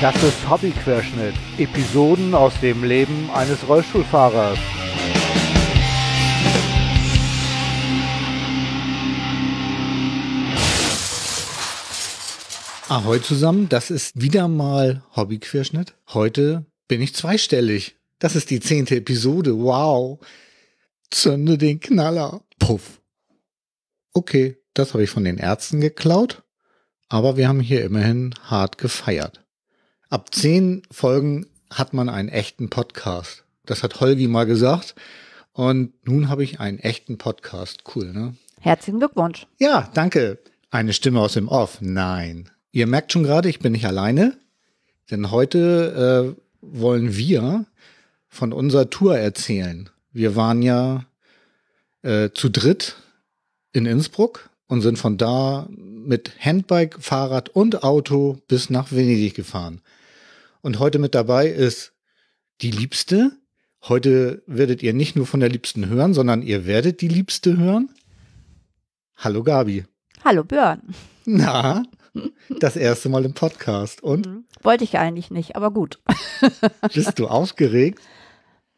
Das 0.00 0.14
ist 0.22 0.48
Hobbyquerschnitt. 0.48 1.34
Episoden 1.58 2.32
aus 2.32 2.52
dem 2.60 2.84
Leben 2.84 3.28
eines 3.32 3.66
Rollstuhlfahrers. 3.66 4.56
Ahoi 12.88 13.20
zusammen, 13.20 13.68
das 13.68 13.90
ist 13.90 14.20
wieder 14.20 14.46
mal 14.46 15.02
Hobbyquerschnitt. 15.16 15.94
Heute 16.14 16.64
bin 16.86 17.02
ich 17.02 17.16
zweistellig. 17.16 17.96
Das 18.20 18.36
ist 18.36 18.50
die 18.50 18.60
zehnte 18.60 18.94
Episode. 18.94 19.58
Wow. 19.58 20.20
Zünde 21.10 21.58
den 21.58 21.80
Knaller. 21.80 22.42
Puff. 22.60 23.00
Okay, 24.12 24.58
das 24.74 24.94
habe 24.94 25.02
ich 25.02 25.10
von 25.10 25.24
den 25.24 25.38
Ärzten 25.38 25.80
geklaut. 25.80 26.44
Aber 27.08 27.36
wir 27.36 27.48
haben 27.48 27.58
hier 27.58 27.84
immerhin 27.84 28.32
hart 28.44 28.78
gefeiert. 28.78 29.44
Ab 30.10 30.34
zehn 30.34 30.80
Folgen 30.90 31.46
hat 31.70 31.92
man 31.92 32.08
einen 32.08 32.30
echten 32.30 32.70
Podcast. 32.70 33.44
Das 33.66 33.82
hat 33.82 34.00
Holgi 34.00 34.26
mal 34.26 34.46
gesagt. 34.46 34.94
Und 35.52 35.92
nun 36.06 36.30
habe 36.30 36.42
ich 36.42 36.60
einen 36.60 36.78
echten 36.78 37.18
Podcast. 37.18 37.82
Cool, 37.94 38.14
ne? 38.14 38.34
Herzlichen 38.58 39.00
Glückwunsch. 39.00 39.46
Ja, 39.58 39.90
danke. 39.92 40.38
Eine 40.70 40.94
Stimme 40.94 41.20
aus 41.20 41.34
dem 41.34 41.48
Off. 41.48 41.82
Nein. 41.82 42.48
Ihr 42.72 42.86
merkt 42.86 43.12
schon 43.12 43.22
gerade, 43.22 43.50
ich 43.50 43.58
bin 43.58 43.72
nicht 43.72 43.84
alleine, 43.84 44.38
denn 45.10 45.30
heute 45.30 46.36
äh, 46.38 46.42
wollen 46.62 47.14
wir 47.14 47.66
von 48.28 48.54
unserer 48.54 48.88
Tour 48.88 49.18
erzählen. 49.18 49.90
Wir 50.10 50.36
waren 50.36 50.62
ja 50.62 51.04
äh, 52.00 52.30
zu 52.32 52.48
dritt 52.48 52.96
in 53.72 53.84
Innsbruck 53.84 54.48
und 54.68 54.80
sind 54.80 54.98
von 54.98 55.18
da 55.18 55.66
mit 55.68 56.32
Handbike, 56.40 56.96
Fahrrad 56.98 57.50
und 57.50 57.84
Auto 57.84 58.38
bis 58.48 58.70
nach 58.70 58.90
Venedig 58.90 59.34
gefahren. 59.34 59.82
Und 60.60 60.78
heute 60.78 60.98
mit 60.98 61.14
dabei 61.14 61.48
ist 61.48 61.92
die 62.60 62.70
Liebste. 62.70 63.32
Heute 63.84 64.42
werdet 64.46 64.82
ihr 64.82 64.92
nicht 64.92 65.14
nur 65.14 65.26
von 65.26 65.40
der 65.40 65.48
Liebsten 65.48 65.88
hören, 65.88 66.14
sondern 66.14 66.42
ihr 66.42 66.66
werdet 66.66 67.00
die 67.00 67.08
Liebste 67.08 67.56
hören. 67.56 67.90
Hallo 69.16 69.44
Gabi. 69.44 69.84
Hallo 70.24 70.42
Björn. 70.44 70.82
Na, 71.24 71.84
das 72.58 72.76
erste 72.76 73.08
Mal 73.08 73.24
im 73.24 73.34
Podcast. 73.34 74.02
Und? 74.02 74.26
Mhm. 74.26 74.44
Wollte 74.62 74.82
ich 74.84 74.98
eigentlich 74.98 75.30
nicht, 75.30 75.54
aber 75.54 75.70
gut. 75.70 76.00
Bist 76.92 77.18
du 77.18 77.28
aufgeregt? 77.28 78.00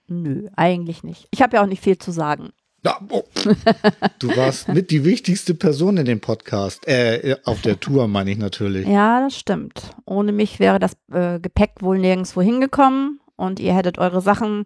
Nö, 0.06 0.48
eigentlich 0.56 1.03
nicht. 1.03 1.28
Ich 1.31 1.41
habe 1.41 1.56
ja 1.56 1.62
auch 1.62 1.67
nicht 1.67 1.83
viel 1.83 1.97
zu 1.97 2.11
sagen. 2.11 2.51
Ja, 2.83 2.98
oh. 3.11 3.25
Du 4.19 4.34
warst 4.36 4.69
mit 4.69 4.91
die 4.91 5.05
wichtigste 5.05 5.55
Person 5.55 5.98
in 5.98 6.06
dem 6.06 6.20
Podcast. 6.20 6.86
Äh, 6.89 7.36
auf 7.45 7.61
der 7.61 7.78
Tour 7.78 8.09
meine 8.09 8.31
ich 8.31 8.39
natürlich. 8.39 8.86
Ja, 8.86 9.20
das 9.20 9.36
stimmt. 9.36 9.95
Ohne 10.06 10.33
mich 10.33 10.61
wäre 10.61 10.78
das 10.78 10.92
äh, 11.12 11.41
Gepäck 11.41 11.73
wohl 11.81 11.98
nirgendwo 11.98 12.41
hingekommen 12.41 13.20
und 13.36 13.61
ihr 13.61 13.75
hättet 13.75 13.98
eure 13.98 14.23
Sachen 14.23 14.64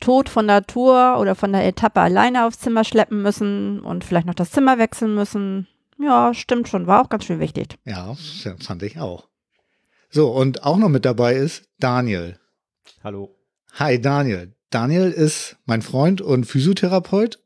tot 0.00 0.28
von 0.28 0.46
der 0.46 0.66
Tour 0.66 1.18
oder 1.18 1.34
von 1.34 1.52
der 1.52 1.66
Etappe 1.66 2.00
alleine 2.00 2.46
aufs 2.46 2.60
Zimmer 2.60 2.84
schleppen 2.84 3.22
müssen 3.22 3.80
und 3.80 4.04
vielleicht 4.04 4.26
noch 4.26 4.34
das 4.34 4.52
Zimmer 4.52 4.78
wechseln 4.78 5.14
müssen. 5.14 5.66
Ja, 5.98 6.32
stimmt 6.32 6.68
schon. 6.68 6.86
War 6.86 7.02
auch 7.02 7.08
ganz 7.08 7.24
schön 7.24 7.40
wichtig. 7.40 7.76
Ja, 7.84 8.14
fand 8.60 8.82
ich 8.82 8.98
auch. 8.98 9.28
So, 10.08 10.30
und 10.30 10.62
auch 10.64 10.76
noch 10.76 10.88
mit 10.88 11.04
dabei 11.04 11.34
ist 11.34 11.68
Daniel. 11.78 12.38
Hallo. 13.04 13.36
Hi, 13.74 14.00
Daniel. 14.00 14.54
Daniel 14.70 15.10
ist 15.10 15.56
mein 15.66 15.82
Freund 15.82 16.20
und 16.20 16.44
Physiotherapeut 16.44 17.39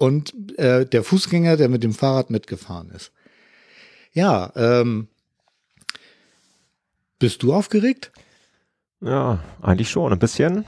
und 0.00 0.58
äh, 0.58 0.86
der 0.86 1.04
Fußgänger, 1.04 1.58
der 1.58 1.68
mit 1.68 1.82
dem 1.82 1.92
Fahrrad 1.92 2.30
mitgefahren 2.30 2.90
ist. 2.90 3.12
Ja, 4.12 4.50
ähm, 4.56 5.08
bist 7.18 7.42
du 7.42 7.52
aufgeregt? 7.52 8.10
Ja, 9.02 9.40
eigentlich 9.60 9.90
schon, 9.90 10.12
ein 10.12 10.18
bisschen. 10.18 10.64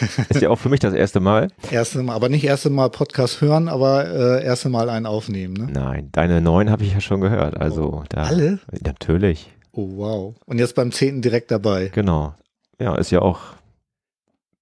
Ist 0.28 0.40
ja 0.40 0.50
auch 0.50 0.58
für 0.58 0.68
mich 0.68 0.80
das 0.80 0.94
erste 0.94 1.20
Mal. 1.20 1.48
Erste 1.70 2.02
Mal, 2.02 2.14
aber 2.14 2.28
nicht 2.28 2.44
erste 2.44 2.70
Mal 2.70 2.88
Podcast 2.90 3.40
hören, 3.40 3.68
aber 3.68 4.06
äh, 4.06 4.44
erste 4.44 4.68
Mal 4.68 4.88
einen 4.90 5.06
aufnehmen, 5.06 5.54
ne? 5.54 5.68
Nein, 5.72 6.08
deine 6.12 6.40
neun 6.40 6.70
habe 6.70 6.84
ich 6.84 6.92
ja 6.92 7.00
schon 7.00 7.20
gehört. 7.20 7.56
Also 7.56 7.84
oh, 7.84 8.04
da, 8.08 8.24
alle? 8.24 8.60
Natürlich. 8.84 9.50
Oh 9.72 9.96
wow. 9.96 10.34
Und 10.46 10.58
jetzt 10.58 10.74
beim 10.76 10.92
zehnten 10.92 11.22
direkt 11.22 11.50
dabei. 11.50 11.90
Genau. 11.92 12.34
Ja, 12.80 12.94
ist 12.96 13.10
ja 13.10 13.22
auch, 13.22 13.40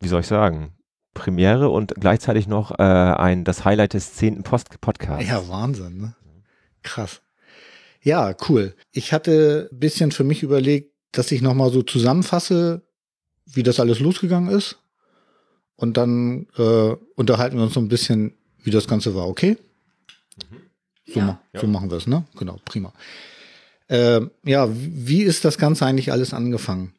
wie 0.00 0.08
soll 0.08 0.20
ich 0.20 0.26
sagen, 0.26 0.72
Premiere 1.14 1.68
und 1.70 1.94
gleichzeitig 1.96 2.46
noch 2.46 2.78
äh, 2.78 2.82
ein 2.82 3.44
das 3.44 3.64
Highlight 3.64 3.94
des 3.94 4.14
zehnten 4.14 4.42
Post 4.42 4.80
Podcasts. 4.80 5.28
Ja, 5.28 5.48
Wahnsinn, 5.48 5.98
ne? 5.98 6.14
Krass. 6.82 7.20
Ja, 8.02 8.34
cool. 8.48 8.74
Ich 8.92 9.12
hatte 9.12 9.68
ein 9.70 9.78
bisschen 9.78 10.12
für 10.12 10.24
mich 10.24 10.42
überlegt, 10.42 10.92
dass 11.12 11.32
ich 11.32 11.42
nochmal 11.42 11.70
so 11.70 11.82
zusammenfasse, 11.82 12.82
wie 13.44 13.62
das 13.62 13.80
alles 13.80 13.98
losgegangen 14.00 14.50
ist. 14.50 14.78
Und 15.76 15.96
dann 15.96 16.46
äh, 16.56 16.94
unterhalten 17.16 17.56
wir 17.56 17.64
uns 17.64 17.74
so 17.74 17.80
ein 17.80 17.88
bisschen, 17.88 18.34
wie 18.62 18.70
das 18.70 18.86
Ganze 18.86 19.14
war, 19.14 19.26
okay? 19.28 19.56
Mhm. 20.50 20.56
So, 21.12 21.18
Ja. 21.20 21.24
ma 21.26 21.40
so 21.60 21.66
machen 21.66 21.90
wir 21.90 21.96
es, 21.96 22.06
ne? 22.06 22.24
Genau, 22.38 22.58
prima. 22.64 22.92
Äh, 23.88 24.20
ja, 24.44 24.68
wie 24.70 25.22
ist 25.22 25.44
das 25.44 25.58
Ganze 25.58 25.84
eigentlich 25.84 26.12
alles 26.12 26.32
angefangen? 26.32 26.94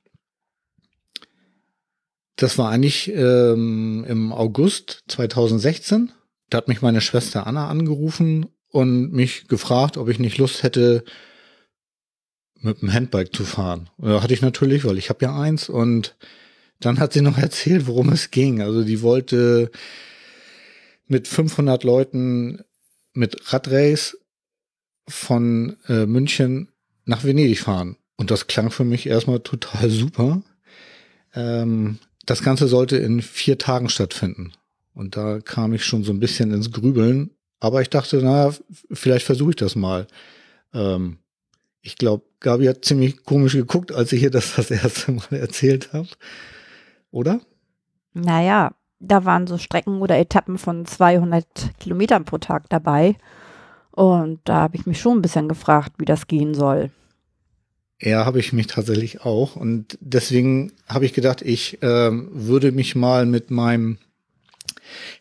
Das 2.36 2.58
war 2.58 2.69
eigentlich 2.69 3.12
ähm, 3.14 4.06
im 4.08 4.31
August 4.31 5.03
2016. 5.08 6.12
Da 6.50 6.58
hat 6.58 6.68
mich 6.68 6.81
meine 6.81 7.02
Schwester 7.02 7.47
Anna 7.47 7.68
angerufen 7.69 8.47
und 8.69 9.12
mich 9.12 9.47
gefragt, 9.47 9.97
ob 9.97 10.09
ich 10.09 10.19
nicht 10.19 10.38
Lust 10.38 10.64
hätte, 10.64 11.03
mit 12.62 12.81
dem 12.81 12.94
Handbike 12.94 13.36
zu 13.36 13.44
fahren. 13.44 13.90
Da 13.97 14.22
hatte 14.22 14.34
ich 14.34 14.42
natürlich, 14.42 14.86
weil 14.86 14.97
ich 14.97 15.09
habe 15.09 15.25
ja 15.25 15.40
eins 15.40 15.68
und 15.68 16.16
dann 16.80 17.00
hat 17.00 17.14
sie 17.14 17.22
noch 17.22 17.38
erzählt, 17.40 17.88
worum 17.88 18.09
es 18.09 18.31
ging. 18.31 18.62
Also 18.62 18.84
die 18.84 19.02
wollte 19.02 19.72
mit 21.08 21.28
500 21.28 21.84
Leuten 21.84 22.62
mit 23.13 23.53
Radrace 23.53 24.18
von 25.08 25.78
äh, 25.88 26.06
München 26.06 26.69
nach 27.06 27.24
Venedig 27.24 27.59
fahren. 27.59 27.98
Und 28.16 28.31
das 28.31 28.48
klang 28.48 28.72
für 28.72 28.86
mich 28.86 29.08
erstmal 29.08 29.40
total 29.40 29.90
super. 29.90 30.44
Ähm, 31.34 32.00
das 32.25 32.43
Ganze 32.43 32.67
sollte 32.67 32.97
in 32.97 33.21
vier 33.21 33.57
Tagen 33.57 33.89
stattfinden. 33.89 34.53
Und 34.93 35.17
da 35.17 35.39
kam 35.39 35.73
ich 35.73 35.85
schon 35.85 36.03
so 36.03 36.11
ein 36.11 36.19
bisschen 36.19 36.51
ins 36.51 36.71
Grübeln. 36.71 37.31
Aber 37.59 37.81
ich 37.81 37.89
dachte, 37.89 38.19
na, 38.23 38.51
vielleicht 38.91 39.25
versuche 39.25 39.51
ich 39.51 39.55
das 39.55 39.75
mal. 39.75 40.07
Ähm, 40.73 41.17
ich 41.81 41.95
glaube, 41.95 42.25
Gabi 42.39 42.65
hat 42.65 42.85
ziemlich 42.85 43.23
komisch 43.23 43.53
geguckt, 43.53 43.91
als 43.91 44.11
ich 44.11 44.23
ihr 44.23 44.31
das 44.31 44.55
das 44.55 44.71
erste 44.71 45.11
Mal 45.11 45.27
erzählt 45.31 45.93
habe. 45.93 46.07
Oder? 47.11 47.41
Naja, 48.13 48.73
da 48.99 49.25
waren 49.25 49.47
so 49.47 49.57
Strecken 49.57 50.01
oder 50.01 50.17
Etappen 50.17 50.57
von 50.57 50.85
200 50.85 51.45
Kilometern 51.79 52.25
pro 52.25 52.38
Tag 52.38 52.69
dabei. 52.69 53.15
Und 53.91 54.39
da 54.45 54.55
habe 54.61 54.77
ich 54.77 54.85
mich 54.85 54.99
schon 54.99 55.17
ein 55.17 55.21
bisschen 55.21 55.49
gefragt, 55.49 55.93
wie 55.97 56.05
das 56.05 56.27
gehen 56.27 56.53
soll. 56.53 56.91
Ja, 58.01 58.25
habe 58.25 58.39
ich 58.39 58.51
mich 58.51 58.67
tatsächlich 58.67 59.22
auch. 59.22 59.56
Und 59.56 59.97
deswegen 60.01 60.73
habe 60.88 61.06
ich 61.06 61.13
gedacht, 61.13 61.44
ich 61.44 61.78
ähm, 61.81 62.29
würde 62.34 62.72
mich 62.72 62.95
mal 62.95 63.28
mit 63.28 63.51
meinem 63.51 64.00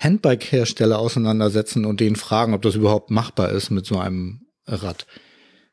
Handbike-Hersteller 0.01 0.99
auseinandersetzen 0.99 1.85
und 1.85 2.01
den 2.01 2.17
fragen, 2.17 2.55
ob 2.55 2.63
das 2.63 2.75
überhaupt 2.75 3.11
machbar 3.11 3.51
ist 3.51 3.71
mit 3.71 3.85
so 3.85 3.99
einem 3.99 4.47
Rad. 4.67 5.07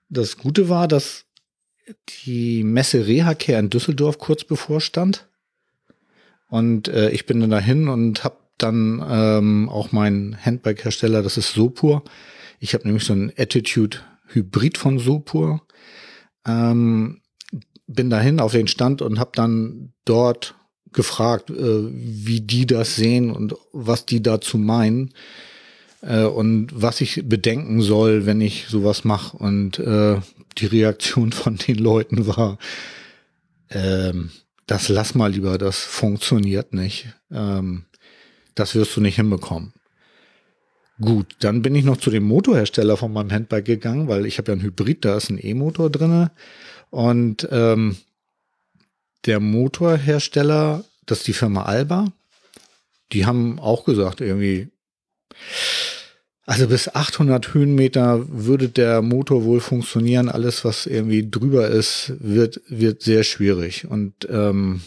Das 0.10 0.38
Gute 0.38 0.68
war, 0.68 0.90
dass 0.90 1.26
die 2.26 2.64
Messe 2.64 3.08
Reha-Care 3.08 3.60
in 3.60 3.70
Düsseldorf 3.70 4.18
kurz 4.18 4.44
bevorstand. 4.44 5.28
Und 6.50 6.90
äh, 6.90 7.10
ich 7.12 7.26
bin 7.26 7.40
dann 7.40 7.50
dahin 7.50 7.88
und 7.88 8.26
habe 8.26 8.38
dann 8.58 9.06
ähm, 9.10 9.70
auch 9.70 9.94
meinen 9.94 10.38
Handbike-Hersteller, 10.44 11.22
das 11.22 11.38
ist 11.38 11.54
Sopur. 11.54 12.04
Ich 12.60 12.74
habe 12.74 12.86
nämlich 12.86 13.06
so 13.06 13.14
ein 13.14 13.32
Attitude-Hybrid 13.38 14.78
von 14.78 15.00
Sopur. 15.00 15.62
Ähm, 16.48 17.22
bin 17.88 18.10
dahin 18.10 18.40
auf 18.40 18.52
den 18.52 18.68
Stand 18.68 19.02
und 19.02 19.20
habe 19.20 19.32
dann 19.34 19.94
dort 20.06 20.56
gefragt, 20.92 21.50
äh, 21.50 21.90
wie 21.92 22.42
die 22.42 22.66
das 22.66 22.96
sehen 22.96 23.32
und 23.32 23.56
was 23.72 24.06
die 24.06 24.22
dazu 24.22 24.58
meinen 24.58 25.14
äh, 26.02 26.24
und 26.24 26.70
was 26.74 27.02
ich 27.02 27.24
bedenken 27.26 27.82
soll, 27.82 28.26
wenn 28.26 28.42
ich 28.42 28.66
sowas 28.68 29.04
mache. 29.04 29.38
Und 29.38 29.80
äh, 29.80 30.20
die 30.58 30.66
Reaktion 30.66 31.32
von 31.32 31.58
den 31.58 31.78
Leuten 31.78 32.28
war, 32.28 32.58
ähm, 33.70 34.32
das 34.66 34.90
lass 34.90 35.16
mal 35.16 35.32
lieber, 35.32 35.58
das 35.58 35.80
funktioniert 35.80 36.74
nicht. 36.74 37.08
Ähm, 37.32 37.86
das 38.56 38.76
wirst 38.76 38.96
du 38.96 39.02
nicht 39.02 39.16
hinbekommen. 39.16 39.74
Gut, 41.00 41.36
dann 41.40 41.62
bin 41.62 41.76
ich 41.76 41.86
noch 41.86 41.98
zu 41.98 42.10
dem 42.10 42.24
Motorhersteller 42.24 42.98
von 42.98 43.14
meinem 43.14 43.32
Handbike 43.32 43.66
gegangen, 43.66 44.08
weil 44.08 44.26
ich 44.26 44.38
habe 44.38 44.52
ja 44.52 44.54
einen 44.54 44.64
Hybrid, 44.64 45.06
da 45.06 45.18
ist 45.18 45.30
ein 45.30 45.40
E-Motor 45.40 45.90
drinne 45.92 46.32
und 46.90 47.48
ähm, 47.52 47.98
der 49.26 49.40
Motorhersteller, 49.40 50.84
das 51.06 51.20
ist 51.20 51.28
die 51.28 51.34
Firma 51.34 51.64
Alba, 51.64 52.12
die 53.12 53.26
haben 53.26 53.60
auch 53.60 53.86
gesagt 53.86 54.22
irgendwie, 54.22 54.70
Also 56.46 56.68
bis 56.68 56.88
800 56.88 57.54
Höhenmeter 57.54 58.26
würde 58.30 58.70
der 58.70 59.02
Motor 59.02 59.44
wohl 59.44 59.60
funktionieren. 59.60 60.30
Alles, 60.30 60.64
was 60.64 60.86
irgendwie 60.86 61.30
drüber 61.30 61.68
ist, 61.68 62.14
wird, 62.20 62.62
wird 62.70 63.02
sehr 63.02 63.24
schwierig. 63.24 63.86
Und 63.86 64.14
ähm, 64.30 64.82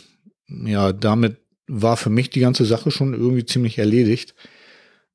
ja, 0.48 0.94
damit 0.94 1.36
war 1.66 1.98
für 1.98 2.08
mich 2.08 2.30
die 2.30 2.40
ganze 2.40 2.64
Sache 2.64 2.90
schon 2.90 3.12
irgendwie 3.12 3.44
ziemlich 3.44 3.76
erledigt, 3.76 4.34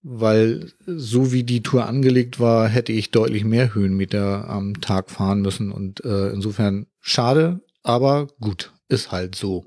weil 0.07 0.71
so 0.85 1.31
wie 1.33 1.43
die 1.43 1.63
Tour 1.63 1.87
angelegt 1.87 2.39
war, 2.39 2.67
hätte 2.67 2.91
ich 2.91 3.09
deutlich 3.09 3.43
mehr 3.43 3.73
Höhenmeter 3.73 4.47
am 4.47 4.79
Tag 4.79 5.09
fahren 5.09 5.41
müssen. 5.41 5.71
Und 5.71 6.05
äh, 6.05 6.29
insofern 6.29 6.85
schade, 7.01 7.61
aber 7.81 8.27
gut, 8.39 8.71
ist 8.87 9.11
halt 9.11 9.33
so. 9.33 9.65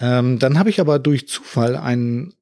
Ähm, 0.00 0.40
dann 0.40 0.58
habe 0.58 0.70
ich 0.70 0.80
aber 0.80 0.98
durch 0.98 1.28
Zufall 1.28 1.76
ein 1.76 2.34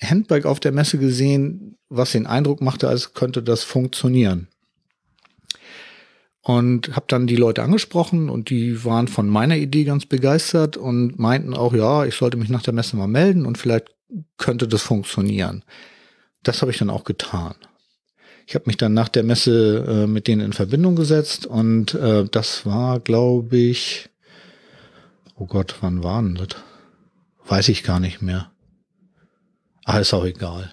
Handbike 0.00 0.46
auf 0.46 0.60
der 0.60 0.72
Messe 0.72 0.96
gesehen, 0.96 1.76
was 1.90 2.12
den 2.12 2.26
Eindruck 2.26 2.62
machte, 2.62 2.88
als 2.88 3.12
könnte 3.12 3.42
das 3.42 3.62
funktionieren. 3.62 4.48
Und 6.40 6.96
habe 6.96 7.04
dann 7.06 7.26
die 7.26 7.36
Leute 7.36 7.62
angesprochen 7.62 8.30
und 8.30 8.48
die 8.48 8.82
waren 8.86 9.08
von 9.08 9.28
meiner 9.28 9.58
Idee 9.58 9.84
ganz 9.84 10.06
begeistert 10.06 10.78
und 10.78 11.18
meinten 11.18 11.52
auch, 11.52 11.74
ja, 11.74 12.06
ich 12.06 12.14
sollte 12.14 12.38
mich 12.38 12.48
nach 12.48 12.62
der 12.62 12.72
Messe 12.72 12.96
mal 12.96 13.08
melden 13.08 13.44
und 13.44 13.58
vielleicht 13.58 13.90
könnte 14.36 14.68
das 14.68 14.82
funktionieren. 14.82 15.64
Das 16.42 16.60
habe 16.60 16.70
ich 16.70 16.78
dann 16.78 16.90
auch 16.90 17.04
getan. 17.04 17.54
Ich 18.46 18.54
habe 18.54 18.64
mich 18.66 18.76
dann 18.76 18.94
nach 18.94 19.08
der 19.08 19.22
Messe 19.22 19.84
äh, 19.86 20.06
mit 20.06 20.26
denen 20.26 20.42
in 20.42 20.52
Verbindung 20.52 20.96
gesetzt 20.96 21.46
und 21.46 21.94
äh, 21.94 22.24
das 22.24 22.66
war, 22.66 23.00
glaube 23.00 23.56
ich, 23.56 24.10
oh 25.36 25.46
Gott, 25.46 25.76
wann 25.80 26.02
war 26.02 26.22
das? 26.22 26.56
Weiß 27.46 27.68
ich 27.68 27.82
gar 27.82 28.00
nicht 28.00 28.22
mehr. 28.22 28.50
Ah, 29.84 29.98
ist 29.98 30.14
auch 30.14 30.24
egal. 30.24 30.72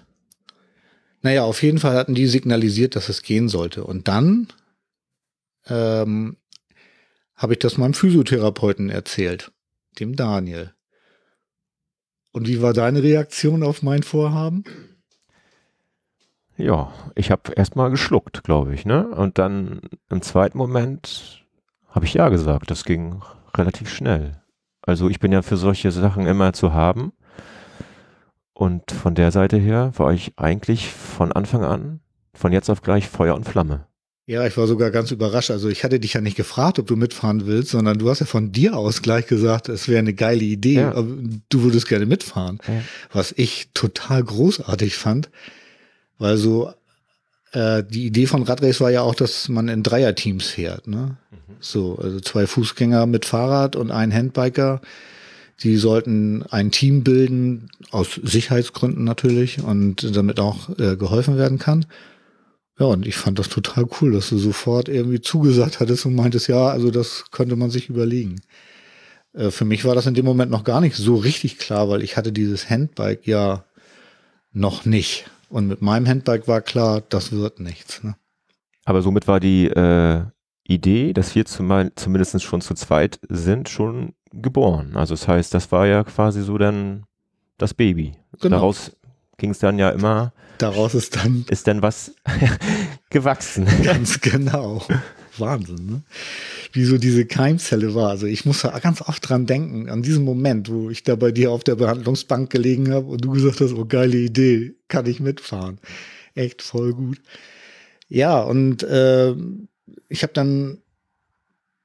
Naja, 1.22 1.44
auf 1.44 1.62
jeden 1.62 1.78
Fall 1.78 1.96
hatten 1.96 2.14
die 2.14 2.26
signalisiert, 2.26 2.96
dass 2.96 3.08
es 3.08 3.22
gehen 3.22 3.48
sollte. 3.48 3.84
Und 3.84 4.08
dann 4.08 4.48
ähm, 5.66 6.36
habe 7.34 7.54
ich 7.54 7.58
das 7.58 7.76
meinem 7.76 7.94
Physiotherapeuten 7.94 8.88
erzählt, 8.88 9.52
dem 9.98 10.16
Daniel. 10.16 10.72
Und 12.32 12.46
wie 12.46 12.62
war 12.62 12.72
deine 12.72 13.02
Reaktion 13.02 13.62
auf 13.62 13.82
mein 13.82 14.02
Vorhaben? 14.02 14.64
Ja, 16.56 16.92
ich 17.14 17.30
habe 17.30 17.52
erstmal 17.56 17.90
geschluckt, 17.90 18.44
glaube 18.44 18.74
ich, 18.74 18.84
ne? 18.84 19.08
Und 19.08 19.38
dann 19.38 19.80
im 20.10 20.22
zweiten 20.22 20.58
Moment 20.58 21.44
habe 21.88 22.04
ich 22.04 22.14
ja 22.14 22.28
gesagt. 22.28 22.70
Das 22.70 22.84
ging 22.84 23.22
relativ 23.56 23.90
schnell. 23.90 24.42
Also 24.82 25.08
ich 25.08 25.20
bin 25.20 25.32
ja 25.32 25.42
für 25.42 25.56
solche 25.56 25.90
Sachen 25.90 26.26
immer 26.26 26.52
zu 26.52 26.72
haben. 26.72 27.12
Und 28.52 28.90
von 28.92 29.14
der 29.14 29.32
Seite 29.32 29.56
her 29.56 29.92
war 29.96 30.12
ich 30.12 30.38
eigentlich 30.38 30.92
von 30.92 31.32
Anfang 31.32 31.64
an, 31.64 32.00
von 32.34 32.52
jetzt 32.52 32.68
auf 32.68 32.82
gleich 32.82 33.08
Feuer 33.08 33.34
und 33.34 33.44
Flamme. 33.48 33.86
Ja, 34.26 34.46
ich 34.46 34.56
war 34.56 34.66
sogar 34.66 34.90
ganz 34.90 35.10
überrascht. 35.10 35.50
Also 35.50 35.68
ich 35.68 35.82
hatte 35.82 35.98
dich 35.98 36.12
ja 36.14 36.20
nicht 36.20 36.36
gefragt, 36.36 36.78
ob 36.78 36.86
du 36.86 36.94
mitfahren 36.94 37.46
willst, 37.46 37.70
sondern 37.70 37.98
du 37.98 38.08
hast 38.08 38.20
ja 38.20 38.26
von 38.26 38.52
dir 38.52 38.76
aus 38.76 39.02
gleich 39.02 39.26
gesagt, 39.26 39.68
es 39.68 39.88
wäre 39.88 39.98
eine 39.98 40.14
geile 40.14 40.44
Idee, 40.44 40.74
ja. 40.74 40.92
aber 40.92 41.08
du 41.48 41.62
würdest 41.62 41.88
gerne 41.88 42.06
mitfahren. 42.06 42.58
Ja. 42.68 42.82
Was 43.12 43.32
ich 43.36 43.70
total 43.74 44.22
großartig 44.22 44.94
fand, 44.94 45.30
weil 46.18 46.36
so 46.36 46.72
äh, 47.52 47.82
die 47.82 48.06
Idee 48.06 48.26
von 48.26 48.42
Radrace 48.42 48.80
war 48.80 48.90
ja 48.90 49.02
auch, 49.02 49.14
dass 49.14 49.48
man 49.48 49.68
in 49.68 49.82
Dreierteams 49.82 50.46
fährt. 50.46 50.86
Ne? 50.86 51.16
Mhm. 51.30 51.54
So, 51.58 51.98
also 51.98 52.20
zwei 52.20 52.46
Fußgänger 52.46 53.06
mit 53.06 53.24
Fahrrad 53.24 53.74
und 53.76 53.90
ein 53.90 54.14
Handbiker. 54.14 54.80
Die 55.62 55.76
sollten 55.76 56.42
ein 56.44 56.70
Team 56.70 57.04
bilden, 57.04 57.68
aus 57.90 58.18
Sicherheitsgründen 58.22 59.04
natürlich, 59.04 59.62
und 59.62 60.16
damit 60.16 60.40
auch 60.40 60.70
äh, 60.78 60.96
geholfen 60.96 61.36
werden 61.36 61.58
kann. 61.58 61.84
Ja, 62.80 62.86
und 62.86 63.06
ich 63.06 63.16
fand 63.16 63.38
das 63.38 63.50
total 63.50 63.86
cool, 64.00 64.12
dass 64.12 64.30
du 64.30 64.38
sofort 64.38 64.88
irgendwie 64.88 65.20
zugesagt 65.20 65.80
hattest 65.80 66.06
und 66.06 66.14
meintest, 66.14 66.48
ja, 66.48 66.68
also 66.68 66.90
das 66.90 67.26
könnte 67.30 67.54
man 67.54 67.70
sich 67.70 67.90
überlegen. 67.90 68.40
Äh, 69.34 69.50
für 69.50 69.66
mich 69.66 69.84
war 69.84 69.94
das 69.94 70.06
in 70.06 70.14
dem 70.14 70.24
Moment 70.24 70.50
noch 70.50 70.64
gar 70.64 70.80
nicht 70.80 70.96
so 70.96 71.16
richtig 71.16 71.58
klar, 71.58 71.90
weil 71.90 72.02
ich 72.02 72.16
hatte 72.16 72.32
dieses 72.32 72.70
Handbike 72.70 73.26
ja 73.26 73.64
noch 74.52 74.86
nicht. 74.86 75.30
Und 75.50 75.68
mit 75.68 75.82
meinem 75.82 76.08
Handbike 76.08 76.48
war 76.48 76.62
klar, 76.62 77.02
das 77.06 77.32
wird 77.32 77.60
nichts. 77.60 78.02
Ne? 78.02 78.16
Aber 78.86 79.02
somit 79.02 79.28
war 79.28 79.40
die 79.40 79.66
äh, 79.66 80.22
Idee, 80.66 81.12
dass 81.12 81.34
wir 81.34 81.44
zum, 81.44 81.90
zumindest 81.96 82.42
schon 82.42 82.62
zu 82.62 82.72
zweit 82.72 83.20
sind, 83.28 83.68
schon 83.68 84.14
geboren. 84.32 84.96
Also 84.96 85.14
das 85.14 85.28
heißt, 85.28 85.52
das 85.52 85.70
war 85.70 85.86
ja 85.86 86.02
quasi 86.02 86.42
so 86.42 86.56
dann 86.56 87.04
das 87.58 87.74
Baby. 87.74 88.12
Genau. 88.40 88.56
Daraus 88.56 88.92
ging 89.40 89.50
es 89.50 89.58
dann 89.58 89.78
ja 89.78 89.90
immer. 89.90 90.32
Daraus 90.58 90.94
ist 90.94 91.16
dann. 91.16 91.44
Ist 91.48 91.66
dann 91.66 91.82
was 91.82 92.14
gewachsen. 93.10 93.66
Ganz 93.82 94.20
genau. 94.20 94.82
Wahnsinn, 95.38 95.86
ne? 95.86 96.02
Wie 96.72 96.84
so 96.84 96.98
diese 96.98 97.24
Keimzelle 97.24 97.94
war. 97.94 98.10
Also 98.10 98.26
ich 98.26 98.44
muss 98.44 98.60
da 98.60 98.78
ganz 98.78 99.00
oft 99.00 99.26
dran 99.28 99.46
denken, 99.46 99.88
an 99.88 100.02
diesen 100.02 100.24
Moment, 100.24 100.70
wo 100.70 100.90
ich 100.90 101.02
da 101.02 101.16
bei 101.16 101.32
dir 101.32 101.50
auf 101.50 101.64
der 101.64 101.76
Behandlungsbank 101.76 102.50
gelegen 102.50 102.92
habe 102.92 103.06
und 103.06 103.24
du 103.24 103.30
gesagt 103.30 103.60
hast, 103.60 103.72
oh 103.72 103.86
geile 103.86 104.18
Idee, 104.18 104.74
kann 104.88 105.06
ich 105.06 105.18
mitfahren. 105.18 105.78
Echt 106.34 106.62
voll 106.62 106.92
gut. 106.92 107.20
Ja, 108.08 108.40
und 108.40 108.82
äh, 108.82 109.34
ich 110.08 110.22
habe 110.22 110.32
dann 110.34 110.78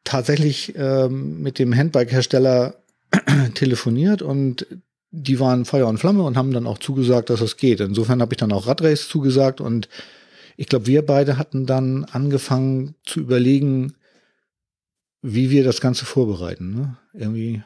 tatsächlich 0.04 0.75
äh, 0.75 1.08
mit 1.08 1.60
dem 1.60 1.74
Handbike-Hersteller 1.74 2.75
telefoniert 3.56 4.22
und 4.22 4.68
die 5.16 5.40
waren 5.40 5.66
Feuer 5.66 5.88
und 5.88 5.98
Flamme 5.98 6.24
und 6.24 6.38
haben 6.38 6.52
dann 6.52 6.68
auch 6.68 6.78
zugesagt, 6.78 7.30
dass 7.30 7.42
es 7.42 7.58
geht. 7.58 7.80
Insofern 7.80 8.22
habe 8.22 8.34
ich 8.34 8.38
dann 8.38 8.52
auch 8.52 8.68
Radrace 8.68 9.08
zugesagt 9.08 9.62
und 9.62 9.88
ich 10.58 10.68
glaube, 10.68 10.88
wir 10.88 11.06
beide 11.06 11.38
hatten 11.38 11.66
dann 11.66 12.06
angefangen 12.06 12.96
zu 13.04 13.20
überlegen, 13.20 13.96
wie 15.22 15.50
wir 15.50 15.64
das 15.64 15.82
Ganze 15.82 16.06
vorbereiten. 16.06 16.74
Ne? 16.74 16.98
Irgendwie. 17.14 17.64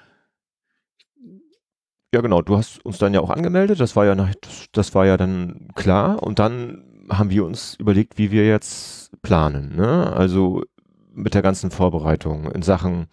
Ja, 2.13 2.21
genau. 2.21 2.41
Du 2.41 2.57
hast 2.57 2.83
uns 2.85 2.97
dann 2.97 3.13
ja 3.13 3.19
auch 3.19 3.29
angemeldet. 3.29 3.79
Das 3.79 3.95
war 3.95 4.05
ja, 4.05 4.15
nach, 4.15 4.33
das, 4.41 4.65
das 4.71 4.95
war 4.95 5.05
ja 5.05 5.17
dann 5.17 5.67
klar. 5.75 6.23
Und 6.23 6.39
dann 6.39 6.83
haben 7.09 7.29
wir 7.29 7.45
uns 7.45 7.75
überlegt, 7.75 8.17
wie 8.17 8.31
wir 8.31 8.47
jetzt 8.47 9.11
planen. 9.21 9.75
Ne? 9.75 10.11
Also 10.13 10.63
mit 11.11 11.33
der 11.33 11.41
ganzen 11.41 11.69
Vorbereitung 11.69 12.51
in 12.51 12.61
Sachen 12.61 13.07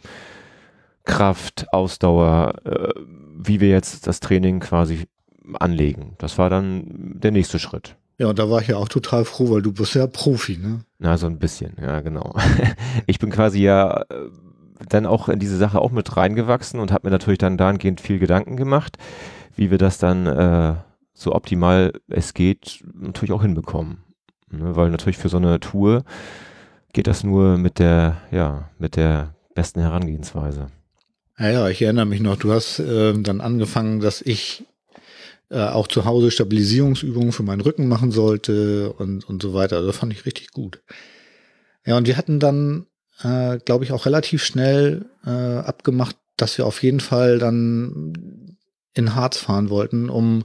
Kraft, 1.06 1.72
Ausdauer, 1.72 2.54
äh, 2.64 2.92
wie 3.38 3.60
wir 3.60 3.70
jetzt 3.70 4.06
das 4.06 4.20
Training 4.20 4.60
quasi 4.60 5.06
anlegen. 5.54 6.14
Das 6.18 6.36
war 6.36 6.50
dann 6.50 7.14
der 7.14 7.30
nächste 7.30 7.58
Schritt. 7.58 7.96
Ja, 8.18 8.28
und 8.28 8.38
da 8.38 8.50
war 8.50 8.60
ich 8.60 8.68
ja 8.68 8.76
auch 8.76 8.88
total 8.88 9.24
froh, 9.24 9.50
weil 9.50 9.62
du 9.62 9.72
bist 9.72 9.94
ja 9.94 10.06
Profi, 10.06 10.56
ne? 10.56 10.80
Na, 10.98 11.16
so 11.16 11.26
ein 11.26 11.38
bisschen, 11.38 11.76
ja, 11.80 12.00
genau. 12.00 12.34
ich 13.06 13.18
bin 13.18 13.30
quasi 13.30 13.62
ja 13.62 14.02
äh, 14.02 14.04
dann 14.88 15.06
auch 15.06 15.28
in 15.28 15.38
diese 15.38 15.56
Sache 15.56 15.80
auch 15.80 15.90
mit 15.90 16.16
reingewachsen 16.16 16.80
und 16.80 16.92
habe 16.92 17.06
mir 17.06 17.12
natürlich 17.12 17.38
dann 17.38 17.58
dahingehend 17.58 18.00
viel 18.00 18.18
Gedanken 18.18 18.56
gemacht, 18.56 18.96
wie 19.54 19.70
wir 19.70 19.78
das 19.78 19.98
dann 19.98 20.26
äh, 20.26 20.74
so 21.12 21.34
optimal 21.34 21.92
es 22.08 22.34
geht 22.34 22.84
natürlich 22.94 23.32
auch 23.32 23.42
hinbekommen. 23.42 23.98
Ne? 24.50 24.76
Weil 24.76 24.90
natürlich 24.90 25.18
für 25.18 25.28
so 25.28 25.36
eine 25.36 25.60
Tour 25.60 26.04
geht 26.92 27.06
das 27.06 27.22
nur 27.22 27.58
mit 27.58 27.78
der, 27.78 28.16
ja, 28.30 28.70
mit 28.78 28.96
der 28.96 29.34
besten 29.54 29.80
Herangehensweise. 29.80 30.68
Ja, 31.38 31.50
ja, 31.50 31.68
ich 31.68 31.82
erinnere 31.82 32.06
mich 32.06 32.20
noch, 32.20 32.36
du 32.36 32.52
hast 32.52 32.78
äh, 32.78 33.12
dann 33.18 33.40
angefangen, 33.42 34.00
dass 34.00 34.22
ich 34.22 34.64
äh, 35.50 35.60
auch 35.60 35.86
zu 35.86 36.04
Hause 36.06 36.30
Stabilisierungsübungen 36.30 37.32
für 37.32 37.42
meinen 37.42 37.60
Rücken 37.60 37.88
machen 37.88 38.10
sollte 38.10 38.92
und, 38.94 39.24
und 39.28 39.42
so 39.42 39.52
weiter. 39.52 39.76
Also 39.76 39.88
das 39.88 39.96
fand 39.96 40.12
ich 40.12 40.24
richtig 40.24 40.50
gut. 40.50 40.82
Ja, 41.84 41.96
und 41.98 42.06
wir 42.06 42.16
hatten 42.16 42.40
dann, 42.40 42.86
äh, 43.22 43.58
glaube 43.58 43.84
ich, 43.84 43.92
auch 43.92 44.06
relativ 44.06 44.44
schnell 44.44 45.06
äh, 45.24 45.30
abgemacht, 45.30 46.16
dass 46.36 46.56
wir 46.58 46.66
auf 46.66 46.82
jeden 46.82 47.00
Fall 47.00 47.38
dann 47.38 48.56
in 48.94 49.14
Harz 49.14 49.36
fahren 49.36 49.68
wollten, 49.68 50.08
um 50.08 50.44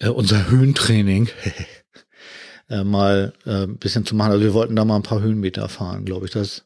äh, 0.00 0.08
unser 0.08 0.50
Höhentraining 0.50 1.28
äh, 2.68 2.82
mal 2.82 3.32
äh, 3.46 3.68
bisschen 3.68 4.04
zu 4.04 4.16
machen. 4.16 4.32
Also 4.32 4.44
wir 4.44 4.54
wollten 4.54 4.76
da 4.76 4.84
mal 4.84 4.96
ein 4.96 5.02
paar 5.02 5.20
Höhenmeter 5.22 5.68
fahren, 5.68 6.04
glaube 6.04 6.26
ich. 6.26 6.32
Das, 6.32 6.64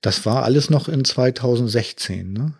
das 0.00 0.24
war 0.24 0.44
alles 0.44 0.70
noch 0.70 0.88
in 0.88 1.04
2016, 1.04 2.32
ne? 2.32 2.54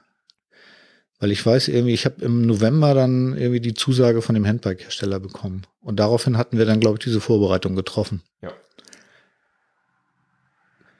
Weil 1.22 1.30
ich 1.30 1.46
weiß 1.46 1.68
irgendwie, 1.68 1.94
ich 1.94 2.04
habe 2.04 2.24
im 2.24 2.48
November 2.48 2.94
dann 2.94 3.36
irgendwie 3.36 3.60
die 3.60 3.74
Zusage 3.74 4.22
von 4.22 4.34
dem 4.34 4.44
Handbike-Hersteller 4.44 5.20
bekommen. 5.20 5.62
Und 5.80 6.00
daraufhin 6.00 6.36
hatten 6.36 6.58
wir 6.58 6.66
dann, 6.66 6.80
glaube 6.80 6.98
ich, 6.98 7.04
diese 7.04 7.20
Vorbereitung 7.20 7.76
getroffen. 7.76 8.22
Ja. 8.42 8.50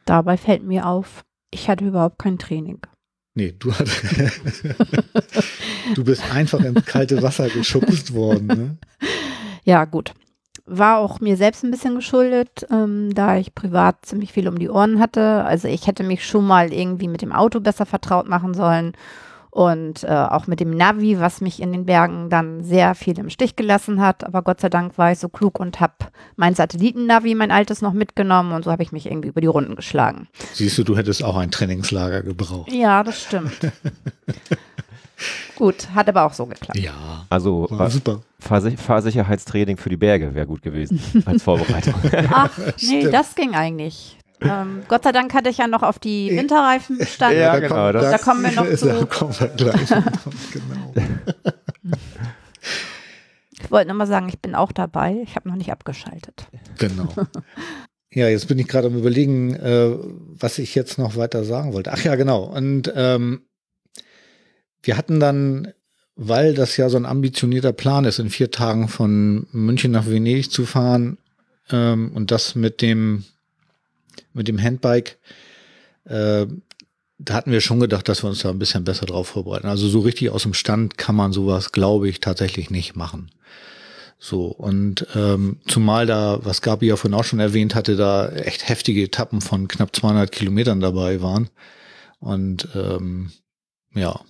Dabei 0.04 0.36
fällt 0.36 0.62
mir 0.62 0.86
auf, 0.86 1.24
ich 1.50 1.68
hatte 1.68 1.86
überhaupt 1.86 2.20
kein 2.20 2.38
Training. 2.38 2.78
Nee, 3.34 3.52
du, 3.58 3.72
hat, 3.72 3.88
du 5.96 6.04
bist 6.04 6.22
einfach 6.32 6.60
ins 6.60 6.86
kalte 6.86 7.20
Wasser 7.20 7.48
geschubst 7.48 8.14
worden. 8.14 8.46
Ne? 8.46 8.76
Ja, 9.64 9.86
gut. 9.86 10.14
War 10.66 10.98
auch 10.98 11.18
mir 11.18 11.36
selbst 11.36 11.64
ein 11.64 11.72
bisschen 11.72 11.96
geschuldet, 11.96 12.64
ähm, 12.70 13.12
da 13.12 13.38
ich 13.38 13.56
privat 13.56 14.06
ziemlich 14.06 14.32
viel 14.32 14.46
um 14.46 14.56
die 14.56 14.70
Ohren 14.70 15.00
hatte. 15.00 15.42
Also 15.42 15.66
ich 15.66 15.88
hätte 15.88 16.04
mich 16.04 16.24
schon 16.24 16.46
mal 16.46 16.72
irgendwie 16.72 17.08
mit 17.08 17.22
dem 17.22 17.32
Auto 17.32 17.58
besser 17.58 17.86
vertraut 17.86 18.28
machen 18.28 18.54
sollen 18.54 18.92
Und 19.54 20.04
äh, 20.04 20.06
auch 20.08 20.46
mit 20.46 20.60
dem 20.60 20.70
Navi, 20.70 21.20
was 21.20 21.42
mich 21.42 21.60
in 21.60 21.72
den 21.72 21.84
Bergen 21.84 22.30
dann 22.30 22.64
sehr 22.64 22.94
viel 22.94 23.18
im 23.18 23.28
Stich 23.28 23.54
gelassen 23.54 24.00
hat. 24.00 24.24
Aber 24.24 24.40
Gott 24.40 24.60
sei 24.62 24.70
Dank 24.70 24.96
war 24.96 25.12
ich 25.12 25.18
so 25.18 25.28
klug 25.28 25.60
und 25.60 25.78
habe 25.78 25.92
mein 26.36 26.54
Satellitennavi, 26.54 27.34
mein 27.34 27.50
altes, 27.50 27.82
noch 27.82 27.92
mitgenommen. 27.92 28.52
Und 28.52 28.64
so 28.64 28.72
habe 28.72 28.82
ich 28.82 28.92
mich 28.92 29.04
irgendwie 29.04 29.28
über 29.28 29.42
die 29.42 29.48
Runden 29.48 29.76
geschlagen. 29.76 30.26
Siehst 30.54 30.78
du, 30.78 30.84
du 30.84 30.96
hättest 30.96 31.22
auch 31.22 31.36
ein 31.36 31.50
Trainingslager 31.50 32.22
gebraucht. 32.22 32.72
Ja, 32.72 33.02
das 33.04 33.20
stimmt. 33.24 33.58
gut, 35.56 35.88
hat 35.94 36.08
aber 36.08 36.24
auch 36.24 36.32
so 36.32 36.46
geklappt. 36.46 36.78
Ja. 36.78 37.26
Also 37.28 37.66
War 37.70 37.90
super. 37.90 38.22
Fahrsi 38.40 38.78
Fahrsicherheitstraining 38.78 39.76
für 39.76 39.90
die 39.90 39.98
Berge 39.98 40.34
wäre 40.34 40.46
gut 40.46 40.62
gewesen 40.62 40.98
als 41.26 41.42
Vorbereitung. 41.42 41.94
Ach, 42.30 42.56
nee, 42.66 42.72
Stimmt. 42.76 43.12
das 43.12 43.34
ging 43.34 43.54
eigentlich. 43.54 44.16
Ähm, 44.44 44.82
Gott 44.88 45.04
sei 45.04 45.12
Dank 45.12 45.32
hatte 45.34 45.48
ich 45.50 45.58
ja 45.58 45.66
noch 45.68 45.82
auf 45.82 45.98
die 45.98 46.30
Winterreifen 46.30 46.98
bestanden. 46.98 47.38
Ja, 47.40 47.52
da 47.52 47.60
genau, 47.60 47.74
kommen- 47.74 47.92
das- 47.94 48.10
Da 48.10 48.18
kommen 48.18 48.42
wir 48.42 48.52
noch 48.52 48.66
da 48.70 48.76
zu. 48.76 49.06
kommen 49.06 49.34
wir 49.38 49.48
gleich. 49.48 49.88
genau. 50.52 50.94
Ich 53.60 53.70
wollte 53.70 53.88
nur 53.88 53.96
mal 53.96 54.06
sagen, 54.06 54.28
ich 54.28 54.40
bin 54.40 54.54
auch 54.54 54.72
dabei. 54.72 55.20
Ich 55.24 55.36
habe 55.36 55.48
noch 55.48 55.56
nicht 55.56 55.70
abgeschaltet. 55.70 56.46
Genau. 56.78 57.08
Ja, 58.12 58.28
jetzt 58.28 58.48
bin 58.48 58.58
ich 58.58 58.68
gerade 58.68 58.88
am 58.88 58.96
überlegen, 58.98 59.54
äh, 59.54 59.90
was 60.38 60.58
ich 60.58 60.74
jetzt 60.74 60.98
noch 60.98 61.16
weiter 61.16 61.44
sagen 61.44 61.72
wollte. 61.72 61.92
Ach 61.92 62.02
ja, 62.04 62.14
genau. 62.16 62.42
Und 62.44 62.92
ähm, 62.94 63.42
wir 64.82 64.96
hatten 64.96 65.20
dann, 65.20 65.72
weil 66.16 66.54
das 66.54 66.76
ja 66.76 66.88
so 66.88 66.96
ein 66.96 67.06
ambitionierter 67.06 67.72
Plan 67.72 68.04
ist, 68.04 68.18
in 68.18 68.30
vier 68.30 68.50
Tagen 68.50 68.88
von 68.88 69.46
München 69.52 69.92
nach 69.92 70.06
Venedig 70.06 70.50
zu 70.50 70.66
fahren 70.66 71.18
ähm, 71.70 72.10
und 72.14 72.30
das 72.30 72.54
mit 72.54 72.82
dem 72.82 73.24
mit 74.32 74.48
dem 74.48 74.60
Handbike, 74.60 75.18
äh, 76.04 76.46
da 77.18 77.34
hatten 77.34 77.52
wir 77.52 77.60
schon 77.60 77.80
gedacht, 77.80 78.08
dass 78.08 78.22
wir 78.24 78.28
uns 78.28 78.40
da 78.40 78.50
ein 78.50 78.58
bisschen 78.58 78.84
besser 78.84 79.06
drauf 79.06 79.28
vorbereiten. 79.28 79.68
Also 79.68 79.88
so 79.88 80.00
richtig 80.00 80.30
aus 80.30 80.42
dem 80.42 80.54
Stand 80.54 80.98
kann 80.98 81.14
man 81.14 81.32
sowas, 81.32 81.72
glaube 81.72 82.08
ich, 82.08 82.20
tatsächlich 82.20 82.70
nicht 82.70 82.96
machen. 82.96 83.30
So, 84.18 84.46
und 84.46 85.06
ähm, 85.16 85.58
zumal 85.66 86.06
da, 86.06 86.38
was 86.42 86.62
Gabi 86.62 86.86
ja 86.86 86.96
vorhin 86.96 87.18
auch 87.18 87.24
schon 87.24 87.40
erwähnt 87.40 87.74
hatte, 87.74 87.96
da 87.96 88.28
echt 88.28 88.68
heftige 88.68 89.02
Etappen 89.02 89.40
von 89.40 89.66
knapp 89.66 89.94
200 89.94 90.30
Kilometern 90.30 90.80
dabei 90.80 91.22
waren. 91.22 91.48
Und 92.20 92.68
ähm, 92.76 93.32
ja, 93.94 94.20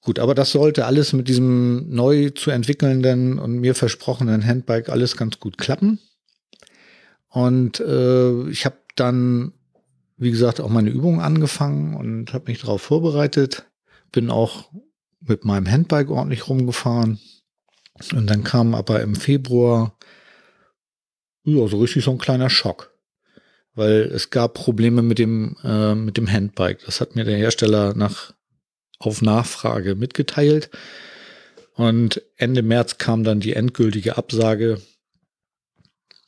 gut, 0.00 0.20
aber 0.20 0.34
das 0.36 0.52
sollte 0.52 0.86
alles 0.86 1.12
mit 1.12 1.26
diesem 1.26 1.92
neu 1.92 2.30
zu 2.30 2.52
entwickelnden 2.52 3.40
und 3.40 3.58
mir 3.58 3.74
versprochenen 3.74 4.46
Handbike 4.46 4.90
alles 4.90 5.16
ganz 5.16 5.40
gut 5.40 5.58
klappen. 5.58 5.98
Und 7.36 7.80
äh, 7.80 8.48
ich 8.48 8.64
habe 8.64 8.78
dann, 8.94 9.52
wie 10.16 10.30
gesagt, 10.30 10.58
auch 10.58 10.70
meine 10.70 10.88
Übungen 10.88 11.20
angefangen 11.20 11.94
und 11.94 12.32
habe 12.32 12.50
mich 12.50 12.62
darauf 12.62 12.80
vorbereitet. 12.80 13.66
Bin 14.10 14.30
auch 14.30 14.70
mit 15.20 15.44
meinem 15.44 15.70
Handbike 15.70 16.08
ordentlich 16.08 16.48
rumgefahren. 16.48 17.20
Und 18.14 18.30
dann 18.30 18.42
kam 18.42 18.74
aber 18.74 19.02
im 19.02 19.14
Februar 19.14 19.98
ja, 21.44 21.68
so 21.68 21.78
richtig 21.78 22.04
so 22.04 22.12
ein 22.12 22.16
kleiner 22.16 22.48
Schock. 22.48 22.94
Weil 23.74 24.10
es 24.14 24.30
gab 24.30 24.54
Probleme 24.54 25.02
mit 25.02 25.18
dem, 25.18 25.56
äh, 25.62 25.94
mit 25.94 26.16
dem 26.16 26.32
Handbike. 26.32 26.86
Das 26.86 27.02
hat 27.02 27.16
mir 27.16 27.24
der 27.24 27.36
Hersteller 27.36 27.92
nach, 27.94 28.32
auf 28.98 29.20
Nachfrage 29.20 29.94
mitgeteilt. 29.94 30.70
Und 31.74 32.22
Ende 32.38 32.62
März 32.62 32.96
kam 32.96 33.24
dann 33.24 33.40
die 33.40 33.52
endgültige 33.52 34.16
Absage, 34.16 34.80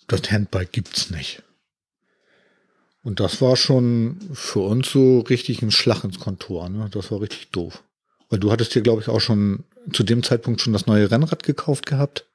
das 0.09 0.31
Handbike 0.31 0.73
gibt's 0.73 1.11
nicht. 1.11 1.43
Und 3.03 3.21
das 3.21 3.41
war 3.41 3.57
schon 3.57 4.19
für 4.33 4.61
uns 4.61 4.91
so 4.91 5.21
richtig 5.21 5.63
ein 5.63 5.71
Schlag 5.71 6.05
ins 6.05 6.19
Kontor. 6.19 6.69
Ne? 6.69 6.89
Das 6.91 7.11
war 7.11 7.21
richtig 7.21 7.51
doof. 7.51 7.83
Weil 8.29 8.41
du 8.41 8.51
hattest 8.51 8.75
dir, 8.75 8.83
glaube 8.83 9.01
ich, 9.01 9.09
auch 9.09 9.21
schon 9.21 9.65
zu 9.93 10.03
dem 10.03 10.23
Zeitpunkt 10.23 10.61
schon 10.61 10.73
das 10.73 10.87
neue 10.87 11.11
Rennrad 11.11 11.43
gekauft 11.43 11.87
gehabt. 11.87 12.27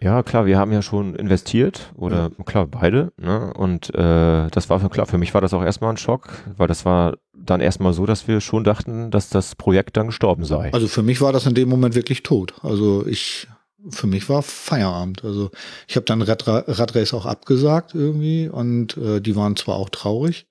Ja, 0.00 0.22
klar, 0.22 0.46
wir 0.46 0.58
haben 0.58 0.72
ja 0.72 0.82
schon 0.82 1.14
investiert 1.14 1.92
oder 1.94 2.30
klar, 2.44 2.66
beide. 2.66 3.12
Ne? 3.16 3.52
Und 3.54 3.94
äh, 3.94 4.48
das 4.50 4.68
war 4.68 4.80
für, 4.80 4.88
klar, 4.88 5.06
für 5.06 5.18
mich 5.18 5.34
war 5.34 5.40
das 5.40 5.54
auch 5.54 5.62
erstmal 5.62 5.90
ein 5.90 5.96
Schock, 5.96 6.30
weil 6.56 6.68
das 6.68 6.84
war 6.84 7.16
dann 7.32 7.60
erstmal 7.60 7.92
so, 7.92 8.04
dass 8.04 8.26
wir 8.26 8.40
schon 8.40 8.64
dachten, 8.64 9.10
dass 9.10 9.28
das 9.28 9.54
Projekt 9.54 9.96
dann 9.96 10.06
gestorben 10.08 10.44
sei. 10.44 10.72
Also 10.72 10.88
für 10.88 11.02
mich 11.02 11.20
war 11.20 11.32
das 11.32 11.46
in 11.46 11.54
dem 11.54 11.68
Moment 11.68 11.94
wirklich 11.94 12.22
tot. 12.22 12.54
Also 12.62 13.06
ich, 13.06 13.46
für 13.90 14.06
mich 14.06 14.28
war 14.28 14.42
Feierabend. 14.42 15.24
Also 15.24 15.50
ich 15.86 15.96
habe 15.96 16.06
dann 16.06 16.22
Radra 16.22 16.64
Radrace 16.66 17.14
auch 17.14 17.26
abgesagt 17.26 17.94
irgendwie 17.94 18.48
und 18.48 18.96
äh, 18.96 19.20
die 19.20 19.36
waren 19.36 19.56
zwar 19.56 19.76
auch 19.76 19.90
traurig, 19.90 20.46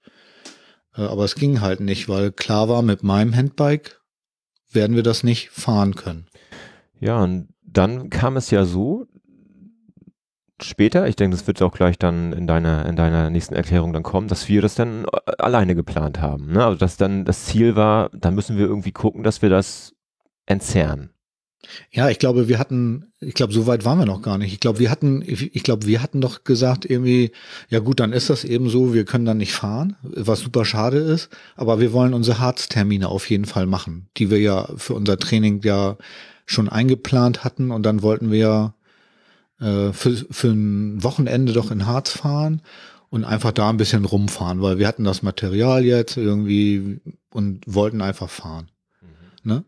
äh, 0.95 1.01
aber 1.01 1.25
es 1.25 1.35
ging 1.35 1.61
halt 1.61 1.79
nicht, 1.79 2.09
weil 2.09 2.31
klar 2.31 2.69
war, 2.69 2.81
mit 2.81 3.03
meinem 3.03 3.35
Handbike 3.35 4.01
werden 4.71 4.95
wir 4.95 5.03
das 5.03 5.23
nicht 5.23 5.49
fahren 5.49 5.95
können. 5.95 6.27
Ja, 6.99 7.21
und 7.21 7.49
dann 7.65 8.09
kam 8.09 8.37
es 8.37 8.49
ja 8.51 8.65
so, 8.65 9.07
später, 10.61 11.07
ich 11.07 11.15
denke, 11.15 11.35
das 11.35 11.47
wird 11.47 11.61
auch 11.61 11.73
gleich 11.73 11.97
dann 11.97 12.33
in 12.33 12.47
deiner, 12.47 12.85
in 12.85 12.95
deiner 12.95 13.29
nächsten 13.29 13.55
Erklärung 13.55 13.93
dann 13.93 14.03
kommen, 14.03 14.27
dass 14.27 14.47
wir 14.47 14.61
das 14.61 14.75
dann 14.75 15.05
äh, 15.05 15.31
alleine 15.37 15.75
geplant 15.75 16.21
haben. 16.21 16.51
Ne? 16.53 16.63
Also 16.63 16.77
dass 16.77 16.97
dann 16.97 17.25
das 17.25 17.45
Ziel 17.45 17.75
war, 17.75 18.09
dann 18.13 18.35
müssen 18.35 18.57
wir 18.57 18.65
irgendwie 18.65 18.91
gucken, 18.91 19.23
dass 19.23 19.41
wir 19.41 19.49
das 19.49 19.93
entzerren. 20.45 21.12
Ja, 21.91 22.09
ich 22.09 22.19
glaube, 22.19 22.47
wir 22.47 22.59
hatten, 22.59 23.13
ich 23.19 23.33
glaube, 23.33 23.53
so 23.53 23.67
weit 23.67 23.85
waren 23.85 23.97
wir 23.97 24.05
noch 24.05 24.21
gar 24.21 24.37
nicht. 24.37 24.53
Ich 24.53 24.59
glaube, 24.59 24.79
wir 24.79 24.91
hatten, 24.91 25.21
ich, 25.25 25.55
ich 25.55 25.63
glaube, 25.63 25.85
wir 25.85 26.01
hatten 26.01 26.21
doch 26.21 26.43
gesagt 26.43 26.85
irgendwie, 26.85 27.31
ja 27.69 27.79
gut, 27.79 27.99
dann 27.99 28.13
ist 28.13 28.29
das 28.29 28.43
eben 28.43 28.69
so, 28.69 28.93
wir 28.93 29.05
können 29.05 29.25
dann 29.25 29.37
nicht 29.37 29.53
fahren, 29.53 29.95
was 30.01 30.41
super 30.41 30.65
schade 30.65 30.97
ist, 30.97 31.29
aber 31.55 31.79
wir 31.79 31.93
wollen 31.93 32.13
unsere 32.13 32.39
Harztermine 32.39 33.07
auf 33.07 33.29
jeden 33.29 33.45
Fall 33.45 33.65
machen, 33.65 34.09
die 34.17 34.29
wir 34.29 34.39
ja 34.39 34.67
für 34.75 34.93
unser 34.93 35.17
Training 35.17 35.61
ja 35.63 35.97
schon 36.45 36.67
eingeplant 36.67 37.43
hatten 37.43 37.71
und 37.71 37.83
dann 37.83 38.01
wollten 38.01 38.31
wir 38.31 38.75
äh, 39.59 39.93
für, 39.93 40.15
für 40.29 40.49
ein 40.49 41.01
Wochenende 41.03 41.53
doch 41.53 41.71
in 41.71 41.85
Harz 41.85 42.09
fahren 42.09 42.61
und 43.09 43.23
einfach 43.23 43.51
da 43.51 43.69
ein 43.69 43.77
bisschen 43.77 44.05
rumfahren, 44.05 44.61
weil 44.61 44.79
wir 44.79 44.87
hatten 44.87 45.03
das 45.03 45.23
Material 45.23 45.85
jetzt 45.85 46.17
irgendwie 46.17 46.99
und 47.29 47.61
wollten 47.67 48.01
einfach 48.01 48.29
fahren. 48.29 48.69
Ne? 49.43 49.63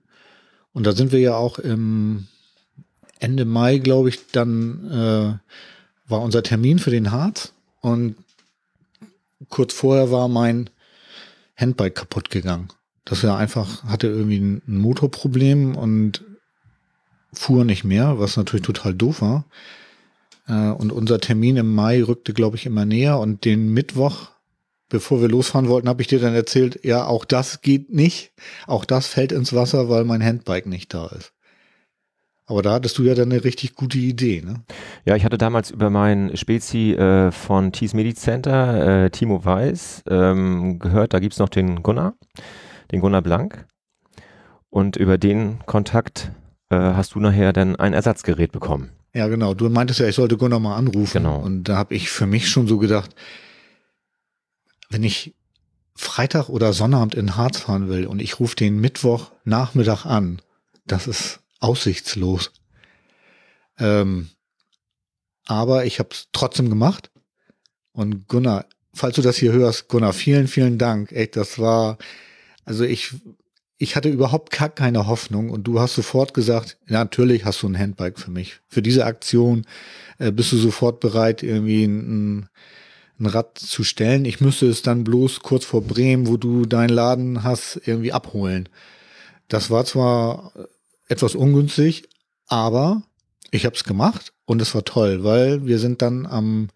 Und 0.75 0.85
da 0.85 0.91
sind 0.91 1.13
wir 1.13 1.19
ja 1.21 1.35
auch 1.35 1.57
im 1.57 2.27
Ende 3.19 3.45
Mai, 3.45 3.77
glaube 3.77 4.09
ich, 4.09 4.27
dann 4.33 4.91
äh, 4.91 6.11
war 6.11 6.21
unser 6.21 6.43
Termin 6.43 6.79
für 6.79 6.91
den 6.91 7.11
Harz 7.11 7.53
und 7.79 8.17
kurz 9.47 9.73
vorher 9.73 10.11
war 10.11 10.27
mein 10.27 10.69
Handbike 11.55 11.95
kaputt 11.95 12.29
gegangen. 12.29 12.67
Das 13.05 13.21
ja 13.21 13.37
einfach 13.37 13.85
hatte 13.85 14.07
irgendwie 14.07 14.39
ein 14.39 14.61
ein 14.67 14.77
Motorproblem 14.79 15.77
und 15.77 16.25
fuhr 17.31 17.63
nicht 17.63 17.85
mehr, 17.85 18.19
was 18.19 18.35
natürlich 18.35 18.65
total 18.65 18.93
doof 18.93 19.21
war. 19.21 19.45
Äh, 20.45 20.71
und 20.71 20.91
unser 20.91 21.21
Termin 21.21 21.55
im 21.55 21.73
Mai 21.73 22.03
rückte, 22.03 22.33
glaube 22.33 22.57
ich, 22.57 22.65
immer 22.65 22.83
näher 22.83 23.19
und 23.19 23.45
den 23.45 23.69
Mittwoch, 23.69 24.31
bevor 24.95 25.19
wir 25.19 25.27
losfahren 25.27 25.67
wollten, 25.67 25.89
habe 25.89 26.01
ich 26.01 26.07
dir 26.07 26.19
dann 26.19 26.33
erzählt, 26.33 26.79
ja, 26.85 27.05
auch 27.05 27.25
das 27.25 27.59
geht 27.59 27.89
nicht. 27.89 28.31
Auch 28.65 28.85
das 28.85 29.07
fällt 29.07 29.33
ins 29.33 29.51
Wasser, 29.51 29.89
weil 29.89 30.05
mein 30.05 30.23
Handbike 30.23 30.67
nicht 30.67 30.93
da 30.93 31.07
ist. 31.07 31.33
Aber 32.47 32.61
da 32.61 32.73
hattest 32.73 32.97
du 32.97 33.03
ja 33.03 33.13
dann 33.13 33.29
eine 33.29 33.43
richtig 33.43 33.75
gute 33.75 33.97
Idee, 33.97 34.41
ne? 34.45 34.63
Ja, 35.03 35.17
ich 35.17 35.25
hatte 35.25 35.37
damals 35.37 35.71
über 35.71 35.89
meinen 35.89 36.37
Spezi 36.37 36.93
äh, 36.93 37.31
von 37.31 37.73
Thies 37.73 37.93
Medi 37.93 38.13
Center, 38.13 39.05
äh, 39.05 39.09
Timo 39.09 39.43
Weiß, 39.43 40.03
ähm, 40.09 40.79
gehört, 40.79 41.13
da 41.13 41.19
gibt's 41.19 41.39
noch 41.39 41.49
den 41.49 41.83
Gunnar, 41.83 42.13
den 42.93 43.01
Gunnar 43.01 43.21
Blank. 43.21 43.65
Und 44.69 44.95
über 44.95 45.17
den 45.17 45.59
Kontakt 45.65 46.31
äh, 46.69 46.77
hast 46.77 47.15
du 47.15 47.19
nachher 47.19 47.51
dann 47.51 47.75
ein 47.75 47.91
Ersatzgerät 47.91 48.53
bekommen. 48.53 48.91
Ja, 49.13 49.27
genau. 49.27 49.53
Du 49.55 49.67
meintest 49.69 49.99
ja, 49.99 50.07
ich 50.07 50.15
sollte 50.15 50.37
Gunnar 50.37 50.61
mal 50.61 50.77
anrufen. 50.77 51.23
Genau. 51.23 51.39
Und 51.39 51.65
da 51.65 51.75
habe 51.75 51.95
ich 51.95 52.09
für 52.09 52.27
mich 52.27 52.47
schon 52.47 52.67
so 52.67 52.77
gedacht, 52.77 53.13
wenn 54.89 55.03
ich 55.03 55.33
Freitag 55.95 56.49
oder 56.49 56.73
Sonnabend 56.73 57.15
in 57.15 57.37
Harz 57.37 57.59
fahren 57.59 57.87
will 57.87 58.05
und 58.05 58.21
ich 58.21 58.39
rufe 58.39 58.55
den 58.55 58.79
Mittwoch 58.79 59.31
Nachmittag 59.45 60.05
an, 60.05 60.41
das 60.85 61.07
ist 61.07 61.39
aussichtslos. 61.59 62.51
Ähm, 63.79 64.29
aber 65.45 65.85
ich 65.85 65.99
habe 65.99 66.09
es 66.11 66.27
trotzdem 66.33 66.69
gemacht. 66.69 67.11
Und 67.91 68.27
Gunnar, 68.27 68.65
falls 68.93 69.15
du 69.15 69.21
das 69.21 69.37
hier 69.37 69.53
hörst, 69.53 69.87
Gunnar, 69.87 70.13
vielen, 70.13 70.47
vielen 70.47 70.77
Dank. 70.77 71.11
Echt, 71.11 71.35
das 71.37 71.59
war, 71.59 71.97
also 72.65 72.83
ich, 72.83 73.13
ich 73.77 73.95
hatte 73.95 74.09
überhaupt 74.09 74.51
gar 74.51 74.69
keine 74.69 75.07
Hoffnung 75.07 75.49
und 75.49 75.63
du 75.63 75.79
hast 75.79 75.95
sofort 75.95 76.33
gesagt, 76.33 76.77
natürlich 76.87 77.45
hast 77.45 77.61
du 77.61 77.67
ein 77.67 77.77
Handbike 77.77 78.19
für 78.19 78.31
mich. 78.31 78.59
Für 78.67 78.81
diese 78.81 79.05
Aktion 79.05 79.65
äh, 80.17 80.31
bist 80.31 80.51
du 80.51 80.57
sofort 80.57 80.99
bereit, 80.99 81.41
irgendwie 81.41 81.85
ein, 81.85 82.39
ein 82.39 82.49
Rad 83.19 83.57
zu 83.57 83.83
stellen. 83.83 84.25
Ich 84.25 84.41
müsste 84.41 84.67
es 84.67 84.81
dann 84.81 85.03
bloß 85.03 85.41
kurz 85.41 85.65
vor 85.65 85.81
Bremen, 85.81 86.27
wo 86.27 86.37
du 86.37 86.65
deinen 86.65 86.89
Laden 86.89 87.43
hast, 87.43 87.81
irgendwie 87.85 88.11
abholen. 88.11 88.69
Das 89.47 89.69
war 89.69 89.85
zwar 89.85 90.51
etwas 91.07 91.35
ungünstig, 91.35 92.09
aber 92.47 93.03
ich 93.51 93.65
habe 93.65 93.75
es 93.75 93.83
gemacht 93.83 94.33
und 94.45 94.61
es 94.61 94.73
war 94.75 94.83
toll, 94.83 95.23
weil 95.23 95.65
wir 95.65 95.79
sind 95.79 96.01
dann 96.01 96.25
am 96.25 96.69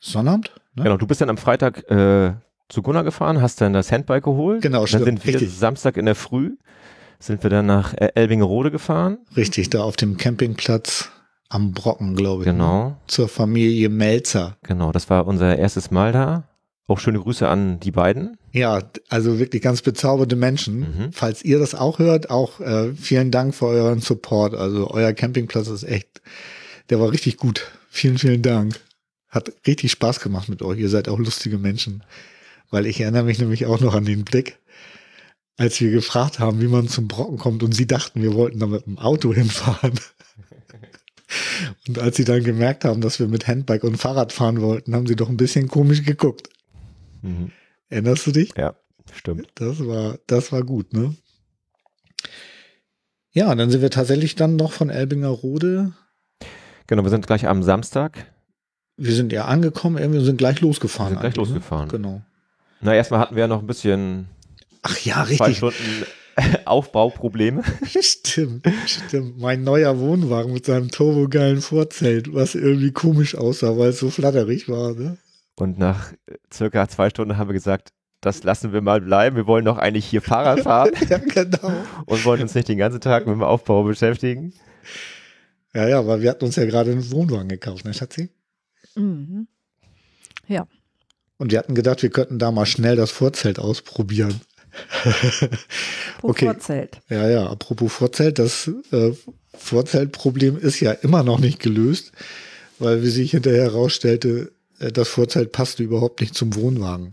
Sonnabend, 0.00 0.52
ne? 0.74 0.84
Genau, 0.84 0.96
du 0.96 1.06
bist 1.06 1.20
dann 1.20 1.30
am 1.30 1.38
Freitag 1.38 1.88
äh, 1.90 2.34
zu 2.68 2.82
Gunnar 2.82 3.04
gefahren, 3.04 3.42
hast 3.42 3.60
dann 3.60 3.72
das 3.72 3.90
Handbike 3.90 4.24
geholt. 4.24 4.62
Genau, 4.62 4.80
Dann 4.80 4.86
stimmt, 4.86 5.04
sind 5.04 5.26
wir 5.26 5.34
richtig. 5.34 5.56
Samstag 5.56 5.96
in 5.96 6.06
der 6.06 6.14
Früh, 6.14 6.56
sind 7.18 7.42
wir 7.42 7.50
dann 7.50 7.66
nach 7.66 7.94
äh, 7.94 8.10
Elbingerode 8.14 8.70
gefahren. 8.70 9.18
Richtig, 9.36 9.70
da 9.70 9.82
auf 9.82 9.96
dem 9.96 10.16
Campingplatz 10.16 11.10
am 11.48 11.72
Brocken, 11.72 12.14
glaube 12.14 12.42
ich. 12.42 12.46
ne? 12.46 12.52
Genau, 12.52 12.96
Zur 13.06 13.28
Familie 13.28 13.88
Melzer. 13.88 14.56
genau. 14.62 14.92
Das 14.92 15.08
war 15.10 15.26
unser 15.26 15.56
erstes 15.56 15.90
Mal 15.90 16.12
da. 16.12 16.44
Auch 16.86 16.98
schöne 17.00 17.20
Grüße 17.20 17.46
an 17.46 17.80
die 17.80 17.90
beiden. 17.90 18.38
Ja, 18.52 18.82
also 19.10 19.38
wirklich 19.38 19.60
ganz 19.60 19.82
bezaubernde 19.82 20.36
Menschen. 20.36 20.80
Mhm. 20.80 21.12
Falls 21.12 21.44
ihr 21.44 21.58
das 21.58 21.74
auch 21.74 21.98
hört, 21.98 22.30
auch 22.30 22.60
äh, 22.60 22.94
vielen 22.94 23.30
Dank 23.30 23.54
für 23.54 23.66
euren 23.66 24.00
Support. 24.00 24.54
Also 24.54 24.90
euer 24.90 25.12
Campingplatz 25.12 25.68
ist 25.68 25.82
echt, 25.82 26.22
der 26.88 26.98
war 26.98 27.12
richtig 27.12 27.36
gut. 27.36 27.70
Vielen, 27.90 28.16
vielen 28.16 28.40
Dank. 28.40 28.80
Hat 29.28 29.52
richtig 29.66 29.90
Spaß 29.92 30.20
gemacht 30.20 30.48
mit 30.48 30.62
euch. 30.62 30.78
Ihr 30.78 30.88
seid 30.88 31.10
auch 31.10 31.18
lustige 31.18 31.58
Menschen. 31.58 32.02
Weil 32.70 32.86
ich 32.86 33.00
erinnere 33.00 33.24
mich 33.24 33.38
nämlich 33.38 33.66
auch 33.66 33.80
noch 33.80 33.94
an 33.94 34.06
den 34.06 34.24
Blick, 34.24 34.58
als 35.58 35.78
wir 35.82 35.90
gefragt 35.90 36.38
haben, 36.38 36.60
wie 36.62 36.68
man 36.68 36.88
zum 36.88 37.06
Brocken 37.06 37.36
kommt 37.36 37.62
und 37.62 37.72
sie 37.74 37.86
dachten, 37.86 38.22
wir 38.22 38.32
wollten 38.34 38.60
da 38.60 38.66
mit 38.66 38.86
dem 38.86 38.98
Auto 38.98 39.34
hinfahren. 39.34 39.92
Und 41.86 41.98
als 41.98 42.16
sie 42.16 42.24
dann 42.24 42.42
gemerkt 42.42 42.84
haben, 42.84 43.00
dass 43.00 43.18
wir 43.18 43.28
mit 43.28 43.46
Handbike 43.46 43.84
und 43.84 43.96
Fahrrad 43.96 44.32
fahren 44.32 44.60
wollten, 44.60 44.94
haben 44.94 45.06
sie 45.06 45.16
doch 45.16 45.28
ein 45.28 45.36
bisschen 45.36 45.68
komisch 45.68 46.04
geguckt. 46.04 46.48
Mhm. 47.22 47.52
Erinnerst 47.90 48.26
du 48.26 48.32
dich? 48.32 48.52
Ja, 48.56 48.74
stimmt. 49.12 49.48
Das 49.56 49.84
war, 49.86 50.18
das 50.26 50.52
war 50.52 50.62
gut, 50.62 50.92
ne? 50.92 51.14
Ja, 53.32 53.54
dann 53.54 53.70
sind 53.70 53.82
wir 53.82 53.90
tatsächlich 53.90 54.34
dann 54.36 54.56
noch 54.56 54.72
von 54.72 54.90
Elbingerode. 54.90 55.92
Genau, 56.86 57.02
wir 57.02 57.10
sind 57.10 57.26
gleich 57.26 57.46
am 57.46 57.62
Samstag. 57.62 58.32
Wir 58.96 59.14
sind 59.14 59.32
ja 59.32 59.44
angekommen, 59.44 59.98
irgendwie 59.98 60.24
sind 60.24 60.38
gleich 60.38 60.60
losgefahren. 60.60 61.12
Wir 61.12 61.20
sind 61.20 61.20
gleich 61.20 61.38
eigentlich, 61.38 61.54
losgefahren. 61.54 61.86
Ne? 61.86 61.92
Genau. 61.92 62.22
Na, 62.80 62.94
erstmal 62.94 63.20
hatten 63.20 63.36
wir 63.36 63.42
ja 63.42 63.48
noch 63.48 63.60
ein 63.60 63.66
bisschen 63.66 64.28
Ach 64.82 64.98
ja, 65.00 65.24
zwei 65.24 65.44
richtig. 65.44 65.56
Stunden 65.58 66.06
Aufbauprobleme. 66.64 67.62
Stimmt, 68.00 68.66
stimmt. 68.86 69.38
Mein 69.38 69.64
neuer 69.64 69.98
Wohnwagen 69.98 70.52
mit 70.52 70.66
seinem 70.66 70.90
turbogeilen 70.90 71.60
Vorzelt, 71.60 72.32
was 72.34 72.54
irgendwie 72.54 72.92
komisch 72.92 73.34
aussah, 73.34 73.76
weil 73.76 73.90
es 73.90 73.98
so 73.98 74.10
flatterig 74.10 74.68
war, 74.68 74.94
ne? 74.94 75.18
Und 75.56 75.78
nach 75.78 76.12
äh, 76.12 76.36
circa 76.52 76.88
zwei 76.88 77.10
Stunden 77.10 77.36
haben 77.36 77.48
wir 77.48 77.54
gesagt, 77.54 77.90
das 78.20 78.42
lassen 78.42 78.72
wir 78.72 78.80
mal 78.80 79.00
bleiben. 79.00 79.36
Wir 79.36 79.46
wollen 79.46 79.64
doch 79.64 79.78
eigentlich 79.78 80.06
hier 80.06 80.22
Fahrrad 80.22 80.60
fahren 80.60 80.92
ja, 81.08 81.18
genau. 81.18 81.72
und 82.06 82.24
wollen 82.24 82.42
uns 82.42 82.54
nicht 82.54 82.68
den 82.68 82.78
ganzen 82.78 83.00
Tag 83.00 83.26
mit 83.26 83.34
dem 83.34 83.42
Aufbau 83.42 83.82
beschäftigen. 83.82 84.52
Ja, 85.74 85.88
ja, 85.88 86.06
weil 86.06 86.20
wir 86.22 86.30
hatten 86.30 86.44
uns 86.44 86.56
ja 86.56 86.64
gerade 86.64 86.90
einen 86.92 87.10
Wohnwagen 87.10 87.48
gekauft, 87.48 87.84
ne, 87.84 87.94
Schatzi? 87.94 88.30
Mhm. 88.94 89.46
Und 91.38 91.52
wir 91.52 91.58
hatten 91.60 91.74
gedacht, 91.74 92.02
wir 92.02 92.10
könnten 92.10 92.38
da 92.38 92.50
mal 92.50 92.66
schnell 92.66 92.96
das 92.96 93.12
Vorzelt 93.12 93.58
ausprobieren. 93.58 94.40
Okay. 96.22 96.46
Vorzelt. 96.46 97.00
Ja, 97.08 97.28
ja, 97.28 97.46
apropos 97.46 97.92
Vorzelt, 97.92 98.38
das 98.38 98.70
äh, 98.90 99.12
Vorzeltproblem 99.56 100.58
ist 100.58 100.80
ja 100.80 100.92
immer 100.92 101.22
noch 101.22 101.38
nicht 101.38 101.60
gelöst, 101.60 102.12
weil 102.78 103.02
wie 103.02 103.08
sich 103.08 103.30
hinterher 103.30 103.64
herausstellte, 103.64 104.52
äh, 104.80 104.90
das 104.90 105.08
Vorzelt 105.08 105.52
passte 105.52 105.82
überhaupt 105.82 106.20
nicht 106.20 106.34
zum 106.34 106.54
Wohnwagen. 106.54 107.12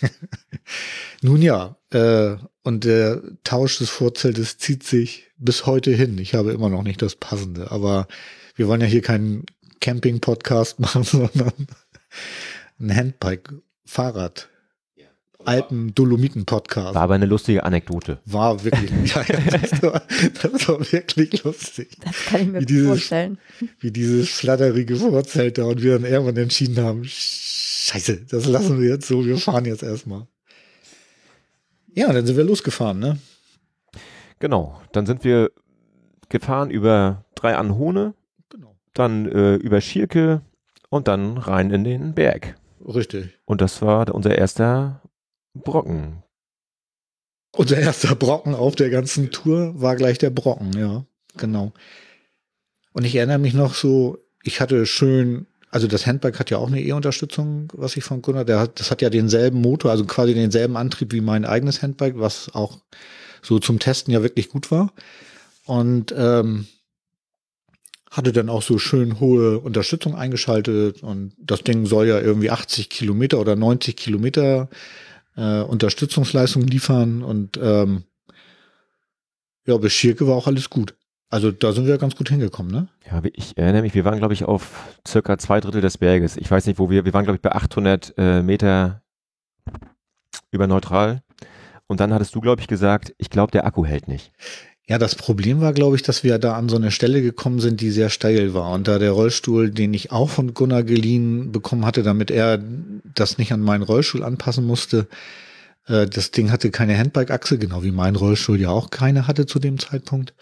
Nun 1.22 1.42
ja, 1.42 1.76
äh, 1.90 2.36
und 2.62 2.84
der 2.84 3.22
Tausch 3.44 3.78
des 3.78 3.90
Vorzeltes 3.90 4.58
zieht 4.58 4.84
sich 4.84 5.30
bis 5.36 5.66
heute 5.66 5.90
hin. 5.90 6.18
Ich 6.18 6.34
habe 6.34 6.52
immer 6.52 6.68
noch 6.68 6.82
nicht 6.82 7.02
das 7.02 7.16
passende, 7.16 7.70
aber 7.70 8.06
wir 8.54 8.68
wollen 8.68 8.80
ja 8.80 8.86
hier 8.86 9.02
keinen 9.02 9.44
Camping-Podcast 9.80 10.80
machen, 10.80 11.02
sondern 11.04 11.52
ein 12.78 12.96
Handbike-Fahrrad. 12.96 14.48
Alpen-Dolomiten-Podcast. 15.46 16.94
War 16.94 17.02
aber 17.02 17.14
eine 17.14 17.26
lustige 17.26 17.64
Anekdote. 17.64 18.18
War 18.26 18.62
wirklich, 18.64 18.90
ja, 19.14 19.22
ja, 19.22 19.58
das, 19.58 19.82
war, 19.82 20.02
das 20.42 20.68
war 20.68 20.92
wirklich 20.92 21.42
lustig. 21.44 21.96
Das 22.04 22.16
kann 22.26 22.40
ich 22.42 22.46
mir 22.48 22.60
Wie 22.60 22.66
dieses- 22.66 22.86
vorstellen. 22.88 23.38
Wie 23.80 23.90
dieses 23.90 24.30
flatterige 24.30 24.96
Vorzelt 24.96 25.58
da 25.58 25.64
und 25.64 25.82
wir 25.82 25.98
dann 25.98 26.10
irgendwann 26.10 26.36
entschieden 26.36 26.82
haben, 26.84 27.04
scheiße, 27.04 28.22
das 28.30 28.46
lassen 28.46 28.80
wir 28.80 28.88
jetzt 28.88 29.06
so, 29.08 29.24
wir 29.24 29.36
fahren 29.38 29.64
jetzt 29.64 29.82
erstmal. 29.82 30.26
Ja, 31.94 32.12
dann 32.12 32.24
sind 32.26 32.36
wir 32.36 32.44
losgefahren, 32.44 32.98
ne? 32.98 33.18
Genau, 34.38 34.80
dann 34.92 35.04
sind 35.06 35.24
wir 35.24 35.50
gefahren 36.28 36.70
über 36.70 37.24
drei 37.34 37.54
Anhone, 37.56 38.14
Genau. 38.48 38.74
dann 38.94 39.26
äh, 39.30 39.54
über 39.56 39.80
Schierke 39.80 40.40
und 40.88 41.06
dann 41.08 41.36
rein 41.36 41.70
in 41.70 41.84
den 41.84 42.14
Berg. 42.14 42.54
Richtig. 42.84 43.38
Und 43.44 43.60
das 43.60 43.82
war 43.82 44.12
unser 44.14 44.36
erster 44.36 45.01
Brocken. 45.54 46.22
Unser 47.54 47.78
erster 47.78 48.14
Brocken 48.14 48.54
auf 48.54 48.74
der 48.74 48.90
ganzen 48.90 49.30
Tour 49.30 49.80
war 49.80 49.96
gleich 49.96 50.18
der 50.18 50.30
Brocken, 50.30 50.72
ja, 50.76 51.04
genau. 51.36 51.72
Und 52.92 53.04
ich 53.04 53.14
erinnere 53.14 53.38
mich 53.38 53.54
noch 53.54 53.74
so, 53.74 54.18
ich 54.42 54.60
hatte 54.60 54.86
schön, 54.86 55.46
also 55.70 55.86
das 55.86 56.06
Handbike 56.06 56.38
hat 56.38 56.50
ja 56.50 56.58
auch 56.58 56.68
eine 56.68 56.82
E-Unterstützung, 56.82 57.70
was 57.74 57.96
ich 57.96 58.04
von 58.04 58.22
Gunnar, 58.22 58.44
der 58.44 58.58
hat, 58.58 58.80
das 58.80 58.90
hat 58.90 59.02
ja 59.02 59.10
denselben 59.10 59.60
Motor, 59.60 59.90
also 59.90 60.04
quasi 60.04 60.34
denselben 60.34 60.76
Antrieb 60.76 61.12
wie 61.12 61.20
mein 61.20 61.44
eigenes 61.44 61.82
Handbike, 61.82 62.18
was 62.18 62.54
auch 62.54 62.80
so 63.42 63.58
zum 63.58 63.78
Testen 63.78 64.12
ja 64.12 64.22
wirklich 64.22 64.48
gut 64.48 64.70
war. 64.70 64.92
Und 65.64 66.14
ähm, 66.16 66.66
hatte 68.12 68.32
dann 68.32 68.50
auch 68.50 68.62
so 68.62 68.78
schön 68.78 69.20
hohe 69.20 69.58
Unterstützung 69.58 70.14
eingeschaltet 70.14 71.02
und 71.02 71.32
das 71.38 71.62
Ding 71.62 71.86
soll 71.86 72.06
ja 72.08 72.20
irgendwie 72.20 72.50
80 72.50 72.90
Kilometer 72.90 73.40
oder 73.40 73.56
90 73.56 73.96
Kilometer 73.96 74.68
äh, 75.36 75.60
Unterstützungsleistung 75.62 76.62
liefern 76.62 77.22
und 77.22 77.58
ähm, 77.62 78.04
ja, 79.66 79.76
bis 79.76 79.92
Schirke 79.92 80.26
war 80.26 80.36
auch 80.36 80.46
alles 80.46 80.70
gut. 80.70 80.94
Also 81.30 81.50
da 81.50 81.72
sind 81.72 81.86
wir 81.86 81.96
ganz 81.96 82.14
gut 82.14 82.28
hingekommen, 82.28 82.70
ne? 82.70 82.88
Ja, 83.10 83.22
ich 83.32 83.56
erinnere 83.56 83.82
mich, 83.82 83.94
wir 83.94 84.04
waren, 84.04 84.18
glaube 84.18 84.34
ich, 84.34 84.44
auf 84.44 84.98
circa 85.06 85.38
zwei 85.38 85.60
Drittel 85.60 85.80
des 85.80 85.96
Berges. 85.96 86.36
Ich 86.36 86.50
weiß 86.50 86.66
nicht, 86.66 86.78
wo 86.78 86.90
wir, 86.90 87.06
wir 87.06 87.14
waren, 87.14 87.24
glaube 87.24 87.36
ich, 87.36 87.42
bei 87.42 87.52
800 87.52 88.14
äh, 88.18 88.42
Meter 88.42 89.02
über 90.50 90.66
neutral. 90.66 91.22
Und 91.86 92.00
dann 92.00 92.12
hattest 92.12 92.34
du, 92.34 92.40
glaube 92.40 92.60
ich, 92.60 92.68
gesagt, 92.68 93.14
ich 93.16 93.30
glaube, 93.30 93.50
der 93.50 93.64
Akku 93.64 93.86
hält 93.86 94.08
nicht. 94.08 94.32
Ja, 94.88 94.98
das 94.98 95.14
Problem 95.14 95.60
war, 95.60 95.72
glaube 95.72 95.94
ich, 95.96 96.02
dass 96.02 96.24
wir 96.24 96.38
da 96.38 96.54
an 96.54 96.68
so 96.68 96.76
eine 96.76 96.90
Stelle 96.90 97.22
gekommen 97.22 97.60
sind, 97.60 97.80
die 97.80 97.90
sehr 97.90 98.10
steil 98.10 98.52
war. 98.52 98.72
Und 98.72 98.88
da 98.88 98.98
der 98.98 99.12
Rollstuhl, 99.12 99.70
den 99.70 99.94
ich 99.94 100.10
auch 100.10 100.28
von 100.28 100.54
Gunnar 100.54 100.82
geliehen 100.82 101.52
bekommen 101.52 101.86
hatte, 101.86 102.02
damit 102.02 102.30
er 102.30 102.60
das 103.14 103.38
nicht 103.38 103.52
an 103.52 103.60
meinen 103.60 103.82
Rollstuhl 103.82 104.24
anpassen 104.24 104.66
musste, 104.66 105.06
äh, 105.86 106.06
das 106.06 106.32
Ding 106.32 106.50
hatte 106.50 106.70
keine 106.70 106.98
Handbike-Achse, 106.98 107.58
genau 107.58 107.84
wie 107.84 107.92
mein 107.92 108.16
Rollstuhl 108.16 108.60
ja 108.60 108.70
auch 108.70 108.90
keine 108.90 109.28
hatte 109.28 109.46
zu 109.46 109.60
dem 109.60 109.78
Zeitpunkt. 109.78 110.34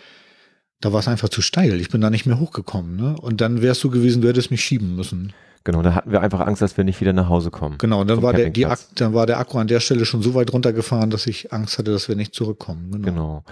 Da 0.80 0.92
war 0.94 1.00
es 1.00 1.08
einfach 1.08 1.28
zu 1.28 1.42
steil. 1.42 1.78
Ich 1.78 1.90
bin 1.90 2.00
da 2.00 2.08
nicht 2.08 2.24
mehr 2.24 2.40
hochgekommen. 2.40 2.96
Ne? 2.96 3.16
Und 3.20 3.42
dann 3.42 3.60
wärst 3.60 3.84
du 3.84 3.90
gewesen, 3.90 4.22
du 4.22 4.28
hättest 4.28 4.50
mich 4.50 4.64
schieben 4.64 4.96
müssen. 4.96 5.34
Genau, 5.64 5.82
da 5.82 5.94
hatten 5.94 6.10
wir 6.10 6.22
einfach 6.22 6.40
Angst, 6.40 6.62
dass 6.62 6.78
wir 6.78 6.84
nicht 6.84 7.02
wieder 7.02 7.12
nach 7.12 7.28
Hause 7.28 7.50
kommen. 7.50 7.76
Genau, 7.76 8.00
und 8.00 8.08
dann 8.08 8.22
war, 8.22 8.32
der, 8.32 8.48
die 8.48 8.66
dann 8.94 9.12
war 9.12 9.26
der 9.26 9.38
Akku 9.38 9.58
an 9.58 9.66
der 9.66 9.80
Stelle 9.80 10.06
schon 10.06 10.22
so 10.22 10.32
weit 10.32 10.54
runtergefahren, 10.54 11.10
dass 11.10 11.26
ich 11.26 11.52
Angst 11.52 11.76
hatte, 11.76 11.92
dass 11.92 12.08
wir 12.08 12.16
nicht 12.16 12.34
zurückkommen. 12.34 12.90
Genau. 12.90 13.04
Genau. 13.04 13.44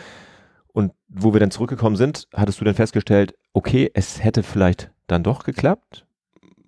Und 0.79 0.93
wo 1.09 1.33
wir 1.33 1.41
dann 1.41 1.51
zurückgekommen 1.51 1.97
sind, 1.97 2.29
hattest 2.33 2.61
du 2.61 2.65
dann 2.65 2.77
festgestellt, 2.77 3.35
okay, 3.53 3.91
es 3.95 4.23
hätte 4.23 4.45
vielleicht 4.45 4.93
dann 5.09 5.25
doch 5.25 5.43
geklappt. 5.43 6.07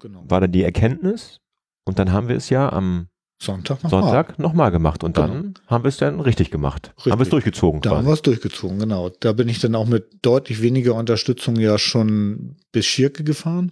genau. 0.01 0.25
War 0.29 0.41
dann 0.41 0.51
die 0.51 0.65
Erkenntnis. 0.65 1.39
Und 1.85 2.01
dann 2.01 2.11
haben 2.11 2.27
wir 2.27 2.35
es 2.35 2.51
ja 2.51 2.73
am 2.73 3.07
Sonntag 3.41 3.85
nochmal. 3.85 4.03
Sonntag 4.03 4.39
nochmal 4.41 4.73
gemacht. 4.73 5.05
Und 5.05 5.15
Genau. 5.15 5.29
dann 5.29 5.55
haben 5.69 5.85
wir 5.85 5.89
es 5.91 5.99
dann 5.99 6.19
richtig 6.19 6.51
gemacht. 6.51 6.93
Richtig. 6.97 7.13
Haben 7.13 7.21
wir 7.21 7.23
es 7.23 7.29
durchgezogen. 7.31 7.83
Da 7.83 7.91
haben 7.99 8.07
wir 8.07 8.13
es 8.13 8.23
durchgezogen, 8.23 8.81
genau. 8.81 9.11
Da 9.21 9.33
bin 9.33 9.49
ich 9.49 9.61
dann 9.61 9.77
auch 9.77 9.87
mit 9.87 10.09
deutlich 10.23 10.61
weniger 10.61 10.97
Unterstützung 10.97 11.55
ja 11.55 11.79
schon 11.79 12.57
bis 12.73 12.87
Schirke 12.87 13.23
gefahren. 13.23 13.71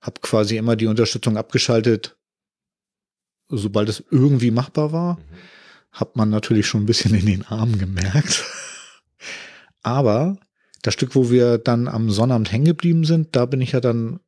Hab 0.00 0.22
quasi 0.22 0.56
immer 0.56 0.74
die 0.74 0.86
Unterstützung 0.88 1.36
abgeschaltet, 1.36 2.16
sobald 3.48 3.88
es 3.88 4.02
irgendwie 4.10 4.50
machbar 4.50 4.90
war. 4.90 5.14
Mhm. 5.14 5.20
Hat 5.92 6.16
man 6.16 6.30
natürlich 6.30 6.66
schon 6.66 6.82
ein 6.82 6.86
bisschen 6.86 7.14
in 7.14 7.26
den 7.26 7.44
Armen 7.46 7.78
gemerkt. 7.78 8.44
Aber 9.82 10.38
das 10.82 10.94
Stück, 10.94 11.14
wo 11.14 11.30
wir 11.30 11.58
dann 11.58 11.88
am 11.88 12.10
Sonnabend 12.10 12.52
hängen 12.52 12.66
geblieben 12.66 13.04
sind, 13.04 13.34
da 13.36 13.46
bin 13.46 13.60
ich 13.60 13.72
ja 13.72 13.80
dann 13.80 14.20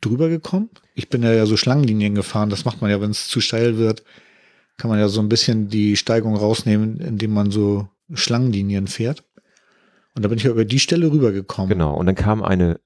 drüber 0.00 0.28
gekommen. 0.28 0.70
Ich 0.94 1.08
bin 1.08 1.22
ja, 1.22 1.46
so 1.46 1.56
Schlangenlinien 1.56 2.14
gefahren. 2.14 2.50
Das 2.50 2.64
macht 2.64 2.80
man 2.80 2.90
ja, 2.90 3.00
wenn 3.00 3.10
es 3.10 3.28
zu 3.28 3.40
steil 3.40 3.78
wird, 3.78 4.04
kann 4.76 4.90
man 4.90 4.98
ja 4.98 5.08
so 5.08 5.20
ein 5.20 5.28
bisschen 5.28 5.68
die 5.68 5.96
Steigung 5.96 6.36
rausnehmen, 6.36 6.98
indem 6.98 7.32
man 7.32 7.50
so 7.50 7.88
Schlangenlinien 8.12 8.86
fährt. 8.86 9.24
Und 10.14 10.22
da 10.22 10.28
bin 10.28 10.38
ich 10.38 10.44
ja 10.44 10.50
über 10.50 10.64
die 10.64 10.78
Stelle 10.78 11.10
rübergekommen. 11.10 11.70
Genau. 11.70 11.94
Und 11.96 12.06
dann 12.06 12.14
kam 12.14 12.42
eine 12.42 12.80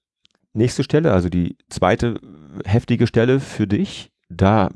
nächste 0.53 0.83
Stelle, 0.83 1.13
also 1.13 1.29
die 1.29 1.57
zweite 1.69 2.21
heftige 2.65 3.07
Stelle 3.07 3.41
für 3.41 3.67
dich. 3.67 4.11
Da 4.31 4.71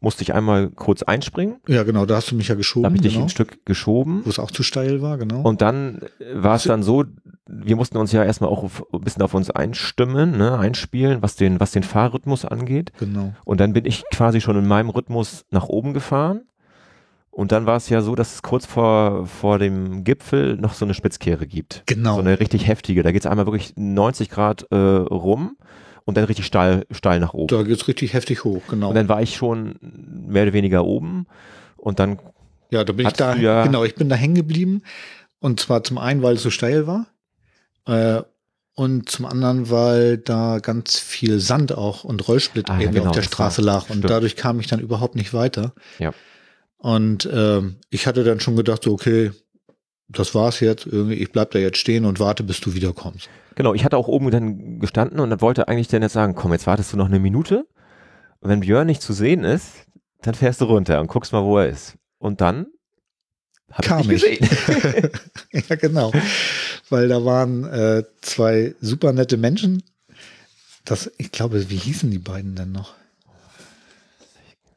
musste 0.00 0.22
ich 0.22 0.34
einmal 0.34 0.70
kurz 0.70 1.02
einspringen. 1.02 1.56
Ja, 1.66 1.82
genau, 1.82 2.06
da 2.06 2.16
hast 2.16 2.30
du 2.30 2.34
mich 2.34 2.48
ja 2.48 2.54
Da 2.54 2.58
geschoben, 2.58 2.84
habe 2.86 2.96
ich 2.96 3.02
dich 3.02 3.14
genau, 3.14 3.26
ein 3.26 3.28
Stück 3.28 3.64
geschoben. 3.64 4.22
wo 4.24 4.30
es 4.30 4.38
auch 4.38 4.50
zu 4.50 4.62
steil 4.62 5.02
war, 5.02 5.18
genau. 5.18 5.42
Und 5.42 5.62
dann 5.62 6.00
war 6.34 6.56
es 6.56 6.64
dann 6.64 6.82
so, 6.82 7.04
wir 7.46 7.76
mussten 7.76 7.98
uns 7.98 8.12
ja 8.12 8.24
erstmal 8.24 8.50
auch 8.50 8.62
auf, 8.62 8.84
ein 8.92 9.00
bisschen 9.00 9.22
auf 9.22 9.34
uns 9.34 9.50
einstimmen, 9.50 10.36
ne, 10.38 10.58
einspielen, 10.58 11.22
was 11.22 11.36
den, 11.36 11.60
was 11.60 11.72
den 11.72 11.82
Fahrrhythmus 11.82 12.44
angeht. 12.44 12.92
genau. 12.98 13.34
Und 13.44 13.60
dann 13.60 13.72
bin 13.72 13.84
ich 13.84 14.04
quasi 14.12 14.40
schon 14.40 14.56
in 14.56 14.66
meinem 14.66 14.90
Rhythmus 14.90 15.44
nach 15.50 15.68
oben 15.68 15.92
gefahren. 15.94 16.42
Und 17.30 17.50
dann 17.50 17.64
war 17.64 17.76
es 17.76 17.88
ja 17.88 18.02
so, 18.02 18.14
dass 18.14 18.34
es 18.34 18.42
kurz 18.42 18.66
vor, 18.66 19.26
vor 19.26 19.58
dem 19.58 20.04
Gipfel 20.04 20.56
noch 20.56 20.74
so 20.74 20.84
eine 20.84 20.92
Spitzkehre 20.92 21.46
gibt. 21.46 21.82
Genau. 21.86 22.16
So 22.16 22.20
eine 22.20 22.38
richtig 22.38 22.66
heftige. 22.66 23.02
Da 23.02 23.10
geht 23.10 23.22
es 23.24 23.26
einmal 23.26 23.46
wirklich 23.46 23.72
90 23.76 24.28
Grad 24.28 24.66
äh, 24.70 24.76
rum 24.76 25.56
und 26.04 26.16
dann 26.16 26.24
richtig 26.24 26.46
steil, 26.46 26.86
steil 26.90 27.20
nach 27.20 27.34
oben. 27.34 27.48
Da 27.48 27.62
geht's 27.62 27.86
richtig 27.88 28.12
heftig 28.12 28.44
hoch, 28.44 28.62
genau. 28.68 28.88
Und 28.90 28.94
dann 28.94 29.08
war 29.08 29.22
ich 29.22 29.36
schon 29.36 29.76
mehr 29.80 30.44
oder 30.44 30.52
weniger 30.52 30.84
oben 30.84 31.26
und 31.76 31.98
dann, 31.98 32.18
ja, 32.70 32.84
da 32.84 32.92
bin 32.92 33.06
ich 33.06 33.12
da, 33.14 33.34
ja- 33.36 33.64
genau, 33.64 33.84
ich 33.84 33.94
bin 33.94 34.08
da 34.08 34.16
hängen 34.16 34.34
geblieben. 34.34 34.82
Und 35.40 35.58
zwar 35.60 35.82
zum 35.84 35.98
einen, 35.98 36.22
weil 36.22 36.36
es 36.36 36.42
so 36.42 36.50
steil 36.50 36.86
war. 36.86 37.06
Äh, 37.86 38.22
und 38.74 39.08
zum 39.10 39.26
anderen, 39.26 39.68
weil 39.70 40.16
da 40.18 40.58
ganz 40.60 40.98
viel 40.98 41.40
Sand 41.40 41.72
auch 41.76 42.04
und 42.04 42.26
Rollsplit 42.26 42.70
Ah, 42.70 42.78
irgendwie 42.80 43.00
genau, 43.00 43.10
auf 43.10 43.16
der 43.16 43.22
Straße 43.22 43.58
war- 43.66 43.74
lag. 43.74 43.82
Und 43.90 43.98
stimmt. 43.98 44.10
dadurch 44.10 44.36
kam 44.36 44.60
ich 44.60 44.66
dann 44.68 44.80
überhaupt 44.80 45.14
nicht 45.16 45.34
weiter. 45.34 45.74
Ja. 45.98 46.12
Und 46.78 47.28
ähm, 47.32 47.76
ich 47.90 48.06
hatte 48.06 48.24
dann 48.24 48.40
schon 48.40 48.56
gedacht, 48.56 48.82
so, 48.84 48.92
okay, 48.92 49.30
das 50.12 50.34
war's 50.34 50.60
jetzt. 50.60 50.86
Irgendwie, 50.86 51.14
ich 51.14 51.32
bleib 51.32 51.50
da 51.52 51.58
jetzt 51.58 51.78
stehen 51.78 52.04
und 52.04 52.20
warte, 52.20 52.42
bis 52.42 52.60
du 52.60 52.74
wiederkommst. 52.74 53.28
genau, 53.54 53.74
ich 53.74 53.84
hatte 53.84 53.96
auch 53.96 54.08
oben 54.08 54.30
dann 54.30 54.78
gestanden 54.80 55.20
und 55.20 55.30
dann 55.30 55.40
wollte 55.40 55.68
eigentlich 55.68 55.88
dann 55.88 56.02
jetzt 56.02 56.12
sagen, 56.12 56.34
komm, 56.34 56.52
jetzt 56.52 56.66
wartest 56.66 56.92
du 56.92 56.96
noch 56.96 57.06
eine 57.06 57.18
Minute. 57.18 57.66
Und 58.40 58.50
wenn 58.50 58.60
Björn 58.60 58.86
nicht 58.86 59.02
zu 59.02 59.12
sehen 59.12 59.44
ist, 59.44 59.86
dann 60.22 60.34
fährst 60.34 60.60
du 60.60 60.64
runter 60.66 61.00
und 61.00 61.06
guckst 61.08 61.32
mal, 61.32 61.44
wo 61.44 61.58
er 61.58 61.68
ist. 61.68 61.94
Und 62.18 62.40
dann 62.40 62.66
hab 63.72 63.84
Kam 63.84 64.00
ich 64.00 64.08
gesehen. 64.08 64.48
ja, 65.52 65.76
genau. 65.76 66.12
Weil 66.90 67.08
da 67.08 67.24
waren 67.24 67.64
äh, 67.64 68.04
zwei 68.20 68.74
super 68.80 69.12
nette 69.12 69.36
Menschen. 69.36 69.82
Das, 70.84 71.10
ich 71.16 71.32
glaube, 71.32 71.70
wie 71.70 71.76
hießen 71.76 72.10
die 72.10 72.18
beiden 72.18 72.54
denn 72.54 72.72
noch? 72.72 72.94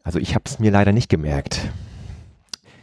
Also 0.04 0.20
ich 0.20 0.36
habe 0.36 0.44
es 0.46 0.60
mir 0.60 0.72
leider 0.72 0.92
nicht 0.92 1.10
gemerkt. 1.10 1.60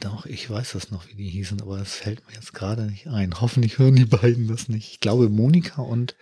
Doch, 0.03 0.27
ich 0.27 0.51
weiß 0.51 0.73
das 0.73 0.91
noch, 0.91 1.07
wie 1.09 1.15
die 1.15 1.29
hießen, 1.29 1.63
aber 1.63 1.79
es 1.79 1.95
fällt 1.95 2.27
mir 2.27 2.35
jetzt 2.35 2.53
gerade 2.55 2.83
nicht 2.87 3.07
ein. 3.07 3.41
Hoffentlich 3.41 3.79
hören 3.79 3.95
die 3.95 4.05
beiden 4.05 4.49
das 4.49 4.69
nicht. 4.69 4.91
Ich 4.91 5.01
glaube, 5.01 5.29
Monika 5.29 5.81
und 5.81 6.17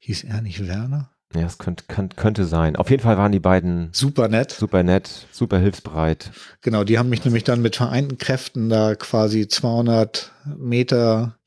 hieß 0.00 0.24
er 0.24 0.42
nicht 0.42 0.66
Werner? 0.66 1.10
Ja, 1.34 1.46
es 1.46 1.56
könnte, 1.56 1.84
könnte, 1.88 2.16
könnte 2.16 2.44
sein. 2.44 2.76
Auf 2.76 2.90
jeden 2.90 3.02
Fall 3.02 3.16
waren 3.16 3.32
die 3.32 3.40
beiden 3.40 3.88
Super 3.92 4.28
nett. 4.28 4.52
super 4.52 4.82
nett, 4.82 5.26
super 5.32 5.58
hilfsbereit. 5.58 6.32
Genau, 6.60 6.84
die 6.84 6.98
haben 6.98 7.08
mich 7.08 7.24
nämlich 7.24 7.44
dann 7.44 7.62
mit 7.62 7.76
vereinten 7.76 8.18
Kräften 8.18 8.68
da 8.68 8.94
quasi 8.94 9.48
200 9.48 10.32
Meter 10.58 11.38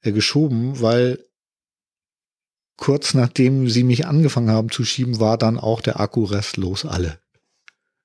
äh, 0.00 0.12
geschoben, 0.12 0.80
weil 0.80 1.18
kurz 2.78 3.12
nachdem 3.12 3.68
sie 3.68 3.84
mich 3.84 4.06
angefangen 4.06 4.50
haben 4.50 4.70
zu 4.70 4.84
schieben, 4.84 5.20
war 5.20 5.36
dann 5.36 5.58
auch 5.58 5.82
der 5.82 6.00
Akku 6.00 6.24
restlos 6.24 6.86
alle. 6.86 7.21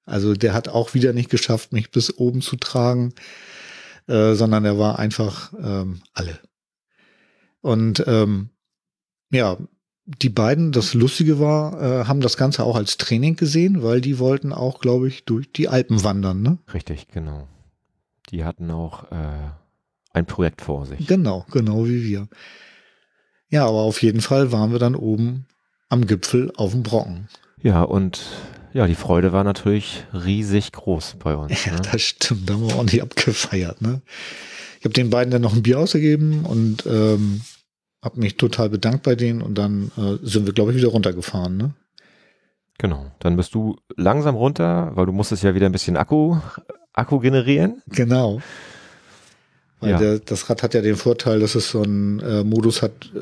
Also 0.08 0.34
der 0.34 0.54
hat 0.54 0.70
auch 0.70 0.93
wieder 0.93 1.13
nicht 1.13 1.30
geschafft, 1.30 1.74
mich 1.74 1.91
bis 1.91 2.17
oben 2.17 2.41
zu 2.41 2.56
tragen, 2.56 3.13
äh, 4.08 4.34
sondern 4.34 4.65
er 4.65 4.80
war 4.80 4.98
einfach 4.98 5.54
ähm, 5.62 6.02
alle. 6.13 6.39
Und 7.62 8.04
ähm, 8.08 8.50
ja, 9.30 9.58
die 10.06 10.30
beiden, 10.30 10.72
das 10.72 10.93
Lustige 10.93 11.39
war, 11.39 11.82
äh, 11.82 12.06
haben 12.06 12.22
das 12.22 12.38
Ganze 12.38 12.63
auch 12.63 12.78
als 12.78 12.96
Training 12.96 13.36
gesehen, 13.36 13.84
weil 13.84 14.00
die 14.00 14.20
wollten 14.20 14.54
auch, 14.54 14.80
glaube 14.80 15.10
ich, 15.10 15.26
durch 15.26 15.52
die 15.52 15.67
Alpen 15.67 16.04
wandern, 16.04 16.41
ne? 16.41 16.58
Richtig, 16.74 17.10
genau. 17.10 17.48
Die 18.30 18.46
hatten 18.46 18.72
auch 18.72 19.12
äh, 19.12 19.50
ein 20.13 20.26
Projekt 20.26 20.62
vor 20.62 20.86
sich. 20.86 21.06
Genau, 21.06 21.46
genau 21.52 21.86
wie 21.86 22.04
wir. 22.04 22.30
Ja, 23.50 23.65
aber 23.65 23.80
auf 23.80 24.02
jeden 24.02 24.22
Fall 24.22 24.54
waren 24.54 24.72
wir 24.72 24.80
dann 24.80 24.96
oben 24.96 25.46
am 25.89 26.08
Gipfel 26.08 26.54
auf 26.56 26.72
dem 26.72 26.84
Brocken. 26.84 27.28
Ja, 27.62 27.82
und 27.82 28.24
ja, 28.78 28.86
die 28.86 28.94
Freude 28.94 29.34
war 29.34 29.44
natürlich 29.44 30.06
riesig 30.13 30.72
groß 30.72 31.16
bei 31.18 31.36
uns. 31.36 31.66
Ja, 31.66 31.74
ne? 31.74 31.82
das 31.92 32.00
stimmt, 32.04 32.48
da 32.48 32.54
haben 32.54 32.68
wir 32.68 32.76
ordentlich 32.76 33.02
abgefeiert. 33.02 33.82
Ne? 33.82 34.02
Ich 34.78 34.86
habe 34.86 34.94
den 34.94 35.10
beiden 35.10 35.32
dann 35.32 35.42
noch 35.42 35.56
ein 35.56 35.63
Bier 35.63 35.80
ausgegeben 35.80 36.46
und 36.46 36.86
ähm, 36.86 37.42
habe 38.04 38.20
mich 38.20 38.38
total 38.38 38.70
bedankt 38.70 39.02
bei 39.02 39.16
denen 39.16 39.42
und 39.42 39.56
dann 39.58 39.92
äh, 39.98 40.20
sind 40.22 40.46
wir, 40.46 40.54
glaube 40.54 40.72
ich, 40.72 40.78
wieder 40.78 40.90
runtergefahren. 40.90 41.58
Ne? 41.58 41.74
Genau. 42.78 43.12
Dann 43.18 43.36
bist 43.36 43.56
du 43.56 43.78
langsam 43.96 44.36
runter, 44.36 44.92
weil 44.94 45.08
du 45.08 45.12
musstest 45.12 45.42
ja 45.42 45.56
wieder 45.56 45.66
ein 45.66 45.72
bisschen 45.72 45.98
Akku, 45.98 46.38
Akku 46.94 47.18
generieren. 47.20 47.82
Genau. 47.88 48.44
Weil 49.80 49.90
Ja. 49.90 49.98
der, 49.98 50.20
das 50.20 50.52
Rad 50.52 50.62
hat 50.62 50.76
ja 50.76 50.82
den 50.82 50.98
Vorteil, 50.98 51.40
dass 51.40 51.56
es 51.56 51.72
so 51.72 51.82
einen 51.82 52.20
äh, 52.20 52.44
Modus 52.44 52.84
hat, 52.84 53.10
äh, 53.16 53.20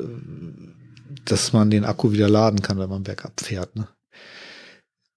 dass 1.24 1.54
man 1.54 1.70
den 1.70 1.86
Akku 1.86 2.12
wieder 2.12 2.28
laden 2.28 2.60
kann, 2.60 2.78
wenn 2.78 2.90
man 2.90 3.04
bergab 3.04 3.40
fährt. 3.40 3.74
Ne? 3.74 3.88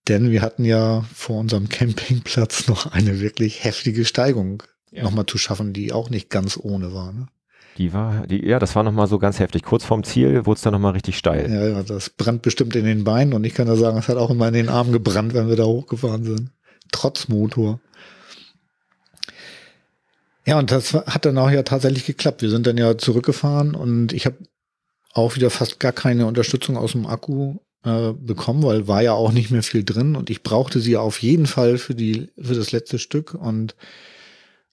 Denn 0.08 0.32
wir 0.32 0.42
hatten 0.42 0.66
ja 0.66 1.04
vor 1.14 1.40
unserem 1.40 1.70
Campingplatz 1.70 2.68
noch 2.68 2.92
eine 2.92 3.20
wirklich 3.20 3.64
heftige 3.64 4.06
Steigung 4.06 4.64
Ja. 4.92 5.04
nochmal 5.04 5.26
zu 5.26 5.38
schaffen, 5.38 5.74
die 5.74 5.92
auch 5.94 6.10
nicht 6.10 6.30
ganz 6.30 6.58
ohne 6.62 6.94
war. 6.94 7.14
Ne? 7.14 7.28
Die 7.78 7.94
war, 7.94 8.28
die, 8.28 8.46
ja, 8.46 8.60
das 8.60 8.76
war 8.76 8.84
nochmal 8.84 9.08
so 9.08 9.20
ganz 9.20 9.40
heftig. 9.40 9.64
Kurz 9.64 9.86
vorm 9.86 10.04
Ziel 10.04 10.46
wurde 10.46 10.58
es 10.58 10.62
dann 10.64 10.74
nochmal 10.74 10.94
richtig 10.94 11.18
steil. 11.18 11.50
Ja, 11.50 11.68
ja, 11.68 11.84
das 11.84 12.10
brennt 12.10 12.42
bestimmt 12.42 12.76
in 12.76 12.86
den 12.86 13.04
Beinen 13.04 13.34
und 13.34 13.44
ich 13.46 13.54
kann 13.54 13.68
da 13.68 13.76
sagen, 13.76 13.98
es 13.98 14.08
hat 14.10 14.18
auch 14.18 14.32
immer 14.32 14.48
in 14.48 14.54
den 14.54 14.70
Armen 14.70 14.92
gebrannt, 14.92 15.34
wenn 15.34 15.48
wir 15.48 15.56
da 15.56 15.64
hochgefahren 15.66 16.24
sind. 16.24 16.52
Trotz 16.92 17.28
Motor. 17.28 17.80
Ja, 20.46 20.58
und 20.58 20.72
das 20.72 20.94
hat 20.94 21.26
dann 21.26 21.38
auch 21.38 21.52
ja 21.52 21.64
tatsächlich 21.64 22.06
geklappt. 22.06 22.42
Wir 22.42 22.50
sind 22.50 22.66
dann 22.66 22.78
ja 22.78 22.98
zurückgefahren 22.98 23.76
und 23.76 24.12
ich 24.14 24.26
habe 24.26 24.38
auch 25.14 25.36
wieder 25.36 25.50
fast 25.50 25.80
gar 25.80 25.92
keine 25.92 26.26
Unterstützung 26.26 26.76
aus 26.76 26.94
dem 26.94 27.06
Akku 27.06 27.58
äh, 27.84 28.14
bekommen, 28.14 28.64
weil 28.64 28.88
war 28.88 29.02
ja 29.02 29.14
auch 29.14 29.32
nicht 29.32 29.52
mehr 29.52 29.64
viel 29.64 29.84
drin 29.84 30.16
und 30.16 30.30
ich 30.30 30.44
brauchte 30.44 30.80
sie 30.80 30.98
auf 30.98 31.22
jeden 31.22 31.46
Fall 31.46 31.78
für 31.78 31.96
die 31.96 32.30
für 32.40 32.56
das 32.56 32.72
letzte 32.72 33.00
Stück 33.00 33.34
und 33.34 33.76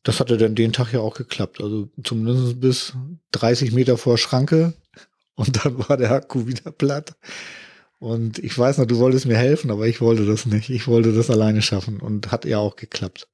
das 0.03 0.21
hatte 0.21 0.37
dann 0.37 0.55
den 0.55 0.73
Tag 0.73 0.93
ja 0.93 1.01
auch 1.01 1.15
geklappt. 1.15 1.61
Also 1.61 1.89
zumindest 2.03 2.61
bis 2.61 2.95
30 3.33 3.73
Meter 3.73 3.97
vor 3.97 4.19
Schranke 4.19 4.75
und 5.35 5.65
dann 5.65 5.89
war 5.89 5.97
der 5.97 6.13
Akku 6.13 6.47
wieder 6.47 6.71
platt. 6.71 7.17
Und 7.99 8.39
ich 8.39 8.57
weiß 8.57 8.79
noch, 8.79 8.87
du 8.87 8.99
wolltest 8.99 9.27
mir 9.27 9.37
helfen, 9.39 9.71
aber 9.71 9.87
ich 9.87 10.01
wollte 10.01 10.27
das 10.27 10.45
nicht. 10.45 10.69
Ich 10.69 10.87
wollte 10.87 11.13
das 11.13 11.31
alleine 11.31 11.63
schaffen 11.63 11.99
und 12.01 12.31
hat 12.31 12.45
ja 12.45 12.59
auch 12.59 12.77
geklappt. 12.77 13.29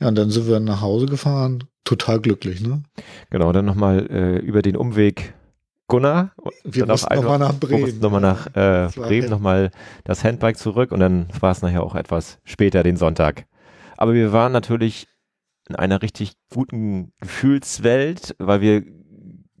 Ja, 0.00 0.08
und 0.08 0.14
dann 0.16 0.30
sind 0.30 0.48
wir 0.48 0.60
nach 0.60 0.80
Hause 0.80 1.06
gefahren, 1.06 1.64
total 1.84 2.20
glücklich, 2.20 2.60
ne? 2.60 2.82
Genau, 3.30 3.52
dann 3.52 3.64
nochmal 3.64 4.06
äh, 4.10 4.38
über 4.38 4.62
den 4.62 4.76
Umweg 4.76 5.34
Gunnar. 5.88 6.32
Wir 6.64 6.86
mussten 6.86 7.14
nochmal 7.14 7.38
nach 7.38 7.54
Bremen. 7.54 8.00
Nochmal 8.00 8.20
nach 8.20 8.46
äh, 8.54 8.88
Bremen, 8.94 9.30
nochmal 9.30 9.70
das 10.04 10.24
Handbike 10.24 10.58
zurück 10.58 10.92
und 10.92 11.00
dann 11.00 11.28
war 11.40 11.52
es 11.52 11.62
nachher 11.62 11.82
auch 11.82 11.94
etwas 11.94 12.38
später, 12.44 12.82
den 12.82 12.96
Sonntag. 12.96 13.46
Aber 13.96 14.14
wir 14.14 14.32
waren 14.32 14.52
natürlich 14.52 15.06
in 15.68 15.76
einer 15.76 16.02
richtig 16.02 16.34
guten 16.52 17.12
Gefühlswelt, 17.20 18.34
weil 18.38 18.60
wir 18.60 18.84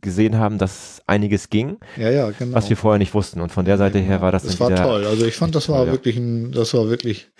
gesehen 0.00 0.38
haben, 0.38 0.58
dass 0.58 1.02
einiges 1.06 1.50
ging, 1.50 1.78
Ja, 1.96 2.10
ja, 2.10 2.30
genau. 2.30 2.54
was 2.54 2.68
wir 2.68 2.76
vorher 2.76 2.98
nicht 2.98 3.14
wussten. 3.14 3.40
Und 3.40 3.50
von 3.50 3.64
der 3.64 3.76
Seite 3.76 3.98
her 3.98 4.20
war 4.20 4.30
das, 4.30 4.44
Das 4.44 4.60
war 4.60 4.74
toll. 4.74 5.04
Also 5.04 5.26
ich 5.26 5.34
fand, 5.34 5.54
das 5.54 5.68
war 5.68 5.84
toll, 5.84 5.92
wirklich 5.92 6.16
ein, 6.16 6.52
das 6.52 6.74
war 6.74 6.88
wirklich, 6.88 7.30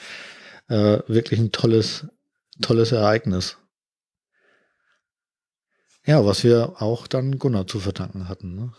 äh, 0.69 0.99
wirklich 1.07 1.39
ein 1.39 1.53
tolles, 1.53 2.09
tolles 2.61 2.93
Ereignis. 2.93 3.59
Ja, 6.07 6.25
was 6.25 6.45
wir 6.45 6.75
auch 6.81 7.07
dann 7.07 7.39
Gunnar 7.39 7.67
zu 7.67 7.81
verdanken 7.81 8.29
hatten. 8.29 8.55
Ne? 8.55 8.73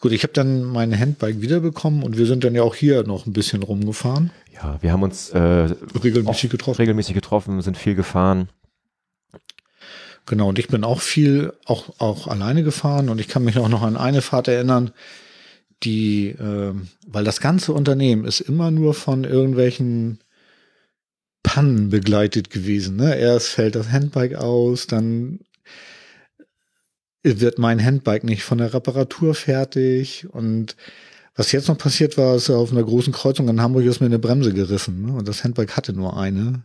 Gut, 0.00 0.12
ich 0.12 0.22
habe 0.22 0.32
dann 0.32 0.62
mein 0.62 0.98
Handbike 0.98 1.40
wiederbekommen 1.40 2.02
und 2.02 2.16
wir 2.18 2.26
sind 2.26 2.44
dann 2.44 2.54
ja 2.54 2.62
auch 2.62 2.74
hier 2.74 3.02
noch 3.04 3.26
ein 3.26 3.32
bisschen 3.32 3.62
rumgefahren, 3.62 4.30
Ja, 4.54 4.78
wir 4.80 4.92
haben 4.92 5.02
uns 5.02 5.30
äh, 5.30 5.38
regelmäßig 6.02 6.50
getroffen. 6.50 6.80
regelmäßig 6.80 7.14
getroffen, 7.14 7.60
sind 7.62 7.76
viel 7.76 7.94
gefahren. 7.94 8.48
Genau, 10.26 10.48
und 10.48 10.58
ich 10.58 10.68
bin 10.68 10.82
auch 10.82 11.00
viel, 11.00 11.52
auch, 11.66 12.00
auch 12.00 12.26
alleine 12.26 12.62
gefahren 12.64 13.08
und 13.10 13.20
ich 13.20 13.28
kann 13.28 13.44
mich 13.44 13.58
auch 13.58 13.68
noch 13.68 13.82
an 13.82 13.96
eine 13.96 14.22
Fahrt 14.22 14.48
erinnern, 14.48 14.90
die, 15.82 16.34
ähm, 16.40 16.88
weil 17.06 17.24
das 17.24 17.40
ganze 17.40 17.72
Unternehmen 17.72 18.24
ist 18.24 18.40
immer 18.40 18.70
nur 18.70 18.94
von 18.94 19.24
irgendwelchen 19.24 20.18
Pannen 21.42 21.90
begleitet 21.90 22.50
gewesen. 22.50 22.96
Ne? 22.96 23.16
Erst 23.16 23.48
fällt 23.48 23.76
das 23.76 23.92
Handbike 23.92 24.34
aus, 24.34 24.86
dann 24.88 25.40
wird 27.26 27.58
mein 27.58 27.84
Handbike 27.84 28.24
nicht 28.24 28.42
von 28.42 28.58
der 28.58 28.72
Reparatur 28.72 29.34
fertig 29.34 30.26
und 30.30 30.76
was 31.34 31.52
jetzt 31.52 31.68
noch 31.68 31.76
passiert 31.76 32.16
war, 32.16 32.36
ist 32.36 32.48
auf 32.48 32.72
einer 32.72 32.82
großen 32.82 33.12
Kreuzung 33.12 33.48
in 33.48 33.60
Hamburg 33.60 33.84
ist 33.84 34.00
mir 34.00 34.06
eine 34.06 34.18
Bremse 34.18 34.52
gerissen 34.52 35.02
ne? 35.02 35.12
und 35.12 35.28
das 35.28 35.44
Handbike 35.44 35.76
hatte 35.76 35.92
nur 35.92 36.16
eine 36.16 36.64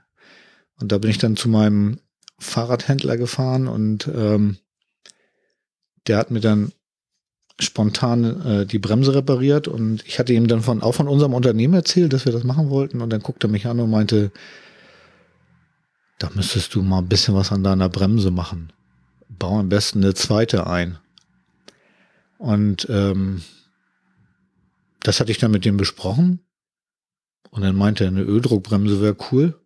und 0.79 0.91
da 0.91 0.97
bin 0.97 1.11
ich 1.11 1.17
dann 1.17 1.35
zu 1.35 1.49
meinem 1.49 1.99
Fahrradhändler 2.39 3.17
gefahren 3.17 3.67
und 3.67 4.07
ähm, 4.07 4.57
der 6.07 6.17
hat 6.17 6.31
mir 6.31 6.39
dann 6.39 6.71
spontan 7.59 8.41
äh, 8.45 8.65
die 8.65 8.79
Bremse 8.79 9.13
repariert 9.13 9.67
und 9.67 10.03
ich 10.05 10.19
hatte 10.19 10.33
ihm 10.33 10.47
dann 10.47 10.61
von 10.61 10.81
auch 10.81 10.93
von 10.93 11.07
unserem 11.07 11.33
Unternehmen 11.33 11.73
erzählt, 11.73 12.13
dass 12.13 12.25
wir 12.25 12.31
das 12.31 12.43
machen 12.43 12.69
wollten 12.69 13.01
und 13.01 13.11
dann 13.11 13.21
guckte 13.21 13.47
er 13.47 13.51
mich 13.51 13.67
an 13.67 13.79
und 13.79 13.89
meinte, 13.89 14.31
da 16.17 16.29
müsstest 16.33 16.73
du 16.75 16.81
mal 16.81 16.99
ein 16.99 17.09
bisschen 17.09 17.35
was 17.35 17.51
an 17.51 17.63
deiner 17.63 17.89
Bremse 17.89 18.31
machen. 18.31 18.71
Bau 19.37 19.59
am 19.59 19.69
besten 19.69 20.03
eine 20.03 20.13
zweite 20.13 20.67
ein. 20.67 20.97
Und 22.37 22.87
ähm, 22.89 23.43
das 25.01 25.19
hatte 25.19 25.31
ich 25.31 25.37
dann 25.37 25.51
mit 25.51 25.65
dem 25.65 25.77
besprochen 25.77 26.39
und 27.51 27.63
dann 27.63 27.75
meinte 27.75 28.05
er, 28.05 28.07
eine 28.07 28.23
Öldruckbremse 28.23 29.01
wäre 29.01 29.17
cool. 29.31 29.57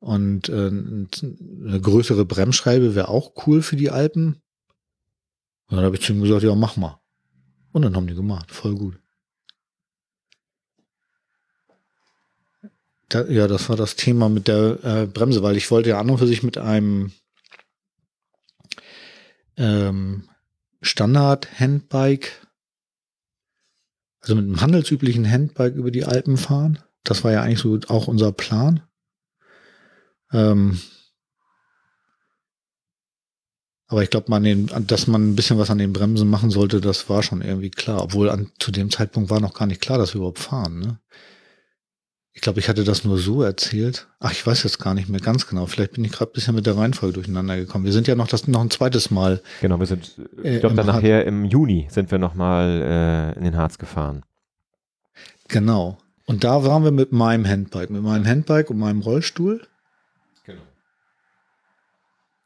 Und 0.00 0.48
äh, 0.48 0.66
eine 0.66 1.80
größere 1.80 2.24
Bremsscheibe 2.24 2.96
wäre 2.96 3.08
auch 3.08 3.32
cool 3.46 3.62
für 3.62 3.76
die 3.76 3.90
Alpen. 3.90 4.42
Und 5.68 5.76
dann 5.76 5.84
habe 5.84 5.94
ich 5.94 6.02
zu 6.02 6.12
ihm 6.12 6.22
gesagt, 6.22 6.42
ja, 6.42 6.54
mach 6.56 6.76
mal. 6.76 7.00
Und 7.70 7.82
dann 7.82 7.94
haben 7.94 8.08
die 8.08 8.14
gemacht. 8.14 8.50
Voll 8.50 8.74
gut. 8.74 8.98
Da, 13.10 13.26
ja, 13.26 13.46
das 13.46 13.68
war 13.68 13.76
das 13.76 13.94
Thema 13.94 14.28
mit 14.28 14.48
der 14.48 14.82
äh, 14.82 15.06
Bremse, 15.06 15.42
weil 15.42 15.56
ich 15.56 15.70
wollte 15.70 15.90
ja 15.90 16.00
an 16.00 16.10
und 16.10 16.18
für 16.18 16.26
sich 16.26 16.42
mit 16.42 16.58
einem 16.58 17.12
ähm, 19.56 20.28
Standard-Handbike, 20.80 22.46
also 24.20 24.34
mit 24.36 24.44
einem 24.44 24.60
handelsüblichen 24.60 25.28
Handbike 25.28 25.74
über 25.74 25.90
die 25.90 26.04
Alpen 26.04 26.36
fahren. 26.36 26.78
Das 27.04 27.24
war 27.24 27.32
ja 27.32 27.42
eigentlich 27.42 27.58
so 27.58 27.78
auch 27.88 28.08
unser 28.08 28.32
Plan. 28.32 28.82
Ähm, 30.32 30.80
aber 33.88 34.02
ich 34.02 34.10
glaube, 34.10 34.30
man 34.30 34.86
dass 34.86 35.06
man 35.06 35.30
ein 35.30 35.36
bisschen 35.36 35.58
was 35.58 35.70
an 35.70 35.78
den 35.78 35.92
Bremsen 35.92 36.30
machen 36.30 36.50
sollte, 36.50 36.80
das 36.80 37.10
war 37.10 37.22
schon 37.22 37.42
irgendwie 37.42 37.70
klar. 37.70 38.02
Obwohl 38.02 38.30
an, 38.30 38.50
zu 38.58 38.70
dem 38.72 38.90
Zeitpunkt 38.90 39.28
war 39.28 39.40
noch 39.40 39.54
gar 39.54 39.66
nicht 39.66 39.82
klar, 39.82 39.98
dass 39.98 40.14
wir 40.14 40.18
überhaupt 40.18 40.38
fahren. 40.38 40.78
Ne? 40.78 40.98
Ich 42.34 42.40
glaube, 42.40 42.60
ich 42.60 42.68
hatte 42.68 42.82
das 42.82 43.04
nur 43.04 43.18
so 43.18 43.42
erzählt. 43.42 44.08
Ach, 44.18 44.32
ich 44.32 44.46
weiß 44.46 44.62
jetzt 44.62 44.78
gar 44.78 44.94
nicht 44.94 45.08
mehr 45.08 45.20
ganz 45.20 45.46
genau. 45.46 45.66
Vielleicht 45.66 45.92
bin 45.92 46.04
ich 46.04 46.12
gerade 46.12 46.30
ein 46.30 46.32
bisschen 46.32 46.54
mit 46.54 46.64
der 46.64 46.76
Reihenfolge 46.76 47.14
durcheinander 47.14 47.56
gekommen. 47.56 47.84
Wir 47.84 47.92
sind 47.92 48.06
ja 48.06 48.14
noch 48.14 48.26
das 48.26 48.48
noch 48.48 48.62
ein 48.62 48.70
zweites 48.70 49.10
Mal. 49.10 49.42
Genau, 49.60 49.78
wir 49.78 49.86
sind, 49.86 50.16
ich 50.42 50.60
glaube, 50.60 50.74
äh, 50.74 50.76
dann 50.76 50.86
nachher 50.86 51.26
im 51.26 51.44
Juni 51.44 51.88
sind 51.90 52.10
wir 52.10 52.18
nochmal 52.18 53.34
äh, 53.34 53.38
in 53.38 53.44
den 53.44 53.56
Harz 53.56 53.76
gefahren. 53.76 54.22
Genau. 55.48 55.98
Und 56.24 56.44
da 56.44 56.64
waren 56.64 56.84
wir 56.84 56.90
mit 56.90 57.12
meinem 57.12 57.46
Handbike, 57.46 57.90
mit 57.90 58.02
meinem 58.02 58.26
Handbike 58.26 58.70
und 58.70 58.78
meinem 58.78 59.02
Rollstuhl. 59.02 59.66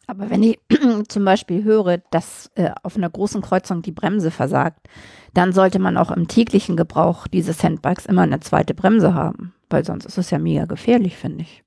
Aber 0.07 0.31
wenn 0.31 0.43
ich 0.43 0.59
zum 1.09 1.25
Beispiel 1.25 1.65
höre, 1.65 1.99
dass 2.11 2.51
äh, 2.55 2.71
auf 2.83 2.97
einer 2.97 3.11
großen 3.11 3.43
Kreuzung 3.43 3.83
die 3.83 3.93
Bremse 3.93 4.31
versagt, 4.31 4.87
dann 5.35 5.53
sollte 5.53 5.79
man 5.79 5.97
auch 5.97 6.11
im 6.11 6.29
täglichen 6.29 6.77
Gebrauch 6.77 7.27
dieses 7.27 7.63
Handbikes 7.63 8.07
immer 8.07 8.23
eine 8.23 8.41
zweite 8.41 8.75
Bremse 8.75 9.15
haben, 9.15 9.53
weil 9.69 9.85
sonst 9.85 10.07
ist 10.07 10.19
es 10.19 10.31
ja 10.31 10.39
mega 10.39 10.65
gefährlich, 10.65 11.17
finde 11.17 11.43
ich. 11.43 11.63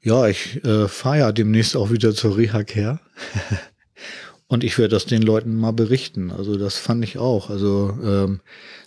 Ja, 0.00 0.26
ich 0.26 0.64
äh, 0.64 0.88
fahre 0.88 1.18
ja 1.18 1.32
demnächst 1.32 1.76
auch 1.76 1.90
wieder 1.90 2.14
zur 2.14 2.36
Reha-Care. 2.36 3.00
Und 4.46 4.62
ich 4.62 4.78
werde 4.78 4.90
das 4.90 5.06
den 5.06 5.22
Leuten 5.22 5.56
mal 5.56 5.72
berichten. 5.72 6.30
Also 6.30 6.56
das 6.56 6.78
fand 6.78 7.02
ich 7.02 7.18
auch. 7.18 7.50
Also 7.50 7.96
ähm, 8.02 8.40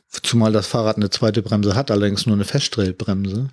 zumal 0.10 0.51
das 0.51 0.67
Fahrrad 0.67 0.97
eine 0.97 1.10
zweite 1.10 1.41
Bremse 1.41 1.75
hat, 1.75 1.91
allerdings 1.91 2.25
nur 2.25 2.36
eine 2.36 2.45
Feststellbremse. 2.45 3.49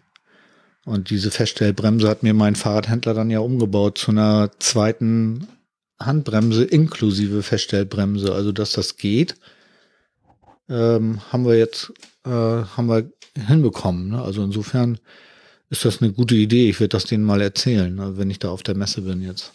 Und 0.85 1.11
diese 1.11 1.31
Feststellbremse 1.31 2.09
hat 2.09 2.23
mir 2.23 2.35
mein 2.35 2.57
Fahrradhändler 2.57 3.15
dann 3.15 3.31
ja 3.31 3.39
umgebaut 3.39 3.99
zu 3.99 4.11
einer 4.11 4.51
zweiten 4.59 5.49
Handbremse 5.99 6.65
inklusive 6.65 7.43
Feststellbremse. 7.43 8.35
Also 8.35 8.53
dass 8.53 8.73
das 8.73 8.97
geht, 8.97 9.37
ähm, 10.69 11.21
haben 11.33 11.47
wir 11.47 11.57
jetzt 11.57 11.93
äh, 12.25 12.31
haben 12.31 12.89
wir 12.89 13.11
hinbekommen. 13.35 14.11
Ne? 14.11 14.23
Also 14.23 14.43
insofern 14.43 14.99
ist 15.71 15.85
das 15.85 16.03
eine 16.03 16.13
gute 16.13 16.35
Idee. 16.35 16.69
Ich 16.69 16.81
werde 16.81 16.91
das 16.91 17.05
denen 17.05 17.25
mal 17.25 17.41
erzählen, 17.41 17.95
ne, 17.95 18.17
wenn 18.17 18.31
ich 18.31 18.39
da 18.39 18.51
auf 18.51 18.63
der 18.63 18.77
Messe 18.77 19.03
bin 19.03 19.23
jetzt. 19.23 19.53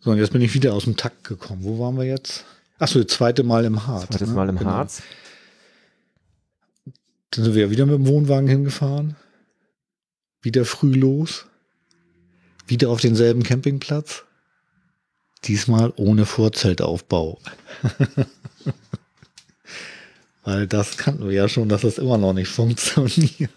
So, 0.00 0.12
und 0.12 0.18
jetzt 0.18 0.32
bin 0.32 0.42
ich 0.42 0.54
wieder 0.54 0.74
aus 0.74 0.84
dem 0.84 0.96
Takt 0.96 1.24
gekommen. 1.24 1.64
Wo 1.64 1.80
waren 1.80 1.96
wir 1.96 2.04
jetzt? 2.04 2.44
Achso, 2.78 3.02
das 3.02 3.12
zweite 3.12 3.42
Mal 3.42 3.64
im 3.64 3.86
Harz. 3.86 4.06
Zweites 4.06 4.28
ne? 4.28 4.34
Mal 4.34 4.48
im 4.48 4.58
genau. 4.58 4.70
Harz. 4.70 5.02
Dann 7.30 7.44
sind 7.44 7.54
wir 7.54 7.70
wieder 7.70 7.86
mit 7.86 7.94
dem 7.96 8.06
Wohnwagen 8.06 8.48
hingefahren. 8.48 9.16
Wieder 10.42 10.64
früh 10.64 10.94
los. 10.94 11.46
Wieder 12.66 12.90
auf 12.90 13.00
denselben 13.00 13.42
Campingplatz. 13.42 14.24
Diesmal 15.44 15.92
ohne 15.96 16.26
Vorzeltaufbau. 16.26 17.40
Weil 20.44 20.66
das 20.66 20.96
kannten 20.96 21.26
wir 21.26 21.34
ja 21.34 21.48
schon, 21.48 21.68
dass 21.68 21.82
das 21.82 21.98
immer 21.98 22.18
noch 22.18 22.32
nicht 22.32 22.48
funktioniert. 22.48 23.50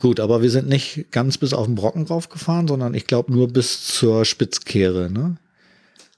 Gut, 0.00 0.20
aber 0.20 0.42
wir 0.42 0.50
sind 0.50 0.68
nicht 0.68 1.10
ganz 1.10 1.38
bis 1.38 1.52
auf 1.52 1.66
den 1.66 1.74
Brocken 1.74 2.06
raufgefahren, 2.06 2.68
sondern 2.68 2.94
ich 2.94 3.06
glaube 3.06 3.32
nur 3.32 3.48
bis 3.48 3.84
zur 3.86 4.24
Spitzkehre, 4.24 5.10
ne? 5.10 5.38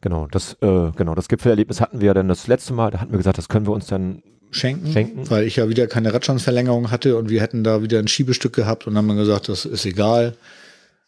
Genau, 0.00 0.26
das, 0.30 0.54
äh, 0.62 0.90
genau, 0.96 1.14
das 1.14 1.28
Gipfelerlebnis 1.28 1.80
hatten 1.80 2.00
wir 2.00 2.08
ja 2.08 2.14
dann 2.14 2.28
das 2.28 2.46
letzte 2.46 2.72
Mal, 2.72 2.90
da 2.90 3.00
hatten 3.00 3.12
wir 3.12 3.18
gesagt, 3.18 3.38
das 3.38 3.48
können 3.48 3.66
wir 3.66 3.72
uns 3.72 3.86
dann 3.86 4.22
schenken, 4.50 4.90
schenken, 4.90 5.28
weil 5.30 5.44
ich 5.44 5.56
ja 5.56 5.68
wieder 5.68 5.86
keine 5.86 6.12
Radstandsverlängerung 6.12 6.90
hatte 6.90 7.16
und 7.16 7.28
wir 7.28 7.40
hätten 7.40 7.64
da 7.64 7.82
wieder 7.82 7.98
ein 7.98 8.08
Schiebestück 8.08 8.54
gehabt 8.54 8.86
und 8.86 8.94
dann 8.94 9.04
haben 9.04 9.16
wir 9.16 9.22
gesagt, 9.22 9.48
das 9.48 9.64
ist 9.64 9.84
egal. 9.84 10.34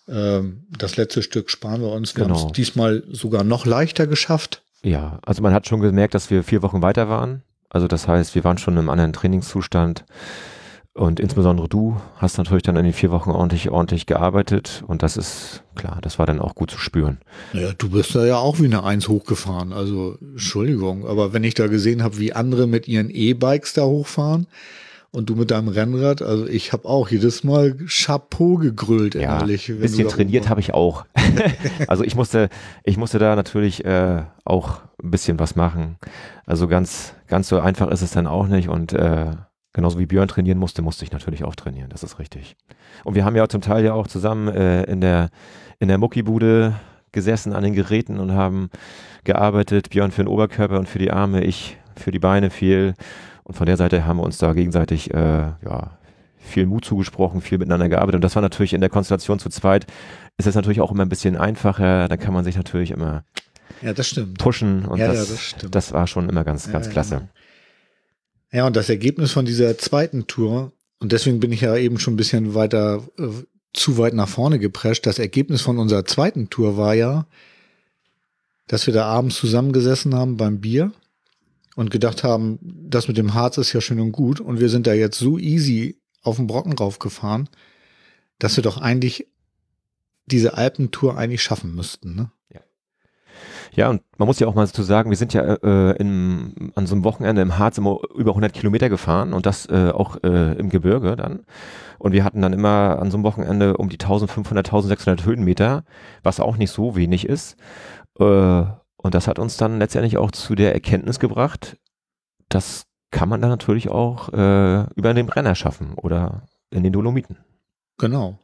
Ähm, 0.09 0.65
das 0.77 0.97
letzte 0.97 1.23
Stück 1.23 1.51
sparen 1.51 1.81
wir 1.81 1.93
uns. 1.93 2.17
Wir 2.17 2.25
genau. 2.25 2.39
haben 2.39 2.47
es 2.49 2.53
diesmal 2.53 3.03
sogar 3.11 3.45
noch 3.45 3.67
leichter 3.67 4.07
geschafft. 4.07 4.63
Ja, 4.83 5.21
also 5.25 5.43
man 5.43 5.55
hat 5.55 5.67
schon 5.69 5.81
gemerkt, 5.81 6.15
dass 6.15 6.31
wir 6.31 6.43
vier 6.43 6.63
Wochen 6.63 6.83
weiter 6.83 7.09
waren. 7.09 7.43
Also 7.71 7.89
das 7.89 8.09
heißt, 8.09 8.35
wir 8.35 8.45
waren 8.45 8.59
schon 8.59 8.77
im 8.77 8.91
anderen 8.91 9.13
Trainingszustand. 9.13 10.05
Und 10.95 11.21
insbesondere 11.21 11.71
du 11.71 11.97
hast 12.17 12.37
natürlich 12.37 12.65
dann 12.65 12.77
in 12.77 12.85
den 12.85 12.93
vier 12.93 13.11
Wochen 13.11 13.31
ordentlich, 13.31 13.71
ordentlich 13.71 14.05
gearbeitet 14.05 14.85
und 14.87 15.03
das 15.03 15.17
ist 15.17 15.63
klar, 15.75 15.99
das 16.03 16.19
war 16.19 16.27
dann 16.27 16.39
auch 16.39 16.55
gut 16.55 16.71
zu 16.71 16.79
spüren. 16.79 17.19
Naja, 17.55 17.73
du 17.79 17.89
bist 17.89 18.15
da 18.15 18.27
ja 18.27 18.37
auch 18.37 18.61
wie 18.61 18.67
eine 18.67 18.85
Eins 18.85 19.09
hochgefahren. 19.09 19.73
Also, 19.73 20.19
Entschuldigung, 20.21 21.07
aber 21.07 21.33
wenn 21.33 21.45
ich 21.45 21.55
da 21.55 21.67
gesehen 21.67 22.03
habe, 22.03 22.19
wie 22.19 22.35
andere 22.35 22.67
mit 22.67 22.89
ihren 22.89 23.09
E-Bikes 23.09 23.73
da 23.73 23.85
hochfahren 23.85 24.47
und 25.13 25.31
du 25.31 25.35
mit 25.35 25.51
deinem 25.51 25.69
Rennrad, 25.69 26.21
also 26.21 26.47
ich 26.47 26.75
habe 26.75 26.87
auch 26.87 27.09
jedes 27.09 27.43
Mal 27.43 27.75
Chapeau 27.89 28.57
gegrüllt, 28.57 29.15
ja, 29.15 29.39
ehrlich. 29.39 29.71
Ein 29.71 29.81
bisschen 29.81 30.09
trainiert 30.09 30.51
habe 30.51 30.61
ich 30.61 30.75
auch. 30.75 31.07
also 31.89 32.05
ich 32.05 32.17
musste, 32.17 32.51
ich 32.85 32.99
musste 32.99 33.19
da 33.19 33.35
natürlich 33.35 33.83
äh, 33.87 34.25
auch 34.45 34.81
ein 35.03 35.11
bisschen 35.11 35.39
was 35.39 35.57
machen. 35.57 35.97
Also 36.45 36.69
ganz, 36.69 37.15
ganz 37.29 37.49
so 37.49 37.61
einfach 37.61 37.91
ist 37.91 38.03
es 38.03 38.11
dann 38.11 38.27
auch 38.27 38.47
nicht 38.47 38.69
und 38.69 38.93
äh, 38.93 39.31
Genauso 39.73 39.99
wie 39.99 40.07
Björn 40.07 40.29
trainieren 40.29 40.59
musste, 40.59 40.83
musste 40.83 41.05
ich 41.05 41.13
natürlich 41.13 41.45
auch 41.45 41.55
trainieren, 41.55 41.89
das 41.89 42.03
ist 42.03 42.19
richtig. 42.19 42.57
Und 43.05 43.15
wir 43.15 43.25
haben 43.25 43.37
ja 43.37 43.49
zum 43.49 43.63
Teil 43.63 43.85
ja 43.85 43.95
auch 43.95 44.07
zusammen 44.07 44.49
äh, 44.49 44.83
in 44.85 45.01
der, 45.01 45.31
in 45.79 45.89
der 45.89 45.99
Muckibude 45.99 46.75
gesessen 47.11 47.53
an 47.53 47.63
den 47.63 47.75
Geräten 47.75 48.19
und 48.19 48.33
haben 48.33 48.71
gearbeitet. 49.25 49.91
Björn 49.91 50.11
für 50.11 50.23
den 50.23 50.29
Oberkörper 50.29 50.79
und 50.79 50.89
für 50.89 50.99
die 50.99 51.11
Arme, 51.11 51.45
ich 51.45 51.79
für 51.97 52.11
die 52.11 52.19
Beine 52.19 52.51
viel. 52.51 52.95
Und 53.45 53.55
von 53.55 53.67
der 53.67 53.77
Seite 53.77 54.07
haben 54.07 54.19
wir 54.19 54.25
uns 54.25 54.39
da 54.39 54.53
gegenseitig 54.53 55.13
äh, 55.13 55.17
ja, 55.17 55.99
viel 56.39 56.67
Mut 56.67 56.85
zugesprochen, 56.85 57.41
viel 57.41 57.59
miteinander 57.59 57.89
gearbeitet. 57.89 58.17
Und 58.17 58.25
das 58.25 58.35
war 58.35 58.43
natürlich 58.43 58.73
in 58.73 58.81
der 58.81 58.91
Konstellation 58.91 59.39
zu 59.39 59.49
zweit, 59.49 59.87
ist 60.39 60.47
es 60.47 60.55
natürlich 60.55 60.81
auch 60.81 60.91
immer 60.91 61.05
ein 61.05 61.09
bisschen 61.09 61.37
einfacher. 61.37 62.09
Da 62.09 62.17
kann 62.17 62.35
man 62.35 62.45
sich 62.45 62.57
natürlich 62.57 62.91
immer 62.91 63.25
ja, 63.83 63.93
das 63.93 64.09
stimmt. 64.09 64.39
pushen. 64.39 64.85
Und 64.85 64.99
ja, 64.99 65.09
das, 65.09 65.17
ja, 65.17 65.35
das, 65.35 65.41
stimmt. 65.43 65.75
das 65.75 65.93
war 65.93 66.07
schon 66.07 66.29
immer 66.29 66.45
ganz, 66.45 66.71
ganz 66.71 66.89
klasse. 66.89 67.29
Ja, 68.53 68.67
und 68.67 68.77
das 68.77 68.91
Ergebnis 68.91 69.33
von 69.33 69.47
dieser 69.47 69.79
zweiten 69.79 70.27
Tour, 70.27 70.73
und 71.01 71.13
deswegen 71.13 71.41
bin 71.41 71.53
ich 71.53 71.63
ja 71.63 71.75
eben 71.77 71.99
schon 71.99 72.15
ein 72.15 72.19
bisschen 72.19 72.55
weiter, 72.55 73.03
äh, 73.19 73.29
zu 73.73 73.97
weit 73.97 74.13
nach 74.13 74.29
vorne 74.29 74.59
geprescht, 74.59 75.07
das 75.07 75.19
Ergebnis 75.19 75.63
von 75.63 75.79
unserer 75.79 76.05
zweiten 76.05 76.51
Tour 76.51 76.77
war 76.77 76.95
ja, 76.95 77.27
dass 78.67 78.87
wir 78.87 78.95
da 78.95 79.07
abends 79.07 79.37
zusammengesessen 79.37 80.15
haben 80.15 80.37
beim 80.37 80.61
Bier 80.61 80.93
und 81.75 81.91
gedacht 81.91 82.23
haben, 82.23 82.59
das 82.63 83.09
mit 83.09 83.17
dem 83.17 83.33
Harz 83.33 83.57
ist 83.57 83.73
ja 83.73 83.81
schön 83.81 84.01
und 84.01 84.13
gut 84.13 84.41
und 84.41 84.61
wir 84.61 84.69
sind 84.69 84.87
da 84.87 84.93
jetzt 84.93 85.19
so 85.19 85.39
easy 85.39 85.99
auf 86.21 86.37
den 86.37 86.47
Brocken 86.47 86.75
raufgefahren, 86.75 87.49
dass 88.39 88.57
wir 88.57 88.63
doch 88.63 88.77
eigentlich 88.77 89.27
diese 90.27 90.57
Alpentour 90.59 91.17
eigentlich 91.17 91.43
schaffen 91.43 91.75
müssten. 91.75 92.15
Ne? 92.15 92.31
Ja, 93.75 93.89
und 93.89 94.03
man 94.19 94.27
muss 94.27 94.39
ja 94.39 94.47
auch 94.47 94.55
mal 94.55 94.67
dazu 94.67 94.83
sagen, 94.83 95.09
wir 95.09 95.17
sind 95.17 95.33
ja 95.33 95.43
äh, 95.43 95.97
in, 95.97 96.73
an 96.75 96.87
so 96.87 96.95
einem 96.95 97.05
Wochenende 97.05 97.41
im 97.41 97.59
Harz 97.59 97.79
immer 97.79 98.01
über 98.15 98.33
100 98.33 98.53
Kilometer 98.53 98.91
gefahren 98.91 99.33
und 99.33 99.47
das 99.47 99.67
äh, 99.67 99.91
auch 99.91 100.23
äh, 100.23 100.53
im 100.59 100.69
Gebirge 100.69 101.17
dann. 101.17 101.45
Und 101.99 102.13
wir 102.13 102.23
hatten 102.23 102.43
dann 102.43 102.53
immer 102.53 102.99
an 103.01 103.11
so 103.11 103.17
einem 103.17 103.25
Wochenende 103.25 103.79
um 103.79 103.89
die 103.89 103.99
1500, 103.99 104.67
1600 104.67 105.25
Höhenmeter, 105.25 105.85
was 106.23 106.39
auch 106.39 106.59
nicht 106.59 106.71
so 106.71 106.97
wenig 106.97 107.27
ist. 107.27 107.57
Äh, 108.19 108.25
und 108.25 109.15
das 109.15 109.27
hat 109.27 109.39
uns 109.39 109.57
dann 109.57 109.79
letztendlich 109.79 110.19
auch 110.19 110.31
zu 110.33 110.55
der 110.55 110.75
Erkenntnis 110.75 111.19
gebracht, 111.19 111.79
das 112.51 112.85
kann 113.11 113.29
man 113.31 113.41
dann 113.41 113.51
natürlich 113.51 113.89
auch 113.89 114.29
äh, 114.33 114.85
über 114.95 115.15
den 115.15 115.27
Brenner 115.27 115.55
schaffen 115.55 115.95
oder 115.95 116.43
in 116.71 116.83
den 116.83 116.93
Dolomiten. 116.93 117.39
Genau. 117.99 118.39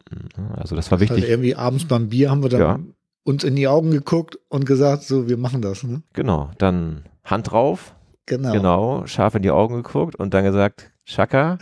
Also 0.55 0.75
das 0.75 0.89
war 0.91 0.99
wichtig. 0.99 1.17
Also 1.17 1.27
irgendwie 1.27 1.55
abends 1.55 1.85
beim 1.85 2.09
Bier 2.09 2.31
haben 2.31 2.41
wir 2.43 2.49
dann 2.49 2.59
ja 2.59 2.79
uns 3.23 3.43
in 3.43 3.55
die 3.55 3.67
Augen 3.67 3.91
geguckt 3.91 4.39
und 4.49 4.65
gesagt, 4.65 5.03
so, 5.03 5.27
wir 5.27 5.37
machen 5.37 5.61
das. 5.61 5.83
Ne? 5.83 6.01
Genau, 6.13 6.51
dann 6.57 7.03
Hand 7.23 7.51
drauf. 7.51 7.95
Genau. 8.25 8.53
Genau, 8.53 9.07
scharf 9.07 9.35
in 9.35 9.41
die 9.41 9.51
Augen 9.51 9.75
geguckt 9.75 10.15
und 10.15 10.33
dann 10.33 10.43
gesagt, 10.43 10.91
Schaka, 11.03 11.57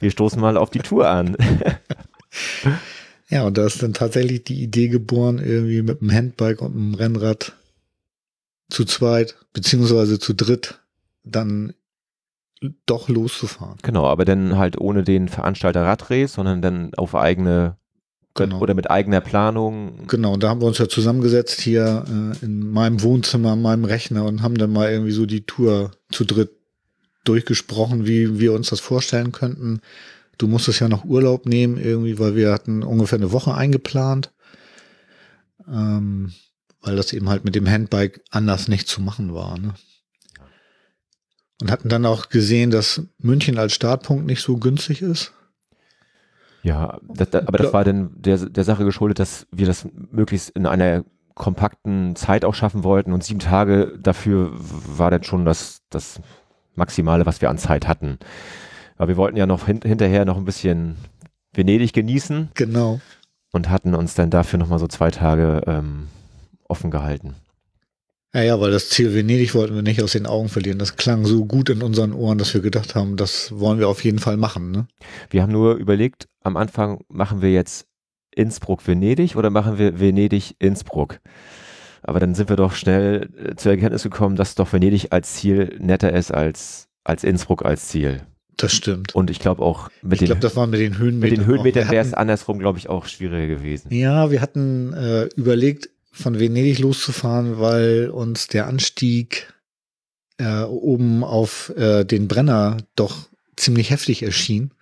wir 0.00 0.10
stoßen 0.10 0.40
mal 0.40 0.56
auf 0.56 0.70
die 0.70 0.78
Tour 0.78 1.08
an. 1.08 1.36
ja, 3.28 3.44
und 3.44 3.58
da 3.58 3.66
ist 3.66 3.82
dann 3.82 3.92
tatsächlich 3.92 4.44
die 4.44 4.62
Idee 4.62 4.88
geboren, 4.88 5.38
irgendwie 5.38 5.82
mit 5.82 6.00
einem 6.00 6.12
Handbike 6.12 6.62
und 6.62 6.74
einem 6.74 6.94
Rennrad 6.94 7.52
zu 8.70 8.84
zweit, 8.84 9.36
beziehungsweise 9.52 10.18
zu 10.18 10.34
dritt, 10.34 10.80
dann 11.22 11.74
doch 12.86 13.08
loszufahren. 13.08 13.76
Genau, 13.82 14.06
aber 14.06 14.24
dann 14.24 14.56
halt 14.56 14.80
ohne 14.80 15.04
den 15.04 15.28
Veranstalter 15.28 15.84
Radres, 15.84 16.32
sondern 16.32 16.62
dann 16.62 16.94
auf 16.94 17.14
eigene 17.14 17.76
Genau. 18.36 18.60
oder 18.60 18.74
mit 18.74 18.90
eigener 18.90 19.20
Planung. 19.20 20.06
Genau, 20.06 20.34
und 20.34 20.42
da 20.42 20.48
haben 20.48 20.60
wir 20.60 20.66
uns 20.66 20.78
ja 20.78 20.88
zusammengesetzt 20.88 21.60
hier 21.60 22.04
äh, 22.06 22.44
in 22.44 22.70
meinem 22.70 23.02
Wohnzimmer, 23.02 23.52
an 23.52 23.62
meinem 23.62 23.84
Rechner 23.84 24.24
und 24.24 24.42
haben 24.42 24.58
dann 24.58 24.72
mal 24.72 24.90
irgendwie 24.90 25.12
so 25.12 25.26
die 25.26 25.46
Tour 25.46 25.92
zu 26.10 26.24
dritt 26.24 26.50
durchgesprochen, 27.24 28.06
wie 28.06 28.38
wir 28.38 28.52
uns 28.52 28.70
das 28.70 28.80
vorstellen 28.80 29.32
könnten. 29.32 29.80
Du 30.38 30.48
musstest 30.48 30.80
ja 30.80 30.88
noch 30.88 31.04
Urlaub 31.04 31.46
nehmen 31.46 31.78
irgendwie, 31.78 32.18
weil 32.18 32.36
wir 32.36 32.52
hatten 32.52 32.82
ungefähr 32.82 33.18
eine 33.18 33.32
Woche 33.32 33.54
eingeplant, 33.54 34.32
ähm, 35.66 36.32
weil 36.82 36.96
das 36.96 37.12
eben 37.12 37.28
halt 37.28 37.44
mit 37.44 37.54
dem 37.54 37.68
Handbike 37.68 38.22
anders 38.30 38.68
nicht 38.68 38.86
zu 38.86 39.00
machen 39.00 39.34
war. 39.34 39.58
Ne? 39.58 39.74
Und 41.60 41.70
hatten 41.70 41.88
dann 41.88 42.04
auch 42.04 42.28
gesehen, 42.28 42.70
dass 42.70 43.02
München 43.18 43.58
als 43.58 43.72
Startpunkt 43.72 44.26
nicht 44.26 44.42
so 44.42 44.58
günstig 44.58 45.00
ist. 45.00 45.32
Ja, 46.66 46.98
das, 47.06 47.30
das, 47.30 47.46
aber 47.46 47.58
das 47.58 47.72
war 47.72 47.84
dann 47.84 48.10
der, 48.16 48.38
der 48.38 48.64
Sache 48.64 48.84
geschuldet, 48.84 49.20
dass 49.20 49.46
wir 49.52 49.66
das 49.66 49.86
möglichst 50.10 50.50
in 50.50 50.66
einer 50.66 51.04
kompakten 51.36 52.16
Zeit 52.16 52.44
auch 52.44 52.54
schaffen 52.54 52.82
wollten 52.82 53.12
und 53.12 53.22
sieben 53.22 53.38
Tage 53.38 53.96
dafür 54.00 54.50
war 54.52 55.12
dann 55.12 55.22
schon 55.22 55.44
das, 55.44 55.82
das 55.90 56.20
Maximale, 56.74 57.24
was 57.24 57.40
wir 57.40 57.50
an 57.50 57.58
Zeit 57.58 57.86
hatten. 57.86 58.18
Aber 58.96 59.06
wir 59.08 59.16
wollten 59.16 59.36
ja 59.36 59.46
noch 59.46 59.66
hin, 59.66 59.80
hinterher 59.84 60.24
noch 60.24 60.36
ein 60.38 60.44
bisschen 60.44 60.96
Venedig 61.52 61.92
genießen 61.92 62.50
Genau. 62.54 63.00
und 63.52 63.70
hatten 63.70 63.94
uns 63.94 64.14
dann 64.14 64.30
dafür 64.30 64.58
nochmal 64.58 64.80
so 64.80 64.88
zwei 64.88 65.12
Tage 65.12 65.62
ähm, 65.68 66.08
offen 66.68 66.90
gehalten. 66.90 67.36
Ja, 68.36 68.42
ja, 68.42 68.60
weil 68.60 68.70
das 68.70 68.90
Ziel 68.90 69.14
Venedig 69.14 69.54
wollten 69.54 69.74
wir 69.74 69.80
nicht 69.80 70.02
aus 70.02 70.12
den 70.12 70.26
Augen 70.26 70.50
verlieren. 70.50 70.78
Das 70.78 70.96
klang 70.96 71.24
so 71.24 71.46
gut 71.46 71.70
in 71.70 71.80
unseren 71.82 72.12
Ohren, 72.12 72.36
dass 72.36 72.52
wir 72.52 72.60
gedacht 72.60 72.94
haben, 72.94 73.16
das 73.16 73.50
wollen 73.58 73.78
wir 73.78 73.88
auf 73.88 74.04
jeden 74.04 74.18
Fall 74.18 74.36
machen. 74.36 74.72
Ne? 74.72 74.86
Wir 75.30 75.40
haben 75.40 75.52
nur 75.52 75.76
überlegt, 75.76 76.28
am 76.42 76.58
Anfang 76.58 77.00
machen 77.08 77.40
wir 77.40 77.50
jetzt 77.50 77.86
Innsbruck-Venedig 78.34 79.36
oder 79.36 79.48
machen 79.48 79.78
wir 79.78 79.98
Venedig-Innsbruck? 79.98 81.18
Aber 82.02 82.20
dann 82.20 82.34
sind 82.34 82.50
wir 82.50 82.56
doch 82.56 82.74
schnell 82.74 83.30
äh, 83.42 83.54
zur 83.56 83.72
Erkenntnis 83.72 84.02
gekommen, 84.02 84.36
dass 84.36 84.54
doch 84.54 84.70
Venedig 84.70 85.14
als 85.14 85.32
Ziel 85.36 85.74
netter 85.80 86.12
ist 86.12 86.30
als, 86.30 86.88
als 87.04 87.24
Innsbruck 87.24 87.64
als 87.64 87.88
Ziel. 87.88 88.20
Das 88.58 88.72
stimmt. 88.72 89.14
Und 89.14 89.30
ich 89.30 89.38
glaube 89.38 89.62
auch 89.62 89.88
mit 90.02 90.20
ich 90.20 90.28
den, 90.28 90.40
das 90.40 90.56
war 90.56 90.66
mit 90.66 90.80
den 90.80 90.92
mit 90.92 90.98
Höhenmetern. 90.98 91.30
den 91.36 91.40
auch. 91.42 91.46
Höhenmetern 91.46 91.90
wäre 91.90 92.04
es 92.04 92.12
andersrum, 92.12 92.58
glaube 92.58 92.78
ich, 92.78 92.90
auch 92.90 93.06
schwieriger 93.06 93.46
gewesen. 93.46 93.94
Ja, 93.94 94.30
wir 94.30 94.42
hatten 94.42 94.92
äh, 94.92 95.24
überlegt, 95.36 95.88
von 96.16 96.38
Venedig 96.38 96.78
loszufahren, 96.78 97.58
weil 97.58 98.08
uns 98.10 98.48
der 98.48 98.66
Anstieg 98.66 99.52
äh, 100.38 100.62
oben 100.62 101.22
auf 101.24 101.72
äh, 101.76 102.04
den 102.04 102.28
Brenner 102.28 102.78
doch 102.94 103.28
ziemlich 103.56 103.90
heftig 103.90 104.22
erschien. 104.22 104.72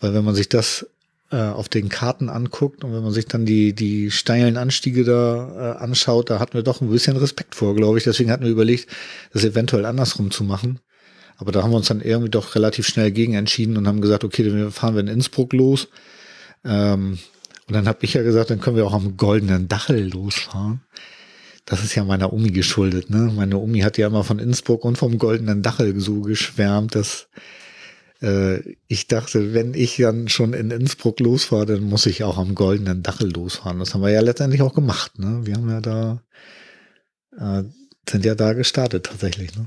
Weil 0.00 0.14
wenn 0.14 0.24
man 0.24 0.34
sich 0.34 0.48
das 0.48 0.86
äh, 1.30 1.36
auf 1.36 1.68
den 1.68 1.88
Karten 1.88 2.28
anguckt 2.28 2.84
und 2.84 2.92
wenn 2.92 3.02
man 3.02 3.12
sich 3.12 3.26
dann 3.26 3.46
die, 3.46 3.74
die 3.74 4.10
steilen 4.10 4.56
Anstiege 4.56 5.04
da 5.04 5.76
äh, 5.78 5.82
anschaut, 5.82 6.28
da 6.28 6.38
hatten 6.38 6.54
wir 6.54 6.62
doch 6.62 6.80
ein 6.80 6.90
bisschen 6.90 7.16
Respekt 7.16 7.54
vor, 7.54 7.74
glaube 7.74 7.98
ich. 7.98 8.04
Deswegen 8.04 8.30
hatten 8.30 8.44
wir 8.44 8.50
überlegt, 8.50 8.88
das 9.32 9.44
eventuell 9.44 9.86
andersrum 9.86 10.30
zu 10.30 10.44
machen. 10.44 10.80
Aber 11.36 11.52
da 11.52 11.62
haben 11.62 11.70
wir 11.70 11.78
uns 11.78 11.88
dann 11.88 12.00
irgendwie 12.00 12.30
doch 12.30 12.54
relativ 12.54 12.86
schnell 12.86 13.10
gegen 13.10 13.34
entschieden 13.34 13.76
und 13.76 13.88
haben 13.88 14.00
gesagt, 14.00 14.24
okay, 14.24 14.48
dann 14.48 14.70
fahren 14.70 14.94
wir 14.94 15.00
in 15.00 15.08
Innsbruck 15.08 15.52
los. 15.52 15.88
Ähm, 16.64 17.18
und 17.66 17.74
dann 17.74 17.88
habe 17.88 18.00
ich 18.02 18.14
ja 18.14 18.22
gesagt, 18.22 18.50
dann 18.50 18.60
können 18.60 18.76
wir 18.76 18.86
auch 18.86 18.92
am 18.92 19.16
goldenen 19.16 19.68
Dachel 19.68 20.10
losfahren. 20.10 20.82
Das 21.64 21.82
ist 21.82 21.94
ja 21.94 22.04
meiner 22.04 22.32
Omi 22.32 22.50
geschuldet. 22.50 23.08
Ne? 23.08 23.32
Meine 23.34 23.56
Omi 23.56 23.80
hat 23.80 23.96
ja 23.96 24.08
immer 24.08 24.22
von 24.22 24.38
Innsbruck 24.38 24.84
und 24.84 24.98
vom 24.98 25.16
goldenen 25.16 25.62
Dachel 25.62 25.98
so 25.98 26.20
geschwärmt, 26.20 26.94
dass 26.94 27.28
äh, 28.20 28.60
ich 28.86 29.08
dachte, 29.08 29.54
wenn 29.54 29.72
ich 29.72 29.96
dann 29.96 30.28
schon 30.28 30.52
in 30.52 30.70
Innsbruck 30.70 31.20
losfahre, 31.20 31.64
dann 31.64 31.84
muss 31.84 32.04
ich 32.04 32.22
auch 32.22 32.36
am 32.36 32.54
goldenen 32.54 33.02
Dachel 33.02 33.32
losfahren. 33.32 33.78
Das 33.78 33.94
haben 33.94 34.02
wir 34.02 34.10
ja 34.10 34.20
letztendlich 34.20 34.60
auch 34.60 34.74
gemacht. 34.74 35.18
Ne? 35.18 35.40
Wir 35.44 35.54
haben 35.54 35.70
ja 35.70 35.80
da, 35.80 36.22
äh, 37.38 37.64
sind 38.06 38.26
ja 38.26 38.34
da 38.34 38.52
gestartet 38.52 39.06
tatsächlich. 39.06 39.56
Ne? 39.56 39.66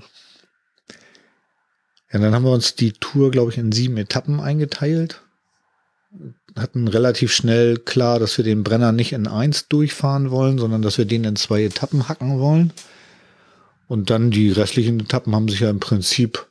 Ja, 2.13 2.19
dann 2.19 2.35
haben 2.35 2.45
wir 2.45 2.51
uns 2.51 2.75
die 2.75 2.93
Tour, 2.93 3.31
glaube 3.31 3.51
ich, 3.51 3.57
in 3.57 3.71
sieben 3.71 3.97
Etappen 3.97 4.39
eingeteilt 4.39 5.23
hatten 6.57 6.87
relativ 6.87 7.33
schnell 7.33 7.77
klar, 7.77 8.19
dass 8.19 8.37
wir 8.37 8.45
den 8.45 8.63
Brenner 8.63 8.91
nicht 8.91 9.13
in 9.13 9.27
eins 9.27 9.67
durchfahren 9.67 10.31
wollen, 10.31 10.57
sondern 10.57 10.81
dass 10.81 10.97
wir 10.97 11.05
den 11.05 11.23
in 11.23 11.35
zwei 11.35 11.63
Etappen 11.63 12.07
hacken 12.09 12.39
wollen. 12.39 12.73
Und 13.87 14.09
dann 14.09 14.31
die 14.31 14.51
restlichen 14.51 14.99
Etappen 14.99 15.33
haben 15.35 15.47
sich 15.47 15.61
ja 15.61 15.69
im 15.69 15.79
Prinzip 15.79 16.47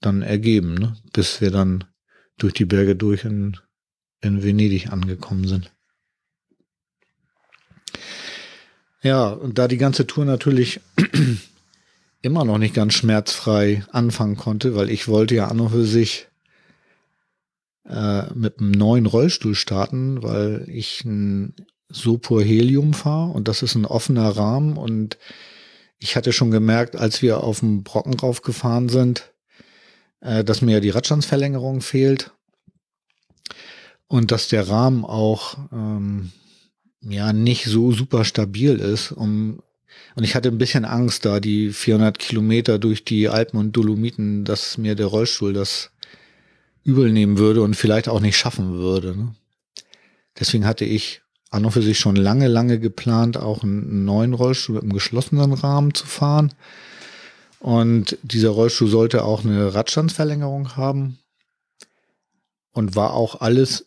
dann 0.00 0.22
ergeben, 0.22 0.74
ne? 0.74 0.96
bis 1.12 1.40
wir 1.40 1.50
dann 1.50 1.84
durch 2.38 2.54
die 2.54 2.64
Berge 2.64 2.96
durch 2.96 3.24
in, 3.24 3.56
in 4.20 4.42
Venedig 4.42 4.92
angekommen 4.92 5.46
sind. 5.46 5.70
Ja, 9.02 9.28
und 9.28 9.58
da 9.58 9.66
die 9.66 9.78
ganze 9.78 10.06
Tour 10.06 10.24
natürlich 10.24 10.80
immer 12.22 12.44
noch 12.44 12.58
nicht 12.58 12.74
ganz 12.74 12.94
schmerzfrei 12.94 13.84
anfangen 13.92 14.36
konnte, 14.36 14.74
weil 14.74 14.90
ich 14.90 15.08
wollte 15.08 15.34
ja 15.34 15.48
an 15.48 15.60
und 15.60 15.70
für 15.70 15.86
sich 15.86 16.29
äh, 17.88 18.32
mit 18.34 18.58
einem 18.58 18.72
neuen 18.72 19.06
Rollstuhl 19.06 19.54
starten, 19.54 20.22
weil 20.22 20.66
ich 20.68 21.04
ein 21.04 21.54
Sopor 21.88 22.42
Helium 22.42 22.94
fahre 22.94 23.32
und 23.32 23.48
das 23.48 23.62
ist 23.62 23.74
ein 23.74 23.86
offener 23.86 24.28
Rahmen 24.28 24.76
und 24.76 25.18
ich 25.98 26.16
hatte 26.16 26.32
schon 26.32 26.50
gemerkt, 26.50 26.96
als 26.96 27.20
wir 27.20 27.42
auf 27.42 27.60
dem 27.60 27.82
Brocken 27.82 28.14
raufgefahren 28.14 28.88
sind, 28.88 29.32
äh, 30.20 30.44
dass 30.44 30.62
mir 30.62 30.80
die 30.80 30.90
Radstandsverlängerung 30.90 31.80
fehlt 31.80 32.32
und 34.08 34.30
dass 34.32 34.48
der 34.48 34.68
Rahmen 34.68 35.04
auch 35.04 35.58
ähm, 35.72 36.32
ja 37.00 37.32
nicht 37.32 37.64
so 37.66 37.92
super 37.92 38.24
stabil 38.24 38.76
ist. 38.76 39.12
Um, 39.12 39.62
und 40.16 40.24
ich 40.24 40.34
hatte 40.34 40.48
ein 40.48 40.58
bisschen 40.58 40.84
Angst, 40.84 41.24
da 41.24 41.40
die 41.40 41.70
400 41.70 42.18
Kilometer 42.18 42.78
durch 42.78 43.04
die 43.04 43.28
Alpen 43.28 43.58
und 43.58 43.72
Dolomiten, 43.72 44.44
dass 44.44 44.78
mir 44.78 44.94
der 44.94 45.06
Rollstuhl 45.06 45.52
das 45.52 45.90
übel 46.90 47.12
nehmen 47.12 47.38
würde 47.38 47.62
und 47.62 47.74
vielleicht 47.74 48.08
auch 48.08 48.20
nicht 48.20 48.36
schaffen 48.36 48.74
würde. 48.74 49.16
Ne? 49.16 49.34
Deswegen 50.38 50.66
hatte 50.66 50.84
ich 50.84 51.22
an 51.50 51.64
und 51.64 51.72
für 51.72 51.82
sich 51.82 51.98
schon 51.98 52.16
lange, 52.16 52.48
lange 52.48 52.78
geplant, 52.78 53.36
auch 53.36 53.62
einen 53.62 54.04
neuen 54.04 54.34
Rollstuhl 54.34 54.76
mit 54.76 54.82
einem 54.82 54.92
geschlossenen 54.92 55.52
Rahmen 55.52 55.94
zu 55.94 56.06
fahren. 56.06 56.54
Und 57.58 58.16
dieser 58.22 58.50
Rollstuhl 58.50 58.88
sollte 58.88 59.24
auch 59.24 59.44
eine 59.44 59.74
Radstandsverlängerung 59.74 60.76
haben. 60.76 61.18
Und 62.72 62.94
war 62.94 63.14
auch 63.14 63.40
alles, 63.40 63.86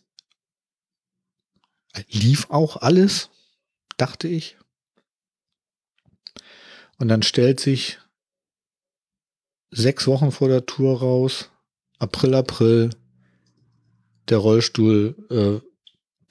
lief 2.10 2.50
auch 2.50 2.76
alles, 2.76 3.30
dachte 3.96 4.28
ich. 4.28 4.58
Und 6.98 7.08
dann 7.08 7.22
stellt 7.22 7.60
sich 7.60 7.98
sechs 9.70 10.06
Wochen 10.06 10.30
vor 10.32 10.48
der 10.48 10.66
Tour 10.66 11.00
raus, 11.00 11.50
April, 11.98 12.34
April, 12.34 12.90
der 14.28 14.38
Rollstuhl, 14.38 15.14
äh, 15.30 15.66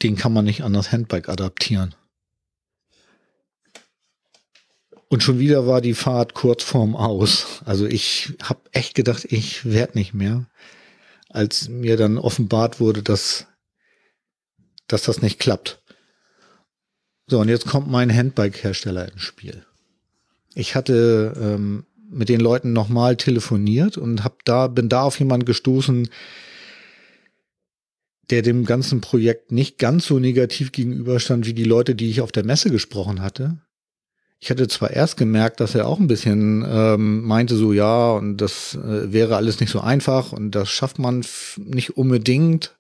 den 0.01 0.15
kann 0.15 0.33
man 0.33 0.45
nicht 0.45 0.63
an 0.63 0.73
das 0.73 0.91
Handbike 0.91 1.29
adaptieren. 1.29 1.95
Und 5.09 5.21
schon 5.21 5.37
wieder 5.37 5.67
war 5.67 5.79
die 5.79 5.93
Fahrt 5.93 6.33
kurz 6.33 6.63
vorm 6.63 6.95
Aus. 6.95 7.61
Also 7.65 7.85
ich 7.85 8.33
habe 8.41 8.61
echt 8.71 8.95
gedacht, 8.95 9.25
ich 9.29 9.63
werd 9.63 9.93
nicht 9.93 10.13
mehr, 10.15 10.47
als 11.29 11.69
mir 11.69 11.97
dann 11.97 12.17
offenbart 12.17 12.79
wurde, 12.79 13.03
dass, 13.03 13.45
dass 14.87 15.03
das 15.03 15.21
nicht 15.21 15.39
klappt. 15.39 15.83
So, 17.27 17.39
und 17.39 17.47
jetzt 17.47 17.67
kommt 17.67 17.87
mein 17.87 18.11
Handbike-Hersteller 18.11 19.11
ins 19.11 19.21
Spiel. 19.21 19.65
Ich 20.55 20.75
hatte 20.75 21.33
ähm, 21.39 21.85
mit 22.13 22.29
den 22.29 22.39
Leuten 22.39 22.73
nochmal 22.73 23.17
telefoniert 23.17 23.97
und 23.97 24.23
hab 24.23 24.45
da, 24.45 24.67
bin 24.67 24.89
da 24.89 25.03
auf 25.03 25.19
jemanden 25.19 25.45
gestoßen, 25.45 26.09
der 28.29 28.41
dem 28.41 28.65
ganzen 28.65 29.01
Projekt 29.01 29.51
nicht 29.51 29.77
ganz 29.77 30.05
so 30.05 30.19
negativ 30.19 30.71
gegenüberstand 30.71 31.45
wie 31.45 31.53
die 31.53 31.63
Leute, 31.63 31.95
die 31.95 32.09
ich 32.09 32.21
auf 32.21 32.31
der 32.31 32.45
Messe 32.45 32.69
gesprochen 32.69 33.21
hatte. 33.21 33.57
Ich 34.39 34.49
hatte 34.49 34.67
zwar 34.67 34.91
erst 34.91 35.15
gemerkt, 35.15 35.59
dass 35.61 35.73
er 35.73 35.87
auch 35.87 35.99
ein 35.99 36.07
bisschen 36.07 36.65
ähm, 36.67 37.23
meinte, 37.23 37.55
so 37.55 37.71
ja, 37.71 38.11
und 38.11 38.37
das 38.37 38.75
äh, 38.75 39.11
wäre 39.13 39.37
alles 39.37 39.59
nicht 39.61 39.69
so 39.69 39.79
einfach 39.79 40.33
und 40.33 40.51
das 40.51 40.69
schafft 40.69 40.99
man 40.99 41.25
nicht 41.57 41.95
unbedingt. 41.95 42.75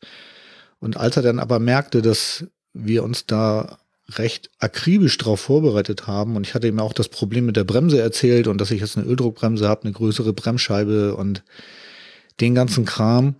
Und 0.79 0.97
als 0.97 1.15
er 1.15 1.23
dann 1.23 1.39
aber 1.39 1.59
merkte, 1.59 2.01
dass 2.01 2.45
wir 2.73 3.03
uns 3.03 3.25
da 3.25 3.77
recht 4.09 4.49
akribisch 4.59 5.17
darauf 5.17 5.39
vorbereitet 5.39 6.07
haben 6.07 6.35
und 6.35 6.45
ich 6.45 6.53
hatte 6.53 6.67
ihm 6.67 6.79
auch 6.79 6.93
das 6.93 7.09
Problem 7.09 7.45
mit 7.45 7.55
der 7.55 7.63
Bremse 7.63 8.01
erzählt 8.01 8.47
und 8.47 8.59
dass 8.59 8.71
ich 8.71 8.81
jetzt 8.81 8.97
eine 8.97 9.07
Öldruckbremse 9.07 9.67
habe, 9.67 9.83
eine 9.83 9.93
größere 9.93 10.33
Bremsscheibe 10.33 11.15
und 11.15 11.43
den 12.41 12.53
ganzen 12.53 12.85
Kram. 12.85 13.35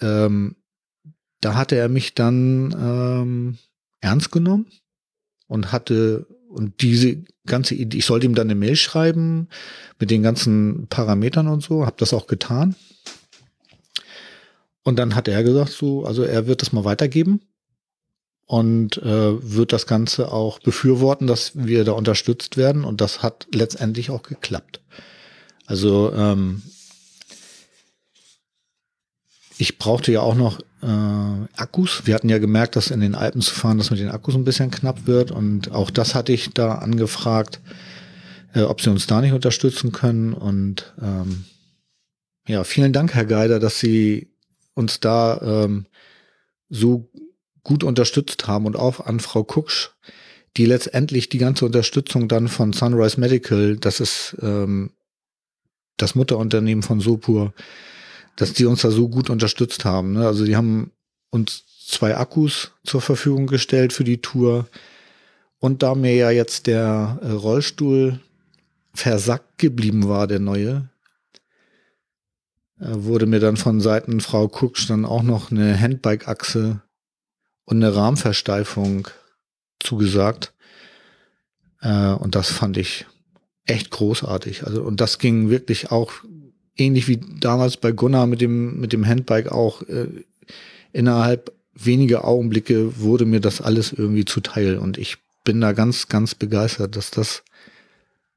Ähm, 0.00 0.56
da 1.40 1.54
hatte 1.54 1.76
er 1.76 1.88
mich 1.88 2.14
dann 2.14 2.74
ähm, 2.78 3.58
ernst 4.00 4.32
genommen 4.32 4.66
und 5.46 5.72
hatte 5.72 6.26
und 6.48 6.82
diese 6.82 7.22
ganze 7.46 7.76
Idee, 7.76 7.98
ich 7.98 8.06
sollte 8.06 8.26
ihm 8.26 8.34
dann 8.34 8.48
eine 8.48 8.56
Mail 8.56 8.74
schreiben 8.74 9.48
mit 10.00 10.10
den 10.10 10.22
ganzen 10.22 10.88
Parametern 10.88 11.46
und 11.46 11.62
so, 11.62 11.86
habe 11.86 11.96
das 11.98 12.12
auch 12.12 12.26
getan. 12.26 12.74
Und 14.82 14.98
dann 14.98 15.14
hat 15.14 15.28
er 15.28 15.44
gesagt, 15.44 15.70
so, 15.70 16.04
also 16.04 16.24
er 16.24 16.48
wird 16.48 16.62
das 16.62 16.72
mal 16.72 16.84
weitergeben 16.84 17.40
und 18.50 18.96
äh, 18.96 19.54
wird 19.54 19.72
das 19.72 19.86
Ganze 19.86 20.32
auch 20.32 20.58
befürworten, 20.58 21.28
dass 21.28 21.52
wir 21.54 21.84
da 21.84 21.92
unterstützt 21.92 22.56
werden. 22.56 22.82
Und 22.82 23.00
das 23.00 23.22
hat 23.22 23.46
letztendlich 23.54 24.10
auch 24.10 24.24
geklappt. 24.24 24.80
Also 25.66 26.12
ähm, 26.12 26.62
ich 29.56 29.78
brauchte 29.78 30.10
ja 30.10 30.22
auch 30.22 30.34
noch 30.34 30.58
äh, 30.82 31.60
Akkus. 31.60 32.02
Wir 32.06 32.16
hatten 32.16 32.28
ja 32.28 32.38
gemerkt, 32.38 32.74
dass 32.74 32.90
in 32.90 32.98
den 32.98 33.14
Alpen 33.14 33.40
zu 33.40 33.54
fahren, 33.54 33.78
dass 33.78 33.92
mit 33.92 34.00
den 34.00 34.10
Akkus 34.10 34.34
ein 34.34 34.42
bisschen 34.42 34.72
knapp 34.72 35.06
wird. 35.06 35.30
Und 35.30 35.70
auch 35.70 35.90
das 35.90 36.16
hatte 36.16 36.32
ich 36.32 36.50
da 36.52 36.74
angefragt, 36.74 37.60
äh, 38.52 38.62
ob 38.62 38.80
sie 38.80 38.90
uns 38.90 39.06
da 39.06 39.20
nicht 39.20 39.32
unterstützen 39.32 39.92
können. 39.92 40.32
Und 40.32 40.92
ähm, 41.00 41.44
ja, 42.48 42.64
vielen 42.64 42.92
Dank, 42.92 43.14
Herr 43.14 43.26
Geider, 43.26 43.60
dass 43.60 43.78
Sie 43.78 44.32
uns 44.74 44.98
da 44.98 45.40
ähm, 45.40 45.86
so 46.68 47.08
gut 47.62 47.84
unterstützt 47.84 48.46
haben 48.46 48.66
und 48.66 48.76
auch 48.76 49.00
an 49.00 49.20
Frau 49.20 49.44
Kuksch, 49.44 49.90
die 50.56 50.66
letztendlich 50.66 51.28
die 51.28 51.38
ganze 51.38 51.64
Unterstützung 51.66 52.28
dann 52.28 52.48
von 52.48 52.72
Sunrise 52.72 53.20
Medical, 53.20 53.76
das 53.76 54.00
ist 54.00 54.36
ähm, 54.42 54.90
das 55.96 56.14
Mutterunternehmen 56.14 56.82
von 56.82 57.00
Sopur, 57.00 57.52
dass 58.36 58.52
die 58.52 58.64
uns 58.64 58.82
da 58.82 58.90
so 58.90 59.08
gut 59.08 59.30
unterstützt 59.30 59.84
haben. 59.84 60.12
Ne? 60.12 60.26
Also 60.26 60.44
die 60.44 60.56
haben 60.56 60.92
uns 61.30 61.64
zwei 61.86 62.16
Akkus 62.16 62.72
zur 62.84 63.00
Verfügung 63.00 63.46
gestellt 63.46 63.92
für 63.92 64.04
die 64.04 64.20
Tour. 64.20 64.66
Und 65.58 65.82
da 65.82 65.94
mir 65.94 66.14
ja 66.14 66.30
jetzt 66.30 66.66
der 66.66 67.18
äh, 67.22 67.30
Rollstuhl 67.30 68.20
versackt 68.94 69.58
geblieben 69.58 70.08
war, 70.08 70.26
der 70.26 70.38
neue, 70.38 70.88
äh, 72.80 72.86
wurde 72.88 73.26
mir 73.26 73.40
dann 73.40 73.56
von 73.56 73.80
Seiten 73.80 74.20
Frau 74.20 74.48
Kuksch 74.48 74.88
dann 74.88 75.04
auch 75.04 75.22
noch 75.22 75.50
eine 75.50 75.78
Handbike-Achse 75.78 76.80
und 77.70 77.82
eine 77.82 77.94
Rahmenversteifung 77.94 79.08
zugesagt. 79.78 80.52
Äh, 81.80 82.12
und 82.12 82.34
das 82.34 82.50
fand 82.50 82.76
ich 82.76 83.06
echt 83.64 83.90
großartig. 83.90 84.66
Also, 84.66 84.82
und 84.82 85.00
das 85.00 85.18
ging 85.18 85.48
wirklich 85.50 85.90
auch 85.90 86.12
ähnlich 86.76 87.08
wie 87.08 87.20
damals 87.40 87.76
bei 87.76 87.92
Gunnar 87.92 88.26
mit 88.26 88.40
dem, 88.40 88.80
mit 88.80 88.92
dem 88.92 89.06
Handbike 89.06 89.52
auch, 89.52 89.82
äh, 89.82 90.08
innerhalb 90.92 91.52
weniger 91.72 92.24
Augenblicke 92.24 92.98
wurde 93.00 93.24
mir 93.24 93.40
das 93.40 93.60
alles 93.60 93.92
irgendwie 93.92 94.24
zuteil 94.24 94.76
und 94.76 94.98
ich 94.98 95.18
bin 95.44 95.60
da 95.60 95.72
ganz, 95.72 96.08
ganz 96.08 96.34
begeistert, 96.34 96.96
dass 96.96 97.10
das 97.10 97.42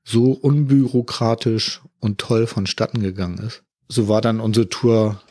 so 0.03 0.31
unbürokratisch 0.31 1.81
und 1.99 2.19
toll 2.19 2.47
vonstatten 2.47 3.01
gegangen 3.01 3.39
ist. 3.39 3.63
So 3.87 4.07
war 4.07 4.21
dann 4.21 4.39
unsere 4.39 4.69
Tour 4.69 5.21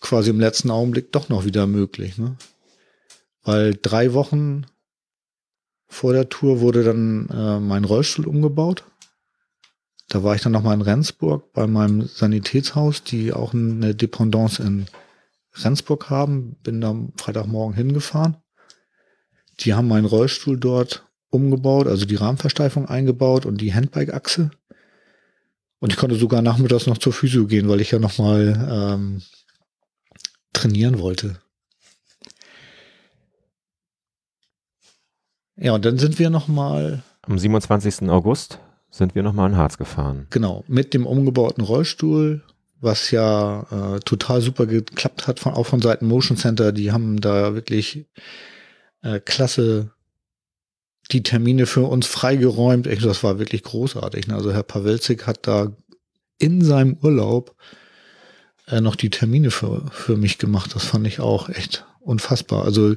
quasi 0.00 0.30
im 0.30 0.40
letzten 0.40 0.70
Augenblick 0.70 1.12
doch 1.12 1.28
noch 1.28 1.44
wieder 1.44 1.66
möglich, 1.66 2.18
ne? 2.18 2.36
Weil 3.46 3.78
drei 3.80 4.12
Wochen 4.12 4.66
vor 5.88 6.12
der 6.12 6.28
Tour 6.28 6.60
wurde 6.60 6.84
dann 6.84 7.28
äh, 7.30 7.60
mein 7.60 7.84
Rollstuhl 7.84 8.26
umgebaut 8.26 8.84
da 10.08 10.22
war 10.22 10.34
ich 10.34 10.42
dann 10.42 10.52
nochmal 10.52 10.74
in 10.74 10.82
Rendsburg 10.82 11.52
bei 11.52 11.66
meinem 11.66 12.02
Sanitätshaus, 12.06 13.02
die 13.02 13.32
auch 13.32 13.52
eine 13.52 13.94
Dependance 13.94 14.62
in 14.62 14.86
Rendsburg 15.54 16.10
haben. 16.10 16.56
Bin 16.62 16.80
da 16.80 16.94
Freitagmorgen 17.16 17.76
hingefahren. 17.76 18.36
Die 19.60 19.74
haben 19.74 19.88
meinen 19.88 20.04
Rollstuhl 20.04 20.58
dort 20.58 21.04
umgebaut, 21.30 21.86
also 21.86 22.04
die 22.04 22.14
Rahmenversteifung 22.14 22.86
eingebaut 22.86 23.46
und 23.46 23.60
die 23.60 23.74
Handbike-Achse. 23.74 24.50
Und 25.80 25.92
ich 25.92 25.98
konnte 25.98 26.14
sogar 26.14 26.40
nachmittags 26.40 26.86
noch 26.86 26.98
zur 26.98 27.12
Physio 27.12 27.46
gehen, 27.46 27.68
weil 27.68 27.80
ich 27.80 27.90
ja 27.90 27.98
nochmal 27.98 28.68
ähm, 28.70 29.22
trainieren 30.52 31.00
wollte. 31.00 31.40
Ja, 35.56 35.72
und 35.72 35.84
dann 35.84 35.98
sind 35.98 36.18
wir 36.18 36.30
nochmal. 36.30 37.02
Am 37.22 37.38
27. 37.38 38.08
August 38.08 38.58
sind 38.90 39.14
wir 39.14 39.22
nochmal 39.22 39.50
in 39.50 39.56
Harz 39.56 39.78
gefahren. 39.78 40.26
Genau, 40.30 40.64
mit 40.68 40.94
dem 40.94 41.06
umgebauten 41.06 41.64
Rollstuhl, 41.64 42.42
was 42.80 43.10
ja 43.10 43.96
äh, 43.96 44.00
total 44.00 44.40
super 44.40 44.66
geklappt 44.66 45.26
hat, 45.26 45.40
von, 45.40 45.54
auch 45.54 45.66
von 45.66 45.80
Seiten 45.80 46.06
Motion 46.06 46.36
Center. 46.36 46.72
Die 46.72 46.92
haben 46.92 47.20
da 47.20 47.54
wirklich 47.54 48.06
äh, 49.02 49.20
klasse 49.20 49.90
die 51.12 51.22
Termine 51.22 51.66
für 51.66 51.82
uns 51.82 52.06
freigeräumt. 52.06 52.86
Echt, 52.86 53.04
das 53.04 53.22
war 53.22 53.38
wirklich 53.38 53.62
großartig. 53.62 54.26
Ne? 54.26 54.34
Also 54.34 54.52
Herr 54.52 54.62
Pawelzig 54.62 55.26
hat 55.26 55.46
da 55.46 55.72
in 56.38 56.62
seinem 56.62 56.96
Urlaub 57.02 57.54
äh, 58.66 58.80
noch 58.80 58.96
die 58.96 59.10
Termine 59.10 59.50
für, 59.50 59.86
für 59.90 60.16
mich 60.16 60.38
gemacht. 60.38 60.74
Das 60.74 60.84
fand 60.84 61.06
ich 61.06 61.20
auch 61.20 61.48
echt 61.48 61.86
unfassbar. 62.00 62.64
Also 62.64 62.94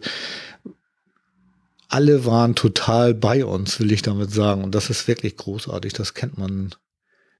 alle 1.90 2.26
waren 2.26 2.56
total 2.56 3.14
bei 3.16 3.44
uns, 3.44 3.80
will 3.80 3.92
ich 3.92 4.04
damit 4.04 4.32
sagen. 4.32 4.64
Und 4.64 4.76
das 4.76 4.90
ist 4.90 5.08
wirklich 5.08 5.36
großartig. 5.36 5.94
Das 5.94 6.14
kennt 6.14 6.38
man 6.38 6.70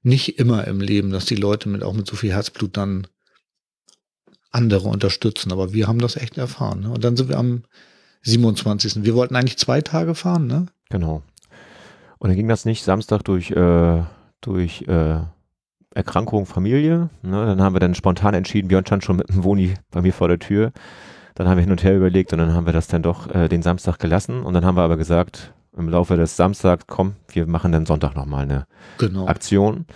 nicht 0.02 0.38
immer 0.38 0.66
im 0.66 0.80
Leben, 0.80 1.10
dass 1.10 1.24
die 1.24 1.36
Leute 1.36 1.68
mit 1.68 1.82
auch 1.82 1.94
mit 1.94 2.06
so 2.06 2.16
viel 2.16 2.32
Herzblut 2.32 2.76
dann 2.76 3.06
andere 4.50 4.88
unterstützen. 4.88 5.52
Aber 5.52 5.72
wir 5.72 5.86
haben 5.86 6.00
das 6.00 6.16
echt 6.16 6.36
erfahren. 6.36 6.80
Ne? 6.80 6.90
Und 6.90 7.04
dann 7.04 7.16
sind 7.16 7.28
wir 7.28 7.38
am 7.38 7.62
27. 8.22 9.04
Wir 9.04 9.14
wollten 9.14 9.36
eigentlich 9.36 9.56
zwei 9.56 9.80
Tage 9.80 10.16
fahren, 10.16 10.48
ne? 10.48 10.66
Genau. 10.90 11.22
Und 12.18 12.28
dann 12.28 12.36
ging 12.36 12.48
das 12.48 12.64
nicht 12.64 12.82
Samstag 12.82 13.22
durch, 13.22 13.52
äh, 13.52 14.02
durch 14.40 14.82
äh, 14.82 15.20
Erkrankung 15.94 16.46
Familie. 16.46 17.08
Ne? 17.22 17.46
Dann 17.46 17.62
haben 17.62 17.74
wir 17.74 17.80
dann 17.80 17.94
spontan 17.94 18.34
entschieden, 18.34 18.68
Björn 18.68 18.84
stand 18.84 19.04
schon 19.04 19.16
mit 19.16 19.28
dem 19.28 19.44
Woni 19.44 19.74
bei 19.90 20.02
mir 20.02 20.12
vor 20.12 20.28
der 20.28 20.40
Tür. 20.40 20.72
Dann 21.40 21.48
haben 21.48 21.56
wir 21.56 21.62
hin 21.62 21.70
und 21.70 21.82
her 21.82 21.96
überlegt 21.96 22.34
und 22.34 22.38
dann 22.38 22.52
haben 22.52 22.66
wir 22.66 22.74
das 22.74 22.86
dann 22.86 23.02
doch 23.02 23.34
äh, 23.34 23.48
den 23.48 23.62
Samstag 23.62 23.98
gelassen 23.98 24.42
und 24.42 24.52
dann 24.52 24.62
haben 24.66 24.76
wir 24.76 24.82
aber 24.82 24.98
gesagt, 24.98 25.54
im 25.74 25.88
Laufe 25.88 26.18
des 26.18 26.36
Samstags, 26.36 26.84
komm, 26.86 27.14
wir 27.28 27.46
machen 27.46 27.72
dann 27.72 27.86
Sonntag 27.86 28.14
nochmal 28.14 28.42
eine 28.42 28.66
genau. 28.98 29.26
Aktion 29.26 29.86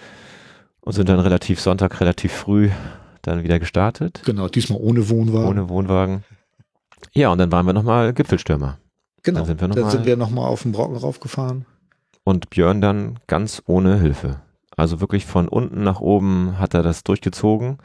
und 0.81 0.95
sind 0.95 1.07
dann 1.11 1.21
relativ 1.21 1.61
Sonntag, 1.61 2.01
relativ 2.01 2.33
früh 2.33 2.71
dann 3.21 3.43
wieder 3.43 3.59
gestartet. 3.59 4.23
Genau, 4.25 4.49
diesmal 4.49 4.79
ohne 4.81 5.11
Wohnwagen. 5.11 5.47
Ohne 5.47 5.69
Wohnwagen. 5.69 6.25
Ja, 7.13 7.29
und 7.29 7.37
dann 7.37 7.53
waren 7.53 7.67
wir 7.67 7.75
nochmal 7.75 8.15
Gipfelstürmer. 8.15 8.79
Genau, 9.23 9.41
dann 9.41 9.47
sind 9.47 9.61
wir 10.07 10.17
nochmal 10.17 10.45
noch 10.47 10.51
auf 10.51 10.63
den 10.63 10.73
Brocken 10.73 10.97
raufgefahren. 10.97 11.67
Und 12.25 12.49
Björn 12.49 12.81
dann 12.81 13.19
ganz 13.27 13.63
ohne 13.67 13.99
Hilfe. 14.01 14.41
Also 14.79 15.03
wirklich 15.03 15.27
von 15.27 15.49
unten 15.49 15.83
nach 15.83 16.01
oben 16.01 16.59
hat 16.59 16.73
er 16.73 16.83
das 16.83 17.05
durchgezogen 17.05 17.81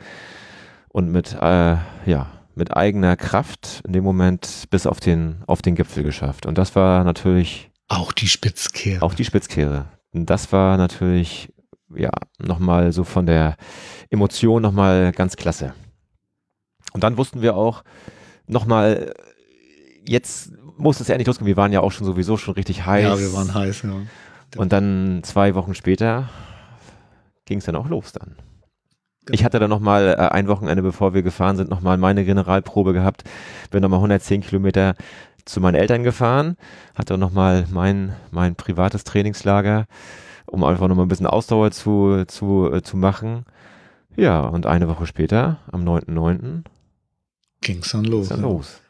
und 0.87 1.11
mit, 1.11 1.33
äh, 1.41 1.75
ja, 2.05 2.38
mit 2.59 2.75
eigener 2.75 3.15
Kraft 3.15 3.81
in 3.87 3.93
dem 3.93 4.03
Moment 4.03 4.65
bis 4.69 4.85
auf 4.85 4.99
den, 4.99 5.37
auf 5.47 5.63
den 5.63 5.75
Gipfel 5.75 6.03
geschafft. 6.03 6.45
Und 6.45 6.57
das 6.57 6.75
war 6.75 7.03
natürlich. 7.03 7.71
Auch 7.87 8.11
die 8.11 8.27
Spitzkehre. 8.27 9.01
Auch 9.01 9.15
die 9.15 9.25
Spitzkehre. 9.25 9.85
Und 10.11 10.29
das 10.29 10.51
war 10.51 10.77
natürlich, 10.77 11.51
ja, 11.95 12.11
nochmal 12.37 12.91
so 12.91 13.03
von 13.03 13.25
der 13.25 13.55
Emotion 14.11 14.61
nochmal 14.61 15.11
ganz 15.13 15.37
klasse. 15.37 15.73
Und 16.93 17.03
dann 17.03 17.17
wussten 17.17 17.41
wir 17.41 17.55
auch 17.55 17.83
nochmal, 18.45 19.13
jetzt 20.05 20.51
muss 20.77 20.99
es 20.99 21.07
ja 21.07 21.15
endlich 21.15 21.27
losgehen. 21.27 21.47
Wir 21.47 21.57
waren 21.57 21.71
ja 21.71 21.79
auch 21.79 21.91
schon 21.91 22.05
sowieso 22.05 22.37
schon 22.37 22.55
richtig 22.55 22.85
heiß. 22.85 23.03
Ja, 23.03 23.19
wir 23.19 23.33
waren 23.33 23.53
heiß, 23.53 23.83
ja. 23.83 23.95
Und 24.57 24.73
dann 24.73 25.21
zwei 25.23 25.55
Wochen 25.55 25.75
später 25.75 26.29
ging 27.45 27.59
es 27.59 27.65
dann 27.65 27.75
auch 27.75 27.87
los 27.87 28.11
dann. 28.11 28.35
Ich 29.31 29.43
hatte 29.43 29.59
dann 29.59 29.69
nochmal 29.69 30.15
äh, 30.17 30.21
ein 30.33 30.47
Wochenende, 30.47 30.83
bevor 30.83 31.13
wir 31.13 31.21
gefahren 31.21 31.57
sind, 31.57 31.69
nochmal 31.69 31.97
meine 31.97 32.25
Generalprobe 32.25 32.93
gehabt. 32.93 33.23
Bin 33.71 33.81
nochmal 33.81 33.99
110 33.99 34.41
Kilometer 34.41 34.95
zu 35.45 35.61
meinen 35.61 35.75
Eltern 35.75 36.03
gefahren, 36.03 36.57
hatte 36.95 37.17
nochmal 37.17 37.65
mein, 37.71 38.15
mein 38.31 38.55
privates 38.55 39.03
Trainingslager, 39.03 39.85
um 40.45 40.63
einfach 40.63 40.87
nochmal 40.87 41.05
ein 41.05 41.09
bisschen 41.09 41.27
Ausdauer 41.27 41.71
zu, 41.71 42.25
zu, 42.27 42.71
äh, 42.71 42.81
zu 42.81 42.97
machen. 42.97 43.45
Ja, 44.15 44.41
und 44.41 44.65
eine 44.65 44.87
Woche 44.87 45.07
später, 45.07 45.59
am 45.71 45.83
9.9. 45.83 46.63
ging's 47.61 47.91
dann 47.91 48.05
los. 48.05 48.29
Dann 48.29 48.41
ja. 48.41 48.47
los. 48.47 48.81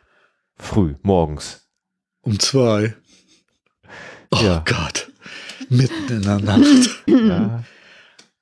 Früh, 0.56 0.96
morgens. 1.02 1.70
Um 2.22 2.40
zwei. 2.40 2.96
Oh 4.32 4.40
ja. 4.42 4.64
Gott. 4.66 5.12
Mitten 5.70 6.10
in 6.10 6.22
der 6.24 6.40
Nacht. 6.40 7.04
ja. 7.08 7.64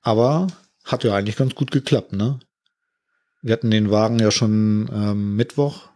Aber 0.02 0.48
hat 0.88 1.04
ja 1.04 1.14
eigentlich 1.14 1.36
ganz 1.36 1.54
gut 1.54 1.70
geklappt, 1.70 2.12
ne? 2.12 2.40
Wir 3.42 3.52
hatten 3.52 3.70
den 3.70 3.90
Wagen 3.90 4.18
ja 4.18 4.30
schon 4.30 4.90
ähm, 4.92 5.36
Mittwoch. 5.36 5.88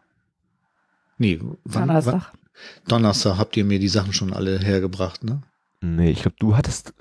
Nee, 1.19 1.41
wann, 1.65 1.89
Donnerstag. 1.89 2.13
Wann, 2.13 2.41
Donnerstag 2.87 3.39
habt 3.39 3.57
ihr 3.57 3.65
mir 3.65 3.79
die 3.79 3.89
Sachen 3.89 4.13
schon 4.13 4.33
alle 4.33 4.59
hergebracht, 4.59 5.25
ne? 5.25 5.43
Nee, 5.81 6.11
ich 6.11 6.23
glaube, 6.23 6.37
du 6.39 6.57
hattest, 6.57 6.95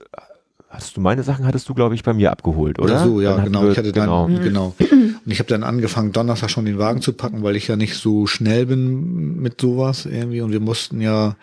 hast 0.70 0.98
du 0.98 1.02
meine 1.02 1.24
Sachen 1.24 1.46
hattest 1.46 1.70
du, 1.70 1.76
glaube 1.76 1.94
ich, 1.94 2.04
bei 2.04 2.14
mir 2.14 2.32
abgeholt, 2.32 2.80
oder? 2.80 3.02
Ach 3.02 3.06
so, 3.06 3.22
ja, 3.22 3.36
dann 3.36 3.46
genau. 3.46 3.64
Wir, 3.64 3.72
ich 3.72 3.78
hatte 3.78 3.92
genau. 3.92 4.28
dann, 4.28 4.42
genau. 4.42 4.76
Und 4.80 5.32
ich 5.32 5.40
habe 5.40 5.50
dann 5.50 5.64
angefangen, 5.64 6.14
Donnerstag 6.14 6.50
schon 6.50 6.66
den 6.66 6.80
Wagen 6.80 7.02
zu 7.02 7.14
packen, 7.14 7.44
weil 7.44 7.56
ich 7.56 7.68
ja 7.68 7.76
nicht 7.76 7.96
so 7.96 8.26
schnell 8.26 8.66
bin 8.66 9.36
mit 9.36 9.62
sowas 9.62 10.06
irgendwie. 10.06 10.42
Und 10.42 10.52
wir 10.52 10.62
mussten 10.62 11.02
ja 11.02 11.36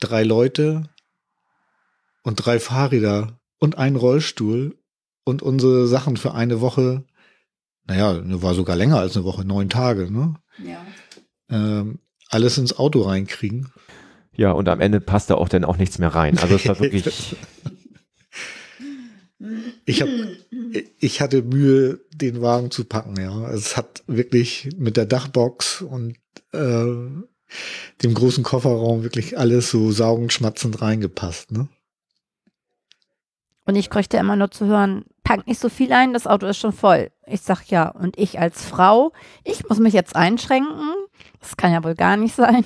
drei 0.00 0.24
Leute 0.24 0.82
und 2.22 2.34
drei 2.36 2.58
Fahrräder 2.58 3.38
und 3.58 3.78
ein 3.78 3.96
Rollstuhl 3.96 4.76
und 5.28 5.42
unsere 5.42 5.86
Sachen 5.86 6.16
für 6.16 6.34
eine 6.34 6.60
Woche, 6.60 7.04
naja, 7.86 8.20
war 8.42 8.54
sogar 8.54 8.76
länger 8.76 8.98
als 8.98 9.16
eine 9.16 9.24
Woche, 9.24 9.44
neun 9.44 9.68
Tage, 9.68 10.10
ne? 10.10 10.34
Ja. 10.64 10.84
Ähm, 11.50 12.00
alles 12.28 12.58
ins 12.58 12.78
Auto 12.78 13.02
reinkriegen. 13.02 13.72
Ja, 14.34 14.52
und 14.52 14.68
am 14.68 14.80
Ende 14.80 15.00
passt 15.00 15.30
da 15.30 15.34
auch 15.34 15.48
dann 15.48 15.64
auch 15.64 15.76
nichts 15.76 15.98
mehr 15.98 16.14
rein. 16.14 16.38
Also 16.38 16.56
es 16.56 16.66
war 16.66 16.80
wirklich, 16.80 17.36
Ich 19.84 20.02
hab, 20.02 20.08
ich 20.98 21.20
hatte 21.20 21.42
Mühe, 21.42 22.00
den 22.12 22.42
Wagen 22.42 22.70
zu 22.70 22.84
packen, 22.84 23.20
ja. 23.20 23.50
Es 23.50 23.76
hat 23.76 24.02
wirklich 24.06 24.70
mit 24.76 24.96
der 24.96 25.06
Dachbox 25.06 25.82
und 25.82 26.16
äh, 26.52 26.84
dem 28.02 28.14
großen 28.14 28.44
Kofferraum 28.44 29.02
wirklich 29.02 29.38
alles 29.38 29.70
so 29.70 29.90
saugend, 29.92 30.32
schmatzend 30.32 30.82
reingepasst, 30.82 31.52
ne? 31.52 31.68
Und 33.68 33.76
ich 33.76 33.90
kriegte 33.90 34.16
immer 34.16 34.34
nur 34.34 34.50
zu 34.50 34.64
hören, 34.64 35.04
pack 35.24 35.46
nicht 35.46 35.60
so 35.60 35.68
viel 35.68 35.92
ein, 35.92 36.14
das 36.14 36.26
Auto 36.26 36.46
ist 36.46 36.56
schon 36.56 36.72
voll. 36.72 37.10
Ich 37.26 37.42
sag 37.42 37.66
ja, 37.66 37.90
und 37.90 38.18
ich 38.18 38.40
als 38.40 38.64
Frau, 38.64 39.12
ich 39.44 39.68
muss 39.68 39.78
mich 39.78 39.92
jetzt 39.92 40.16
einschränken. 40.16 40.94
Das 41.38 41.58
kann 41.58 41.74
ja 41.74 41.84
wohl 41.84 41.94
gar 41.94 42.16
nicht 42.16 42.34
sein. 42.34 42.64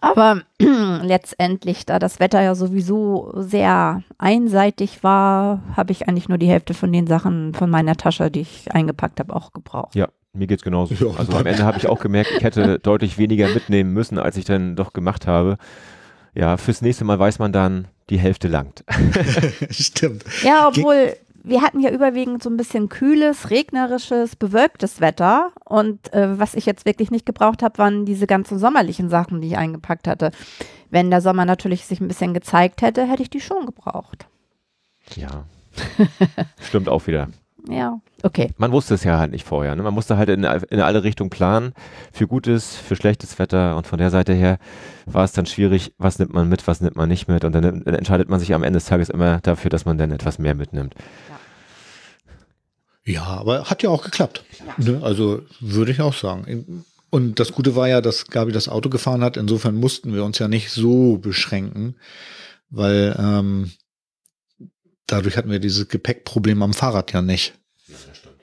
Aber 0.00 0.42
letztendlich, 0.60 1.84
da 1.84 1.98
das 1.98 2.20
Wetter 2.20 2.40
ja 2.42 2.54
sowieso 2.54 3.32
sehr 3.34 4.04
einseitig 4.18 5.02
war, 5.02 5.62
habe 5.76 5.90
ich 5.90 6.06
eigentlich 6.06 6.28
nur 6.28 6.38
die 6.38 6.46
Hälfte 6.46 6.74
von 6.74 6.92
den 6.92 7.08
Sachen 7.08 7.52
von 7.52 7.68
meiner 7.68 7.96
Tasche, 7.96 8.30
die 8.30 8.42
ich 8.42 8.72
eingepackt 8.72 9.18
habe, 9.18 9.34
auch 9.34 9.52
gebraucht. 9.52 9.96
ja, 9.96 10.06
mir 10.32 10.46
geht's 10.46 10.62
genauso. 10.62 10.94
Ja. 10.94 11.18
Also 11.18 11.32
am 11.32 11.44
Ende 11.44 11.64
habe 11.64 11.78
ich 11.78 11.88
auch 11.88 11.98
gemerkt, 11.98 12.30
ich 12.36 12.44
hätte 12.44 12.78
deutlich 12.78 13.18
weniger 13.18 13.48
mitnehmen 13.48 13.92
müssen, 13.92 14.16
als 14.16 14.36
ich 14.36 14.44
dann 14.44 14.76
doch 14.76 14.92
gemacht 14.92 15.26
habe. 15.26 15.58
Ja, 16.36 16.56
fürs 16.56 16.82
nächste 16.82 17.04
Mal 17.04 17.18
weiß 17.18 17.40
man 17.40 17.52
dann, 17.52 17.88
die 18.10 18.18
Hälfte 18.18 18.48
langt. 18.48 18.84
Stimmt. 19.70 20.24
Ja, 20.42 20.68
obwohl 20.68 21.16
wir 21.42 21.62
hatten 21.62 21.80
ja 21.80 21.90
überwiegend 21.90 22.42
so 22.42 22.50
ein 22.50 22.56
bisschen 22.56 22.88
kühles, 22.88 23.50
regnerisches, 23.50 24.36
bewölktes 24.36 25.00
Wetter. 25.00 25.52
Und 25.64 26.12
äh, 26.12 26.38
was 26.38 26.54
ich 26.54 26.66
jetzt 26.66 26.84
wirklich 26.84 27.10
nicht 27.10 27.26
gebraucht 27.26 27.62
habe, 27.62 27.78
waren 27.78 28.04
diese 28.04 28.26
ganzen 28.26 28.58
sommerlichen 28.58 29.08
Sachen, 29.08 29.40
die 29.40 29.48
ich 29.48 29.56
eingepackt 29.56 30.06
hatte. 30.06 30.32
Wenn 30.90 31.10
der 31.10 31.20
Sommer 31.20 31.44
natürlich 31.44 31.86
sich 31.86 32.00
ein 32.00 32.08
bisschen 32.08 32.34
gezeigt 32.34 32.82
hätte, 32.82 33.06
hätte 33.06 33.22
ich 33.22 33.30
die 33.30 33.40
schon 33.40 33.66
gebraucht. 33.66 34.26
Ja. 35.16 35.44
Stimmt 36.60 36.88
auch 36.88 37.06
wieder. 37.06 37.28
Ja, 37.68 38.00
okay. 38.22 38.50
Man 38.56 38.72
wusste 38.72 38.94
es 38.94 39.04
ja 39.04 39.18
halt 39.18 39.32
nicht 39.32 39.46
vorher. 39.46 39.74
Ne? 39.74 39.82
Man 39.82 39.94
musste 39.94 40.16
halt 40.16 40.28
in, 40.28 40.44
in 40.44 40.80
alle 40.80 41.02
Richtungen 41.02 41.30
planen. 41.30 41.72
Für 42.12 42.26
gutes, 42.26 42.76
für 42.76 42.96
schlechtes 42.96 43.38
Wetter. 43.38 43.76
Und 43.76 43.86
von 43.86 43.98
der 43.98 44.10
Seite 44.10 44.32
her 44.32 44.58
war 45.06 45.24
es 45.24 45.32
dann 45.32 45.46
schwierig, 45.46 45.92
was 45.98 46.18
nimmt 46.18 46.32
man 46.32 46.48
mit, 46.48 46.66
was 46.66 46.80
nimmt 46.80 46.96
man 46.96 47.08
nicht 47.08 47.28
mit. 47.28 47.44
Und 47.44 47.52
dann, 47.52 47.62
dann 47.62 47.94
entscheidet 47.94 48.28
man 48.28 48.40
sich 48.40 48.54
am 48.54 48.62
Ende 48.62 48.78
des 48.78 48.86
Tages 48.86 49.10
immer 49.10 49.40
dafür, 49.40 49.70
dass 49.70 49.84
man 49.84 49.98
dann 49.98 50.10
etwas 50.10 50.38
mehr 50.38 50.54
mitnimmt. 50.54 50.94
Ja, 53.04 53.24
aber 53.24 53.64
hat 53.64 53.82
ja 53.82 53.90
auch 53.90 54.04
geklappt. 54.04 54.44
Ne? 54.76 55.00
Also 55.02 55.42
würde 55.60 55.92
ich 55.92 56.00
auch 56.00 56.14
sagen. 56.14 56.84
Und 57.10 57.40
das 57.40 57.52
Gute 57.52 57.74
war 57.74 57.88
ja, 57.88 58.00
dass 58.00 58.26
Gabi 58.26 58.52
das 58.52 58.68
Auto 58.68 58.88
gefahren 58.88 59.24
hat. 59.24 59.36
Insofern 59.36 59.74
mussten 59.74 60.14
wir 60.14 60.24
uns 60.24 60.38
ja 60.38 60.48
nicht 60.48 60.70
so 60.70 61.18
beschränken, 61.18 61.96
weil 62.70 63.16
ähm, 63.18 63.72
dadurch 65.12 65.36
hatten 65.36 65.50
wir 65.50 65.58
dieses 65.60 65.88
Gepäckproblem 65.88 66.62
am 66.62 66.72
Fahrrad 66.72 67.12
ja 67.12 67.22
nicht. 67.22 67.54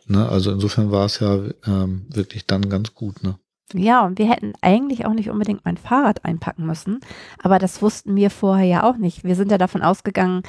Ne? 0.08 0.28
Also 0.28 0.52
insofern 0.52 0.92
war 0.92 1.06
es 1.06 1.20
ja 1.20 1.40
ähm, 1.66 2.06
wirklich 2.10 2.46
dann 2.46 2.70
ganz 2.70 2.94
gut. 2.94 3.24
Ne? 3.24 3.38
Ja, 3.74 4.06
und 4.06 4.18
wir 4.18 4.30
hätten 4.30 4.54
eigentlich 4.62 5.06
auch 5.06 5.14
nicht 5.14 5.30
unbedingt 5.30 5.66
mein 5.66 5.76
Fahrrad 5.76 6.24
einpacken 6.24 6.66
müssen, 6.66 7.02
aber 7.44 7.60
das 7.60 7.82
wussten 7.82 8.16
wir 8.16 8.30
vorher 8.30 8.66
ja 8.66 8.84
auch 8.84 8.96
nicht. 8.96 9.26
Wir 9.26 9.36
sind 9.36 9.52
ja 9.52 9.58
davon 9.58 9.82
ausgegangen, 9.82 10.44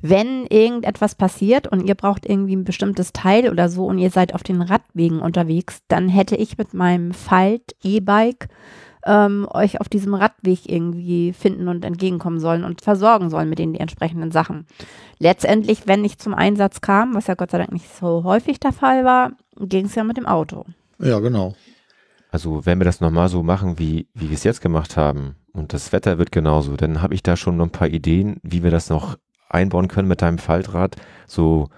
wenn 0.00 0.46
irgendetwas 0.46 1.14
passiert 1.14 1.68
und 1.68 1.86
ihr 1.86 1.94
braucht 1.94 2.24
irgendwie 2.24 2.56
ein 2.56 2.64
bestimmtes 2.64 3.12
Teil 3.12 3.50
oder 3.50 3.68
so 3.68 3.84
und 3.84 3.98
ihr 3.98 4.10
seid 4.10 4.34
auf 4.34 4.42
den 4.42 4.62
Radwegen 4.62 5.20
unterwegs, 5.20 5.82
dann 5.88 6.08
hätte 6.08 6.36
ich 6.36 6.56
mit 6.56 6.72
meinem 6.72 7.12
Falt 7.12 7.76
E-Bike 7.82 8.48
ähm, 9.06 9.46
euch 9.50 9.80
auf 9.80 9.88
diesem 9.88 10.14
Radweg 10.14 10.68
irgendwie 10.68 11.32
finden 11.32 11.68
und 11.68 11.84
entgegenkommen 11.84 12.40
sollen 12.40 12.64
und 12.64 12.80
versorgen 12.80 13.30
sollen 13.30 13.48
mit 13.48 13.58
den 13.58 13.74
entsprechenden 13.74 14.30
Sachen. 14.30 14.66
Letztendlich, 15.18 15.86
wenn 15.86 16.04
ich 16.04 16.18
zum 16.18 16.34
Einsatz 16.34 16.80
kam, 16.80 17.14
was 17.14 17.26
ja 17.26 17.34
Gott 17.34 17.50
sei 17.50 17.58
Dank 17.58 17.72
nicht 17.72 17.94
so 17.94 18.24
häufig 18.24 18.60
der 18.60 18.72
Fall 18.72 19.04
war, 19.04 19.32
ging 19.58 19.86
es 19.86 19.94
ja 19.94 20.04
mit 20.04 20.16
dem 20.16 20.26
Auto. 20.26 20.64
Ja, 20.98 21.18
genau. 21.18 21.54
Also 22.30 22.64
wenn 22.64 22.80
wir 22.80 22.84
das 22.84 23.00
nochmal 23.00 23.28
so 23.28 23.42
machen, 23.42 23.78
wie, 23.78 24.08
wie 24.14 24.30
wir 24.30 24.34
es 24.34 24.44
jetzt 24.44 24.62
gemacht 24.62 24.96
haben 24.96 25.36
und 25.52 25.74
das 25.74 25.92
Wetter 25.92 26.18
wird 26.18 26.32
genauso, 26.32 26.76
dann 26.76 27.02
habe 27.02 27.14
ich 27.14 27.22
da 27.22 27.36
schon 27.36 27.56
noch 27.56 27.66
ein 27.66 27.72
paar 27.72 27.88
Ideen, 27.88 28.38
wie 28.42 28.62
wir 28.62 28.70
das 28.70 28.88
noch 28.88 29.18
einbauen 29.50 29.88
können 29.88 30.08
mit 30.08 30.22
deinem 30.22 30.38
Faltrad. 30.38 30.96
So 31.26 31.68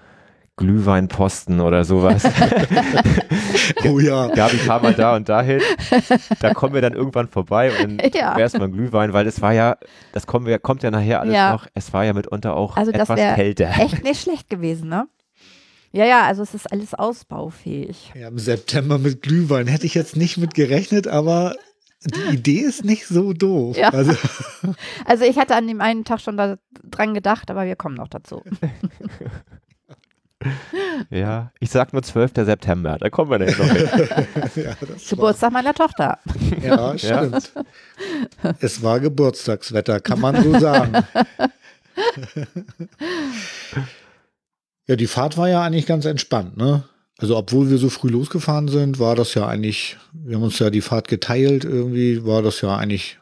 Glühweinposten 0.57 1.59
oder 1.61 1.83
sowas. 1.83 2.23
Oh 3.87 3.99
ja. 3.99 4.27
Gabi, 4.27 4.57
fahr 4.57 4.81
mal 4.81 4.93
da 4.93 5.15
und 5.15 5.27
dahin. 5.29 5.59
Da 6.39 6.53
kommen 6.53 6.73
wir 6.73 6.81
dann 6.81 6.93
irgendwann 6.93 7.27
vorbei 7.27 7.71
und 7.83 8.01
Ja. 8.15 8.37
erstmal 8.37 8.69
Glühwein, 8.69 9.13
weil 9.13 9.25
es 9.27 9.41
war 9.41 9.53
ja, 9.53 9.77
das 10.11 10.27
kommen 10.27 10.45
wir, 10.45 10.59
kommt 10.59 10.83
ja 10.83 10.91
nachher 10.91 11.19
alles 11.21 11.33
Ja. 11.35 11.51
noch, 11.53 11.67
es 11.73 11.91
war 11.93 12.05
ja 12.05 12.13
mitunter 12.13 12.55
auch 12.55 12.77
Also 12.77 12.91
das 12.91 13.09
etwas 13.09 13.35
kälter. 13.35 13.69
Echt 13.79 14.03
nicht 14.03 14.21
schlecht 14.21 14.49
gewesen, 14.49 14.89
ne? 14.89 15.07
Ja, 15.91 16.05
ja, 16.05 16.23
also 16.25 16.43
es 16.43 16.53
ist 16.53 16.71
alles 16.71 16.93
ausbaufähig. 16.93 18.11
Ja, 18.15 18.27
im 18.27 18.37
September 18.37 18.97
mit 18.99 19.21
Glühwein 19.21 19.67
hätte 19.67 19.85
ich 19.85 19.93
jetzt 19.95 20.15
nicht 20.15 20.37
mit 20.37 20.53
gerechnet, 20.53 21.07
aber 21.07 21.55
die 22.03 22.35
Idee 22.35 22.59
ist 22.59 22.83
nicht 22.85 23.07
so 23.07 23.33
doof. 23.33 23.77
Ja. 23.77 23.89
Also, 23.89 24.13
Also 25.05 25.23
ich 25.25 25.37
hatte 25.37 25.55
an 25.55 25.67
dem 25.67 25.81
einen 25.81 26.03
Tag 26.03 26.21
schon 26.21 26.37
da 26.37 26.57
dran 26.83 27.13
gedacht, 27.13 27.49
aber 27.49 27.65
wir 27.65 27.75
kommen 27.75 27.95
noch 27.95 28.09
dazu. 28.09 28.43
Ja, 31.09 31.51
ich 31.59 31.69
sag 31.71 31.91
nur 31.93 32.01
12. 32.03 32.31
September, 32.35 32.97
da 32.99 33.09
kommen 33.09 33.29
wir 33.29 33.39
dann 33.39 33.49
noch 33.49 33.65
hin. 33.65 33.89
ja, 34.63 34.75
das 34.79 34.89
war, 34.89 35.09
Geburtstag 35.09 35.51
meiner 35.51 35.73
Tochter. 35.73 36.19
ja, 36.61 36.97
stimmt. 36.97 37.51
Es 38.59 38.81
war 38.81 38.99
Geburtstagswetter, 39.01 39.99
kann 39.99 40.21
man 40.21 40.41
so 40.41 40.57
sagen. 40.57 40.93
ja, 44.87 44.95
die 44.95 45.07
Fahrt 45.07 45.37
war 45.37 45.49
ja 45.49 45.61
eigentlich 45.61 45.85
ganz 45.85 46.05
entspannt, 46.05 46.55
ne? 46.57 46.85
Also, 47.17 47.37
obwohl 47.37 47.69
wir 47.69 47.77
so 47.77 47.89
früh 47.89 48.09
losgefahren 48.09 48.67
sind, 48.67 48.99
war 48.99 49.15
das 49.15 49.33
ja 49.35 49.47
eigentlich, 49.47 49.97
wir 50.11 50.35
haben 50.35 50.43
uns 50.43 50.59
ja 50.59 50.69
die 50.69 50.81
Fahrt 50.81 51.07
geteilt 51.07 51.63
irgendwie, 51.63 52.25
war 52.25 52.41
das 52.41 52.61
ja 52.61 52.75
eigentlich, 52.75 53.19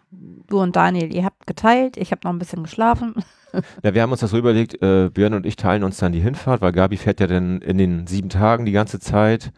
Du 0.47 0.59
und 0.59 0.75
Daniel, 0.75 1.13
ihr 1.13 1.25
habt 1.25 1.47
geteilt, 1.47 1.97
ich 1.97 2.11
habe 2.11 2.21
noch 2.23 2.31
ein 2.31 2.39
bisschen 2.39 2.63
geschlafen. 2.63 3.15
Ja, 3.83 3.93
wir 3.93 4.01
haben 4.01 4.11
uns 4.11 4.21
das 4.21 4.31
so 4.31 4.37
überlegt, 4.37 4.81
äh, 4.81 5.09
Björn 5.09 5.33
und 5.33 5.45
ich 5.45 5.55
teilen 5.55 5.83
uns 5.83 5.97
dann 5.97 6.11
die 6.11 6.21
Hinfahrt, 6.21 6.61
weil 6.61 6.71
Gabi 6.71 6.97
fährt 6.97 7.19
ja 7.19 7.27
dann 7.27 7.61
in 7.61 7.77
den 7.77 8.07
sieben 8.07 8.29
Tagen 8.29 8.65
die 8.65 8.71
ganze 8.71 8.99
Zeit. 8.99 9.51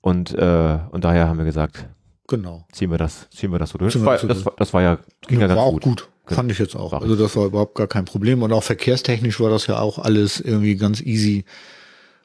Und, 0.00 0.34
äh, 0.34 0.78
und 0.90 1.04
daher 1.04 1.28
haben 1.28 1.38
wir 1.38 1.46
gesagt, 1.46 1.88
genau. 2.28 2.66
ziehen 2.72 2.90
wir 2.90 2.98
das, 2.98 3.28
ziehen 3.30 3.50
wir 3.52 3.58
das 3.58 3.70
so 3.70 3.78
durch. 3.78 3.94
Das 3.94 4.04
war, 4.04 4.18
das 4.18 4.26
das, 4.26 4.44
war, 4.44 4.52
das 4.56 4.74
war 4.74 4.82
ja, 4.82 4.98
ging 5.26 5.40
ja 5.40 5.48
war 5.48 5.56
ganz 5.56 5.60
auch 5.60 5.72
gut. 5.72 5.82
gut. 5.82 6.08
Genau. 6.26 6.36
Fand 6.36 6.52
ich 6.52 6.58
jetzt 6.58 6.74
auch. 6.74 6.92
War 6.92 7.02
Also 7.02 7.16
das 7.16 7.36
war 7.36 7.46
überhaupt 7.46 7.74
gar 7.74 7.86
kein 7.86 8.06
Problem. 8.06 8.42
Und 8.42 8.52
auch 8.52 8.62
verkehrstechnisch 8.62 9.40
war 9.40 9.50
das 9.50 9.66
ja 9.66 9.78
auch 9.78 9.98
alles 9.98 10.40
irgendwie 10.40 10.76
ganz 10.76 11.00
easy. 11.00 11.44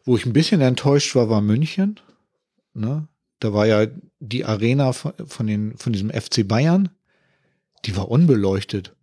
Wo 0.06 0.16
ich 0.16 0.26
ein 0.26 0.34
bisschen 0.34 0.62
enttäuscht 0.62 1.16
war, 1.16 1.30
war 1.30 1.42
München. 1.42 2.00
Ne? 2.74 3.08
Da 3.40 3.54
war 3.54 3.66
ja 3.66 3.88
die 4.20 4.46
Arena 4.46 4.94
von, 4.94 5.48
den, 5.48 5.78
von 5.78 5.92
diesem 5.92 6.10
FC 6.10 6.48
Bayern. 6.48 6.90
Die 7.86 7.96
war 7.96 8.10
unbeleuchtet. 8.10 8.96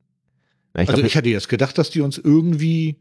Ja, 0.77 0.83
ich 0.83 0.89
also 0.91 1.01
glaub, 1.01 1.07
ich 1.07 1.17
hatte 1.17 1.29
jetzt 1.31 1.49
gedacht, 1.49 1.79
dass 1.79 1.91
die 1.91 2.03
uns 2.03 2.19
irgendwie 2.19 2.99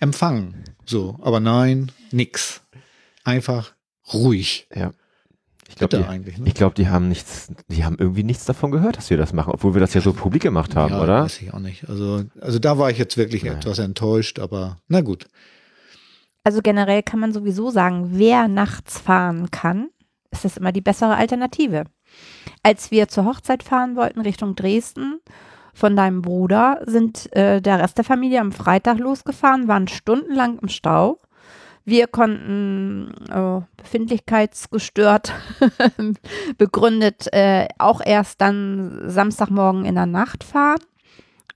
empfangen. 0.00 0.64
So, 0.84 1.16
aber 1.22 1.38
nein, 1.38 1.92
nix. 2.10 2.62
Einfach 3.22 3.74
ruhig. 4.12 4.66
ich 5.68 5.76
glaube, 5.76 5.96
die. 5.96 6.40
Ne? 6.40 6.48
ich 6.48 6.54
glaub, 6.54 6.74
die 6.74 6.88
haben 6.88 7.08
nichts, 7.08 7.52
die 7.68 7.84
haben 7.84 7.96
irgendwie 7.98 8.24
nichts 8.24 8.44
davon 8.44 8.72
gehört, 8.72 8.96
dass 8.96 9.10
wir 9.10 9.16
das 9.16 9.32
machen, 9.32 9.52
obwohl 9.52 9.74
wir 9.74 9.80
das 9.80 9.94
ja 9.94 10.00
so 10.00 10.12
publik 10.12 10.42
gemacht 10.42 10.74
haben, 10.74 10.92
ja, 10.92 11.02
oder? 11.02 11.22
Weiß 11.22 11.40
ich 11.40 11.54
auch 11.54 11.60
nicht. 11.60 11.88
Also, 11.88 12.24
also 12.40 12.58
da 12.58 12.78
war 12.78 12.90
ich 12.90 12.98
jetzt 12.98 13.16
wirklich 13.16 13.44
Nein. 13.44 13.56
etwas 13.56 13.78
enttäuscht, 13.78 14.40
aber 14.40 14.78
na 14.88 15.00
gut. 15.00 15.26
Also 16.42 16.60
generell 16.62 17.02
kann 17.04 17.20
man 17.20 17.32
sowieso 17.32 17.70
sagen, 17.70 18.10
wer 18.12 18.48
nachts 18.48 18.98
fahren 18.98 19.50
kann, 19.52 19.88
ist 20.32 20.44
das 20.44 20.56
immer 20.56 20.72
die 20.72 20.82
bessere 20.82 21.14
Alternative. 21.14 21.84
Als 22.62 22.90
wir 22.90 23.08
zur 23.08 23.24
Hochzeit 23.24 23.62
fahren 23.62 23.94
wollten 23.96 24.20
Richtung 24.20 24.56
Dresden 24.56 25.20
von 25.74 25.96
deinem 25.96 26.22
Bruder, 26.22 26.80
sind 26.86 27.34
äh, 27.36 27.60
der 27.60 27.80
Rest 27.80 27.98
der 27.98 28.04
Familie 28.04 28.40
am 28.40 28.52
Freitag 28.52 28.98
losgefahren, 28.98 29.68
waren 29.68 29.88
stundenlang 29.88 30.58
im 30.60 30.68
Stau. 30.68 31.20
Wir 31.84 32.06
konnten 32.06 33.12
äh, 33.30 33.60
befindlichkeitsgestört 33.76 35.34
begründet 36.58 37.30
äh, 37.32 37.68
auch 37.78 38.00
erst 38.02 38.40
dann 38.40 39.02
Samstagmorgen 39.06 39.84
in 39.84 39.96
der 39.96 40.06
Nacht 40.06 40.44
fahren. 40.44 40.80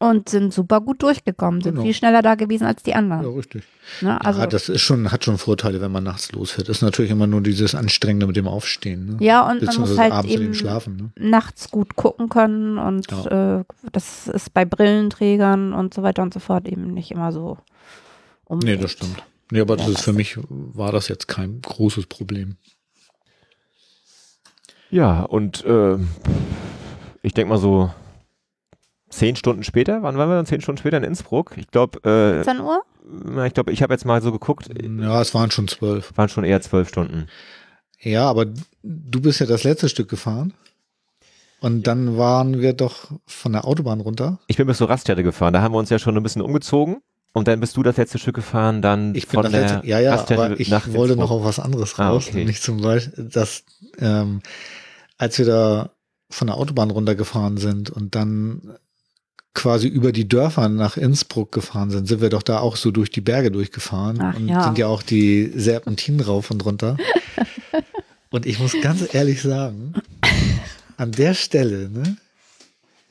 Und 0.01 0.29
sind 0.29 0.53
super 0.55 0.81
gut 0.81 1.03
durchgekommen, 1.03 1.61
sind 1.61 1.73
Genau. 1.73 1.85
viel 1.85 1.95
schneller 1.95 2.23
da 2.23 2.37
gewesen 2.37 2.65
als 2.67 2.83
die 2.85 2.95
anderen. 2.95 3.23
Ja, 3.25 3.31
richtig. 3.37 3.65
Ne? 4.01 4.25
Also, 4.25 4.41
ja, 4.41 4.47
das 4.47 4.69
ist 4.69 4.81
schon, 4.83 5.11
hat 5.11 5.25
schon 5.25 5.39
Vorteile, 5.39 5.81
wenn 5.81 5.91
man 5.91 6.05
nachts 6.05 6.31
losfährt. 6.33 6.69
Das 6.69 6.77
ist 6.77 6.83
natürlich 6.83 7.11
immer 7.11 7.27
nur 7.27 7.41
dieses 7.41 7.75
Anstrengende 7.75 8.27
mit 8.29 8.37
dem 8.37 8.47
Aufstehen. 8.47 9.07
Ne? 9.07 9.17
ja, 9.21 9.49
und 9.51 9.61
man 9.63 9.77
muss 9.81 9.99
halt 9.99 10.13
abends 10.13 10.31
mit 10.33 10.39
dem 10.41 10.45
eben 10.47 10.55
Schlafen. 10.55 10.97
Ne? 10.97 11.11
nachts 11.31 11.71
gut 11.71 11.97
gucken 11.97 12.29
können 12.29 12.79
und 12.79 13.11
äh, 13.13 13.65
das 13.93 14.29
ist 14.29 14.55
bei 14.55 14.65
Brillenträgern 14.65 15.73
und 15.73 15.95
so 15.95 16.03
weiter 16.05 16.23
und 16.23 16.33
so 16.33 16.39
fort 16.41 16.69
eben 16.69 16.95
nicht 16.95 17.11
immer 17.11 17.33
so 17.33 17.59
Nee, 18.51 18.55
unbedingt. 18.55 18.85
das 18.85 18.93
stimmt. 18.93 19.23
Nee, 19.51 19.61
aber 19.61 19.77
das 19.77 19.87
Ja, 19.87 19.93
ist 19.95 20.03
für 20.03 20.13
mich, 20.13 20.37
war 20.49 20.93
das 20.93 21.09
jetzt 21.09 21.27
kein 21.27 21.61
großes 21.61 22.07
Problem. 22.07 22.57
Ja, 24.91 25.23
und 25.23 25.65
äh, 25.65 25.99
ich 27.23 27.35
denke 27.35 27.51
mal 27.51 27.59
so 27.59 27.91
zehn 29.11 29.37
Stunden 29.37 29.63
später, 29.65 30.03
wann 30.03 30.17
waren 30.19 30.29
wir 30.29 30.37
dann? 30.37 30.47
Zehn 30.47 30.61
Stunden 30.61 30.79
später 30.79 30.97
in 30.99 31.05
Innsbruck? 31.05 31.53
Ich 31.57 31.69
glaube, 31.71 32.01
17 32.45 32.61
Uhr? 32.61 32.83
äh, 33.37 33.47
ich 33.47 33.55
glaube, 33.55 33.73
ich 33.73 33.83
habe 33.83 33.93
jetzt 33.95 34.05
mal 34.05 34.21
so 34.23 34.33
geguckt, 34.33 34.69
Ja, 34.83 35.21
es 35.21 35.35
waren 35.35 35.51
schon 35.51 35.69
zwölf. 35.69 36.13
waren 36.17 36.29
schon 36.29 36.45
eher 36.45 36.61
zwölf 36.61 36.89
Stunden. 36.89 37.27
Ja, 38.01 38.29
aber 38.29 38.47
du 38.83 39.21
bist 39.21 39.41
ja 39.41 39.47
das 39.47 39.65
letzte 39.65 39.89
Stück 39.89 40.09
gefahren. 40.09 40.53
Und 41.61 41.89
dann 41.89 42.17
waren 42.17 42.61
wir 42.61 42.73
doch 42.73 43.11
von 43.27 43.53
der 43.53 43.65
Autobahn 43.65 44.01
runter. 44.01 44.39
Ich 44.47 44.57
bin 44.57 44.69
bis 44.69 44.79
zur 44.79 44.89
Raststätte 44.89 45.25
gefahren, 45.25 45.53
da 45.53 45.61
haben 45.61 45.75
wir 45.75 45.79
uns 45.79 45.91
ja 45.91 45.99
schon 45.99 46.17
ein 46.17 46.23
bisschen 46.23 46.43
umgezogen. 46.43 46.99
Und 47.33 47.47
dann 47.49 47.61
bist 47.61 47.77
du 47.77 47.83
das 47.83 47.97
letzte 47.97 48.19
Stück 48.19 48.37
gefahren, 48.37 48.81
dann 48.81 49.15
Ich 49.15 49.27
bin 49.27 49.35
von 49.35 49.43
das 49.43 49.53
der 49.53 49.61
letzte, 49.63 49.87
ja, 49.87 49.99
ja, 50.01 50.13
Raststätte 50.15 50.43
aber 50.43 50.61
ich 50.61 50.71
nach 50.71 50.91
wollte 50.93 51.17
noch 51.17 51.31
auf 51.31 51.45
was 51.45 51.59
anderes 51.59 51.99
Ah, 51.99 52.11
raus. 52.11 52.27
okay. 52.29 52.39
Nämlich 52.39 52.63
zum 52.63 52.81
Beispiel, 52.81 53.25
dass, 53.25 53.65
ähm, 53.99 54.41
als 55.19 55.39
wir 55.39 55.47
da 55.47 55.91
von 56.31 56.47
der 56.47 56.57
Autobahn 56.57 56.91
runtergefahren 56.91 57.57
sind 57.59 57.91
und 57.91 58.15
dann 58.15 58.77
quasi 59.59 59.89
über 59.89 60.13
die 60.13 60.29
Dörfer 60.29 60.69
nach 60.69 60.97
Innsbruck 60.97 61.51
gefahren 61.51 61.91
sind, 61.91 62.07
sind 62.07 62.21
wir 62.21 62.29
doch 62.29 62.45
da 62.45 62.61
auch 62.61 62.77
so 62.77 62.93
durch 62.93 63.11
die 63.11 63.21
Berge 63.21 63.51
durchgefahren 63.51 64.21
Ach, 64.23 64.37
und 64.37 64.47
ja. 64.47 64.63
sind 64.63 64.79
ja 64.79 64.87
auch 64.87 65.03
die 65.03 65.51
Serpentinen 65.53 66.21
rauf 66.21 66.53
und 66.53 66.65
runter. 66.65 66.97
und 68.31 68.47
ich 68.47 68.61
muss 68.61 68.77
ganz 68.81 69.13
ehrlich 69.13 69.43
sagen, 69.43 69.95
an 70.97 71.11
der 71.11 71.35
Stelle, 71.35 71.91
ne, 71.91 72.17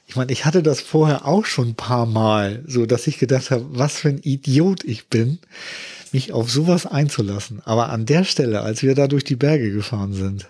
ich 0.08 0.16
meine, 0.16 0.32
ich 0.32 0.46
hatte 0.46 0.64
das 0.64 0.80
vorher 0.80 1.26
auch 1.26 1.44
schon 1.44 1.70
ein 1.70 1.76
paar 1.76 2.06
Mal, 2.06 2.64
so 2.66 2.86
dass 2.86 3.08
ich 3.08 3.20
gedacht 3.20 3.52
habe, 3.52 3.66
was 3.72 3.98
für 3.98 4.08
ein 4.08 4.22
Idiot 4.24 4.86
ich 4.86 5.08
bin, 5.10 5.40
mich 6.14 6.32
auf 6.32 6.50
sowas 6.50 6.86
einzulassen. 6.86 7.62
Aber 7.66 7.90
an 7.90 8.06
der 8.06 8.24
Stelle, 8.24 8.62
als 8.62 8.84
wir 8.84 8.96
da 8.96 9.10
durch 9.10 9.26
die 9.26 9.36
Berge 9.36 9.70
gefahren 9.74 10.14
sind, 10.14 10.48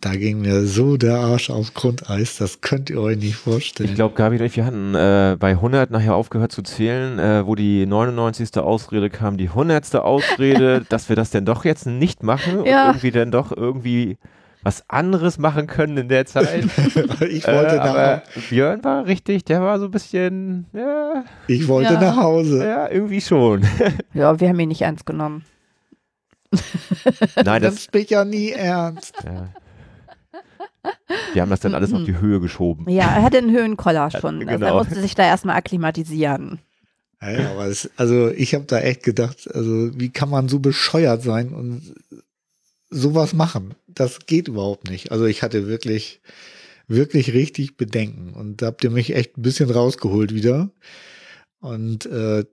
da 0.00 0.14
ging 0.14 0.40
mir 0.40 0.62
so 0.66 0.96
der 0.96 1.16
Arsch 1.18 1.50
aufs 1.50 1.72
Grundeis, 1.74 2.36
das 2.36 2.60
könnt 2.60 2.90
ihr 2.90 3.00
euch 3.00 3.16
nicht 3.16 3.36
vorstellen. 3.36 3.88
Ich 3.88 3.94
glaube, 3.94 4.14
Gabi 4.14 4.36
und 4.38 4.44
ich, 4.44 4.56
wir 4.56 4.64
hatten 4.64 4.94
äh, 4.94 5.36
bei 5.38 5.50
100 5.50 5.90
nachher 5.90 6.14
aufgehört 6.14 6.52
zu 6.52 6.62
zählen, 6.62 7.18
äh, 7.18 7.46
wo 7.46 7.54
die 7.54 7.86
99. 7.86 8.56
Ausrede 8.58 9.10
kam, 9.10 9.36
die 9.36 9.48
100. 9.48 9.96
Ausrede, 9.96 10.84
dass 10.88 11.08
wir 11.08 11.16
das 11.16 11.30
denn 11.30 11.44
doch 11.44 11.64
jetzt 11.64 11.86
nicht 11.86 12.22
machen 12.22 12.58
und 12.58 12.66
Ja. 12.66 12.88
irgendwie 12.88 13.10
dann 13.10 13.30
doch 13.30 13.52
irgendwie 13.56 14.18
was 14.62 14.88
anderes 14.90 15.38
machen 15.38 15.66
können 15.68 15.96
in 15.96 16.08
der 16.08 16.26
Zeit. 16.26 16.64
ich 17.28 17.46
wollte, 17.46 17.76
äh, 17.76 17.78
aber 17.78 18.22
nach, 18.34 18.42
Björn 18.50 18.82
war 18.84 19.06
richtig, 19.06 19.44
der 19.44 19.60
war 19.62 19.78
so 19.78 19.84
ein 19.86 19.90
bisschen, 19.92 20.66
ja, 20.72 21.24
ich 21.46 21.68
wollte 21.68 21.94
Ja. 21.94 22.00
nach 22.00 22.16
Hause. 22.16 22.64
ja 22.66 22.88
irgendwie 22.90 23.20
schon. 23.20 23.62
Ja, 24.12 24.38
wir 24.40 24.48
haben 24.48 24.58
ihn 24.60 24.68
nicht 24.68 24.82
ernst 24.82 25.06
genommen. 25.06 25.44
Nein, 27.44 27.62
das, 27.62 27.74
Das 27.74 27.92
mich 27.92 28.10
ja 28.10 28.24
nie 28.24 28.50
ernst. 28.50 29.14
ja. 29.24 29.48
Wir 31.32 31.42
haben 31.42 31.50
das 31.50 31.60
dann 31.60 31.74
alles 31.74 31.92
auf 31.92 32.04
die 32.04 32.18
Höhe 32.18 32.40
geschoben. 32.40 32.88
Ja, 32.88 33.16
er 33.16 33.22
hatte 33.22 33.38
einen 33.38 33.50
Höhenkoller 33.50 34.10
schon. 34.20 34.40
Also 34.40 34.58
genau. 34.58 34.66
er 34.66 34.74
musste 34.74 35.00
sich 35.00 35.14
da 35.14 35.24
erstmal 35.24 35.56
akklimatisieren. 35.56 36.60
Ja, 37.20 37.30
ja, 37.30 37.50
aber 37.52 37.66
es, 37.66 37.90
also 37.96 38.30
ich 38.30 38.54
habe 38.54 38.64
da 38.64 38.80
echt 38.80 39.02
gedacht, 39.02 39.48
also 39.52 39.98
wie 39.98 40.10
kann 40.10 40.28
man 40.28 40.48
so 40.48 40.58
bescheuert 40.58 41.22
sein 41.22 41.54
und 41.54 41.94
sowas 42.90 43.32
machen? 43.32 43.74
Das 43.86 44.26
geht 44.26 44.48
überhaupt 44.48 44.90
nicht. 44.90 45.12
Also 45.12 45.24
ich 45.26 45.42
hatte 45.42 45.66
wirklich, 45.66 46.20
wirklich 46.88 47.32
richtig 47.32 47.76
Bedenken 47.76 48.34
und 48.34 48.62
da 48.62 48.66
habt 48.66 48.84
ihr 48.84 48.90
mich 48.90 49.14
echt 49.14 49.38
ein 49.38 49.42
bisschen 49.42 49.70
rausgeholt 49.70 50.34
wieder. 50.34 50.70
Und 51.60 52.06
äh, 52.06 52.44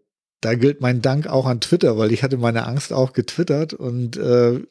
da 0.42 0.56
gilt 0.56 0.82
mein 0.82 1.02
Dank 1.02 1.28
auch 1.28 1.46
an 1.46 1.62
Twitter, 1.62 1.98
weil 1.98 2.12
ich 2.12 2.24
hatte 2.24 2.38
meine 2.38 2.66
Angst 2.66 2.92
auch 2.94 3.14
getwittert 3.14 3.74
und 3.74 4.18
äh, 4.18 4.62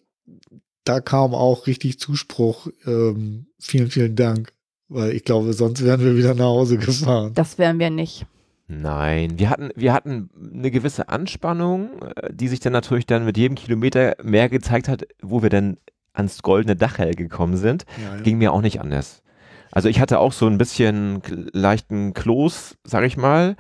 da 0.85 1.01
kam 1.01 1.35
auch 1.35 1.67
richtig 1.67 1.99
Zuspruch. 1.99 2.69
Ähm, 2.87 3.47
vielen, 3.59 3.91
vielen 3.91 4.17
Dank, 4.17 4.53
weil 4.89 5.13
ich 5.13 5.25
glaube, 5.25 5.53
sonst 5.53 5.85
wären 5.85 6.01
wir 6.01 6.17
wieder 6.17 6.35
nach 6.35 6.47
Hause 6.47 6.79
gefahren. 6.79 7.33
Das 7.35 7.59
wären 7.59 7.79
wir 7.79 7.91
nicht. 7.91 8.27
Nein, 8.69 9.39
wir 9.39 9.51
hatten, 9.51 9.71
wir 9.75 9.93
hatten 9.93 10.31
eine 10.55 10.71
gewisse 10.71 11.09
Anspannung, 11.09 11.91
äh, 12.17 12.33
die 12.33 12.49
sich 12.49 12.61
dann 12.61 12.73
natürlich 12.73 13.07
dann 13.07 13.25
mit 13.25 13.37
jedem 13.37 13.55
Kilometer 13.55 14.17
mehr 14.23 14.49
gezeigt 14.49 14.89
hat, 14.89 15.07
wo 15.21 15.43
wir 15.43 15.51
dann 15.51 15.77
ans 16.15 16.43
goldene 16.43 16.77
Dachel 16.77 17.15
gekommen 17.15 17.57
sind. 17.57 17.85
Ja, 18.03 18.17
ja. 18.17 18.23
Ging 18.23 18.39
mir 18.39 18.53
auch 18.53 18.63
nicht 18.63 18.81
anders. 18.81 19.23
Also 19.71 19.89
ich 19.89 20.01
hatte 20.01 20.19
auch 20.19 20.33
so 20.33 20.47
ein 20.47 20.59
bisschen 20.59 21.23
leichten 21.53 22.13
Kloß, 22.13 22.77
sag 22.85 23.05
ich 23.05 23.17
mal. 23.17 23.57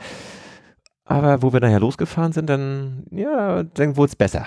Aber 1.04 1.42
wo 1.42 1.52
wir 1.52 1.60
nachher 1.60 1.80
losgefahren 1.80 2.32
sind, 2.32 2.48
dann, 2.48 3.04
ja, 3.10 3.62
dann 3.62 3.96
wurde 3.96 4.10
es 4.10 4.16
besser. 4.16 4.46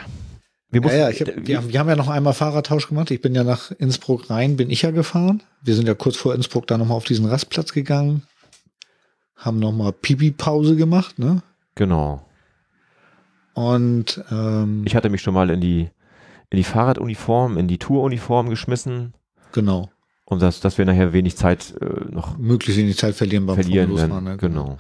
Wir 0.72 0.82
Ja, 0.82 0.94
ja, 0.94 1.06
mussten- 1.08 1.24
ich 1.24 1.36
hab, 1.36 1.48
wir, 1.48 1.58
haben, 1.58 1.70
wir 1.74 1.80
haben 1.80 1.90
ja 1.90 1.96
noch 1.96 2.10
einmal 2.10 2.34
Fahrradtausch 2.34 2.88
gemacht. 2.88 3.12
Ich 3.12 3.22
bin 3.22 3.34
ja 3.36 3.44
nach 3.44 3.72
Innsbruck 3.72 4.30
rein, 4.30 4.58
bin 4.58 4.70
ich 4.70 4.82
ja 4.82 4.92
gefahren. 4.92 5.42
Wir 5.62 5.76
sind 5.76 5.88
ja 5.88 5.94
kurz 5.94 6.18
vor 6.18 6.34
Innsbruck 6.36 6.68
da 6.68 6.78
nochmal 6.78 6.98
auf 6.98 7.06
diesen 7.06 7.26
Rastplatz 7.26 7.72
gegangen. 7.72 8.24
Haben 9.36 9.60
nochmal 9.60 9.92
Pipi-Pause 9.94 10.76
gemacht, 10.76 11.20
ne? 11.20 11.44
Genau. 11.76 12.26
Und 13.54 14.24
ähm, 14.32 14.84
Ich 14.86 14.96
hatte 14.96 15.10
mich 15.10 15.22
schon 15.22 15.34
mal 15.34 15.50
in 15.50 15.62
die, 15.62 15.90
in 16.50 16.58
die 16.58 16.64
Fahrraduniform, 16.64 17.58
in 17.58 17.68
die 17.68 17.78
Touruniform 17.78 18.50
geschmissen, 18.50 19.14
genau, 19.54 19.90
um 20.26 20.40
das, 20.40 20.60
dass 20.60 20.78
wir 20.78 20.86
nachher 20.86 21.14
wenig 21.14 21.38
Zeit 21.38 21.74
äh, 21.80 22.12
noch 22.12 22.38
möglichst 22.38 22.80
wenig 22.80 22.98
Zeit 22.98 23.16
verlieren 23.16 23.46
beim 23.46 23.56
verlieren. 23.56 23.96
Dann, 23.96 24.24
Ne? 24.24 24.38
genau. 24.38 24.78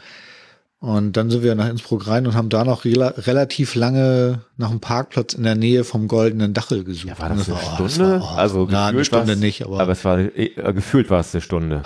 Und 0.80 1.14
dann 1.18 1.32
sind 1.32 1.42
wir 1.42 1.56
nach 1.56 1.70
Innsbruck 1.70 2.06
rein 2.08 2.28
und 2.28 2.36
haben 2.36 2.50
da 2.50 2.64
noch 2.64 2.86
rela 2.86 3.08
relativ 3.18 3.76
lange 3.76 4.42
nach 4.58 4.70
einem 4.70 4.82
Parkplatz 4.82 5.34
in 5.34 5.44
der 5.44 5.56
Nähe 5.56 5.84
vom 5.84 6.08
Goldenen 6.08 6.54
Dachel 6.54 6.84
gesucht. 6.84 7.08
Ja, 7.08 7.20
war 7.20 7.30
das 7.30 7.50
eine 7.50 7.58
Stunde? 7.90 8.20
war- 8.20 8.34
oh, 8.34 8.38
Also 8.38 8.68
na, 8.70 8.88
eine 8.88 9.04
Stunde 9.06 9.36
nicht, 9.36 9.66
aber, 9.66 9.80
Aber 9.80 9.92
es 9.94 10.06
war, 10.06 10.20
äh, 10.20 10.50
gefühlt 10.74 11.10
war 11.10 11.22
es 11.22 11.34
eine 11.34 11.42
Stunde. 11.42 11.82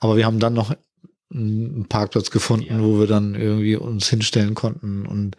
aber 0.00 0.16
wir 0.16 0.24
haben 0.26 0.38
dann 0.38 0.54
noch 0.54 0.74
einen 1.34 1.86
Parkplatz 1.88 2.30
gefunden, 2.30 2.82
wo 2.82 2.98
wir 3.00 3.06
dann 3.06 3.34
irgendwie 3.34 3.76
uns 3.76 4.08
hinstellen 4.08 4.54
konnten 4.54 5.04
und 5.04 5.36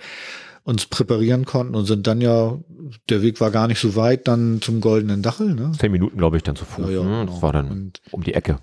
uns 0.64 0.86
präparieren 0.86 1.45
konnten 1.45 1.74
und 1.74 1.86
sind 1.86 2.05
dann 2.05 2.22
ja, 2.22 2.60
der 3.10 3.24
Weg 3.24 3.41
war 3.41 3.49
gar 3.49 3.68
nicht 3.68 3.80
so 3.80 3.95
weit, 3.95 4.28
dann 4.28 4.62
zum 4.62 4.82
Goldenen 4.82 5.24
Dachel, 5.24 5.55
ne? 5.55 5.72
Zehn 5.80 5.91
Minuten, 5.91 6.18
glaube 6.18 6.38
ich, 6.38 6.43
dann 6.43 6.55
zu 6.55 6.66
Fuß. 6.66 6.86
Ja, 6.86 6.91
ja, 6.91 7.03
ne? 7.03 7.10
genau. 7.22 7.26
Das 7.34 7.41
war 7.41 7.53
dann 7.53 7.72
Und 7.72 8.01
um 8.12 8.22
die 8.24 8.36
Ecke. 8.36 8.60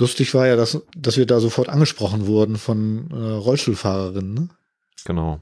Lustig 0.00 0.34
war 0.34 0.46
ja, 0.46 0.56
dass, 0.56 0.80
dass 0.96 1.16
wir 1.16 1.26
da 1.26 1.38
sofort 1.40 1.68
angesprochen 1.68 2.26
wurden 2.26 2.56
von 2.56 3.08
äh, 3.12 3.14
Rollstuhlfahrerinnen, 3.16 4.34
ne? 4.34 4.48
Genau. 5.04 5.40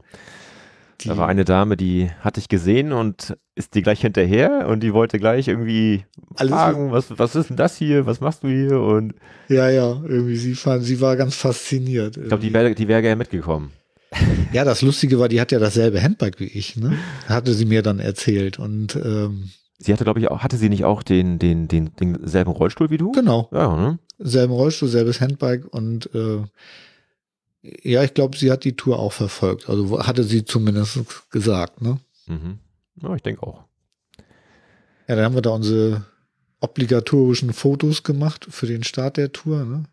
Die, 1.00 1.08
Da 1.08 1.16
war 1.16 1.28
eine 1.28 1.44
Dame, 1.44 1.76
die 1.76 2.10
hatte 2.20 2.40
ich 2.40 2.48
gesehen 2.48 2.92
und 2.92 3.36
ist 3.54 3.74
die 3.76 3.82
gleich 3.82 4.00
hinterher 4.00 4.66
und 4.68 4.80
die 4.80 4.92
wollte 4.92 5.18
gleich 5.20 5.46
irgendwie 5.46 6.04
Alles- 6.34 6.50
fragen, 6.52 6.90
was, 6.90 7.16
was 7.18 7.36
ist 7.36 7.50
denn 7.50 7.56
das 7.56 7.76
hier, 7.76 8.04
was 8.04 8.20
machst 8.20 8.42
du 8.42 8.48
hier? 8.48 8.80
Und 8.80 9.14
ja, 9.48 9.70
ja, 9.70 10.00
irgendwie, 10.06 10.36
sie, 10.36 10.54
fand, 10.56 10.82
sie 10.84 11.00
war 11.00 11.16
ganz 11.16 11.36
fasziniert. 11.36 12.16
ich 12.16 12.24
glaube, 12.28 12.42
die 12.42 12.52
wäre 12.52 12.74
die 12.74 12.88
wär 12.88 13.00
gerne 13.02 13.16
mitgekommen. 13.16 13.70
Ja, 14.52 14.64
das 14.64 14.80
Lustige 14.80 15.18
war, 15.18 15.28
die 15.28 15.40
hat 15.42 15.52
ja 15.52 15.58
dasselbe 15.58 16.02
Handbike 16.02 16.40
wie 16.40 16.46
ich, 16.46 16.74
ne? 16.76 16.94
Hatte 17.28 17.52
sie 17.52 17.66
mir 17.66 17.82
dann 17.82 17.98
erzählt. 18.00 18.58
Und 18.58 18.96
ähm, 18.96 19.50
Sie 19.78 19.92
hatte, 19.92 20.04
glaube 20.04 20.18
ich, 20.20 20.28
auch, 20.30 20.40
hatte 20.40 20.56
sie 20.56 20.70
nicht 20.70 20.84
auch 20.86 21.02
den, 21.02 21.38
den, 21.38 21.68
den, 21.68 21.90
denselben 22.00 22.50
Rollstuhl 22.50 22.88
wie 22.88 22.96
du? 22.96 23.12
genau, 23.12 23.48
Ja, 23.52 23.76
ne? 23.76 23.98
Selben 24.18 24.52
Rollstuhl, 24.52 24.88
selbes 24.88 25.20
Handbike 25.20 25.64
und 25.72 26.12
äh, 26.14 26.42
ja, 27.82 28.02
ich 28.04 28.14
glaube, 28.14 28.36
sie 28.36 28.50
hat 28.50 28.64
die 28.64 28.76
Tour 28.76 28.98
auch 28.98 29.12
verfolgt. 29.12 29.68
Also 29.68 30.04
hatte 30.06 30.22
sie 30.24 30.44
zumindest 30.44 31.00
gesagt, 31.30 31.82
ne? 31.82 31.98
Mhm. 32.26 32.58
Ja, 33.02 33.14
ich 33.14 33.22
denke 33.22 33.42
auch. 33.42 33.64
Ja, 35.08 35.16
dann 35.16 35.24
haben 35.24 35.34
wir 35.34 35.42
da 35.42 35.50
unsere 35.50 36.04
obligatorischen 36.60 37.52
Fotos 37.52 38.02
gemacht 38.02 38.46
für 38.50 38.66
den 38.66 38.84
Start 38.84 39.16
der 39.16 39.32
Tour, 39.32 39.64
ne? 39.64 39.84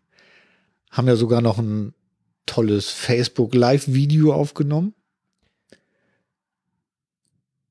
Haben 0.90 1.08
ja 1.08 1.16
sogar 1.16 1.40
noch 1.40 1.58
ein 1.58 1.92
tolles 2.46 2.90
Facebook 2.90 3.54
Live-Video 3.54 4.32
aufgenommen. 4.32 4.94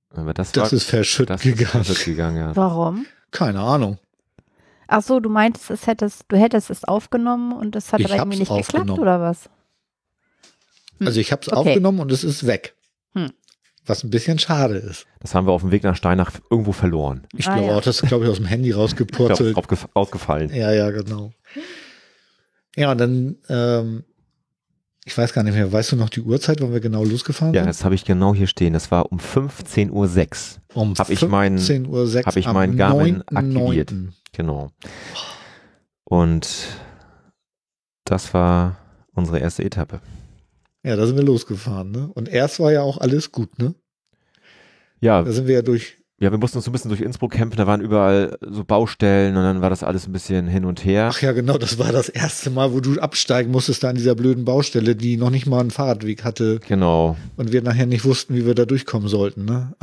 Aber 0.09 0.33
das, 0.33 0.51
Das 0.51 0.71
war, 0.71 0.77
ist 0.77 0.83
verschütt 0.83 1.29
das 1.29 1.45
ist 1.45 1.57
gegangen. 1.57 1.85
gegangen, 2.05 2.37
ja. 2.37 2.55
Warum? 2.55 3.05
Keine 3.31 3.59
Ahnung. 3.61 3.97
Ach 4.87 5.01
so, 5.01 5.19
du 5.19 5.29
meintest, 5.29 5.69
es 5.71 5.87
hättest, 5.87 6.25
du 6.27 6.37
hättest 6.37 6.69
es 6.69 6.83
aufgenommen 6.83 7.53
und 7.53 7.75
es 7.75 7.91
hat 7.93 7.99
Ich 7.99 8.05
aber 8.07 8.15
irgendwie 8.17 8.39
nicht 8.39 8.51
geklappt 8.55 8.89
oder 8.91 9.19
was? 9.21 9.49
Hm. 10.99 11.07
Also 11.07 11.19
ich 11.19 11.31
habe 11.31 11.41
es 11.41 11.49
Okay. 11.49 11.57
aufgenommen 11.71 11.99
und 11.99 12.11
es 12.11 12.23
ist 12.23 12.45
weg. 12.47 12.75
Hm. 13.13 13.31
Was 13.85 14.03
ein 14.03 14.09
bisschen 14.09 14.39
schade 14.39 14.77
ist. 14.77 15.05
Das 15.19 15.35
haben 15.35 15.45
wir 15.47 15.51
auf 15.51 15.61
dem 15.61 15.71
Weg 15.71 15.83
nach 15.83 15.95
Steinach 15.95 16.31
irgendwo 16.49 16.71
verloren. 16.71 17.27
Ich 17.37 17.47
Ah, 17.47 17.53
glaube 17.55 17.67
ja. 17.69 17.77
auch, 17.77 17.81
das 17.81 18.01
ist, 18.01 18.07
glaube 18.07 18.25
ich, 18.25 18.31
aus 18.31 18.37
dem 18.37 18.45
Handy 18.47 18.71
rausgepurzelt. 18.71 19.55
aufgef 19.55 19.87
ausgefallen. 19.93 20.53
Ja, 20.53 20.71
ja, 20.71 20.89
genau. 20.91 21.31
Ja, 22.75 22.91
und 22.91 22.97
dann 22.99 23.37
ähm, 23.49 24.03
Ich 25.07 25.15
weiß 25.15 25.33
gar 25.33 25.43
nicht 25.43 25.53
mehr. 25.53 25.71
Weißt 25.71 25.91
du 25.91 25.95
noch 25.97 26.09
die 26.09 26.21
Uhrzeit, 26.21 26.61
wann 26.61 26.73
wir 26.73 26.79
genau 26.79 27.03
losgefahren 27.03 27.53
Ja, 27.53 27.61
sind? 27.61 27.69
das 27.69 27.85
habe 27.85 27.93
ich 27.93 28.05
genau 28.05 28.33
hier 28.33 28.47
stehen. 28.47 28.73
Das 28.73 28.89
war 28.89 29.11
um 29.11 29.19
15.06 29.19 30.57
Uhr. 30.73 30.81
Um 30.81 30.95
hab 30.95 31.09
ich 31.11 31.21
meinen- 31.27 31.59
15.06 31.59 31.87
Uhr 31.87 32.23
hab 32.25 32.35
ich 32.35 32.47
am 32.47 32.55
meinen 32.55 32.75
Garmin 32.75 33.21
9.9.. 33.23 33.37
aktiviert. 33.37 33.93
Genau. 34.33 34.71
Und 36.03 36.47
das 38.03 38.33
war 38.33 38.77
unsere 39.13 39.39
erste 39.39 39.63
Etappe. 39.63 40.01
Ja, 40.83 40.95
da 40.95 41.05
sind 41.05 41.15
wir 41.17 41.23
losgefahren. 41.23 41.91
Ne? 41.91 42.09
Und 42.13 42.27
erst 42.27 42.59
war 42.59 42.71
ja 42.71 42.81
auch 42.81 42.97
alles 42.97 43.31
gut. 43.31 43.57
Ne? 43.59 43.75
Ja, 45.01 45.21
Da 45.23 45.31
sind 45.31 45.45
wir 45.47 45.53
ja 45.55 45.61
durch. 45.61 45.97
Ja, 46.19 46.31
wir 46.31 46.37
mussten 46.37 46.57
uns 46.57 46.65
so 46.65 46.71
ein 46.71 46.73
bisschen 46.73 46.89
durch 46.89 47.01
Innsbruck 47.01 47.31
campen. 47.33 47.57
Da 47.57 47.67
waren 47.67 47.81
überall 47.81 48.37
so 48.41 48.63
Baustellen 48.63 49.35
und 49.35 49.43
dann 49.43 49.61
war 49.61 49.69
das 49.69 49.83
alles 49.83 50.07
ein 50.07 50.13
bisschen 50.13 50.47
hin 50.47 50.63
und 50.63 50.85
her. 50.85 51.09
Ach 51.11 51.21
ja, 51.21 51.33
genau, 51.33 51.57
das 51.57 51.77
war 51.77 51.91
das 51.91 52.07
erste 52.09 52.49
Mal, 52.49 52.71
wo 52.71 52.79
du 52.79 52.99
absteigen 52.99 53.51
musstest 53.51 53.83
da 53.83 53.89
an 53.89 53.95
dieser 53.95 54.15
blöden 54.15 54.45
Baustelle, 54.45 54.95
die 54.95 55.17
noch 55.17 55.29
nicht 55.29 55.45
mal 55.45 55.59
einen 55.59 55.71
Fahrradweg 55.71 56.23
hatte 56.23 56.59
Genau. 56.67 57.17
und 57.35 57.51
wir 57.51 57.61
nachher 57.61 57.85
nicht 57.85 58.05
wussten, 58.05 58.33
wie 58.35 58.45
wir 58.45 58.55
da 58.55 58.65
durchkommen 58.65 59.09
sollten. 59.09 59.43
Ne? 59.45 59.73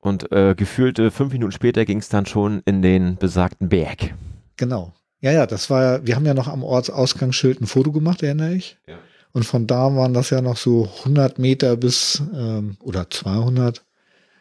Und 0.00 0.32
äh, 0.32 0.54
gefühlte 0.56 1.10
fünf 1.10 1.32
Minuten 1.32 1.52
später 1.52 1.84
ging 1.84 1.98
es 1.98 2.08
dann 2.08 2.26
schon 2.26 2.62
in 2.64 2.80
den 2.80 3.16
besagten 3.16 3.68
Berg. 3.68 4.14
Genau. 4.56 4.94
Ja, 5.20 5.32
ja, 5.32 5.46
das 5.46 5.68
war 5.70 5.82
ja, 5.82 6.06
wir 6.06 6.14
haben 6.16 6.26
ja 6.26 6.34
noch 6.34 6.48
am 6.48 6.62
Ortsausgangsschild 6.62 7.60
ein 7.60 7.66
Foto 7.66 7.90
gemacht, 7.92 8.22
erinnere 8.22 8.54
ich. 8.54 8.78
Ja. 8.86 8.96
Und 9.32 9.44
von 9.44 9.66
da 9.66 9.94
waren 9.94 10.14
das 10.14 10.30
ja 10.30 10.40
noch 10.40 10.56
so 10.56 10.88
100 11.00 11.38
Meter 11.38 11.76
bis, 11.76 12.22
ähm, 12.34 12.76
oder 12.80 13.10
200 13.10 13.84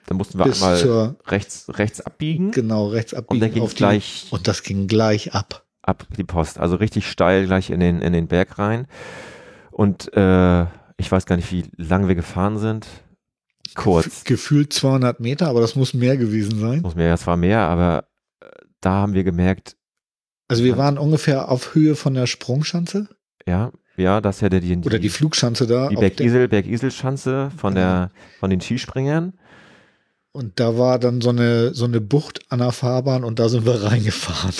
Da 0.07 0.13
mussten 0.15 0.37
wir 0.37 0.45
einmal 0.45 1.15
rechts, 1.27 1.65
rechts 1.69 2.01
abbiegen 2.01 2.51
genau, 2.51 2.87
rechts 2.87 3.13
abbiegen. 3.13 3.35
und 3.35 3.39
dann 3.41 3.53
ging 3.53 3.63
auf 3.63 3.69
es 3.69 3.73
die- 3.75 3.77
gleich 3.79 4.27
Und 4.31 4.47
das 4.47 4.61
ging 4.63 4.87
gleich 4.87 5.33
ab. 5.33 5.65
ab 5.81 6.05
die 6.17 6.23
Post. 6.23 6.59
Also 6.59 6.75
richtig 6.75 7.09
steil 7.09 7.45
gleich 7.47 7.69
in 7.71 7.79
den, 7.79 8.01
in 8.01 8.13
den 8.13 8.27
Berg 8.27 8.59
rein. 8.59 8.87
Und 9.71 10.13
äh, 10.15 10.63
ich 10.97 11.11
weiß 11.11 11.25
gar 11.25 11.35
nicht, 11.35 11.51
wie 11.51 11.65
lange 11.77 12.07
wir 12.07 12.15
gefahren 12.15 12.57
sind. 12.57 12.87
Kurz. 13.73 14.23
Gefühlt 14.23 14.71
200 14.73 15.19
Meter, 15.19 15.47
aber 15.47 15.59
das 15.59 15.75
muss 15.75 15.93
mehr 15.93 16.17
gewesen 16.17 16.59
sein. 16.59 16.81
Muss 16.81 16.95
mehr, 16.95 17.13
es 17.13 17.25
war 17.27 17.35
mehr, 17.35 17.59
aber 17.61 18.05
äh, 18.41 18.45
da 18.81 18.91
haben 18.91 19.13
wir 19.13 19.23
gemerkt, 19.23 19.75
Also 20.47 20.63
wir 20.63 20.71
Ja. 20.73 20.77
waren 20.77 20.97
ungefähr 20.99 21.49
auf 21.49 21.73
Höhe 21.73 21.95
von 21.95 22.13
der 22.13 22.27
Sprungschanze 22.27 23.09
ja, 23.47 23.71
ja, 23.97 24.21
das 24.21 24.37
ist 24.37 24.41
ja 24.41 24.49
der, 24.49 24.59
die, 24.59 24.75
oder 24.77 24.97
die 24.99 25.09
Flugschanze 25.09 25.67
da. 25.67 25.87
die 25.89 25.95
Bergisel, 25.95 26.47
Bergiselschanze 26.47 27.51
von 27.57 27.75
der, 27.75 28.09
von 28.39 28.49
den 28.49 28.59
Skispringern. 28.59 29.33
Und 30.35 30.59
da 30.59 30.77
war 30.77 30.99
dann 30.99 31.21
so 31.21 31.29
eine, 31.29 31.73
so 31.73 31.85
eine 31.85 32.01
Bucht 32.01 32.41
an 32.51 32.59
der 32.59 32.73
Fahrbahn 32.73 33.23
und 33.23 33.39
da 33.39 33.47
sind 33.47 33.65
wir 33.65 33.83
reingefahren. 33.83 34.53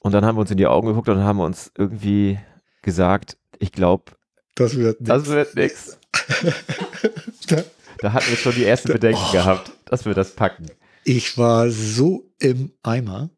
Und 0.00 0.12
dann 0.12 0.24
haben 0.24 0.36
wir 0.36 0.40
uns 0.40 0.50
in 0.50 0.56
die 0.56 0.66
Augen 0.66 0.88
geguckt 0.88 1.08
und 1.08 1.18
haben 1.22 1.38
uns 1.40 1.70
irgendwie 1.78 2.38
gesagt, 2.82 3.36
ich 3.60 3.70
glaube, 3.70 4.12
Das 4.56 4.74
wird 4.76 4.96
das 5.00 5.22
nix. 5.28 5.30
wird 5.30 5.54
nix. 5.54 5.98
Da- 7.46 7.64
Da 7.98 8.12
hatten 8.12 8.28
wir 8.30 8.36
schon 8.36 8.54
die 8.54 8.64
ersten 8.64 8.92
Bedenken 8.92 9.22
Oh. 9.28 9.32
gehabt, 9.32 9.70
dass 9.84 10.04
wir 10.06 10.14
das 10.14 10.32
packen. 10.34 10.66
Ich 11.04 11.36
war 11.38 11.70
so 11.70 12.30
im 12.38 12.72
Eimer. 12.82 13.30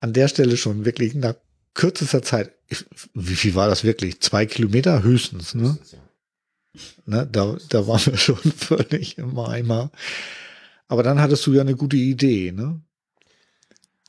An 0.00 0.12
der 0.12 0.28
Stelle 0.28 0.56
schon 0.56 0.84
wirklich 0.84 1.14
nach 1.14 1.34
kürzester 1.74 2.22
Zeit. 2.22 2.52
Ich, 2.68 2.84
wie 3.14 3.36
viel 3.36 3.54
war 3.54 3.68
das 3.68 3.84
wirklich? 3.84 4.20
Zwei 4.20 4.44
Kilometer 4.46 5.02
höchstens, 5.02 5.54
ne? 5.54 5.78
Ne? 7.06 7.28
Da, 7.30 7.56
da 7.68 7.86
waren 7.86 8.04
wir 8.06 8.16
schon 8.16 8.36
völlig 8.36 9.18
im 9.18 9.38
Eimer. 9.38 9.90
Aber 10.88 11.02
dann 11.02 11.20
hattest 11.20 11.46
du 11.46 11.52
ja 11.52 11.62
eine 11.62 11.76
gute 11.76 11.96
Idee, 11.96 12.52
ne? 12.52 12.80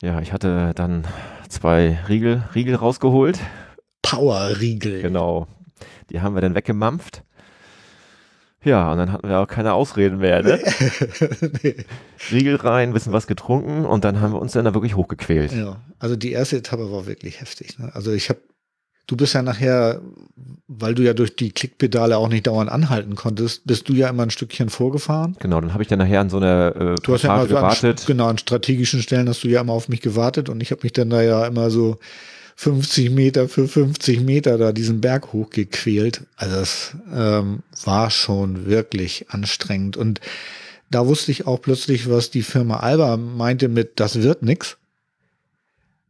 Ja, 0.01 0.19
ich 0.19 0.33
hatte 0.33 0.73
dann 0.75 1.07
zwei 1.49 1.99
Riegel, 2.07 2.43
Riegel 2.53 2.75
rausgeholt. 2.75 3.39
Powerriegel. 4.01 5.01
Genau. 5.01 5.47
Die 6.09 6.21
haben 6.21 6.35
wir 6.35 6.41
dann 6.41 6.53
weggemampft. 6.53 7.23
Ja, 8.65 8.91
und 8.91 8.97
dann 8.97 9.11
hatten 9.11 9.29
wir 9.29 9.39
auch 9.39 9.47
keine 9.47 9.73
Ausreden 9.73 10.17
mehr. 10.17 10.41
Ne? 10.41 10.59
nee. 11.63 11.75
Riegel 12.31 12.55
rein, 12.55 12.93
bisschen 12.93 13.13
was 13.13 13.27
getrunken 13.27 13.85
und 13.85 14.03
dann 14.03 14.19
haben 14.21 14.33
wir 14.33 14.41
uns 14.41 14.53
dann 14.53 14.65
da 14.65 14.73
wirklich 14.73 14.95
hochgequält. 14.95 15.53
Ja, 15.53 15.81
also 15.99 16.15
die 16.15 16.31
erste 16.31 16.57
Etappe 16.57 16.91
war 16.91 17.05
wirklich 17.05 17.41
heftig. 17.41 17.77
Ne? 17.77 17.91
Also 17.93 18.11
ich 18.11 18.29
habe, 18.29 18.39
du 19.07 19.17
bist 19.17 19.33
ja 19.33 19.41
nachher, 19.41 20.01
weil 20.67 20.95
du 20.95 21.03
ja 21.03 21.13
durch 21.13 21.35
die 21.35 21.51
Klickpedale 21.51 22.17
auch 22.17 22.29
nicht 22.29 22.47
dauernd 22.47 22.71
anhalten 22.71 23.15
konntest, 23.15 23.65
bist 23.65 23.87
du 23.89 23.93
ja 23.93 24.09
immer 24.09 24.23
ein 24.23 24.31
Stückchen 24.31 24.69
vorgefahren. 24.69 25.35
Genau, 25.39 25.61
dann 25.61 25.73
habe 25.73 25.83
ich 25.83 25.89
dann 25.89 25.99
nachher 25.99 26.21
an 26.21 26.29
so 26.29 26.37
einer 26.37 26.75
äh, 26.75 26.95
Du 27.03 27.13
hast 27.13 27.23
ja 27.23 27.35
immer 27.35 27.47
so 27.47 27.55
an, 27.57 27.61
gewartet. 27.63 28.03
genau, 28.07 28.27
an 28.27 28.37
strategischen 28.37 29.01
Stellen 29.01 29.29
hast 29.29 29.43
du 29.43 29.47
ja 29.47 29.61
immer 29.61 29.73
auf 29.73 29.89
mich 29.89 30.01
gewartet 30.01 30.49
und 30.49 30.61
ich 30.61 30.71
habe 30.71 30.81
mich 30.83 30.93
dann 30.93 31.09
da 31.09 31.21
ja 31.21 31.45
immer 31.45 31.69
so 31.69 31.97
50 32.55 33.11
Meter 33.11 33.49
für 33.49 33.67
50 33.67 34.21
Meter 34.21 34.57
da 34.57 34.71
diesen 34.71 35.01
Berg 35.01 35.33
hochgequält. 35.33 36.21
Also 36.37 36.55
das 36.55 36.95
ähm, 37.13 37.59
war 37.83 38.09
schon 38.09 38.65
wirklich 38.65 39.25
anstrengend. 39.29 39.97
Und 39.97 40.21
da 40.89 41.05
wusste 41.05 41.31
ich 41.31 41.47
auch 41.47 41.61
plötzlich, 41.61 42.09
was 42.09 42.31
die 42.31 42.43
Firma 42.43 42.77
Alba 42.77 43.17
meinte 43.17 43.67
mit, 43.67 43.99
das 43.99 44.21
wird 44.21 44.41
nix. 44.41 44.77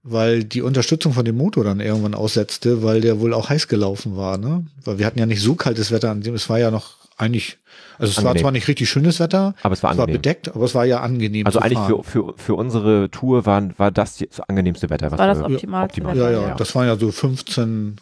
Weil 0.08 0.44
die 0.44 0.62
Unterstützung 0.62 1.14
von 1.14 1.26
dem 1.26 1.36
Motor 1.36 1.64
dann 1.64 1.80
irgendwann 1.80 2.14
aussetzte, 2.14 2.84
weil 2.84 3.02
der 3.02 3.20
wohl 3.20 3.34
auch 3.34 3.50
heiß 3.50 3.68
gelaufen 3.68 4.16
war, 4.16 4.38
ne? 4.38 4.66
Weil 4.84 5.00
wir 5.00 5.06
hatten 5.08 5.18
ja 5.18 5.26
nicht 5.26 5.42
so 5.42 5.56
kaltes 5.56 5.90
Wetter, 5.92 6.12
an 6.12 6.22
dem 6.22 6.36
es 6.36 6.48
war 6.48 6.60
ja 6.60 6.70
noch 6.70 6.98
eigentlich, 7.18 7.58
also 7.98 8.12
es 8.12 8.18
war 8.18 8.26
Angenehm. 8.32 8.42
zwar 8.44 8.52
nicht 8.52 8.68
richtig 8.68 8.88
schönes 8.88 9.20
Wetter, 9.20 9.56
Aber 9.64 9.74
es 9.74 9.82
war 9.82 9.94
es 9.94 9.98
war 9.98 10.06
bedeckt, 10.06 10.54
aber 10.54 10.66
es 10.66 10.76
war 10.76 10.86
ja 10.86 11.00
angenehm. 11.02 11.48
Also 11.48 11.58
zu 11.58 11.66
eigentlich 11.66 11.80
fahren. 11.80 12.04
für, 12.04 12.34
für, 12.34 12.34
für 12.38 12.54
unsere 12.56 13.10
Tour 13.10 13.48
war, 13.48 13.68
war 13.80 13.90
das 13.90 14.18
das 14.18 14.42
angenehmste 14.42 14.90
Wetter. 14.92 15.12
Was 15.12 15.18
War 15.18 15.28
das 15.28 15.42
optimal? 15.42 15.86
optimal. 15.86 16.16
Ja, 16.16 16.30
ja, 16.30 16.42
Ja. 16.50 16.54
das 16.56 16.76
waren 16.76 16.86
ja 16.88 16.98
so 16.98 17.10
15, 17.12 17.96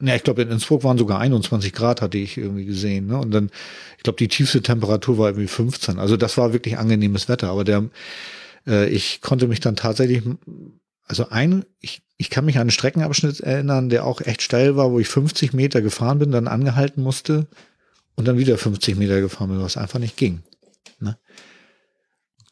ne, 0.00 0.16
ich 0.16 0.22
glaube 0.22 0.40
in 0.42 0.50
Innsbruck 0.50 0.84
waren 0.84 0.96
sogar 0.96 1.18
21 1.18 1.72
Grad, 1.74 2.00
hatte 2.00 2.16
ich 2.16 2.38
irgendwie 2.38 2.64
gesehen, 2.64 3.08
ne? 3.08 3.18
Und 3.18 3.30
dann, 3.32 3.50
ich 3.98 4.04
glaube, 4.04 4.16
die 4.16 4.28
tiefste 4.28 4.62
Temperatur 4.62 5.18
war 5.18 5.28
irgendwie 5.28 5.48
15. 5.48 5.98
Also 5.98 6.16
das 6.16 6.38
war 6.38 6.52
wirklich 6.54 6.78
angenehmes 6.78 7.28
Wetter, 7.28 7.50
aber 7.50 7.64
der, 7.64 7.84
äh, 8.66 8.88
ich 8.88 9.20
konnte 9.20 9.48
mich 9.48 9.60
dann 9.60 9.76
tatsächlich, 9.76 10.22
also 11.06 11.28
ein, 11.28 11.64
ich, 11.80 12.02
ich 12.16 12.30
kann 12.30 12.44
mich 12.44 12.56
an 12.56 12.62
einen 12.62 12.70
Streckenabschnitt 12.70 13.40
erinnern, 13.40 13.88
der 13.88 14.04
auch 14.04 14.20
echt 14.20 14.42
steil 14.42 14.76
war, 14.76 14.90
wo 14.90 14.98
ich 14.98 15.08
50 15.08 15.52
Meter 15.52 15.82
gefahren 15.82 16.18
bin, 16.18 16.30
dann 16.30 16.48
angehalten 16.48 17.02
musste 17.02 17.46
und 18.14 18.26
dann 18.26 18.38
wieder 18.38 18.56
50 18.56 18.96
Meter 18.96 19.20
gefahren 19.20 19.50
bin, 19.50 19.60
was 19.60 19.76
einfach 19.76 19.98
nicht 19.98 20.16
ging. 20.16 20.42
Ne? 21.00 21.18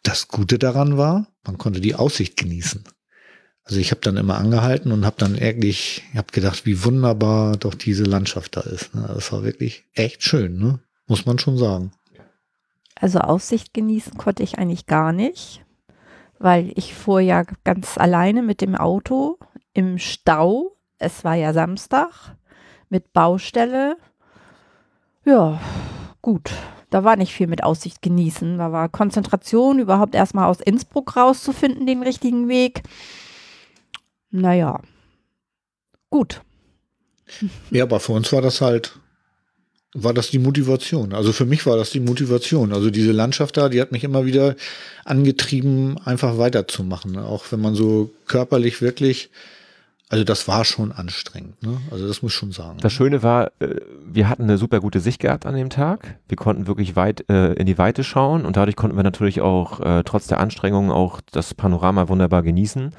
Das 0.03 0.29
Gute 0.29 0.59
daran 0.59 0.97
war, 0.99 1.29
man 1.45 1.59
konnte 1.59 1.81
die 1.81 1.95
Aussicht 1.95 2.37
genießen. 2.37 2.85
Also 3.65 3.79
ich 3.79 3.93
habe 3.93 4.01
dann 4.01 4.17
immer 4.17 4.39
angehalten 4.39 4.91
und 4.91 5.07
habe 5.07 5.17
dann 5.19 5.39
eigentlich, 5.39 6.03
ich 6.11 6.19
habe 6.19 6.33
gedacht, 6.33 6.67
wie 6.67 6.85
wunderbar 6.85 7.57
doch 7.57 7.75
diese 7.75 8.03
Landschaft 8.03 8.57
da 8.57 8.63
ist. 8.63 8.95
Ne? 8.95 9.09
Das 9.15 9.31
war 9.33 9.45
wirklich 9.45 9.85
echt 9.95 10.25
schön, 10.25 10.59
ne? 10.59 10.81
muss 11.07 11.27
man 11.27 11.39
schon 11.39 11.57
sagen. 11.57 11.93
Also 12.97 13.21
Aussicht 13.21 13.73
genießen 13.73 14.17
konnte 14.17 14.43
ich 14.43 14.59
eigentlich 14.59 14.87
gar 14.87 15.13
nicht, 15.13 15.65
weil 16.43 16.73
ich 16.75 16.95
fuhr 16.95 17.21
ja 17.21 17.45
ganz 17.65 17.97
alleine 17.97 18.43
mit 18.43 18.61
dem 18.61 18.75
Auto 18.75 19.39
im 19.75 19.99
Stau. 19.99 20.77
Es 20.99 21.25
war 21.25 21.35
ja 21.37 21.53
Samstag 21.53 22.37
mit 22.89 23.13
Baustelle. 23.13 23.97
Ja, 25.25 25.61
gut. 26.21 26.51
Da 26.91 27.05
war 27.05 27.17
nicht 27.17 27.33
viel 27.33 27.47
mit 27.47 27.63
Aussicht 27.63 28.03
genießen. 28.03 28.59
Da 28.59 28.73
war 28.73 28.89
Konzentration, 28.89 29.79
überhaupt 29.79 30.15
erstmal 30.15 30.47
aus 30.51 30.61
Innsbruck 30.61 31.17
rauszufinden, 31.17 31.87
den 31.87 32.03
richtigen 32.03 32.49
Weg. 32.49 32.83
Naja, 34.31 34.81
gut. 36.11 36.43
Ja, 37.71 37.85
aber 37.85 38.01
für 38.01 38.13
uns 38.13 38.33
war 38.33 38.43
das 38.43 38.61
halt, 38.61 38.99
war 39.95 40.15
das 40.15 40.31
die 40.31 40.39
Motivation. 40.39 41.13
Also 41.13 41.33
für 41.33 41.45
mich 41.45 41.67
war 41.67 41.77
das 41.77 41.91
die 41.91 42.01
Motivation. 42.01 42.73
Also 42.73 42.91
diese 42.91 43.13
Landschaft 43.13 43.57
da, 43.57 43.69
die 43.69 43.81
hat 43.81 43.93
mich 43.93 44.05
immer 44.05 44.25
wieder 44.25 44.57
angetrieben, 45.05 45.99
einfach 46.05 46.39
weiterzumachen. 46.39 47.13
ne? 47.13 47.25
Auch 47.25 47.45
wenn 47.51 47.61
man 47.61 47.75
so 47.75 48.11
körperlich 48.27 48.81
wirklich, 48.81 49.31
also 50.09 50.25
das 50.25 50.49
war 50.49 50.65
schon 50.65 50.93
anstrengend. 50.93 51.63
Ne? 51.63 51.77
Also 51.91 52.09
das 52.09 52.23
muss 52.23 52.33
ich 52.33 52.39
schon 52.39 52.53
sagen. 52.53 52.79
Das 52.81 52.93
Schöne 52.93 53.23
war, 53.23 53.53
äh, 53.61 53.77
wir 54.05 54.31
hatten 54.31 54.45
eine 54.45 54.57
super 54.57 54.81
gute 54.81 55.01
Sicht 55.01 55.21
gehabt 55.21 55.45
an 55.45 55.55
dem 55.55 55.69
Tag. 55.69 56.19
Wir 56.27 56.37
konnten 56.37 56.67
wirklich 56.67 56.97
weit 56.97 57.29
äh, 57.29 57.53
in 57.53 57.67
die 57.67 57.77
Weite 57.77 58.03
schauen 58.03 58.47
und 58.47 58.57
dadurch 58.57 58.77
konnten 58.77 58.97
wir 58.97 59.05
natürlich 59.05 59.43
auch 59.43 59.81
äh, 59.81 60.03
trotz 60.05 60.27
der 60.27 60.41
Anstrengungen 60.41 60.91
auch 60.91 61.21
das 61.33 61.53
Panorama 61.53 62.09
wunderbar 62.09 62.43
genießen. 62.43 62.93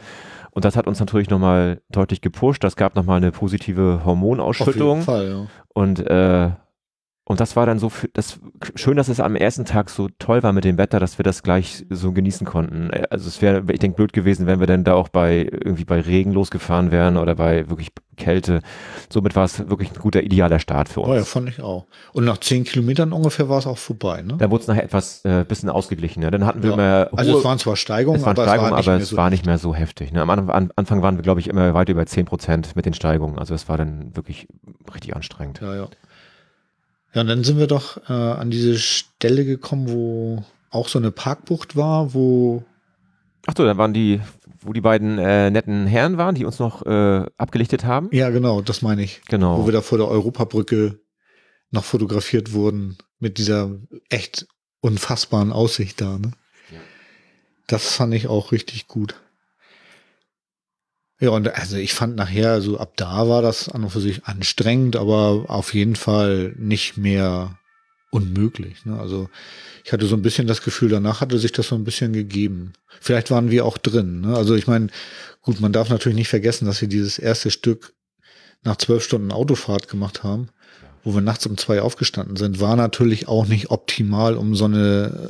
Und 0.51 0.65
das 0.65 0.75
hat 0.75 0.85
uns 0.85 0.99
natürlich 0.99 1.31
nochmal 1.31 1.81
deutlich 1.89 2.21
gepusht. 2.21 2.63
Das 2.63 2.75
gab 2.75 2.95
nochmal 2.95 3.17
eine 3.17 3.31
positive 3.31 3.81
Auf 3.81 3.89
jeden 3.93 4.05
Hormonausschüttung. 4.05 5.01
Fall, 5.01 5.27
ja. 5.27 5.47
Und 5.73 5.99
äh, 5.99 6.51
und 7.25 7.39
das 7.39 7.55
war 7.55 7.65
dann 7.65 7.79
so 7.79 7.89
für, 7.89 8.09
das 8.09 8.39
schön, 8.75 8.97
dass 8.97 9.07
es 9.07 9.19
am 9.19 9.35
ersten 9.35 9.63
Tag 9.65 9.89
so 9.89 10.09
toll 10.19 10.43
war 10.43 10.51
mit 10.51 10.65
dem 10.65 10.77
Wetter, 10.77 10.99
dass 10.99 11.17
wir 11.17 11.23
das 11.23 11.41
gleich 11.43 11.85
so 11.89 12.11
genießen 12.11 12.45
konnten. 12.45 12.89
Äh, 12.91 13.07
Also 13.09 13.27
es 13.27 13.41
wäre, 13.41 13.63
ich 13.71 13.79
denke, 13.79 13.95
blöd 13.95 14.11
gewesen, 14.13 14.45
wenn 14.45 14.59
wir 14.59 14.67
dann 14.67 14.83
da 14.83 14.93
auch 14.95 15.07
bei 15.09 15.47
irgendwie 15.51 15.85
bei 15.85 16.01
Regen 16.01 16.31
losgefahren 16.33 16.91
wären 16.91 17.15
oder 17.17 17.35
bei 17.35 17.69
wirklich 17.69 17.91
Kälte. 18.15 18.61
Somit 19.11 19.35
war 19.35 19.45
es 19.45 19.67
wirklich 19.69 19.89
ein 19.91 19.99
guter, 19.99 20.21
idealer 20.21 20.59
Start 20.59 20.87
für 20.87 20.99
uns. 20.99 21.09
Oh 21.09 21.15
ja, 21.15 21.23
fand 21.23 21.49
ich 21.49 21.61
auch. 21.61 21.87
Und 22.11 22.25
nach 22.25 22.37
zehn 22.37 22.63
Kilometern 22.63 23.11
ungefähr 23.11 23.49
war 23.49 23.57
es 23.57 23.65
auch 23.65 23.77
vorbei, 23.79 24.21
ne? 24.21 24.35
Da 24.37 24.51
wurde 24.51 24.61
es 24.61 24.67
nachher 24.67 24.83
etwas 24.83 25.25
äh, 25.25 25.43
bisschen 25.47 25.69
ausgeglichener. 25.69 26.29
Dann 26.29 26.45
hatten 26.45 26.61
wir 26.61 26.69
Ja. 26.71 26.73
immer 26.75 27.09
Also 27.17 27.31
hohe- 27.33 27.37
es 27.39 27.43
waren 27.45 27.57
zwar 27.57 27.75
Steigungen, 27.75 28.19
es 28.19 28.25
waren 28.25 28.37
aber 28.37 28.43
Steigungen, 28.47 28.67
es 28.67 28.71
war 28.71 28.77
nicht 28.77 28.87
aber 28.87 28.95
mehr 28.97 29.03
es 29.03 29.09
so 29.09 29.17
war 29.17 29.29
nicht 29.31 29.45
mehr 29.47 29.57
so 29.57 29.73
heftig. 29.73 30.11
Ne? 30.11 30.21
Am 30.21 30.29
An 30.29 30.49
An 30.51 30.69
Anfang 30.75 31.01
waren 31.01 31.15
wir, 31.15 31.23
glaube 31.23 31.39
ich, 31.39 31.47
immer 31.49 31.73
weit 31.73 31.89
über 31.89 32.05
10 32.05 32.25
Prozent 32.25 32.75
mit 32.75 32.85
den 32.85 32.93
Steigungen. 32.93 33.39
Also 33.39 33.55
es 33.55 33.67
war 33.67 33.77
dann 33.77 34.15
wirklich 34.15 34.47
richtig 34.93 35.15
anstrengend. 35.15 35.59
Ja, 35.61 35.73
ja. 35.75 35.87
Ja, 37.13 37.21
und 37.21 37.27
dann 37.27 37.43
sind 37.43 37.57
wir 37.59 37.67
doch 37.67 37.97
äh, 38.09 38.13
an 38.13 38.49
diese 38.51 38.77
Stelle 38.77 39.45
gekommen, 39.45 39.89
wo 39.89 40.43
auch 40.69 40.87
so 40.87 40.97
eine 40.99 41.11
Parkbucht 41.11 41.75
war, 41.75 42.13
wo 42.13 42.63
Ach 43.45 43.53
so, 43.57 43.65
dann 43.65 43.77
waren 43.77 43.93
die, 43.93 44.21
wo 44.61 44.71
die 44.73 44.81
beiden 44.81 45.17
äh, 45.19 45.51
netten 45.51 45.85
Herren 45.85 46.17
waren, 46.17 46.33
die 46.33 46.45
uns 46.45 46.59
noch 46.59 46.85
äh, 46.85 47.25
abgelichtet 47.37 47.83
haben. 47.83 48.09
ja 48.11 48.29
genau, 48.29 48.61
das 48.61 48.81
meine 48.81 49.03
ich, 49.03 49.21
Genau. 49.27 49.57
wo 49.59 49.65
wir 49.65 49.73
da 49.73 49.81
vor 49.81 49.97
der 49.97 50.07
Europabrücke 50.07 50.99
noch 51.71 51.83
fotografiert 51.83 52.53
wurden 52.53 52.97
mit 53.19 53.37
dieser 53.37 53.71
echt 54.09 54.47
unfassbaren 54.79 55.51
Aussicht 55.51 55.99
da. 56.01 56.17
Ne? 56.19 56.31
Ja. 56.71 56.79
Das 57.67 57.93
fand 57.95 58.13
ich 58.13 58.27
auch 58.27 58.51
richtig 58.51 58.87
gut. 58.87 59.15
Ja, 61.23 61.29
und 61.29 61.47
also 61.57 61.77
ich 61.77 61.93
fand 61.93 62.17
nachher, 62.17 62.59
so 62.59 62.77
ab 62.77 62.97
da 62.97 63.29
war 63.29 63.41
das 63.41 63.69
an 63.69 63.85
und 63.85 63.91
für 63.91 64.01
sich 64.01 64.25
anstrengend, 64.25 64.97
aber 64.97 65.45
auf 65.47 65.73
jeden 65.73 65.95
Fall 65.95 66.53
nicht 66.57 66.97
mehr 66.97 67.57
unmöglich. 68.11 68.85
Ne? 68.85 68.99
Also 68.99 69.29
ich 69.85 69.93
hatte 69.93 70.05
so 70.05 70.17
ein 70.17 70.21
bisschen 70.21 70.47
das 70.47 70.61
Gefühl, 70.61 70.89
danach 70.89 71.21
hatte 71.21 71.39
sich 71.39 71.53
das 71.53 71.69
so 71.69 71.75
ein 71.75 71.85
bisschen 71.85 72.11
gegeben. 72.11 72.73
Vielleicht 72.99 73.31
waren 73.31 73.51
wir 73.51 73.63
auch 73.63 73.77
drin. 73.77 74.19
Ne? 74.19 74.35
Also 74.35 74.53
ich 74.55 74.67
meine, 74.67 74.87
gut, 75.41 75.61
man 75.61 75.71
darf 75.71 75.87
natürlich 75.87 76.17
nicht 76.17 76.27
vergessen, 76.27 76.65
dass 76.65 76.81
wir 76.81 76.89
dieses 76.89 77.17
erste 77.19 77.51
Stück 77.51 77.93
nach 78.65 78.75
zwölf 78.75 79.01
Stunden 79.05 79.31
Autofahrt 79.31 79.87
gemacht 79.87 80.23
haben, 80.23 80.49
wo 81.05 81.13
wir 81.13 81.21
nachts 81.21 81.45
um 81.45 81.55
zwei 81.57 81.81
aufgestanden 81.81 82.35
sind, 82.35 82.59
war 82.59 82.75
natürlich 82.75 83.29
auch 83.29 83.47
nicht 83.47 83.71
optimal, 83.71 84.35
um 84.35 84.55
so 84.55 84.65
eine 84.65 85.29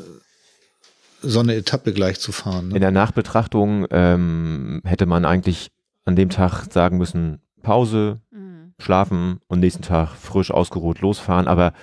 so 1.21 1.39
eine 1.39 1.55
Etappe 1.55 1.93
gleich 1.93 2.19
zu 2.19 2.31
fahren. 2.31 2.69
Ne? 2.69 2.75
In 2.75 2.81
der 2.81 2.91
Nachbetrachtung 2.91 3.85
ähm, 3.91 4.81
hätte 4.83 5.05
man 5.05 5.23
eigentlich 5.23 5.69
an 6.05 6.15
dem 6.15 6.29
Tag 6.29 6.65
sagen 6.71 6.97
müssen, 6.97 7.39
Pause, 7.61 8.19
Mhm. 8.31 8.73
schlafen 8.79 9.39
und 9.47 9.59
nächsten 9.59 9.83
Tag 9.83 10.09
frisch 10.15 10.51
ausgeruht 10.51 10.99
losfahren, 11.01 11.47
aber 11.47 11.73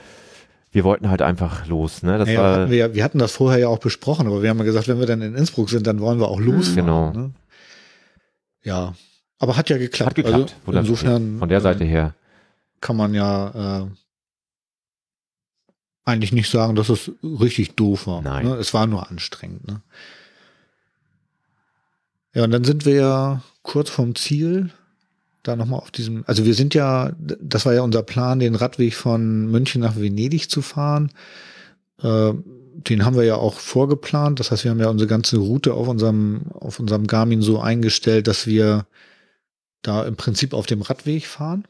wir 0.73 0.85
wollten 0.85 1.09
halt 1.11 1.23
einfach 1.23 1.67
los. 1.67 2.03
Ne? 2.03 2.19
Das 2.19 2.29
Naja, 2.29 2.41
war, 2.43 2.53
hatten 2.61 2.71
wir, 2.71 2.77
ja, 2.79 2.95
wir 2.95 3.03
hatten 3.03 3.19
das 3.19 3.33
vorher 3.33 3.59
ja 3.59 3.69
auch 3.69 3.79
besprochen, 3.79 4.27
aber 4.27 4.43
wir 4.43 4.51
haben 4.51 4.59
ja 4.59 4.65
gesagt, 4.65 4.89
wenn 4.89 4.99
wir 5.01 5.07
dann 5.07 5.23
in 5.23 5.35
Innsbruck 5.35 5.71
sind, 5.71 5.87
dann 5.87 6.01
wollen 6.01 6.21
wir 6.21 6.29
auch 6.29 6.39
losfahren. 6.41 6.77
Genau. 6.87 7.11
Ne? 7.13 7.31
Ja, 8.63 8.95
aber 9.39 9.57
hat 9.57 9.71
ja 9.71 9.79
geklappt. 9.79 10.11
hat 10.11 10.17
geklappt. 10.17 10.55
Also 10.67 10.79
insofern 10.79 11.39
Von 11.39 11.49
der 11.49 11.59
äh, 11.59 11.63
Seite 11.63 11.85
her. 11.85 12.15
kann 12.81 12.97
man 12.97 13.15
ja 13.15 13.83
äh, 13.83 13.87
eigentlich 16.05 16.33
nicht 16.33 16.51
sagen, 16.51 16.75
dass 16.75 16.89
es 16.89 17.11
richtig 17.23 17.77
doof 17.77 18.07
war. 18.07 18.23
Nein. 18.23 18.47
Ne? 18.47 18.55
Es 18.57 18.75
war 18.75 18.87
nur 18.87 19.09
anstrengend. 19.11 19.67
Ne? 19.67 19.81
Ja, 22.35 22.45
und 22.45 22.51
dann 22.53 22.65
sind 22.65 22.85
wir 22.85 22.95
ja 22.95 23.43
kurz 23.63 23.91
vom 23.91 24.15
Ziel. 24.15 24.71
Da 25.43 25.57
nochmal 25.57 25.81
auf 25.81 25.91
diesem, 25.91 26.23
also 26.27 26.45
wir 26.45 26.55
sind 26.55 26.75
ja, 26.75 27.13
das 27.19 27.65
war 27.65 27.73
ja 27.73 27.81
unser 27.81 28.03
Plan, 28.03 28.41
den 28.41 28.55
Radweg 28.55 28.95
von 28.95 29.47
München 29.47 29.81
nach 29.81 29.97
Venedig 29.97 30.51
zu 30.51 30.61
fahren. 30.61 31.13
Äh, 32.03 32.35
den 32.75 33.05
haben 33.05 33.17
wir 33.17 33.25
ja 33.25 33.37
auch 33.37 33.59
vorgeplant. 33.59 34.39
Das 34.39 34.51
heißt, 34.51 34.65
wir 34.65 34.71
haben 34.71 34.81
ja 34.81 34.91
unsere 34.91 35.09
ganze 35.09 35.39
Route 35.39 35.75
auf 35.75 35.89
unserem, 35.89 36.53
auf 36.53 36.79
unserem 36.79 37.07
Garmin 37.07 37.41
so 37.43 37.59
eingestellt, 37.61 38.27
dass 38.27 38.47
wir 38.47 38.87
da 39.83 40.05
im 40.05 40.17
Prinzip 40.17 40.53
auf 40.53 40.67
dem 40.67 40.83
Radweg 40.83 41.27
fahren. 41.27 41.67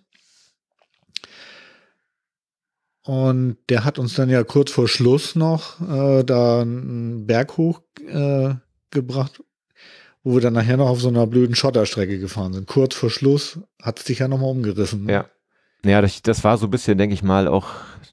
Und 3.02 3.56
der 3.68 3.84
hat 3.84 3.98
uns 3.98 4.14
dann 4.14 4.28
ja 4.28 4.44
kurz 4.44 4.70
vor 4.70 4.88
Schluss 4.88 5.34
noch 5.34 5.80
äh, 5.80 6.22
da 6.22 6.60
einen 6.60 7.26
Berg 7.26 7.56
hoch 7.56 7.80
äh, 8.06 8.54
gebracht, 8.90 9.42
wo 10.22 10.34
wir 10.34 10.40
dann 10.40 10.52
nachher 10.52 10.76
noch 10.76 10.88
auf 10.88 11.00
so 11.00 11.08
einer 11.08 11.26
blöden 11.26 11.54
Schotterstrecke 11.54 12.18
gefahren 12.18 12.52
sind. 12.52 12.66
Kurz 12.66 12.94
vor 12.94 13.10
Schluss 13.10 13.58
hat 13.82 13.98
es 13.98 14.04
dich 14.04 14.18
ja 14.18 14.28
nochmal 14.28 14.50
umgerissen. 14.50 15.04
ne? 15.04 15.12
Ja. 15.12 15.24
Ja, 15.82 16.02
das, 16.02 16.20
das 16.20 16.44
war 16.44 16.58
so 16.58 16.66
ein 16.66 16.70
bisschen, 16.70 16.98
denke 16.98 17.14
ich 17.14 17.22
mal, 17.22 17.48
auch 17.48 17.68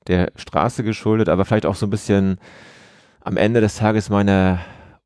der 0.07 0.31
Straße 0.37 0.83
geschuldet, 0.83 1.27
aber 1.27 1.43
vielleicht 1.43 1.65
auch 1.65 1.75
so 1.75 1.85
ein 1.85 1.89
bisschen 1.89 2.39
am 3.19 3.35
Ende 3.35 3.59
des 3.59 3.75
Tages 3.75 4.09
meine, 4.09 4.59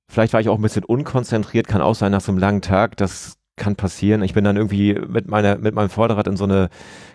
vielleicht 0.07 0.33
war 0.33 0.41
ich 0.41 0.49
auch 0.49 0.59
ein 0.59 0.61
bisschen 0.61 0.83
unkonzentriert, 0.83 1.67
kann 1.67 1.81
auch 1.81 1.95
sein 1.95 2.11
nach 2.11 2.21
so 2.21 2.31
einem 2.31 2.37
langen 2.37 2.61
Tag, 2.61 2.97
das 2.97 3.37
kann 3.55 3.75
passieren. 3.75 4.21
Ich 4.21 4.33
bin 4.33 4.43
dann 4.43 4.57
irgendwie 4.57 4.93
mit 4.93 5.27
meiner, 5.27 5.57
mit 5.57 5.73
meinem 5.73 5.89
Vorderrad 5.89 6.27
in 6.27 6.37
so 6.37 6.43
eine 6.43 6.69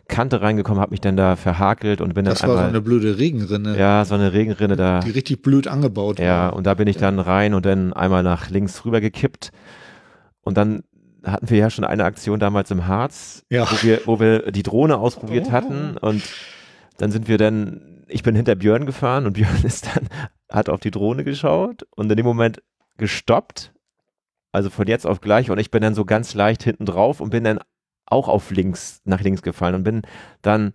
Kante 0.08 0.40
reingekommen, 0.40 0.80
habe 0.80 0.90
mich 0.92 1.00
dann 1.00 1.16
da 1.16 1.36
verhakelt 1.36 2.00
und 2.00 2.14
bin 2.14 2.24
dann 2.24 2.34
Das 2.34 2.42
war 2.46 2.56
so 2.56 2.62
eine 2.62 2.80
blöde 2.80 3.18
Regenrinne, 3.18 3.76
ja, 3.78 4.04
so 4.04 4.14
eine 4.14 4.32
Regenrinne 4.32 4.76
da. 4.76 5.00
die 5.00 5.10
richtig 5.10 5.42
blöd 5.42 5.66
angebaut 5.68 6.18
Ja, 6.20 6.46
war. 6.46 6.52
und 6.54 6.64
da 6.66 6.74
bin 6.74 6.86
ich 6.88 6.96
dann 6.96 7.18
rein 7.18 7.54
und 7.54 7.66
dann 7.66 7.92
einmal 7.92 8.22
nach 8.22 8.48
links 8.50 8.84
rüber 8.84 9.00
gekippt. 9.00 9.50
Und 10.42 10.56
dann 10.56 10.84
hatten 11.24 11.50
wir 11.50 11.58
ja 11.58 11.70
schon 11.70 11.84
eine 11.84 12.04
Aktion 12.04 12.38
damals 12.38 12.70
im 12.70 12.86
Harz, 12.86 13.42
Ja. 13.50 13.66
wo, 13.70 13.82
wir, 13.82 14.00
wo 14.06 14.20
wir 14.20 14.52
die 14.52 14.62
Drohne 14.62 14.96
ausprobiert 14.98 15.50
hatten. 15.50 15.96
Und 15.96 16.22
dann 16.98 17.10
sind 17.10 17.26
wir 17.26 17.36
dann, 17.36 18.04
ich 18.06 18.22
bin 18.22 18.36
hinter 18.36 18.54
Björn 18.54 18.86
gefahren 18.86 19.26
und 19.26 19.32
Björn 19.34 19.64
ist 19.64 19.86
dann, 19.92 20.08
hat 20.48 20.68
auf 20.68 20.78
die 20.80 20.92
Drohne 20.92 21.24
geschaut 21.24 21.84
und 21.96 22.08
in 22.10 22.16
dem 22.16 22.26
Moment 22.26 22.62
gestoppt. 22.96 23.72
Also 24.52 24.70
von 24.70 24.86
jetzt 24.86 25.04
auf 25.06 25.20
gleich. 25.20 25.50
Und 25.50 25.58
ich 25.58 25.72
bin 25.72 25.82
dann 25.82 25.94
so 25.96 26.04
ganz 26.04 26.32
leicht 26.34 26.62
hinten 26.62 26.86
drauf 26.86 27.20
und 27.20 27.30
bin 27.30 27.42
dann 27.42 27.58
auch 28.06 28.28
auf 28.28 28.50
links, 28.50 29.00
nach 29.04 29.20
links 29.20 29.42
gefallen 29.42 29.74
und 29.74 29.84
bin 29.84 30.02
dann 30.42 30.72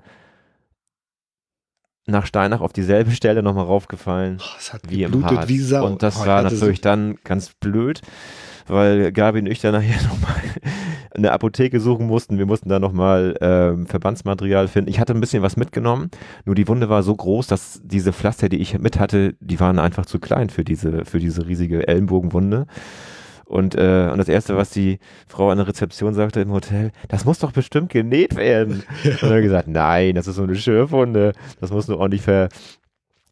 nach 2.08 2.26
Steinach 2.26 2.62
auf 2.62 2.74
dieselbe 2.74 3.12
Stelle 3.12 3.44
nochmal 3.44 3.66
raufgefallen 3.66 4.40
Oh, 4.42 4.78
wie 4.88 5.04
im 5.04 5.24
Harz. 5.24 5.48
wie 5.48 5.60
Sau. 5.60 5.86
Und 5.86 6.04
das 6.04 6.18
Oh, 6.18 6.26
war 6.26 6.38
hatte 6.44 6.50
so- 6.50 6.56
natürlich 6.66 6.82
dann 6.82 7.16
ganz 7.24 7.54
blöd, 7.54 8.02
weil 8.68 9.12
Gabi 9.12 9.40
und 9.40 9.46
ich 9.48 9.62
dann 9.62 9.74
nachher 9.74 10.02
nochmal 10.10 10.36
eine 11.14 11.32
Apotheke 11.32 11.80
suchen 11.80 12.08
mussten. 12.08 12.38
Wir 12.38 12.46
mussten 12.48 12.70
da 12.70 12.80
nochmal 12.80 13.38
ähm, 13.40 13.86
Verbandsmaterial 13.86 14.68
finden. 14.68 14.90
Ich 14.90 15.00
hatte 15.00 15.14
ein 15.14 15.20
bisschen 15.22 15.44
was 15.44 15.58
mitgenommen, 15.58 16.10
nur 16.46 16.56
die 16.56 16.68
Wunde 16.68 16.90
war 16.90 17.04
so 17.04 17.16
groß, 17.16 17.48
dass 17.48 17.80
diese 17.84 18.14
Pflaster, 18.14 18.50
die 18.50 18.58
ich 18.62 18.78
mit 18.80 19.00
hatte, 19.00 19.36
die 19.40 19.60
waren 19.60 19.78
einfach 19.78 20.06
zu 20.06 20.20
klein 20.20 20.50
für 20.50 20.64
diese, 20.64 21.06
für 21.06 21.20
diese 21.20 21.48
riesige 21.48 21.88
Ellenbogenwunde. 21.88 22.66
Und, 23.52 23.76
äh, 23.76 24.08
und 24.10 24.18
das 24.18 24.30
Erste, 24.30 24.56
was 24.56 24.70
die 24.70 24.99
Frau 25.28 25.49
an 25.49 25.58
der 25.58 25.68
Rezeption 25.68 26.14
sagte 26.14 26.39
im 26.39 26.54
Hotel, 26.54 26.91
das 27.10 27.26
muss 27.26 27.39
doch 27.39 27.52
bestimmt 27.52 27.89
genäht 27.91 28.38
werden. 28.38 28.84
Und 29.04 29.30
dann 29.30 29.41
gesagt, 29.41 29.68
nein, 29.68 30.16
das 30.16 30.28
ist 30.28 30.38
so 30.38 30.43
eine 30.43 30.56
Schürfwunde, 30.56 31.34
das 31.60 31.70
muss 31.70 31.88
nur 31.89 31.99
ordentlich 31.99 32.22
ver... 32.22 32.47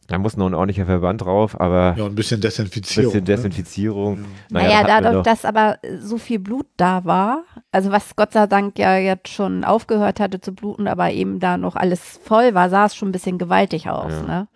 Da 0.07 0.17
muss 0.17 0.35
noch 0.35 0.47
ein 0.47 0.55
ordentlicher 0.55 0.87
Verband 0.87 1.21
drauf, 1.21 1.61
aber 1.61 1.93
Ja, 1.95 2.05
ein 2.07 2.15
bisschen 2.15 2.39
ein 2.39 2.41
Desinfizierung. 2.41 3.13
bisschen 3.13 3.23
ne? 3.25 3.25
Desinfizierung. 3.25 4.25
Naja, 4.49 4.67
das 4.67 4.75
hatten 4.75 4.87
wir 4.87 5.01
dadurch, 5.01 5.23
dass 5.23 5.45
aber 5.45 5.77
so 6.01 6.17
viel 6.17 6.39
Blut 6.39 6.65
da 6.77 7.05
war, 7.05 7.43
also 7.71 7.91
was 7.91 8.15
Gott 8.15 8.33
sei 8.33 8.47
Dank 8.47 8.79
ja 8.79 8.97
jetzt 8.97 9.29
schon 9.29 9.63
aufgehört 9.63 10.19
hatte 10.19 10.41
zu 10.41 10.51
bluten, 10.51 10.87
aber 10.87 11.11
eben 11.11 11.39
da 11.39 11.57
noch 11.57 11.75
alles 11.75 12.19
voll 12.23 12.55
war, 12.55 12.69
sah 12.71 12.87
es 12.87 12.95
schon 12.95 13.09
ein 13.09 13.13
bisschen 13.13 13.37
gewaltig 13.37 13.87
aus. 13.87 14.11
Ja. 14.11 14.23
Ne? 14.23 14.47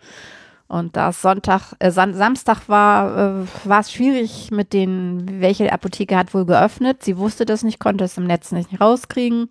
Und 0.66 0.96
da 0.96 1.10
es 1.10 1.20
Sonntag, 1.22 1.74
äh, 1.78 1.90
Sam 1.90 2.14
Samstag 2.14 2.68
war, 2.68 3.42
äh, 3.42 3.46
war 3.64 3.80
es 3.80 3.92
schwierig 3.92 4.50
mit 4.50 4.72
den, 4.72 5.40
welche 5.40 5.70
Apotheke 5.72 6.16
hat 6.16 6.32
wohl 6.34 6.46
geöffnet. 6.46 7.02
Sie 7.02 7.18
wusste 7.18 7.44
das 7.44 7.62
nicht, 7.62 7.78
konnte 7.78 8.04
es 8.04 8.16
im 8.16 8.26
Netz 8.26 8.50
nicht 8.52 8.80
rauskriegen. 8.80 9.50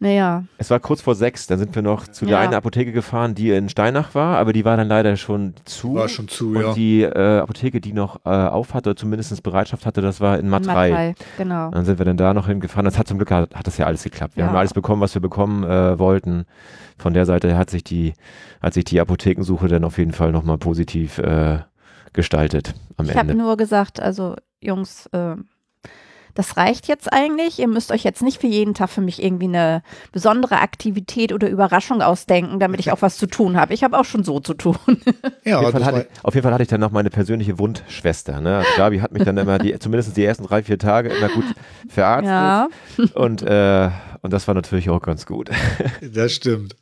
Naja, 0.00 0.44
Es 0.58 0.70
war 0.70 0.80
kurz 0.80 1.00
vor 1.00 1.14
sechs, 1.14 1.46
dann 1.46 1.58
sind 1.58 1.74
wir 1.74 1.80
noch 1.80 2.08
zu 2.08 2.26
der 2.26 2.34
Ja. 2.38 2.40
einen 2.40 2.52
Apotheke 2.52 2.92
gefahren, 2.92 3.34
die 3.34 3.50
in 3.52 3.68
Steinach 3.68 4.14
war, 4.14 4.36
aber 4.36 4.52
die 4.52 4.64
war 4.64 4.76
dann 4.76 4.88
leider 4.88 5.16
schon 5.16 5.54
zu. 5.64 5.94
War 5.94 6.08
schon 6.08 6.26
zu, 6.28 6.48
und 6.50 6.60
ja. 6.62 6.74
die 6.74 7.02
äh, 7.02 7.38
Apotheke, 7.38 7.80
die 7.80 7.92
noch 7.92 8.16
äh, 8.26 8.28
auf 8.28 8.74
hatte, 8.74 8.90
oder 8.90 8.96
zumindest 8.96 9.40
Bereitschaft 9.42 9.86
hatte, 9.86 10.02
das 10.02 10.20
war 10.20 10.38
in 10.38 10.48
Matrei. 10.50 10.90
Matrei, 10.90 11.14
genau. 11.38 11.70
Dann 11.70 11.84
sind 11.86 11.98
wir 11.98 12.04
dann 12.04 12.16
da 12.16 12.34
noch 12.34 12.48
hingefahren. 12.48 12.84
Das 12.84 12.98
hat 12.98 13.06
zum 13.08 13.18
Glück 13.18 13.30
hat, 13.30 13.54
hat 13.54 13.66
das 13.66 13.78
ja 13.78 13.86
alles 13.86 14.02
geklappt. 14.02 14.36
Wir 14.36 14.42
Ja. 14.42 14.48
haben 14.50 14.56
alles 14.56 14.74
bekommen, 14.74 15.00
was 15.00 15.14
wir 15.14 15.22
bekommen 15.22 15.62
äh, 15.64 15.98
wollten. 15.98 16.44
Von 16.98 17.14
der 17.14 17.26
Seite 17.26 17.56
hat 17.56 17.70
sich 17.70 17.84
die, 17.84 18.14
hat 18.62 18.74
sich 18.74 18.84
die 18.84 19.00
Apothekensuche 19.00 19.68
dann 19.68 19.84
auf 19.84 19.98
jeden 19.98 20.12
Fall 20.12 20.32
nochmal 20.32 20.58
positiv 20.58 21.18
äh, 21.18 21.58
gestaltet 22.12 22.74
am 22.96 23.06
Ich 23.06 23.16
habe 23.16 23.32
Ende. 23.32 23.42
nur 23.42 23.56
gesagt, 23.56 24.00
also 24.00 24.36
Jungs, 24.60 25.06
äh, 25.12 25.34
das 26.36 26.56
reicht 26.56 26.88
jetzt 26.88 27.12
eigentlich. 27.12 27.60
Ihr 27.60 27.68
müsst 27.68 27.92
euch 27.92 28.02
jetzt 28.02 28.20
nicht 28.22 28.40
für 28.40 28.48
jeden 28.48 28.74
Tag 28.74 28.90
für 28.90 29.00
mich 29.00 29.22
irgendwie 29.22 29.44
eine 29.46 29.82
besondere 30.10 30.60
Aktivität 30.60 31.32
oder 31.32 31.48
Überraschung 31.48 32.02
ausdenken, 32.02 32.58
damit 32.58 32.80
ich 32.80 32.90
auch 32.90 33.02
was 33.02 33.18
zu 33.18 33.26
tun 33.26 33.56
habe. 33.56 33.72
Ich 33.72 33.84
habe 33.84 33.96
auch 33.96 34.04
schon 34.04 34.24
so 34.24 34.40
zu 34.40 34.54
tun. 34.54 34.76
Ja, 35.44 35.58
Auf 35.60 35.66
jeden, 35.74 35.84
hatte, 35.84 36.08
ich- 36.10 36.24
auf 36.24 36.34
jeden 36.34 36.42
Fall 36.42 36.52
hatte 36.54 36.62
ich 36.62 36.68
dann 36.70 36.80
noch 36.80 36.90
meine 36.90 37.10
persönliche 37.10 37.58
Wundschwester. 37.58 38.40
Ne? 38.40 38.56
Also 38.56 38.70
Gabi 38.78 38.98
hat 39.00 39.12
mich 39.12 39.22
dann 39.24 39.36
immer, 39.36 39.58
die, 39.58 39.78
zumindest 39.78 40.16
die 40.16 40.24
ersten 40.24 40.44
drei, 40.44 40.62
vier 40.62 40.78
Tage 40.78 41.10
immer 41.10 41.28
gut 41.28 41.44
verarztet. 41.88 42.30
ja. 42.30 42.68
Und, 43.14 43.42
äh, 43.42 43.90
und 44.22 44.32
das 44.32 44.48
war 44.48 44.54
natürlich 44.54 44.88
auch 44.88 45.02
ganz 45.02 45.26
gut. 45.26 45.50
das 46.00 46.32
stimmt. 46.32 46.76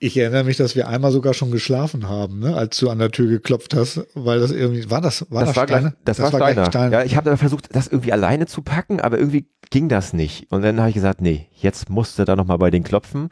Ich 0.00 0.16
erinnere 0.16 0.44
mich, 0.44 0.56
dass 0.56 0.76
wir 0.76 0.86
einmal 0.86 1.10
sogar 1.10 1.34
schon 1.34 1.50
geschlafen 1.50 2.08
haben, 2.08 2.38
ne, 2.38 2.54
als 2.54 2.78
du 2.78 2.88
an 2.88 3.00
der 3.00 3.10
Tür 3.10 3.26
geklopft 3.28 3.74
hast, 3.74 4.06
weil 4.14 4.38
das 4.38 4.52
irgendwie, 4.52 4.88
war 4.88 5.00
das, 5.00 5.26
war 5.28 5.40
das, 5.40 5.48
das 5.50 5.56
war 5.56 5.64
Steiner? 5.66 5.80
gleich, 5.80 5.92
das, 6.04 6.16
Das 6.18 6.32
war 6.32 6.40
war 6.40 6.48
Steiner. 6.48 6.66
Steiner. 6.66 6.98
Ja, 6.98 7.04
ich 7.04 7.16
habe 7.16 7.28
dann 7.28 7.36
versucht, 7.36 7.74
das 7.74 7.88
irgendwie 7.88 8.12
alleine 8.12 8.46
zu 8.46 8.62
packen, 8.62 9.00
aber 9.00 9.18
irgendwie 9.18 9.48
ging 9.70 9.88
das 9.88 10.12
nicht. 10.12 10.46
Und 10.52 10.62
dann 10.62 10.78
habe 10.78 10.90
ich 10.90 10.94
gesagt, 10.94 11.20
nee, 11.20 11.48
jetzt 11.52 11.90
musste 11.90 12.24
da 12.24 12.36
nochmal 12.36 12.58
bei 12.58 12.70
denen 12.70 12.84
klopfen. 12.84 13.28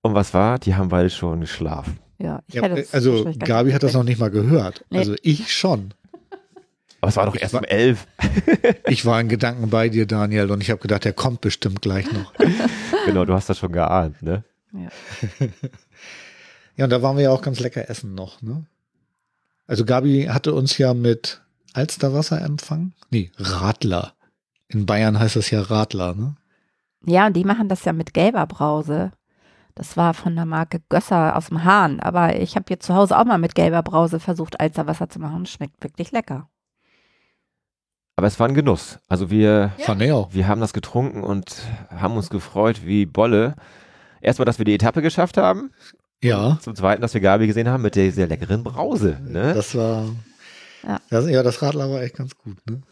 Und 0.00 0.14
was 0.14 0.32
war? 0.32 0.58
Die 0.58 0.74
haben 0.74 0.88
beide 0.88 1.10
schon 1.10 1.40
geschlafen. 1.40 1.98
Ja, 2.18 2.40
ich 2.46 2.54
Ja, 2.54 2.62
also 2.92 3.30
Gabi 3.38 3.66
nicht 3.66 3.74
hat 3.74 3.82
das 3.82 3.92
noch 3.92 4.04
nicht 4.04 4.18
mal 4.18 4.30
gehört. 4.30 4.84
Nee. 4.88 4.98
Also 4.98 5.14
ich 5.22 5.52
schon. 5.52 5.92
Aber 7.02 7.08
es 7.08 7.16
war 7.16 7.26
doch 7.26 7.36
erst 7.36 7.54
um 7.54 7.64
elf. 7.64 8.06
Ich 8.86 9.06
war 9.06 9.20
in 9.20 9.28
Gedanken 9.28 9.70
bei 9.70 9.88
dir, 9.88 10.06
Daniel, 10.06 10.50
und 10.50 10.62
ich 10.62 10.70
habe 10.70 10.80
gedacht, 10.80 11.04
der 11.04 11.12
kommt 11.12 11.40
bestimmt 11.40 11.80
gleich 11.82 12.10
noch. 12.12 12.32
genau, 13.06 13.24
du 13.24 13.34
hast 13.34 13.48
das 13.48 13.58
schon 13.58 13.72
geahnt, 13.72 14.22
ne? 14.22 14.44
Ja, 16.76 16.84
und 16.84 16.90
da 16.90 17.02
waren 17.02 17.16
wir 17.16 17.24
ja 17.24 17.30
auch 17.30 17.42
ganz 17.42 17.60
lecker 17.60 17.90
essen 17.90 18.14
noch, 18.14 18.40
ne? 18.40 18.64
Also 19.66 19.84
Gabi 19.84 20.28
hatte 20.30 20.54
uns 20.54 20.78
ja 20.78 20.94
mit 20.94 21.42
Alsterwasser 21.74 22.40
empfangen. 22.40 22.94
Nee, 23.10 23.30
Radler. 23.36 24.14
In 24.68 24.86
Bayern 24.86 25.18
heißt 25.18 25.36
das 25.36 25.50
ja 25.50 25.60
Radler, 25.60 26.14
ne? 26.14 26.36
Ja, 27.04 27.26
und 27.26 27.34
die 27.34 27.44
machen 27.44 27.68
das 27.68 27.84
ja 27.84 27.92
mit 27.92 28.14
gelber 28.14 28.46
Brause. 28.46 29.12
Das 29.74 29.98
war 29.98 30.14
von 30.14 30.34
der 30.34 30.46
Marke 30.46 30.80
Gösser 30.88 31.36
aus 31.36 31.48
dem 31.48 31.64
Hahn. 31.64 32.00
Aber 32.00 32.36
ich 32.36 32.56
habe 32.56 32.66
jetzt 32.70 32.86
zu 32.86 32.94
Hause 32.94 33.18
auch 33.18 33.26
mal 33.26 33.38
mit 33.38 33.54
gelber 33.54 33.82
Brause 33.82 34.18
versucht, 34.18 34.58
Alsterwasser 34.58 35.10
zu 35.10 35.18
machen. 35.18 35.44
Schmeckt 35.44 35.82
wirklich 35.82 36.12
lecker. 36.12 36.48
Aber 38.16 38.26
es 38.26 38.40
war 38.40 38.48
ein 38.48 38.54
Genuss. 38.54 38.98
Also 39.08 39.30
wir, 39.30 39.72
auch. 40.14 40.32
wir 40.32 40.48
haben 40.48 40.60
das 40.62 40.72
getrunken 40.72 41.22
und 41.22 41.56
haben 41.90 42.16
uns 42.16 42.30
gefreut 42.30 42.84
wie 42.84 43.06
Bolle. 43.06 43.54
Erstmal, 44.20 44.46
dass 44.46 44.58
wir 44.58 44.64
die 44.64 44.74
Etappe 44.74 45.02
geschafft 45.02 45.36
haben. 45.36 45.72
Ja, 46.22 46.58
Zum 46.60 46.74
Zweiten, 46.74 47.00
dass 47.00 47.14
wir 47.14 47.20
Gabi 47.20 47.46
gesehen 47.46 47.68
haben 47.68 47.82
mit 47.82 47.96
der 47.96 48.12
sehr 48.12 48.26
leckeren 48.26 48.62
Brause. 48.62 49.18
Ne? 49.26 49.54
das 49.54 49.74
war. 49.74 50.04
Ja. 50.86 50.98
Das, 51.08 51.28
ja, 51.28 51.42
das 51.42 51.62
Radler 51.62 51.90
war 51.90 52.02
echt 52.02 52.16
ganz 52.16 52.36
gut, 52.36 52.56
ne? 52.68 52.82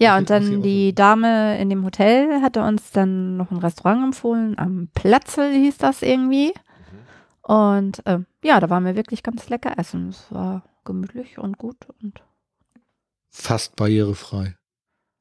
Ja, 0.00 0.16
und 0.16 0.30
dann 0.30 0.62
die 0.62 0.94
Dame 0.94 1.58
in 1.58 1.70
dem 1.70 1.84
Hotel 1.84 2.40
hatte 2.40 2.62
uns 2.62 2.92
dann 2.92 3.36
noch 3.36 3.50
ein 3.50 3.58
Restaurant 3.58 4.04
empfohlen. 4.04 4.56
Am 4.56 4.88
Platzel 4.94 5.52
hieß 5.52 5.76
das 5.78 6.02
irgendwie. 6.02 6.52
Und 7.42 8.02
ähm, 8.06 8.26
ja, 8.44 8.60
da 8.60 8.70
waren 8.70 8.84
wir 8.84 8.94
wirklich 8.94 9.24
ganz 9.24 9.48
lecker 9.48 9.76
essen. 9.76 10.10
Es 10.10 10.26
war 10.30 10.62
gemütlich 10.84 11.38
und 11.38 11.58
gut. 11.58 11.88
Und 12.00 12.22
Fast 13.28 13.74
barrierefrei. 13.74 14.56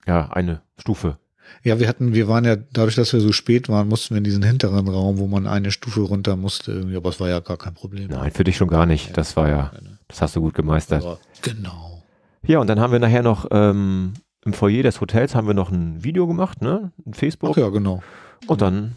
Ja, 0.05 0.29
eine 0.29 0.61
Stufe. 0.77 1.17
Ja, 1.63 1.79
wir 1.79 1.87
hatten, 1.87 2.13
wir 2.13 2.27
waren 2.27 2.45
ja, 2.45 2.55
dadurch, 2.55 2.95
dass 2.95 3.13
wir 3.13 3.19
so 3.19 3.31
spät 3.31 3.69
waren, 3.69 3.87
mussten 3.87 4.13
wir 4.13 4.19
in 4.19 4.23
diesen 4.23 4.43
hinteren 4.43 4.87
Raum, 4.87 5.17
wo 5.17 5.27
man 5.27 5.47
eine 5.47 5.71
Stufe 5.71 6.01
runter 6.01 6.35
musste, 6.35 6.71
irgendwie, 6.71 6.95
aber 6.95 7.09
es 7.09 7.19
war 7.19 7.29
ja 7.29 7.39
gar 7.39 7.57
kein 7.57 7.73
Problem. 7.73 8.09
Nein, 8.09 8.31
für 8.31 8.43
dich 8.43 8.57
schon 8.57 8.67
gar 8.67 8.85
nicht. 8.85 9.17
Das 9.17 9.35
war 9.35 9.49
ja, 9.49 9.71
das 10.07 10.21
hast 10.21 10.35
du 10.35 10.41
gut 10.41 10.53
gemeistert. 10.53 11.03
Aber, 11.03 11.19
genau. 11.41 12.03
Ja, 12.45 12.59
und 12.59 12.67
dann 12.67 12.79
haben 12.79 12.91
wir 12.91 12.99
nachher 12.99 13.23
noch 13.23 13.47
ähm, 13.51 14.13
im 14.45 14.53
Foyer 14.53 14.83
des 14.83 15.01
Hotels 15.01 15.35
haben 15.35 15.47
wir 15.47 15.53
noch 15.53 15.71
ein 15.71 16.03
Video 16.03 16.27
gemacht, 16.27 16.61
ne? 16.61 16.91
Ein 17.05 17.13
Facebook. 17.13 17.51
Ach 17.53 17.57
ja, 17.57 17.69
genau. 17.69 18.01
Und 18.45 18.61
dann, 18.61 18.95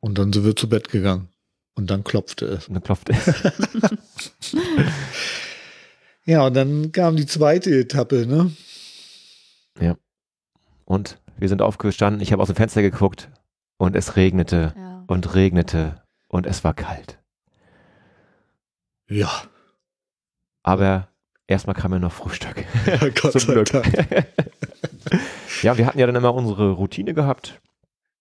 Und 0.00 0.18
dann 0.18 0.32
sind 0.32 0.44
wir 0.44 0.54
zu 0.54 0.68
Bett 0.68 0.90
gegangen. 0.90 1.28
Und 1.74 1.90
dann 1.90 2.04
klopfte 2.04 2.44
es. 2.46 2.66
dann 2.66 2.82
klopft 2.82 3.08
es. 3.08 3.34
Ja, 6.24 6.46
und 6.46 6.52
dann 6.52 6.92
kam 6.92 7.16
die 7.16 7.24
zweite 7.24 7.70
Etappe, 7.70 8.26
ne? 8.26 8.52
Und 10.88 11.18
wir 11.38 11.48
sind 11.48 11.62
aufgestanden. 11.62 12.20
Ich 12.20 12.32
habe 12.32 12.42
aus 12.42 12.48
dem 12.48 12.56
Fenster 12.56 12.82
geguckt 12.82 13.28
und 13.78 13.96
es 13.96 14.16
regnete 14.16 14.74
ja. 14.76 15.04
und 15.06 15.34
regnete 15.34 16.02
und 16.28 16.46
es 16.46 16.64
war 16.64 16.74
kalt. 16.74 17.18
Ja. 19.08 19.30
Aber 20.62 21.08
erstmal 21.46 21.74
kam 21.74 21.92
ja 21.92 21.98
noch 21.98 22.12
Frühstück. 22.12 22.64
Gott 23.20 23.32
Zum 23.32 23.40
sei 23.40 23.52
Glück. 23.54 23.70
Dank. 23.70 23.86
ja, 25.62 25.78
wir 25.78 25.86
hatten 25.86 25.98
ja 25.98 26.06
dann 26.06 26.16
immer 26.16 26.34
unsere 26.34 26.72
Routine 26.72 27.14
gehabt. 27.14 27.60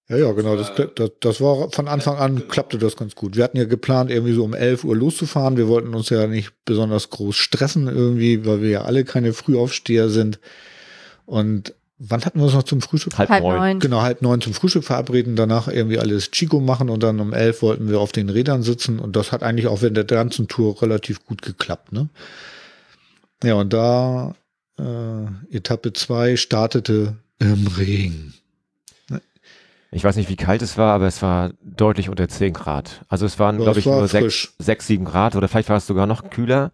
Ja, 0.10 0.16
ja, 0.16 0.32
genau. 0.32 0.56
Das, 0.56 0.72
das, 0.96 1.12
das 1.20 1.42
war 1.42 1.70
von 1.70 1.90
Anfang 1.90 2.16
an 2.18 2.48
klappte 2.48 2.78
das 2.78 2.96
ganz 2.96 3.16
gut. 3.16 3.36
Wir 3.36 3.44
hatten 3.44 3.58
ja 3.58 3.66
geplant, 3.66 4.10
irgendwie 4.10 4.34
so 4.34 4.46
um 4.46 4.54
11 4.54 4.86
Uhr 4.86 4.96
loszufahren. 4.96 5.58
Wir 5.58 5.68
wollten 5.68 5.94
uns 5.94 6.10
ja 6.10 6.28
nicht 6.28 6.54
besonders 6.64 7.10
groß 7.10 7.36
stressen 7.36 7.88
irgendwie, 7.88 8.46
weil 8.46 8.62
wir 8.62 8.70
ja 8.70 8.82
alle 8.84 9.04
keine 9.04 9.34
Frühaufsteher 9.34 10.08
sind. 10.08 10.40
Und 11.26 11.74
wann 12.00 12.24
hatten 12.26 12.40
wir 12.40 12.46
uns 12.46 12.54
noch 12.54 12.64
zum 12.64 12.82
Frühstück? 12.82 13.18
Halb, 13.18 13.30
Halb 13.30 13.44
neun. 13.44 13.56
neun. 13.58 13.80
Genau, 13.80 14.02
halb 14.02 14.22
neun 14.22 14.42
zum 14.42 14.54
Frühstück 14.54 14.84
verabreden, 14.84 15.36
danach 15.36 15.68
irgendwie 15.68 16.00
alles 16.00 16.32
Chico 16.32 16.60
machen 16.60 16.90
und 16.90 17.04
dann 17.04 17.20
um 17.20 17.34
elf 17.34 17.62
wollten 17.62 17.90
wir 17.90 18.00
auf 18.00 18.12
den 18.12 18.30
Rädern 18.30 18.64
sitzen 18.64 19.00
und 19.00 19.16
das 19.16 19.32
hat 19.32 19.44
eigentlich 19.44 19.68
auch 19.68 19.82
während 19.82 19.98
der 19.98 20.06
ganzen 20.06 20.48
Tour 20.48 20.82
relativ 20.82 21.26
gut 21.26 21.42
geklappt, 21.42 21.92
ne? 21.92 22.10
Ja, 23.44 23.54
und 23.56 23.72
da 23.74 24.36
äh, 24.80 25.56
Etappe 25.56 25.94
zwei 25.94 26.36
startete 26.38 27.18
im 27.40 27.68
Regen. 27.68 28.34
Ich 29.90 30.04
weiß 30.04 30.18
nicht, 30.18 30.30
wie 30.30 30.36
kalt 30.36 30.62
es 30.62 30.78
war, 30.78 30.94
aber 30.94 31.08
es 31.08 31.22
war 31.22 31.52
deutlich 31.64 32.10
unter 32.10 32.28
10 32.28 32.52
Grad. 32.54 33.06
Also 33.08 33.26
es 33.26 33.40
waren, 33.40 33.58
Ja, 33.58 33.64
glaube 33.64 33.80
ich, 33.80 33.86
war 33.86 34.00
nur 34.00 34.08
6, 34.08 34.24
frisch. 34.24 34.54
6, 34.60 34.88
7 34.88 35.06
Grad 35.06 35.36
oder 35.36 35.48
vielleicht 35.48 35.70
war 35.70 35.78
es 35.78 35.88
sogar 35.88 36.06
noch 36.08 36.30
kühler. 36.30 36.72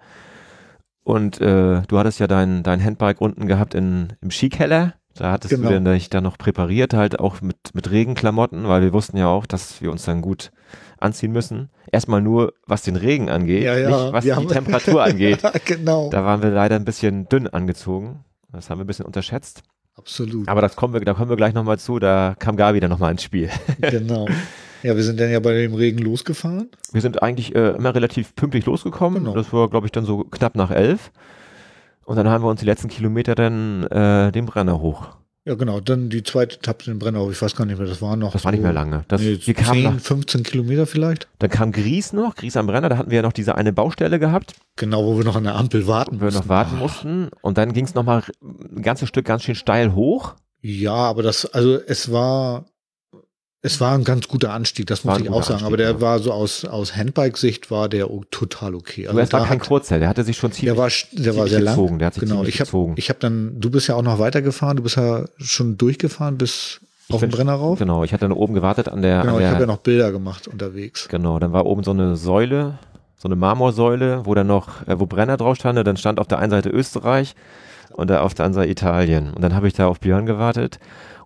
Und 1.04 1.40
äh, 1.40 1.82
du 1.88 2.00
hattest 2.00 2.20
ja 2.20 2.28
dein, 2.28 2.64
dein 2.64 2.84
Handbike 2.84 3.22
unten 3.22 3.46
gehabt 3.46 3.76
in, 3.76 4.14
im 4.22 4.32
Skikeller. 4.32 4.96
Da 5.16 5.32
hattest 5.32 5.54
Genau. 5.54 5.70
du 5.70 5.74
dann 5.76 5.86
dich 5.86 6.10
dann 6.10 6.24
noch 6.24 6.38
präpariert, 6.38 6.94
halt 6.94 7.20
auch 7.20 7.42
mit, 7.42 7.56
mit 7.74 7.92
Regenklamotten, 7.92 8.68
weil 8.68 8.82
wir 8.82 8.94
wussten 8.94 9.18
ja 9.18 9.28
auch, 9.28 9.46
dass 9.46 9.82
wir 9.82 9.92
uns 9.92 10.06
dann 10.06 10.22
gut 10.22 10.52
anziehen 11.00 11.32
müssen. 11.32 11.70
Erstmal 11.92 12.22
nur, 12.22 12.54
was 12.66 12.82
den 12.82 12.96
Regen 12.96 13.30
angeht, 13.30 13.64
Ja, 13.64 13.78
ja, 13.78 13.90
nicht 13.90 14.14
was 14.14 14.26
wir 14.26 14.36
die 14.38 14.48
Temperatur 14.48 15.04
angeht. 15.04 15.44
Ja, 15.44 15.52
genau. 15.64 16.10
Da 16.10 16.24
waren 16.26 16.42
wir 16.42 16.50
leider 16.50 16.76
ein 16.76 16.86
bisschen 16.86 17.28
dünn 17.30 17.48
angezogen. 17.48 18.24
Das 18.52 18.70
haben 18.70 18.80
wir 18.80 18.86
ein 18.86 18.88
bisschen 18.88 19.06
unterschätzt. 19.06 19.62
Absolut. 19.96 20.48
Aber 20.48 20.62
das 20.62 20.76
kommen 20.76 20.94
wir, 20.96 21.02
da 21.02 21.14
kommen 21.14 21.30
wir 21.30 21.36
gleich 21.38 21.54
nochmal 21.54 21.78
zu. 21.78 22.00
Da 22.00 22.36
kam 22.40 22.56
Gabi 22.56 22.80
dann 22.80 22.90
nochmal 22.90 23.12
ins 23.12 23.22
Spiel. 23.24 23.50
genau. 23.82 24.28
Ja, 24.82 24.96
wir 24.96 25.04
sind 25.04 25.20
dann 25.20 25.30
ja 25.32 25.40
bei 25.40 25.54
dem 25.54 25.76
Regen 25.76 26.00
losgefahren. 26.00 26.70
Wir 26.92 27.02
sind 27.02 27.22
eigentlich 27.22 27.56
äh, 27.56 27.70
immer 27.72 27.94
relativ 27.94 28.36
pünktlich 28.36 28.66
losgekommen. 28.66 29.24
Genau. 29.24 29.36
Das 29.36 29.54
war, 29.54 29.70
glaube 29.70 29.86
ich, 29.88 29.92
dann 29.92 30.06
so 30.06 30.24
knapp 30.24 30.56
nach 30.56 30.72
elf. 30.72 31.12
Und 32.06 32.16
dann 32.16 32.28
haben 32.30 32.44
wir 32.44 32.50
uns 32.50 32.60
die 32.60 32.66
letzten 32.66 32.88
Kilometer 32.90 33.36
dann 33.36 33.84
äh, 33.88 34.32
den 34.32 34.46
Brenner 34.46 34.80
hoch. 34.80 35.08
Ja, 35.46 35.56
genau. 35.56 35.82
Dann 35.82 36.10
die 36.10 36.24
zweite 36.24 36.56
Etappe 36.56 36.90
in 36.90 37.00
Brennau. 37.00 37.30
Ich 37.30 37.42
weiß 37.42 37.54
gar 37.58 37.66
nicht 37.66 37.78
mehr, 37.78 37.86
das 37.88 38.02
war 38.02 38.16
noch. 38.16 38.32
Das 38.32 38.46
war 38.46 38.52
nicht 38.54 38.60
so- 38.62 38.64
mehr 38.64 38.72
lange. 38.74 39.04
Das, 39.10 39.20
nee, 39.22 39.38
wir 39.44 39.54
kamen 39.54 39.74
10, 39.82 39.84
nach, 39.96 40.00
15 40.00 40.44
Kilometer 40.44 40.86
vielleicht. 40.86 41.28
dann 41.40 41.50
kam 41.50 41.74
Gries 41.74 42.14
noch, 42.14 42.36
Gries 42.36 42.56
am 42.56 42.66
Brenner. 42.68 42.88
Da 42.88 42.98
hatten 42.98 43.10
wir 43.12 43.18
ja 43.18 43.22
noch 43.24 43.34
diese 43.34 43.56
eine 43.56 43.74
Baustelle 43.74 44.20
gehabt, 44.20 44.54
Genau, 44.78 45.04
wo 45.06 45.18
wir 45.18 45.26
noch 45.26 45.36
an 45.36 45.44
der 45.44 45.56
Ampel 45.56 45.86
warten 45.86 46.16
wo 46.18 46.22
wir 46.22 46.28
noch 46.28 46.34
mussten. 46.36 46.50
warten 46.50 46.76
Ah. 46.78 46.80
mussten. 46.80 47.30
Und 47.42 47.58
dann 47.58 47.74
ging 47.74 47.84
es 47.84 47.94
nochmal 47.94 48.24
ein 48.42 48.82
ganzes 48.84 49.10
Stück 49.10 49.26
ganz 49.26 49.44
schön 49.44 49.56
steil 49.56 49.94
hoch. 49.94 50.36
Ja, 50.62 50.94
aber 50.94 51.24
das, 51.24 51.46
also 51.54 51.78
es 51.88 52.10
war, 52.10 52.64
es 53.66 53.80
war 53.80 53.94
ein 53.98 54.04
ganz 54.04 54.28
guter 54.28 54.52
Anstieg, 54.52 54.88
das 54.88 55.06
War 55.06 55.14
muss 55.14 55.24
ich 55.24 55.30
auch 55.30 55.42
sagen. 55.44 55.54
Anstieg, 55.54 55.68
aber 55.68 55.78
der 55.78 55.92
ja. 55.92 56.02
war 56.02 56.20
so 56.20 56.32
aus, 56.34 56.66
aus 56.66 56.96
Handbike-Sicht 56.98 57.72
war 57.72 57.88
der 57.88 58.08
total 58.30 58.76
okay. 58.76 59.08
Aber 59.08 59.22
es 59.24 59.32
war 59.32 59.46
kein 59.48 59.60
hat- 59.62 59.68
Kurzer, 59.68 60.00
der 60.00 60.10
hatte 60.10 60.24
sich 60.26 60.36
schon 60.38 60.52
ziemlich, 60.52 60.74
der 60.76 60.78
war, 60.78 60.90
der 61.14 61.26
war 61.38 61.46
ziemlich 61.46 61.52
sehr 61.52 61.62
lang. 61.62 61.76
gezogen. 61.76 62.00
Der 62.00 62.06
hat 62.08 62.14
sich 62.14 62.22
Genau, 62.24 62.36
ziemlich 62.36 62.56
ich 62.56 62.60
habe 62.60 62.66
gezogen. 62.68 62.94
ich 62.98 63.10
hab 63.10 63.20
dann, 63.22 63.60
du 63.60 63.72
bist 63.72 63.88
ja 63.88 63.96
auch 63.96 64.02
noch 64.02 64.20
weitergefahren, 64.20 64.78
du 64.78 64.84
bist 64.84 64.98
ja 64.98 65.24
schon 65.38 65.78
durchgefahren 65.78 66.38
bis 66.38 66.82
Ich 67.08 67.14
auf 67.16 67.22
den 67.22 67.30
Brenner 67.30 67.54
rauf. 67.54 67.80
Genau, 67.80 68.04
ich 68.04 68.12
hatte 68.12 68.26
dann 68.26 68.34
oben 68.34 68.54
gewartet 68.54 68.90
an 68.90 69.02
der, 69.02 69.22
Genau, 69.22 69.36
an 69.36 69.40
ich 69.40 69.44
der 69.46 69.52
habe 69.52 69.62
ja 69.62 69.68
noch 69.68 69.78
Bilder 69.78 70.12
gemacht 70.12 70.48
unterwegs. 70.50 71.08
Genau, 71.10 71.40
dann 71.40 71.54
war 71.54 71.66
oben 71.66 71.84
so 71.86 71.92
eine 71.92 72.18
Säule, 72.18 72.78
so 73.18 73.30
eine 73.30 73.38
Marmorsäule, 73.38 74.26
wo 74.26 74.36
dann 74.36 74.48
noch, 74.48 74.86
äh, 74.88 75.00
wo 75.00 75.06
Brenner 75.06 75.38
drauf 75.38 75.56
stand. 75.56 75.78
Dann 75.88 75.96
stand 75.96 76.20
auf 76.20 76.28
der 76.28 76.40
einen 76.40 76.52
Seite 76.52 76.68
Österreich 76.70 77.34
und 77.94 78.10
da 78.10 78.22
auf 78.24 78.34
der 78.34 78.44
anderen 78.44 78.64
Seite 78.66 78.72
Italien. 78.72 79.32
Und 79.34 79.42
dann 79.42 79.56
habe 79.56 79.70
ich 79.70 79.74
da 79.74 79.88
auf 79.88 80.02
Björn 80.02 80.26
gewartet 80.26 80.80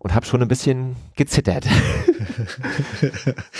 und 0.07 0.15
habe 0.15 0.25
schon 0.25 0.41
ein 0.41 0.47
bisschen 0.47 0.95
gezittert. 1.17 1.67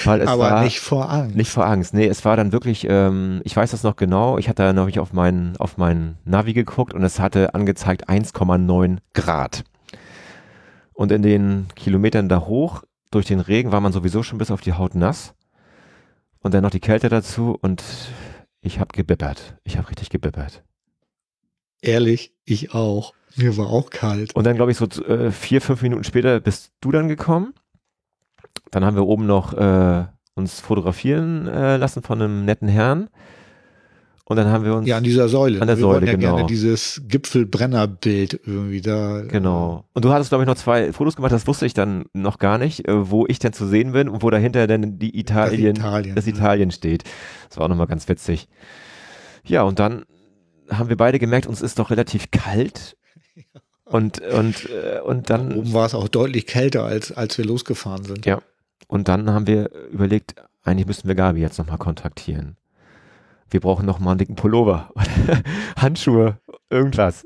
Weil 0.05 0.21
es 0.21 0.29
aber 0.29 0.43
war 0.43 0.63
nicht 0.63 0.79
vor 0.79 1.09
Angst. 1.11 1.35
nicht 1.35 1.51
vor 1.51 1.65
Angst. 1.65 1.93
Nee, 1.93 2.05
es 2.05 2.23
war 2.23 2.37
dann 2.37 2.53
wirklich, 2.53 2.87
ähm, 2.89 3.41
ich 3.43 3.53
weiß 3.53 3.71
das 3.71 3.83
noch 3.83 3.97
genau, 3.97 4.37
ich 4.37 4.47
hatte 4.47 4.63
dann 4.63 4.77
noch 4.77 4.95
auf 4.97 5.11
mein, 5.11 5.57
auf 5.57 5.75
mein 5.75 6.15
Navi 6.23 6.53
geguckt 6.53 6.93
und 6.93 7.03
es 7.03 7.19
hatte 7.19 7.53
angezeigt 7.53 8.07
1,9 8.07 8.99
Grad. 9.13 9.65
Und 10.93 11.11
in 11.11 11.21
den 11.21 11.67
Kilometern 11.75 12.29
da 12.29 12.39
hoch, 12.39 12.83
durch 13.11 13.25
den 13.25 13.41
Regen, 13.41 13.73
war 13.73 13.81
man 13.81 13.91
sowieso 13.91 14.23
schon 14.23 14.37
bis 14.37 14.49
auf 14.49 14.61
die 14.61 14.71
Haut 14.71 14.95
nass. 14.95 15.33
Und 16.39 16.53
dann 16.53 16.63
noch 16.63 16.71
die 16.71 16.79
Kälte 16.79 17.09
dazu 17.09 17.57
und 17.59 17.83
ich 18.61 18.79
habe 18.79 18.93
gebibbert. 18.93 19.57
Ich 19.65 19.77
habe 19.77 19.89
richtig 19.89 20.09
gebibbert. 20.09 20.63
Ehrlich, 21.81 22.33
ich 22.45 22.73
auch. 22.73 23.16
Mir 23.37 23.55
war 23.57 23.67
auch 23.67 23.89
kalt. 23.89 24.35
Und 24.35 24.45
dann, 24.45 24.55
glaube 24.55 24.71
ich, 24.71 24.77
so 24.77 24.85
äh, 24.85 25.31
vier, 25.31 25.61
fünf 25.61 25.81
Minuten 25.81 26.03
später 26.03 26.39
bist 26.39 26.71
du 26.81 26.91
dann 26.91 27.07
gekommen. 27.07 27.53
Dann 28.71 28.83
haben 28.83 28.95
wir 28.95 29.05
oben 29.05 29.25
noch 29.25 29.53
äh, 29.53 30.05
uns 30.35 30.59
fotografieren 30.59 31.47
äh, 31.47 31.77
lassen 31.77 32.01
von 32.01 32.21
einem 32.21 32.45
netten 32.45 32.67
Herrn. 32.67 33.09
Und 34.29 34.35
dann 34.35 34.47
haben 34.47 34.65
wir 34.65 34.75
uns. 34.75 34.85
Ja, 34.85 34.97
an 34.97 35.05
dieser 35.05 35.29
Säule. 35.29 35.61
An 35.61 35.67
der 35.67 35.77
wir 35.77 35.81
Säule, 35.81 36.05
ja 36.05 36.11
genau. 36.11 36.35
gerne 36.35 36.49
dieses 36.49 37.01
Gipfelbrennerbild 37.07 38.41
irgendwie 38.45 38.81
da. 38.81 39.21
Genau. 39.21 39.85
Und 39.93 40.03
du 40.03 40.11
hattest, 40.11 40.31
glaube 40.31 40.43
ich, 40.43 40.47
noch 40.47 40.55
zwei 40.55 40.91
Fotos 40.91 41.15
gemacht, 41.15 41.31
das 41.31 41.47
wusste 41.47 41.65
ich 41.65 41.73
dann 41.73 42.05
noch 42.11 42.37
gar 42.37 42.57
nicht, 42.57 42.87
äh, 42.89 43.09
wo 43.09 43.25
ich 43.27 43.39
denn 43.39 43.53
zu 43.53 43.65
sehen 43.65 43.93
bin 43.93 44.09
und 44.09 44.23
wo 44.23 44.29
dahinter 44.29 44.67
dann 44.67 44.99
die 44.99 45.17
Italien, 45.17 45.75
Das 45.75 45.85
Italien, 45.85 46.15
das 46.15 46.25
ja. 46.25 46.33
Italien 46.33 46.71
steht. 46.71 47.03
Das 47.47 47.57
war 47.57 47.65
auch 47.65 47.69
nochmal 47.69 47.87
ganz 47.87 48.09
witzig. 48.09 48.49
Ja, 49.45 49.61
und 49.63 49.79
dann 49.79 50.03
haben 50.69 50.89
wir 50.89 50.97
beide 50.97 51.19
gemerkt, 51.19 51.47
uns 51.47 51.61
ist 51.61 51.79
doch 51.79 51.89
relativ 51.89 52.29
kalt. 52.31 52.97
Und, 53.89 54.19
und, 54.19 54.69
äh, 54.69 54.99
und 54.99 55.29
dann. 55.29 55.53
Oben 55.55 55.71
war 55.71 55.85
es 55.85 55.95
auch 55.95 56.09
deutlich 56.09 56.45
kälter, 56.45 56.83
als, 56.83 57.13
als 57.13 57.37
wir 57.37 57.45
losgefahren 57.45 58.03
sind. 58.03 58.25
Ja. 58.25 58.41
Und 58.89 59.07
dann 59.07 59.29
haben 59.29 59.47
wir 59.47 59.71
überlegt, 59.93 60.35
eigentlich 60.63 60.85
müssten 60.87 61.07
wir 61.07 61.15
Gabi 61.15 61.39
jetzt 61.39 61.57
nochmal 61.57 61.77
kontaktieren. 61.77 62.57
Wir 63.49 63.61
brauchen 63.61 63.85
nochmal 63.85 64.11
einen 64.11 64.17
dicken 64.17 64.35
Pullover, 64.35 64.91
Handschuhe, 65.77 66.37
irgendwas. 66.69 67.25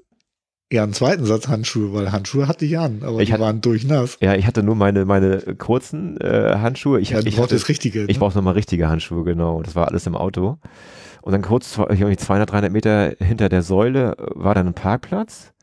Ja, 0.72 0.84
einen 0.84 0.94
zweiten 0.94 1.26
Satz 1.26 1.48
Handschuhe, 1.48 1.94
weil 1.94 2.12
Handschuhe 2.12 2.48
hatte 2.48 2.64
ich 2.66 2.78
an, 2.78 3.02
aber 3.04 3.22
Ich 3.22 3.30
die 3.30 3.34
hatte- 3.34 3.42
waren 3.44 3.62
durchnass. 3.62 4.18
Ja, 4.22 4.36
ich 4.36 4.46
hatte 4.46 4.62
nur 4.62 4.76
meine, 4.76 5.06
meine 5.06 5.40
kurzen 5.58 6.22
äh, 6.22 6.58
Handschuhe. 6.60 7.00
Ich, 7.02 7.10
Ja, 7.10 7.20
ich 7.20 7.26
brauchst 7.26 7.40
hatte, 7.40 7.56
das 7.56 7.70
Richtige. 7.70 8.04
Ich 8.04 8.18
ne? 8.18 8.20
brauche 8.20 8.36
nochmal 8.38 8.54
richtige 8.54 8.88
Handschuhe, 8.88 9.24
genau. 9.24 9.64
Das 9.64 9.74
war 9.76 9.88
alles 9.88 10.06
im 10.06 10.16
Auto. 10.16 10.60
Und 11.24 11.32
dann 11.34 11.42
kurz, 11.42 11.76
irgendwie 11.78 12.18
200, 12.18 12.52
300 12.52 12.72
Meter 12.72 13.16
hinter 13.20 13.50
der 13.50 13.64
Säule 13.64 14.16
war 14.36 14.54
dann 14.54 14.68
ein 14.68 14.74
Parkplatz. 14.76 15.54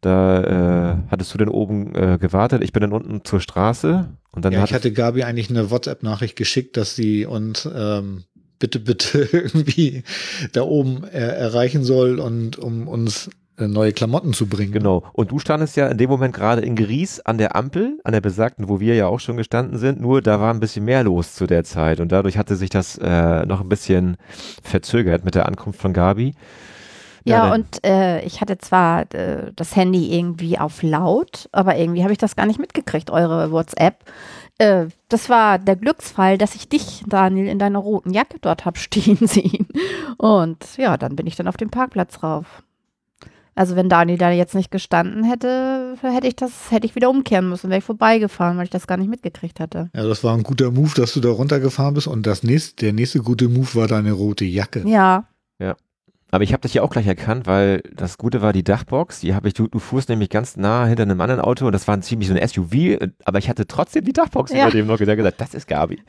Da 0.00 0.92
äh, 0.92 0.96
hattest 1.10 1.34
du 1.34 1.38
dann 1.38 1.48
oben 1.48 1.94
äh, 1.94 2.18
gewartet. 2.18 2.62
Ich 2.62 2.72
bin 2.72 2.80
dann 2.80 2.92
unten 2.92 3.24
zur 3.24 3.40
Straße. 3.40 4.08
Und 4.32 4.44
dann 4.44 4.52
ja, 4.52 4.64
ich 4.64 4.72
hatte 4.72 4.92
Gabi 4.92 5.24
eigentlich 5.24 5.50
eine 5.50 5.70
WhatsApp-Nachricht 5.70 6.36
geschickt, 6.36 6.76
dass 6.76 6.96
sie 6.96 7.26
uns 7.26 7.68
ähm, 7.72 8.24
bitte, 8.58 8.80
bitte 8.80 9.22
irgendwie 9.32 10.04
da 10.52 10.62
oben 10.62 11.04
äh, 11.04 11.18
erreichen 11.18 11.84
soll 11.84 12.20
und 12.20 12.58
um 12.58 12.88
uns 12.88 13.28
äh, 13.60 13.68
neue 13.68 13.92
Klamotten 13.92 14.32
zu 14.32 14.46
bringen. 14.46 14.72
Genau. 14.72 15.04
Und 15.12 15.32
du 15.32 15.38
standest 15.38 15.76
ja 15.76 15.88
in 15.88 15.98
dem 15.98 16.08
Moment 16.08 16.34
gerade 16.34 16.62
in 16.62 16.76
Gries 16.76 17.20
an 17.20 17.38
der 17.38 17.54
Ampel, 17.54 17.98
an 18.04 18.12
der 18.12 18.20
besagten, 18.20 18.68
wo 18.68 18.80
wir 18.80 18.94
ja 18.94 19.06
auch 19.06 19.20
schon 19.20 19.36
gestanden 19.36 19.78
sind. 19.78 20.00
Nur 20.00 20.22
da 20.22 20.40
war 20.40 20.52
ein 20.52 20.60
bisschen 20.60 20.84
mehr 20.84 21.04
los 21.04 21.34
zu 21.34 21.46
der 21.46 21.64
Zeit. 21.64 22.00
Und 22.00 22.10
dadurch 22.10 22.38
hatte 22.38 22.56
sich 22.56 22.70
das 22.70 22.96
äh, 22.98 23.44
noch 23.46 23.60
ein 23.60 23.68
bisschen 23.68 24.16
verzögert 24.62 25.24
mit 25.24 25.34
der 25.34 25.46
Ankunft 25.46 25.80
von 25.80 25.92
Gabi. 25.92 26.34
Ja, 27.24 27.48
dann- 27.50 27.60
und 27.60 27.84
äh, 27.86 28.20
ich 28.22 28.40
hatte 28.40 28.58
zwar 28.58 29.12
äh, 29.14 29.52
das 29.54 29.76
Handy 29.76 30.16
irgendwie 30.16 30.58
auf 30.58 30.82
laut, 30.82 31.48
aber 31.52 31.76
irgendwie 31.76 32.02
habe 32.02 32.12
ich 32.12 32.18
das 32.18 32.36
gar 32.36 32.46
nicht 32.46 32.58
mitgekriegt, 32.60 33.10
eure 33.10 33.50
WhatsApp. 33.52 34.04
Äh, 34.58 34.86
das 35.08 35.28
war 35.28 35.58
der 35.58 35.76
Glücksfall, 35.76 36.38
dass 36.38 36.54
ich 36.54 36.68
dich, 36.68 37.02
Daniel, 37.06 37.48
in 37.48 37.58
deiner 37.58 37.78
roten 37.78 38.10
Jacke 38.12 38.38
dort 38.40 38.64
hab 38.64 38.78
stehen 38.78 39.26
sehen. 39.26 39.68
Und 40.18 40.76
ja, 40.76 40.96
dann 40.96 41.16
bin 41.16 41.26
ich 41.26 41.36
dann 41.36 41.48
auf 41.48 41.56
den 41.56 41.70
Parkplatz 41.70 42.22
rauf. 42.22 42.62
Also 43.54 43.76
wenn 43.76 43.88
Daniel 43.88 44.16
da 44.16 44.30
jetzt 44.30 44.54
nicht 44.54 44.70
gestanden 44.70 45.24
hätte, 45.24 45.96
hätte 46.00 46.28
ich 46.28 46.36
das, 46.36 46.70
hätte 46.70 46.86
ich 46.86 46.94
wieder 46.94 47.10
umkehren 47.10 47.48
müssen, 47.48 47.68
wäre 47.68 47.80
ich 47.80 47.84
vorbeigefahren, 47.84 48.56
weil 48.56 48.64
ich 48.64 48.70
das 48.70 48.86
gar 48.86 48.96
nicht 48.96 49.10
mitgekriegt 49.10 49.60
hatte. 49.60 49.90
Ja, 49.94 50.04
das 50.04 50.24
war 50.24 50.34
ein 50.34 50.44
guter 50.44 50.70
Move, 50.70 50.92
dass 50.94 51.12
du 51.12 51.20
da 51.20 51.30
runtergefahren 51.30 51.94
bist 51.94 52.06
und 52.06 52.26
das 52.26 52.42
nächste, 52.42 52.76
der 52.84 52.92
nächste 52.92 53.18
gute 53.20 53.48
Move 53.48 53.74
war 53.74 53.86
deine 53.88 54.12
rote 54.12 54.44
Jacke. 54.44 54.88
Ja, 55.58 55.76
Aber 56.32 56.44
ich 56.44 56.52
habe 56.52 56.60
dich 56.62 56.74
ja 56.74 56.82
auch 56.82 56.90
gleich 56.90 57.06
erkannt, 57.06 57.46
weil 57.46 57.82
das 57.94 58.16
Gute 58.16 58.40
war 58.40 58.52
die 58.52 58.62
Dachbox. 58.62 59.20
Die 59.20 59.34
habe 59.34 59.48
ich, 59.48 59.54
du, 59.54 59.66
du 59.66 59.78
fuhrst 59.80 60.08
nämlich 60.08 60.30
ganz 60.30 60.56
nah 60.56 60.86
hinter 60.86 61.02
einem 61.02 61.20
anderen 61.20 61.40
Auto 61.40 61.66
und 61.66 61.72
das 61.72 61.88
war 61.88 61.96
ein 61.96 62.02
ziemlich 62.02 62.28
so 62.28 62.34
ein 62.34 62.46
SUV, 62.48 62.98
aber 63.24 63.38
ich 63.38 63.48
hatte 63.48 63.66
trotzdem 63.66 64.04
die 64.04 64.12
Dachbox 64.12 64.52
Ja. 64.52 64.62
über 64.64 64.70
dem 64.70 64.86
noch 64.86 64.98
gesagt, 64.98 65.16
gesagt, 65.16 65.40
das 65.40 65.54
ist 65.54 65.66
Gabi. 65.66 66.00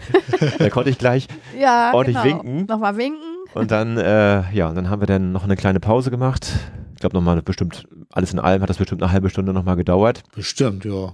da 0.59 0.69
konnte 0.69 0.89
ich 0.91 0.97
gleich 0.99 1.28
ja, 1.59 1.91
Ordentlich 1.93 2.22
genau. 2.22 2.43
winken. 2.43 2.65
Nochmal 2.67 2.97
winken. 2.97 3.19
und 3.55 3.72
dann, 3.72 3.97
äh, 3.97 4.51
ja, 4.53 4.69
und 4.69 4.76
dann 4.76 4.89
haben 4.89 5.01
wir 5.01 5.07
dann 5.07 5.32
noch 5.32 5.43
eine 5.43 5.55
kleine 5.55 5.80
Pause 5.80 6.11
gemacht. 6.11 6.47
Ich 6.93 6.99
glaube 6.99 7.15
nochmal 7.15 7.41
bestimmt, 7.41 7.88
alles 8.11 8.32
in 8.32 8.39
allem 8.39 8.61
hat 8.61 8.69
das 8.69 8.78
bestimmt 8.78 9.01
eine 9.01 9.11
halbe 9.11 9.30
Stunde 9.32 9.53
nochmal 9.53 9.76
gedauert. 9.76 10.22
Bestimmt, 10.36 10.86
ja. 10.86 11.13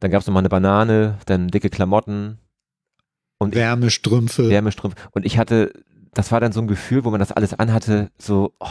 Dann 0.00 0.10
gab 0.10 0.22
es 0.22 0.26
nochmal 0.26 0.40
eine 0.40 0.48
Banane, 0.48 1.18
dann 1.26 1.48
dicke 1.48 1.68
Klamotten 1.68 2.38
und 3.38 3.54
ich, 3.54 3.60
Wärmestrümpfe. 3.60 4.48
Und 5.12 5.26
ich 5.26 5.36
hatte, 5.38 5.72
das 6.16 6.32
war 6.32 6.40
dann 6.40 6.52
so 6.52 6.60
ein 6.60 6.66
Gefühl, 6.66 7.04
wo 7.04 7.10
man 7.10 7.20
das 7.20 7.32
alles 7.32 7.54
anhatte, 7.54 8.10
so 8.18 8.52
oh, 8.60 8.66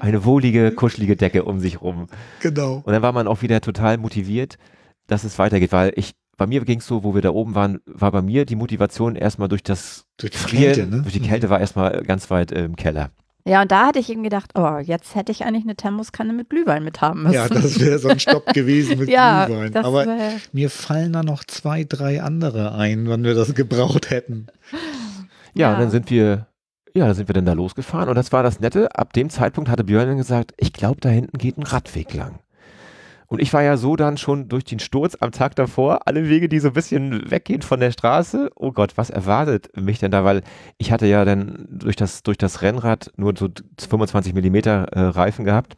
eine 0.00 0.24
wohlige, 0.24 0.72
kuschelige 0.72 1.16
Decke 1.16 1.44
um 1.44 1.60
sich 1.60 1.80
rum. 1.80 2.06
Genau. 2.40 2.82
Und 2.84 2.92
dann 2.92 3.02
war 3.02 3.12
man 3.12 3.26
auch 3.26 3.42
wieder 3.42 3.60
total 3.60 3.98
motiviert, 3.98 4.58
dass 5.06 5.24
es 5.24 5.38
weitergeht, 5.38 5.72
weil 5.72 5.92
ich, 5.96 6.14
bei 6.36 6.46
mir 6.46 6.64
ging 6.64 6.78
es 6.78 6.86
so, 6.86 7.04
wo 7.04 7.14
wir 7.14 7.22
da 7.22 7.30
oben 7.30 7.54
waren, 7.54 7.80
war 7.86 8.10
bei 8.10 8.22
mir 8.22 8.44
die 8.46 8.56
Motivation 8.56 9.16
erstmal 9.16 9.48
durch 9.48 9.62
das 9.62 10.06
Durch 10.16 10.30
die 10.32 10.38
Frieren, 10.38 10.74
Kälte, 10.74 10.86
ne? 10.96 11.02
durch 11.02 11.12
die 11.14 11.20
Kälte 11.20 11.50
war 11.50 11.60
erstmal 11.60 12.02
ganz 12.02 12.30
weit 12.30 12.52
im 12.52 12.76
Keller. 12.76 13.10
Ja, 13.44 13.60
und 13.62 13.72
da 13.72 13.86
hatte 13.88 13.98
ich 13.98 14.08
eben 14.08 14.22
gedacht, 14.22 14.52
oh, 14.54 14.78
jetzt 14.78 15.16
hätte 15.16 15.32
ich 15.32 15.44
eigentlich 15.44 15.64
eine 15.64 15.74
Thermoskanne 15.74 16.32
mit 16.32 16.48
Glühwein 16.48 16.84
mit 16.84 17.00
haben 17.00 17.24
müssen. 17.24 17.34
Ja, 17.34 17.48
das 17.48 17.80
wäre 17.80 17.98
so 17.98 18.08
ein 18.08 18.20
Stopp 18.20 18.46
gewesen 18.54 19.00
mit 19.00 19.08
ja, 19.10 19.46
Glühwein. 19.46 19.72
das 19.72 19.84
Aber 19.84 20.06
wär- 20.06 20.34
mir 20.52 20.70
fallen 20.70 21.12
da 21.12 21.24
noch 21.24 21.42
zwei, 21.44 21.82
drei 21.82 22.22
andere 22.22 22.72
ein, 22.76 23.08
wann 23.08 23.24
wir 23.24 23.34
das 23.34 23.52
gebraucht 23.54 24.10
hätten. 24.10 24.46
Ja, 25.54 25.68
Ja. 25.68 25.74
und 25.74 25.80
dann 25.80 25.90
sind 25.90 26.08
wir, 26.10 26.46
ja, 26.94 27.06
dann 27.06 27.14
sind 27.14 27.28
wir 27.28 27.34
dann 27.34 27.46
da 27.46 27.52
losgefahren 27.52 28.08
und 28.08 28.14
das 28.14 28.32
war 28.32 28.42
das 28.42 28.60
Nette. 28.60 28.94
Ab 28.94 29.12
dem 29.12 29.30
Zeitpunkt 29.30 29.70
hatte 29.70 29.84
Björn 29.84 30.08
dann 30.08 30.16
gesagt, 30.16 30.52
ich 30.56 30.72
glaube, 30.72 31.00
da 31.00 31.08
hinten 31.08 31.38
geht 31.38 31.58
ein 31.58 31.62
Radweg 31.62 32.12
lang. 32.14 32.40
Und 33.32 33.40
ich 33.40 33.50
war 33.54 33.62
ja 33.62 33.78
so 33.78 33.96
dann 33.96 34.18
schon 34.18 34.50
durch 34.50 34.64
den 34.64 34.78
Sturz 34.78 35.16
am 35.18 35.32
Tag 35.32 35.56
davor, 35.56 36.06
alle 36.06 36.28
Wege, 36.28 36.50
die 36.50 36.58
so 36.58 36.68
ein 36.68 36.74
bisschen 36.74 37.30
weggehen 37.30 37.62
von 37.62 37.80
der 37.80 37.90
Straße. 37.90 38.50
Oh 38.56 38.72
Gott, 38.72 38.98
was 38.98 39.08
erwartet 39.08 39.70
mich 39.74 39.98
denn 39.98 40.10
da? 40.10 40.22
Weil 40.22 40.42
ich 40.76 40.92
hatte 40.92 41.06
ja 41.06 41.24
dann 41.24 41.66
durch 41.70 41.96
das, 41.96 42.22
durch 42.22 42.36
das 42.36 42.60
Rennrad 42.60 43.10
nur 43.16 43.32
so 43.34 43.48
25 43.88 44.34
Millimeter 44.34 44.88
äh, 44.92 45.00
Reifen 45.00 45.46
gehabt. 45.46 45.76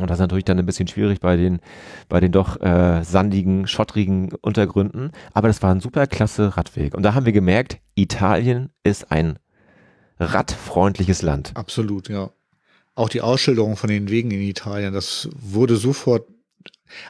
Und 0.00 0.10
das 0.10 0.16
ist 0.16 0.22
natürlich 0.22 0.46
dann 0.46 0.58
ein 0.58 0.66
bisschen 0.66 0.88
schwierig 0.88 1.20
bei 1.20 1.36
den, 1.36 1.60
bei 2.08 2.18
den 2.18 2.32
doch 2.32 2.60
äh, 2.60 3.04
sandigen, 3.04 3.68
schottrigen 3.68 4.32
Untergründen. 4.42 5.12
Aber 5.32 5.46
das 5.46 5.62
war 5.62 5.72
ein 5.72 5.80
super 5.80 6.08
klasse 6.08 6.56
Radweg. 6.56 6.94
Und 6.96 7.04
da 7.04 7.14
haben 7.14 7.24
wir 7.24 7.32
gemerkt, 7.32 7.78
Italien 7.94 8.70
ist 8.82 9.12
ein 9.12 9.38
radfreundliches 10.18 11.22
Land. 11.22 11.52
Absolut, 11.54 12.08
ja. 12.08 12.30
Auch 12.94 13.08
die 13.08 13.20
Ausschilderung 13.20 13.76
von 13.76 13.88
den 13.90 14.08
Wegen 14.08 14.30
in 14.30 14.40
Italien, 14.40 14.94
das 14.94 15.28
wurde 15.34 15.76
sofort, 15.76 16.26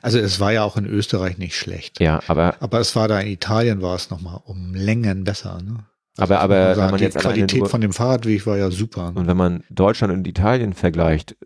also 0.00 0.18
es 0.18 0.40
war 0.40 0.52
ja 0.52 0.64
auch 0.64 0.76
in 0.78 0.86
Österreich 0.86 1.36
nicht 1.36 1.56
schlecht. 1.56 2.00
Ja, 2.00 2.20
aber, 2.26 2.56
Aber 2.60 2.80
es 2.80 2.96
war 2.96 3.06
da 3.08 3.20
in 3.20 3.28
Italien 3.28 3.82
war 3.82 3.94
es 3.94 4.08
nochmal 4.10 4.40
um 4.44 4.74
Längen 4.74 5.24
besser. 5.24 5.60
Ne? 5.62 5.84
aber, 6.16 6.40
aber 6.40 6.56
Also 6.56 6.80
wenn 6.82 6.90
man 6.92 7.00
die 7.00 7.08
Qualität 7.10 7.60
nur, 7.60 7.68
von 7.68 7.80
dem 7.82 7.92
Fahrradweg 7.92 8.46
war 8.46 8.56
ja 8.56 8.70
super. 8.70 9.10
Ne? 9.12 9.20
und 9.20 9.26
wenn 9.26 9.36
man 9.36 9.64
Deutschland 9.68 10.12
und 10.12 10.26
Italien 10.26 10.72
vergleicht, 10.72 11.36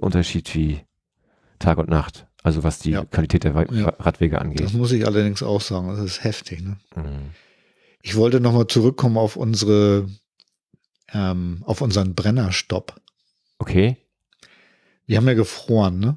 Unterschied 0.00 0.54
wie 0.54 0.80
Tag 1.58 1.78
und 1.78 1.88
Nacht. 1.88 2.26
Also 2.42 2.62
was 2.62 2.78
die 2.80 2.90
Ja. 2.90 3.04
Qualität 3.06 3.44
der 3.44 3.52
Ja. 3.72 3.88
Radwege 3.98 4.34
Das 4.36 4.42
angeht. 4.44 4.74
muss 4.74 4.92
ich 4.92 5.06
allerdings 5.06 5.42
auch 5.42 5.60
sagen, 5.62 5.88
das 5.88 5.98
ist 6.00 6.22
heftig. 6.22 6.62
Ne? 6.62 6.76
Mhm. 6.94 7.30
Ich 8.02 8.14
wollte 8.14 8.40
nochmal 8.40 8.66
zurückkommen 8.66 9.16
auf 9.16 9.36
unsere, 9.36 10.06
ähm, 11.12 11.62
auf 11.64 11.80
unseren 11.80 12.14
Brennerstopp. 12.14 13.00
Okay. 13.58 13.96
Wir 15.06 15.18
haben 15.18 15.28
ja 15.28 15.34
gefroren, 15.34 16.00
ne? 16.00 16.16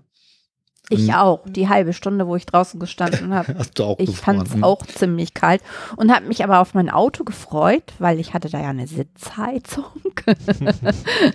Ich 0.92 1.14
auch, 1.14 1.42
die 1.46 1.70
halbe 1.70 1.94
Stunde, 1.94 2.26
wo 2.26 2.36
ich 2.36 2.48
draußen 2.48 2.80
gestanden 2.80 3.32
habe. 3.32 3.54
Hast 3.60 3.78
du 3.78 3.84
auch 3.84 4.00
Ich 4.00 4.18
fand 4.18 4.48
es 4.48 4.56
Hm. 4.56 4.64
auch 4.64 4.84
ziemlich 4.88 5.36
kalt 5.36 5.62
und 5.98 6.12
habe 6.12 6.26
mich 6.28 6.44
aber 6.44 6.60
auf 6.60 6.74
mein 6.74 6.90
Auto 6.90 7.24
gefreut, 7.24 7.94
weil 8.00 8.20
ich 8.20 8.34
hatte 8.34 8.50
da 8.50 8.60
ja 8.60 8.70
eine 8.70 8.88
Sitzheizung. 8.88 9.86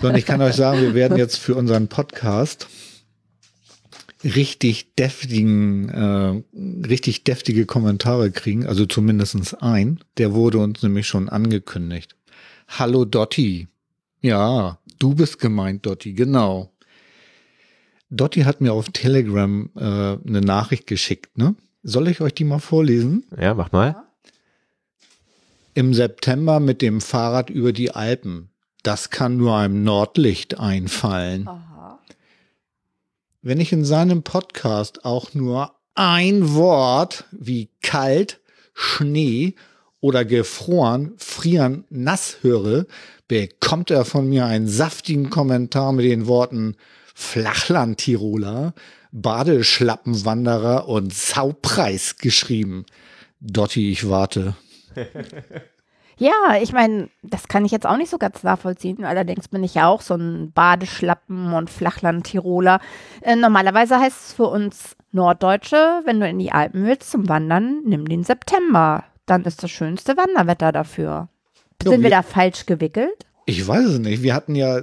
So, 0.00 0.09
und 0.09 0.16
ich 0.16 0.26
kann 0.26 0.42
euch 0.42 0.57
sagen, 0.57 0.80
wir 0.80 0.94
werden 0.94 1.16
jetzt 1.16 1.38
für 1.38 1.55
unseren 1.55 1.86
Podcast 1.86 2.66
richtig 4.24 4.94
deftigen, 4.96 5.88
äh, 5.88 6.42
richtig 6.88 7.22
deftige 7.24 7.66
Kommentare 7.66 8.30
kriegen, 8.32 8.66
also 8.66 8.86
zumindestens 8.86 9.55
ein. 9.55 10.00
Der 10.18 10.32
wurde 10.34 10.59
uns 10.59 10.82
nämlich 10.82 11.07
schon 11.07 11.28
angekündigt. 11.28 12.16
Hallo 12.69 13.05
Dotti. 13.05 13.69
Ja, 14.21 14.79
du 14.99 15.15
bist 15.15 15.39
gemeint, 15.39 15.85
Dotti, 15.87 16.12
genau. 16.15 16.73
Dotti 18.11 18.43
hat 18.43 18.61
mir 18.61 18.73
auf 18.73 18.91
Telegram 18.91 19.71
äh, 19.77 19.81
eine 19.81 20.41
Nachricht 20.41 20.87
geschickt, 20.87 21.37
ne? 21.37 21.55
Soll 21.83 22.09
ich 22.09 22.21
euch 22.21 22.33
die 22.33 22.45
mal 22.45 22.61
vorlesen? 22.61 23.25
Ja, 23.39 23.53
mach 23.55 23.71
mal. 23.73 24.05
Im 25.75 25.93
September 25.93 26.61
mit 26.61 26.81
dem 26.81 27.01
Fahrrad 27.01 27.51
über 27.51 27.73
die 27.73 27.91
Alpen. 27.91 28.49
Das 28.83 29.11
kann 29.11 29.37
nur 29.37 29.57
einem 29.57 29.83
Nordlicht 29.83 30.59
einfallen. 30.59 31.49
Wenn 33.43 33.61
ich 33.61 33.73
in 33.73 33.85
seinem 33.85 34.23
Podcast 34.23 35.05
auch 35.05 35.35
nur 35.35 35.75
ein 35.95 36.55
Wort 36.55 37.25
wie 37.33 37.69
kalt, 37.82 38.41
Schnee 38.73 39.55
oder 40.05 40.26
gefroren, 40.26 41.14
frieren, 41.16 41.85
nass 41.89 42.36
höre, 42.43 42.85
bekommt 43.26 43.90
er 43.90 44.05
von 44.05 44.28
mir 44.28 44.44
einen 44.44 44.68
saftigen 44.68 45.31
Kommentar 45.31 45.94
mit 45.94 46.05
den 46.05 46.26
Worten 46.26 46.76
Flachland-Tiroler, 47.14 48.74
Badeschlappenwanderer 49.12 50.89
und 50.89 51.14
Saupreis 51.14 52.18
geschrieben. 52.18 52.85
Dotti, 53.40 53.90
ich 53.90 54.06
warte. 54.10 54.55
Ja, 56.16 56.31
ich 56.62 56.72
meine, 56.72 57.09
das 57.22 57.48
kann 57.48 57.64
ich 57.64 57.72
jetzt 57.72 57.89
auch 57.89 57.97
nicht 57.97 58.09
so 58.09 58.18
ganz 58.18 58.44
nachvollziehen. 58.44 59.05
Allerdings 59.05 59.48
bin 59.48 59.64
ich 59.64 59.74
ja 59.74 59.89
auch 59.89 60.01
so 60.01 60.14
ein 60.14 60.52
Badeschlappen- 60.55 61.52
und 61.52 61.68
Flachland-Tiroler. 61.68 62.78
Äh, 63.20 63.35
normalerweise 63.35 63.98
heißt 63.98 64.28
es 64.28 64.32
für 64.32 64.47
uns 64.47 64.97
Norddeutsche, 65.10 66.02
wenn 66.05 66.20
du 66.20 66.28
in 66.28 66.39
die 66.39 66.52
Alpen 66.52 66.86
willst 66.86 67.10
zum 67.10 67.28
Wandern, 67.28 67.82
nimm 67.85 68.06
den 68.06 68.22
September. 68.22 69.02
Dann 69.26 69.44
ist 69.44 69.62
das 69.62 69.70
schönste 69.70 70.16
Wanderwetter 70.16 70.72
dafür. 70.72 71.28
Sind 71.82 71.92
wir 71.92 72.02
wir- 72.05 72.10
da 72.10 72.22
falsch 72.22 72.66
gewickelt? 72.66 73.26
Ich 73.46 73.66
weiß 73.66 73.84
es 73.86 73.98
nicht. 73.98 74.22
Wir 74.22 74.34
hatten 74.34 74.55
ja, 74.55 74.82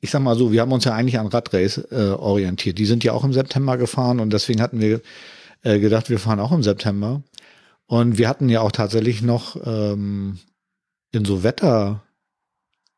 ich 0.00 0.10
sag 0.10 0.20
mal 0.22 0.36
so, 0.36 0.50
wir 0.52 0.60
haben 0.60 0.72
uns 0.72 0.84
ja 0.84 0.92
eigentlich 0.94 1.18
an 1.18 1.26
Radrace 1.28 1.78
äh, 1.90 2.10
orientiert. 2.18 2.78
Die 2.78 2.86
sind 2.86 3.04
ja 3.04 3.12
auch 3.12 3.22
im 3.24 3.32
September 3.32 3.76
gefahren 3.76 4.18
und 4.20 4.32
deswegen 4.32 4.60
hatten 4.60 4.80
wir 4.80 5.00
äh, 5.62 5.78
gedacht, 5.78 6.10
wir 6.10 6.18
fahren 6.18 6.40
auch 6.40 6.50
im 6.52 6.62
September. 6.62 7.22
Und 7.86 8.18
wir 8.18 8.28
hatten 8.28 8.48
ja 8.48 8.60
auch 8.60 8.72
tatsächlich 8.72 9.22
noch 9.22 9.56
ähm, 9.64 10.38
in 11.12 11.24
so 11.24 11.42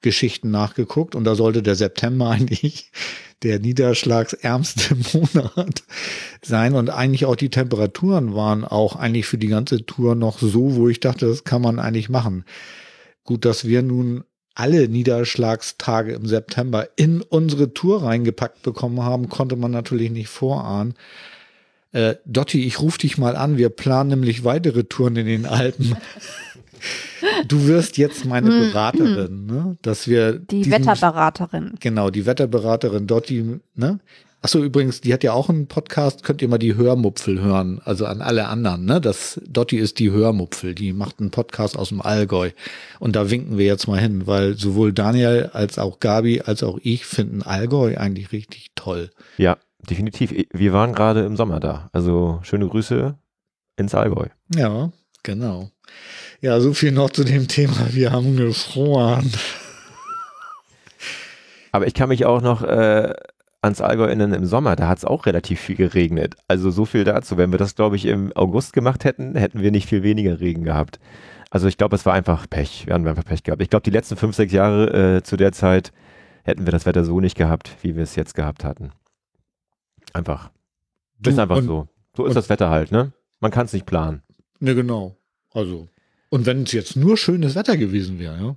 Wettergeschichten 0.05 0.51
nachgeguckt 0.51 1.15
und 1.15 1.25
da 1.25 1.35
sollte 1.35 1.63
der 1.63 1.75
September 1.75 2.31
eigentlich 2.31 2.91
der 3.43 3.59
niederschlagsärmste 3.59 4.97
Monat 5.13 5.83
sein 6.43 6.75
und 6.75 6.91
eigentlich 6.91 7.25
auch 7.25 7.37
die 7.37 7.51
Temperaturen 7.51 8.35
waren 8.35 8.65
auch 8.65 8.97
eigentlich 8.97 9.27
für 9.27 9.39
die 9.39 9.49
ganze 9.49 9.85
Tour 9.85 10.15
noch 10.15 10.39
so, 10.39 10.77
wo 10.77 10.89
ich 10.89 11.01
dachte, 11.01 11.27
das 11.27 11.45
kann 11.45 11.63
man 11.63 11.79
eigentlich 11.79 12.09
machen. 12.09 12.45
Gut, 13.25 13.45
dass 13.45 13.67
wir 13.67 13.83
nun 13.83 14.25
alle 14.55 14.89
Niederschlagstage 14.89 16.13
im 16.13 16.27
September 16.27 16.89
in 16.97 17.23
unsere 17.23 17.75
Tour 17.75 18.05
reingepackt 18.05 18.63
bekommen 18.63 19.03
haben, 19.03 19.29
konnte 19.29 19.57
man 19.57 19.73
natürlich 19.73 20.11
nicht 20.11 20.29
vorahnen. 20.29 20.95
Äh, 21.93 22.17
Dotti, 22.25 22.65
ich 22.65 22.81
rufe 22.81 22.99
dich 22.99 23.19
mal 23.19 23.37
an. 23.37 23.57
Wir 23.57 23.69
planen 23.69 24.11
nämlich 24.11 24.45
weitere 24.45 24.85
Touren 24.85 25.17
in 25.17 25.27
den 25.27 25.47
Alpen. 25.47 25.97
Du 27.49 27.67
wirst 27.67 27.97
jetzt 27.99 28.25
meine 28.25 28.49
Hm, 28.49 28.61
Beraterin, 28.73 29.47
ne? 29.47 29.77
Dass 29.83 30.07
wir 30.09 30.33
Die 30.39 30.63
diesen- 30.63 30.73
Wetterberaterin. 30.73 31.75
Genau, 31.81 32.11
die 32.11 32.27
Wetterberaterin 32.27 33.07
Dotti, 33.07 33.61
ne? 33.75 34.01
Achso, 34.43 34.63
übrigens, 34.63 35.01
die 35.01 35.15
hat 35.15 35.25
ja 35.25 35.33
auch 35.33 35.49
einen 35.49 35.69
Podcast, 35.69 36.23
könnt 36.23 36.43
ihr 36.43 36.49
mal 36.49 36.59
die 36.59 36.75
Hörmupfel 36.75 37.41
hören, 37.41 37.81
also 37.83 38.05
an 38.05 38.21
alle 38.21 38.47
anderen, 38.49 38.85
ne? 38.85 39.01
Das 39.01 39.41
Dotti 39.49 39.79
ist 39.79 39.99
die 39.99 40.11
Hörmupfel, 40.11 40.75
die 40.75 40.93
macht 40.93 41.19
einen 41.19 41.31
Podcast 41.31 41.79
aus 41.79 41.89
dem 41.89 42.03
Allgäu. 42.03 42.51
Und 42.99 43.17
da 43.17 43.31
winken 43.31 43.57
wir 43.57 43.65
jetzt 43.65 43.89
mal 43.89 43.99
hin, 43.99 44.27
weil 44.27 44.59
sowohl 44.59 44.93
Daniel 44.93 45.49
als 45.55 45.79
auch 45.79 45.99
Gabi 45.99 46.43
als 46.43 46.63
auch 46.63 46.79
ich 46.83 47.07
finden 47.07 47.43
Allgäu 47.43 47.97
eigentlich 47.97 48.33
richtig 48.33 48.73
toll. 48.75 49.11
Ja, 49.39 49.57
definitiv. 49.89 50.35
Wir 50.53 50.73
waren 50.75 50.93
gerade 50.93 51.25
im 51.25 51.37
Sommer 51.37 51.59
da. 51.59 51.89
Also 51.95 52.41
schöne 52.43 52.69
Grüße 52.69 53.15
ins 53.79 53.95
Allgäu. 53.95 54.27
Ja, 54.55 54.93
genau. 55.23 55.71
Ja, 56.45 56.61
so 56.61 56.75
viel 56.75 56.93
noch 56.93 57.09
zu 57.09 57.25
dem 57.25 57.49
Thema. 57.49 57.89
Wir 57.95 58.13
haben 58.13 58.37
gefroren. 58.37 59.33
Aber 61.73 61.87
ich 61.87 61.95
kann 61.95 62.11
mich 62.11 62.27
auch 62.27 62.43
noch 62.43 62.61
äh, 62.63 63.15
ans 63.63 63.81
Allgäu 63.81 64.05
erinnern 64.05 64.35
im 64.35 64.45
Sommer, 64.45 64.77
da 64.77 64.87
hat 64.89 64.99
es 64.99 65.07
auch 65.07 65.25
relativ 65.25 65.59
viel 65.59 65.75
geregnet. 65.75 66.35
Also 66.47 66.71
so 66.71 66.85
viel 66.85 67.05
dazu. 67.05 67.39
Wenn 67.39 67.51
wir 67.51 67.59
das, 67.59 67.75
glaube 67.77 67.97
ich, 67.97 68.05
im 68.05 68.31
August 68.37 68.75
gemacht 68.75 69.05
hätten, 69.05 69.37
hätten 69.37 69.63
wir 69.63 69.71
nicht 69.71 69.89
viel 69.89 70.03
weniger 70.03 70.39
Regen 70.39 70.65
gehabt. 70.65 71.01
Also 71.49 71.67
ich 71.67 71.79
glaube, 71.79 71.97
es 71.97 72.05
war 72.05 72.13
einfach 72.13 72.47
Pech. 72.51 72.87
Wir 72.87 72.93
haben 72.93 73.07
einfach 73.09 73.25
Pech 73.25 73.43
gehabt. 73.43 73.63
Ich 73.63 73.71
glaube, 73.71 73.85
die 73.85 73.91
letzten 73.91 74.17
fünf, 74.17 74.37
sechs 74.37 74.53
Jahre 74.53 75.17
äh, 75.17 75.23
zu 75.23 75.39
der 75.39 75.53
Zeit 75.53 75.93
hätten 76.43 76.67
wir 76.67 76.73
das 76.73 76.85
Wetter 76.85 77.05
so 77.07 77.21
nicht 77.21 77.39
gehabt, 77.39 77.71
wie 77.81 77.97
wir 77.97 78.03
es 78.03 78.17
jetzt 78.17 78.35
gehabt 78.35 78.65
hatten. 78.65 78.91
Einfach. 80.13 80.51
ist 81.25 81.39
Du, 81.39 81.41
einfach 81.41 81.57
und- 81.57 81.65
so. 81.65 81.89
So 82.15 82.27
ist 82.27 82.37
das 82.37 82.51
Wetter 82.51 82.69
halt, 82.69 82.93
ne? 82.93 83.13
Man 83.41 83.51
kann 83.51 83.65
es 83.65 83.73
nicht 83.73 83.87
planen. 83.87 84.23
Ne, 84.61 84.75
genau. 84.75 85.17
Also. 85.55 85.89
Und 86.35 86.47
wenn 86.47 86.65
es 86.65 86.73
jetzt 86.73 86.97
nur 86.97 87.17
schönes 87.17 87.55
Wetter 87.55 87.77
gewesen 87.77 88.19
wäre, 88.19 88.37
ja. 88.37 88.57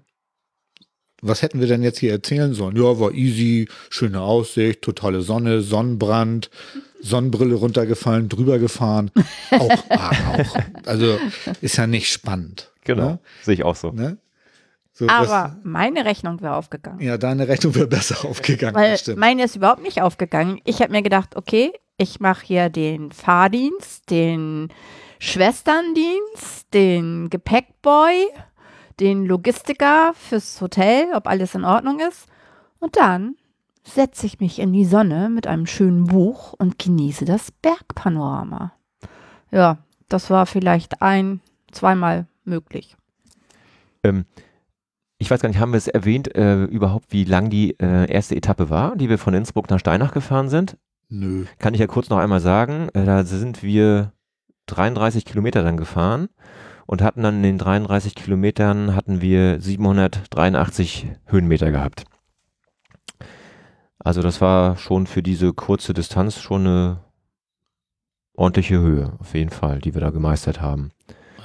Was 1.21 1.43
hätten 1.43 1.59
wir 1.59 1.67
denn 1.67 1.83
jetzt 1.83 1.99
hier 1.99 2.11
erzählen 2.11 2.55
sollen? 2.55 2.75
Ja, 2.75 2.99
war 2.99 3.11
easy, 3.11 3.69
schöne 3.91 4.19
Aussicht, 4.19 4.81
totale 4.81 5.21
Sonne, 5.21 5.61
Sonnenbrand, 5.61 6.49
Sonnenbrille 7.03 7.53
runtergefallen, 7.53 8.29
drüber 8.29 8.57
gefahren. 8.57 9.11
Auch, 9.51 9.83
ah, 9.89 10.11
auch. 10.39 10.55
Also 10.87 11.19
ist 11.61 11.77
ja 11.77 11.85
nicht 11.85 12.11
spannend. 12.11 12.71
Genau. 12.83 13.19
Sehe 13.43 13.53
ich 13.53 13.63
auch 13.63 13.75
so. 13.75 13.91
Ne? 13.91 14.01
Ne? 14.01 14.17
So, 14.93 15.07
Aber 15.07 15.57
meine 15.61 16.03
Rechnung 16.03 16.41
wäre 16.41 16.55
aufgegangen. 16.55 16.97
das, 16.97 17.05
ja, 17.05 17.19
deine 17.19 17.47
Rechnung 17.47 17.75
wäre 17.75 17.85
besser 17.85 18.25
aufgegangen. 18.25 18.73
Weil 18.73 18.93
das 18.93 19.01
stimmt. 19.01 19.19
meine 19.19 19.43
ist 19.43 19.55
überhaupt 19.55 19.83
nicht 19.83 20.01
aufgegangen. 20.01 20.61
Ich 20.63 20.81
habe 20.81 20.91
mir 20.91 21.03
gedacht, 21.03 21.35
okay, 21.35 21.71
ich 21.99 22.19
mache 22.19 22.43
hier 22.43 22.69
den 22.69 23.11
Fahrdienst, 23.11 24.09
den 24.09 24.69
Schwesterndienst, 25.19 26.73
den 26.73 27.30
Gepäckboy, 27.30 28.27
den 28.99 29.26
Logistiker 29.26 30.14
fürs 30.15 30.60
Hotel, 30.61 31.07
ob 31.14 31.27
alles 31.27 31.56
in 31.56 31.65
Ordnung 31.65 31.99
ist. 31.99 32.27
Und 32.80 32.98
dann 32.98 33.35
setze 33.84 34.26
ich 34.26 34.39
mich 34.39 34.60
in 34.60 34.73
die 34.73 34.85
Sonne 34.85 35.30
mit 35.30 35.48
einem 35.48 35.65
schönen 35.65 36.06
Buch 36.06 36.53
und 36.53 36.77
genieße 36.77 37.26
das 37.26 37.52
Bergpanorama. 37.52 38.73
Ja, 39.52 39.77
das 40.10 40.30
war 40.30 40.45
vielleicht 40.45 41.02
ein, 41.02 41.41
zweimal 41.72 42.27
möglich. 42.44 42.98
Ähm, 44.03 44.26
ich 45.18 45.31
weiß 45.31 45.41
gar 45.41 45.49
nicht, 45.49 45.60
haben 45.60 45.72
wir 45.72 45.77
es 45.77 45.88
erwähnt, 45.88 46.35
äh, 46.35 46.65
überhaupt, 46.65 47.11
wie 47.11 47.23
lang 47.23 47.49
die 47.49 47.80
äh, 47.80 48.11
erste 48.11 48.35
Etappe 48.35 48.69
war, 48.69 48.95
die 48.95 49.10
wir 49.10 49.18
von 49.18 49.34
Innsbruck 49.34 49.69
nach 49.69 49.80
Steinach 49.80 50.11
gefahren 50.11 50.49
sind? 50.49 50.77
Nö. 51.10 51.45
Kann 51.60 51.73
ich 51.73 51.80
ja 51.80 51.88
kurz 51.88 52.10
noch 52.10 52.18
einmal 52.18 52.41
sagen. 52.41 52.89
Äh, 52.94 53.06
da 53.06 53.23
sind 53.23 53.64
wir 53.64 54.11
33 54.68 55.26
Kilometer 55.26 55.64
dann 55.64 55.77
gefahren 55.77 56.30
und 56.85 57.02
hatten 57.02 57.23
dann 57.23 57.38
in 57.38 57.44
den 57.44 57.57
33 57.57 58.15
Kilometern 58.15 58.95
hatten 58.95 59.22
wir 59.22 59.60
783 59.60 61.07
Höhenmeter 61.26 61.72
gehabt. 61.72 62.06
Also 63.99 64.22
das 64.22 64.39
war 64.39 64.77
schon 64.77 65.06
für 65.07 65.22
diese 65.22 65.53
kurze 65.53 65.94
Distanz 65.94 66.39
schon 66.39 66.61
eine 66.61 67.03
ordentliche 68.34 68.80
Höhe, 68.80 69.18
auf 69.19 69.34
jeden 69.34 69.49
Fall, 69.49 69.80
die 69.80 69.94
wir 69.94 70.02
da 70.02 70.11
gemeistert 70.11 70.61
haben. 70.61 70.91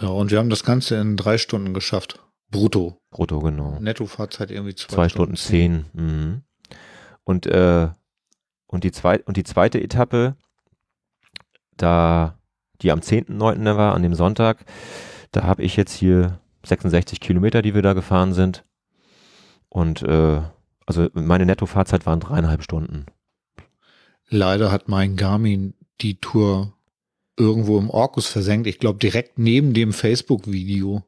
Ja, 0.01 0.09
und 0.09 0.31
wir 0.31 0.39
haben 0.39 0.51
das 0.51 0.63
Ganze 0.63 0.97
in 0.97 1.17
drei 1.17 1.39
Stunden 1.39 1.75
geschafft. 1.75 2.21
Brutto. 2.51 3.01
Brutto, 3.11 3.41
genau. 3.41 3.79
Nettofahrzeit 3.81 4.51
irgendwie 4.51 4.75
zwei, 4.75 4.95
Zwei 4.95 5.09
Stunden 5.09 5.37
zehn. 5.37 5.87
Mhm. 5.95 6.43
Und, 7.25 7.47
äh, 7.47 7.89
und, 8.67 8.85
die 8.85 8.93
zweit, 8.93 9.27
und 9.27 9.37
die 9.37 9.45
zweite 9.45 9.81
Etappe, 9.83 10.37
da 11.77 12.39
die 12.83 12.91
am 12.93 13.01
10.9. 13.01 13.77
war, 13.77 13.95
an 13.95 14.03
dem 14.03 14.15
Sonntag, 14.15 14.65
da 15.31 15.45
habe 15.45 15.63
ich 15.63 15.77
jetzt 15.77 15.93
hier 15.95 16.41
66 16.65 17.21
Kilometer, 17.21 17.63
die 17.63 17.75
wir 17.75 17.83
da 17.83 17.93
gefahren 17.93 18.33
sind. 18.33 18.65
Und 19.69 20.03
äh, 20.03 20.43
also 20.87 21.09
meine 21.15 21.47
Nettofahrzeit 21.47 22.05
waren 22.07 22.21
dreieinhalb 22.21 22.63
Stunden. 22.63 23.07
Leider 24.29 24.71
hat 24.71 24.89
mein 24.89 25.17
Garmin 25.17 25.75
die 26.01 26.19
Tour 26.21 26.75
irgendwo 27.37 27.79
im 27.79 27.89
Orkus 27.91 28.27
versenkt. 28.27 28.67
Ich 28.67 28.79
glaube 28.79 28.99
direkt 28.99 29.39
neben 29.39 29.73
dem 29.75 29.93
Facebook-Video. 29.93 31.03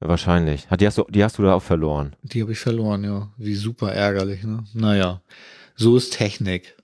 Wahrscheinlich. 0.00 0.68
Hat- 0.70 0.80
Die 0.80 0.86
hast, 0.86 0.98
du, 0.98 1.04
die 1.08 1.24
hast 1.24 1.38
du 1.38 1.42
da 1.42 1.54
auch 1.54 1.62
verloren. 1.62 2.14
Die 2.22 2.42
habe 2.42 2.52
ich 2.52 2.58
verloren, 2.58 3.02
ja. 3.04 3.32
Wie 3.38 3.54
super 3.54 3.92
ärgerlich, 3.92 4.42
ne? 4.44 4.64
Naja, 4.74 5.22
so 5.74 5.96
ist 5.96 6.10
Technik. 6.12 6.76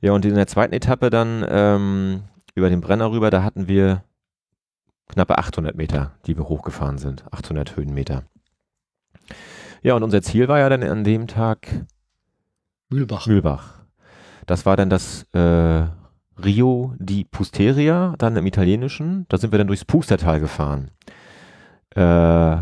Ja, 0.00 0.12
und 0.12 0.24
in 0.24 0.34
der 0.34 0.46
zweiten 0.46 0.74
Etappe 0.74 1.10
dann 1.10 1.44
ähm, 1.48 2.22
über 2.54 2.70
den 2.70 2.80
Brenner 2.80 3.10
rüber, 3.10 3.30
da 3.30 3.42
hatten 3.42 3.66
wir 3.66 4.04
knappe 5.08 5.38
800 5.38 5.74
Meter, 5.76 6.12
die 6.26 6.36
wir 6.36 6.48
hochgefahren 6.48 6.98
sind. 6.98 7.24
800 7.32 7.76
Höhenmeter. 7.76 8.24
Ja, 9.82 9.94
und 9.94 10.02
unser 10.02 10.22
Ziel 10.22 10.48
war 10.48 10.58
ja 10.58 10.68
dann 10.68 10.82
an 10.82 11.04
dem 11.04 11.26
Tag 11.26 11.68
Mühlbach. 12.90 13.26
Mühlbach. 13.26 13.74
Das 14.46 14.66
war 14.66 14.76
dann 14.76 14.90
das 14.90 15.24
äh, 15.34 15.86
Rio 16.42 16.94
di 16.98 17.24
Pusteria, 17.24 18.14
dann 18.18 18.36
im 18.36 18.46
Italienischen. 18.46 19.26
Da 19.28 19.38
sind 19.38 19.52
wir 19.52 19.58
dann 19.58 19.66
durchs 19.66 19.84
Pustertal 19.84 20.40
gefahren. 20.40 20.90
Äh, 21.94 22.56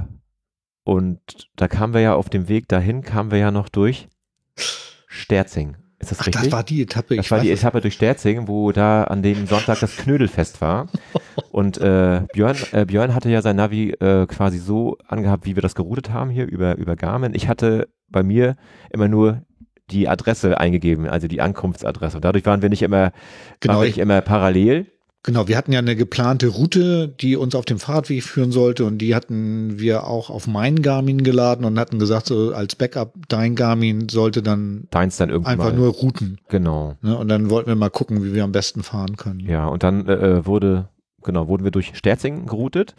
und 0.84 1.20
da 1.56 1.68
kamen 1.68 1.94
wir 1.94 2.00
ja 2.00 2.14
auf 2.14 2.28
dem 2.28 2.48
Weg 2.48 2.68
dahin, 2.68 3.02
kamen 3.02 3.30
wir 3.30 3.38
ja 3.38 3.50
noch 3.50 3.68
durch 3.68 4.08
Sterzing. 4.56 5.76
Ist 6.06 6.12
das 6.12 6.20
Ach, 6.20 6.26
richtig? 6.26 6.42
das 6.44 6.52
war 6.52 6.62
die 6.62 6.82
Etappe. 6.82 7.16
Das 7.16 7.30
war 7.30 7.40
die. 7.40 7.50
Etappe 7.50 7.80
durch 7.80 7.94
Sterzing, 7.94 8.48
wo 8.48 8.72
da 8.72 9.04
an 9.04 9.22
dem 9.22 9.46
Sonntag 9.46 9.80
das 9.80 9.96
Knödelfest 9.96 10.60
war. 10.60 10.86
Und 11.50 11.78
äh, 11.78 12.22
Björn, 12.32 12.56
äh, 12.72 12.84
Björn 12.84 13.14
hatte 13.14 13.28
ja 13.30 13.42
sein 13.42 13.56
Navi 13.56 13.90
äh, 13.92 14.26
quasi 14.26 14.58
so 14.58 14.96
angehabt, 15.08 15.46
wie 15.46 15.54
wir 15.56 15.62
das 15.62 15.74
geroutet 15.74 16.10
haben 16.12 16.30
hier 16.30 16.46
über, 16.46 16.76
über 16.76 16.96
Garmin. 16.96 17.34
Ich 17.34 17.48
hatte 17.48 17.88
bei 18.08 18.22
mir 18.22 18.56
immer 18.90 19.08
nur 19.08 19.42
die 19.90 20.08
Adresse 20.08 20.58
eingegeben, 20.58 21.06
also 21.08 21.28
die 21.28 21.40
Ankunftsadresse. 21.40 22.16
Und 22.16 22.24
dadurch 22.24 22.44
waren 22.46 22.60
wir 22.62 22.68
nicht 22.68 22.82
immer, 22.82 23.12
Genau, 23.60 23.74
waren 23.74 23.82
wir 23.82 23.88
ich- 23.88 23.96
nicht 23.96 24.02
immer 24.02 24.20
parallel. 24.20 24.86
Genau, 25.26 25.48
wir 25.48 25.56
hatten 25.56 25.72
ja 25.72 25.80
eine 25.80 25.96
geplante 25.96 26.46
Route, 26.46 27.08
die 27.08 27.34
uns 27.34 27.56
auf 27.56 27.64
dem 27.64 27.80
Fahrradweg 27.80 28.22
führen 28.22 28.52
sollte 28.52 28.84
und 28.84 28.98
die 28.98 29.12
hatten 29.12 29.80
wir 29.80 30.06
auch 30.06 30.30
auf 30.30 30.46
mein 30.46 30.82
Garmin 30.82 31.24
geladen 31.24 31.64
und 31.64 31.80
hatten 31.80 31.98
gesagt, 31.98 32.26
so 32.26 32.54
als 32.54 32.76
Backup, 32.76 33.12
dein 33.28 33.56
Garmin 33.56 34.08
sollte 34.08 34.40
dann 34.40 34.86
Deins 34.92 35.16
dann 35.16 35.30
irgendwann. 35.30 35.58
einfach 35.60 35.74
nur 35.74 35.88
routen. 35.88 36.38
Genau. 36.48 36.94
Ne? 37.02 37.18
Und 37.18 37.26
dann 37.28 37.50
wollten 37.50 37.68
wir 37.68 37.74
mal 37.74 37.90
gucken, 37.90 38.22
wie 38.22 38.34
wir 38.34 38.44
am 38.44 38.52
besten 38.52 38.84
fahren 38.84 39.16
können. 39.16 39.40
Ja, 39.40 39.66
und 39.66 39.82
dann 39.82 40.06
äh, 40.06 40.46
wurde 40.46 40.88
genau, 41.24 41.48
wurden 41.48 41.64
wir 41.64 41.72
durch 41.72 41.90
Sterzing 41.96 42.46
geroutet 42.46 42.94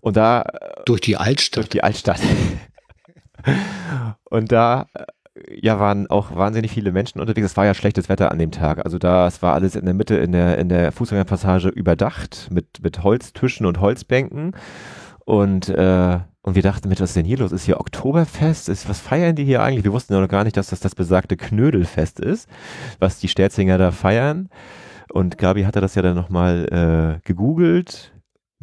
und 0.00 0.16
da 0.16 0.42
äh, 0.42 0.82
Durch 0.86 1.00
die 1.00 1.12
durch 1.14 1.20
Altstadt. 1.26 1.72
die 1.72 1.82
Altstadt. 1.82 2.20
und 4.30 4.52
da 4.52 4.86
äh, 4.94 5.04
ja 5.50 5.80
waren 5.80 6.08
auch 6.08 6.34
wahnsinnig 6.34 6.72
viele 6.72 6.92
Menschen 6.92 7.20
unterwegs. 7.20 7.46
Es 7.46 7.56
war 7.56 7.64
ja 7.64 7.74
schlechtes 7.74 8.08
Wetter 8.08 8.30
an 8.30 8.38
dem 8.38 8.50
Tag. 8.50 8.84
Also 8.84 8.98
da 8.98 9.26
es 9.26 9.42
war 9.42 9.54
alles 9.54 9.76
in 9.76 9.84
der 9.84 9.94
Mitte 9.94 10.16
in 10.16 10.32
der 10.32 10.58
in 10.58 10.68
der 10.68 10.92
Fußgängerpassage 10.92 11.68
überdacht 11.68 12.48
mit 12.50 12.82
mit 12.82 13.02
Holztischen 13.02 13.66
und 13.66 13.80
Holzbänken 13.80 14.52
und 15.24 15.68
äh, 15.68 16.18
und 16.42 16.56
wir 16.56 16.62
dachten, 16.62 16.90
mit 16.90 17.00
was 17.00 17.10
ist 17.10 17.16
denn 17.16 17.24
hier 17.24 17.38
los? 17.38 17.52
Ist 17.52 17.64
hier 17.64 17.80
Oktoberfest? 17.80 18.68
Ist, 18.68 18.86
was 18.86 19.00
feiern 19.00 19.34
die 19.34 19.44
hier 19.44 19.62
eigentlich? 19.62 19.84
Wir 19.84 19.94
wussten 19.94 20.12
ja 20.12 20.20
noch 20.20 20.28
gar 20.28 20.44
nicht, 20.44 20.58
dass 20.58 20.68
das 20.68 20.80
das 20.80 20.94
besagte 20.94 21.38
Knödelfest 21.38 22.20
ist, 22.20 22.50
was 22.98 23.18
die 23.18 23.28
Sterzinger 23.28 23.78
da 23.78 23.92
feiern. 23.92 24.50
Und 25.10 25.38
Gabi 25.38 25.62
hatte 25.62 25.80
das 25.80 25.94
ja 25.94 26.02
dann 26.02 26.14
nochmal 26.14 27.20
äh, 27.22 27.26
gegoogelt. 27.26 28.12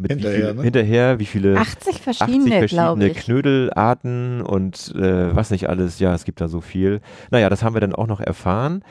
Mit 0.02 0.12
Hinterher, 0.12 0.40
wie 0.40 0.46
viel, 0.48 0.54
ne? 0.56 0.64
hinterher, 0.64 1.20
wie 1.20 1.26
viele 1.26 1.58
80 1.58 1.88
80 1.96 2.02
verschiedene, 2.02 2.46
glaube 2.68 2.68
verschiedene 2.68 3.08
ich. 3.10 3.18
Knödelarten 3.18 4.42
und 4.42 4.94
äh, 4.96 5.36
was 5.36 5.52
nicht 5.52 5.70
alles. 5.70 6.00
Ja, 6.00 6.14
es 6.14 6.24
gibt 6.26 6.42
da 6.42 6.48
so 6.48 6.62
viel. 6.62 7.02
Naja, 7.30 7.50
das 7.50 7.64
haben 7.64 7.76
wir 7.76 7.82
dann 7.82 7.94
auch 7.94 8.08
noch 8.08 8.20
erfahren. 8.22 8.84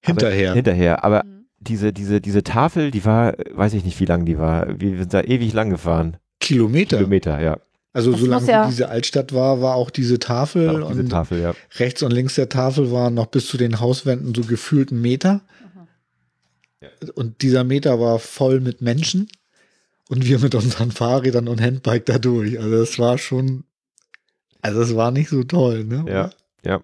Hinterher. 0.00 0.48
Aber, 0.50 0.56
hinterher. 0.56 1.04
Aber 1.04 1.24
Mhm. 1.24 1.46
diese, 1.60 1.92
diese, 1.92 2.20
diese 2.20 2.42
Tafel, 2.42 2.90
die 2.90 3.04
war, 3.04 3.34
weiß 3.52 3.74
ich 3.74 3.84
nicht, 3.84 3.98
wie 4.00 4.04
lang 4.06 4.24
die 4.26 4.38
war. 4.38 4.66
Wir 4.78 4.98
sind 4.98 5.14
da 5.14 5.22
ewig 5.22 5.52
lang 5.52 5.70
gefahren. 5.70 6.16
Kilometer. 6.40 6.98
Kilometer, 6.98 7.40
ja. 7.40 7.58
Also 7.92 8.10
Das 8.10 8.20
solange 8.20 8.46
ja- 8.48 8.66
diese 8.66 8.88
Altstadt 8.88 9.32
war, 9.32 9.62
war 9.62 9.76
auch 9.76 9.88
diese 9.90 10.18
Tafel 10.18 10.82
Auch 10.82 10.88
diese 10.90 11.02
und 11.02 11.08
Tafel, 11.10 11.40
ja. 11.40 11.54
rechts 11.78 12.02
und 12.02 12.10
links 12.12 12.34
der 12.34 12.48
Tafel 12.48 12.90
waren 12.90 13.14
noch 13.14 13.26
bis 13.26 13.46
zu 13.46 13.56
den 13.56 13.78
Hauswänden 13.80 14.34
so 14.34 14.42
gefühlt 14.42 14.90
ein 14.90 15.00
Meter. 15.00 15.42
Ja. 16.80 16.88
Und 17.14 17.40
dieser 17.42 17.62
Meter 17.64 18.00
war 18.00 18.18
voll 18.18 18.60
mit 18.60 18.82
Menschen 18.82 19.28
und 20.08 20.24
wir 20.26 20.38
mit 20.38 20.54
unseren 20.54 20.90
Fahrrädern 20.90 21.48
und 21.48 21.60
Handbike 21.60 22.06
da 22.06 22.18
durch. 22.18 22.58
Also 22.58 22.78
das 22.78 22.98
war 22.98 23.18
schon, 23.18 23.64
also 24.62 24.80
es 24.82 24.94
war 24.96 25.10
nicht 25.10 25.28
so 25.30 25.42
toll, 25.44 25.84
ne? 25.84 26.04
Ja, 26.08 26.30
ja. 26.64 26.82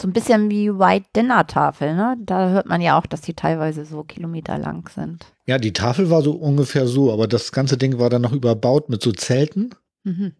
So 0.00 0.08
ein 0.08 0.12
bisschen 0.14 0.50
wie 0.50 0.70
White 0.70 1.06
Dinner 1.14 1.46
Tafel, 1.46 1.94
ne? 1.94 2.16
Da 2.24 2.48
hört 2.50 2.66
man 2.66 2.80
ja 2.80 2.98
auch, 2.98 3.04
dass 3.06 3.20
die 3.20 3.34
teilweise 3.34 3.84
so 3.84 4.02
kilometerlang 4.04 4.88
sind. 4.94 5.26
Ja, 5.46 5.58
die 5.58 5.74
Tafel 5.74 6.08
war 6.08 6.22
so 6.22 6.32
ungefähr 6.32 6.86
so, 6.86 7.12
aber 7.12 7.26
das 7.28 7.52
ganze 7.52 7.76
Ding 7.76 7.98
war 7.98 8.08
dann 8.08 8.22
noch 8.22 8.32
überbaut 8.32 8.88
mit 8.88 9.02
so 9.02 9.12
Zelten 9.12 9.74
Mhm. 10.04 10.32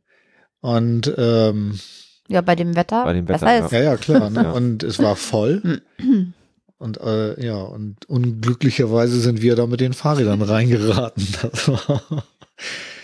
und 0.61 1.15
ähm, 1.19 1.79
Ja, 2.29 2.41
bei 2.41 2.57
dem 2.57 2.75
Wetter. 2.75 3.05
Bei 3.05 3.13
dem 3.13 3.29
Wetter, 3.29 3.47
ja. 3.59 3.65
ist. 3.67 3.73
ja, 3.73 3.81
ja, 3.83 3.97
klar. 3.97 4.31
Ne? 4.31 4.43
Ja. 4.45 4.51
Und 4.53 4.83
es 4.83 4.99
war 4.99 5.15
voll. 5.17 5.83
Und 6.83 7.01
äh, 7.01 7.41
ja, 7.45 7.57
und 7.63 7.97
unglücklicherweise 8.09 9.21
sind 9.21 9.41
wir 9.41 9.55
da 9.57 9.67
mit 9.67 9.81
den 9.81 9.93
Fahrrädern 9.93 10.43
reingeraten. 10.43 11.27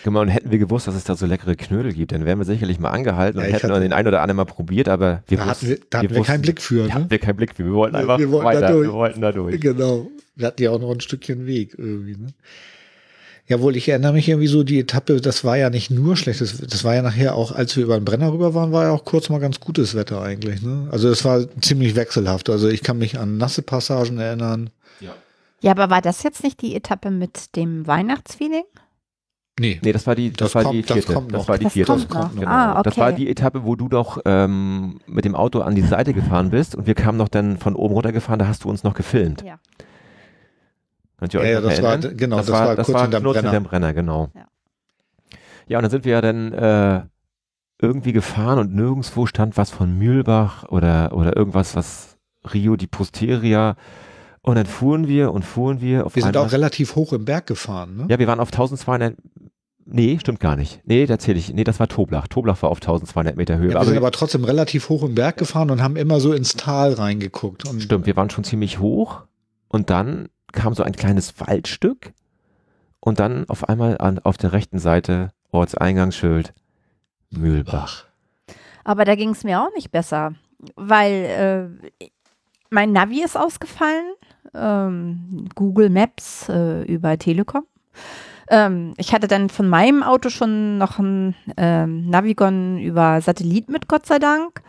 Genau, 0.04 0.20
und 0.20 0.28
hätten 0.28 0.50
wir 0.50 0.58
gewusst, 0.58 0.86
dass 0.86 0.94
es 0.94 1.04
da 1.04 1.16
so 1.16 1.26
leckere 1.26 1.54
Knödel 1.56 1.92
gibt, 1.92 2.12
dann 2.12 2.24
wären 2.24 2.38
wir 2.38 2.44
sicherlich 2.44 2.78
mal 2.78 2.90
angehalten 2.90 3.38
und 3.40 3.44
hätten 3.46 3.70
hatte- 3.70 3.80
den 3.80 3.92
einen 3.92 4.08
oder 4.08 4.22
anderen 4.22 4.36
mal 4.36 4.44
probiert, 4.44 4.88
aber 4.88 5.22
wir 5.26 5.38
da 5.38 5.46
wussten, 5.48 5.50
hatten 5.50 5.68
wir, 5.68 5.78
da 5.90 5.98
hatten 5.98 6.10
wir, 6.10 6.16
keinen 6.16 6.26
wussten- 6.26 6.42
Blick 6.42 6.60
für. 6.62 6.86
Da 6.86 6.94
hatten 6.94 7.04
Ne? 7.04 7.10
wir 7.10 7.18
keinen 7.18 7.36
Blick 7.36 7.54
für. 7.54 7.64
Wir 7.64 7.72
wollten 7.72 7.94
Wir- 7.94 8.00
einfach 8.00 8.18
wir 8.18 8.30
wollten 8.30 8.46
da 8.50 8.54
weiter. 8.62 8.72
durch. 8.72 8.86
Wir 8.88 8.92
wollten 8.94 9.20
da 9.20 9.32
durch. 9.32 9.60
Genau. 9.60 10.10
Wir 10.36 10.46
hatten 10.46 10.62
ja 10.62 10.70
auch 10.70 10.80
noch 10.80 10.90
ein 10.92 11.00
Stückchen 11.00 11.46
Weg 11.46 11.74
irgendwie. 11.76 12.12
Ne? 12.16 12.28
Jawohl, 13.48 13.76
ich 13.76 13.88
erinnere 13.88 14.12
mich 14.12 14.28
irgendwie 14.28 14.46
so, 14.46 14.62
die 14.62 14.78
Etappe, 14.78 15.20
das 15.22 15.42
war 15.42 15.56
ja 15.56 15.70
nicht 15.70 15.90
nur 15.90 16.16
schlechtes, 16.16 16.58
das 16.58 16.84
war 16.84 16.94
ja 16.94 17.00
nachher 17.02 17.34
auch, 17.34 17.50
als 17.50 17.74
wir 17.76 17.84
über 17.84 17.98
den 17.98 18.04
Brenner 18.04 18.30
rüber 18.32 18.52
waren, 18.54 18.72
war 18.72 18.84
ja 18.84 18.90
auch 18.92 19.04
kurz 19.06 19.30
mal 19.30 19.38
ganz 19.40 19.58
gutes 19.58 19.94
Wetter 19.94 20.20
eigentlich. 20.20 20.60
Ne? 20.62 20.86
Also 20.90 21.08
es 21.08 21.24
war 21.24 21.44
ziemlich 21.62 21.96
wechselhaft. 21.96 22.50
Also 22.50 22.68
ich 22.68 22.82
kann 22.82 22.98
mich 22.98 23.18
an 23.18 23.38
nasse 23.38 23.62
Passagen 23.62 24.18
erinnern. 24.18 24.70
Ja, 25.60 25.72
aber 25.72 25.90
war 25.90 26.00
das 26.02 26.22
jetzt 26.22 26.44
nicht 26.44 26.62
die 26.62 26.76
Etappe 26.76 27.10
mit 27.10 27.56
dem 27.56 27.84
Weihnachtsfeeling? 27.86 28.62
Nee, 29.58 29.80
Nee, 29.82 29.90
das 29.92 30.06
war 30.06 30.14
die, 30.14 30.30
das, 30.30 30.52
Das 30.52 30.54
war 30.54 30.62
kommt- 30.62 30.74
die 30.76 30.82
das 30.82 30.92
vierte. 30.98 31.12
kommt 31.14 31.32
das 31.32 31.40
noch. 31.40 31.48
war 31.48 31.58
die 31.58 31.64
Das 31.64 31.72
vierte. 31.72 31.92
kommt 31.92 32.14
noch. 32.14 32.32
Genau. 32.34 32.46
Ah, 32.48 32.82
Das 32.84 32.96
war 32.96 33.08
okay. 33.08 33.16
die 33.16 33.28
Etappe, 33.28 33.64
wo 33.64 33.74
du 33.74 33.88
doch 33.88 34.20
ähm, 34.24 35.00
mit 35.08 35.24
dem 35.24 35.34
Auto 35.34 35.60
an 35.62 35.74
die 35.74 35.82
Seite 35.82 36.14
gefahren 36.14 36.50
bist 36.50 36.76
und 36.76 36.86
wir 36.86 36.94
kamen 36.94 37.18
noch 37.18 37.28
dann 37.28 37.56
von 37.56 37.74
oben 37.74 37.94
runter 37.94 38.12
gefahren, 38.12 38.38
da 38.38 38.46
hast 38.46 38.62
du 38.62 38.68
uns 38.68 38.84
noch 38.84 38.94
gefilmt. 38.94 39.42
Ja. 39.42 39.58
Könnt 41.18 41.34
ihr 41.34 41.40
Ja, 41.40 41.46
euch 41.46 41.52
ja, 41.52 41.60
das 41.60 41.82
war- 41.82 41.90
erinnern? 41.92 42.16
genau, 42.16 42.36
das, 42.38 42.46
das 42.46 42.52
war, 42.54 42.66
war 42.68 42.76
das 42.76 42.86
kurz 42.86 42.94
war 42.94 43.02
hinterm 43.02 43.22
kurz 43.24 43.34
Brenner. 43.36 43.50
hinterm 43.50 43.64
Brenner, 43.70 43.92
genau. 43.94 44.30
Ja. 44.34 44.44
Ja, 45.68 45.78
und 45.78 45.82
dann 45.82 45.90
sind 45.90 46.04
wir 46.04 46.12
ja 46.12 46.20
dann 46.20 46.52
äh, 46.52 47.02
irgendwie 47.80 48.12
gefahren 48.12 48.58
und 48.58 48.74
nirgendwo 48.74 49.26
stand 49.26 49.56
was 49.56 49.70
von 49.70 49.96
Mühlbach 49.98 50.64
oder, 50.68 51.12
oder 51.14 51.36
irgendwas, 51.36 51.76
was 51.76 52.16
Rio 52.54 52.76
di 52.76 52.86
Posteria. 52.86 53.76
Und 54.40 54.54
dann 54.54 54.66
fuhren 54.66 55.08
wir 55.08 55.32
und 55.32 55.44
fuhren 55.44 55.80
wir 55.82 56.06
auf 56.06 56.16
wir 56.16 56.22
sind 56.22 56.36
auch 56.36 56.52
relativ 56.52 56.94
hoch 56.94 57.12
im 57.12 57.24
Berg 57.26 57.46
gefahren. 57.46 57.96
Ne? 57.96 58.06
Ja, 58.08 58.18
wir 58.18 58.26
waren 58.26 58.40
auf 58.40 58.48
1200. 58.50 59.14
Nee, 59.84 60.18
stimmt 60.20 60.40
gar 60.40 60.56
nicht. 60.56 60.80
Nee, 60.84 61.06
da 61.06 61.18
zähle 61.18 61.38
ich. 61.38 61.52
Nee, 61.52 61.64
das 61.64 61.80
war 61.80 61.88
Toblach. 61.88 62.28
Toblach 62.28 62.62
war 62.62 62.70
auf 62.70 62.78
1200 62.78 63.36
Meter 63.36 63.58
Höhe. 63.58 63.66
Ja, 63.68 63.70
wir 63.72 63.76
aber 63.76 63.84
sind 63.86 63.96
aber 63.98 64.10
trotzdem 64.10 64.44
relativ 64.44 64.88
hoch 64.88 65.02
im 65.02 65.14
Berg 65.14 65.36
gefahren 65.36 65.70
und 65.70 65.82
haben 65.82 65.96
immer 65.96 66.20
so 66.20 66.32
ins 66.32 66.54
Tal 66.54 66.92
reingeguckt. 66.94 67.68
Und 67.68 67.82
Stimmt, 67.82 68.06
wir 68.06 68.16
waren 68.16 68.30
schon 68.30 68.44
ziemlich 68.44 68.78
hoch 68.78 69.24
und 69.68 69.90
dann 69.90 70.28
kam 70.52 70.74
so 70.74 70.82
ein 70.82 70.92
kleines 70.92 71.38
Waldstück 71.40 72.12
und 73.00 73.20
dann 73.20 73.48
auf 73.48 73.68
einmal 73.68 73.98
an, 73.98 74.18
auf 74.18 74.36
der 74.36 74.52
rechten 74.52 74.78
Seite 74.78 75.30
Ortseingangsschild 75.50 76.54
Mühlbach. 77.30 78.06
Aber 78.84 79.04
da 79.04 79.14
ging 79.14 79.30
es 79.30 79.44
mir 79.44 79.60
auch 79.60 79.74
nicht 79.74 79.90
besser, 79.90 80.34
weil 80.76 81.12
äh, 82.00 82.06
mein 82.70 82.92
Navi 82.92 83.22
ist 83.22 83.36
ausgefallen, 83.36 84.14
ähm, 84.54 85.48
Google 85.54 85.90
Maps 85.90 86.48
äh, 86.48 86.82
über 86.84 87.18
Telekom. 87.18 87.64
Ähm, 88.50 88.94
ich 88.96 89.12
hatte 89.12 89.28
dann 89.28 89.50
von 89.50 89.68
meinem 89.68 90.02
Auto 90.02 90.30
schon 90.30 90.78
noch 90.78 90.98
ein 90.98 91.34
ähm, 91.56 92.08
Navigon 92.08 92.78
über 92.78 93.20
Satellit 93.20 93.68
mit, 93.68 93.88
Gott 93.88 94.06
sei 94.06 94.18
Dank. 94.18 94.62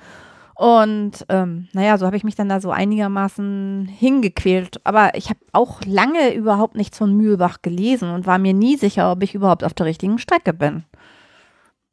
Und 0.59 1.25
ähm, 1.29 1.69
naja, 1.71 1.97
so 1.97 2.05
habe 2.05 2.17
ich 2.17 2.25
mich 2.25 2.35
dann 2.35 2.49
da 2.49 2.59
so 2.59 2.69
einigermaßen 2.69 3.87
hingequält. 3.87 4.85
Aber 4.85 5.15
ich 5.15 5.29
habe 5.29 5.39
auch 5.53 5.79
lange 5.85 6.33
überhaupt 6.33 6.75
nichts 6.75 6.97
von 6.97 7.15
Mühlbach 7.15 7.61
gelesen 7.61 8.09
und 8.09 8.27
war 8.27 8.39
mir 8.39 8.53
nie 8.53 8.75
sicher, 8.75 9.09
ob 9.09 9.23
ich 9.23 9.33
überhaupt 9.33 9.63
auf 9.63 9.73
der 9.73 9.85
richtigen 9.85 10.17
Strecke 10.17 10.51
bin. 10.51 10.83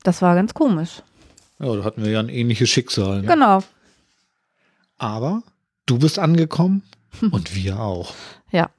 Das 0.03 0.21
war 0.21 0.35
ganz 0.35 0.53
komisch. 0.53 1.05
ja, 1.61 1.77
da 1.77 1.85
hatten 1.85 2.03
wir 2.03 2.11
ja 2.11 2.19
ein 2.19 2.29
ähnliches 2.29 2.69
Schicksal. 2.69 3.23
Ne? 3.23 3.29
Genau. 3.29 3.61
Aber 4.99 5.45
du 5.87 6.01
bist 6.01 6.19
angekommen 6.19 6.83
und 7.31 7.55
wir 7.55 7.79
auch. 7.79 8.15
Ja. 8.51 8.71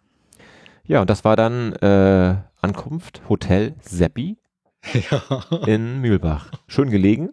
Ja, 0.83 0.99
und 0.99 1.09
das 1.09 1.23
war 1.23 1.37
dann 1.37 1.71
äh, 1.75 2.35
Ankunft 2.59 3.21
Hotel 3.29 3.73
Seppi 3.79 4.35
ja. 5.11 5.45
in 5.65 6.01
Mühlbach. 6.01 6.51
Schön 6.67 6.89
gelegen, 6.89 7.29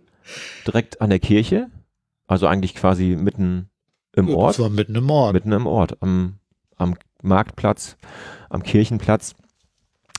direkt 0.64 1.00
an 1.00 1.10
der 1.10 1.18
Kirche, 1.18 1.68
also 2.26 2.46
eigentlich 2.46 2.74
quasi 2.74 3.16
mitten 3.16 3.68
im 4.14 4.26
Das 4.26 4.34
Ort. 4.36 4.58
war 4.60 4.68
mitten 4.70 4.94
im 4.94 5.10
Ort. 5.10 5.34
Mitten 5.34 5.52
im 5.52 5.66
Ort, 5.66 5.96
am, 6.00 6.34
am 6.76 6.94
Marktplatz, 7.22 7.96
am 8.50 8.62
Kirchenplatz. 8.62 9.34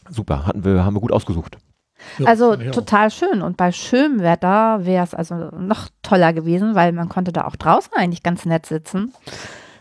Super, 0.10 0.46
hatten 0.46 0.64
wir, 0.64 0.84
haben 0.86 0.96
wir 0.96 1.02
gut 1.02 1.12
ausgesucht. 1.12 1.58
Ja, 2.20 2.28
Also 2.28 2.54
ich 2.54 2.70
auch. 2.70 2.74
total 2.76 3.10
schön. 3.10 3.42
Und 3.42 3.58
bei 3.58 3.72
schönem 3.72 4.20
Wetter 4.20 4.86
wäre 4.86 5.04
es 5.04 5.14
also 5.16 5.36
noch 5.36 5.88
toller 6.04 6.34
gewesen, 6.34 6.76
weil 6.76 6.92
man 6.92 7.10
konnte 7.10 7.32
da 7.32 7.46
auch 7.46 7.56
draußen 7.56 7.94
eigentlich 7.96 8.22
ganz 8.22 8.46
nett 8.46 8.66
sitzen. 8.66 9.14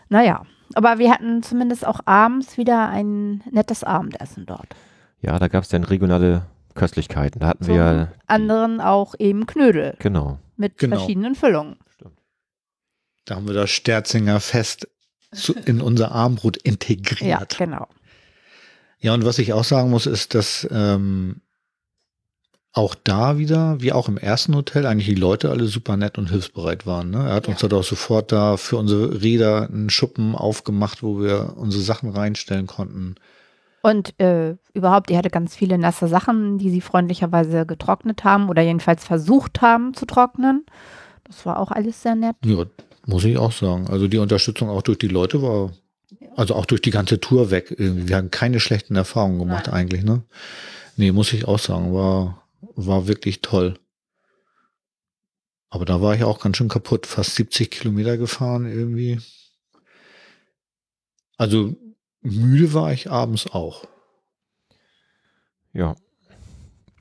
Naja, 0.09 0.43
aber 0.73 0.97
wir 0.97 1.11
hatten 1.11 1.43
zumindest 1.43 1.85
auch 1.85 1.99
abends 2.05 2.57
wieder 2.57 2.89
ein 2.89 3.43
nettes 3.51 3.83
Abendessen 3.83 4.45
dort. 4.45 4.67
Ja, 5.21 5.37
da 5.37 5.47
gab 5.47 5.63
es 5.63 5.69
dann 5.69 5.83
regionale 5.83 6.43
Köstlichkeiten. 6.73 7.39
Da 7.39 7.47
hatten 7.47 7.65
Zum 7.65 7.75
wir, 7.75 8.11
anderen 8.27 8.81
auch 8.81 9.13
eben 9.19 9.45
Knödel 9.45 9.95
genau. 9.99 10.39
Mit 10.57 10.77
Genau. 10.77 10.97
verschiedenen 10.97 11.35
Füllungen. 11.35 11.77
Da 13.25 13.35
haben 13.35 13.47
wir 13.47 13.55
das 13.55 13.71
Sterzinger 13.71 14.39
Fest 14.39 14.87
zu, 15.33 15.53
in 15.53 15.81
unser 15.81 16.11
Armbrot 16.11 16.57
Ja, 16.57 16.61
integriert. 16.71 17.57
genau. 17.57 17.87
Ja, 18.99 19.13
und 19.13 19.25
was 19.25 19.39
ich 19.39 19.51
auch 19.53 19.63
sagen 19.63 19.89
muss, 19.89 20.05
ist, 20.05 20.35
dass 20.35 20.67
ähm, 20.71 21.41
auch 22.71 22.93
da 22.93 23.37
wieder, 23.37 23.81
wie 23.81 23.93
auch 23.93 24.07
im 24.07 24.17
ersten 24.17 24.55
Hotel, 24.55 24.85
eigentlich 24.85 25.07
die 25.07 25.15
Leute 25.15 25.49
alle 25.49 25.65
super 25.65 25.97
nett 25.97 26.17
und 26.17 26.29
hilfsbereit 26.29 26.85
waren. 26.85 27.09
Ne? 27.09 27.17
Er 27.27 27.33
hat 27.33 27.47
Ja. 27.47 27.53
uns 27.53 27.63
halt 27.63 27.73
auch 27.73 27.83
sofort 27.83 28.31
da 28.31 28.57
für 28.57 28.77
unsere 28.77 29.21
Räder 29.21 29.69
einen 29.69 29.89
Schuppen 29.89 30.35
aufgemacht, 30.35 31.01
wo 31.01 31.19
wir 31.21 31.53
unsere 31.57 31.81
Sachen 31.83 32.09
reinstellen 32.09 32.67
konnten. 32.67 33.15
Und 33.85 34.19
äh, 34.19 34.55
überhaupt, 34.73 35.11
die 35.11 35.17
hatte 35.17 35.29
ganz 35.29 35.55
viele 35.55 35.77
nasse 35.77 36.07
Sachen, 36.07 36.57
die 36.57 36.71
sie 36.71 36.81
freundlicherweise 36.81 37.67
getrocknet 37.67 38.23
haben 38.23 38.49
oder 38.49 38.63
jedenfalls 38.63 39.05
versucht 39.05 39.61
haben 39.61 39.93
zu 39.93 40.07
trocknen. 40.07 40.65
Das 41.23 41.45
war 41.45 41.59
auch 41.59 41.69
alles 41.69 42.01
sehr 42.01 42.15
nett. 42.15 42.35
Ja, 42.43 42.65
muss 43.05 43.25
ich 43.25 43.37
auch 43.37 43.51
sagen. 43.51 43.87
Also 43.87 44.07
die 44.07 44.17
Unterstützung 44.17 44.69
auch 44.69 44.81
durch 44.81 44.97
die 44.97 45.07
Leute 45.07 45.43
war, 45.43 45.71
also 46.35 46.55
auch 46.55 46.65
durch 46.65 46.81
die 46.81 46.89
ganze 46.89 47.19
Tour 47.19 47.51
weg. 47.51 47.75
Wir 47.77 48.17
haben 48.17 48.31
keine 48.31 48.59
schlechten 48.59 48.95
Erfahrungen 48.95 49.37
gemacht 49.37 49.69
eigentlich, 49.69 50.03
ne? 50.03 50.23
Nee, 50.97 51.11
muss 51.11 51.31
ich 51.31 51.47
auch 51.47 51.59
sagen, 51.59 51.93
war, 51.93 52.41
war 52.61 53.07
wirklich 53.07 53.43
toll. 53.43 53.75
Aber 55.69 55.85
da 55.85 56.01
war 56.01 56.15
ich 56.15 56.23
auch 56.23 56.39
ganz 56.39 56.57
schön 56.57 56.69
kaputt. 56.69 57.05
Fast 57.05 57.35
70 57.35 57.69
Kilometer 57.69 58.17
gefahren 58.17 58.65
irgendwie. 58.65 59.19
Also 61.37 61.75
müde 62.25 62.73
war 62.73 62.91
ich 62.91 63.09
abends 63.09 63.47
auch. 63.51 63.85
Ja. 65.73 65.95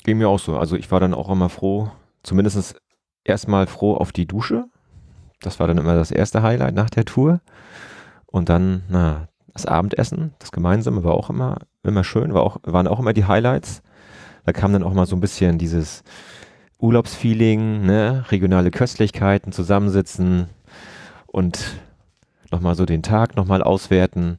Ging 0.04 0.18
mir 0.18 0.28
auch 0.28 0.38
so. 0.38 0.58
Also 0.58 0.76
ich 0.76 0.90
war 0.90 1.00
dann 1.00 1.14
auch 1.14 1.30
immer 1.30 1.48
froh, 1.48 1.90
zumindest 2.22 2.76
erstmal 3.24 3.66
froh 3.66 3.94
auf 3.94 4.12
die 4.12 4.26
Dusche. 4.26 4.66
Das 5.40 5.60
war 5.60 5.66
dann 5.66 5.78
immer 5.78 5.94
das 5.94 6.10
erste 6.10 6.42
Highlight 6.42 6.74
nach 6.74 6.90
der 6.90 7.04
Tour. 7.04 7.40
Und 8.26 8.48
dann, 8.48 8.82
na, 8.88 9.28
das 9.52 9.66
Abendessen, 9.66 10.34
das 10.40 10.52
Gemeinsame 10.52 11.04
war 11.04 11.14
auch 11.14 11.30
immer, 11.30 11.58
immer 11.82 12.04
schön, 12.04 12.34
war 12.34 12.42
auch, 12.42 12.58
waren 12.64 12.88
auch 12.88 12.98
immer 12.98 13.12
die 13.12 13.24
Highlights. 13.24 13.82
Da 14.44 14.52
kam 14.52 14.72
dann 14.72 14.82
auch 14.82 14.92
mal 14.92 15.06
so 15.06 15.16
ein 15.16 15.20
bisschen 15.20 15.56
dieses 15.56 16.02
Urlaubsfeeling, 16.78 17.86
ne, 17.86 18.24
regionale 18.30 18.70
Köstlichkeiten, 18.70 19.52
zusammensitzen 19.52 20.48
und 21.26 21.80
nochmal 22.50 22.74
so 22.74 22.84
den 22.84 23.02
Tag 23.02 23.36
nochmal 23.36 23.62
auswerten 23.62 24.38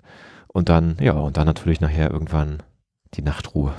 und 0.55 0.69
dann, 0.69 0.95
ja, 1.01 1.11
und 1.11 1.35
dann 1.35 1.47
natürlich 1.47 1.81
nachher 1.81 2.09
irgendwann 2.11 2.63
die 3.15 3.21
Nachtruhe. 3.21 3.73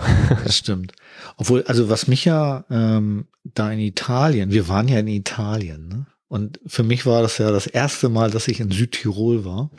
Das 0.44 0.58
stimmt. 0.58 0.92
Obwohl, 1.38 1.62
also 1.62 1.88
was 1.88 2.06
mich 2.06 2.26
ja 2.26 2.66
ähm, 2.68 3.28
da 3.44 3.72
in 3.72 3.78
Italien, 3.78 4.50
wir 4.50 4.68
waren 4.68 4.86
ja 4.86 4.98
in 4.98 5.08
Italien, 5.08 5.88
ne? 5.88 6.06
Und 6.28 6.60
für 6.66 6.82
mich 6.82 7.06
war 7.06 7.22
das 7.22 7.38
ja 7.38 7.50
das 7.50 7.66
erste 7.66 8.10
Mal, 8.10 8.30
dass 8.30 8.46
ich 8.48 8.60
in 8.60 8.70
Südtirol 8.70 9.46
war. 9.46 9.70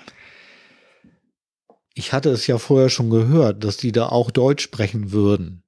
Ich 1.94 2.14
hatte 2.14 2.32
es 2.32 2.48
ja 2.48 2.57
vorher 2.57 2.90
schon 2.90 3.11
gehört, 3.11 3.64
dass 3.64 3.78
die 3.78 3.91
da 3.91 4.07
auch 4.07 4.32
Deutsch 4.32 4.64
sprechen 4.64 5.11
würden. 5.11 5.61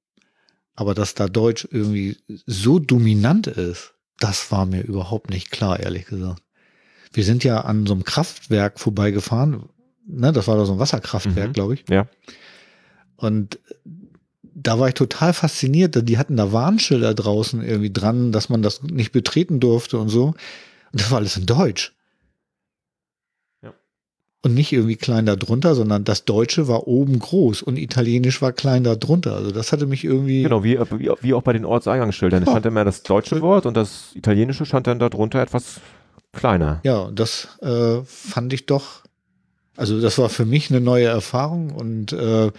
Aber 0.74 0.94
dass 0.94 1.14
da 1.14 1.28
Deutsch 1.28 1.68
irgendwie 1.70 2.16
so 2.46 2.80
dominant 2.80 3.46
ist, 3.46 3.94
das 4.18 4.50
war 4.50 4.66
mir 4.66 4.82
überhaupt 4.82 5.30
nicht 5.30 5.52
klar, 5.52 5.78
ehrlich 5.78 6.06
gesagt. 6.06 6.42
Wir 7.12 7.22
sind 7.22 7.44
ja 7.44 7.60
an 7.60 7.86
so 7.86 7.92
einem 7.92 8.04
Kraftwerk 8.04 8.80
vorbeigefahren. 8.80 9.68
Ne, 10.12 10.32
das 10.32 10.48
war 10.48 10.56
da 10.56 10.64
so 10.64 10.72
ein 10.72 10.78
Wasserkraftwerk, 10.78 11.48
Mhm. 11.48 11.52
glaube 11.52 11.74
ich. 11.74 11.84
Ja. 11.88 12.06
Und 13.16 13.58
da 14.42 14.78
war 14.78 14.88
ich 14.88 14.94
total 14.94 15.32
fasziniert. 15.32 16.08
Die 16.08 16.18
hatten 16.18 16.36
da 16.36 16.52
Warnschilder 16.52 17.14
draußen 17.14 17.62
irgendwie 17.62 17.92
dran, 17.92 18.32
dass 18.32 18.48
man 18.48 18.62
das 18.62 18.82
nicht 18.82 19.12
betreten 19.12 19.60
durfte 19.60 19.98
und 19.98 20.08
so. 20.08 20.26
Und 20.92 21.00
das 21.00 21.10
war 21.10 21.18
alles 21.18 21.36
in 21.36 21.46
Deutsch. 21.46 21.94
Ja. 23.62 23.72
Und 24.42 24.54
nicht 24.54 24.72
irgendwie 24.72 24.96
klein 24.96 25.26
da 25.26 25.36
drunter, 25.36 25.74
sondern 25.74 26.04
das 26.04 26.24
Deutsche 26.24 26.66
war 26.66 26.88
oben 26.88 27.18
groß 27.18 27.62
und 27.62 27.78
Italienisch 27.78 28.42
war 28.42 28.52
klein 28.52 28.84
da 28.84 28.96
drunter. 28.96 29.36
Also 29.36 29.50
das 29.50 29.70
hatte 29.72 29.86
mich 29.86 30.04
irgendwie. 30.04 30.42
Genau, 30.42 30.64
wie, 30.64 30.78
wie, 30.78 31.10
wie 31.20 31.34
auch 31.34 31.42
bei 31.42 31.52
den 31.52 31.64
Ortseingangsschildern. 31.64 32.44
Ja. 32.44 32.50
stand 32.50 32.66
immer 32.66 32.84
das 32.84 33.02
deutsche 33.02 33.40
Wort 33.42 33.66
und 33.66 33.76
das 33.76 34.10
italienische 34.14 34.66
stand 34.66 34.86
dann 34.86 34.98
darunter 34.98 35.40
etwas 35.40 35.80
kleiner. 36.32 36.80
Ja, 36.84 36.98
und 37.00 37.18
das 37.20 37.58
äh, 37.60 38.02
fand 38.04 38.52
ich 38.52 38.66
doch, 38.66 39.02
also 39.80 40.00
das 40.00 40.16
war 40.18 40.28
für 40.28 40.44
mich 40.46 40.70
eine 40.70 40.80
neue 40.80 41.06
Erfahrung 41.06 41.70
und 41.70 42.12
äh, 42.12 42.50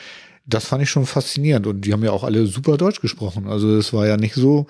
das 0.45 0.65
fand 0.65 0.83
ich 0.83 0.89
schon 0.89 1.05
faszinierend. 1.05 1.67
Und 1.67 1.81
die 1.85 1.93
haben 1.93 2.03
ja 2.03 2.11
auch 2.11 2.23
alle 2.23 2.47
super 2.47 2.77
Deutsch 2.77 2.99
gesprochen. 2.99 3.47
Also 3.47 3.75
es 3.77 3.93
war 3.93 4.07
ja 4.07 4.17
nicht 4.17 4.33
so, 4.33 4.65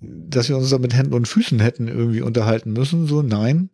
dass 0.00 0.48
wir 0.48 0.56
uns 0.56 0.70
da 0.70 0.78
mit 0.78 0.94
Händen 0.94 1.14
und 1.14 1.28
Füßen 1.28 1.60
hätten 1.60 1.86
irgendwie 1.88 2.22
unterhalten 2.22 2.72
müssen. 2.72 3.06
So, 3.06 3.22
nein. 3.22 3.70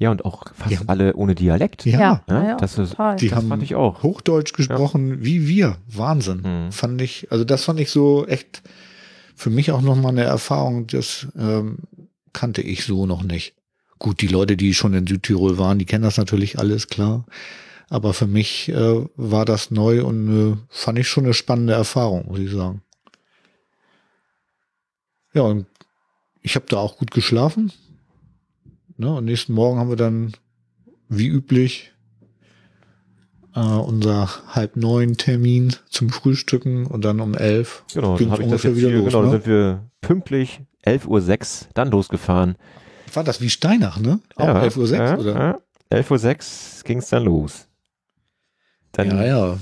Ja, 0.00 0.10
und 0.12 0.24
auch 0.24 0.44
fast 0.54 0.70
Ja. 0.70 0.80
alle 0.86 1.14
ohne 1.14 1.34
Dialekt. 1.34 1.84
Ja, 1.84 2.22
Ja, 2.28 2.56
das 2.56 2.78
ist- 2.78 2.90
total. 2.90 3.16
die 3.16 3.28
das 3.28 3.36
haben 3.38 3.48
fand 3.48 3.62
ich 3.64 3.74
auch. 3.74 4.02
Hochdeutsch 4.04 4.52
gesprochen, 4.52 5.24
wie 5.24 5.48
wir. 5.48 5.76
Wahnsinn. 5.88 6.42
Mhm. 6.42 6.72
Fand 6.72 7.02
ich, 7.02 7.32
also 7.32 7.44
das 7.44 7.64
fand 7.64 7.80
ich 7.80 7.90
so 7.90 8.24
echt 8.26 8.62
für 9.34 9.50
mich 9.50 9.72
auch 9.72 9.80
nochmal 9.82 10.12
eine 10.12 10.24
Erfahrung, 10.24 10.86
das 10.86 11.26
ähm, 11.36 11.78
kannte 12.32 12.60
ich 12.62 12.84
so 12.84 13.06
noch 13.06 13.22
nicht. 13.24 13.54
Gut, 13.98 14.20
die 14.20 14.28
Leute, 14.28 14.56
die 14.56 14.74
schon 14.74 14.94
in 14.94 15.06
Südtirol 15.06 15.58
waren, 15.58 15.78
die 15.78 15.86
kennen 15.86 16.04
das 16.04 16.16
natürlich 16.16 16.58
alles, 16.58 16.88
klar. 16.88 17.24
Aber 17.88 18.12
für 18.12 18.26
mich 18.26 18.68
äh, 18.68 19.06
war 19.16 19.44
das 19.44 19.70
neu 19.70 20.04
und 20.04 20.52
äh, 20.52 20.56
fand 20.68 20.98
ich 20.98 21.08
schon 21.08 21.24
eine 21.24 21.34
spannende 21.34 21.72
Erfahrung, 21.72 22.26
muss 22.26 22.38
ich 22.38 22.50
sagen. 22.50 22.82
Ja, 25.32 25.42
und 25.42 25.66
ich 26.42 26.54
habe 26.54 26.66
da 26.68 26.76
auch 26.76 26.98
gut 26.98 27.10
geschlafen. 27.10 27.72
Ne, 28.96 29.14
und 29.14 29.24
nächsten 29.24 29.52
Morgen 29.52 29.78
haben 29.78 29.90
wir 29.90 29.96
dann, 29.96 30.32
wie 31.08 31.28
üblich, 31.28 31.92
äh, 33.54 33.60
unser 33.60 34.28
halb 34.48 34.76
neun 34.76 35.16
Termin 35.16 35.74
zum 35.88 36.10
Frühstücken 36.10 36.86
und 36.86 37.04
dann 37.04 37.20
um 37.20 37.34
elf. 37.34 37.84
Genau, 37.94 38.18
dann 38.18 38.30
habe 38.30 38.42
ich 38.42 38.50
das 38.50 38.62
jetzt 38.62 38.76
wieder 38.76 38.88
hier, 38.88 38.98
los, 38.98 39.06
genau, 39.06 39.22
dann 39.22 39.30
ne? 39.30 39.36
sind 39.36 39.46
wir 39.46 39.90
pünktlich 40.00 40.60
11.06 40.84 41.06
Uhr 41.62 41.68
dann 41.74 41.90
losgefahren. 41.90 42.56
War 43.14 43.24
das 43.24 43.40
wie 43.40 43.50
Steinach, 43.50 43.98
ne? 43.98 44.20
Auch 44.36 44.46
ja, 44.46 44.62
11.06 44.62 44.78
Uhr, 44.78 44.88
ja, 44.96 45.18
oder? 45.18 45.34
Ja, 45.34 45.58
11.06 45.98 46.78
Uhr 46.78 46.84
ging 46.84 46.98
es 46.98 47.08
dann 47.08 47.24
los. 47.24 47.66
Dann 48.92 49.08
Ja, 49.10 49.24
ja. 49.24 49.58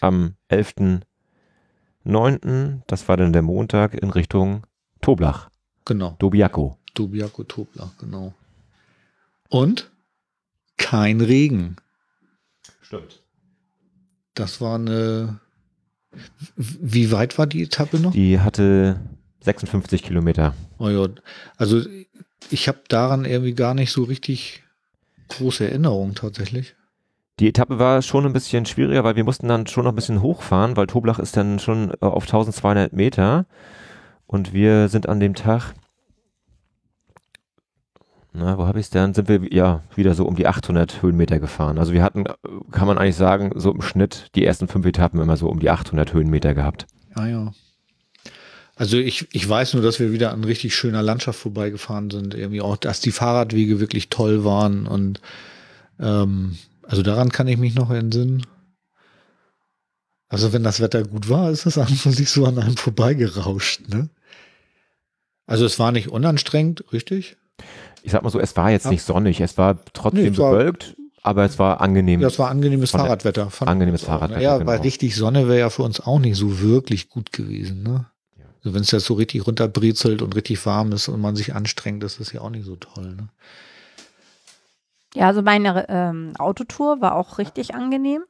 am 0.00 0.34
11.09., 0.50 2.80
das 2.86 3.08
war 3.08 3.16
dann 3.16 3.32
der 3.32 3.42
Montag, 3.42 3.94
in 3.94 4.10
Richtung 4.10 4.64
Toblach, 5.00 5.50
Genau. 5.84 6.16
Dobiaco. 6.18 6.76
Dobiaco 6.94 7.44
Tobler, 7.44 7.90
genau. 7.98 8.34
Und 9.48 9.90
kein 10.76 11.20
Regen. 11.20 11.76
Stimmt. 12.82 13.22
Das 14.34 14.60
war 14.60 14.76
eine. 14.76 15.40
Wie 16.56 17.10
weit 17.12 17.38
war 17.38 17.46
die 17.46 17.62
Etappe 17.62 17.98
noch? 17.98 18.12
Die 18.12 18.40
hatte 18.40 19.00
56 19.42 20.02
Kilometer. 20.02 20.54
Oh 20.78 20.88
ja, 20.88 21.06
also 21.56 21.82
ich 22.50 22.68
habe 22.68 22.80
daran 22.88 23.24
irgendwie 23.24 23.54
gar 23.54 23.74
nicht 23.74 23.92
so 23.92 24.04
richtig 24.04 24.62
große 25.28 25.68
Erinnerungen 25.68 26.14
tatsächlich. 26.14 26.74
Die 27.38 27.48
Etappe 27.48 27.78
war 27.78 28.02
schon 28.02 28.26
ein 28.26 28.32
bisschen 28.32 28.66
schwieriger, 28.66 29.02
weil 29.02 29.16
wir 29.16 29.24
mussten 29.24 29.48
dann 29.48 29.66
schon 29.66 29.84
noch 29.84 29.92
ein 29.92 29.96
bisschen 29.96 30.20
hochfahren, 30.20 30.76
weil 30.76 30.86
Toblach 30.86 31.18
ist 31.18 31.36
dann 31.36 31.58
schon 31.58 31.90
äh, 31.90 32.04
auf 32.04 32.24
1200 32.24 32.92
Meter 32.92 33.46
und 34.26 34.52
wir 34.52 34.88
sind 34.88 35.08
an 35.08 35.20
dem 35.20 35.34
Tag, 35.34 35.74
na, 38.32 38.58
wo 38.58 38.66
habe 38.66 38.78
ich 38.78 38.86
es 38.86 38.90
denn? 38.90 39.14
Sind 39.14 39.28
wir 39.28 39.52
ja 39.52 39.82
wieder 39.96 40.14
so 40.14 40.24
um 40.26 40.36
die 40.36 40.46
800 40.46 41.02
Höhenmeter 41.02 41.40
gefahren. 41.40 41.78
Also 41.78 41.92
wir 41.92 42.02
hatten, 42.02 42.26
äh, 42.26 42.34
kann 42.70 42.86
man 42.86 42.98
eigentlich 42.98 43.16
sagen, 43.16 43.52
so 43.56 43.72
im 43.72 43.82
Schnitt 43.82 44.30
die 44.34 44.44
ersten 44.44 44.68
fünf 44.68 44.86
Etappen 44.86 45.20
immer 45.20 45.36
so 45.36 45.48
um 45.48 45.58
die 45.58 45.70
800 45.70 46.12
Höhenmeter 46.12 46.54
gehabt. 46.54 46.86
Ah 47.14 47.26
ja. 47.26 47.52
Also 48.80 48.96
ich, 48.96 49.26
ich 49.32 49.46
weiß 49.46 49.74
nur, 49.74 49.82
dass 49.82 50.00
wir 50.00 50.10
wieder 50.10 50.32
an 50.32 50.42
richtig 50.42 50.74
schöner 50.74 51.02
Landschaft 51.02 51.38
vorbeigefahren 51.38 52.08
sind. 52.08 52.32
Irgendwie 52.32 52.62
auch, 52.62 52.78
dass 52.78 53.00
die 53.00 53.12
Fahrradwege 53.12 53.78
wirklich 53.78 54.08
toll 54.08 54.42
waren 54.42 54.86
und 54.86 55.20
ähm, 56.00 56.56
also 56.84 57.02
daran 57.02 57.28
kann 57.30 57.46
ich 57.46 57.58
mich 57.58 57.74
noch 57.74 57.90
entsinnen. 57.90 58.46
Also 60.30 60.54
wenn 60.54 60.62
das 60.62 60.80
Wetter 60.80 61.02
gut 61.02 61.28
war, 61.28 61.50
ist 61.50 61.66
es 61.66 61.76
an 61.76 61.88
sich 61.88 62.30
so 62.30 62.46
an 62.46 62.58
einem 62.58 62.78
vorbeigerauscht, 62.78 63.86
ne? 63.88 64.08
Also 65.46 65.66
es 65.66 65.78
war 65.78 65.92
nicht 65.92 66.08
unanstrengend, 66.08 66.82
richtig? 66.90 67.36
Ich 68.02 68.12
sag 68.12 68.22
mal 68.22 68.30
so, 68.30 68.40
es 68.40 68.56
war 68.56 68.70
jetzt 68.70 68.84
Ja. 68.86 68.92
nicht 68.92 69.02
sonnig, 69.02 69.42
es 69.42 69.58
war 69.58 69.78
trotzdem 69.92 70.22
Nee, 70.22 70.28
es 70.30 70.38
war- 70.38 70.52
bewölkt, 70.52 70.96
aber 71.22 71.44
es 71.44 71.58
war 71.58 71.82
angenehm. 71.82 72.22
Ja, 72.22 72.28
es 72.28 72.38
war 72.38 72.48
angenehmes 72.48 72.92
Fahrradwetter. 72.92 73.50
angenehmes 73.60 74.00
ne? 74.02 74.06
Fahrradwetter, 74.06 74.40
Ja, 74.40 74.56
genau. 74.56 74.70
weil 74.70 74.80
richtig 74.80 75.16
Sonne 75.16 75.48
wäre 75.48 75.58
ja 75.58 75.68
für 75.68 75.82
uns 75.82 76.00
auch 76.00 76.18
nicht 76.18 76.36
so 76.38 76.60
wirklich 76.60 77.10
gut 77.10 77.30
gewesen, 77.32 77.82
ne? 77.82 78.06
Ja. 78.62 78.66
Also 78.66 78.74
wenn 78.74 78.82
es 78.82 78.90
jetzt 78.90 79.06
so 79.06 79.14
richtig 79.14 79.46
runterbrezelt 79.46 80.22
und 80.22 80.36
richtig 80.36 80.64
warm 80.66 80.92
ist 80.92 81.08
und 81.08 81.20
man 81.20 81.36
sich 81.36 81.54
anstrengt, 81.54 82.02
das 82.02 82.18
ist 82.18 82.32
ja 82.32 82.40
auch 82.40 82.50
nicht 82.50 82.64
so 82.64 82.76
toll, 82.76 83.14
ne? 83.14 83.28
Ja, 85.14 85.26
also 85.26 85.42
meine 85.42 85.88
ähm, 85.88 86.34
Autotour 86.38 87.00
war 87.00 87.16
auch 87.16 87.38
richtig 87.38 87.74
angenehm. 87.74 88.22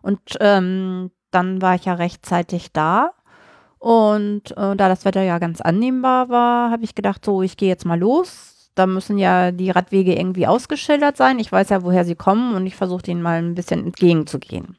Und 0.00 0.20
ähm, 0.40 1.10
dann 1.30 1.60
war 1.60 1.74
ich 1.74 1.84
ja 1.84 1.94
rechtzeitig 1.94 2.72
da. 2.72 3.10
Und 3.78 4.52
äh, 4.52 4.76
da 4.76 4.88
das 4.88 5.04
Wetter 5.04 5.22
ja 5.22 5.38
ganz 5.38 5.60
annehmbar 5.60 6.28
war, 6.28 6.70
habe 6.70 6.84
ich 6.84 6.94
gedacht, 6.94 7.24
so, 7.24 7.42
ich 7.42 7.56
gehe 7.56 7.68
jetzt 7.68 7.84
mal 7.84 7.98
los. 7.98 8.70
Da 8.74 8.86
müssen 8.86 9.18
ja 9.18 9.52
die 9.52 9.70
Radwege 9.70 10.14
irgendwie 10.14 10.46
ausgeschildert 10.46 11.16
sein. 11.16 11.38
Ich 11.38 11.50
weiß 11.50 11.70
ja, 11.70 11.82
woher 11.82 12.04
sie 12.04 12.14
kommen 12.14 12.54
und 12.54 12.66
ich 12.66 12.76
versuche 12.76 13.02
denen 13.02 13.22
mal 13.22 13.38
ein 13.38 13.54
bisschen 13.54 13.84
entgegenzugehen. 13.84 14.76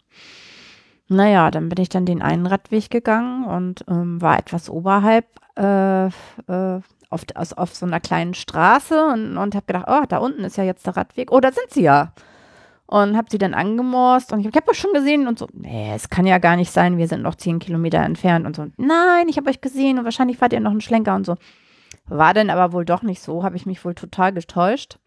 Naja, 1.09 1.51
dann 1.51 1.69
bin 1.69 1.81
ich 1.81 1.89
dann 1.89 2.05
den 2.05 2.21
einen 2.21 2.45
Radweg 2.45 2.89
gegangen 2.89 3.45
und 3.45 3.85
ähm, 3.87 4.21
war 4.21 4.37
etwas 4.37 4.69
oberhalb 4.69 5.25
äh, 5.57 6.07
äh, 6.07 6.81
auf, 7.09 7.21
aus, 7.35 7.53
auf 7.53 7.75
so 7.75 7.85
einer 7.85 7.99
kleinen 7.99 8.33
Straße 8.33 9.05
und, 9.13 9.37
und 9.37 9.55
habe 9.55 9.65
gedacht, 9.65 9.85
oh, 9.87 10.03
da 10.07 10.17
unten 10.17 10.43
ist 10.43 10.57
ja 10.57 10.63
jetzt 10.63 10.85
der 10.85 10.97
Radweg. 10.97 11.31
Oh, 11.31 11.39
da 11.39 11.51
sind 11.51 11.71
sie 11.71 11.83
ja. 11.83 12.11
Und 12.85 13.17
habe 13.17 13.27
sie 13.29 13.37
dann 13.37 13.53
angemorst 13.53 14.31
und 14.31 14.39
ich 14.39 14.45
habe 14.45 14.57
hab 14.57 14.69
euch 14.69 14.79
schon 14.79 14.93
gesehen 14.93 15.27
und 15.27 15.37
so, 15.37 15.47
nee, 15.53 15.91
es 15.93 16.09
kann 16.09 16.25
ja 16.25 16.37
gar 16.37 16.55
nicht 16.55 16.71
sein, 16.71 16.97
wir 16.97 17.09
sind 17.09 17.21
noch 17.21 17.35
zehn 17.35 17.59
Kilometer 17.59 17.99
entfernt 17.99 18.45
und 18.45 18.55
so, 18.55 18.65
nein, 18.77 19.27
ich 19.27 19.35
habe 19.35 19.49
euch 19.49 19.59
gesehen 19.59 19.99
und 19.99 20.05
wahrscheinlich 20.05 20.37
fahrt 20.37 20.53
ihr 20.53 20.61
noch 20.61 20.71
einen 20.71 20.79
Schlenker 20.79 21.15
und 21.15 21.25
so. 21.25 21.35
War 22.05 22.33
dann 22.33 22.49
aber 22.49 22.71
wohl 22.71 22.85
doch 22.85 23.03
nicht 23.03 23.21
so, 23.21 23.43
habe 23.43 23.57
ich 23.57 23.65
mich 23.65 23.83
wohl 23.83 23.93
total 23.93 24.31
getäuscht. 24.31 24.99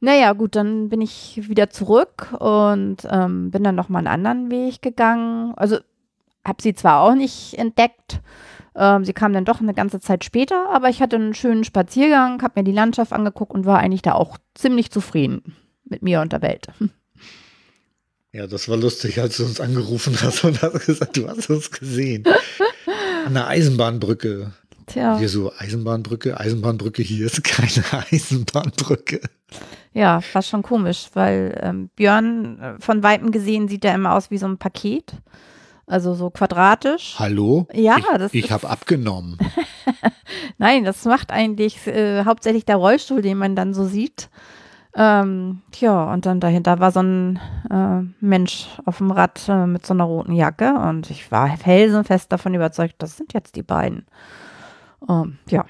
Naja, 0.00 0.32
gut, 0.32 0.56
dann 0.56 0.88
bin 0.88 1.00
ich 1.00 1.48
wieder 1.48 1.70
zurück 1.70 2.34
und 2.38 2.98
ähm, 3.10 3.50
bin 3.50 3.64
dann 3.64 3.74
nochmal 3.74 4.06
einen 4.06 4.26
anderen 4.26 4.50
Weg 4.50 4.82
gegangen. 4.82 5.54
Also 5.56 5.78
habe 6.44 6.62
sie 6.62 6.74
zwar 6.74 7.00
auch 7.00 7.14
nicht 7.14 7.54
entdeckt, 7.58 8.20
ähm, 8.76 9.04
sie 9.04 9.14
kam 9.14 9.32
dann 9.32 9.46
doch 9.46 9.60
eine 9.60 9.74
ganze 9.74 10.00
Zeit 10.00 10.22
später, 10.22 10.68
aber 10.70 10.90
ich 10.90 11.00
hatte 11.00 11.16
einen 11.16 11.34
schönen 11.34 11.64
Spaziergang, 11.64 12.42
habe 12.42 12.60
mir 12.60 12.64
die 12.64 12.72
Landschaft 12.72 13.12
angeguckt 13.12 13.52
und 13.52 13.64
war 13.64 13.78
eigentlich 13.78 14.02
da 14.02 14.12
auch 14.12 14.36
ziemlich 14.54 14.90
zufrieden 14.90 15.56
mit 15.84 16.02
mir 16.02 16.20
und 16.20 16.32
der 16.32 16.42
Welt. 16.42 16.66
Ja, 18.32 18.46
das 18.46 18.68
war 18.68 18.76
lustig, 18.76 19.18
als 19.18 19.38
du 19.38 19.44
uns 19.44 19.60
angerufen 19.60 20.14
hast 20.20 20.44
und 20.44 20.60
hast 20.60 20.84
gesagt, 20.84 21.16
du 21.16 21.26
hast 21.26 21.48
uns 21.48 21.70
gesehen. 21.70 22.24
An 23.24 23.32
der 23.32 23.46
Eisenbahnbrücke. 23.48 24.52
Tja, 24.86 25.18
Hier 25.18 25.28
so 25.30 25.52
Eisenbahnbrücke, 25.56 26.38
Eisenbahnbrücke, 26.38 27.02
hier 27.02 27.26
ist 27.26 27.42
keine 27.42 27.82
Eisenbahnbrücke. 28.12 29.20
Ja, 29.96 30.20
war 30.34 30.42
schon 30.42 30.62
komisch, 30.62 31.08
weil 31.14 31.58
ähm, 31.62 31.88
Björn 31.96 32.60
äh, 32.60 32.74
von 32.80 33.02
Weitem 33.02 33.30
gesehen 33.30 33.66
sieht 33.66 33.82
er 33.82 33.94
immer 33.94 34.12
aus 34.14 34.30
wie 34.30 34.36
so 34.36 34.46
ein 34.46 34.58
Paket. 34.58 35.14
Also 35.86 36.12
so 36.12 36.28
quadratisch. 36.28 37.14
Hallo? 37.18 37.66
Ja, 37.72 37.96
ich, 37.96 38.04
das 38.04 38.34
Ich 38.34 38.52
habe 38.52 38.68
abgenommen. 38.68 39.38
Nein, 40.58 40.84
das 40.84 41.04
macht 41.06 41.30
eigentlich 41.30 41.86
äh, 41.86 42.24
hauptsächlich 42.24 42.66
der 42.66 42.76
Rollstuhl, 42.76 43.22
den 43.22 43.38
man 43.38 43.56
dann 43.56 43.72
so 43.72 43.86
sieht. 43.86 44.28
Ähm, 44.94 45.62
tja, 45.72 46.12
und 46.12 46.26
dann 46.26 46.40
dahinter 46.40 46.78
war 46.78 46.90
so 46.90 47.00
ein 47.00 47.38
äh, 47.70 48.02
Mensch 48.20 48.66
auf 48.84 48.98
dem 48.98 49.10
Rad 49.10 49.48
äh, 49.48 49.66
mit 49.66 49.86
so 49.86 49.94
einer 49.94 50.04
roten 50.04 50.32
Jacke 50.32 50.74
und 50.74 51.10
ich 51.10 51.30
war 51.32 51.56
felsenfest 51.56 52.30
davon 52.30 52.52
überzeugt, 52.52 52.96
das 52.98 53.16
sind 53.16 53.32
jetzt 53.32 53.56
die 53.56 53.62
beiden. 53.62 54.04
Ähm, 55.08 55.38
ja. 55.48 55.64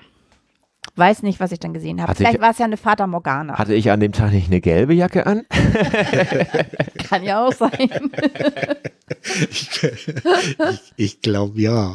Weiß 0.95 1.23
nicht, 1.23 1.41
was 1.41 1.53
ich 1.53 1.59
dann 1.59 1.75
gesehen 1.75 2.01
habe. 2.01 2.11
Hatte 2.11 2.19
Vielleicht 2.19 2.41
war 2.41 2.51
es 2.53 2.59
ja 2.59 2.65
eine 2.65 2.77
Fata 2.77 3.07
Morgana. 3.07 3.59
Hatte 3.59 3.75
ich 3.75 3.91
an 3.91 4.01
dem 4.01 4.13
Tag 4.13 4.33
nicht 4.33 4.47
eine 4.47 4.61
gelbe 4.61 4.95
Jacke 4.95 5.27
an? 5.27 5.45
Kann 7.09 7.25
ja 7.25 7.47
auch 7.47 7.53
sein. 7.53 7.71
Ich, 9.51 9.69
ich, 9.83 10.93
ich 10.97 11.21
glaube 11.21 11.61
ja. 11.61 11.93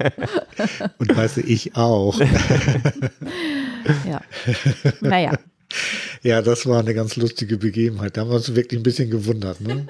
Und 0.97 1.15
weißt 1.15 1.37
du, 1.37 1.41
ich 1.41 1.75
auch. 1.75 2.19
ja. 4.07 4.21
Naja. 5.01 5.33
Ja, 6.21 6.41
das 6.41 6.65
war 6.67 6.79
eine 6.79 6.93
ganz 6.93 7.15
lustige 7.15 7.57
Begebenheit. 7.57 8.17
Da 8.17 8.21
haben 8.21 8.29
wir 8.29 8.35
uns 8.35 8.53
wirklich 8.55 8.79
ein 8.79 8.83
bisschen 8.83 9.09
gewundert, 9.09 9.61
ne? 9.61 9.87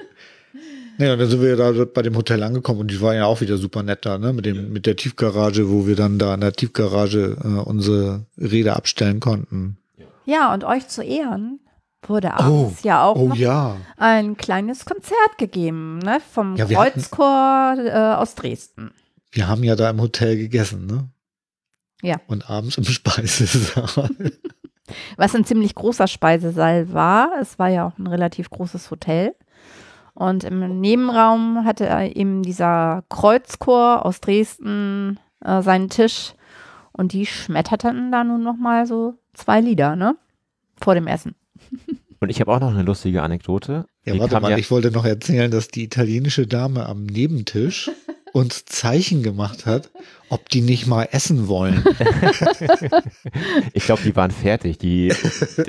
Und 0.98 1.06
dann 1.18 1.28
sind 1.28 1.40
wir 1.42 1.56
da 1.56 1.72
bei 1.92 2.02
dem 2.02 2.16
Hotel 2.16 2.42
angekommen 2.42 2.80
und 2.80 2.90
die 2.90 3.00
war 3.00 3.14
ja 3.14 3.24
auch 3.26 3.40
wieder 3.40 3.56
super 3.56 3.82
nett 3.82 4.04
da, 4.04 4.18
ne? 4.18 4.32
Mit 4.32 4.46
dem, 4.46 4.72
mit 4.72 4.86
der 4.86 4.96
Tiefgarage, 4.96 5.68
wo 5.70 5.86
wir 5.86 5.96
dann 5.96 6.18
da 6.18 6.34
in 6.34 6.40
der 6.40 6.52
Tiefgarage 6.52 7.36
äh, 7.42 7.46
unsere 7.68 8.26
Räder 8.38 8.76
abstellen 8.76 9.18
konnten. 9.20 9.78
Ja, 10.26 10.52
und 10.54 10.64
euch 10.64 10.86
zu 10.88 11.02
Ehren 11.02 11.58
wurde 12.06 12.34
abends 12.34 12.82
ja 12.82 13.04
auch 13.04 13.16
Oh 13.16 13.32
ja. 13.34 13.76
ein 13.96 14.36
kleines 14.36 14.84
Konzert 14.84 15.38
gegeben, 15.38 15.98
ne? 15.98 16.18
Vom 16.32 16.56
Ja, 16.56 16.68
wir 16.68 16.78
hatten- 16.78 17.00
Kreuzchor 17.00 17.74
äh, 17.78 18.14
aus 18.16 18.34
Dresden. 18.34 18.90
Wir 19.30 19.48
haben 19.48 19.64
ja 19.64 19.76
da 19.76 19.88
im 19.90 20.00
Hotel 20.00 20.36
gegessen, 20.36 20.86
ne? 20.86 21.08
Ja. 22.02 22.20
Und 22.26 22.50
abends 22.50 22.76
im 22.76 22.84
Speisesaal. 23.36 24.10
Was 25.16 25.34
ein 25.34 25.44
ziemlich 25.44 25.74
großer 25.74 26.06
Speisesaal 26.06 26.92
war. 26.92 27.30
Es 27.40 27.58
war 27.58 27.68
ja 27.70 27.86
auch 27.86 27.96
ein 27.98 28.06
relativ 28.06 28.50
großes 28.50 28.90
Hotel. 28.90 29.34
Und 30.14 30.44
im 30.44 30.80
Nebenraum 30.80 31.64
hatte 31.64 31.86
er 31.86 32.14
eben 32.16 32.42
dieser 32.42 33.02
Kreuzchor 33.08 34.04
aus 34.04 34.20
Dresden 34.20 35.18
äh, 35.44 35.62
seinen 35.62 35.88
Tisch. 35.88 36.34
Und 36.92 37.12
die 37.12 37.24
schmetterten 37.26 38.12
da 38.12 38.22
nun 38.22 38.42
noch 38.42 38.56
mal 38.56 38.86
so 38.86 39.14
zwei 39.32 39.60
Lieder, 39.60 39.96
ne? 39.96 40.16
Vor 40.80 40.94
dem 40.94 41.06
Essen. 41.06 41.34
Und 42.20 42.28
ich 42.28 42.40
habe 42.40 42.52
auch 42.52 42.60
noch 42.60 42.70
eine 42.72 42.82
lustige 42.82 43.22
Anekdote. 43.22 43.86
Ja, 44.04 44.12
Die 44.12 44.20
warte 44.20 44.38
mal, 44.40 44.50
ja- 44.50 44.58
ich 44.58 44.70
wollte 44.70 44.90
noch 44.90 45.04
erzählen, 45.06 45.50
dass 45.50 45.68
die 45.68 45.84
italienische 45.84 46.46
Dame 46.46 46.86
am 46.86 47.04
Nebentisch 47.06 47.90
uns 48.32 48.64
Zeichen 48.64 49.22
gemacht 49.22 49.66
hat, 49.66 49.90
ob 50.28 50.48
die 50.48 50.62
nicht 50.62 50.86
mal 50.86 51.08
essen 51.12 51.48
wollen. 51.48 51.84
Ich 53.74 53.84
glaube, 53.84 54.02
die 54.02 54.14
waren 54.16 54.30
fertig. 54.30 54.78
Die, 54.78 55.12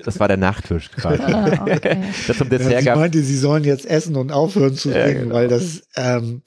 das 0.03 0.19
war 0.19 0.27
der 0.27 0.37
Nachtisch 0.37 0.91
gerade. 0.91 1.23
Ah, 1.25 1.63
okay. 1.63 2.03
Das 2.27 2.37
zum 2.37 2.49
Ja, 2.51 2.57
Dessert 2.57 2.79
sie 2.79 2.85
gab 2.85 2.97
meinte, 2.97 3.21
sie 3.23 3.37
sollen 3.37 3.63
jetzt 3.63 3.85
essen 3.85 4.15
und 4.15 4.31
aufhören 4.31 4.75
zu 4.75 4.89
Ja, 4.89 5.07
singen, 5.07 5.23
genau. 5.23 5.35
weil 5.35 5.47
das, 5.47 5.83
ähm, 5.95 6.41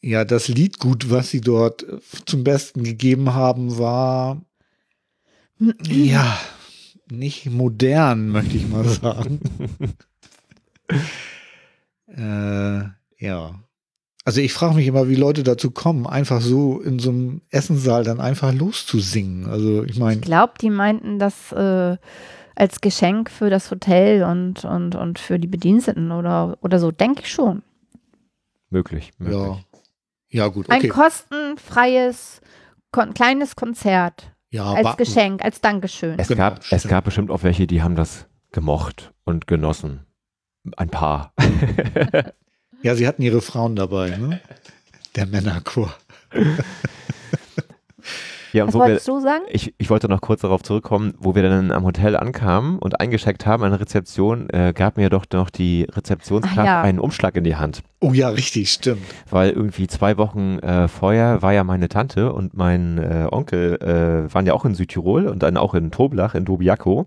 ja, 0.00 0.24
das 0.24 0.48
Liedgut, 0.48 1.10
was 1.10 1.30
sie 1.30 1.40
dort 1.40 1.84
zum 2.24 2.44
Besten 2.44 2.84
gegeben 2.84 3.34
haben, 3.34 3.78
war, 3.78 4.42
ja, 5.88 6.38
nicht 7.10 7.46
modern, 7.46 8.28
möchte 8.28 8.56
ich 8.56 8.68
mal 8.68 8.84
sagen. 8.84 9.40
äh, 12.16 13.24
ja. 13.24 13.62
Also 14.24 14.40
ich 14.40 14.52
frage 14.52 14.74
mich 14.74 14.86
immer, 14.86 15.08
wie 15.08 15.16
Leute 15.16 15.42
dazu 15.42 15.72
kommen, 15.72 16.06
einfach 16.06 16.40
so 16.40 16.80
in 16.80 17.00
so 17.00 17.10
einem 17.10 17.42
Essenssaal 17.50 18.04
dann 18.04 18.20
einfach 18.20 18.52
loszusingen. 18.52 19.46
Also 19.46 19.82
ich 19.84 19.98
meine, 19.98 20.14
Ich 20.14 20.20
glaube, 20.20 20.54
die 20.60 20.70
meinten 20.70 21.18
das 21.18 21.50
äh, 21.52 21.96
als 22.54 22.80
Geschenk 22.80 23.30
für 23.30 23.50
das 23.50 23.70
Hotel 23.70 24.22
und, 24.22 24.64
und, 24.64 24.94
und 24.94 25.18
für 25.18 25.40
die 25.40 25.48
Bediensteten 25.48 26.12
oder, 26.12 26.56
oder 26.60 26.78
so. 26.78 26.92
Denke 26.92 27.22
ich 27.22 27.32
schon. 27.32 27.62
möglich. 28.70 29.10
möglich. 29.18 29.38
ja. 29.38 29.58
Ja, 30.32 30.48
gut, 30.48 30.70
Ein 30.70 30.78
okay. 30.78 30.88
kostenfreies, 30.88 32.40
kon 32.90 33.12
kleines 33.12 33.54
Konzert 33.54 34.32
Ja, 34.50 34.72
als 34.72 34.96
Geschenk, 34.96 35.44
als 35.44 35.60
Dankeschön. 35.60 36.18
Es, 36.18 36.28
Genau, 36.28 36.38
gab, 36.38 36.60
es 36.70 36.88
gab 36.88 37.04
bestimmt 37.04 37.30
auch 37.30 37.42
welche, 37.42 37.66
die 37.66 37.82
haben 37.82 37.96
das 37.96 38.26
gemocht 38.50 39.12
und 39.24 39.46
genossen. 39.46 40.06
Ein 40.76 40.88
paar. 40.88 41.34
Ja, 42.82 42.96
sie 42.96 43.06
hatten 43.06 43.22
ihre 43.22 43.40
Frauen 43.40 43.76
dabei, 43.76 44.10
ne? 44.10 44.40
Der 45.14 45.26
Männerchor. 45.26 45.94
ja, 48.52 48.64
und 48.64 48.68
Was 48.68 48.74
wo 48.74 48.78
wir, 48.78 48.86
wolltest 48.86 49.08
du 49.08 49.20
sagen? 49.20 49.44
ich, 49.50 49.72
ich 49.78 49.88
wollte 49.88 50.08
noch 50.08 50.20
kurz 50.20 50.40
darauf 50.40 50.62
zurückkommen, 50.62 51.14
wo 51.18 51.36
wir 51.36 51.42
dann 51.42 51.70
am 51.70 51.84
Hotel 51.84 52.16
ankamen 52.16 52.78
und 52.78 53.00
eingecheckt 53.00 53.46
haben 53.46 53.62
an 53.62 53.70
der 53.70 53.80
Rezeption, 53.80 54.50
äh, 54.50 54.72
gab 54.74 54.96
mir 54.96 55.10
doch 55.10 55.26
noch 55.32 55.50
die 55.50 55.86
Rezeptionskraft 55.92 56.58
Ach 56.58 56.64
ja. 56.64 56.82
einen 56.82 56.98
Umschlag 56.98 57.36
in 57.36 57.44
die 57.44 57.54
Hand. 57.54 57.82
Oh 58.00 58.12
ja, 58.12 58.30
richtig, 58.30 58.72
stimmt. 58.72 59.02
Weil 59.30 59.50
irgendwie 59.50 59.86
zwei 59.86 60.16
Wochen 60.16 60.58
äh, 60.58 60.88
vorher 60.88 61.40
war 61.42 61.52
ja 61.52 61.62
meine 61.62 61.88
Tante 61.88 62.32
und 62.32 62.54
mein 62.54 62.98
äh, 62.98 63.28
Onkel 63.30 63.76
äh, 63.80 64.34
waren 64.34 64.46
ja 64.46 64.54
auch 64.54 64.64
in 64.64 64.74
Südtirol 64.74 65.28
und 65.28 65.44
dann 65.44 65.56
auch 65.56 65.74
in 65.74 65.92
Toblach, 65.92 66.34
in 66.34 66.44
Dobiaco. 66.44 67.06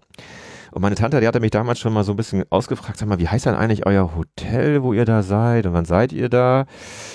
Und 0.75 0.81
meine 0.81 0.95
Tante, 0.95 1.21
die 1.21 1.27
hatte 1.27 1.39
mich 1.39 1.51
damals 1.51 1.79
schon 1.79 1.93
mal 1.93 2.03
so 2.03 2.11
ein 2.11 2.17
bisschen 2.17 2.43
ausgefragt, 2.49 2.97
sag 2.97 3.07
mal, 3.07 3.17
wie 3.17 3.29
heißt 3.29 3.45
denn 3.45 3.55
eigentlich 3.55 3.85
euer 3.85 4.13
Hotel, 4.13 4.83
wo 4.83 4.91
ihr 4.91 5.05
da 5.05 5.23
seid 5.23 5.65
und 5.65 5.71
wann 5.71 5.85
seid 5.85 6.11
ihr 6.11 6.27
da? 6.27 6.65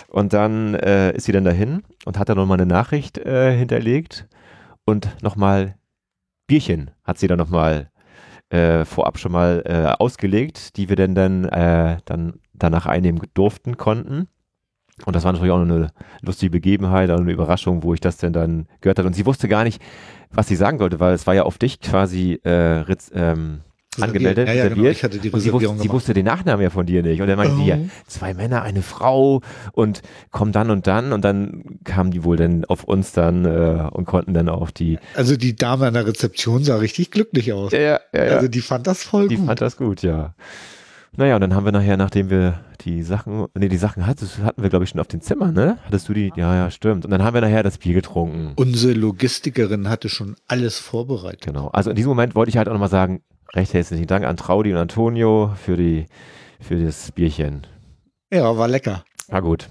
Und 0.09 0.33
dann 0.33 0.73
äh, 0.77 1.13
ist 1.15 1.27
sie 1.27 1.33
dann 1.33 1.45
dahin 1.45 1.83
und 2.07 2.19
hat 2.19 2.31
dann 2.31 2.39
nochmal 2.39 2.59
eine 2.59 2.65
Nachricht 2.65 3.19
äh, 3.19 3.55
hinterlegt 3.55 4.27
und 4.87 5.15
nochmal 5.23 5.77
Bierchen 6.47 6.93
hat 7.05 7.19
sie 7.19 7.27
dann 7.27 7.37
nochmal 7.37 7.91
äh, 8.49 8.87
vorab 8.87 9.19
schon 9.19 9.33
mal 9.33 9.63
äh, 9.67 9.95
ausgelegt, 10.03 10.79
die 10.79 10.89
wir 10.89 10.97
dann, 10.97 11.15
dann, 11.15 11.45
äh, 11.45 11.99
dann 12.07 12.41
danach 12.55 12.87
einnehmen 12.87 13.21
durften, 13.35 13.77
konnten. 13.77 14.29
Und 15.07 15.17
das 15.17 15.25
war 15.25 15.33
natürlich 15.33 15.53
auch 15.53 15.59
noch 15.65 15.75
eine 15.75 15.89
lustige 16.23 16.51
Begebenheit, 16.51 17.11
eine 17.11 17.31
Überraschung, 17.33 17.83
wo 17.83 17.95
ich 17.95 18.01
das 18.01 18.17
denn 18.19 18.33
dann 18.33 18.67
gehört 18.81 18.99
habe. 18.99 19.09
Und 19.09 19.15
sie 19.15 19.27
wusste 19.27 19.49
gar 19.49 19.65
nicht, 19.65 19.81
was 20.31 20.47
sie 20.47 20.57
sagen 20.57 20.79
wollte, 20.79 21.01
weil 21.01 21.15
es 21.15 21.27
war 21.27 21.35
ja 21.35 21.43
auf 21.45 21.59
dich 21.59 21.81
quasi 21.81 22.39
äh, 22.45 22.51
ritz, 22.51 23.11
ähm, 23.15 23.61
angemeldet, 24.01 24.47
Ja, 24.47 24.55
ja, 24.55 24.63
genau. 24.65 24.75
reserviert. 24.77 24.97
Ich 24.97 25.05
hatte 25.05 25.19
die 25.19 25.31
und 25.31 25.41
sie 25.41 25.53
wusste, 25.53 25.77
sie 25.79 25.91
wusste 25.91 26.15
den 26.15 26.25
Nachnamen 26.25 26.63
ja 26.63 26.71
von 26.71 26.87
dir 26.87 27.03
nicht. 27.03 27.21
Und 27.21 27.27
dann 27.27 27.37
meinte 27.37 27.57
sie, 27.57 27.65
ja, 27.67 27.77
Oh. 27.77 27.89
zwei 28.07 28.35
Männer, 28.35 28.63
eine 28.63 28.83
Frau 28.83 29.41
und 29.73 30.03
komm 30.31 30.53
dann 30.53 30.71
und 30.71 30.87
dann. 30.87 31.13
Und 31.13 31.25
dann 31.25 31.65
kamen 31.85 32.11
die 32.13 32.23
wohl 32.23 32.37
dann 32.37 32.65
auf 32.67 32.85
uns 32.85 33.13
dann 33.13 33.45
äh, 33.45 33.89
und 33.91 34.05
konnten 34.05 34.33
dann 34.33 34.49
auch 34.49 34.71
die. 34.71 34.99
Also 35.17 35.37
die 35.37 35.57
Dame 35.57 35.87
an 35.87 35.95
der 35.95 36.07
Rezeption 36.07 36.63
sah 36.63 36.77
richtig 36.77 37.11
glücklich 37.11 37.53
aus. 37.53 37.73
Ja, 37.73 37.81
ja, 37.81 37.99
ja. 38.15 38.21
Also 38.37 38.47
die 38.49 38.61
fand 38.61 38.87
das 38.87 39.03
voll 39.03 39.27
Die 39.29 39.37
gut. 39.37 39.47
fand 39.47 39.61
das 39.61 39.77
gut, 39.77 40.03
ja. 40.03 40.35
Naja, 41.21 41.35
und 41.35 41.43
dann 41.43 41.55
haben 41.55 41.67
wir 41.67 41.73
nachher, 41.73 41.99
nachdem 41.99 42.31
wir 42.31 42.61
die 42.81 43.03
Sachen, 43.03 43.47
nee, 43.55 43.69
die 43.69 43.77
Sachen 43.77 44.07
hattest, 44.07 44.39
hatten 44.39 44.63
wir, 44.63 44.71
glaube 44.71 44.85
ich, 44.87 44.91
schon 44.91 45.01
auf 45.03 45.07
dem 45.07 45.21
Zimmer, 45.21 45.53
ne? 45.53 45.77
Hattest 45.85 46.09
du 46.09 46.15
die? 46.15 46.33
Ja, 46.35 46.55
ja, 46.55 46.71
stimmt. 46.71 47.05
Und 47.05 47.11
dann 47.11 47.23
haben 47.23 47.35
wir 47.35 47.43
nachher 47.43 47.63
das 47.63 47.77
Bier 47.77 47.93
getrunken. 47.93 48.55
Unsere 48.57 48.95
Logistikerin 48.95 49.91
hatte 49.91 50.09
schon 50.09 50.35
alles 50.49 50.79
vorbereitet. 50.79 51.43
Genau. 51.45 51.69
Also 51.69 51.91
in 51.91 51.97
diesem 51.97 52.09
Moment 52.09 52.35
wollte 52.35 52.49
ich 52.49 52.57
halt 52.57 52.69
auch 52.71 52.73
nochmal 52.73 52.89
sagen, 52.89 53.21
recht 53.55 53.75
herzlichen 53.75 54.07
Dank 54.07 54.25
an 54.25 54.39
Traudi 54.39 54.73
und 54.73 54.79
Antonio 54.79 55.53
für 55.63 55.77
die, 55.77 56.07
für 56.59 56.83
das 56.83 57.13
Bierchen. 57.13 57.67
Ja, 58.33 58.57
war 58.57 58.69
lecker. 58.69 59.05
War 59.29 59.43
gut. 59.43 59.69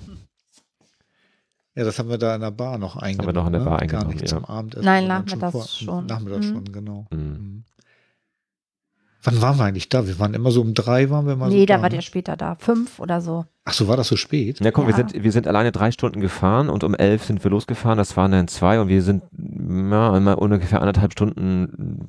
Ja, 1.73 1.83
das 1.83 1.97
haben 1.97 2.09
wir 2.09 2.19
da 2.19 2.35
in 2.35 2.41
der 2.41 2.51
Bar 2.51 2.77
noch 2.77 2.95
eingenommen. 2.95 3.33
noch 3.33 3.47
in 3.47 3.53
der 3.53 3.61
ne? 3.61 3.65
Bar 3.65 3.77
Gar 3.79 3.81
eingenommen, 3.81 4.09
nicht 4.11 4.21
ja. 4.21 4.27
zum 4.27 4.45
Abendessen. 4.45 4.85
Nein, 4.85 5.07
nachmittags 5.07 5.79
schon. 5.79 6.05
Nachmittags 6.05 6.45
Mhm. 6.45 6.53
schon, 6.53 6.71
genau. 6.71 7.07
Mhm. 7.09 7.63
Mhm. 9.19 9.25
Wann 9.25 9.41
waren 9.41 9.57
wir 9.57 9.65
eigentlich 9.65 9.89
da? 9.89 10.07
Wir 10.07 10.17
waren 10.19 10.33
immer 10.33 10.51
so 10.51 10.61
um 10.61 10.73
drei, 10.73 11.09
waren 11.09 11.27
wir 11.27 11.35
mal 11.35 11.49
nee, 11.49 11.61
so 11.61 11.65
da 11.65 11.75
war 11.81 11.89
ne? 11.89 11.95
der 11.95 12.01
später 12.01 12.37
da. 12.37 12.55
Fünf 12.55 12.99
oder 12.99 13.19
so. 13.21 13.45
Ach 13.65 13.73
so, 13.73 13.87
war 13.87 13.97
das 13.97 14.07
so 14.07 14.15
spät? 14.15 14.59
Na 14.61 14.71
komm, 14.71 14.85
wir, 14.87 14.91
Ja. 14.91 14.97
sind, 14.97 15.23
wir 15.23 15.31
sind 15.31 15.45
alleine 15.47 15.71
drei 15.71 15.91
Stunden 15.91 16.21
gefahren 16.21 16.69
und 16.69 16.83
um 16.83 16.95
elf 16.95 17.25
sind 17.25 17.43
wir 17.43 17.51
losgefahren. 17.51 17.97
Das 17.97 18.15
waren 18.17 18.31
dann 18.31 18.47
zwei 18.47 18.79
und 18.79 18.87
wir 18.87 19.01
sind 19.03 19.23
ja, 19.31 20.13
einmal 20.13 20.35
ungefähr 20.35 20.79
anderthalb 20.81 21.11
Stunden 21.11 21.99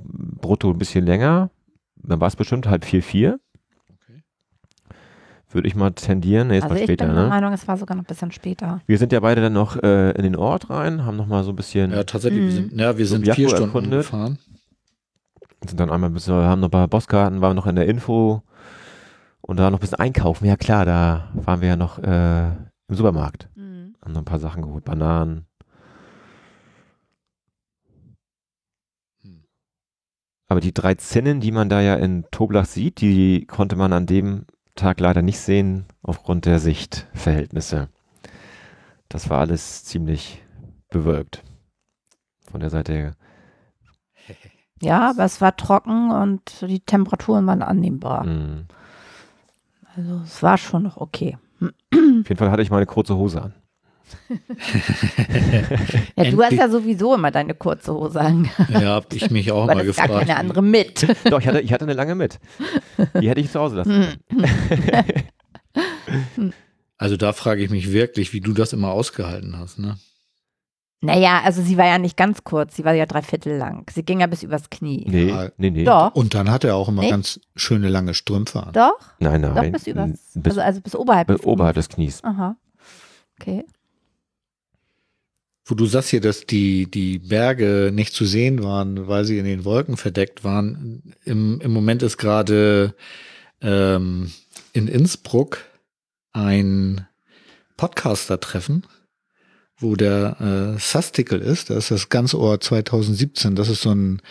brutto 0.40 0.70
ein 0.70 0.78
bisschen 0.78 1.04
länger. 1.04 1.50
Dann 1.96 2.20
war 2.20 2.28
es 2.28 2.36
bestimmt 2.36 2.66
halb 2.68 2.84
vier, 2.84 3.02
vier. 3.02 3.40
Okay. 3.90 4.20
Würde 5.50 5.66
ich 5.68 5.74
mal 5.74 5.90
tendieren. 5.90 6.48
Nee, 6.48 6.58
ist 6.58 6.62
Also 6.62 6.74
mal 6.74 6.78
ich 6.78 6.84
später, 6.84 7.06
bin 7.06 7.14
der 7.14 7.24
ne? 7.24 7.28
Meinung, 7.28 7.52
es 7.52 7.66
war 7.66 7.76
sogar 7.76 7.96
noch 7.96 8.04
ein 8.04 8.06
bisschen 8.06 8.30
später. 8.30 8.80
Wir 8.86 8.96
sind 8.98 9.12
ja 9.12 9.18
beide 9.20 9.40
dann 9.42 9.52
noch 9.52 9.76
äh, 9.82 10.12
in 10.12 10.22
den 10.22 10.36
Ort 10.36 10.70
rein, 10.70 11.04
haben 11.04 11.16
noch 11.16 11.26
mal 11.26 11.42
so 11.44 11.50
ein 11.50 11.56
bisschen, 11.56 11.90
Ja, 11.90 12.04
tatsächlich. 12.04 12.40
Mhm. 12.40 12.46
Wir 12.46 12.52
sind, 12.54 12.72
ja, 12.80 12.96
wir 12.98 13.06
sind 13.06 13.18
Subiaco 13.18 13.34
vier 13.36 13.48
Stunden 13.48 13.64
erkundet. 13.66 14.00
gefahren 14.02 14.38
sind 15.68 15.78
dann 15.78 15.90
einmal 15.90 16.10
ein 16.10 16.14
bisschen, 16.14 16.34
haben 16.34 16.60
noch 16.60 16.68
ein 16.68 16.72
paar 16.72 16.88
Bosskarten, 16.88 17.40
waren 17.40 17.56
noch 17.56 17.66
in 17.66 17.76
der 17.76 17.86
Info 17.86 18.42
und 19.42 19.58
da 19.58 19.70
noch 19.70 19.78
ein 19.78 19.80
bisschen 19.80 19.98
einkaufen. 19.98 20.46
Ja 20.46 20.56
klar, 20.56 20.84
da 20.84 21.30
waren 21.34 21.60
wir 21.60 21.68
ja 21.68 21.76
noch 21.76 21.98
äh, 21.98 22.48
im 22.48 22.94
Supermarkt. 22.94 23.48
Mhm. 23.56 23.94
Haben 24.02 24.12
noch 24.12 24.22
ein 24.22 24.26
paar 24.26 24.38
Sachen 24.38 24.62
geholt, 24.62 24.84
Bananen. 24.84 25.46
Hm. 29.22 29.44
Aber 30.48 30.60
die 30.60 30.72
drei 30.72 30.94
Zinnen, 30.94 31.40
die 31.40 31.52
man 31.52 31.68
da 31.68 31.80
ja 31.80 31.96
in 31.96 32.24
Toblach 32.30 32.66
sieht, 32.66 33.00
die 33.00 33.46
konnte 33.46 33.76
man 33.76 33.92
an 33.92 34.06
dem 34.06 34.46
Tag 34.76 35.00
leider 35.00 35.20
nicht 35.20 35.40
sehen, 35.40 35.84
aufgrund 36.02 36.46
der 36.46 36.58
Sichtverhältnisse. 36.58 37.88
Das 39.08 39.28
war 39.28 39.40
alles 39.40 39.84
ziemlich 39.84 40.42
bewölkt. 40.88 41.42
Von 42.50 42.60
der 42.60 42.70
Seite 42.70 42.92
her. 42.92 43.16
Ja, 44.82 45.10
aber 45.10 45.24
es 45.24 45.40
war 45.40 45.56
trocken 45.56 46.10
und 46.10 46.40
die 46.62 46.80
Temperaturen 46.80 47.46
waren 47.46 47.62
annehmbar. 47.62 48.24
Mhm. 48.24 48.64
Also 49.96 50.20
es 50.24 50.42
war 50.42 50.58
schon 50.58 50.84
noch 50.84 50.96
okay. 50.96 51.36
Auf 51.60 51.70
jeden 51.92 52.36
Fall 52.36 52.50
hatte 52.50 52.62
ich 52.62 52.70
meine 52.70 52.86
kurze 52.86 53.16
Hose 53.16 53.42
an. 53.42 53.54
Ja, 56.16 56.30
du 56.30 56.42
hast 56.42 56.52
ja 56.52 56.68
sowieso 56.68 57.14
immer 57.14 57.30
deine 57.30 57.54
kurze 57.54 57.94
Hose 57.94 58.20
an. 58.20 58.50
Ja, 58.68 58.94
hab 58.94 59.12
ich 59.12 59.30
mich 59.30 59.52
auch 59.52 59.66
mal 59.72 59.80
ist 59.80 59.96
gar 59.96 60.08
gefragt. 60.08 60.26
keine 60.26 60.38
andere 60.38 60.62
mit. 60.62 61.06
Doch, 61.30 61.40
ich 61.40 61.46
hatte, 61.46 61.60
ich 61.60 61.72
hatte 61.72 61.84
eine 61.84 61.94
lange 61.94 62.14
mit. 62.14 62.38
Die 63.20 63.28
hätte 63.28 63.40
ich 63.40 63.50
zu 63.52 63.60
Hause 63.60 63.76
lassen 63.76 64.06
können. 64.28 65.24
Also 66.98 67.16
da 67.16 67.32
frage 67.32 67.62
ich 67.62 67.70
mich 67.70 67.92
wirklich, 67.92 68.32
wie 68.32 68.40
du 68.40 68.52
das 68.52 68.72
immer 68.72 68.90
ausgehalten 68.90 69.56
hast. 69.58 69.78
Ne? 69.78 69.96
Naja, 71.02 71.40
also 71.44 71.62
sie 71.62 71.78
war 71.78 71.86
ja 71.86 71.96
nicht 71.98 72.16
ganz 72.18 72.44
kurz, 72.44 72.76
sie 72.76 72.84
war 72.84 72.92
ja 72.92 73.06
dreiviertel 73.06 73.56
lang. 73.56 73.90
Sie 73.90 74.02
ging 74.02 74.20
ja 74.20 74.26
bis 74.26 74.42
übers 74.42 74.68
Knie. 74.68 75.06
Nee, 75.08 75.28
Ja. 75.30 75.48
nee, 75.56 75.70
nee. 75.70 75.84
Doch, 75.84 76.14
Und 76.14 76.34
dann 76.34 76.50
hat 76.50 76.62
er 76.64 76.76
auch 76.76 76.88
immer 76.90 77.00
Nee. 77.02 77.08
ganz 77.10 77.40
schöne 77.56 77.88
lange 77.88 78.12
Strümpfe 78.12 78.62
an. 78.64 78.72
doch, 78.74 78.98
Nein, 79.18 79.40
doch 79.40 79.54
nein. 79.54 79.72
bis 79.72 79.86
übers, 79.86 80.10
bis, 80.34 80.52
also, 80.58 80.60
also 80.60 80.80
bis 80.82 80.94
oberhalb. 80.94 81.26
bis 81.28 81.38
des 81.38 81.46
oberhalb 81.46 81.74
des 81.76 81.88
Knies. 81.88 82.20
Knies. 82.20 82.24
Aha. 82.24 82.56
Okay. 83.40 83.64
Wo 85.64 85.74
du 85.74 85.86
sagst 85.86 86.10
hier, 86.10 86.20
dass 86.20 86.44
die, 86.46 86.90
die 86.90 87.18
Berge 87.20 87.90
nicht 87.94 88.12
zu 88.12 88.24
sehen 88.26 88.62
waren, 88.62 89.06
weil 89.08 89.24
sie 89.24 89.38
in 89.38 89.44
den 89.46 89.64
Wolken 89.64 89.96
verdeckt 89.96 90.42
waren. 90.44 91.14
Im, 91.24 91.60
im 91.60 91.72
Moment 91.72 92.02
ist 92.02 92.18
gerade 92.18 92.94
ähm, 93.62 94.30
in 94.72 94.88
Innsbruck 94.88 95.58
ein 96.32 97.06
Podcaster-Treffen, 97.76 98.84
wo 99.80 99.96
der 99.96 100.40
äh, 100.40 100.78
Sastikel 100.78 101.40
ist. 101.40 101.70
Das 101.70 101.84
ist 101.84 101.90
das 101.90 102.08
Ganzohr 102.08 102.60
2017. 102.60 103.56
Das 103.56 103.68
ist 103.68 103.82
so 103.82 103.90
ein 103.90 104.22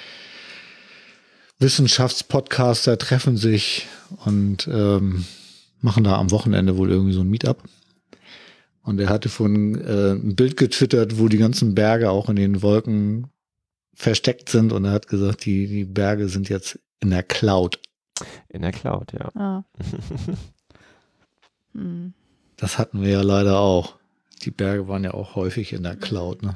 Wissenschaftspodcaster, 1.59 2.97
treffen 2.97 3.35
sich 3.35 3.87
und 4.25 4.67
ähm, 4.71 5.25
machen 5.81 6.03
da 6.03 6.17
am 6.17 6.31
Wochenende 6.31 6.77
wohl 6.77 6.89
irgendwie 6.89 7.13
so 7.13 7.21
ein 7.21 7.29
Meetup. 7.29 7.63
Und 8.81 8.99
er 8.99 9.09
hatte 9.09 9.29
von 9.29 9.75
äh, 9.75 10.13
ein 10.13 10.35
Bild 10.35 10.57
getwittert, 10.57 11.19
wo 11.19 11.27
die 11.27 11.37
ganzen 11.37 11.75
Berge 11.75 12.09
auch 12.09 12.29
in 12.29 12.37
den 12.37 12.61
Wolken 12.61 13.27
versteckt 13.93 14.49
sind. 14.49 14.71
Und 14.71 14.85
er 14.85 14.91
hat 14.91 15.07
gesagt, 15.07 15.45
die, 15.45 15.67
die 15.67 15.85
Berge 15.85 16.29
sind 16.29 16.49
jetzt 16.49 16.79
in 17.01 17.09
der 17.09 17.23
Cloud. 17.23 17.79
In 18.47 18.61
der 18.61 18.71
Cloud, 18.71 19.13
ja. 19.13 19.29
Ah. 19.35 19.63
Hm. 21.75 22.15
Das 22.57 22.79
hatten 22.79 23.03
wir 23.03 23.09
ja 23.09 23.21
leider 23.21 23.59
auch. 23.59 23.98
Die 24.41 24.51
Berge 24.51 24.87
waren 24.87 25.03
ja 25.03 25.13
auch 25.13 25.35
häufig 25.35 25.73
in 25.73 25.83
der 25.83 25.95
Cloud. 25.95 26.43
Ne? 26.43 26.55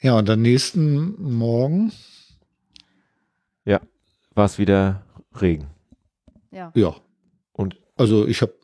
Ja, 0.00 0.18
und 0.18 0.28
am 0.28 0.42
nächsten 0.42 1.20
Morgen, 1.22 1.92
War 4.34 4.46
es 4.46 4.58
wieder 4.58 5.04
Regen. 5.40 5.66
Ja. 6.50 6.72
ja. 6.74 6.94
Und- 7.52 7.78
also 7.96 8.26
ich 8.26 8.40
habe 8.40 8.54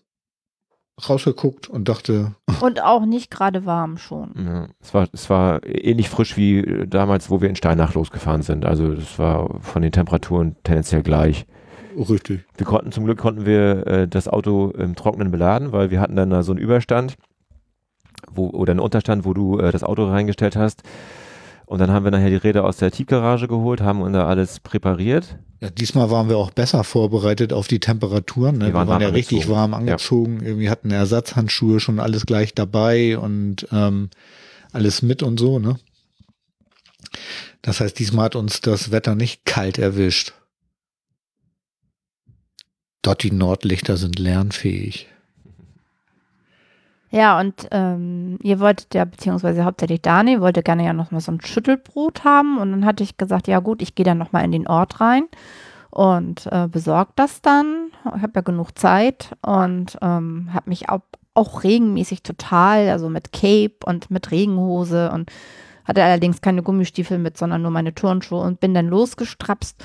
rausgeguckt 1.08 1.68
und 1.68 1.88
dachte, 1.88 2.34
Und 2.60 2.82
auch 2.82 3.04
nicht 3.04 3.30
gerade 3.30 3.66
warm 3.66 3.98
schon. 3.98 4.32
Ja, 4.36 4.68
es, 4.80 4.94
war, 4.94 5.08
es 5.12 5.28
war 5.30 5.64
ähnlich 5.64 6.08
frisch 6.08 6.36
wie 6.36 6.86
damals, 6.88 7.30
wo 7.30 7.40
wir 7.40 7.48
in 7.48 7.56
Steinach 7.56 7.94
losgefahren 7.94 8.42
sind. 8.42 8.64
Also 8.64 8.92
es 8.92 9.18
war 9.18 9.60
von 9.62 9.82
den 9.82 9.92
Temperaturen 9.92 10.56
tendenziell 10.64 11.02
gleich. 11.02 11.46
Richtig. 11.96 12.40
Wir 12.56 12.66
konnten 12.66 12.92
zum 12.92 13.04
Glück 13.04 13.18
konnten 13.18 13.46
wir 13.46 13.86
äh, 13.86 14.08
das 14.08 14.28
Auto 14.28 14.70
im 14.70 14.94
Trockenen 14.94 15.30
beladen, 15.30 15.72
weil 15.72 15.90
wir 15.90 16.00
hatten 16.00 16.16
dann 16.16 16.30
da 16.30 16.42
so 16.42 16.52
einen 16.52 16.60
Überstand 16.60 17.16
wo, 18.30 18.48
oder 18.50 18.72
einen 18.72 18.80
Unterstand, 18.80 19.24
wo 19.24 19.34
du 19.34 19.58
äh, 19.58 19.72
das 19.72 19.82
Auto 19.82 20.06
reingestellt 20.06 20.56
hast. 20.56 20.82
Und 21.66 21.80
dann 21.80 21.90
haben 21.90 22.04
wir 22.04 22.10
nachher 22.10 22.30
die 22.30 22.36
Räder 22.36 22.64
aus 22.64 22.78
der 22.78 22.90
Tiefgarage 22.90 23.46
geholt, 23.46 23.82
haben 23.82 24.00
uns 24.00 24.14
da 24.14 24.26
alles 24.26 24.58
präpariert. 24.60 25.38
Ja, 25.60 25.68
diesmal 25.68 26.10
waren 26.10 26.28
wir 26.28 26.38
auch 26.38 26.50
besser 26.50 26.82
vorbereitet 26.82 27.52
auf 27.52 27.68
die 27.68 27.80
Temperaturen. 27.80 28.58
Ne? 28.58 28.66
Die 28.66 28.74
waren 28.74 28.86
wir 28.86 28.92
waren 28.92 29.02
ja 29.02 29.08
warm 29.08 29.14
richtig 29.14 29.38
angezogen. 29.38 29.58
warm 29.58 29.74
angezogen. 29.74 30.40
Irgendwie 30.42 30.70
hatten 30.70 30.90
Ersatzhandschuhe 30.90 31.80
schon 31.80 32.00
alles 32.00 32.24
gleich 32.26 32.54
dabei 32.54 33.18
und 33.18 33.66
ähm, 33.72 34.08
alles 34.72 35.02
mit 35.02 35.22
und 35.22 35.38
so. 35.38 35.58
Ne? 35.58 35.78
Das 37.60 37.80
heißt, 37.80 37.98
diesmal 37.98 38.26
hat 38.26 38.36
uns 38.36 38.60
das 38.60 38.90
Wetter 38.90 39.14
nicht 39.14 39.44
kalt 39.44 39.78
erwischt. 39.78 40.32
Dort 43.02 43.22
die 43.22 43.30
Nordlichter 43.30 43.96
sind 43.96 44.18
lernfähig. 44.18 45.08
Ja, 47.10 47.40
und 47.40 47.68
ähm, 47.70 48.38
ihr 48.42 48.60
wolltet 48.60 48.94
ja, 48.94 49.04
beziehungsweise 49.04 49.64
hauptsächlich 49.64 50.02
Dani, 50.02 50.40
wollte 50.40 50.62
gerne 50.62 50.84
ja 50.84 50.92
noch 50.92 51.10
mal 51.10 51.20
so 51.20 51.32
ein 51.32 51.40
Schüttelbrot 51.40 52.24
haben. 52.24 52.58
Und 52.58 52.70
dann 52.70 52.84
hatte 52.84 53.02
ich 53.02 53.16
gesagt, 53.16 53.48
ja 53.48 53.60
gut, 53.60 53.80
ich 53.80 53.94
gehe 53.94 54.04
dann 54.04 54.18
noch 54.18 54.32
mal 54.32 54.44
in 54.44 54.52
den 54.52 54.66
Ort 54.66 55.00
rein 55.00 55.24
und 55.90 56.46
äh, 56.52 56.68
besorge 56.68 57.12
das 57.16 57.40
dann. 57.40 57.90
Ich 58.04 58.22
habe 58.22 58.32
ja 58.34 58.40
genug 58.42 58.78
Zeit 58.78 59.30
und 59.42 59.96
ähm, 60.02 60.50
habe 60.52 60.68
mich 60.68 60.90
auch, 60.90 61.00
auch 61.32 61.64
regenmäßig 61.64 62.22
total, 62.22 62.90
also 62.90 63.08
mit 63.08 63.32
Cape 63.32 63.76
und 63.86 64.10
mit 64.10 64.30
Regenhose 64.30 65.10
und 65.10 65.30
hatte 65.84 66.04
allerdings 66.04 66.42
keine 66.42 66.62
Gummistiefel 66.62 67.16
mit, 67.16 67.38
sondern 67.38 67.62
nur 67.62 67.70
meine 67.70 67.94
Turnschuhe 67.94 68.42
und 68.42 68.60
bin 68.60 68.74
dann 68.74 68.88
losgestrapst 68.88 69.82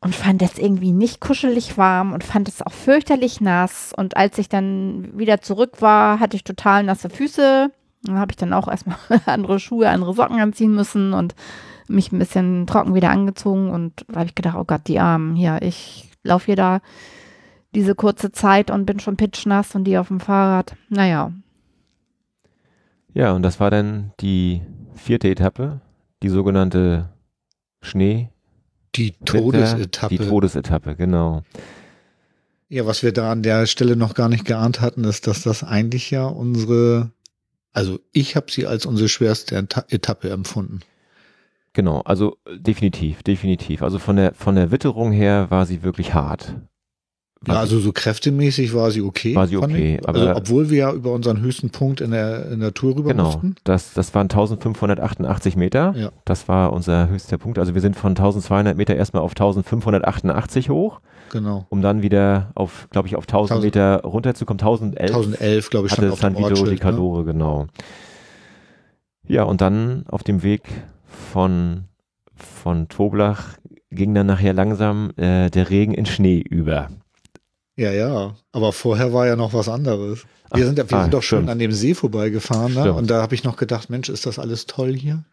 und 0.00 0.14
fand 0.14 0.42
es 0.42 0.58
irgendwie 0.58 0.92
nicht 0.92 1.20
kuschelig 1.20 1.78
warm 1.78 2.12
und 2.12 2.22
fand 2.22 2.48
es 2.48 2.62
auch 2.62 2.72
fürchterlich 2.72 3.40
nass. 3.40 3.92
Und 3.96 4.16
als 4.16 4.38
ich 4.38 4.48
dann 4.48 5.18
wieder 5.18 5.40
zurück 5.40 5.80
war, 5.80 6.20
hatte 6.20 6.36
ich 6.36 6.44
total 6.44 6.82
nasse 6.82 7.10
Füße. 7.10 7.70
Dann 8.02 8.18
habe 8.18 8.32
ich 8.32 8.36
dann 8.36 8.52
auch 8.52 8.68
erstmal 8.68 8.98
andere 9.26 9.58
Schuhe, 9.58 9.88
andere 9.88 10.14
Socken 10.14 10.40
anziehen 10.40 10.74
müssen 10.74 11.12
und 11.12 11.34
mich 11.88 12.12
ein 12.12 12.18
bisschen 12.18 12.66
trocken 12.66 12.94
wieder 12.94 13.10
angezogen. 13.10 13.70
Und 13.70 14.04
da 14.08 14.20
habe 14.20 14.26
ich 14.26 14.34
gedacht, 14.34 14.56
oh 14.58 14.64
Gott, 14.64 14.82
die 14.86 15.00
Armen 15.00 15.34
hier, 15.34 15.60
ich 15.62 16.10
laufe 16.22 16.46
hier 16.46 16.56
da 16.56 16.80
diese 17.74 17.94
kurze 17.94 18.32
Zeit 18.32 18.70
und 18.70 18.86
bin 18.86 19.00
schon 19.00 19.16
pitschnass 19.16 19.74
und 19.74 19.84
die 19.84 19.98
auf 19.98 20.08
dem 20.08 20.20
Fahrrad. 20.20 20.76
Naja, 20.88 21.32
Ja, 23.12 23.32
und 23.32 23.42
das 23.42 23.60
war 23.60 23.70
dann 23.70 24.12
die 24.20 24.60
vierte 24.94 25.28
Etappe, 25.28 25.80
die 26.22 26.28
sogenannte 26.28 27.08
Schnee. 27.80 28.30
Die 28.96 29.12
Die 29.12 29.24
Todesetappe. 29.24 30.16
Todesetappe, 30.16 30.96
genau. 30.96 31.42
Ja, 32.68 32.86
was 32.86 33.02
wir 33.02 33.12
da 33.12 33.30
an 33.30 33.42
der 33.42 33.66
Stelle 33.66 33.96
noch 33.96 34.14
gar 34.14 34.28
nicht 34.28 34.44
geahnt 34.44 34.80
hatten, 34.80 35.04
ist, 35.04 35.26
dass 35.26 35.42
das 35.42 35.62
eigentlich 35.62 36.10
ja 36.10 36.26
unsere, 36.26 37.12
also 37.72 38.00
ich 38.12 38.34
habe 38.34 38.50
sie 38.50 38.66
als 38.66 38.86
unsere 38.86 39.08
schwerste 39.08 39.56
Eta 39.56 39.84
Etappe 39.88 40.30
empfunden. 40.30 40.80
Genau, 41.74 42.00
also 42.00 42.38
äh, 42.46 42.58
definitiv, 42.58 43.22
definitiv. 43.22 43.82
Also 43.82 43.98
von 43.98 44.16
der 44.16 44.34
von 44.34 44.56
der 44.56 44.70
Witterung 44.70 45.12
her 45.12 45.46
war 45.50 45.66
sie 45.66 45.82
wirklich 45.82 46.14
hart. 46.14 46.56
Ja, 47.46 47.54
also 47.60 47.78
so 47.78 47.92
kräftemäßig 47.92 48.74
war 48.74 48.90
sie 48.90 49.02
okay. 49.02 49.34
War 49.34 49.46
sie 49.46 49.56
okay, 49.58 50.00
also, 50.04 50.34
obwohl 50.34 50.70
wir 50.70 50.78
ja 50.78 50.92
über 50.92 51.12
unseren 51.12 51.40
höchsten 51.40 51.70
Punkt 51.70 52.00
in 52.00 52.10
der, 52.10 52.50
in 52.50 52.60
der 52.60 52.72
Tour 52.74 52.96
rüber 52.96 53.10
Genau, 53.10 53.24
mussten. 53.24 53.54
das, 53.64 53.92
das 53.92 54.14
waren 54.14 54.24
1588 54.24 55.54
Meter. 55.54 55.94
Ja. 55.96 56.10
Das 56.24 56.48
war 56.48 56.72
unser 56.72 57.08
höchster 57.08 57.38
Punkt. 57.38 57.58
Also 57.58 57.74
wir 57.74 57.80
sind 57.82 57.94
von 57.94 58.12
1200 58.12 58.76
Meter 58.76 58.96
erstmal 58.96 59.22
auf 59.22 59.32
1588 59.32 60.70
hoch, 60.70 61.00
Genau. 61.30 61.66
um 61.68 61.82
dann 61.82 62.02
wieder 62.02 62.50
auf, 62.54 62.88
glaube 62.90 63.06
ich, 63.08 63.16
auf 63.16 63.24
1000 63.24 63.52
1000 63.52 63.64
Meter 63.64 64.00
runterzukommen. 64.02 64.58
1011 64.60 65.14
1011, 65.14 65.70
glaube 65.70 65.86
ich, 65.86 65.92
stand 65.92 66.06
hatte 66.06 66.12
auf 66.14 66.20
dem 66.20 66.22
San 66.22 66.36
Vito 66.36 66.48
di 66.48 66.52
Ortsschild. 66.54 66.70
Ne? 66.70 66.90
Cadore, 66.90 67.24
genau. 67.24 67.66
Ja, 69.28 69.42
und 69.42 69.60
dann 69.60 70.04
auf 70.08 70.22
dem 70.22 70.42
Weg 70.42 70.62
von, 71.06 71.84
von 72.34 72.88
Toblach 72.88 73.56
ging 73.90 74.14
dann 74.14 74.26
nachher 74.26 74.52
langsam 74.52 75.10
äh, 75.16 75.50
der 75.50 75.70
Regen 75.70 75.94
in 75.94 76.06
Schnee 76.06 76.38
über. 76.40 76.88
Ja, 77.76 77.92
ja. 77.92 78.34
Aber 78.52 78.72
vorher 78.72 79.12
war 79.12 79.26
ja 79.26 79.36
noch 79.36 79.52
was 79.52 79.68
anderes. 79.68 80.24
Wir 80.52 80.62
Ach, 80.62 80.66
sind, 80.66 80.78
ja- 80.78 80.88
wir 80.90 80.96
ah, 80.96 81.02
sind 81.02 81.14
doch 81.14 81.22
schon 81.22 81.40
stimmt. 81.40 81.50
an 81.50 81.58
dem 81.58 81.72
See 81.72 81.94
vorbeigefahren. 81.94 82.74
Ne? 82.74 82.92
Und 82.92 83.10
da 83.10 83.20
habe 83.20 83.34
ich 83.34 83.44
noch 83.44 83.56
gedacht, 83.56 83.90
Mensch, 83.90 84.08
ist 84.08 84.26
das 84.26 84.38
alles 84.38 84.66
toll 84.66 84.94
hier? 84.94 85.24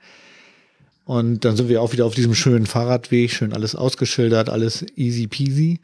Und 1.05 1.45
dann 1.45 1.55
sind 1.55 1.69
wir 1.69 1.81
auch 1.81 1.91
wieder 1.93 2.05
auf 2.05 2.15
diesem 2.15 2.33
schönen 2.33 2.65
Fahrradweg, 2.65 3.31
schön 3.31 3.53
alles 3.53 3.75
ausgeschildert, 3.75 4.49
alles 4.49 4.85
easy 4.95 5.27
peasy. 5.27 5.79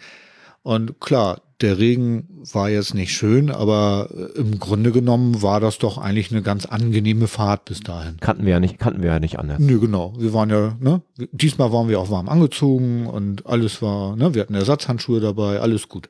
Und 0.63 0.99
klar, 0.99 1.41
der 1.61 1.77
Regen 1.77 2.27
war 2.53 2.69
jetzt 2.69 2.93
nicht 2.93 3.13
schön, 3.13 3.49
aber 3.51 4.09
äh, 4.13 4.39
im 4.39 4.59
Grunde 4.59 4.91
genommen 4.91 5.41
war 5.41 5.59
das 5.59 5.77
doch 5.77 5.97
eigentlich 5.97 6.31
eine 6.31 6.41
ganz 6.41 6.65
angenehme 6.65 7.27
Fahrt 7.27 7.65
bis 7.65 7.81
dahin. 7.81 8.17
Kannten 8.21 8.45
wir 8.45 8.53
ja 8.53 8.59
nicht, 8.61 8.79
kannten 8.79 9.01
wir 9.01 9.11
ja 9.11 9.19
nicht 9.19 9.39
anders. 9.39 9.59
Nö, 9.59 9.79
genau. 9.79 10.13
Wir 10.17 10.33
waren 10.33 10.49
ja, 10.49 10.77
ne? 10.79 11.01
Diesmal 11.31 11.73
waren 11.73 11.89
wir 11.89 11.99
auch 11.99 12.09
warm 12.09 12.29
angezogen 12.29 13.07
und 13.07 13.45
alles 13.45 13.81
war, 13.81 14.15
ne? 14.15 14.33
Wir 14.33 14.41
hatten 14.41 14.55
Ersatzhandschuhe 14.55 15.19
dabei, 15.19 15.59
alles 15.59 15.89
gut. 15.89 16.09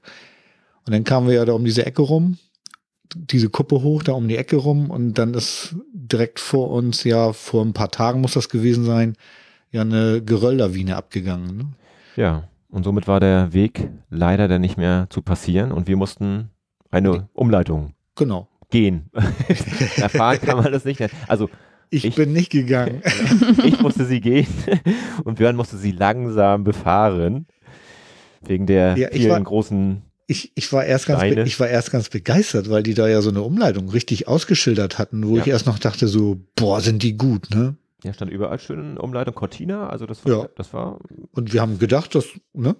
Und 0.85 0.93
dann 0.93 1.03
kamen 1.03 1.27
wir 1.27 1.35
ja 1.35 1.45
da 1.45 1.53
um 1.53 1.65
diese 1.65 1.85
Ecke 1.85 2.01
rum, 2.01 2.37
diese 3.15 3.49
Kuppe 3.49 3.81
hoch, 3.81 4.03
da 4.03 4.13
um 4.13 4.27
die 4.27 4.37
Ecke 4.37 4.55
rum 4.55 4.89
und 4.89 5.13
dann 5.15 5.33
ist 5.33 5.75
direkt 5.93 6.39
vor 6.39 6.69
uns, 6.71 7.03
ja, 7.03 7.33
vor 7.33 7.63
ein 7.65 7.73
paar 7.73 7.89
Tagen 7.91 8.21
muss 8.21 8.33
das 8.33 8.49
gewesen 8.49 8.85
sein, 8.85 9.15
ja 9.71 9.81
eine 9.81 10.21
Gerölllawine 10.23 10.95
abgegangen. 10.95 11.57
Ne? 11.57 11.65
Ja, 12.15 12.49
und 12.69 12.83
somit 12.83 13.07
war 13.07 13.19
der 13.19 13.53
Weg 13.53 13.89
leider 14.09 14.47
dann 14.47 14.61
nicht 14.61 14.77
mehr 14.77 15.07
zu 15.09 15.21
passieren 15.21 15.71
und 15.71 15.87
wir 15.87 15.97
mussten 15.97 16.49
eine 16.91 17.27
Umleitung 17.33 17.93
Genau. 18.15 18.47
gehen. 18.69 19.09
Erfahren 19.97 20.39
kann 20.41 20.57
man 20.57 20.71
das 20.71 20.85
nicht. 20.85 21.01
Also 21.27 21.49
Ich, 21.91 22.05
Ich- 22.05 22.15
bin 22.15 22.33
nicht 22.33 22.51
gegangen. 22.51 23.01
ich 23.63 23.79
musste 23.81 24.05
sie 24.05 24.21
gehen 24.21 24.47
und 25.23 25.37
Björn 25.39 25.55
musste 25.55 25.77
sie 25.77 25.91
langsam 25.91 26.63
befahren. 26.63 27.47
Wegen 28.41 28.65
der 28.67 28.95
Ja, 28.97 29.09
vielen 29.11 29.31
war- 29.31 29.41
großen, 29.41 30.01
Ich, 30.31 30.51
ich, 30.53 30.71
war 30.71 30.85
erst 30.85 31.07
ganz 31.07 31.23
ich 31.23 31.59
war 31.59 31.67
erst 31.67 31.91
ganz 31.91 32.07
begeistert, 32.09 32.69
weil 32.69 32.83
die 32.83 32.93
da 32.93 33.07
ja 33.07 33.21
so 33.21 33.31
eine 33.31 33.41
Umleitung 33.41 33.89
richtig 33.89 34.27
ausgeschildert 34.27 34.99
hatten, 34.99 35.27
wo 35.27 35.35
Ja. 35.37 35.41
ich 35.41 35.47
erst 35.47 35.65
noch 35.65 35.79
dachte 35.79 36.07
so, 36.07 36.37
boah, 36.55 36.81
sind 36.81 37.01
die 37.01 37.17
gut, 37.17 37.49
ne? 37.49 37.75
ja, 38.03 38.13
stand 38.13 38.31
überall 38.31 38.59
schön 38.59 38.97
Umleitung 38.97 39.33
Cortina, 39.33 39.89
also 39.89 40.05
das 40.05 40.23
war, 40.25 40.31
Ja. 40.31 40.49
das 40.55 40.71
war, 40.71 40.99
Und 41.31 41.51
wir 41.51 41.61
haben 41.61 41.79
gedacht, 41.79 42.13
dass, 42.15 42.25
ne? 42.53 42.75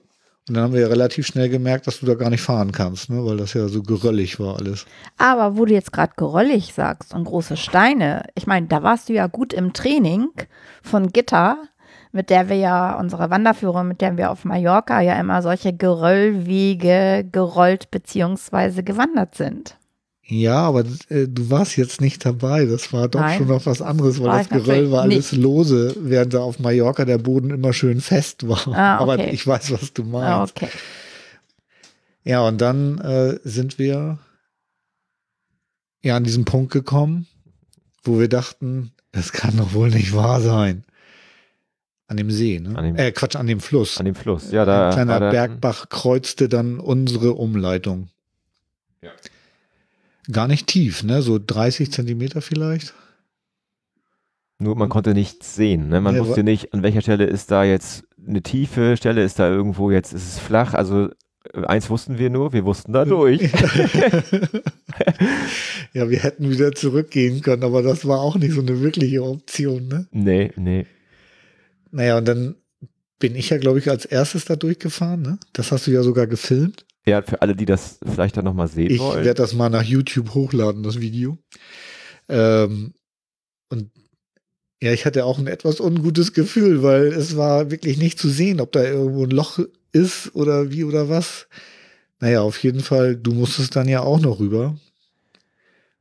Und 0.47 0.55
dann 0.55 0.63
haben 0.63 0.73
wir 0.73 0.81
ja 0.81 0.87
relativ 0.87 1.27
schnell 1.27 1.49
gemerkt, 1.49 1.85
dass 1.87 1.99
du 1.99 2.05
da 2.05 2.13
gar 2.15 2.29
nicht 2.29 2.41
fahren 2.41 2.71
kannst, 2.71 3.09
ne? 3.09 3.25
Weil 3.25 3.37
das 3.37 3.53
ja 3.53 3.67
so 3.67 3.81
geröllig 3.83 4.39
war 4.39 4.57
alles. 4.57 4.85
Aber 5.17 5.57
wo 5.57 5.65
du 5.65 5.73
jetzt 5.73 5.91
gerade 5.91 6.13
gerollig 6.17 6.73
sagst 6.73 7.13
und 7.13 7.23
große 7.25 7.57
Steine, 7.57 8.23
ich 8.35 8.45
meine, 8.47 8.67
da 8.67 8.81
warst 8.83 9.09
du 9.09 9.13
ja 9.13 9.27
gut 9.27 9.53
im 9.53 9.73
Training 9.73 10.27
von 10.83 11.11
Gitter, 11.11 11.57
mit 12.11 12.29
der 12.29 12.49
wir 12.49 12.55
ja, 12.57 12.97
unsere 12.99 13.29
Wanderführer, 13.29 13.83
mit 13.83 14.01
der 14.01 14.17
wir 14.17 14.31
auf 14.31 14.45
Mallorca 14.45 15.01
ja 15.01 15.19
immer 15.19 15.41
solche 15.41 15.73
Geröllwege 15.73 17.27
gerollt 17.31 17.91
beziehungsweise 17.91 18.83
gewandert 18.83 19.35
sind. 19.35 19.75
Ja, 20.31 20.57
aber 20.57 20.81
äh, 21.09 21.27
du 21.27 21.49
warst 21.49 21.75
jetzt 21.75 22.01
nicht 22.01 22.23
dabei. 22.23 22.65
Das 22.65 22.93
war 22.93 23.07
doch 23.07 23.19
Nein. 23.19 23.39
schon 23.39 23.47
noch 23.47 23.65
was 23.65 23.81
anderes, 23.81 24.19
weil 24.19 24.27
War 24.27 24.37
das 24.37 24.49
Geröll 24.49 24.91
war 24.91 25.01
alles 25.01 25.31
lose, 25.31 25.95
während 25.99 26.35
da 26.35 26.41
auf 26.41 26.59
Mallorca 26.59 27.03
der 27.03 27.17
Boden 27.17 27.49
immer 27.49 27.73
schön 27.73 27.99
fest 27.99 28.47
war. 28.47 28.67
Ah, 28.67 28.97
Aber 28.99 29.13
okay. 29.13 29.31
ich 29.31 29.45
weiß, 29.45 29.71
was 29.71 29.91
du 29.93 30.03
Ah, 30.03 30.37
meinst. 30.39 30.55
okay. 30.55 30.69
Ja, 32.23 32.47
und 32.47 32.61
dann 32.61 32.99
äh, 32.99 33.39
sind 33.43 33.79
wir 33.79 34.19
ja 36.03 36.15
an 36.15 36.23
diesen 36.23 36.45
Punkt 36.45 36.71
gekommen, 36.71 37.25
wo 38.03 38.19
wir 38.19 38.29
dachten, 38.29 38.91
das 39.11 39.31
kann 39.31 39.57
doch 39.57 39.73
wohl 39.73 39.89
nicht 39.89 40.13
wahr 40.15 40.41
sein. 40.41 40.83
An 42.09 42.17
dem 42.17 42.29
See, 42.31 42.59
ne? 42.59 42.75
An 42.77 42.83
dem- 42.83 42.95
äh, 42.97 43.11
Quatsch, 43.11 43.35
an 43.35 43.45
dem 43.47 43.59
Fluss. 43.59 43.97
an 43.99 44.05
dem 44.05 44.15
Fluss. 44.15 44.51
Ja, 44.51 44.65
da 44.65 44.87
Ein 44.89 44.93
kleiner 44.93 45.19
der, 45.19 45.29
Bergbach 45.31 45.89
kreuzte 45.89 46.49
dann 46.49 46.79
unsere 46.79 47.33
Umleitung. 47.33 48.09
Ja. 49.01 49.11
Gar 50.31 50.47
nicht 50.47 50.65
tief, 50.67 51.03
ne? 51.03 51.21
So 51.21 51.39
30 51.39 51.91
Zentimeter 51.91 52.41
vielleicht. 52.41 52.93
Nur 54.57 54.75
man 54.75 54.89
konnte 54.89 55.13
nichts 55.13 55.55
sehen. 55.55 55.87
Ne? 55.89 56.01
Man 56.01 56.15
Ja, 56.15 56.25
wusste 56.25 56.43
nicht, 56.43 56.73
an 56.73 56.83
welcher 56.83 57.01
Stelle 57.01 57.25
ist 57.25 57.49
da 57.51 57.63
jetzt 57.63 58.03
eine 58.27 58.41
tiefe 58.41 58.97
Stelle, 58.97 59.23
ist 59.23 59.39
da 59.39 59.47
irgendwo 59.49 59.89
jetzt, 59.91 60.11
ist 60.11 60.27
es 60.33 60.39
flach. 60.39 60.73
Also 60.73 61.09
äh, 61.53 61.63
eins 61.65 61.89
wussten 61.89 62.17
wir 62.17 62.29
nur, 62.29 62.51
wir 62.53 62.65
wussten 62.65 62.91
da 62.91 63.05
durch. 63.05 63.39
ja, 65.93 66.09
wir 66.09 66.19
hätten 66.19 66.49
wieder 66.49 66.71
zurückgehen 66.73 67.41
können, 67.41 67.63
aber 67.63 67.81
das 67.83 68.05
war 68.07 68.19
auch 68.19 68.35
nicht 68.35 68.53
so 68.53 68.61
eine 68.61 68.81
wirkliche 68.81 69.23
Option, 69.23 69.87
ne? 69.87 70.07
nee, 70.11 70.51
nee. 70.57 70.85
Naja, 71.91 72.17
und 72.17 72.25
dann 72.25 72.55
bin 73.19 73.35
ich 73.35 73.49
ja, 73.49 73.57
glaube 73.57 73.79
ich, 73.79 73.89
als 73.89 74.05
erstes 74.05 74.45
da 74.45 74.55
durchgefahren, 74.55 75.21
ne? 75.21 75.39
Das 75.53 75.71
hast 75.71 75.87
du 75.87 75.91
ja 75.91 76.03
sogar 76.03 76.27
gefilmt. 76.27 76.85
Ja, 77.05 77.21
für 77.21 77.41
alle, 77.41 77.55
die 77.55 77.65
das 77.65 77.99
vielleicht 78.05 78.37
dann 78.37 78.45
nochmal 78.45 78.67
sehen 78.67 78.91
Ich 78.91 78.99
wollen. 78.99 79.25
werde 79.25 79.41
das 79.41 79.53
mal 79.53 79.69
nach 79.69 79.83
YouTube 79.83 80.33
hochladen, 80.33 80.83
das 80.83 80.99
Video. 80.99 81.37
Ähm, 82.27 82.93
und 83.69 83.89
ja, 84.81 84.93
ich 84.93 85.05
hatte 85.05 85.25
auch 85.25 85.39
ein 85.39 85.47
etwas 85.47 85.79
ungutes 85.81 86.33
Gefühl, 86.33 86.83
weil 86.83 87.07
es 87.07 87.35
war 87.35 87.71
wirklich 87.71 87.97
nicht 87.97 88.19
zu 88.19 88.29
sehen, 88.29 88.61
ob 88.61 88.71
da 88.71 88.83
irgendwo 88.83 89.23
ein 89.25 89.31
Loch 89.31 89.59
ist 89.91 90.33
oder 90.35 90.71
wie 90.71 90.83
oder 90.83 91.09
was. 91.09 91.47
Naja, 92.19 92.41
auf 92.41 92.57
jeden 92.59 92.81
Fall, 92.81 93.15
du 93.15 93.33
musstest 93.33 93.75
dann 93.75 93.87
ja 93.87 94.01
auch 94.01 94.19
noch 94.19 94.39
rüber. 94.39 94.77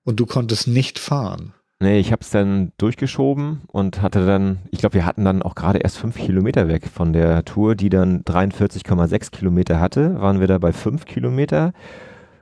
Und 0.05 0.21
du 0.21 0.27
konntest 0.27 0.69
nicht 0.69 0.99
fahren. 0.99 1.53
Nee, 1.81 2.01
ich 2.01 2.11
habe 2.11 2.23
es 2.23 2.31
dann 2.31 2.73
durchgeschoben 2.79 3.61
und 3.69 4.03
hatte 4.03 4.27
dann, 4.27 4.59
ich 4.73 4.81
glaube, 4.81 4.95
wir 4.95 5.07
hatten 5.07 5.25
dann 5.25 5.43
auch 5.43 5.55
gerade 5.55 5.79
erst 5.79 5.99
fünf 5.99 6.17
Kilometer 6.17 6.67
weg 6.67 6.83
von 6.93 7.13
der 7.13 7.45
Tour, 7.45 7.77
die 7.77 7.89
dann 7.89 8.25
43,6 8.25 9.31
Kilometer 9.31 9.79
hatte, 9.79 10.21
waren 10.21 10.41
wir 10.41 10.49
da 10.49 10.59
bei 10.59 10.73
fünf 10.73 11.05
Kilometer. 11.05 11.73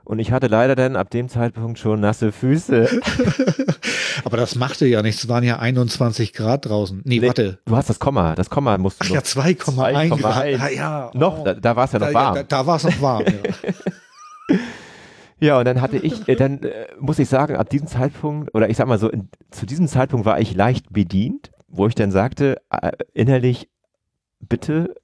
Und 0.05 0.17
ich 0.19 0.31
hatte 0.31 0.47
leider 0.47 0.75
dann 0.75 0.95
ab 0.95 1.11
dem 1.11 1.29
Zeitpunkt 1.29 1.77
schon 1.77 1.99
nasse 1.99 2.31
Füße. 2.31 2.87
Aber 4.23 4.37
das 4.37 4.55
machte 4.55 4.87
ja 4.87 5.03
nichts. 5.03 5.25
Es 5.25 5.29
waren 5.29 5.43
ja 5.43 5.59
21 5.59 6.33
Grad 6.33 6.65
draußen. 6.65 7.01
Nee, 7.03 7.19
Nee, 7.19 7.27
warte. 7.27 7.59
Du 7.65 7.75
hast 7.75 7.89
das 7.91 7.99
Komma, 7.99 8.33
das 8.33 8.49
Komma 8.49 8.77
musst 8.79 9.01
du 9.01 9.05
Ach 9.05 9.09
noch. 9.09 9.15
ja, 9.17 9.21
2,1 9.21 10.17
Grad. 10.19 10.37
2,1. 10.45 10.59
Ah, 10.61 10.69
ja, 10.69 11.11
noch, 11.13 11.39
oh. 11.39 11.43
da, 11.43 11.53
da 11.53 11.75
war 11.75 11.83
es 11.85 11.91
ja 11.91 11.99
noch 11.99 12.07
Da- 12.07 12.13
warm. 12.13 12.35
Da, 12.35 12.43
da 12.43 12.65
war 12.65 12.77
es 12.77 12.83
noch 12.85 13.01
warm. 13.01 13.23
Ja. 13.25 13.33
Ja, 15.39 15.59
und 15.59 15.65
dann 15.65 15.81
hatte 15.81 15.97
ich, 15.97 16.27
äh, 16.27 16.35
dann 16.35 16.63
äh, 16.63 16.87
muss 16.99 17.19
ich 17.19 17.29
sagen, 17.29 17.55
ab 17.55 17.69
diesem 17.69 17.87
Zeitpunkt, 17.87 18.53
oder 18.55 18.69
ich 18.69 18.77
sag 18.77 18.87
mal 18.87 18.97
so, 18.97 19.09
in, 19.09 19.29
zu 19.51 19.65
diesem 19.65 19.87
Zeitpunkt 19.87 20.25
war 20.25 20.39
ich 20.39 20.55
leicht 20.55 20.91
bedient, 20.91 21.51
wo 21.67 21.87
ich 21.87 21.95
dann 21.95 22.11
sagte, 22.11 22.57
äh, 22.71 22.91
innerlich, 23.13 23.69
bitte 24.39 24.95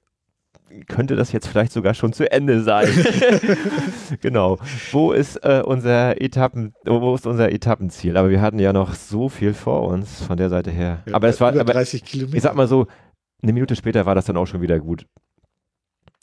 könnte 0.88 1.14
das 1.14 1.32
jetzt 1.32 1.46
vielleicht 1.46 1.72
sogar 1.72 1.94
schon 1.94 2.12
zu 2.12 2.30
Ende 2.30 2.62
sein. 2.62 2.88
genau. 4.20 4.58
Wo 4.90 5.12
ist 5.12 5.36
äh, 5.44 5.62
unser 5.64 6.20
Etappen, 6.20 6.74
wo 6.84 7.14
ist 7.14 7.26
unser 7.26 7.52
Etappenziel? 7.52 8.16
Aber 8.16 8.30
wir 8.30 8.40
hatten 8.40 8.58
ja 8.58 8.72
noch 8.72 8.94
so 8.94 9.28
viel 9.28 9.54
vor 9.54 9.82
uns 9.82 10.22
von 10.22 10.36
der 10.36 10.50
Seite 10.50 10.70
her. 10.70 11.02
Ja, 11.06 11.14
aber 11.14 11.28
es 11.28 11.40
war, 11.40 11.50
aber 11.50 11.72
30 11.72 12.04
Kilometer. 12.04 12.36
ich 12.36 12.42
sag 12.42 12.56
mal 12.56 12.66
so, 12.66 12.86
eine 13.42 13.52
Minute 13.52 13.76
später 13.76 14.06
war 14.06 14.14
das 14.14 14.24
dann 14.24 14.36
auch 14.36 14.46
schon 14.46 14.62
wieder 14.62 14.80
gut. 14.80 15.06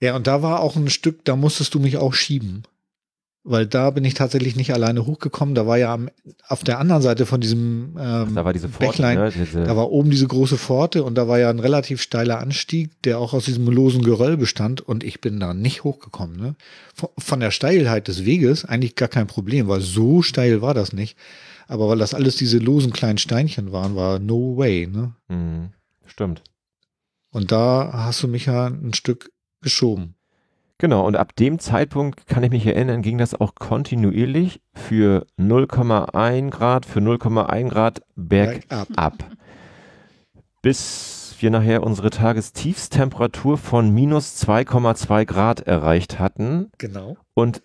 Ja, 0.02 0.16
und 0.16 0.28
da 0.28 0.42
war 0.42 0.62
auch 0.62 0.76
ein 0.76 0.90
Stück, 0.90 1.24
da 1.26 1.36
musstest 1.36 1.74
du 1.76 1.80
mich 1.80 1.98
auch 1.98 2.14
schieben. 2.14 2.64
Weil 3.44 3.66
da 3.66 3.90
bin 3.90 4.06
ich 4.06 4.14
tatsächlich 4.14 4.56
nicht 4.56 4.72
alleine 4.72 5.08
hochgekommen. 5.08 5.56
Da 5.56 5.66
war 5.66 5.78
ja 5.78 5.92
am, 5.92 6.10
auf 6.48 6.64
der 6.64 6.78
anderen 6.78 7.02
Seite 7.02 7.26
von 7.26 7.42
diesem 7.42 7.98
ähm, 8.00 8.36
Da 8.36 8.46
war 8.46 8.54
diese 8.54 8.70
Pforte, 8.70 8.86
Bächlein, 8.86 9.18
ne? 9.18 9.32
Diese, 9.32 9.64
da 9.64 9.76
war 9.76 9.90
oben 9.90 10.12
diese 10.12 10.28
große 10.28 10.60
Pforte 10.60 11.04
und 11.04 11.16
da 11.16 11.28
war 11.28 11.40
ja 11.40 11.50
ein 11.50 11.60
relativ 11.60 12.04
steiler 12.04 12.40
Anstieg, 12.40 13.02
der 13.02 13.18
auch 13.18 13.34
aus 13.34 13.46
diesem 13.46 13.68
losen 13.68 14.04
Geröll 14.04 14.38
bestand 14.38 14.82
und 14.82 15.04
ich 15.04 15.22
bin 15.22 15.40
da 15.40 15.56
nicht 15.56 15.84
hochgekommen. 15.84 16.38
Ne? 16.38 16.56
Von, 16.94 17.10
von 17.18 17.40
der 17.40 17.50
Steilheit 17.50 18.08
des 18.08 18.26
Weges 18.26 18.64
eigentlich 18.64 18.96
gar 18.96 19.10
kein 19.10 19.26
Problem, 19.26 19.68
weil 19.68 19.82
so 19.82 20.22
steil 20.22 20.62
war 20.62 20.76
das 20.76 20.94
nicht. 20.94 21.18
Aber 21.68 21.90
weil 21.90 21.98
das 21.98 22.14
alles 22.14 22.36
diese 22.36 22.60
losen 22.60 22.94
kleinen 22.94 23.18
Steinchen 23.18 23.72
waren, 23.72 23.96
war 23.96 24.20
no 24.20 24.58
way. 24.58 24.86
Ne? 24.86 25.16
Mhm. 25.30 25.70
Stimmt. 26.06 26.44
Und 27.32 27.52
da 27.52 27.92
hast 27.94 28.22
du 28.22 28.28
mich 28.28 28.46
ja 28.46 28.68
ein 28.68 28.94
Stück 28.94 29.32
geschoben. 29.62 30.16
Genau, 30.82 31.06
und 31.06 31.16
ab 31.16 31.36
dem 31.36 31.60
Zeitpunkt 31.60 32.26
kann 32.26 32.42
ich 32.42 32.50
mich 32.50 32.66
erinnern, 32.66 33.04
ging 33.04 33.20
das 33.20 33.40
auch 33.40 33.54
kontinuierlich 33.54 34.62
für 34.74 35.28
0,1 35.38 36.50
Grad, 36.50 36.88
für 36.88 37.00
0,1 37.02 37.70
Grad 37.70 38.02
bergab. 38.16 38.88
Bergab. 38.88 39.14
Bis 40.64 41.36
wir 41.38 41.52
nachher 41.52 41.84
unsere 41.84 42.10
Tagestiefstemperatur 42.10 43.60
von 43.60 43.94
minus 43.94 44.44
2,2 44.44 45.26
Grad 45.26 45.60
erreicht 45.60 46.18
hatten. 46.18 46.72
Genau. 46.80 47.16
Und 47.36 47.62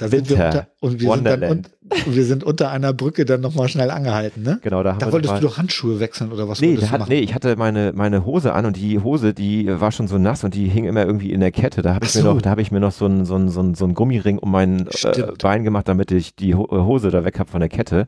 Da 0.00 0.06
sind 0.08 0.28
wir 0.28 0.36
unter, 0.36 0.66
und 0.80 1.00
wir 1.00 1.12
sind 1.12 1.24
dann 1.26 1.42
und 1.42 1.70
wir 2.06 2.24
sind 2.24 2.44
unter 2.44 2.70
einer 2.70 2.92
Brücke 2.92 3.24
dann 3.24 3.40
nochmal 3.40 3.68
schnell 3.68 3.90
angehalten, 3.90 4.44
ne? 4.44 4.60
genau, 4.62 4.82
da 4.84 4.92
haben 4.92 5.00
Da 5.00 5.10
wolltest 5.12 5.34
du 5.36 5.40
doch 5.40 5.58
Handschuhe 5.58 5.98
wechseln 5.98 6.30
oder 6.30 6.48
was 6.48 6.60
Nee, 6.60 6.76
du 6.76 6.88
hat, 6.88 7.00
machen? 7.00 7.10
nee, 7.12 7.18
ich 7.18 7.34
hatte 7.34 7.56
meine, 7.56 7.92
meine 7.94 8.24
Hose 8.24 8.52
an 8.52 8.64
und 8.64 8.76
die 8.76 9.00
Hose, 9.00 9.34
die 9.34 9.66
war 9.80 9.90
schon 9.90 10.06
so 10.06 10.16
nass 10.16 10.44
und 10.44 10.54
die 10.54 10.68
hing 10.68 10.84
immer 10.84 11.04
irgendwie 11.04 11.32
in 11.32 11.40
der 11.40 11.50
Kette. 11.50 11.82
Da 11.82 11.94
habe 11.94 12.04
ich, 12.04 12.12
Ach 12.12 12.14
mir 12.16 12.22
so. 12.22 12.34
noch, 12.34 12.40
da 12.42 12.50
hab 12.50 12.58
ich 12.60 12.70
mir 12.70 12.78
noch 12.78 12.92
so 12.92 13.06
einen 13.06 13.24
so 13.24 13.34
einen- 13.34 13.48
so 13.48 13.58
einen- 13.60 13.74
so 13.74 13.84
einen 13.84 13.94
Gummiring 13.94 14.38
um 14.38 14.52
mein 14.52 14.86
äh. 14.86 15.22
Bein 15.42 15.64
gemacht, 15.64 15.88
damit 15.88 16.12
ich 16.12 16.36
die 16.36 16.54
Ho 16.54 16.68
Hose 16.70 17.10
da 17.10 17.24
weg 17.24 17.38
habe 17.40 17.50
von 17.50 17.58
der 17.60 17.68
Kette. 17.68 18.06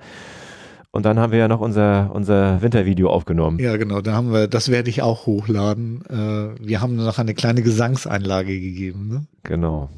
Und 0.93 1.05
dann 1.07 1.19
haben 1.19 1.33
wir 1.33 1.39
ja 1.41 1.49
noch 1.49 1.61
unser, 1.61 2.11
unser 2.15 2.63
Wintervideo 2.63 3.09
aufgenommen. 3.11 3.59
Ja, 3.59 3.77
genau, 3.77 4.01
da 4.01 4.13
haben 4.13 4.33
wir, 4.33 4.47
das 4.49 4.71
werde 4.71 4.91
ich 4.91 5.03
auch 5.03 5.27
hochladen. 5.27 6.03
Äh, 6.09 6.67
wir 6.69 6.81
haben 6.81 6.97
noch 6.97 7.19
eine 7.19 7.35
kleine 7.35 7.63
Gesangseinlage 7.63 8.61
gegeben, 8.61 9.09
ne? 9.09 9.25
Genau. 9.45 9.89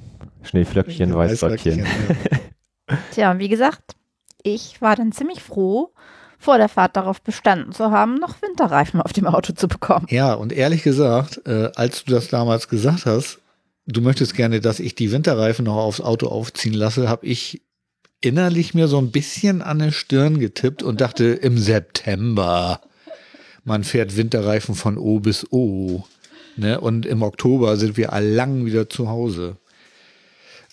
Schneeflöckchen, 0.43 1.14
Weißröckchen. 1.14 1.78
ja. 1.78 2.97
Tja, 3.12 3.31
und 3.31 3.39
wie 3.39 3.48
gesagt, 3.48 3.94
ich 4.43 4.81
war 4.82 4.97
dann 4.97 5.12
ziemlich 5.12 5.43
froh, 5.43 5.93
vor 6.39 6.59
der 6.59 6.69
Fahrt 6.69 6.97
darauf 6.97 7.23
bestanden 7.23 7.73
zu 7.73 7.90
haben, 7.90 8.16
noch 8.16 8.43
Winterreifen 8.43 9.01
auf 9.01 9.12
dem 9.12 9.27
Auto 9.27 9.52
zu 9.52 9.69
bekommen. 9.69 10.06
Ja, 10.10 10.35
und 10.35 10.52
ehrlich 10.52 10.82
gesagt, 10.82 11.40
äh, 11.47 11.70
als 11.77 12.05
du 12.05 12.12
das 12.12 12.28
damals 12.28 12.69
gesagt 12.69 13.06
hast, 13.06 13.39
du 13.86 14.01
möchtest 14.01 14.35
gerne, 14.35 14.60
dass 14.60 14.81
ich 14.81 14.94
die 14.94 15.12
Winterreifen 15.12 15.64
noch 15.64 15.77
aufs 15.77 16.01
Auto 16.01 16.27
aufziehen 16.27 16.74
lasse, 16.74 17.09
habe 17.09 17.27
ich 17.27 17.62
innerlich 18.20 18.74
mir 18.74 18.89
so 18.89 18.98
ein 18.98 19.10
bisschen 19.10 19.62
an 19.62 19.78
die 19.78 19.93
Stirn 19.93 20.40
getippt 20.40 20.82
und 20.82 21.01
dachte, 21.01 21.24
im 21.43 21.59
September, 21.59 22.81
man 23.64 23.85
fährt 23.85 24.16
Winterreifen 24.16 24.74
von 24.74 24.98
O 24.98 25.20
bis 25.20 25.47
O. 25.52 26.05
Ne? 26.56 26.81
Und 26.81 27.06
im 27.06 27.23
Oktober 27.23 27.77
sind 27.77 27.97
wir 27.97 28.12
allang 28.12 28.66
wieder 28.66 28.89
zu 28.89 29.09
Hause. 29.09 29.56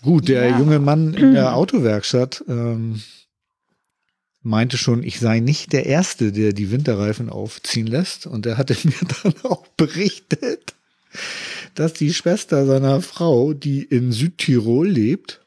Gut, 0.01 0.27
der 0.27 0.49
Ja. 0.49 0.57
junge 0.59 0.79
Mann 0.79 1.13
in 1.13 1.33
der 1.33 1.55
Autowerkstatt, 1.55 2.43
ähm, 2.47 3.01
meinte 4.41 4.77
schon, 4.77 5.03
ich 5.03 5.19
sei 5.19 5.39
nicht 5.39 5.73
der 5.73 5.85
Erste, 5.85 6.31
der 6.31 6.53
die 6.53 6.71
Winterreifen 6.71 7.29
aufziehen 7.29 7.87
lässt. 7.87 8.25
Und 8.25 8.45
er 8.45 8.57
hatte 8.57 8.75
mir 8.83 8.93
dann 9.23 9.33
auch 9.43 9.67
berichtet, 9.77 10.73
dass 11.75 11.93
die 11.93 12.13
Schwester 12.13 12.65
seiner 12.65 13.01
Frau, 13.01 13.53
die 13.53 13.83
in 13.83 14.11
Südtirol 14.11 14.87
lebt, 14.87 15.41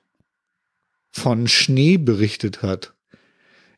von 1.11 1.49
Schnee 1.49 1.97
berichtet 1.99 2.63
hat. 2.63 2.95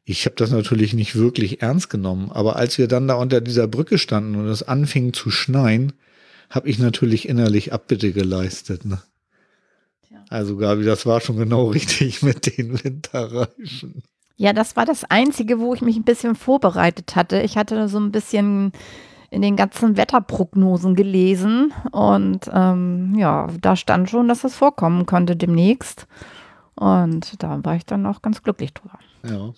Ich 0.05 0.27
habe 0.27 0.37
das 0.37 0.51
natürlich 0.51 0.93
nicht 0.93 1.17
wirklich 1.17 1.63
ernst 1.63 1.89
genommen, 1.89 2.31
aber 2.31 2.57
als 2.57 2.77
wir 2.79 2.89
dann 2.89 3.09
da 3.09 3.15
unter 3.15 3.41
dieser 3.41 3.67
Brücke 3.67 3.99
standen 3.99 4.37
und 4.37 4.47
es 4.49 4.63
anfing 4.63 5.13
zu 5.15 5.31
schneien, 5.31 5.95
habe 6.51 6.69
ich 6.69 6.79
natürlich 6.79 7.27
innerlich 7.29 7.73
Abbitte 7.73 8.13
geleistet. 8.13 8.85
Ne? 8.85 9.03
Also 10.35 10.57
Gabi, 10.57 10.83
das 10.83 11.07
war 11.07 11.21
schon 11.21 11.37
genau 11.37 11.67
richtig 11.67 12.21
mit 12.23 12.59
den 12.59 12.83
Winterreifen. 12.83 14.03
Ja, 14.37 14.53
das 14.53 14.75
war 14.75 14.85
das 14.85 15.05
Einzige, 15.05 15.61
wo 15.61 15.75
ich 15.75 15.81
mich 15.81 15.95
ein 15.95 16.03
bisschen 16.03 16.35
vorbereitet 16.35 17.15
hatte. 17.15 17.41
Ich 17.43 17.57
hatte 17.57 17.87
so 17.87 18.01
ein 18.01 18.11
bisschen 18.11 18.73
in 19.31 19.43
den 19.43 19.55
ganzen 19.55 19.97
Wetterprognosen 19.97 20.97
gelesen 20.97 21.73
und 21.93 22.51
ähm, 22.53 23.15
ja, 23.17 23.47
da 23.61 23.77
stand 23.77 24.11
schon, 24.11 24.27
dass 24.27 24.43
das 24.43 24.57
vorkommen 24.57 25.07
könnte 25.07 25.37
demnächst. 25.37 26.09
Und 26.75 27.41
da 27.41 27.61
war 27.63 27.77
ich 27.77 27.87
dann 27.87 28.05
auch 28.05 28.21
ganz 28.21 28.43
glücklich 28.43 28.75
drüber. 28.75 28.99
Ja. 29.25 29.55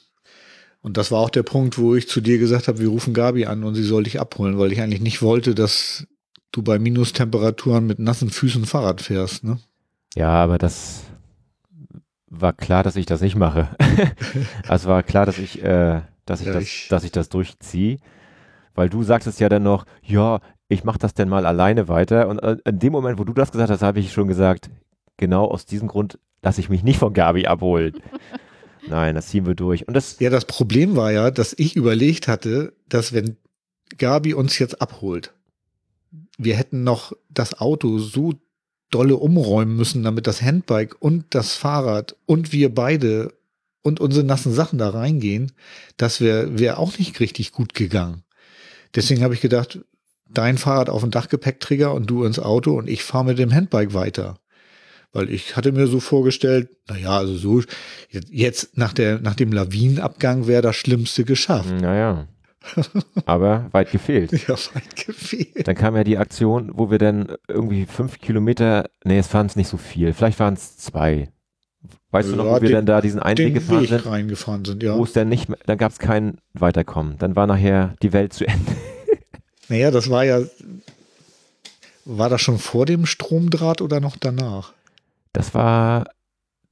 Und 0.82 0.98
das 0.98 1.11
war 1.11 1.20
auch 1.20 1.31
der 1.31 1.43
Punkt, 1.43 1.78
wo 1.78 1.94
ich 1.94 2.07
zu 2.07 2.20
dir 2.20 2.36
gesagt 2.36 2.69
habe, 2.69 2.81
wir 2.81 2.89
rufen 2.89 3.15
Gabi 3.15 3.47
an 3.47 3.65
und 3.65 3.77
sie 3.77 3.82
soll 3.82 4.03
dich 4.03 4.20
abholen, 4.20 4.59
weil 4.59 4.73
ich 4.73 4.82
eigentlich 4.82 5.01
nicht 5.01 5.23
wollte, 5.23 5.55
dass 5.55 6.07
du 6.53 6.61
bei 6.61 6.78
Minustemperaturen 6.78 7.86
mit 7.86 7.98
nassen 7.98 8.28
Füßen 8.28 8.66
Fahrrad 8.66 9.01
fährst, 9.01 9.43
ne? 9.43 9.59
Ja, 10.17 10.31
aber 10.31 10.59
das 10.59 11.05
war 12.29 12.53
klar, 12.53 12.83
dass 12.83 12.97
ich 12.97 13.07
das 13.07 13.21
nicht 13.21 13.37
mache. 13.37 13.69
also 14.69 14.89
war 14.89 15.03
klar, 15.03 15.27
dass 15.27 15.39
ich, 15.39 15.63
äh, 15.63 16.01
dass 16.25 16.41
ich 16.41 16.47
Ja, 16.47 16.53
das, 16.55 16.63
ich- 16.65 16.89
dass 16.89 17.05
ich 17.05 17.13
das 17.13 17.29
durchziehe, 17.29 17.99
weil 18.75 18.89
du 18.89 19.03
sagtest 19.03 19.39
ja 19.41 19.49
dann 19.49 19.63
noch, 19.63 19.87
ja, 20.03 20.41
ich 20.69 20.83
mache 20.85 20.99
das 20.99 21.15
denn 21.15 21.29
mal 21.29 21.47
alleine 21.47 21.87
weiter. 21.89 22.29
Und 22.29 22.41
äh, 22.41 22.57
in 22.65 22.79
dem 22.81 22.93
Moment, 22.93 23.19
wo 23.19 23.25
du 23.25 23.33
das 23.33 23.53
gesagt 23.53 23.71
hast, 23.71 23.83
habe 23.83 24.01
ich 24.01 24.13
schon 24.13 24.27
gesagt, 24.27 24.69
genau 25.17 25.45
aus 25.47 25.65
diesem 25.67 25.87
Grund 25.89 26.19
lasse 26.43 26.61
ich 26.61 26.69
mich 26.69 26.83
nicht 26.83 26.99
von 26.99 27.13
Gabi 27.13 27.47
abholen. 27.47 27.95
Nein, 28.89 29.15
das 29.15 29.29
ziehen 29.29 29.47
wir 29.47 29.55
durch. 29.55 29.87
Und 29.87 29.95
das, 29.95 30.19
Ja, 30.21 30.31
das 30.31 30.45
Problem 30.45 30.97
war 30.97 31.13
ja, 31.13 31.31
dass 31.31 31.55
ich 31.57 31.77
überlegt 31.77 32.27
hatte, 32.29 32.73
dass 32.89 33.13
wenn 33.13 33.37
Gabi 33.99 34.35
uns 34.35 34.59
jetzt 34.59 34.81
abholt, 34.81 35.33
wir 36.39 36.57
hätten 36.57 36.85
noch 36.85 37.13
das 37.31 37.59
Auto 37.61 37.99
so 37.99 38.33
dolle 38.91 39.17
umräumen 39.17 39.77
müssen, 39.77 40.03
damit 40.03 40.27
das 40.27 40.43
Handbike 40.43 40.97
und 41.01 41.25
das 41.31 41.55
Fahrrad 41.55 42.17
und 42.27 42.53
wir 42.53 42.75
beide 42.75 43.35
und 43.83 44.01
unsere 44.01 44.25
nassen 44.25 44.53
Sachen 44.53 44.79
da 44.79 44.91
reingehen, 44.91 45.53
das 45.97 46.21
wäre 46.21 46.59
wär 46.59 46.79
auch 46.79 46.99
nicht 46.99 47.21
richtig 47.21 47.53
gut 47.53 47.75
gegangen. 47.75 48.23
Deswegen 48.95 49.23
habe 49.23 49.35
ich 49.35 49.41
gedacht, 49.41 49.81
dein 50.29 50.59
Fahrrad 50.59 50.91
auf 50.91 51.03
den 51.03 51.11
Dachgepäckträger 51.11 51.95
und 51.95 52.07
du 52.07 52.25
ins 52.25 52.39
Auto 52.39 52.77
und 52.77 52.89
ich 52.89 53.05
fahre 53.05 53.27
mit 53.27 53.39
dem 53.39 53.55
Handbike 53.55 53.95
weiter. 53.95 54.39
Weil 55.13 55.31
ich 55.31 55.57
hatte 55.57 55.73
mir 55.73 55.87
so 55.87 56.01
vorgestellt, 56.01 56.69
naja, 56.89 57.17
also 57.17 57.37
so, 57.37 57.63
jetzt 58.11 58.77
nach, 58.77 58.93
der, 58.93 59.21
nach 59.21 59.35
dem 59.35 59.53
Lawinenabgang 59.53 60.47
wäre 60.47 60.63
das 60.63 60.77
Schlimmste 60.77 61.25
geschafft. 61.25 61.71
naja, 61.71 62.29
aber 63.27 63.67
weit 63.73 63.91
gefehlt. 63.91 64.33
Ja, 64.49 64.55
weit 64.75 64.97
gefehlt. 64.97 65.67
Dann 65.67 65.75
kam 65.75 65.97
ja 65.97 66.05
die 66.05 66.19
Aktion, 66.19 66.71
wo 66.75 66.91
wir 66.91 66.99
dann 66.99 67.33
irgendwie 67.49 67.87
fünf 67.87 68.21
Kilometer, 68.21 68.89
nee, 69.05 69.19
es 69.19 69.33
waren 69.35 69.47
es 69.47 69.57
nicht 69.57 69.69
so 69.69 69.77
viel, 69.77 70.13
vielleicht 70.13 70.39
waren 70.41 70.55
es 70.55 70.77
zwei. 70.79 71.31
Weißt 72.11 72.31
du 72.31 72.37
noch, 72.37 72.45
Ja, 72.47 72.51
wo 72.57 72.63
wir 72.63 72.69
den- 72.69 72.73
dann 72.77 72.87
da 72.87 73.01
diesen 73.01 73.21
Einweg 73.21 73.55
gefahren 73.55 73.83
Weg 73.83 73.89
sind? 73.91 74.07
reingefahren 74.07 74.65
sind, 74.65 74.83
ja. 74.83 74.97
wo 74.97 75.05
es 75.05 75.13
dann 75.13 75.29
nicht 75.29 75.49
mehr, 75.49 75.59
dann 75.67 75.79
gab 75.79 75.93
es 75.93 75.99
kein 75.99 76.39
Weiterkommen. 76.55 77.19
Dann 77.19 77.37
war 77.37 77.47
nachher 77.47 77.95
die 78.03 78.13
Welt 78.13 78.33
zu 78.33 78.47
Ende. 78.47 78.73
Naja, 79.69 79.91
das 79.91 80.09
war 80.11 80.25
ja, 80.25 80.43
war 82.05 82.29
das 82.29 82.41
schon 82.41 82.59
vor 82.59 82.87
dem 82.87 83.05
Stromdraht 83.05 83.81
oder 83.83 83.99
noch 83.99 84.17
danach? 84.17 84.73
Das 85.33 85.55
war 85.55 86.05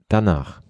danach. 0.08 0.60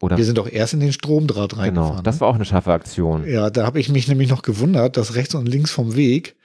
Oder 0.00 0.16
Wir 0.16 0.24
sind 0.24 0.38
doch 0.38 0.48
erst 0.48 0.72
in 0.72 0.80
den 0.80 0.92
Stromdraht 0.92 1.56
reingefahren. 1.58 1.90
genau, 1.92 2.02
das 2.02 2.16
ne? 2.16 2.20
war 2.22 2.28
auch 2.28 2.34
eine 2.34 2.44
scharfe 2.46 2.72
Aktion. 2.72 3.28
Ja, 3.28 3.50
da 3.50 3.66
habe 3.66 3.78
ich 3.80 3.88
mich 3.90 4.08
nämlich 4.08 4.30
noch 4.30 4.42
gewundert, 4.42 4.96
dass 4.96 5.14
rechts 5.14 5.34
und 5.34 5.46
links 5.46 5.70
vom 5.70 5.94
Weg 5.94 6.36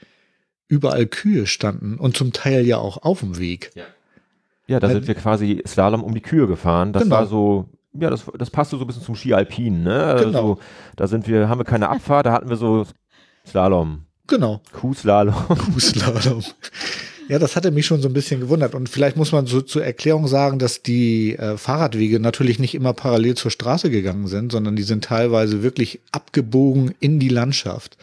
überall 0.68 1.06
Kühe 1.06 1.48
standen 1.48 1.95
und 1.98 2.18
zum 2.18 2.34
Teil 2.34 2.65
ja 2.65 2.77
auch 2.77 2.98
auf 3.03 3.19
dem 3.22 3.38
Weg. 3.38 3.72
Ja, 4.68 4.80
da 4.80 4.88
Weil- 4.88 4.95
sind 4.95 5.07
wir 5.07 5.15
quasi 5.15 5.61
Slalom 5.65 6.03
um 6.03 6.14
die 6.14 6.22
Kühe 6.22 6.48
gefahren. 6.48 6.91
Das 6.91 7.03
Genau. 7.03 7.15
war 7.15 7.27
so, 7.27 7.69
ja, 7.94 8.10
das, 8.10 8.26
das 8.38 8.49
passte 8.49 8.76
so 8.77 8.84
ein 8.84 8.88
bisschen 8.88 9.03
zum 9.03 9.15
Ski 9.15 9.34
Alpin, 9.34 9.84
ne? 9.84 10.03
Also 10.03 10.26
Genau. 10.26 10.60
da 10.95 11.07
sind 11.07 11.27
wir, 11.27 11.48
haben 11.48 11.60
wir 11.60 11.65
keine 11.65 11.88
Abfahrt, 11.90 12.26
da 12.26 12.32
hatten 12.34 12.49
wir 12.49 12.57
so 12.57 12.86
Slalom, 13.48 14.02
Genau, 14.27 14.60
Kuhslalom. 14.73 15.36
Kuhslalom. 15.48 16.44
Ja, 17.27 17.39
das 17.39 17.56
hatte 17.56 17.72
mich 17.72 17.88
schon 17.88 18.02
so 18.02 18.07
ein 18.07 18.14
bisschen 18.14 18.39
gewundert. 18.39 18.76
Und 18.76 18.88
vielleicht 18.88 19.18
muss 19.18 19.31
man 19.31 19.47
so 19.47 19.61
zur 19.61 19.84
Erklärung 19.84 20.27
sagen, 20.27 20.60
dass 20.60 20.84
die 20.84 21.35
äh, 21.35 21.57
Fahrradwege 21.57 22.19
natürlich 22.19 22.60
nicht 22.60 22.76
immer 22.76 22.93
parallel 22.93 23.35
zur 23.35 23.49
Straße 23.49 23.89
gegangen 23.89 24.27
sind, 24.27 24.52
sondern 24.52 24.76
die 24.76 24.84
sind 24.84 25.03
teilweise 25.03 25.64
wirklich 25.64 26.02
abgebogen 26.11 26.93
in 26.99 27.19
die 27.19 27.30
Landschaft. 27.30 27.97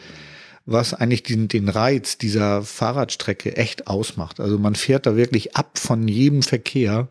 Was 0.65 0.93
eigentlich 0.93 1.23
den, 1.23 1.47
den 1.47 1.69
Reiz 1.69 2.17
dieser 2.17 2.63
Fahrradstrecke 2.63 3.55
echt 3.55 3.87
ausmacht. 3.87 4.39
Also 4.39 4.57
man 4.57 4.75
fährt 4.75 5.05
da 5.05 5.15
wirklich 5.15 5.55
ab 5.55 5.77
von 5.77 6.07
jedem 6.07 6.41
Verkehr 6.41 7.07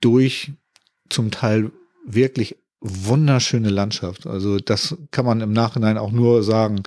durch 0.00 0.52
zum 1.08 1.30
Teil 1.30 1.70
wirklich 2.04 2.56
wunderschöne 2.80 3.70
Landschaft. 3.70 4.26
Also 4.26 4.58
das 4.58 4.96
kann 5.10 5.24
man 5.24 5.40
im 5.40 5.52
Nachhinein 5.52 5.98
auch 5.98 6.12
nur 6.12 6.42
sagen. 6.42 6.82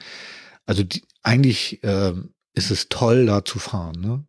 Also 0.66 0.84
die, 0.84 1.04
eigentlich 1.24 1.80
ähm, 1.84 2.30
ist 2.58 2.72
es 2.72 2.90
toll, 2.90 3.26
da 3.26 3.46
zu 3.46 3.60
fahren. 3.60 4.00
Ne? 4.02 4.24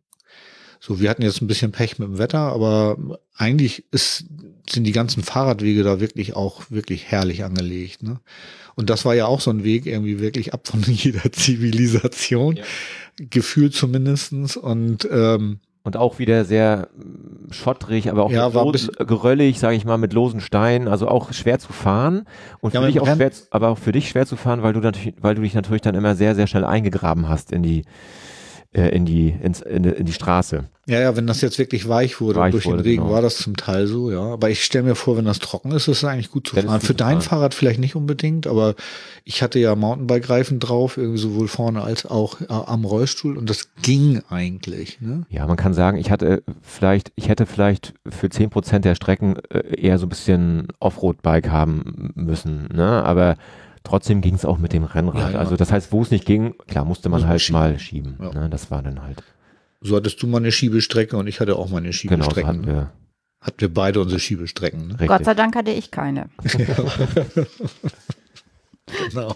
So, 0.79 0.99
wir 1.01 1.09
hatten 1.09 1.23
jetzt 1.23 1.41
ein 1.41 1.47
bisschen 1.47 1.71
Pech 1.71 1.99
mit 1.99 2.07
dem 2.07 2.17
Wetter, 2.19 2.39
aber 2.39 2.97
eigentlich 3.35 3.83
ist, 3.91 4.25
sind 4.69 4.83
die 4.85 4.91
ganzen 4.91 5.23
Fahrradwege 5.23 5.83
da 5.83 5.99
wirklich 5.99 6.35
auch 6.35 6.63
wirklich 6.69 7.05
herrlich 7.05 7.43
angelegt. 7.43 8.03
Ne? 8.03 8.19
Und 8.75 8.89
das 8.89 9.03
war 9.03 9.13
ja 9.15 9.25
auch 9.25 9.41
so 9.41 9.51
ein 9.51 9.63
Weg 9.63 9.85
irgendwie 9.85 10.19
wirklich 10.19 10.53
ab 10.53 10.67
von 10.67 10.81
jeder 10.87 11.31
Zivilisation, 11.31 12.57
Ja. 12.57 12.63
gefühlt 13.17 13.73
zumindestens. 13.73 14.55
Und 14.55 15.07
ähm, 15.11 15.59
Und 15.81 15.95
auch 15.97 16.19
wieder 16.19 16.43
sehr 16.45 16.89
mm, 16.97 17.51
schottrig, 17.51 18.11
aber 18.11 18.23
auch 18.23 18.31
Ja, 18.31 18.45
mit 18.47 18.55
war 18.55 18.63
ein 18.63 18.71
los, 18.71 18.91
geröllig, 19.07 19.59
sage 19.59 19.75
ich 19.77 19.85
mal, 19.85 19.97
mit 19.97 20.13
losen 20.13 20.41
Steinen, 20.41 20.87
also 20.87 21.07
auch 21.07 21.31
schwer 21.33 21.57
zu 21.57 21.71
fahren. 21.73 22.25
Und 22.59 22.73
Ja, 22.73 22.81
für 22.81 22.87
dich 22.87 22.99
auch 22.99 23.07
schwer, 23.15 23.31
zu- 23.31 23.43
aber 23.51 23.69
auch 23.69 23.77
für 23.77 23.91
dich 23.93 24.09
schwer 24.09 24.25
zu 24.25 24.35
fahren, 24.35 24.61
weil 24.61 24.73
du 24.73 24.81
natürlich, 24.81 25.15
weil 25.21 25.35
du 25.35 25.41
dich 25.41 25.53
natürlich 25.53 25.81
dann 25.81 25.95
immer 25.95 26.15
sehr, 26.15 26.35
sehr 26.35 26.47
schnell 26.47 26.65
eingegraben 26.65 27.29
hast 27.29 27.51
in 27.53 27.63
die, 27.63 27.83
äh, 28.71 28.89
in 28.89 29.05
die, 29.05 29.29
ins, 29.29 29.61
in, 29.61 29.83
in 29.83 30.05
die 30.05 30.13
Straße. 30.13 30.65
ja, 30.85 30.99
ja, 30.99 31.15
wenn 31.15 31.25
das 31.25 31.41
jetzt 31.41 31.57
wirklich 31.57 31.89
weich 31.89 32.21
wurde 32.21 32.39
Weich 32.39 32.51
durch 32.51 32.65
wurde, 32.65 32.77
den 32.77 32.83
Regen, 32.83 33.01
genau. 33.01 33.13
war 33.13 33.23
das 33.23 33.37
zum 33.37 33.57
Teil 33.57 33.87
so, 33.87 34.11
ja. 34.11 34.21
Aber 34.21 34.51
ich 34.51 34.63
stelle 34.63 34.83
mir 34.83 34.93
vor, 34.95 35.17
wenn 35.17 35.25
das 35.25 35.39
trocken 35.39 35.71
ist, 35.71 35.87
ist 35.87 35.97
es 35.97 36.03
eigentlich 36.03 36.29
gut 36.29 36.47
zu 36.47 36.55
ist 36.55 36.65
fahren. 36.65 36.79
Für 36.79 36.93
dein 36.93 37.21
fahren. 37.21 37.21
Fahrrad 37.21 37.53
vielleicht 37.55 37.79
nicht 37.79 37.95
unbedingt, 37.95 38.45
aber 38.45 38.75
ich 39.23 39.41
hatte 39.41 39.57
ja 39.57 39.75
Mountainbike-Reifen 39.75 40.59
drauf, 40.59 40.97
irgendwie 40.97 41.17
sowohl 41.17 41.47
vorne 41.47 41.81
als 41.81 42.05
auch 42.05 42.41
äh, 42.41 42.45
am 42.47 42.85
Rollstuhl 42.85 43.37
und 43.37 43.49
das 43.49 43.69
ging 43.81 44.21
eigentlich, 44.29 45.01
ne? 45.01 45.25
Ja, 45.29 45.47
man 45.47 45.57
kann 45.57 45.73
sagen, 45.73 45.97
ich 45.97 46.11
hatte 46.11 46.43
vielleicht, 46.61 47.11
ich 47.15 47.27
hätte 47.27 47.47
vielleicht 47.47 47.95
für 48.07 48.27
10% 48.27 48.79
der 48.79 48.93
Strecken 48.93 49.37
äh, 49.49 49.81
eher 49.81 49.97
so 49.97 50.05
ein 50.05 50.09
bisschen 50.09 50.67
Offroad-Bike 50.79 51.49
haben 51.49 52.11
müssen, 52.13 52.67
ne? 52.71 53.03
Aber 53.03 53.35
trotzdem 53.83 54.21
ging 54.21 54.35
es 54.35 54.45
auch 54.45 54.57
mit 54.57 54.73
dem 54.73 54.83
Rennrad. 54.83 55.21
Ja, 55.21 55.29
ja. 55.31 55.39
Also 55.39 55.55
das 55.55 55.71
heißt, 55.71 55.91
wo 55.91 56.01
es 56.01 56.11
nicht 56.11 56.25
ging, 56.25 56.55
klar, 56.67 56.85
musste 56.85 57.09
man 57.09 57.27
halt 57.27 57.41
schieben. 57.41 57.59
mal 57.59 57.79
schieben. 57.79 58.17
Ja. 58.21 58.33
Ne? 58.33 58.49
Das 58.49 58.71
war 58.71 58.81
dann 58.81 59.01
halt. 59.01 59.23
So 59.81 59.95
hattest 59.95 60.21
du 60.21 60.27
mal 60.27 60.37
eine 60.37 60.51
Schiebestrecke 60.51 61.15
und 61.17 61.27
ich 61.27 61.39
hatte 61.39 61.55
auch 61.55 61.69
meine 61.69 61.89
Genau, 61.89 62.29
so 62.29 62.45
hatten 62.45 62.61
ne? 62.61 62.67
wir. 62.67 62.91
Hatten 63.41 63.61
wir 63.61 63.73
beide 63.73 64.01
unsere 64.01 64.19
Schiebestrecken, 64.19 64.89
ne? 64.89 65.07
Gott 65.07 65.23
sei 65.23 65.33
Dank 65.33 65.55
hatte 65.55 65.71
ich 65.71 65.91
keine. 65.91 66.29
Genau. 69.11 69.35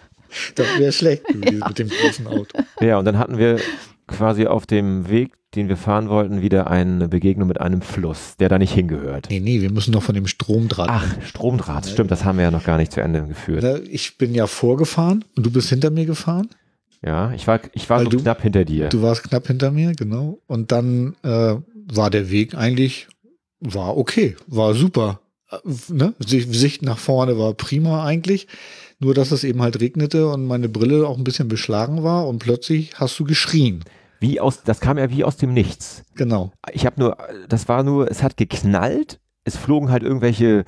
Das 0.56 0.68
wäre 0.78 0.92
schlecht 0.92 1.26
gewesen 1.26 1.64
mit 1.68 1.80
dem 1.80 1.90
großen 1.90 2.28
Auto. 2.28 2.60
Ja, 2.82 2.98
und 2.98 3.06
dann 3.06 3.18
hatten 3.18 3.38
wir 3.38 3.60
quasi 4.08 4.48
auf 4.48 4.66
dem 4.66 5.10
Weg, 5.10 5.34
den 5.56 5.70
wir 5.70 5.78
fahren 5.78 6.10
wollten, 6.10 6.42
wieder 6.42 6.70
eine 6.70 7.08
Begegnung 7.08 7.48
mit 7.48 7.62
einem 7.62 7.82
Fluss, 7.82 8.36
der 8.40 8.50
da 8.50 8.58
nicht 8.58 8.74
hingehört. 8.74 9.28
Nee, 9.30 9.40
nee, 9.40 9.62
wir 9.62 9.72
müssen 9.72 9.92
noch 9.92 10.02
von 10.04 10.16
dem 10.16 10.26
Stromdraht. 10.28 10.90
Ach, 10.90 11.22
Stromdraht, 11.24 11.86
stimmt, 11.86 12.10
das 12.12 12.26
haben 12.26 12.38
wir 12.38 12.44
ja 12.46 12.52
noch 12.52 12.64
gar 12.64 12.78
nicht 12.78 12.92
zu 12.92 13.02
Ende 13.02 13.26
geführt. 13.28 13.62
Ne, 13.64 13.80
Ich 13.90 14.18
bin 14.18 14.34
ja 14.34 14.48
vorgefahren 14.48 15.24
und 15.38 15.46
du 15.46 15.52
bist 15.52 15.70
hinter 15.70 15.92
mir 15.92 16.06
gefahren. 16.06 16.50
Ja, 17.06 17.32
ich 17.34 17.46
war, 17.48 17.60
ich 17.74 17.90
war 17.90 18.02
so 18.04 18.10
du- 18.10 18.18
knapp 18.22 18.42
hinter 18.42 18.66
dir. 18.66 18.90
Du 18.90 19.02
warst 19.02 19.24
knapp 19.24 19.46
hinter 19.48 19.72
mir, 19.72 19.94
genau. 19.94 20.40
Und 20.48 20.72
dann 20.72 21.16
äh, 21.24 21.56
war 21.94 22.10
der 22.10 22.32
Weg 22.32 22.56
eigentlich, 22.56 23.08
war 23.60 23.98
okay, 23.98 24.36
war 24.48 24.74
super. 24.74 25.20
Äh, 25.52 25.58
Ne? 25.90 26.14
Sicht 26.20 26.82
nach 26.82 26.98
vorne 26.98 27.38
war 27.38 27.54
prima 27.54 28.04
eigentlich. 28.06 28.48
Nur, 29.04 29.14
dass 29.14 29.32
es 29.32 29.44
eben 29.44 29.62
halt 29.62 29.82
regnete 29.82 30.30
und 30.30 30.46
meine 30.46 30.70
Brille 30.70 31.06
auch 31.08 31.18
ein 31.18 31.26
bisschen 31.26 31.50
beschlagen 31.50 32.04
war 32.04 32.26
und 32.26 32.40
plötzlich 32.40 32.98
hast 33.00 33.20
du 33.20 33.26
geschrien. 33.26 33.84
Wie 34.22 34.40
aus, 34.40 34.64
das 34.64 34.80
kam 34.80 34.98
ja 34.98 35.10
wie 35.10 35.26
aus 35.26 35.36
dem 35.36 35.54
Nichts. 35.54 36.06
Genau. 36.16 36.54
Ich 36.72 36.86
habe 36.86 37.02
nur, 37.02 37.18
das 37.50 37.68
war 37.68 37.84
nur, 37.84 38.10
es 38.10 38.24
hat 38.24 38.38
geknallt, 38.38 39.20
es 39.44 39.58
flogen 39.58 39.92
halt 39.92 40.04
irgendwelche 40.04 40.64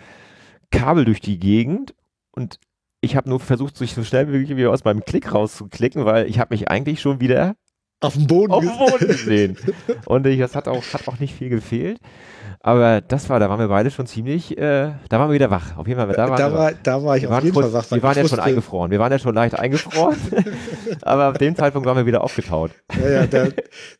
Kabel 0.69 1.05
durch 1.05 1.21
die 1.21 1.39
Gegend 1.39 1.95
und 2.31 2.59
ich 2.99 3.15
habe 3.15 3.29
nur 3.29 3.39
versucht, 3.39 3.77
sich 3.77 3.93
so 3.93 4.03
schnell 4.03 4.27
wie 4.27 4.31
möglich 4.31 4.57
wieder 4.57 4.71
aus 4.71 4.83
meinem 4.83 5.05
Klick 5.05 5.33
rauszuklicken, 5.33 6.03
weil 6.03 6.27
ich 6.27 6.39
habe 6.39 6.53
mich 6.53 6.69
eigentlich 6.69 6.99
schon 6.99 7.21
wieder 7.21 7.55
Auf 8.01 8.15
dem 8.15 8.27
Boden. 8.27 8.51
auf 8.51 8.65
Boden 8.65 9.07
gesehen. 9.07 9.57
Und 10.05 10.25
ich, 10.27 10.39
das 10.39 10.55
hat 10.55 10.67
auch, 10.67 10.83
hat 10.91 11.07
auch 11.07 11.19
nicht 11.19 11.35
viel 11.35 11.49
gefehlt. 11.49 11.99
Aber 12.65 12.99
das 12.99 13.29
war, 13.29 13.39
da 13.39 13.47
waren 13.47 13.59
wir 13.59 13.67
beide 13.67 13.91
schon 13.91 14.07
ziemlich, 14.07 14.57
äh, 14.57 14.89
da 15.07 15.19
waren 15.19 15.29
wir 15.29 15.35
wieder 15.35 15.51
wach. 15.51 15.77
Auf 15.77 15.87
jeden 15.87 15.99
Fall, 15.99 16.11
da 16.15 16.27
waren 16.27 16.35
da, 16.35 16.51
wir 16.51 16.57
war, 16.57 16.71
da 16.71 17.03
war 17.03 17.15
ich 17.15 17.27
auf 17.27 17.43
jeden 17.43 17.53
kurz, 17.53 17.67
Fall 17.67 17.73
wach. 17.73 17.91
wir 17.91 18.01
waren 18.01 18.17
ja 18.17 18.27
schon 18.27 18.39
eingefroren. 18.39 18.89
Wir 18.89 18.97
waren 18.97 19.11
ja 19.11 19.19
schon 19.19 19.35
leicht 19.35 19.53
eingefroren. 19.53 20.17
aber 21.03 21.25
ab 21.25 21.37
dem 21.37 21.55
Zeitpunkt 21.55 21.87
waren 21.87 21.95
wir 21.95 22.07
wieder 22.07 22.23
aufgetaut. 22.23 22.71
Ja, 22.99 23.09
ja, 23.11 23.27
da, 23.27 23.49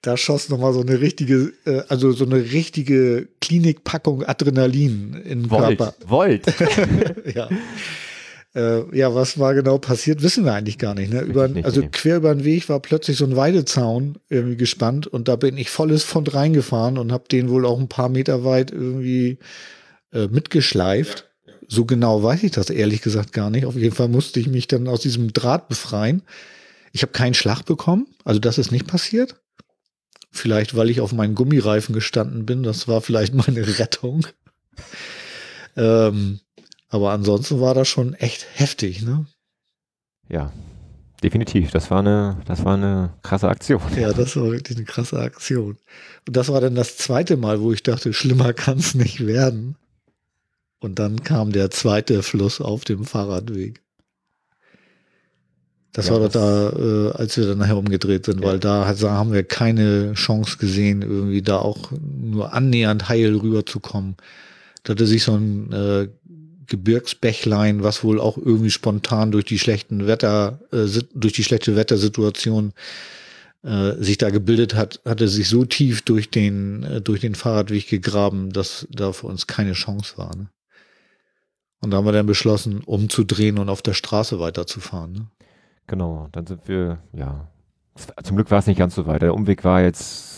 da 0.02 0.18
schoss 0.18 0.50
noch 0.50 0.58
mal 0.58 0.74
so 0.74 0.82
eine 0.82 1.00
richtige, 1.00 1.54
äh, 1.68 1.84
also 1.90 2.12
so 2.12 2.26
eine 2.26 2.38
richtige 2.38 3.28
Klinikpackung 3.40 4.24
Adrenalin 4.24 5.14
in 5.24 5.44
den 5.44 5.52
Volt. 5.52 5.78
Körper. 5.78 5.94
Volt. 6.08 6.46
ja. 7.36 7.48
Äh, 8.56 8.98
ja, 8.98 9.14
was 9.14 9.38
war 9.38 9.54
genau 9.54 9.78
passiert, 9.78 10.24
wissen 10.24 10.46
wir 10.46 10.54
eigentlich 10.54 10.78
gar 10.78 10.96
nicht. 10.96 11.12
Ne? 11.12 11.22
Über, 11.22 11.50
nicht, 11.50 11.66
also 11.66 11.82
nee. 11.82 11.90
quer 11.92 12.18
über 12.18 12.34
den 12.34 12.46
Weg 12.46 12.70
war 12.70 12.80
plötzlich 12.80 13.18
so 13.18 13.26
ein 13.26 13.36
Weidezaun 13.36 14.18
irgendwie 14.30 14.56
gespannt 14.56 15.08
und 15.08 15.28
da 15.28 15.36
bin 15.36 15.58
ich 15.58 15.70
volles 15.70 16.04
Fond 16.04 16.34
reingefahren 16.34 16.98
und 16.98 17.12
habe 17.12 17.26
den 17.30 17.50
wohl 17.50 17.66
auch 17.66 17.78
ein 17.78 17.90
paar 17.90 18.08
Meter 18.08 18.46
weit 18.46 18.72
irgendwie 18.72 19.40
äh, 20.14 20.28
mitgeschleift. 20.28 21.30
So 21.68 21.84
genau 21.84 22.24
weiß 22.24 22.44
ich 22.44 22.52
das 22.52 22.70
ehrlich 22.70 23.02
gesagt 23.02 23.34
gar 23.34 23.50
nicht. 23.50 23.66
Auf 23.66 23.76
jeden 23.76 23.96
Fall 23.96 24.08
musste 24.08 24.40
ich 24.40 24.48
mich 24.48 24.68
dann 24.68 24.88
aus 24.88 25.02
diesem 25.02 25.34
Draht 25.34 25.68
befreien. 25.68 26.22
Ich 26.94 27.02
habe 27.02 27.12
keinen 27.12 27.34
Schlag 27.34 27.64
bekommen, 27.64 28.08
also 28.24 28.40
das 28.40 28.58
ist 28.58 28.72
nicht 28.72 28.88
passiert. 28.88 29.36
Vielleicht, 30.32 30.76
weil 30.76 30.90
ich 30.90 31.02
auf 31.02 31.12
meinen 31.12 31.36
Gummireifen 31.36 31.94
gestanden 31.94 32.46
bin. 32.46 32.64
Das 32.64 32.88
war 32.88 33.02
vielleicht 33.02 33.34
meine 33.48 33.80
Rettung. 33.80 34.26
ähm, 35.76 36.40
aber 36.96 37.12
ansonsten 37.12 37.60
war 37.60 37.74
das 37.74 37.88
schon 37.88 38.14
echt 38.14 38.46
heftig, 38.56 39.02
ne? 39.02 39.26
Ja, 40.30 40.52
definitiv. 41.22 41.72
Das 41.72 41.92
war 41.92 42.00
eine, 42.00 42.38
das 42.46 42.64
war 42.66 42.76
eine 42.76 43.14
krasse 43.22 43.50
Aktion. 43.50 43.82
Ja, 43.98 44.14
das 44.14 44.36
war 44.36 44.52
wirklich 44.52 44.78
eine 44.78 44.86
krasse 44.86 45.20
Aktion. 45.20 45.78
Und 46.28 46.36
das 46.38 46.50
war 46.50 46.62
dann 46.62 46.74
das 46.76 46.98
zweite 46.98 47.38
Mal, 47.38 47.62
wo 47.62 47.72
ich 47.74 47.84
dachte, 47.84 48.14
schlimmer 48.14 48.54
kann 48.54 48.80
es 48.80 48.96
nicht 48.96 49.26
werden. 49.28 49.76
Und 50.80 51.00
dann 51.00 51.24
kam 51.24 51.52
der 51.52 51.70
zweite 51.70 52.24
Fluss 52.24 52.62
auf 52.62 52.86
dem 52.86 53.06
Fahrradweg. 53.06 53.82
Das 55.92 56.08
Ja, 56.08 56.14
war 56.14 56.20
doch 56.20 56.32
da, 56.32 56.70
äh, 56.72 57.12
als 57.14 57.38
wir 57.38 57.48
dann 57.48 57.58
nachher 57.58 57.78
umgedreht 57.78 58.26
sind, 58.26 58.42
Ja. 58.42 58.48
weil 58.48 58.60
da 58.60 58.86
haben 58.86 59.32
wir 59.32 59.44
keine 59.44 60.14
Chance 60.14 60.58
gesehen, 60.58 61.02
irgendwie 61.02 61.42
da 61.42 61.58
auch 61.58 61.92
nur 61.92 62.54
annähernd 62.54 63.08
heil 63.10 63.36
rüberzukommen. 63.36 64.18
Da 64.84 64.92
hatte 64.92 65.08
sich 65.08 65.24
so 65.24 65.36
ein 65.36 65.72
äh, 65.72 66.10
Gebirgsbächlein, 66.68 67.84
was 67.84 68.04
wohl 68.04 68.20
auch 68.20 68.38
irgendwie 68.38 68.72
spontan 68.72 69.32
durch 69.32 69.46
die 69.46 69.60
schlechten 69.60 70.08
Wetter, 70.08 70.60
äh, 70.72 70.88
durch 71.14 71.34
die 71.34 71.44
schlechte 71.44 71.76
Wettersituation 71.76 72.74
äh, 73.64 73.94
sich 73.94 74.18
da 74.18 74.30
gebildet 74.30 74.76
hat, 74.76 75.02
hatte 75.06 75.28
sich 75.28 75.50
so 75.50 75.66
tief 75.66 76.02
durch 76.04 76.30
den, 76.30 76.84
äh, 76.84 77.02
durch 77.02 77.22
den 77.22 77.36
Fahrradweg 77.36 77.90
gegraben, 77.90 78.52
dass 78.52 78.88
da 78.92 79.12
für 79.12 79.28
uns 79.28 79.48
keine 79.48 79.74
Chance 79.74 80.18
war. 80.18 80.36
Ne? 80.36 80.50
Und 81.82 81.92
da 81.92 81.98
haben 81.98 82.06
wir 82.06 82.12
dann 82.12 82.26
beschlossen, 82.26 82.82
umzudrehen 82.82 83.58
und 83.58 83.70
auf 83.70 83.82
der 83.82 83.94
Straße 83.94 84.40
weiterzufahren. 84.40 85.14
Ne? 85.14 85.28
Genau, 85.88 86.30
dann 86.32 86.48
sind 86.48 86.68
wir, 86.68 87.00
ja, 87.14 87.52
zum 88.24 88.36
Glück 88.36 88.52
war 88.52 88.60
es 88.60 88.68
nicht 88.68 88.78
ganz 88.78 88.96
so 88.96 89.06
weit. 89.08 89.22
Der 89.22 89.34
Umweg 89.34 89.64
war 89.64 89.82
jetzt 89.82 90.35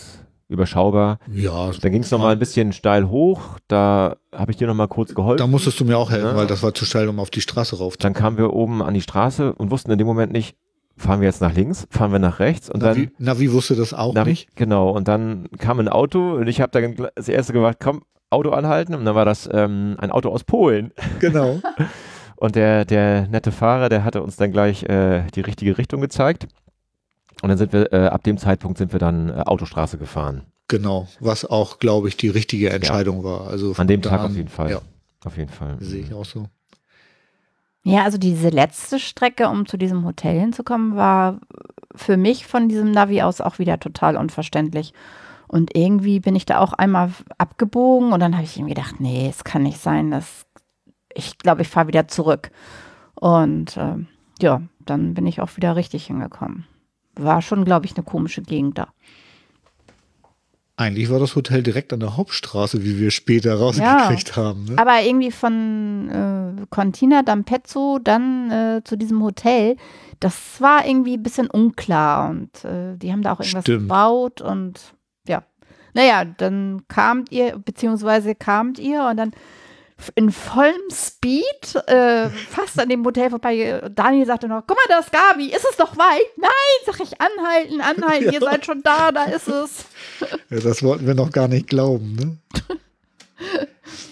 überschaubar. 0.48 1.18
Ja, 1.32 1.70
Dann 1.80 1.92
ging 1.92 2.02
es 2.02 2.10
nochmal 2.10 2.32
ein 2.32 2.38
bisschen 2.38 2.72
steil 2.72 3.08
hoch. 3.08 3.58
Da 3.68 4.16
habe 4.34 4.50
ich 4.50 4.56
dir 4.56 4.66
nochmal 4.66 4.88
kurz 4.88 5.14
geholfen. 5.14 5.38
da 5.38 5.46
musstest 5.46 5.78
du 5.80 5.84
mir 5.84 5.98
auch 5.98 6.10
helfen, 6.10 6.28
Ja. 6.30 6.36
weil 6.36 6.46
das 6.46 6.62
war 6.62 6.72
zu 6.74 6.84
steil, 6.84 7.08
um 7.08 7.20
auf 7.20 7.30
die 7.30 7.40
Straße 7.40 7.78
rauf 7.78 7.96
Dann 7.96 8.14
kamen 8.14 8.38
wir 8.38 8.52
oben 8.52 8.82
an 8.82 8.94
die 8.94 9.00
Straße 9.02 9.52
und 9.54 9.70
wussten 9.70 9.90
in 9.90 9.98
dem 9.98 10.06
Moment 10.06 10.32
nicht, 10.32 10.56
fahren 10.96 11.20
wir 11.20 11.26
jetzt 11.28 11.40
nach 11.40 11.54
links, 11.54 11.86
fahren 11.90 12.10
wir 12.12 12.18
nach 12.18 12.40
rechts 12.40 12.68
und 12.70 12.82
dann 12.82 12.96
Navi, 12.96 13.10
Navi 13.18 13.52
wusste 13.52 13.76
das 13.76 13.94
auch 13.94 14.14
Navi- 14.14 14.24
nicht. 14.30 14.56
Genau, 14.56 14.90
und 14.90 15.06
dann 15.06 15.48
kam 15.58 15.78
ein 15.78 15.88
Auto 15.88 16.32
und 16.36 16.48
ich 16.48 16.60
habe 16.60 16.72
dann 16.72 17.08
das 17.14 17.28
erste 17.28 17.52
gemacht, 17.52 17.76
komm, 17.80 18.02
Auto 18.30 18.50
anhalten 18.50 18.94
und 18.94 19.04
dann 19.04 19.14
war 19.14 19.24
das 19.24 19.48
ähm, 19.52 19.96
ein 19.98 20.10
Auto 20.10 20.28
aus 20.30 20.44
Polen. 20.44 20.92
Genau. 21.20 21.60
Und 22.36 22.54
der, 22.54 22.84
der 22.84 23.26
nette 23.28 23.50
Fahrer, 23.52 23.88
der 23.88 24.04
hatte 24.04 24.22
uns 24.22 24.36
dann 24.36 24.52
gleich 24.52 24.84
äh, 24.84 25.24
die 25.34 25.40
richtige 25.40 25.76
Richtung 25.76 26.00
gezeigt. 26.00 26.46
Und 27.42 27.48
dann 27.48 27.58
sind 27.58 27.72
wir, 27.72 27.92
äh, 27.92 28.06
ab 28.06 28.24
dem 28.24 28.38
Zeitpunkt 28.38 28.78
sind 28.78 28.92
wir 28.92 28.98
dann 28.98 29.28
äh, 29.28 29.42
Autostraße 29.46 29.98
gefahren. 29.98 30.42
Genau. 30.68 31.08
Was 31.20 31.44
auch, 31.44 31.78
glaube 31.78 32.08
ich, 32.08 32.16
die 32.16 32.28
richtige 32.28 32.70
Entscheidung 32.70 33.24
war. 33.24 33.48
Also 33.48 33.72
An 33.76 33.86
dem 33.86 34.02
Tag 34.02 34.20
da 34.20 34.26
auf 34.26 34.36
jeden 34.36 34.48
Fall. 34.48 34.70
Ja, 34.70 34.80
Auf 35.24 35.36
jeden 35.36 35.50
Fall. 35.50 35.76
sehe 35.80 36.02
ich 36.02 36.12
auch 36.12 36.24
so. 36.24 36.46
Ja, 37.84 38.04
also 38.04 38.18
diese 38.18 38.50
letzte 38.50 38.98
Strecke, 38.98 39.48
um 39.48 39.66
zu 39.66 39.78
diesem 39.78 40.04
Hotel 40.04 40.38
hinzukommen, 40.38 40.94
war 40.96 41.40
für 41.94 42.18
mich 42.18 42.46
von 42.46 42.68
diesem 42.68 42.90
Navi 42.90 43.22
aus 43.22 43.40
auch 43.40 43.58
wieder 43.58 43.80
total 43.80 44.16
unverständlich. 44.16 44.92
Und 45.46 45.74
irgendwie 45.74 46.20
bin 46.20 46.36
ich 46.36 46.44
da 46.44 46.58
auch 46.58 46.74
einmal 46.74 47.10
abgebogen 47.38 48.12
und 48.12 48.20
dann 48.20 48.34
habe 48.34 48.44
ich 48.44 48.58
ihm 48.58 48.66
gedacht, 48.66 48.96
nee, 49.00 49.26
es 49.28 49.44
kann 49.44 49.62
nicht 49.62 49.78
sein, 49.78 50.10
dass 50.10 50.44
ich 51.14 51.38
glaube, 51.38 51.62
ich 51.62 51.68
fahre 51.68 51.88
wieder 51.88 52.06
zurück. 52.08 52.50
Und 53.14 53.76
ähm, 53.78 54.06
ja, 54.40 54.60
dann 54.84 55.14
bin 55.14 55.26
ich 55.26 55.40
auch 55.40 55.56
wieder 55.56 55.74
richtig 55.74 56.06
hingekommen. 56.06 56.66
War 57.18 57.42
schon, 57.42 57.64
glaube 57.64 57.86
ich, 57.86 57.94
eine 57.96 58.04
komische 58.04 58.42
Gegend 58.42 58.78
da. 58.78 58.88
Eigentlich 60.78 61.10
war 61.10 61.18
das 61.18 61.34
Hotel 61.34 61.64
direkt 61.64 61.92
an 61.92 61.98
der 61.98 62.16
Hauptstraße, 62.16 62.84
wie 62.84 63.00
wir 63.00 63.10
später 63.10 63.56
rausgekriegt 63.56 64.36
haben. 64.36 64.66
Ne? 64.66 64.74
Aber 64.78 65.02
irgendwie 65.02 65.32
von 65.32 66.08
äh, 66.08 66.66
Cortina 66.70 67.22
d'Ampezzo 67.22 67.98
dann 67.98 68.50
äh, 68.52 68.84
zu 68.84 68.96
diesem 68.96 69.20
Hotel, 69.20 69.76
das 70.20 70.60
war 70.60 70.86
irgendwie 70.86 71.14
ein 71.14 71.22
bisschen 71.24 71.50
unklar 71.50 72.30
und 72.30 72.64
äh, 72.64 72.96
die 72.96 73.10
haben 73.10 73.22
da 73.22 73.32
auch 73.32 73.40
irgendwas 73.40 73.64
Stimmt. 73.64 73.88
gebaut 73.88 74.40
und 74.40 74.94
ja. 75.26 75.42
Naja, 75.94 76.24
dann 76.24 76.82
kamt 76.86 77.32
ihr, 77.32 77.58
beziehungsweise 77.58 78.36
kamt 78.36 78.78
ihr 78.78 79.02
und 79.10 79.16
dann 79.16 79.32
in 80.14 80.30
vollem 80.30 80.74
Speed 80.92 81.74
äh, 81.86 82.28
fast 82.30 82.78
an 82.80 82.88
dem 82.88 83.04
Hotel 83.04 83.30
vorbei. 83.30 83.82
Daniel 83.94 84.26
sagte 84.26 84.48
noch, 84.48 84.62
guck 84.66 84.76
mal, 84.76 84.84
da 84.88 84.98
ist 85.00 85.12
Gabi, 85.12 85.46
ist 85.46 85.66
es 85.68 85.76
doch 85.76 85.96
weit? 85.96 86.22
Nein, 86.36 86.50
sag 86.86 87.00
ich, 87.00 87.12
anhalten, 87.20 87.80
anhalten, 87.80 88.32
ihr 88.32 88.40
seid 88.40 88.64
schon 88.64 88.82
da, 88.82 89.12
da 89.12 89.24
ist 89.24 89.48
es. 89.48 89.84
Ja, 90.50 90.60
das 90.60 90.82
wollten 90.82 91.06
wir 91.06 91.14
noch 91.14 91.30
gar 91.30 91.48
nicht 91.48 91.68
glauben. 91.68 92.14
Ne? 92.14 92.38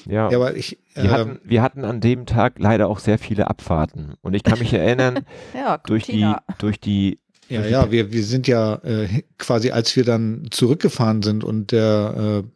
Ja, 0.06 0.30
Ja, 0.30 0.36
aber 0.36 0.54
ich, 0.56 0.78
wir, 0.94 1.04
ähm, 1.04 1.10
hatten, 1.10 1.40
wir 1.42 1.62
hatten 1.62 1.84
an 1.84 2.00
dem 2.00 2.26
Tag 2.26 2.58
leider 2.58 2.88
auch 2.88 3.00
sehr 3.00 3.18
viele 3.18 3.48
Abfahrten. 3.48 4.14
Und 4.22 4.34
ich 4.34 4.44
kann 4.44 4.58
mich 4.60 4.72
erinnern, 4.72 5.26
Ja, 5.52 5.78
durch 5.78 6.04
die, 6.04 6.32
durch 6.58 6.78
die, 6.78 7.18
ja, 7.48 7.64
ja, 7.66 7.90
wir, 7.90 8.12
wir 8.12 8.22
sind 8.22 8.46
ja 8.46 8.76
äh, 8.84 9.22
quasi, 9.38 9.70
als 9.72 9.96
wir 9.96 10.04
dann 10.04 10.46
zurückgefahren 10.50 11.22
sind 11.22 11.42
und 11.42 11.72
der 11.72 12.44
äh, 12.44 12.48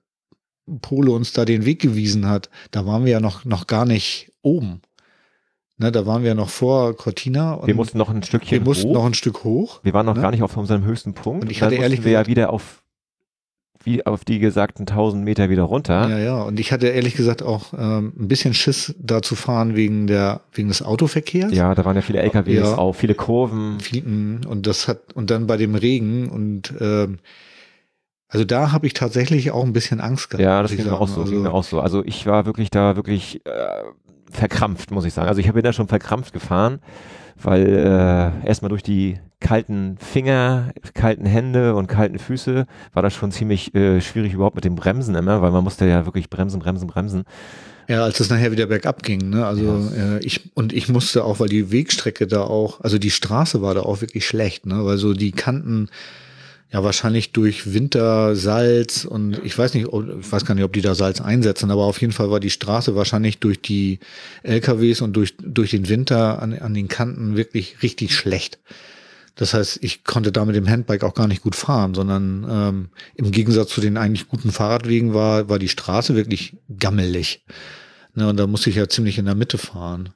Pole 0.80 1.10
uns 1.10 1.32
da 1.32 1.44
den 1.44 1.64
Weg 1.64 1.80
gewiesen 1.80 2.28
hat, 2.28 2.48
da 2.70 2.86
waren 2.86 3.04
wir 3.04 3.12
ja 3.12 3.20
noch, 3.20 3.44
noch 3.44 3.66
gar 3.66 3.84
nicht 3.84 4.30
oben. 4.42 4.80
Ne, 5.78 5.90
da 5.90 6.04
waren 6.06 6.22
wir 6.22 6.34
noch 6.34 6.50
vor 6.50 6.94
Cortina 6.96 7.54
und 7.54 7.66
wir 7.66 7.74
mussten 7.74 7.96
noch 7.98 8.10
ein 8.10 8.22
Stückchen 8.22 8.58
wir 8.58 8.60
mussten 8.64 8.88
hoch. 8.90 8.94
noch 8.94 9.06
ein 9.06 9.14
Stück 9.14 9.44
hoch. 9.44 9.80
Wir 9.82 9.94
waren 9.94 10.04
noch 10.06 10.14
Ne? 10.14 10.20
gar 10.20 10.30
nicht 10.30 10.42
auf 10.42 10.56
unserem 10.56 10.84
höchsten 10.84 11.14
Punkt. 11.14 11.44
Und 11.44 11.50
ich 11.50 11.60
dann 11.60 11.70
hatte 11.70 11.80
ehrlich 11.80 12.04
wir 12.04 12.12
ja 12.12 12.18
gesagt- 12.20 12.28
wieder 12.30 12.52
auf, 12.52 12.82
wie 13.82 14.04
auf 14.04 14.26
die 14.26 14.40
gesagten 14.40 14.84
1000 14.84 15.24
Meter 15.24 15.48
wieder 15.48 15.62
runter. 15.62 16.06
Ja, 16.10 16.18
ja. 16.18 16.42
Und 16.42 16.60
ich 16.60 16.70
hatte 16.70 16.88
ehrlich 16.88 17.14
gesagt 17.14 17.42
auch 17.42 17.72
ähm, 17.72 18.12
ein 18.18 18.28
bisschen 18.28 18.52
Schiss, 18.52 18.94
da 18.98 19.22
zu 19.22 19.34
fahren 19.36 19.74
wegen 19.74 20.06
der, 20.06 20.42
wegen 20.52 20.68
des 20.68 20.82
Autoverkehrs. 20.82 21.50
Ja, 21.54 21.74
da 21.74 21.82
waren 21.86 21.96
ja 21.96 22.02
viele 22.02 22.18
LKWs 22.20 22.52
Ja. 22.58 22.76
auch, 22.76 22.92
viele 22.94 23.14
Kurven. 23.14 23.80
Viel- 23.80 24.40
Und 24.46 24.66
das 24.66 24.86
hat, 24.86 25.14
und 25.14 25.30
dann 25.30 25.46
bei 25.46 25.56
dem 25.56 25.74
Regen 25.74 26.28
und 26.28 26.74
ähm, 26.78 27.20
also 28.30 28.44
da 28.44 28.70
habe 28.70 28.86
ich 28.86 28.94
tatsächlich 28.94 29.50
auch 29.50 29.64
ein 29.64 29.72
bisschen 29.72 30.00
Angst 30.00 30.30
gehabt. 30.30 30.42
Ja, 30.42 30.62
das 30.62 30.70
ging 30.70 30.84
mir 30.84 30.98
auch 30.98 31.08
so, 31.08 31.22
Also, 31.22 31.32
ging 31.32 31.42
mir 31.42 31.52
auch 31.52 31.64
so. 31.64 31.80
Also 31.80 32.04
ich 32.04 32.26
war 32.26 32.46
wirklich 32.46 32.70
da 32.70 32.94
wirklich 32.94 33.44
äh, 33.44 33.50
verkrampft, 34.30 34.92
muss 34.92 35.04
ich 35.04 35.12
sagen. 35.12 35.28
Also 35.28 35.40
ich 35.40 35.52
bin 35.52 35.64
da 35.64 35.72
schon 35.72 35.88
verkrampft 35.88 36.32
gefahren, 36.32 36.78
weil 37.42 37.66
äh, 37.66 38.46
erstmal 38.46 38.68
durch 38.68 38.84
die 38.84 39.18
kalten 39.40 39.96
Finger, 39.98 40.72
kalten 40.94 41.26
Hände 41.26 41.74
und 41.74 41.88
kalten 41.88 42.20
Füße 42.20 42.66
war 42.92 43.02
das 43.02 43.14
schon 43.14 43.32
ziemlich 43.32 43.74
äh, 43.74 44.00
schwierig 44.00 44.32
überhaupt 44.32 44.54
mit 44.54 44.64
dem 44.64 44.76
Bremsen 44.76 45.16
immer, 45.16 45.42
weil 45.42 45.50
man 45.50 45.64
musste 45.64 45.86
ja 45.86 46.06
wirklich 46.06 46.30
bremsen, 46.30 46.60
bremsen, 46.60 46.86
bremsen. 46.86 47.24
Ja, 47.88 48.04
als 48.04 48.20
es 48.20 48.30
nachher 48.30 48.52
wieder 48.52 48.66
bergab 48.66 49.02
ging, 49.02 49.30
ne? 49.30 49.44
Also 49.44 49.90
äh, 49.96 50.24
ich 50.24 50.54
und 50.54 50.72
ich 50.72 50.88
musste 50.88 51.24
auch, 51.24 51.40
weil 51.40 51.48
die 51.48 51.72
Wegstrecke 51.72 52.28
da 52.28 52.42
auch, 52.42 52.80
also 52.82 52.98
die 52.98 53.10
Straße 53.10 53.62
war 53.62 53.74
da 53.74 53.80
auch 53.80 54.00
wirklich 54.00 54.24
schlecht, 54.24 54.66
ne? 54.66 54.84
Weil 54.84 54.98
so 54.98 55.14
die 55.14 55.32
Kanten 55.32 55.88
ja 56.72 56.84
wahrscheinlich 56.84 57.32
durch 57.32 57.72
Winter 57.72 58.36
Salz 58.36 59.04
und 59.04 59.40
ich 59.44 59.58
weiß 59.58 59.74
nicht, 59.74 59.88
ich 59.88 60.32
weiß 60.32 60.44
gar 60.44 60.54
nicht, 60.54 60.64
ob 60.64 60.72
die 60.72 60.82
da 60.82 60.94
Salz 60.94 61.20
einsetzen, 61.20 61.70
aber 61.70 61.84
auf 61.84 62.00
jeden 62.00 62.12
Fall 62.12 62.30
war 62.30 62.40
die 62.40 62.50
Straße 62.50 62.94
wahrscheinlich 62.94 63.38
durch 63.38 63.60
die 63.60 63.98
LKWs 64.42 65.00
und 65.00 65.14
durch 65.14 65.36
durch 65.38 65.70
den 65.70 65.88
Winter 65.88 66.40
an, 66.40 66.52
an 66.54 66.74
den 66.74 66.88
Kanten 66.88 67.36
wirklich 67.36 67.82
richtig 67.82 68.14
schlecht. 68.14 68.58
Das 69.34 69.54
heißt, 69.54 69.78
ich 69.82 70.04
konnte 70.04 70.32
da 70.32 70.44
mit 70.44 70.54
dem 70.54 70.68
Handbike 70.68 71.02
auch 71.02 71.14
gar 71.14 71.26
nicht 71.26 71.42
gut 71.42 71.56
fahren, 71.56 71.94
sondern 71.94 72.46
ähm, 72.48 72.88
im 73.14 73.30
Gegensatz 73.32 73.70
zu 73.70 73.80
den 73.80 73.96
eigentlich 73.96 74.28
guten 74.28 74.52
Fahrradwegen 74.52 75.14
war, 75.14 75.48
war 75.48 75.58
die 75.58 75.68
Straße 75.68 76.14
wirklich 76.14 76.56
gammelig. 76.78 77.42
Ne, 78.14 78.28
und 78.28 78.36
da 78.36 78.46
musste 78.46 78.70
ich 78.70 78.76
ja 78.76 78.88
ziemlich 78.88 79.18
in 79.18 79.24
der 79.24 79.34
Mitte 79.34 79.56
fahren. 79.56 80.10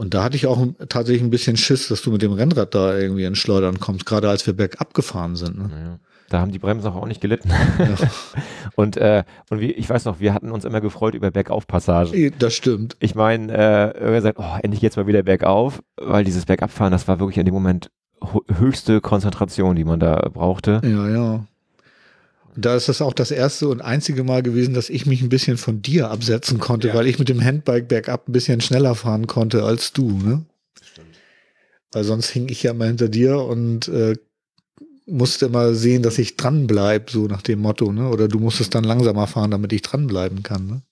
Und 0.00 0.14
da 0.14 0.24
hatte 0.24 0.34
ich 0.34 0.46
auch 0.46 0.66
tatsächlich 0.88 1.22
ein 1.22 1.28
bisschen 1.28 1.58
Schiss, 1.58 1.88
dass 1.88 2.00
du 2.00 2.10
mit 2.10 2.22
dem 2.22 2.32
Rennrad 2.32 2.74
da 2.74 2.96
irgendwie 2.96 3.24
ins 3.24 3.36
Schleudern 3.36 3.80
kommst, 3.80 4.06
gerade 4.06 4.30
als 4.30 4.46
wir 4.46 4.54
bergab 4.54 4.94
gefahren 4.94 5.36
sind. 5.36 5.58
Ne? 5.58 5.70
Ja. 5.70 5.98
Da 6.30 6.40
haben 6.40 6.52
die 6.52 6.58
Bremsen 6.58 6.90
auch 6.90 7.06
nicht 7.06 7.20
gelitten. 7.20 7.50
und 8.76 8.96
äh, 8.96 9.24
und 9.50 9.60
wie, 9.60 9.72
ich 9.72 9.90
weiß 9.90 10.06
noch, 10.06 10.18
wir 10.18 10.32
hatten 10.32 10.52
uns 10.52 10.64
immer 10.64 10.80
gefreut 10.80 11.12
über 11.12 11.30
Bergaufpassagen. 11.30 12.32
Das 12.38 12.54
stimmt. 12.54 12.96
Ich 12.98 13.14
meine, 13.14 13.92
äh, 13.92 14.12
gesagt, 14.14 14.38
oh, 14.40 14.56
endlich 14.62 14.80
jetzt 14.80 14.96
mal 14.96 15.06
wieder 15.06 15.22
bergauf, 15.22 15.82
weil 15.98 16.24
dieses 16.24 16.46
Bergabfahren, 16.46 16.92
das 16.92 17.06
war 17.06 17.20
wirklich 17.20 17.36
in 17.36 17.44
dem 17.44 17.52
Moment 17.52 17.90
höchste 18.58 19.02
Konzentration, 19.02 19.76
die 19.76 19.84
man 19.84 20.00
da 20.00 20.30
brauchte. 20.32 20.80
Ja, 20.82 21.10
ja. 21.10 21.44
Da 22.60 22.76
ist 22.76 22.88
das 22.88 23.02
auch 23.02 23.12
das 23.12 23.30
erste 23.30 23.68
und 23.68 23.80
einzige 23.80 24.24
Mal 24.24 24.42
gewesen, 24.42 24.74
dass 24.74 24.90
ich 24.90 25.06
mich 25.06 25.22
ein 25.22 25.28
bisschen 25.28 25.56
von 25.56 25.82
dir 25.82 26.10
absetzen 26.10 26.58
konnte, 26.58 26.88
ja. 26.88 26.94
weil 26.94 27.06
ich 27.06 27.18
mit 27.18 27.28
dem 27.28 27.42
Handbike 27.42 27.88
bergab 27.88 28.28
ein 28.28 28.32
bisschen 28.32 28.60
schneller 28.60 28.94
fahren 28.94 29.26
konnte 29.26 29.64
als 29.64 29.92
du, 29.92 30.10
ne? 30.10 30.44
Stimmt. 30.82 31.08
Weil 31.92 32.04
sonst 32.04 32.30
hing 32.30 32.48
ich 32.48 32.62
ja 32.62 32.70
immer 32.72 32.86
hinter 32.86 33.08
dir 33.08 33.38
und 33.38 33.88
äh, 33.88 34.16
musste 35.06 35.46
immer 35.46 35.74
sehen, 35.74 36.02
dass 36.02 36.18
ich 36.18 36.36
dranbleibe, 36.36 37.10
so 37.10 37.26
nach 37.26 37.42
dem 37.42 37.60
Motto, 37.60 37.92
ne? 37.92 38.08
Oder 38.08 38.28
du 38.28 38.38
musstest 38.38 38.74
dann 38.74 38.84
langsamer 38.84 39.26
fahren, 39.26 39.50
damit 39.50 39.72
ich 39.72 39.82
dranbleiben 39.82 40.42
kann, 40.42 40.66
ne? 40.66 40.82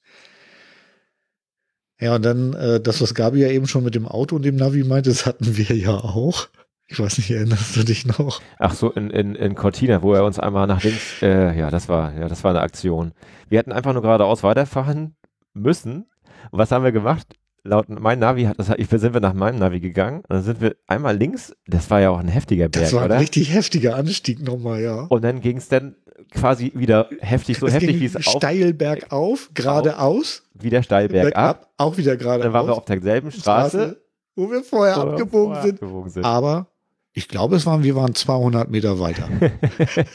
Ja, 2.00 2.14
und 2.14 2.22
dann 2.22 2.54
äh, 2.54 2.80
das, 2.80 3.00
was 3.00 3.14
Gabi 3.14 3.40
ja 3.40 3.48
eben 3.48 3.66
schon 3.66 3.82
mit 3.82 3.94
dem 3.94 4.06
Auto 4.06 4.36
und 4.36 4.44
dem 4.44 4.56
Navi 4.56 4.84
meinte, 4.84 5.10
das 5.10 5.26
hatten 5.26 5.56
wir 5.56 5.76
ja 5.76 5.94
auch. 5.94 6.48
Ich 6.90 6.98
weiß 6.98 7.18
nicht, 7.18 7.30
erinnerst 7.30 7.76
du 7.76 7.84
dich 7.84 8.06
noch? 8.06 8.40
Ach 8.58 8.72
so, 8.72 8.90
in, 8.90 9.10
in, 9.10 9.34
in 9.34 9.54
Cortina, 9.54 10.02
wo 10.02 10.14
er 10.14 10.24
uns 10.24 10.38
einmal 10.38 10.66
nach 10.66 10.82
links, 10.82 11.22
äh, 11.22 11.56
ja, 11.56 11.70
das 11.70 11.88
war, 11.88 12.14
ja, 12.14 12.28
das 12.28 12.42
war 12.44 12.50
eine 12.52 12.60
Aktion. 12.60 13.12
Wir 13.50 13.58
hätten 13.58 13.72
einfach 13.72 13.92
nur 13.92 14.00
geradeaus 14.02 14.42
weiterfahren 14.42 15.14
müssen. 15.52 16.06
Und 16.50 16.58
was 16.58 16.70
haben 16.72 16.84
wir 16.84 16.92
gemacht? 16.92 17.26
Laut 17.64 17.88
mein 17.90 18.20
Navi 18.20 18.44
hat 18.44 18.58
das, 18.58 18.70
ich, 18.78 18.88
sind 18.88 19.12
wir 19.12 19.20
nach 19.20 19.34
meinem 19.34 19.58
Navi 19.58 19.80
gegangen 19.80 20.18
und 20.20 20.30
dann 20.30 20.42
sind 20.42 20.60
wir 20.62 20.76
einmal 20.86 21.14
links, 21.16 21.54
das 21.66 21.90
war 21.90 22.00
ja 22.00 22.08
auch 22.10 22.18
ein 22.18 22.28
heftiger 22.28 22.68
Berg, 22.68 22.84
Das 22.84 22.92
war 22.94 23.02
ein 23.02 23.10
oder? 23.10 23.20
richtig 23.20 23.52
heftiger 23.52 23.96
Anstieg 23.96 24.40
nochmal, 24.40 24.80
ja. 24.80 25.00
Und 25.02 25.22
dann 25.22 25.40
ging 25.40 25.58
es 25.58 25.68
dann 25.68 25.96
quasi 26.32 26.72
wieder 26.74 27.10
heftig, 27.20 27.58
so 27.58 27.66
es 27.66 27.74
heftig 27.74 28.00
wie 28.00 28.06
es 28.06 28.16
auf, 28.16 28.22
steil 28.22 28.72
bergauf, 28.72 29.50
geradeaus, 29.52 30.44
wieder 30.54 30.82
steil 30.82 31.08
bergab. 31.08 31.68
auch 31.76 31.96
wieder 31.98 32.16
geradeaus. 32.16 32.44
Dann 32.44 32.52
waren 32.54 32.66
wir 32.68 32.76
auf 32.76 32.84
derselben 32.86 33.30
Straße, 33.32 34.00
wo 34.34 34.50
wir 34.50 34.62
vorher 34.62 34.96
abgebogen, 34.96 35.54
vorher 35.54 35.62
sind. 35.62 35.74
abgebogen 35.82 36.10
sind. 36.10 36.24
Aber 36.24 36.68
ich 37.18 37.26
glaube, 37.26 37.56
es 37.56 37.66
waren, 37.66 37.82
wir 37.82 37.96
waren 37.96 38.14
200 38.14 38.70
Meter 38.70 39.00
weiter. 39.00 39.28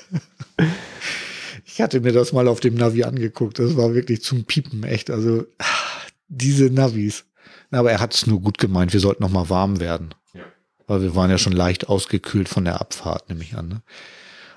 ich 1.65 1.81
hatte 1.81 1.99
mir 1.99 2.13
das 2.13 2.31
mal 2.31 2.47
auf 2.47 2.61
dem 2.61 2.75
Navi 2.75 3.03
angeguckt. 3.03 3.59
Das 3.59 3.75
war 3.75 3.93
wirklich 3.93 4.23
zum 4.23 4.45
Piepen, 4.45 4.83
echt. 4.83 5.09
Also 5.09 5.45
diese 6.29 6.69
Navis. 6.69 7.25
Aber 7.71 7.91
er 7.91 7.99
hat 7.99 8.13
es 8.13 8.25
nur 8.25 8.39
gut 8.39 8.57
gemeint. 8.57 8.93
Wir 8.93 9.01
sollten 9.01 9.21
noch 9.21 9.31
mal 9.31 9.49
warm 9.49 9.81
werden. 9.81 10.15
Ja. 10.33 10.43
Weil 10.87 11.01
wir 11.01 11.15
waren 11.15 11.29
ja 11.29 11.37
schon 11.37 11.53
leicht 11.53 11.89
ausgekühlt 11.89 12.47
von 12.47 12.63
der 12.63 12.79
Abfahrt, 12.79 13.27
nehme 13.27 13.43
ich 13.43 13.57
an. 13.57 13.67
Ne? 13.67 13.81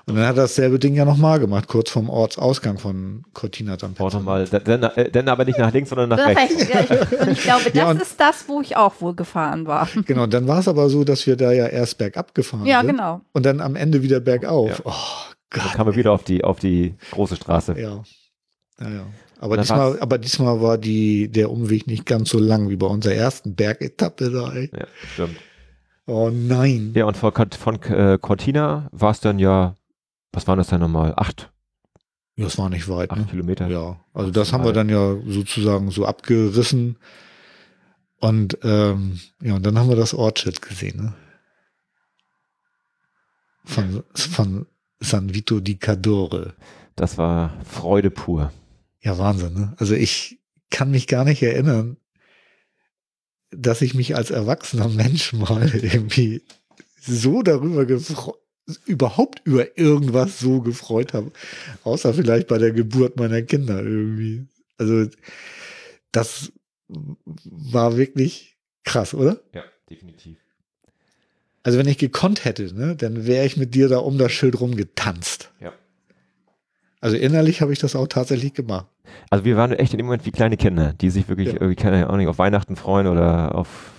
Und 0.07 0.15
dann 0.15 0.23
hat 0.25 0.37
er 0.37 0.43
dasselbe 0.43 0.79
Ding 0.79 0.95
ja 0.95 1.03
noch 1.03 1.17
mal 1.17 1.37
gemacht, 1.37 1.67
kurz 1.67 1.89
vorm 1.89 2.09
Ortsausgang 2.09 2.77
von 2.77 3.23
Cortina 3.33 3.73
d'Ampezzo. 3.75 3.99
Auch 4.03 4.13
nochmal, 4.13 4.45
dann, 4.45 4.83
äh, 4.83 5.11
dann 5.11 5.27
aber 5.27 5.43
nicht 5.43 5.59
nach 5.59 5.73
links, 5.73 5.89
sondern 5.89 6.09
nach 6.09 6.25
rechts. 6.25 6.65
Ja, 6.69 6.79
ich, 6.79 7.19
und 7.19 7.27
ich 7.31 7.41
glaube, 7.41 7.63
das 7.65 7.73
Ja, 7.73 7.89
und- 7.89 8.01
ist 8.01 8.17
das, 8.19 8.45
wo 8.47 8.61
ich 8.61 8.77
auch 8.77 9.01
wohl 9.01 9.15
gefahren 9.15 9.67
war. 9.67 9.87
Genau, 10.05 10.23
und 10.23 10.33
dann 10.33 10.47
war 10.47 10.59
es 10.59 10.69
aber 10.69 10.89
so, 10.89 11.03
dass 11.03 11.27
wir 11.27 11.35
da 11.35 11.51
ja 11.51 11.67
erst 11.67 11.97
bergab 11.97 12.33
gefahren 12.33 12.65
Ja, 12.65 12.79
sind. 12.79 12.91
genau. 12.91 13.19
Und 13.33 13.45
dann 13.45 13.59
am 13.59 13.75
Ende 13.75 14.01
wieder 14.01 14.21
bergauf. 14.21 14.69
Ja. 14.79 14.85
Oh 14.85 14.91
Dann 15.49 15.63
Gott. 15.63 15.73
kamen 15.73 15.91
wir 15.91 15.95
wieder 15.97 16.13
auf 16.13 16.23
die, 16.23 16.41
auf 16.43 16.59
die 16.59 16.95
große 17.11 17.35
Straße. 17.35 17.73
Ja. 17.77 18.01
Ja, 18.79 18.89
ja. 18.89 19.03
Aber 19.41 19.57
diesmal, 19.57 19.99
aber 19.99 20.17
diesmal 20.19 20.61
war 20.61 20.77
die, 20.77 21.27
der 21.29 21.51
Umweg 21.51 21.85
nicht 21.85 22.05
ganz 22.05 22.29
so 22.29 22.39
lang 22.39 22.69
wie 22.69 22.75
bei 22.77 22.87
unserer 22.87 23.13
ersten 23.13 23.55
Bergetappe 23.55 24.31
da, 24.31 24.53
ey. 24.53 24.71
Ja, 24.73 24.87
stimmt. 25.13 25.35
Oh 26.05 26.29
nein. 26.33 26.93
Ja, 26.95 27.03
und 27.05 27.17
von, 27.17 27.33
von 27.33 27.81
äh, 27.83 28.17
Cortina 28.21 28.87
war 28.93 29.11
es 29.11 29.19
dann 29.19 29.37
ja, 29.39 29.75
was 30.31 30.47
waren 30.47 30.57
das 30.57 30.67
dann 30.67 30.81
nochmal? 30.81 31.13
Acht, 31.15 31.51
Ja, 32.35 32.45
das 32.45 32.57
war 32.57 32.69
nicht 32.69 32.87
weit, 32.89 33.11
acht 33.11 33.19
ne? 33.19 33.25
Kilometer. 33.25 33.67
Ja. 33.67 33.99
Also 34.13 34.31
das 34.31 34.53
haben 34.53 34.63
wir 34.63 34.73
dann 34.73 34.89
ja 34.89 35.17
sozusagen 35.25 35.91
so 35.91 36.05
abgerissen. 36.05 36.97
Und, 38.19 38.57
ähm, 38.63 39.19
ja, 39.41 39.55
und 39.55 39.65
dann 39.65 39.77
haben 39.77 39.89
wir 39.89 39.95
das 39.95 40.13
Ortschild 40.13 40.61
gesehen, 40.61 40.97
ne? 40.97 41.13
Von, 43.63 44.03
von 44.15 44.65
San 44.99 45.33
Vito 45.33 45.59
di 45.59 45.77
Cadore. 45.77 46.55
Das 46.95 47.17
war 47.17 47.53
Freude 47.65 48.09
pur. 48.09 48.51
Ja, 49.01 49.17
Wahnsinn, 49.17 49.53
ne? 49.53 49.75
Also 49.77 49.93
ich 49.93 50.39
kann 50.69 50.89
mich 50.91 51.07
gar 51.07 51.25
nicht 51.25 51.43
erinnern, 51.43 51.97
dass 53.51 53.81
ich 53.81 53.93
mich 53.93 54.15
als 54.15 54.31
erwachsener 54.31 54.87
Mensch 54.89 55.33
mal 55.33 55.69
irgendwie 55.75 56.43
so 56.99 57.41
darüber 57.43 57.85
gefreut, 57.85 58.35
überhaupt 58.85 59.41
über 59.45 59.77
irgendwas 59.77 60.39
so 60.39 60.61
gefreut 60.61 61.13
habe. 61.13 61.31
Außer 61.83 62.13
vielleicht 62.13 62.47
bei 62.47 62.57
der 62.57 62.71
Geburt 62.71 63.17
meiner 63.17 63.41
Kinder 63.41 63.81
irgendwie. 63.81 64.45
Also 64.77 65.09
das 66.11 66.51
war 66.87 67.97
wirklich 67.97 68.57
krass, 68.83 69.13
oder? 69.13 69.41
Ja, 69.53 69.63
definitiv. 69.89 70.37
Also 71.63 71.77
wenn 71.79 71.87
ich 71.87 71.97
gekonnt 71.97 72.45
hätte, 72.45 72.73
ne, 72.73 72.95
dann 72.95 73.25
wäre 73.25 73.45
ich 73.45 73.57
mit 73.57 73.75
dir 73.75 73.89
da 73.89 73.97
um 73.97 74.17
das 74.17 74.31
Schild 74.31 74.59
rumgetanzt. 74.59 75.51
Ja. 75.59 75.73
Also 77.01 77.17
innerlich 77.17 77.61
habe 77.61 77.73
ich 77.73 77.79
das 77.79 77.95
auch 77.95 78.07
tatsächlich 78.07 78.53
gemacht. 78.53 78.87
Also 79.29 79.45
wir 79.45 79.57
waren 79.57 79.71
echt 79.73 79.93
in 79.93 79.97
dem 79.97 80.05
Moment 80.05 80.25
wie 80.25 80.31
kleine 80.31 80.57
Kinder, 80.57 80.93
die 80.93 81.09
sich 81.09 81.27
wirklich 81.27 81.49
Ja. 81.49 81.53
irgendwie, 81.55 81.75
keine 81.75 82.09
Ahnung, 82.09 82.27
auf 82.27 82.37
Weihnachten 82.37 82.75
freuen 82.75 83.07
oder 83.07 83.55
auf 83.55 83.91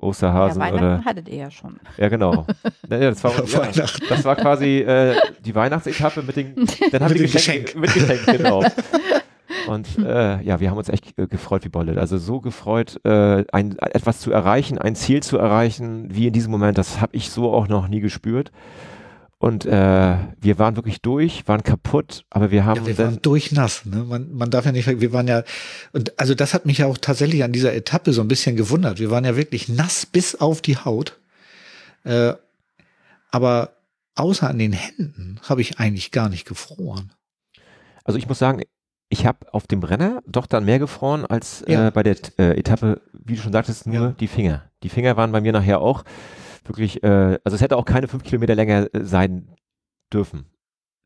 Ja, 0.00 0.08
Osterhasen 0.08 0.60
Weihnachten 0.60 0.84
oder. 0.84 1.04
hattet 1.04 1.28
ihr 1.28 1.36
ja 1.36 1.50
schon. 1.50 1.76
Ja, 1.96 2.08
genau. 2.08 2.46
ja, 2.90 2.98
ja, 2.98 3.10
das, 3.10 3.24
war, 3.24 3.32
Ja, 3.32 3.70
ja, 3.72 3.86
das 4.08 4.24
war 4.24 4.36
quasi 4.36 4.78
äh, 4.80 5.16
die 5.44 5.54
Weihnachtsetappe 5.54 6.22
mit 6.22 6.36
den, 6.36 6.54
dann 6.92 7.02
haben 7.02 7.12
Mit 7.12 7.32
Geschenk, 7.32 7.66
Geschenk. 7.72 7.76
mit 7.76 7.94
Geschenk, 7.94 8.26
genau. 8.26 8.64
Und 9.68 9.98
äh, 9.98 10.40
ja, 10.42 10.60
wir 10.60 10.70
haben 10.70 10.78
uns 10.78 10.88
echt 10.88 11.18
äh, 11.18 11.26
gefreut 11.26 11.64
wie 11.64 11.68
Bolle. 11.68 11.98
Also 11.98 12.18
so 12.18 12.40
gefreut, 12.40 13.00
äh, 13.04 13.44
ein, 13.52 13.76
etwas 13.78 14.20
zu 14.20 14.30
erreichen, 14.30 14.78
ein 14.78 14.94
Ziel 14.94 15.22
zu 15.22 15.38
erreichen, 15.38 16.06
wie 16.14 16.28
in 16.28 16.32
diesem 16.32 16.52
Moment, 16.52 16.78
das 16.78 17.00
habe 17.00 17.16
ich 17.16 17.30
so 17.30 17.52
auch 17.52 17.66
noch 17.66 17.88
nie 17.88 18.00
gespürt. 18.00 18.52
Und 19.38 19.66
äh, 19.66 20.16
wir 20.40 20.58
waren 20.58 20.76
wirklich 20.76 21.02
durch, 21.02 21.46
waren 21.46 21.62
kaputt, 21.62 22.24
aber 22.30 22.50
wir 22.50 22.64
haben 22.64 22.80
Ja, 22.80 22.86
wir 22.86 22.94
dann 22.94 23.06
waren 23.06 23.22
durchnass. 23.22 23.84
Ne? 23.84 24.02
Man, 24.04 24.32
man 24.32 24.50
darf 24.50 24.64
ja 24.64 24.72
nicht, 24.72 24.86
wir 25.00 25.12
waren 25.12 25.28
ja, 25.28 25.42
und 25.92 26.18
also 26.18 26.34
das 26.34 26.54
hat 26.54 26.64
mich 26.64 26.78
ja 26.78 26.86
auch 26.86 26.96
tatsächlich 26.96 27.44
an 27.44 27.52
dieser 27.52 27.74
Etappe 27.74 28.14
so 28.14 28.22
ein 28.22 28.28
bisschen 28.28 28.56
gewundert. 28.56 28.98
Wir 28.98 29.10
waren 29.10 29.24
ja 29.26 29.36
wirklich 29.36 29.68
nass 29.68 30.06
bis 30.06 30.36
auf 30.36 30.62
die 30.62 30.78
Haut. 30.78 31.18
Äh, 32.04 32.32
aber 33.30 33.72
außer 34.14 34.48
an 34.48 34.58
den 34.58 34.72
Händen 34.72 35.38
habe 35.42 35.60
ich 35.60 35.78
eigentlich 35.78 36.12
gar 36.12 36.30
nicht 36.30 36.46
gefroren. 36.46 37.12
Also 38.04 38.18
ich 38.18 38.28
muss 38.28 38.38
sagen, 38.38 38.62
ich 39.10 39.26
habe 39.26 39.52
auf 39.52 39.66
dem 39.66 39.80
Brenner 39.80 40.22
doch 40.26 40.46
dann 40.46 40.64
mehr 40.64 40.78
gefroren 40.78 41.26
als 41.26 41.62
Ja. 41.68 41.88
äh, 41.88 41.90
bei 41.90 42.02
der 42.02 42.16
äh, 42.38 42.58
Etappe, 42.58 43.02
wie 43.12 43.36
du 43.36 43.42
schon 43.42 43.52
sagtest, 43.52 43.86
nur 43.86 43.94
Ja. 43.94 44.14
die 44.18 44.28
Finger. 44.28 44.64
Die 44.82 44.88
Finger 44.88 45.16
waren 45.18 45.30
bei 45.32 45.42
mir 45.42 45.52
nachher 45.52 45.80
auch 45.82 46.04
wirklich, 46.68 47.02
äh, 47.02 47.38
also 47.44 47.54
es 47.54 47.60
hätte 47.60 47.76
auch 47.76 47.84
keine 47.84 48.08
fünf 48.08 48.22
Kilometer 48.24 48.54
länger 48.54 48.88
äh, 48.94 49.04
sein 49.04 49.48
dürfen. 50.12 50.46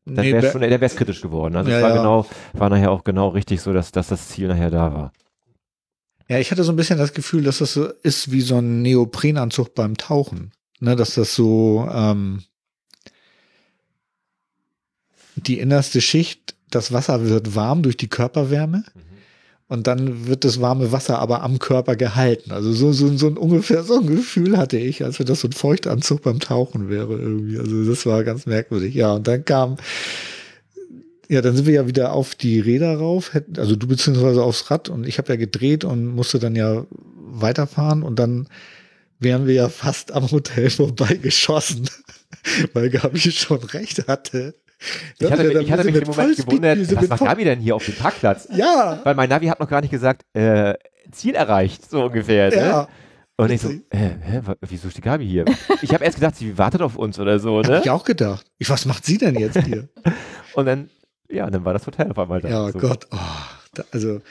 Dann 0.05 0.25
Nee, 0.25 0.33
wäre 0.33 0.51
schon, 0.51 0.61
der 0.61 0.81
wäre 0.81 0.93
kritisch 0.95 1.21
geworden. 1.21 1.55
Also 1.55 1.69
es 1.69 1.75
Ja, 1.77 1.83
war 1.83 1.89
ja. 1.91 1.97
genau, 1.97 2.25
war 2.53 2.69
nachher 2.69 2.91
auch 2.91 3.03
genau 3.03 3.29
richtig 3.29 3.61
so, 3.61 3.71
dass, 3.71 3.91
dass 3.91 4.07
das 4.07 4.29
Ziel 4.29 4.47
nachher 4.47 4.71
da 4.71 4.93
war. 4.93 5.13
Ja, 6.27 6.39
ich 6.39 6.49
hatte 6.51 6.63
so 6.63 6.71
ein 6.71 6.75
bisschen 6.75 6.97
das 6.97 7.13
Gefühl, 7.13 7.43
dass 7.43 7.59
das 7.59 7.73
so 7.73 7.85
ist 7.85 8.31
wie 8.31 8.41
so 8.41 8.57
ein 8.57 8.81
Neoprenanzug 8.81 9.75
beim 9.75 9.97
Tauchen. 9.97 10.51
Ne, 10.79 10.95
dass 10.95 11.13
das 11.15 11.35
so 11.35 11.87
ähm, 11.93 12.41
die 15.35 15.59
innerste 15.59 16.01
Schicht, 16.01 16.55
das 16.69 16.91
Wasser 16.91 17.27
wird 17.27 17.55
warm 17.55 17.83
durch 17.83 17.97
die 17.97 18.07
Körperwärme 18.09 18.83
und 19.71 19.87
dann 19.87 20.27
wird 20.27 20.43
das 20.43 20.59
warme 20.59 20.91
Wasser 20.91 21.19
aber 21.19 21.43
am 21.43 21.57
Körper 21.57 21.95
gehalten. 21.95 22.51
Also 22.51 22.73
so, 22.73 22.91
so, 22.91 23.15
so 23.15 23.27
ein 23.27 23.37
ungefähr 23.37 23.83
so 23.83 24.01
ein 24.01 24.05
Gefühl 24.05 24.57
hatte 24.57 24.77
ich, 24.77 25.01
als 25.01 25.17
wenn 25.17 25.27
das 25.27 25.39
so 25.39 25.47
ein 25.47 25.53
Feuchtanzug 25.53 26.23
beim 26.23 26.41
Tauchen 26.41 26.89
wäre 26.89 27.13
irgendwie. 27.13 27.57
Also 27.57 27.85
das 27.85 28.05
war 28.05 28.25
ganz 28.25 28.45
merkwürdig. 28.45 28.93
Ja, 28.93 29.13
und 29.13 29.29
dann 29.29 29.45
kam, 29.45 29.77
ja, 31.29 31.41
dann 31.41 31.55
sind 31.55 31.67
wir 31.67 31.73
ja 31.73 31.87
wieder 31.87 32.11
auf 32.11 32.35
die 32.35 32.59
Räder 32.59 32.97
rauf, 32.97 33.31
also 33.55 33.77
du 33.77 33.87
beziehungsweise 33.87 34.43
aufs 34.43 34.69
Rad 34.69 34.89
und 34.89 35.07
ich 35.07 35.17
habe 35.19 35.29
ja 35.29 35.37
gedreht 35.37 35.85
und 35.85 36.05
musste 36.05 36.37
dann 36.37 36.57
ja 36.57 36.85
weiterfahren 37.15 38.03
und 38.03 38.19
dann 38.19 38.49
wären 39.19 39.47
wir 39.47 39.53
ja 39.53 39.69
fast 39.69 40.11
am 40.11 40.29
Hotel 40.31 40.69
vorbeigeschossen, 40.69 41.89
weil 42.73 42.89
Gabi 42.89 43.21
schon 43.21 43.63
recht 43.63 44.05
hatte. 44.09 44.53
Ich 45.19 45.31
hatte, 45.31 45.51
Ja, 45.53 45.59
ich 45.59 45.71
hatte 45.71 45.83
mich 45.83 45.95
im 45.95 46.07
Moment 46.07 46.37
gewundert, 46.37 46.95
was 46.95 47.09
macht 47.09 47.23
Gabi 47.23 47.43
denn 47.43 47.59
hier 47.59 47.75
auf 47.75 47.85
dem 47.85 47.95
Parkplatz? 47.95 48.47
Ja, 48.51 48.99
Weil 49.03 49.15
mein 49.15 49.29
Navi 49.29 49.47
hat 49.47 49.59
noch 49.59 49.69
gar 49.69 49.81
nicht 49.81 49.91
gesagt, 49.91 50.23
äh, 50.33 50.73
Ziel 51.11 51.35
erreicht, 51.35 51.89
so 51.89 52.05
ungefähr. 52.05 52.49
Ne? 52.49 52.55
ja. 52.55 52.87
Und 53.37 53.49
ich 53.51 53.61
so, 53.61 53.69
äh, 53.69 54.09
hä, 54.21 54.41
wieso 54.61 54.89
die 54.89 55.01
Gabi 55.01 55.27
hier? 55.27 55.45
Ich 55.81 55.93
habe 55.93 56.03
erst 56.03 56.17
gedacht, 56.19 56.35
sie 56.35 56.57
wartet 56.57 56.81
auf 56.81 56.95
uns 56.95 57.19
oder 57.19 57.39
so, 57.39 57.59
Hab 57.59 57.67
ne? 57.67 57.81
ich 57.83 57.89
auch 57.89 58.03
gedacht. 58.03 58.45
Ich, 58.59 58.69
was 58.69 58.85
macht 58.85 59.05
sie 59.05 59.17
denn 59.17 59.35
jetzt 59.35 59.57
hier? 59.65 59.89
Und 60.53 60.65
dann, 60.65 60.89
ja, 61.29 61.49
dann 61.49 61.65
war 61.65 61.73
das 61.73 61.87
Hotel 61.87 62.11
auf 62.11 62.19
einmal 62.19 62.41
da. 62.41 62.49
ja, 62.49 62.71
so. 62.71 62.77
Gott. 62.77 63.07
Oh, 63.11 63.17
da, 63.73 63.83
also, 63.91 64.21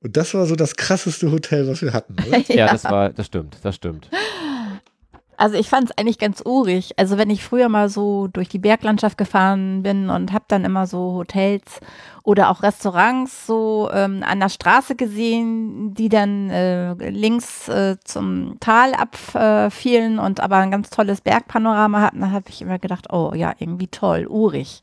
Und 0.00 0.16
das 0.16 0.34
war 0.34 0.44
so 0.46 0.56
das 0.56 0.76
krasseste 0.76 1.30
Hotel, 1.30 1.68
was 1.68 1.80
wir 1.80 1.92
hatten, 1.92 2.16
oder? 2.26 2.38
Ja, 2.54 2.66
das 2.70 2.84
war, 2.84 3.10
das 3.10 3.26
stimmt, 3.26 3.56
das 3.62 3.76
stimmt. 3.76 4.10
Also 5.38 5.56
ich 5.56 5.68
fand 5.68 5.88
es 5.88 5.96
eigentlich 5.96 6.18
ganz 6.18 6.42
urig. 6.44 6.98
Also 6.98 7.16
wenn 7.16 7.30
ich 7.30 7.44
früher 7.44 7.68
mal 7.68 7.88
so 7.88 8.26
durch 8.26 8.48
die 8.48 8.58
Berglandschaft 8.58 9.16
gefahren 9.16 9.84
bin 9.84 10.10
und 10.10 10.32
habe 10.32 10.44
dann 10.48 10.64
immer 10.64 10.88
so 10.88 11.14
Hotels 11.14 11.78
oder 12.24 12.50
auch 12.50 12.64
Restaurants 12.64 13.46
so 13.46 13.88
ähm, 13.92 14.24
an 14.26 14.40
der 14.40 14.48
Straße 14.48 14.96
gesehen, 14.96 15.94
die 15.94 16.08
dann 16.08 16.50
äh, 16.50 16.92
links 17.10 17.68
äh, 17.68 17.96
zum 18.02 18.58
Tal 18.58 18.94
abfielen 18.94 20.18
und 20.18 20.40
aber 20.40 20.56
ein 20.56 20.72
ganz 20.72 20.90
tolles 20.90 21.20
Bergpanorama 21.20 22.00
hatten, 22.00 22.20
da 22.20 22.32
habe 22.32 22.46
ich 22.48 22.60
immer 22.60 22.80
gedacht, 22.80 23.12
oh 23.12 23.32
ja, 23.32 23.54
irgendwie 23.60 23.86
toll, 23.86 24.26
urig. 24.26 24.80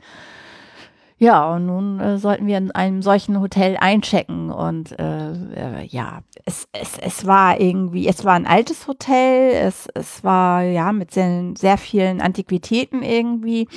Ja, 1.17 1.55
und 1.55 1.65
nun 1.65 1.99
äh, 1.99 2.17
sollten 2.17 2.45
wir 2.45 2.57
in 2.57 2.71
einem 2.71 3.01
solchen 3.01 3.39
Hotel 3.39 3.77
einchecken. 3.79 4.51
Und 4.51 4.97
äh, 4.99 5.31
äh, 5.31 5.85
ja, 5.85 6.21
es, 6.43 6.67
es, 6.73 6.97
es 6.97 7.25
war 7.25 7.59
irgendwie, 7.59 8.07
es 8.07 8.25
war 8.25 8.33
ein 8.33 8.45
altes 8.45 8.87
Hotel, 8.87 9.51
es, 9.53 9.87
es 9.93 10.23
war 10.23 10.63
ja 10.63 10.91
mit 10.91 11.11
sehr, 11.11 11.53
sehr 11.57 11.77
vielen 11.77 12.21
Antiquitäten 12.21 13.01
irgendwie. 13.01 13.67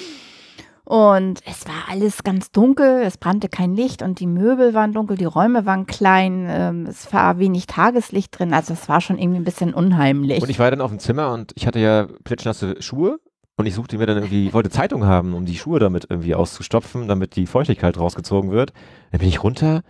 Und 0.85 1.41
es 1.45 1.67
war 1.67 1.91
alles 1.91 2.25
ganz 2.25 2.51
dunkel, 2.51 3.03
es 3.03 3.19
brannte 3.19 3.51
kein 3.51 3.75
Licht 3.75 4.01
und 4.01 4.21
die 4.21 4.27
Möbel 4.27 4.73
waren 4.73 4.95
dunkel, 4.95 5.19
die 5.19 5.27
Räume 5.27 5.67
waren 5.67 5.85
klein, 5.85 6.47
ähm, 6.49 6.87
es 6.87 7.13
war 7.13 7.39
wenig 7.39 7.67
Tageslicht 7.67 8.39
drin, 8.39 8.55
also 8.55 8.73
es 8.73 8.89
war 8.89 9.03
schon 9.03 9.19
irgendwie 9.19 9.39
ein 9.39 9.45
bisschen 9.45 9.75
unheimlich. 9.75 10.41
Und 10.43 10.49
ich 10.49 10.59
war 10.59 10.71
dann 10.71 10.81
auf 10.81 10.91
dem 10.91 10.99
Zimmer 10.99 11.35
und 11.35 11.53
ich 11.57 11.67
hatte 11.67 11.79
ja 11.79 12.07
plitschnasse 12.25 12.81
Schuhe 12.81 13.21
und 13.59 13.67
ich 13.67 13.75
suchte 13.75 13.99
mir 13.99 14.07
dann 14.07 14.17
irgendwie, 14.19 14.47
ich 14.47 14.55
wollte 14.55 14.71
Zeitung 14.71 15.05
haben, 15.05 15.35
um 15.35 15.45
die 15.45 15.57
Schuhe 15.57 15.81
damit 15.81 16.07
irgendwie 16.09 16.35
auszustopfen, 16.35 17.09
damit 17.09 17.35
die 17.35 17.47
Feuchtigkeit 17.47 17.99
rausgezogen 17.99 18.53
wird. 18.53 18.73
Dann 19.11 19.19
bin 19.19 19.29
ich 19.29 19.43
runter 19.43 19.83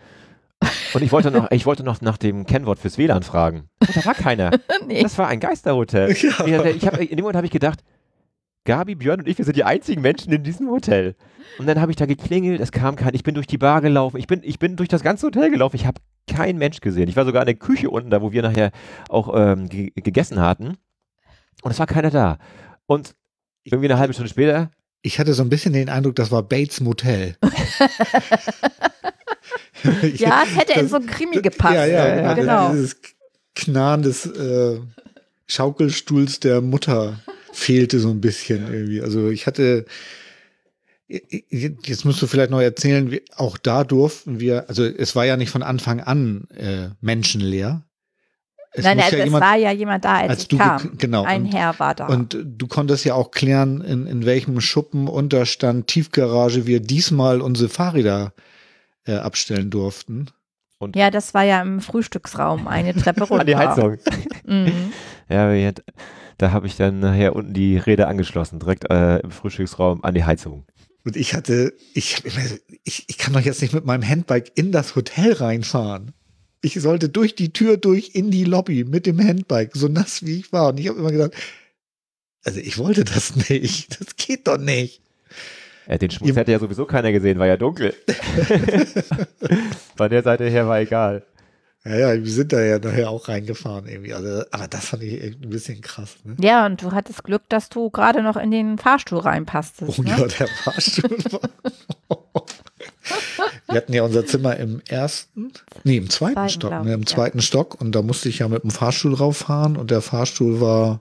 und 0.94 1.02
ich 1.02 1.12
wollte 1.12 1.30
noch, 1.30 1.50
ich 1.50 1.66
wollte 1.66 1.84
noch 1.84 2.00
nach 2.00 2.16
dem 2.16 2.46
Kennwort 2.46 2.78
fürs 2.78 2.96
WLAN 2.96 3.22
fragen. 3.22 3.68
Und 3.80 3.94
da 3.94 4.04
war 4.06 4.14
keiner. 4.14 4.50
nee. 4.86 5.02
Das 5.02 5.18
war 5.18 5.28
ein 5.28 5.38
Geisterhotel. 5.38 6.16
Ja. 6.46 6.64
Ich 6.64 6.86
hab, 6.86 6.98
in 6.98 7.08
dem 7.08 7.20
Moment 7.20 7.36
habe 7.36 7.46
ich 7.46 7.52
gedacht, 7.52 7.80
Gabi, 8.64 8.94
Björn 8.94 9.20
und 9.20 9.28
ich, 9.28 9.36
wir 9.36 9.44
sind 9.44 9.56
die 9.56 9.64
einzigen 9.64 10.00
Menschen 10.00 10.32
in 10.32 10.42
diesem 10.42 10.70
Hotel. 10.70 11.14
Und 11.58 11.66
dann 11.66 11.80
habe 11.80 11.92
ich 11.92 11.96
da 11.96 12.06
geklingelt, 12.06 12.60
es 12.60 12.72
kam 12.72 12.96
kein, 12.96 13.14
ich 13.14 13.22
bin 13.22 13.34
durch 13.34 13.46
die 13.46 13.58
Bar 13.58 13.82
gelaufen, 13.82 14.16
ich 14.16 14.26
bin, 14.26 14.40
ich 14.42 14.58
bin 14.58 14.76
durch 14.76 14.88
das 14.88 15.02
ganze 15.02 15.26
Hotel 15.26 15.50
gelaufen, 15.50 15.76
ich 15.76 15.86
habe 15.86 16.00
keinen 16.26 16.58
Mensch 16.58 16.80
gesehen. 16.80 17.08
Ich 17.08 17.16
war 17.16 17.24
sogar 17.26 17.42
in 17.42 17.46
der 17.46 17.54
Küche 17.54 17.90
unten, 17.90 18.08
da 18.08 18.22
wo 18.22 18.32
wir 18.32 18.42
nachher 18.42 18.70
auch 19.08 19.32
ähm, 19.34 19.68
ge 19.68 19.92
gegessen 19.94 20.40
hatten. 20.40 20.78
Und 21.62 21.70
es 21.70 21.78
war 21.78 21.86
keiner 21.86 22.10
da. 22.10 22.38
Und 22.86 23.14
irgendwie 23.72 23.90
eine 23.90 23.98
halbe 23.98 24.12
Stunde 24.14 24.30
später, 24.30 24.70
Ich 25.02 25.18
hatte 25.18 25.32
so 25.34 25.42
ein 25.42 25.48
bisschen 25.48 25.72
den 25.72 25.88
Eindruck, 25.88 26.16
das 26.16 26.30
war 26.30 26.42
Bates 26.42 26.80
Motel. 26.80 27.36
Ja, 30.16 30.42
es 30.44 30.56
hätte 30.56 30.72
in 30.74 30.80
das- 30.82 30.90
so 30.90 30.96
ein 30.96 31.06
Krimi 31.06 31.40
gepasst. 31.40 31.74
Ja, 31.74 31.86
ja, 31.86 32.32
äh, 32.32 32.34
genau. 32.34 32.72
Dieses 32.72 32.96
Knarren 33.54 34.02
des 34.02 34.26
äh, 34.26 34.80
Schaukelstuhls 35.46 36.40
der 36.40 36.60
Mutter 36.60 37.20
fehlte 37.52 38.00
so 38.00 38.10
ein 38.10 38.20
bisschen 38.20 38.72
irgendwie. 38.72 39.00
Also 39.00 39.30
ich 39.30 39.46
hatte, 39.46 39.84
jetzt 41.08 42.04
musst 42.04 42.20
du 42.20 42.26
vielleicht 42.26 42.50
noch 42.50 42.60
erzählen, 42.60 43.18
auch 43.36 43.56
da 43.56 43.84
durften 43.84 44.40
wir, 44.40 44.68
also 44.68 44.84
es 44.84 45.14
war 45.16 45.24
ja 45.26 45.36
nicht 45.36 45.50
von 45.50 45.62
Anfang 45.62 46.00
an 46.00 46.48
äh, 46.56 46.88
menschenleer. 47.00 47.84
Es 48.72 48.84
Nein, 48.84 48.98
nein, 48.98 49.06
ja 49.10 49.18
es 49.18 49.24
jemand, 49.24 49.44
war 49.44 49.56
ja 49.56 49.72
jemand 49.72 50.04
da, 50.04 50.16
als, 50.16 50.28
als 50.30 50.42
ich 50.42 50.48
du 50.48 50.58
kam. 50.58 50.98
genau, 50.98 51.24
Ein 51.24 51.44
und- 51.44 51.54
Herr 51.54 51.78
war 51.78 51.94
da. 51.94 52.06
Und 52.06 52.36
du 52.44 52.66
konntest 52.66 53.04
ja 53.04 53.14
auch 53.14 53.30
klären, 53.30 53.80
in, 53.80 54.06
in 54.06 54.26
welchem 54.26 54.60
Schuppen 54.60 55.08
Unterstand 55.08 55.86
Tiefgarage 55.86 56.66
wir 56.66 56.80
diesmal 56.80 57.40
unsere 57.40 57.68
Fahrräder 57.68 58.32
äh, 59.06 59.14
abstellen 59.14 59.70
durften. 59.70 60.26
ja, 60.94 61.10
das 61.10 61.32
war 61.34 61.44
ja 61.44 61.62
im 61.62 61.80
Frühstücksraum, 61.80 62.68
eine 62.68 62.94
Treppe 62.94 63.24
runter. 63.24 63.40
an 63.40 63.46
die 63.46 63.56
Heizung. 63.56 63.96
Mhm. 64.46 64.92
Ja, 65.28 65.72
da 66.38 66.52
habe 66.52 66.66
ich 66.66 66.76
dann 66.76 67.00
nachher 67.00 67.36
unten 67.36 67.52
die 67.52 67.76
Räder 67.76 68.08
angeschlossen, 68.08 68.60
direkt 68.60 68.90
äh, 68.90 69.18
im 69.18 69.30
Frühstücksraum 69.30 70.02
an 70.02 70.14
die 70.14 70.24
Heizung. 70.24 70.64
Und 71.04 71.16
ich 71.16 71.34
hatte, 71.34 71.74
ich, 71.94 72.22
ich, 72.84 73.04
ich 73.08 73.18
kann 73.18 73.32
doch 73.34 73.40
jetzt 73.40 73.60
nicht 73.60 73.74
mit 73.74 73.84
meinem 73.84 74.08
Handbike 74.08 74.52
in 74.54 74.72
das 74.72 74.96
Hotel 74.96 75.32
reinfahren. 75.34 76.12
Ich 76.60 76.74
sollte 76.74 77.08
durch 77.08 77.34
die 77.34 77.52
Tür 77.52 77.76
durch 77.76 78.10
in 78.14 78.30
die 78.30 78.44
Lobby 78.44 78.84
mit 78.84 79.06
dem 79.06 79.22
Handbike, 79.22 79.70
so 79.74 79.88
nass 79.88 80.24
wie 80.24 80.40
ich 80.40 80.52
war. 80.52 80.68
Und 80.68 80.80
ich 80.80 80.88
habe 80.88 80.98
immer 80.98 81.12
gedacht, 81.12 81.32
also 82.44 82.60
ich 82.60 82.78
wollte 82.78 83.04
das 83.04 83.36
nicht. 83.48 84.00
Das 84.00 84.16
geht 84.16 84.46
doch 84.46 84.58
nicht. 84.58 85.02
Den 85.88 86.10
Schmutz 86.10 86.36
hätte 86.36 86.52
ja 86.52 86.58
sowieso 86.58 86.84
keiner 86.84 87.12
gesehen, 87.12 87.38
war 87.38 87.46
ja 87.46 87.56
dunkel. 87.56 87.94
Von 89.96 90.10
der 90.10 90.22
Seite 90.22 90.48
her 90.48 90.68
war 90.68 90.80
egal. 90.80 91.24
Ja, 91.84 91.96
ja, 91.96 92.14
wir 92.22 92.30
sind 92.30 92.52
da 92.52 92.60
ja 92.60 92.78
nachher 92.78 93.08
auch 93.08 93.28
reingefahren 93.28 93.86
irgendwie. 93.88 94.12
Also, 94.12 94.44
aber 94.50 94.68
das 94.68 94.86
fand 94.86 95.02
ich 95.04 95.22
echt 95.22 95.42
ein 95.42 95.48
bisschen 95.48 95.80
krass. 95.80 96.16
Ne? 96.24 96.36
Ja, 96.40 96.66
und 96.66 96.82
du 96.82 96.92
hattest 96.92 97.24
Glück, 97.24 97.48
dass 97.48 97.70
du 97.70 97.88
gerade 97.88 98.22
noch 98.22 98.36
in 98.36 98.50
den 98.50 98.76
Fahrstuhl 98.76 99.20
reinpasstest. 99.20 99.98
Oh 99.98 100.02
ne? 100.02 100.10
ja, 100.10 100.26
der 100.26 100.48
Fahrstuhl 100.48 101.18
war. 101.30 101.40
Wir 103.68 103.76
hatten 103.76 103.92
ja 103.92 104.02
unser 104.02 104.24
Zimmer 104.24 104.56
im 104.56 104.80
ersten, 104.88 105.52
nee, 105.84 105.98
im 105.98 106.08
zweiten, 106.08 106.34
Zweiten, 106.34 106.48
Stock, 106.48 106.84
ne, 106.84 106.94
im 106.94 107.02
ich, 107.02 107.10
ja. 107.10 107.14
zweiten 107.14 107.42
Stock 107.42 107.80
und 107.80 107.92
da 107.92 108.00
musste 108.00 108.30
ich 108.30 108.38
ja 108.38 108.48
mit 108.48 108.62
dem 108.62 108.70
Fahrstuhl 108.70 109.14
rauffahren 109.14 109.76
und 109.76 109.90
der 109.90 110.00
Fahrstuhl 110.00 110.60
war 110.60 111.00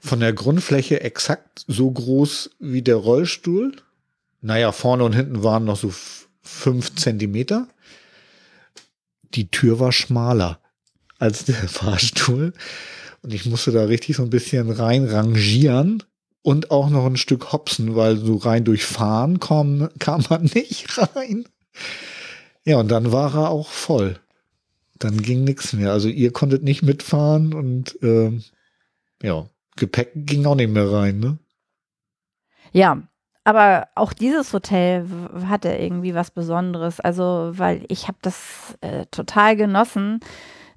von 0.00 0.18
der 0.18 0.32
Grundfläche 0.32 1.00
exakt 1.00 1.64
so 1.68 1.90
groß 1.90 2.50
wie 2.58 2.82
der 2.82 2.96
Rollstuhl. 2.96 3.72
Naja, 4.40 4.72
vorne 4.72 5.04
und 5.04 5.14
hinten 5.14 5.44
waren 5.44 5.64
noch 5.64 5.76
so 5.76 5.92
fünf 6.42 6.94
Zentimeter. 6.96 7.68
Die 9.34 9.50
Tür 9.50 9.78
war 9.78 9.92
schmaler 9.92 10.58
als 11.18 11.44
der 11.44 11.54
Fahrstuhl 11.68 12.52
und 13.22 13.32
ich 13.32 13.46
musste 13.46 13.70
da 13.70 13.84
richtig 13.84 14.16
so 14.16 14.22
ein 14.22 14.30
bisschen 14.30 14.70
rein 14.70 15.04
rangieren 15.04 16.02
und 16.42 16.70
auch 16.70 16.90
noch 16.90 17.06
ein 17.06 17.16
Stück 17.16 17.52
hopsen, 17.52 17.94
weil 17.94 18.16
so 18.16 18.36
rein 18.36 18.64
durch 18.64 18.84
Fahren 18.84 19.40
kam, 19.40 19.88
kam 19.98 20.24
man 20.28 20.50
nicht 20.54 20.98
rein. 20.98 21.44
Ja, 22.64 22.78
und 22.78 22.88
dann 22.88 23.12
war 23.12 23.34
er 23.34 23.50
auch 23.50 23.68
voll. 23.70 24.18
Dann 24.98 25.22
ging 25.22 25.44
nichts 25.44 25.72
mehr. 25.72 25.92
Also 25.92 26.08
ihr 26.08 26.32
konntet 26.32 26.62
nicht 26.62 26.82
mitfahren 26.82 27.54
und 27.54 27.98
ähm, 28.02 28.42
ja, 29.22 29.46
Gepäck 29.76 30.12
ging 30.14 30.46
auch 30.46 30.54
nicht 30.54 30.70
mehr 30.70 30.90
rein, 30.90 31.20
ne? 31.20 31.38
Ja, 32.72 33.02
aber 33.44 33.88
auch 33.94 34.12
dieses 34.12 34.52
Hotel 34.52 35.06
hatte 35.46 35.68
irgendwie 35.68 36.14
was 36.14 36.32
Besonderes. 36.32 36.98
Also, 36.98 37.52
weil 37.52 37.84
ich 37.88 38.08
habe 38.08 38.18
das 38.20 38.76
äh, 38.80 39.06
total 39.12 39.56
genossen, 39.56 40.18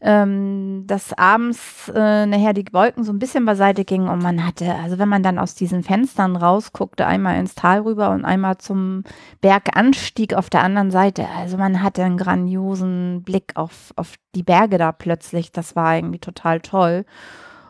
ähm, 0.02 0.84
dass 0.88 1.18
abends 1.18 1.90
äh, 1.94 2.26
nachher 2.26 2.54
die 2.54 2.66
Wolken 2.72 3.04
so 3.04 3.12
ein 3.12 3.20
bisschen 3.20 3.46
beiseite 3.46 3.84
gingen 3.84 4.08
und 4.08 4.22
man 4.22 4.46
hatte, 4.46 4.74
also 4.76 4.98
wenn 4.98 5.10
man 5.10 5.24
dann 5.24 5.40
aus 5.40 5.56
diesen 5.56 5.84
Fenstern 5.84 6.36
rausguckte, 6.36 7.06
einmal 7.06 7.38
ins 7.38 7.56
Tal 7.56 7.82
rüber 7.82 8.12
und 8.12 8.24
einmal 8.24 8.58
zum 8.60 9.04
Berganstieg 9.42 10.34
auf 10.34 10.50
der 10.50 10.64
anderen 10.64 10.92
Seite, 10.92 11.28
also 11.38 11.58
man 11.58 11.84
hatte 11.84 12.04
einen 12.04 12.18
grandiosen 12.18 13.24
Blick 13.24 13.52
auf, 13.56 13.94
auf 13.96 14.16
die 14.36 14.44
Berge 14.44 14.78
da 14.78 14.92
plötzlich. 14.92 15.52
Das 15.52 15.76
war 15.76 15.96
irgendwie 15.96 16.20
total 16.20 16.62
toll. 16.62 17.06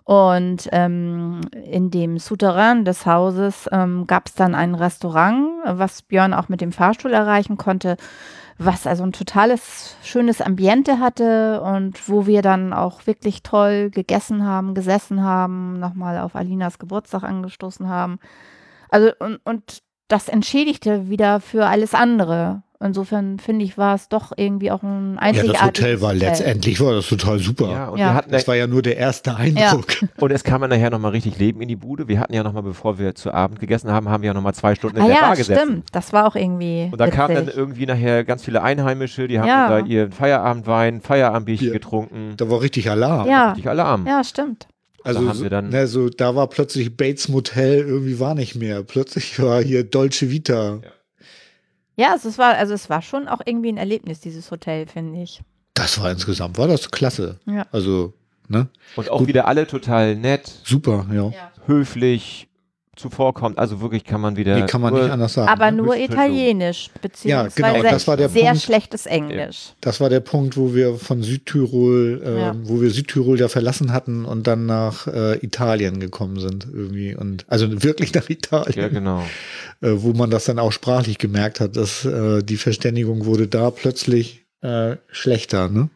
Und 0.04 0.68
ähm, 0.72 1.42
in 1.66 1.92
dem 1.92 2.18
Souterrain 2.18 2.84
des 2.84 3.06
Hauses 3.06 3.70
ähm, 3.72 4.08
gab 4.08 4.26
es 4.26 4.34
dann 4.34 4.56
ein 4.56 4.74
Restaurant, 4.74 5.52
was 5.66 6.02
Björn 6.02 6.34
auch 6.34 6.50
mit 6.50 6.62
dem 6.62 6.72
Fahrstuhl 6.72 7.14
erreichen 7.14 7.58
konnte, 7.58 7.96
was 8.60 8.86
also 8.86 9.04
ein 9.04 9.14
totales 9.14 9.96
schönes 10.04 10.42
Ambiente 10.42 11.00
hatte 11.00 11.62
und 11.62 12.10
wo 12.10 12.28
wir 12.28 12.42
dann 12.42 12.74
auch 12.74 13.08
wirklich 13.08 13.42
toll 13.42 13.90
gegessen 13.90 14.46
haben, 14.46 14.76
gesessen 14.76 15.24
haben, 15.24 15.80
nochmal 15.80 16.20
auf 16.20 16.36
Alinas 16.36 16.78
Geburtstag 16.78 17.24
angestoßen 17.24 17.88
haben. 17.88 18.20
Also 18.90 19.12
und, 19.20 19.40
und 19.46 19.82
das 20.10 20.28
entschädigte 20.28 21.10
wieder 21.10 21.40
für 21.40 21.68
alles 21.68 21.94
andere. 21.94 22.64
Insofern 22.82 23.40
finde 23.40 23.66
ich, 23.66 23.78
war 23.78 23.94
es 23.96 24.08
doch 24.08 24.32
irgendwie 24.38 24.72
auch 24.72 24.82
ein 24.84 25.16
Ja, 25.16 25.20
einzigartiges 25.22 25.60
das 25.60 25.68
Hotel 25.68 26.02
war 26.02 26.14
letztendlich 26.14 26.80
war 26.80 26.94
das 26.94 27.08
total 27.10 27.38
super. 27.40 27.70
Ja, 27.70 27.90
und 27.90 27.98
Ja. 28.00 28.06
wir 28.12 28.14
hatten 28.14 28.32
Das 28.32 28.48
war 28.48 28.56
ja 28.56 28.68
nur 28.68 28.82
der 28.82 28.96
erste 28.96 29.36
Eindruck. 29.36 29.88
und 30.18 30.32
es 30.32 30.46
kam 30.46 30.62
dann 30.62 30.70
nachher 30.70 30.90
nochmal 30.90 31.12
richtig 31.12 31.38
Leben 31.40 31.60
in 31.62 31.68
die 31.68 31.76
Bude. 31.76 32.08
Wir 32.08 32.22
hatten 32.22 32.34
ja 32.34 32.42
nochmal, 32.42 32.64
bevor 32.64 32.98
wir 32.98 33.16
zu 33.16 33.34
Abend 33.34 33.60
gegessen 33.60 33.92
haben, 33.92 34.08
haben 34.08 34.24
wir 34.24 34.28
ja 34.28 34.34
nochmal 34.34 34.54
zwei 34.54 34.76
Stunden 34.76 34.96
in 34.96 35.04
Ah 35.04 35.08
der 35.08 35.16
ja, 35.16 35.22
Bar 35.24 35.36
gesessen. 35.36 35.62
stimmt. 35.62 35.86
Das 35.92 36.14
war 36.14 36.26
auch 36.26 36.36
irgendwie. 36.36 36.88
Und 36.90 37.02
da 37.02 37.08
kamen 37.10 37.36
dann 37.36 37.48
irgendwie 37.50 37.86
nachher 37.86 38.24
ganz 38.24 38.46
viele 38.46 38.62
Einheimische, 38.62 39.28
die 39.28 39.40
haben 39.40 39.48
Ja. 39.50 39.68
da 39.68 39.80
ihren 39.86 40.14
Feierabendwein, 40.14 41.02
Feierabendbierchen 41.02 41.68
Ja. 41.68 41.74
getrunken. 41.74 42.36
Da 42.38 42.50
war 42.50 42.62
richtig 42.62 42.90
Alarm. 42.90 43.28
Ja, 43.28 43.50
Richtig 43.50 43.68
Alarm. 43.68 44.08
ja, 44.08 44.24
stimmt. 44.24 44.68
Also 45.04 45.20
haben 45.28 45.34
so, 45.38 45.44
wir 45.44 45.50
dann- 45.50 45.68
ne, 45.70 45.86
so, 45.88 46.08
da 46.08 46.36
war 46.36 46.48
plötzlich 46.48 46.96
Bates 46.96 47.28
Motel 47.28 47.80
irgendwie 47.80 48.20
war 48.22 48.36
nicht 48.36 48.56
mehr. 48.56 48.84
Plötzlich 48.84 49.38
war 49.42 49.62
hier 49.62 49.84
Dolce 49.84 50.30
Vita. 50.30 50.76
Ja, 50.76 50.90
also 52.12 52.30
es 52.30 52.38
war, 52.38 52.56
also 52.56 52.74
es 52.74 52.90
war 52.90 53.02
schon 53.02 53.28
auch 53.28 53.42
irgendwie 53.46 53.72
ein 53.72 53.78
Erlebnis, 53.78 54.20
dieses 54.20 54.50
Hotel, 54.52 54.88
finde 54.88 55.22
ich. 55.22 55.42
Das 55.74 56.02
war 56.02 56.12
insgesamt, 56.12 56.58
war 56.58 56.68
das 56.68 56.92
klasse. 56.92 57.40
Ja. 57.46 57.66
Also, 57.72 58.14
ne? 58.48 58.68
Und 58.96 59.10
auch 59.10 59.20
Gut. 59.20 59.28
wieder 59.28 59.48
alle 59.48 59.66
total 59.68 60.16
nett, 60.16 60.52
Super, 60.64 61.06
ja. 61.12 61.30
Ja. 61.30 61.52
höflich, 61.66 62.49
zuvorkommt. 63.00 63.58
Also 63.58 63.82
wirklich 63.82 64.04
kann 64.04 64.22
man 64.22 64.36
wieder. 64.36 64.60
Nee, 64.60 64.66
kann 64.68 64.82
man 64.82 64.94
nur- 64.94 65.04
nicht 65.04 65.12
anders 65.12 65.34
sagen. 65.34 65.50
Aber 65.50 65.72
ne? 65.72 65.78
nur 65.78 65.96
Italienisch, 65.98 66.90
beziehungsweise 67.02 67.56
genau, 67.56 67.82
das 67.82 68.08
war 68.08 68.18
der 68.18 68.30
sehr 68.30 68.44
Punkt. 68.52 68.62
schlechtes 68.62 69.06
Englisch. 69.06 69.74
Das 69.82 70.00
war 70.00 70.10
der 70.10 70.20
Punkt, 70.20 70.58
wo 70.58 70.74
wir 70.76 70.96
von 70.96 71.24
Südtirol, 71.24 72.22
äh, 72.24 72.40
Ja. 72.40 72.56
wo 72.64 72.82
wir 72.82 72.90
Südtirol 72.92 73.40
ja 73.40 73.48
verlassen 73.48 73.94
hatten 73.94 74.26
und 74.26 74.48
dann 74.48 74.66
nach 74.66 75.08
äh, 75.08 75.38
Italien 75.44 76.00
gekommen 76.00 76.40
sind 76.40 76.68
irgendwie 76.72 77.16
und 77.16 77.46
also 77.48 77.84
wirklich 77.84 78.14
nach 78.14 78.30
Italien, 78.30 78.80
Ja, 78.80 78.88
genau. 78.90 79.24
äh, 79.82 79.92
wo 79.96 80.14
man 80.14 80.30
das 80.30 80.46
dann 80.46 80.60
auch 80.60 80.72
sprachlich 80.72 81.18
gemerkt 81.18 81.60
hat, 81.60 81.76
dass 81.76 82.06
äh, 82.06 82.44
die 82.44 82.58
Verständigung 82.58 83.26
wurde 83.26 83.48
da 83.48 83.72
plötzlich 83.72 84.46
äh, 84.62 84.98
schlechter, 85.10 85.70
ne? 85.70 85.90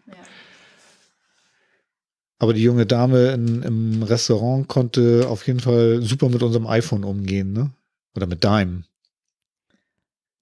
Aber 2.43 2.53
die 2.53 2.61
junge 2.61 2.85
Dame 2.85 3.31
in, 3.31 3.61
im 3.63 4.03
Restaurant 4.03 4.67
konnte 4.67 5.27
auf 5.29 5.47
jeden 5.47 5.61
Fall 5.61 6.01
super 6.01 6.27
mit 6.27 6.43
unserem 6.43 6.67
iPhone 6.67 7.05
umgehen, 7.05 7.53
ne? 7.53 7.71
Oder 8.17 8.27
mit 8.27 8.43
deinem. 8.43 8.83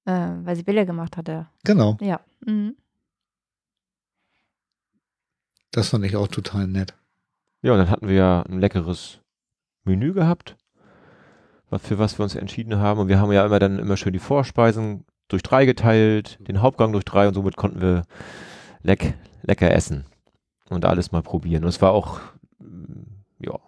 Äh, 0.06 0.30
weil 0.44 0.56
sie 0.56 0.64
Bilder 0.64 0.88
gemacht 0.88 1.16
hatte. 1.16 1.46
Genau, 1.64 2.00
Ja. 2.02 2.20
Mhm. 2.44 2.76
das 5.70 5.90
fand 5.90 6.04
ich 6.06 6.16
auch 6.16 6.28
total 6.28 6.66
nett. 6.66 6.96
Ja, 7.62 7.74
und 7.74 7.78
dann 7.78 7.92
hatten 7.92 8.08
wir 8.08 8.16
ja 8.16 8.42
ein 8.50 8.60
leckeres 8.60 9.20
Menü 9.84 10.12
gehabt, 10.14 10.58
was, 11.70 11.84
für 11.84 12.00
was 12.00 12.18
wir 12.18 12.24
uns 12.24 12.34
entschieden 12.34 12.78
haben. 12.78 13.00
Und 13.00 13.10
wir 13.10 13.20
haben 13.20 13.32
ja 13.32 13.46
immer 13.46 13.60
dann 13.60 13.78
immer 13.78 13.96
schön 13.96 14.14
die 14.14 14.18
Vorspeisen 14.18 15.06
durch 15.28 15.44
drei 15.44 15.68
geteilt, 15.68 16.40
den 16.48 16.64
Hauptgang 16.64 16.94
durch 16.94 17.06
drei 17.06 17.28
und 17.28 17.36
somit 17.36 17.58
konnten 17.58 17.80
wir 17.80 18.06
leck, 18.82 19.14
lecker 19.44 19.70
essen 19.70 20.06
und 20.74 20.86
alles 20.86 21.12
mal 21.12 21.22
probieren. 21.22 21.64
Und 21.64 21.70
es 21.70 21.82
war 21.82 21.92
auch, 21.92 22.20
mm, 22.60 23.04
ja, 23.40 23.60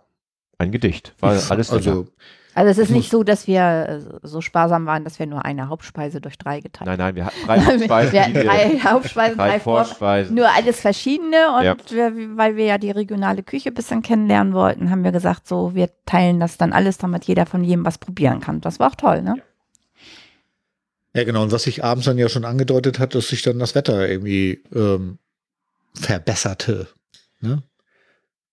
ein 0.58 0.72
Gedicht. 0.72 1.14
War 1.20 1.32
alles 1.32 1.72
also 1.72 2.08
Also 2.56 2.70
es 2.70 2.78
ist 2.78 2.90
Ich 2.90 2.96
nicht 2.96 3.12
so, 3.12 3.24
dass 3.24 3.48
wir 3.48 3.62
äh, 3.62 4.00
so 4.28 4.40
sparsam 4.42 4.86
waren, 4.86 5.04
dass 5.04 5.18
wir 5.20 5.26
nur 5.26 5.44
eine 5.44 5.70
Hauptspeise 5.70 6.22
durch 6.22 6.38
drei 6.38 6.60
geteilt 6.62 6.88
Nein, 6.88 7.00
nein, 7.00 7.16
wir 7.16 7.26
hatten 7.26 7.46
drei 7.46 7.60
Vorspeisen, 7.62 8.12
wir 8.14 8.22
hatten 8.22 8.34
drei 8.34 8.80
Hauptspeisen, 8.80 9.38
drei 9.38 9.50
drei 9.50 9.60
Vorspeisen. 9.60 10.36
Nur 10.36 10.48
alles 10.56 10.80
verschiedene 10.80 11.56
und 11.58 11.64
Ja. 11.64 11.76
wir, 11.90 12.38
weil 12.38 12.56
wir 12.56 12.66
ja 12.66 12.78
die 12.78 12.92
regionale 12.92 13.44
Küche 13.44 13.70
ein 13.70 13.74
bisschen 13.76 14.02
kennenlernen 14.04 14.54
wollten, 14.54 14.90
haben 14.92 15.04
wir 15.04 15.12
gesagt, 15.12 15.48
so, 15.48 15.74
wir 15.74 15.90
teilen 16.06 16.40
das 16.40 16.58
dann 16.58 16.74
alles, 16.74 16.98
damit 17.00 17.26
jeder 17.26 17.46
von 17.46 17.64
jedem 17.64 17.86
was 17.86 17.98
probieren 17.98 18.40
kann. 18.40 18.62
Das 18.62 18.80
war 18.80 18.92
auch 18.92 18.96
toll, 18.96 19.22
ne? 19.24 19.36
Ja, 21.16 21.24
genau. 21.26 21.44
Und 21.44 21.52
was 21.52 21.64
sich 21.64 21.84
abends 21.84 22.06
dann 22.06 22.18
ja 22.18 22.28
schon 22.28 22.46
angedeutet 22.46 22.98
hat, 23.00 23.14
dass 23.14 23.28
sich 23.28 23.44
dann 23.44 23.60
das 23.60 23.76
Wetter 23.76 24.08
irgendwie 24.10 24.64
ähm, 24.74 25.20
verbesserte. 25.96 26.88
Ne? 27.42 27.64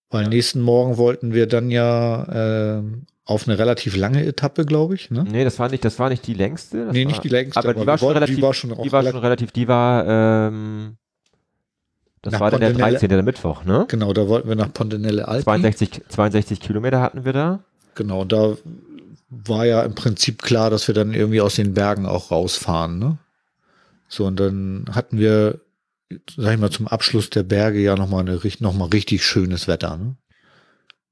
Weil 0.09 0.27
nächsten 0.27 0.61
Morgen 0.61 0.97
wollten 0.97 1.33
wir 1.33 1.47
dann 1.47 1.71
ja 1.71 2.27
ähm, 2.79 3.05
auf 3.25 3.47
eine 3.47 3.57
relativ 3.57 3.95
lange 3.95 4.25
Etappe, 4.25 4.65
glaube 4.65 4.95
ich. 4.95 5.09
Ne? 5.11 5.23
Nee, 5.29 5.43
das 5.43 5.57
war 5.59 5.69
nicht, 5.69 5.85
das 5.85 5.99
war 5.99 6.09
nicht 6.09 6.25
die 6.27 6.33
längste. 6.33 6.85
Das 6.85 6.93
Nee, 6.93 7.05
war, 7.05 7.11
nicht 7.11 7.23
die 7.23 7.29
längste, 7.29 7.59
aber, 7.59 7.69
aber 7.69 7.79
die 7.81 7.87
war 7.87 7.97
schon 7.97 8.07
wollten- 8.07 8.19
die 8.19 8.23
relativ, 8.25 8.41
war 8.43 8.53
schon 8.53 8.71
auch 8.73 8.83
die 8.83 8.91
war 8.91 9.01
schon 9.03 9.11
relativ- 9.11 9.23
relativ, 9.23 9.51
die 9.51 9.67
war, 9.67 10.07
ähm, 10.07 10.97
das 12.23 12.39
war 12.39 12.51
dann 12.51 12.59
der 12.59 12.67
Pontenelle. 12.67 12.91
13. 12.93 13.09
der 13.09 13.23
Mittwoch, 13.23 13.63
ne? 13.63 13.85
Genau, 13.87 14.13
da 14.13 14.27
wollten 14.27 14.47
wir 14.49 14.55
nach 14.55 14.71
Pontenelle 14.73 15.27
Alpi. 15.27 15.43
62, 15.45 16.01
62 16.09 16.59
Kilometer 16.59 17.01
hatten 17.01 17.23
wir 17.25 17.33
da. 17.33 17.59
Genau, 17.95 18.25
da 18.25 18.57
war 19.29 19.65
ja 19.65 19.81
im 19.83 19.95
Prinzip 19.95 20.41
klar, 20.43 20.69
dass 20.69 20.87
wir 20.87 20.93
dann 20.95 21.13
irgendwie 21.13 21.41
aus 21.41 21.55
den 21.55 21.73
Bergen 21.73 22.05
auch 22.05 22.31
rausfahren. 22.31 22.99
Ne? 22.99 23.17
So, 24.09 24.25
und 24.25 24.39
dann 24.39 24.85
hatten 24.91 25.17
wir, 25.17 25.61
sag 26.35 26.53
ich 26.53 26.59
mal, 26.59 26.69
zum 26.71 26.87
Abschluss 26.87 27.29
der 27.29 27.43
Berge 27.43 27.79
ja 27.79 27.95
nochmal 27.95 28.23
noch 28.59 28.73
mal 28.73 28.85
richtig 28.85 29.25
schönes 29.25 29.67
Wetter. 29.67 29.97
Ne? 29.97 30.15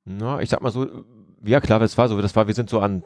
Na, 0.05 0.41
ich 0.41 0.49
sag 0.49 0.61
mal 0.61 0.71
so, 0.71 0.87
ja 1.43 1.61
klar, 1.61 1.79
das 1.79 1.97
war 1.97 2.09
so, 2.09 2.21
das 2.21 2.35
war, 2.35 2.47
wir 2.47 2.53
sind 2.55 2.69
so 2.69 2.79
an, 2.79 3.03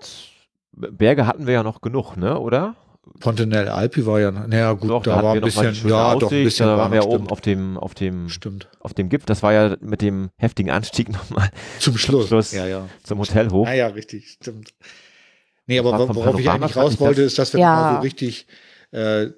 Berge 0.72 1.28
hatten 1.28 1.46
wir 1.48 1.54
ja 1.54 1.64
noch 1.64 1.82
genug, 1.82 2.18
ne, 2.18 2.40
oder? 2.40 2.76
Pontenelle 3.20 3.74
Alpi 3.74 4.06
war 4.06 4.20
ja, 4.22 4.32
naja 4.32 4.72
gut, 4.74 4.90
Doch, 4.90 5.04
da, 5.04 5.16
hatten 5.16 5.26
war 5.26 5.34
ein 5.36 5.42
bisschen, 5.42 5.74
ja, 5.90 6.14
doch 6.16 6.22
ein 6.22 6.26
Aussicht, 6.26 6.44
bisschen. 6.46 6.68
Da 6.68 6.78
waren 6.78 6.92
wir 6.92 7.02
ja 7.02 7.06
oben 7.06 7.28
auf 7.30 7.42
dem, 7.42 7.78
auf 7.78 7.94
dem, 7.94 8.30
Stimmt. 8.30 8.70
auf 8.80 8.94
dem 8.94 9.10
Gipfel. 9.10 9.26
Das 9.26 9.44
war 9.44 9.52
ja 9.52 9.76
mit 9.82 10.02
dem 10.02 10.30
heftigen 10.38 10.72
Anstieg 10.72 11.10
nochmal 11.12 11.50
Zum 11.80 11.98
Schluss. 11.98 12.28
Schluss. 12.30 12.52
Ja, 12.54 12.66
ja. 12.66 12.88
zum 13.04 13.20
Hotel 13.20 13.50
hoch. 13.52 13.68
Ah 13.68 13.74
ja, 13.74 13.88
richtig, 13.88 14.30
stimmt. 14.42 14.74
Nee, 15.68 15.80
aber 15.80 15.92
worauf 16.16 16.40
ich 16.40 16.50
eigentlich 16.50 16.76
raus 16.76 17.00
wollte, 17.00 17.24
ist, 17.24 17.38
dass 17.38 17.54
wir 17.54 17.60
Ja. 17.60 17.76
mal 17.76 17.96
so 17.96 18.02
richtig, 18.02 18.48
äh, 18.94 19.32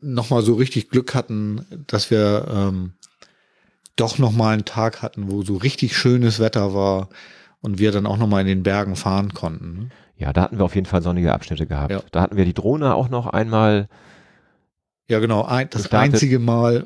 nochmal 0.00 0.42
so 0.42 0.54
richtig 0.54 0.88
Glück 0.88 1.14
hatten, 1.14 1.84
dass 1.86 2.10
wir 2.10 2.46
ähm, 2.50 2.92
doch 3.96 4.18
nochmal 4.18 4.54
einen 4.54 4.64
Tag 4.64 5.02
hatten, 5.02 5.30
wo 5.30 5.42
so 5.42 5.56
richtig 5.56 5.96
schönes 5.96 6.40
Wetter 6.40 6.72
war 6.74 7.10
und 7.60 7.78
wir 7.78 7.92
dann 7.92 8.06
auch 8.06 8.16
nochmal 8.16 8.40
in 8.42 8.46
den 8.46 8.62
Bergen 8.62 8.96
fahren 8.96 9.34
konnten. 9.34 9.78
Ne? 9.78 9.88
Ja, 10.16 10.32
da 10.32 10.42
hatten 10.42 10.58
wir 10.58 10.64
auf 10.64 10.74
jeden 10.74 10.86
Fall 10.86 11.02
sonnige 11.02 11.34
Abschnitte 11.34 11.66
gehabt. 11.66 11.90
Ja. 11.92 12.02
Da 12.12 12.22
hatten 12.22 12.36
wir 12.36 12.46
die 12.46 12.54
Drohne 12.54 12.94
auch 12.94 13.10
noch 13.10 13.26
einmal. 13.26 13.88
Ja, 15.06 15.18
genau, 15.18 15.44
ein, 15.44 15.68
das 15.70 15.82
Gestartet. 15.82 16.14
einzige 16.14 16.38
Mal, 16.38 16.84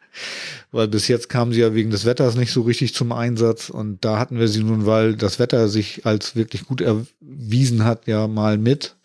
weil 0.70 0.88
bis 0.88 1.08
jetzt 1.08 1.28
kam 1.30 1.52
sie 1.52 1.60
ja 1.60 1.74
wegen 1.74 1.90
des 1.90 2.04
Wetters 2.04 2.36
nicht 2.36 2.52
so 2.52 2.60
richtig 2.62 2.94
zum 2.94 3.10
Einsatz 3.10 3.70
und 3.70 4.04
da 4.04 4.18
hatten 4.18 4.38
wir 4.38 4.48
sie 4.48 4.62
nun, 4.62 4.84
weil 4.84 5.16
das 5.16 5.38
Wetter 5.38 5.68
sich 5.68 6.04
als 6.04 6.36
wirklich 6.36 6.66
gut 6.66 6.82
erwiesen 6.82 7.84
hat, 7.84 8.06
ja 8.06 8.26
mal 8.26 8.58
mit. 8.58 8.96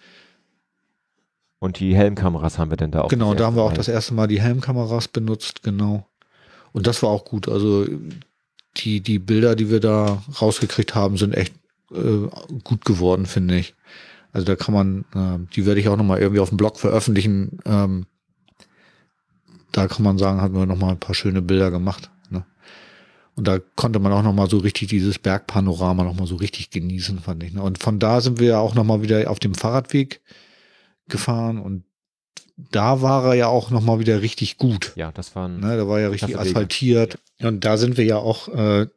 Und 1.59 1.79
die 1.79 1.95
Helmkameras 1.95 2.57
haben 2.57 2.71
wir 2.71 2.77
denn 2.77 2.91
da 2.91 3.01
auch. 3.01 3.09
Genau, 3.09 3.33
da 3.33 3.45
haben 3.45 3.55
wir 3.55 3.63
auch 3.63 3.73
das 3.73 3.87
erste 3.87 4.13
Mal 4.13 4.27
die 4.27 4.41
Helmkameras 4.41 5.07
benutzt, 5.07 5.63
genau. 5.63 6.07
Und 6.71 6.85
das 6.85 7.01
war 7.01 7.09
auch 7.09 7.25
gut. 7.25 7.49
Also 7.49 7.87
die, 8.77 9.01
die 9.01 9.19
Bilder, 9.19 9.55
die 9.55 9.71
wir 9.71 9.79
da 9.79 10.21
rausgekriegt 10.39 10.93
haben, 10.93 11.17
sind 11.17 11.33
echt 11.33 11.53
äh, 11.91 12.27
gut 12.63 12.85
geworden, 12.85 13.25
finde 13.25 13.57
ich. 13.57 13.73
Also 14.31 14.45
da 14.45 14.55
kann 14.55 14.73
man, 14.73 15.05
äh, 15.15 15.53
die 15.55 15.65
werde 15.65 15.79
ich 15.79 15.89
auch 15.89 15.97
nochmal 15.97 16.19
irgendwie 16.19 16.41
auf 16.41 16.49
dem 16.49 16.57
Blog 16.57 16.77
veröffentlichen. 16.77 17.59
Ähm, 17.65 18.05
da 19.71 19.87
kann 19.87 20.03
man 20.03 20.17
sagen, 20.19 20.41
haben 20.41 20.53
wir 20.53 20.65
nochmal 20.67 20.91
ein 20.91 20.99
paar 20.99 21.15
schöne 21.15 21.41
Bilder 21.41 21.71
gemacht. 21.71 22.11
Ne? 22.29 22.45
Und 23.35 23.47
da 23.47 23.59
konnte 23.75 23.97
man 23.99 24.11
auch 24.11 24.21
nochmal 24.21 24.49
so 24.49 24.57
richtig 24.57 24.89
dieses 24.89 25.17
Bergpanorama 25.17 26.03
nochmal 26.03 26.27
so 26.27 26.35
richtig 26.35 26.69
genießen, 26.69 27.19
fand 27.19 27.43
ich. 27.43 27.53
Ne? 27.53 27.63
Und 27.63 27.81
von 27.81 27.97
da 27.97 28.21
sind 28.21 28.39
wir 28.39 28.59
auch 28.59 28.75
nochmal 28.75 29.01
wieder 29.01 29.29
auf 29.31 29.39
dem 29.39 29.55
Fahrradweg 29.55 30.21
gefahren 31.07 31.59
und 31.59 31.83
da 32.71 33.01
war 33.01 33.25
er 33.25 33.33
ja 33.35 33.47
auch 33.47 33.69
nochmal 33.69 33.99
wieder 33.99 34.21
richtig 34.21 34.57
gut. 34.57 34.93
Ja, 34.95 35.11
das 35.11 35.35
waren. 35.35 35.59
Ne, 35.59 35.77
da 35.77 35.87
war 35.87 35.99
ja 35.99 36.09
richtig 36.09 36.37
asphaltiert. 36.37 37.19
Und 37.39 37.65
da 37.65 37.77
sind 37.77 37.97
wir 37.97 38.05
ja 38.05 38.17
auch 38.17 38.47
äh, 38.47 38.87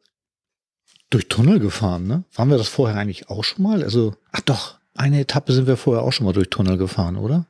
durch 1.11 1.27
Tunnel 1.27 1.59
gefahren. 1.59 2.07
Ne? 2.07 2.23
Waren 2.33 2.49
wir 2.49 2.57
das 2.57 2.69
vorher 2.69 2.97
eigentlich 2.97 3.29
auch 3.29 3.43
schon 3.43 3.63
mal? 3.63 3.83
Also, 3.83 4.15
ach 4.31 4.41
doch, 4.41 4.79
eine 4.95 5.19
Etappe 5.19 5.53
sind 5.53 5.67
wir 5.67 5.77
vorher 5.77 6.03
auch 6.03 6.11
schon 6.11 6.25
mal 6.25 6.33
durch 6.33 6.49
Tunnel 6.49 6.77
gefahren, 6.77 7.17
oder? 7.17 7.45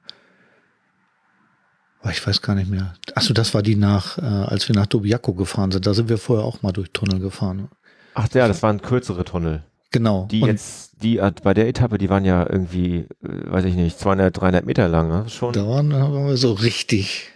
Ich 2.09 2.25
weiß 2.25 2.41
gar 2.41 2.55
nicht 2.55 2.69
mehr. 2.69 2.95
Achso, 3.13 3.33
das 3.33 3.53
war 3.53 3.61
die 3.61 3.75
nach, 3.75 4.17
äh, 4.17 4.21
als 4.21 4.67
wir 4.67 4.75
nach 4.75 4.87
Dobiaco 4.87 5.33
gefahren 5.33 5.71
sind. 5.71 5.85
Da 5.85 5.93
sind 5.93 6.09
wir 6.09 6.17
vorher 6.17 6.45
auch 6.45 6.61
mal 6.63 6.71
durch 6.71 6.91
Tunnel 6.91 7.19
gefahren. 7.19 7.69
Ach 8.15 8.27
ja, 8.33 8.47
das 8.47 8.63
waren 8.63 8.81
kürzere 8.81 9.23
Tunnel. 9.23 9.63
Genau. 9.91 10.27
Die 10.31 10.41
Und 10.41 10.47
jetzt, 10.47 11.03
die 11.03 11.17
äh, 11.17 11.31
bei 11.43 11.53
der 11.53 11.67
Etappe, 11.67 11.97
die 11.97 12.09
waren 12.09 12.25
ja 12.25 12.49
irgendwie, 12.49 12.99
äh, 12.99 13.07
weiß 13.21 13.65
ich 13.65 13.75
nicht, 13.75 13.99
200, 13.99 14.39
300 14.39 14.65
Meter 14.65 14.87
lang, 14.87 15.09
ne? 15.09 15.29
Schon. 15.29 15.53
da 15.53 15.67
waren, 15.67 15.89
da 15.89 16.11
waren 16.11 16.27
wir 16.27 16.37
so 16.37 16.53
richtig. 16.53 17.29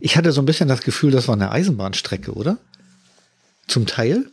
Ich 0.00 0.16
hatte 0.16 0.32
so 0.32 0.40
ein 0.40 0.46
bisschen 0.46 0.68
das 0.68 0.82
Gefühl, 0.82 1.10
das 1.10 1.28
war 1.28 1.34
eine 1.34 1.50
Eisenbahnstrecke, 1.50 2.32
oder? 2.32 2.58
Zum 3.66 3.86
Teil? 3.86 4.30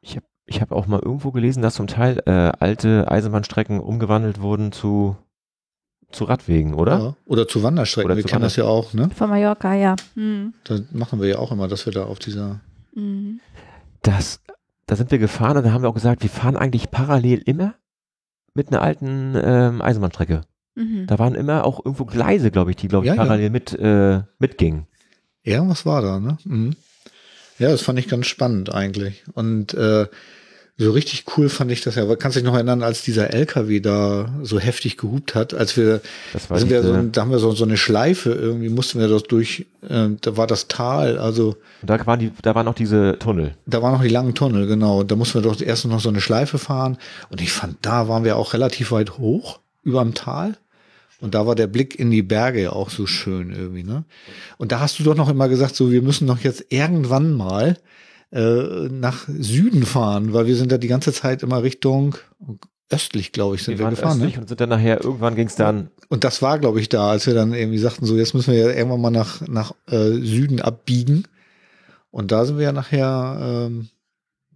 Ich 0.00 0.16
habe 0.16 0.26
ich 0.46 0.60
hab 0.60 0.72
auch 0.72 0.86
mal 0.86 1.00
irgendwo 1.00 1.30
gelesen, 1.30 1.62
dass 1.62 1.74
zum 1.74 1.86
Teil 1.86 2.20
äh, 2.26 2.30
alte 2.30 3.08
Eisenbahnstrecken 3.08 3.78
umgewandelt 3.78 4.40
wurden 4.40 4.72
zu, 4.72 5.16
zu 6.10 6.24
Radwegen, 6.24 6.74
oder? 6.74 6.98
Ja. 6.98 7.16
Oder 7.26 7.46
zu 7.46 7.62
Wanderstrecken. 7.62 8.06
Oder 8.06 8.16
wir 8.16 8.24
zu 8.24 8.28
kennen 8.28 8.42
das 8.42 8.56
ja 8.56 8.64
auch, 8.64 8.92
ne? 8.92 9.10
Von 9.14 9.30
Mallorca, 9.30 9.74
ja. 9.74 9.94
Mhm. 10.16 10.54
Da 10.64 10.80
machen 10.90 11.20
wir 11.20 11.28
ja 11.28 11.38
auch 11.38 11.52
immer, 11.52 11.68
dass 11.68 11.86
wir 11.86 11.92
da 11.92 12.04
auf 12.04 12.18
dieser. 12.18 12.60
Mhm. 12.94 13.40
Das, 14.02 14.40
da 14.90 14.96
sind 14.96 15.12
wir 15.12 15.18
gefahren 15.18 15.56
und 15.56 15.62
da 15.64 15.70
haben 15.72 15.82
wir 15.82 15.88
auch 15.88 15.94
gesagt, 15.94 16.22
wir 16.24 16.30
fahren 16.30 16.56
eigentlich 16.56 16.90
parallel 16.90 17.42
immer 17.46 17.74
mit 18.54 18.68
einer 18.68 18.82
alten 18.82 19.36
ähm, 19.40 19.80
Eisenbahnstrecke. 19.80 20.40
Mhm. 20.74 21.06
Da 21.06 21.20
waren 21.20 21.36
immer 21.36 21.64
auch 21.64 21.84
irgendwo 21.84 22.06
Gleise, 22.06 22.50
glaube 22.50 22.70
ich, 22.72 22.76
die, 22.76 22.88
glaube 22.88 23.06
ich, 23.06 23.08
Ja, 23.10 23.14
ja. 23.14 23.22
parallel 23.22 23.50
mit 23.50 23.72
äh, 23.78 24.22
mitgingen. 24.40 24.88
Ja, 25.44 25.66
was 25.68 25.86
war 25.86 26.02
da, 26.02 26.18
ne? 26.18 26.38
Mhm. 26.44 26.74
Ja, 27.60 27.68
das 27.68 27.82
fand 27.82 28.00
ich 28.00 28.08
ganz 28.08 28.26
spannend 28.26 28.74
eigentlich. 28.74 29.22
Und 29.32 29.74
äh, 29.74 30.06
so 30.84 30.92
richtig 30.92 31.24
cool 31.36 31.48
fand 31.48 31.70
ich 31.70 31.82
das 31.82 31.94
ja. 31.94 32.04
Kannst 32.16 32.36
du 32.36 32.40
dich 32.40 32.46
noch 32.46 32.54
erinnern, 32.54 32.82
als 32.82 33.02
dieser 33.02 33.32
LKW 33.32 33.80
da 33.80 34.32
so 34.42 34.58
heftig 34.58 34.96
gehupt 34.96 35.34
hat, 35.34 35.52
als 35.52 35.76
wir, 35.76 36.00
Das 36.32 36.44
da, 36.44 36.50
war 36.50 36.58
sind 36.58 36.70
wir 36.70 36.82
so, 36.82 36.96
da 37.02 37.20
haben 37.20 37.30
wir 37.30 37.38
so, 37.38 37.52
so 37.52 37.64
eine 37.64 37.76
Schleife, 37.76 38.30
irgendwie 38.32 38.70
mussten 38.70 38.98
wir 38.98 39.08
das 39.08 39.24
durch, 39.24 39.66
äh, 39.88 40.08
da 40.20 40.36
war 40.36 40.46
das 40.46 40.68
Tal, 40.68 41.18
also 41.18 41.56
und 41.82 41.90
da 41.90 42.06
waren 42.06 42.18
die, 42.18 42.32
da 42.42 42.54
waren 42.54 42.66
auch 42.66 42.74
diese 42.74 43.18
Tunnel. 43.18 43.54
da 43.66 43.82
waren 43.82 43.92
noch 43.92 44.02
die 44.02 44.08
langen 44.08 44.34
Tunnel, 44.34 44.66
genau. 44.66 45.02
Da 45.02 45.16
mussten 45.16 45.42
wir 45.42 45.50
doch 45.50 45.60
erst 45.60 45.84
noch 45.86 46.00
so 46.00 46.08
eine 46.08 46.20
Schleife 46.20 46.58
fahren. 46.58 46.98
Und 47.30 47.40
ich 47.40 47.52
fand, 47.52 47.76
da 47.82 48.08
waren 48.08 48.24
wir 48.24 48.36
auch 48.36 48.54
relativ 48.54 48.92
weit 48.92 49.18
hoch, 49.18 49.60
überm 49.82 50.14
Tal. 50.14 50.56
Und 51.20 51.34
da 51.34 51.46
war 51.46 51.54
der 51.54 51.66
Blick 51.66 51.98
in 51.98 52.10
die 52.10 52.22
Berge 52.22 52.62
ja 52.62 52.72
auch 52.72 52.88
so 52.88 53.06
schön 53.06 53.50
irgendwie, 53.50 53.82
ne? 53.82 54.04
Und 54.56 54.72
da 54.72 54.80
hast 54.80 54.98
du 54.98 55.02
doch 55.02 55.14
noch 55.14 55.28
immer 55.28 55.50
gesagt, 55.50 55.76
so, 55.76 55.92
wir 55.92 56.00
müssen 56.00 56.26
doch 56.26 56.38
jetzt 56.40 56.64
irgendwann 56.70 57.32
mal 57.32 57.76
äh, 58.32 58.88
nach 58.88 59.26
Süden 59.28 59.84
fahren, 59.84 60.32
weil 60.32 60.46
wir 60.46 60.56
sind 60.56 60.70
da 60.72 60.78
die 60.78 60.88
ganze 60.88 61.12
Zeit 61.12 61.42
immer 61.42 61.62
Richtung, 61.62 62.16
östlich, 62.90 63.32
glaube 63.32 63.56
ich, 63.56 63.62
sind 63.62 63.78
wir 63.78 63.86
wir, 63.86 63.90
gefahren. 63.90 64.18
Ne? 64.18 64.24
östlich 64.24 64.40
und 64.40 64.48
sind 64.48 64.60
dann 64.60 64.68
nachher, 64.68 65.02
irgendwann 65.02 65.36
ging 65.36 65.46
es 65.46 65.54
dann, 65.54 65.90
Und 66.08 66.24
das 66.24 66.42
war, 66.42 66.58
glaube 66.58 66.80
ich, 66.80 66.88
da, 66.88 67.10
als 67.10 67.26
wir 67.26 67.34
dann 67.34 67.54
irgendwie 67.54 67.78
sagten, 67.78 68.04
so 68.04 68.16
jetzt 68.16 68.34
müssen 68.34 68.52
wir 68.52 68.60
ja 68.60 68.70
irgendwann 68.70 69.00
mal 69.00 69.10
nach, 69.10 69.40
nach 69.46 69.72
äh, 69.88 70.10
Süden 70.12 70.60
abbiegen. 70.60 71.24
Und 72.10 72.32
da 72.32 72.44
sind 72.44 72.58
wir 72.58 72.64
ja 72.64 72.72
nachher 72.72 73.38
ähm, 73.40 73.88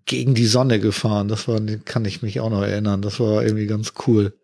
gegen 0.07 0.35
die 0.35 0.47
Sonne 0.47 0.81
gefahren. 0.81 1.29
Das 1.29 1.47
war, 1.47 1.61
kann 1.85 2.05
ich 2.05 2.23
mich 2.23 2.41
auch 2.41 2.51
noch 2.51 2.63
erinnern. 2.63 3.03
Das 3.03 3.21
war 3.21 3.45
irgendwie 3.45 3.67
ganz 3.67 3.95
cool. 4.07 4.35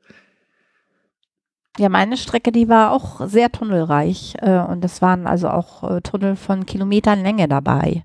Ja, 1.79 1.89
meine 1.89 2.17
Strecke, 2.17 2.53
die 2.53 2.69
war 2.69 2.93
auch 2.93 3.27
sehr 3.27 3.51
tunnelreich. 3.51 4.35
Äh, 4.41 4.59
und 4.59 4.85
es 4.85 5.03
waren 5.03 5.27
also 5.27 5.49
auch 5.49 5.89
äh, 5.91 6.01
Tunnel 6.01 6.37
von 6.37 6.67
Kilometern 6.67 7.23
Länge 7.23 7.49
dabei. 7.49 8.05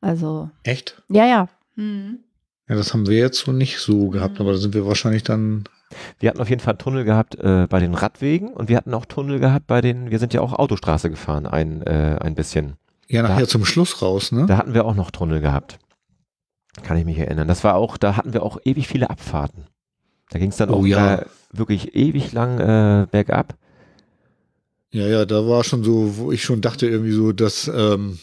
Also, 0.00 0.50
Echt? 0.64 1.02
ja, 1.08 1.26
ja. 1.26 1.48
Hm. 1.74 2.20
Ja, 2.68 2.76
das 2.76 2.92
haben 2.94 3.06
wir 3.08 3.18
jetzt 3.18 3.38
so 3.40 3.52
nicht 3.52 3.78
so 3.78 4.08
gehabt, 4.08 4.34
Mhm. 4.34 4.40
aber 4.42 4.52
da 4.52 4.58
sind 4.58 4.74
wir 4.74 4.86
wahrscheinlich 4.86 5.22
dann. 5.24 5.64
wir 6.20 6.28
hatten 6.30 6.40
auf 6.40 6.48
jeden 6.48 6.60
Fall 6.60 6.76
Tunnel 6.76 7.04
gehabt 7.04 7.34
äh, 7.40 7.66
bei 7.68 7.80
den 7.80 7.94
Radwegen 7.94 8.48
und 8.52 8.68
wir 8.68 8.76
hatten 8.76 8.94
auch 8.94 9.04
Tunnel 9.06 9.40
gehabt 9.40 9.66
bei 9.66 9.80
den, 9.80 10.10
wir 10.12 10.18
sind 10.20 10.32
ja 10.32 10.40
auch 10.40 10.52
Autostraße 10.52 11.10
gefahren, 11.10 11.46
ein, 11.46 11.82
äh, 11.82 12.16
ein 12.20 12.34
bisschen. 12.36 12.74
Ja, 13.08 13.22
nachher 13.22 13.40
Da- 13.40 13.48
zum 13.48 13.64
Schluss 13.64 14.00
raus, 14.02 14.30
ne? 14.30 14.46
Da 14.46 14.56
hatten 14.56 14.72
wir 14.72 14.84
auch 14.84 14.94
noch 14.94 15.10
Tunnel 15.10 15.40
gehabt. 15.40 15.78
Kann 16.84 16.96
ich 16.96 17.04
mich 17.04 17.18
erinnern. 17.18 17.48
Das 17.48 17.64
war 17.64 17.74
auch, 17.74 17.96
da 17.96 18.16
hatten 18.16 18.32
wir 18.32 18.44
auch 18.44 18.58
ewig 18.64 18.86
viele 18.86 19.10
Abfahrten. 19.10 19.64
Da 20.30 20.38
ging 20.38 20.50
es 20.50 20.56
dann 20.56 20.70
Oh 20.70 20.74
auch 20.78 20.86
ja. 20.86 21.16
äh, 21.16 21.26
wirklich 21.52 21.96
ewig 21.96 22.30
lang 22.32 22.60
äh, 22.60 23.06
bergab. 23.10 23.56
Ja, 24.92 25.06
ja, 25.08 25.24
da 25.24 25.46
war 25.48 25.64
schon 25.64 25.82
so, 25.82 26.16
wo 26.18 26.30
ich 26.32 26.44
schon 26.44 26.60
dachte 26.60 26.86
irgendwie 26.86 27.10
so, 27.12 27.32
dass, 27.32 27.66
ähm, 27.74 28.20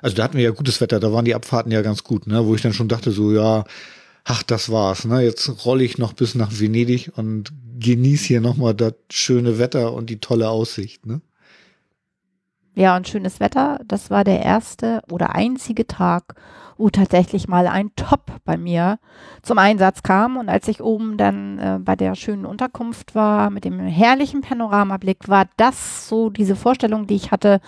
also 0.00 0.16
da 0.16 0.24
hatten 0.24 0.36
wir 0.36 0.44
ja 0.44 0.50
gutes 0.50 0.80
Wetter, 0.80 1.00
da 1.00 1.12
waren 1.12 1.24
die 1.24 1.34
Abfahrten 1.34 1.72
ja 1.72 1.82
ganz 1.82 2.04
gut, 2.04 2.26
ne? 2.26 2.46
Wo 2.46 2.54
ich 2.54 2.62
dann 2.62 2.72
schon 2.72 2.88
dachte 2.88 3.10
so, 3.10 3.32
ja, 3.32 3.64
ach, 4.24 4.42
das 4.42 4.70
war's, 4.70 5.04
ne? 5.04 5.22
Jetzt 5.22 5.64
rolle 5.64 5.84
ich 5.84 5.98
noch 5.98 6.12
bis 6.12 6.34
nach 6.34 6.52
Venedig 6.58 7.12
und 7.16 7.52
genieße 7.80 8.26
hier 8.26 8.40
nochmal 8.40 8.74
das 8.74 8.94
schöne 9.10 9.58
Wetter 9.58 9.92
und 9.92 10.10
die 10.10 10.20
tolle 10.20 10.48
Aussicht, 10.48 11.06
ne? 11.06 11.20
Ja, 12.78 12.96
und 12.96 13.08
schönes 13.08 13.40
Wetter. 13.40 13.80
Das 13.88 14.08
war 14.08 14.22
der 14.22 14.42
erste 14.44 15.02
oder 15.10 15.34
einzige 15.34 15.88
Tag, 15.88 16.36
wo 16.76 16.90
tatsächlich 16.90 17.48
mal 17.48 17.66
ein 17.66 17.90
Top 17.96 18.30
bei 18.44 18.56
mir 18.56 19.00
zum 19.42 19.58
Einsatz 19.58 20.04
kam. 20.04 20.36
Und 20.36 20.48
als 20.48 20.68
ich 20.68 20.80
oben 20.80 21.16
dann 21.16 21.58
äh, 21.58 21.78
bei 21.80 21.96
der 21.96 22.14
schönen 22.14 22.46
Unterkunft 22.46 23.16
war, 23.16 23.50
mit 23.50 23.64
dem 23.64 23.80
herrlichen 23.80 24.42
Panoramablick, 24.42 25.28
war 25.28 25.48
das 25.56 26.08
so 26.08 26.30
diese 26.30 26.54
Vorstellung, 26.54 27.08
die 27.08 27.16
ich 27.16 27.32
hatte. 27.32 27.60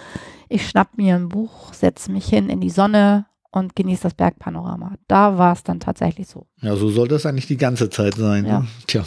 Ich 0.53 0.69
schnapp 0.69 0.99
mir 0.99 1.15
ein 1.15 1.29
Buch, 1.29 1.73
setze 1.73 2.11
mich 2.11 2.27
hin 2.27 2.51
in 2.51 2.61
die 2.61 2.71
Sonne 2.71 3.27
und 3.53 3.77
genieße 3.77 4.03
das 4.03 4.15
Bergpanorama. 4.15 4.97
Da 5.07 5.39
war 5.39 5.53
es 5.53 5.63
dann 5.63 5.79
tatsächlich 5.79 6.27
so. 6.27 6.49
Ja, 6.61 6.75
so 6.75 6.91
soll 6.91 7.07
das 7.07 7.25
eigentlich 7.25 7.47
die 7.47 7.57
ganze 7.57 7.89
Zeit 7.89 8.17
sein. 8.17 8.45
Ja. 8.47 8.59
Ne? 8.61 8.69
Tja. 8.89 9.05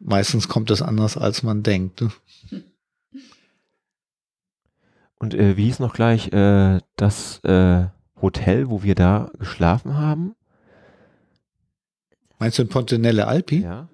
Meistens 0.00 0.48
kommt 0.48 0.68
das 0.68 0.82
anders, 0.82 1.16
als 1.16 1.42
man 1.42 1.62
denkt. 1.62 2.02
Ne? 2.02 2.10
Und 5.18 5.32
äh, 5.32 5.56
wie 5.56 5.64
hieß 5.64 5.78
noch 5.78 5.94
gleich 5.94 6.30
äh, 6.34 6.80
das 6.96 7.42
äh, 7.44 7.86
Hotel, 8.20 8.68
wo 8.68 8.82
wir 8.82 8.94
da 8.94 9.30
geschlafen 9.38 9.96
haben? 9.96 10.34
Meinst 12.38 12.58
du 12.58 12.62
in 12.62 12.68
Pontenelle 12.68 13.26
Alpi? 13.26 13.62
Ja. 13.62 13.88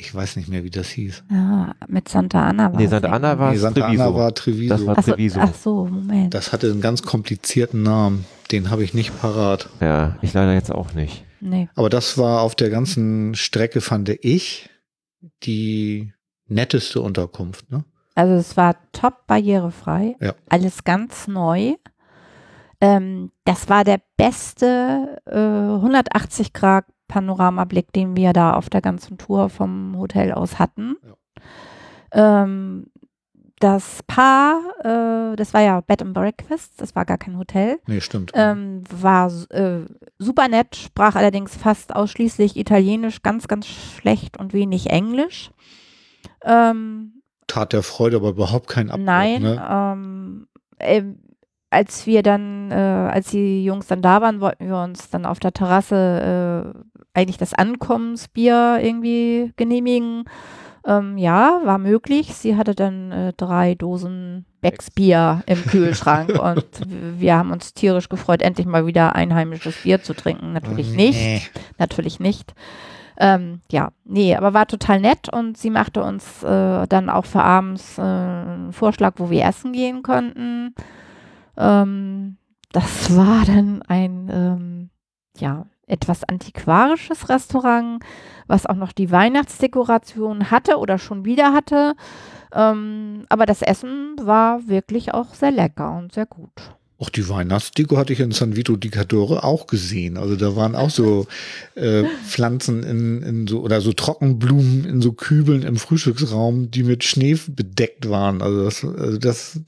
Ich 0.00 0.14
weiß 0.14 0.36
nicht 0.36 0.48
mehr, 0.48 0.64
wie 0.64 0.70
das 0.70 0.88
hieß. 0.88 1.24
Ja, 1.30 1.74
mit 1.86 2.08
Santa 2.08 2.48
Anna 2.48 2.72
war 2.72 2.78
Nee, 2.78 2.84
es 2.86 2.90
Santa. 2.90 3.08
Anna 3.10 3.38
war 3.38 3.50
Nee, 3.52 3.58
Santa 3.58 3.80
Treviso. 3.82 4.02
Anna 4.02 4.14
war 4.14 4.34
Treviso. 4.34 4.74
Das 4.74 4.86
war 4.86 4.98
Ach 4.98 5.02
so, 5.02 5.12
Treviso. 5.12 5.40
ach 5.40 5.54
so, 5.54 5.84
Moment. 5.86 6.32
Das 6.34 6.52
hatte 6.52 6.70
einen 6.70 6.80
ganz 6.80 7.02
komplizierten 7.02 7.82
Namen. 7.82 8.24
Den 8.50 8.70
habe 8.70 8.82
ich 8.82 8.94
nicht 8.94 9.20
parat. 9.20 9.68
Ja, 9.80 10.16
ich 10.22 10.32
leider 10.32 10.54
jetzt 10.54 10.72
auch 10.72 10.94
nicht. 10.94 11.24
nee. 11.40 11.68
Aber 11.74 11.90
das 11.90 12.16
war 12.18 12.40
auf 12.40 12.54
der 12.54 12.70
ganzen 12.70 13.34
Strecke, 13.34 13.80
fand 13.82 14.08
ich, 14.08 14.70
die 15.44 16.12
netteste 16.48 17.00
Unterkunft. 17.02 17.70
Ne? 17.70 17.84
Also 18.14 18.34
es 18.34 18.56
war 18.56 18.76
top 18.92 19.26
barrierefrei, 19.26 20.16
Ja. 20.20 20.34
alles 20.48 20.82
ganz 20.84 21.28
neu. 21.28 21.74
Ähm, 22.80 23.30
das 23.44 23.68
war 23.68 23.84
der 23.84 24.00
beste 24.16 25.20
äh, 25.26 25.36
180 25.36 26.52
Grad 26.54 26.86
Panoramablick, 27.10 27.92
den 27.92 28.16
wir 28.16 28.32
da 28.32 28.54
auf 28.54 28.70
der 28.70 28.80
ganzen 28.80 29.18
Tour 29.18 29.50
vom 29.50 29.96
Hotel 29.98 30.32
aus 30.32 30.58
hatten. 30.58 30.96
Ähm, 32.12 32.86
das 33.60 34.02
Paar, 34.06 34.58
äh, 34.82 35.36
das 35.36 35.52
war 35.52 35.60
ja 35.60 35.80
Bed 35.82 36.00
and 36.00 36.14
Breakfast, 36.14 36.80
das 36.80 36.96
war 36.96 37.04
gar 37.04 37.18
kein 37.18 37.36
Hotel, 37.36 37.78
Nee, 37.86 38.00
stimmt. 38.00 38.32
ähm, 38.34 38.82
war 38.90 39.30
äh, 39.50 39.80
super 40.18 40.48
nett, 40.48 40.76
sprach 40.76 41.14
allerdings 41.14 41.56
fast 41.56 41.94
ausschließlich 41.94 42.56
Italienisch, 42.56 43.20
ganz, 43.22 43.48
ganz 43.48 43.66
schlecht 43.66 44.38
und 44.38 44.54
wenig 44.54 44.88
Englisch. 44.88 45.50
Ähm, 46.42 47.22
Tat 47.48 47.74
der 47.74 47.82
Freude 47.82 48.16
aber 48.16 48.30
überhaupt 48.30 48.68
keinen 48.68 48.90
Abbruch. 48.90 49.04
Nein, 49.04 49.42
Ne? 49.42 49.68
ähm, 49.70 50.46
ähm, 50.78 51.18
als 51.68 52.06
wir 52.06 52.22
dann, 52.22 52.70
äh, 52.70 52.74
als 52.74 53.30
die 53.30 53.62
Jungs 53.64 53.86
dann 53.88 54.00
da 54.02 54.22
waren, 54.22 54.40
wollten 54.40 54.66
wir 54.68 54.78
uns 54.82 55.10
dann 55.10 55.26
auf 55.26 55.38
der 55.38 55.52
Terrasse 55.52 56.74
äh, 56.74 56.89
eigentlich 57.14 57.38
das 57.38 57.54
Ankommensbier 57.54 58.78
irgendwie 58.82 59.52
genehmigen. 59.56 60.24
Ähm, 60.86 61.18
ja, 61.18 61.60
war 61.64 61.78
möglich. 61.78 62.34
Sie 62.34 62.56
hatte 62.56 62.74
dann 62.74 63.12
äh, 63.12 63.32
drei 63.36 63.74
Dosen 63.74 64.46
Becks 64.62 64.90
Bier 64.90 65.42
im 65.46 65.62
Kühlschrank 65.66 66.30
und 66.38 66.64
wir 66.88 67.36
haben 67.36 67.50
uns 67.50 67.74
tierisch 67.74 68.08
gefreut, 68.08 68.42
endlich 68.42 68.66
mal 68.66 68.86
wieder 68.86 69.14
einheimisches 69.14 69.82
Bier 69.82 70.02
zu 70.02 70.14
trinken. 70.14 70.52
Natürlich 70.52 70.94
nicht 70.94 71.18
Nee. 71.18 71.42
natürlich 71.78 72.20
nicht. 72.20 72.54
Ähm, 73.18 73.60
ja, 73.70 73.90
nee, 74.04 74.34
aber 74.34 74.54
war 74.54 74.66
total 74.66 74.98
nett 75.00 75.30
und 75.30 75.58
sie 75.58 75.68
machte 75.68 76.02
uns 76.02 76.42
äh, 76.42 76.86
dann 76.86 77.10
auch 77.10 77.26
für 77.26 77.42
abends 77.42 77.98
äh, 77.98 78.00
einen 78.00 78.72
Vorschlag, 78.72 79.14
wo 79.16 79.28
wir 79.28 79.44
essen 79.44 79.72
gehen 79.72 80.02
konnten. 80.02 80.74
Ähm, 81.58 82.38
das 82.72 83.14
war 83.16 83.44
dann 83.44 83.82
ein, 83.82 84.30
ähm, 84.32 84.90
ja, 85.36 85.66
etwas 85.90 86.24
antiquarisches 86.24 87.28
Restaurant, 87.28 88.02
was 88.46 88.66
auch 88.66 88.76
noch 88.76 88.92
die 88.92 89.10
Weihnachtsdekoration 89.10 90.50
hatte 90.50 90.78
oder 90.78 90.98
schon 90.98 91.24
wieder 91.24 91.52
hatte. 91.52 91.94
Ähm, 92.52 93.24
aber 93.28 93.46
das 93.46 93.62
Essen 93.62 94.16
war 94.20 94.66
wirklich 94.68 95.14
auch 95.14 95.34
sehr 95.34 95.50
lecker 95.50 95.96
und 95.96 96.12
sehr 96.12 96.26
gut. 96.26 96.50
Auch 96.98 97.08
die 97.08 97.26
Weihnachtsdeko 97.30 97.96
hatte 97.96 98.12
ich 98.12 98.20
in 98.20 98.30
San 98.30 98.56
Vito 98.56 98.76
di 98.76 98.90
Cadore 98.90 99.42
auch 99.42 99.66
gesehen. 99.66 100.18
Also 100.18 100.36
da 100.36 100.54
waren 100.54 100.74
auch 100.74 100.90
so 100.90 101.26
äh, 101.74 102.04
Pflanzen 102.26 102.82
in, 102.82 103.22
in 103.22 103.46
so 103.46 103.60
oder 103.60 103.80
so 103.80 103.92
Trockenblumen 103.94 104.84
in 104.84 105.00
so 105.00 105.12
Kübeln 105.12 105.62
im 105.62 105.76
Frühstücksraum, 105.76 106.70
die 106.70 106.82
mit 106.82 107.04
Schnee 107.04 107.38
bedeckt 107.48 108.10
waren. 108.10 108.42
Also 108.42 108.64
das, 108.64 108.84
also 108.84 109.18
das 109.18 109.60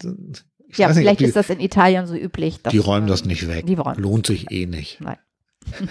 ich 0.68 0.78
ja, 0.78 0.88
weiß 0.88 0.96
nicht, 0.96 1.04
vielleicht 1.04 1.20
die, 1.20 1.24
ist 1.24 1.36
das 1.36 1.48
in 1.48 1.60
Italien 1.60 2.06
so 2.06 2.14
üblich. 2.14 2.58
die 2.70 2.78
räumen 2.78 3.06
das 3.06 3.24
nicht 3.24 3.48
weg. 3.48 3.66
Die 3.66 3.74
räumen 3.74 4.02
Lohnt 4.02 4.26
sich 4.26 4.50
eh 4.50 4.66
nicht. 4.66 5.00
Nein. 5.00 5.16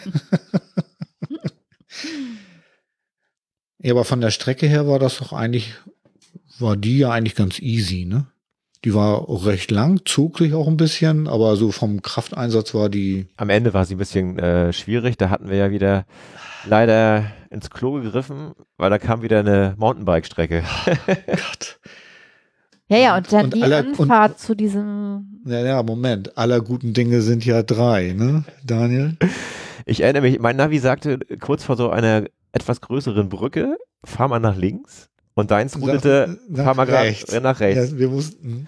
Ja, 3.83 3.93
aber 3.93 4.05
von 4.05 4.21
der 4.21 4.29
Strecke 4.31 4.67
her 4.67 4.87
war 4.87 4.99
das 4.99 5.17
doch 5.17 5.33
eigentlich, 5.33 5.73
war 6.59 6.77
die 6.77 6.99
ja 6.99 7.09
eigentlich 7.11 7.35
ganz 7.35 7.59
easy, 7.59 8.05
ne? 8.05 8.27
Die 8.85 8.93
war 8.95 9.25
recht 9.45 9.69
lang, 9.71 10.01
zog 10.05 10.39
sich 10.39 10.53
auch 10.53 10.67
ein 10.67 10.77
bisschen, 10.77 11.27
aber 11.27 11.55
so 11.55 11.71
vom 11.71 12.01
Krafteinsatz 12.01 12.73
war 12.73 12.89
die, 12.89 13.27
Am 13.37 13.49
Ende 13.49 13.73
war 13.75 13.85
sie 13.85 13.95
ein 13.95 13.99
bisschen 13.99 14.39
äh, 14.39 14.73
schwierig. 14.73 15.17
Da 15.17 15.29
hatten 15.29 15.49
wir 15.49 15.57
ja 15.57 15.69
wieder 15.71 16.05
leider 16.65 17.31
ins 17.51 17.69
Klo 17.69 17.93
gegriffen, 18.01 18.53
weil 18.77 18.89
da 18.89 18.97
kam 18.97 19.21
wieder 19.21 19.39
eine 19.39 19.75
Mountainbike-Strecke. 19.77 20.63
Gott. 21.27 21.79
Ja, 22.87 22.97
ja, 22.97 23.17
und 23.17 23.31
dann 23.31 23.45
Und 23.45 23.53
die 23.55 23.63
alle- 23.63 23.83
und- 23.83 23.99
Anfahrt 23.99 24.39
zu 24.39 24.55
diesem, 24.55 25.41
Ja, 25.45 25.59
ja, 25.63 25.83
Moment. 25.83 26.37
Aller 26.37 26.59
guten 26.61 26.93
Dinge 26.93 27.21
sind 27.21 27.45
ja 27.45 27.61
drei, 27.63 28.13
ne, 28.13 28.43
Daniel? 28.63 29.15
Ich 29.85 30.01
erinnere 30.01 30.23
mich, 30.23 30.39
mein 30.39 30.55
Navi 30.55 30.79
sagte 30.79 31.19
kurz 31.39 31.63
vor 31.63 31.75
so 31.77 31.89
einer 31.89 32.25
etwas 32.51 32.81
größeren 32.81 33.29
Brücke, 33.29 33.77
fahr 34.03 34.27
mal 34.27 34.39
nach 34.39 34.55
links. 34.55 35.09
Und 35.33 35.51
deins 35.51 35.79
rudete, 35.79 36.39
fahr 36.53 36.75
mal 36.75 36.85
rechts. 36.89 37.31
äh, 37.33 37.39
nach 37.39 37.59
rechts. 37.61 37.91
Ja, 37.91 37.97
wir 37.97 38.11
wussten. 38.11 38.67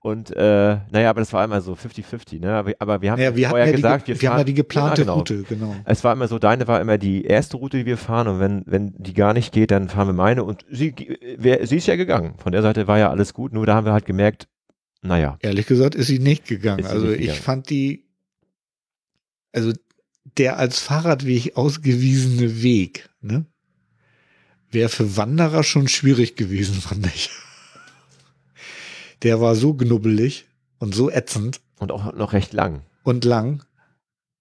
Und 0.00 0.30
äh, 0.36 0.76
naja, 0.90 1.08
aber 1.08 1.20
das 1.20 1.32
war 1.32 1.42
immer 1.44 1.62
so 1.62 1.72
50-50, 1.72 2.38
ne? 2.38 2.52
Aber, 2.52 2.72
aber 2.78 3.00
wir 3.00 3.10
haben 3.10 3.20
Ja, 3.22 3.34
wir, 3.34 3.48
vorher 3.48 3.66
ja 3.68 3.72
gesagt, 3.72 4.06
die, 4.06 4.12
wir 4.12 4.20
wir 4.20 4.28
haben 4.28 4.32
fahren 4.34 4.40
ja 4.40 4.44
die 4.44 4.54
geplante 4.54 5.00
ja, 5.00 5.04
genau. 5.06 5.14
Route, 5.16 5.42
genau. 5.44 5.74
Es 5.86 6.04
war 6.04 6.12
immer 6.12 6.28
so, 6.28 6.38
deine 6.38 6.68
war 6.68 6.78
immer 6.82 6.98
die 6.98 7.24
erste 7.24 7.56
Route, 7.56 7.78
die 7.78 7.86
wir 7.86 7.96
fahren 7.96 8.28
und 8.28 8.38
wenn, 8.38 8.62
wenn 8.66 8.94
die 8.98 9.14
gar 9.14 9.32
nicht 9.32 9.50
geht, 9.52 9.70
dann 9.70 9.88
fahren 9.88 10.08
wir 10.08 10.12
meine 10.12 10.44
und 10.44 10.66
sie, 10.70 10.94
wer, 11.38 11.66
sie 11.66 11.78
ist 11.78 11.86
ja 11.86 11.96
gegangen. 11.96 12.34
Von 12.36 12.52
der 12.52 12.60
Seite 12.60 12.86
war 12.86 12.98
ja 12.98 13.08
alles 13.10 13.32
gut, 13.32 13.54
nur 13.54 13.64
da 13.64 13.74
haben 13.74 13.86
wir 13.86 13.94
halt 13.94 14.04
gemerkt, 14.04 14.46
naja, 15.00 15.38
Ehrlich 15.40 15.66
gesagt 15.66 15.94
ist 15.94 16.06
sie 16.08 16.18
nicht 16.18 16.46
gegangen. 16.46 16.84
Sie 16.84 16.88
also 16.90 17.06
nicht 17.06 17.14
ich 17.14 17.20
gegangen. 17.28 17.40
fand 17.42 17.70
die, 17.70 18.04
also 19.52 19.72
der 20.38 20.58
als 20.58 20.80
Fahrradweg 20.80 21.56
ausgewiesene 21.56 22.62
Weg, 22.62 23.08
ne, 23.20 23.46
wäre 24.70 24.88
für 24.88 25.16
Wanderer 25.16 25.62
schon 25.62 25.88
schwierig 25.88 26.36
gewesen, 26.36 26.74
fand 26.80 27.06
ich. 27.06 27.30
Der 29.22 29.40
war 29.40 29.54
so 29.54 29.74
knubbelig 29.74 30.46
und 30.78 30.94
so 30.94 31.10
ätzend 31.10 31.60
und 31.78 31.92
auch 31.92 32.12
noch 32.14 32.32
recht 32.32 32.52
lang. 32.52 32.82
und 33.04 33.24
lang. 33.24 33.62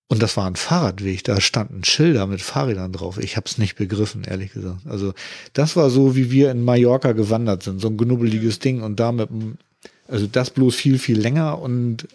Und 0.09 0.21
das 0.21 0.37
war 0.37 0.45
ein 0.45 0.57
Fahrradweg, 0.57 1.23
da 1.23 1.41
standen 1.41 1.83
Schilder 1.83 2.27
mit 2.27 2.41
Fahrrädern 2.41 2.91
drauf. 2.91 3.17
Ich 3.17 3.35
habe 3.35 3.47
es 3.47 3.57
nicht 3.57 3.75
begriffen, 3.75 4.23
ehrlich 4.23 4.53
gesagt. 4.53 4.85
Also 4.85 5.13
das 5.53 5.75
war 5.75 5.89
so, 5.89 6.15
wie 6.15 6.29
wir 6.29 6.51
in 6.51 6.63
Mallorca 6.63 7.13
gewandert 7.13 7.63
sind, 7.63 7.79
so 7.79 7.87
ein 7.87 7.97
knubbeliges 7.97 8.59
Ding 8.59 8.83
und 8.83 8.99
da 8.99 9.11
mit 9.11 9.29
dem, 9.29 9.57
also 10.07 10.27
das 10.27 10.51
bloß 10.51 10.75
viel, 10.75 10.99
viel 10.99 11.19
länger 11.19 11.59
und 11.59 12.07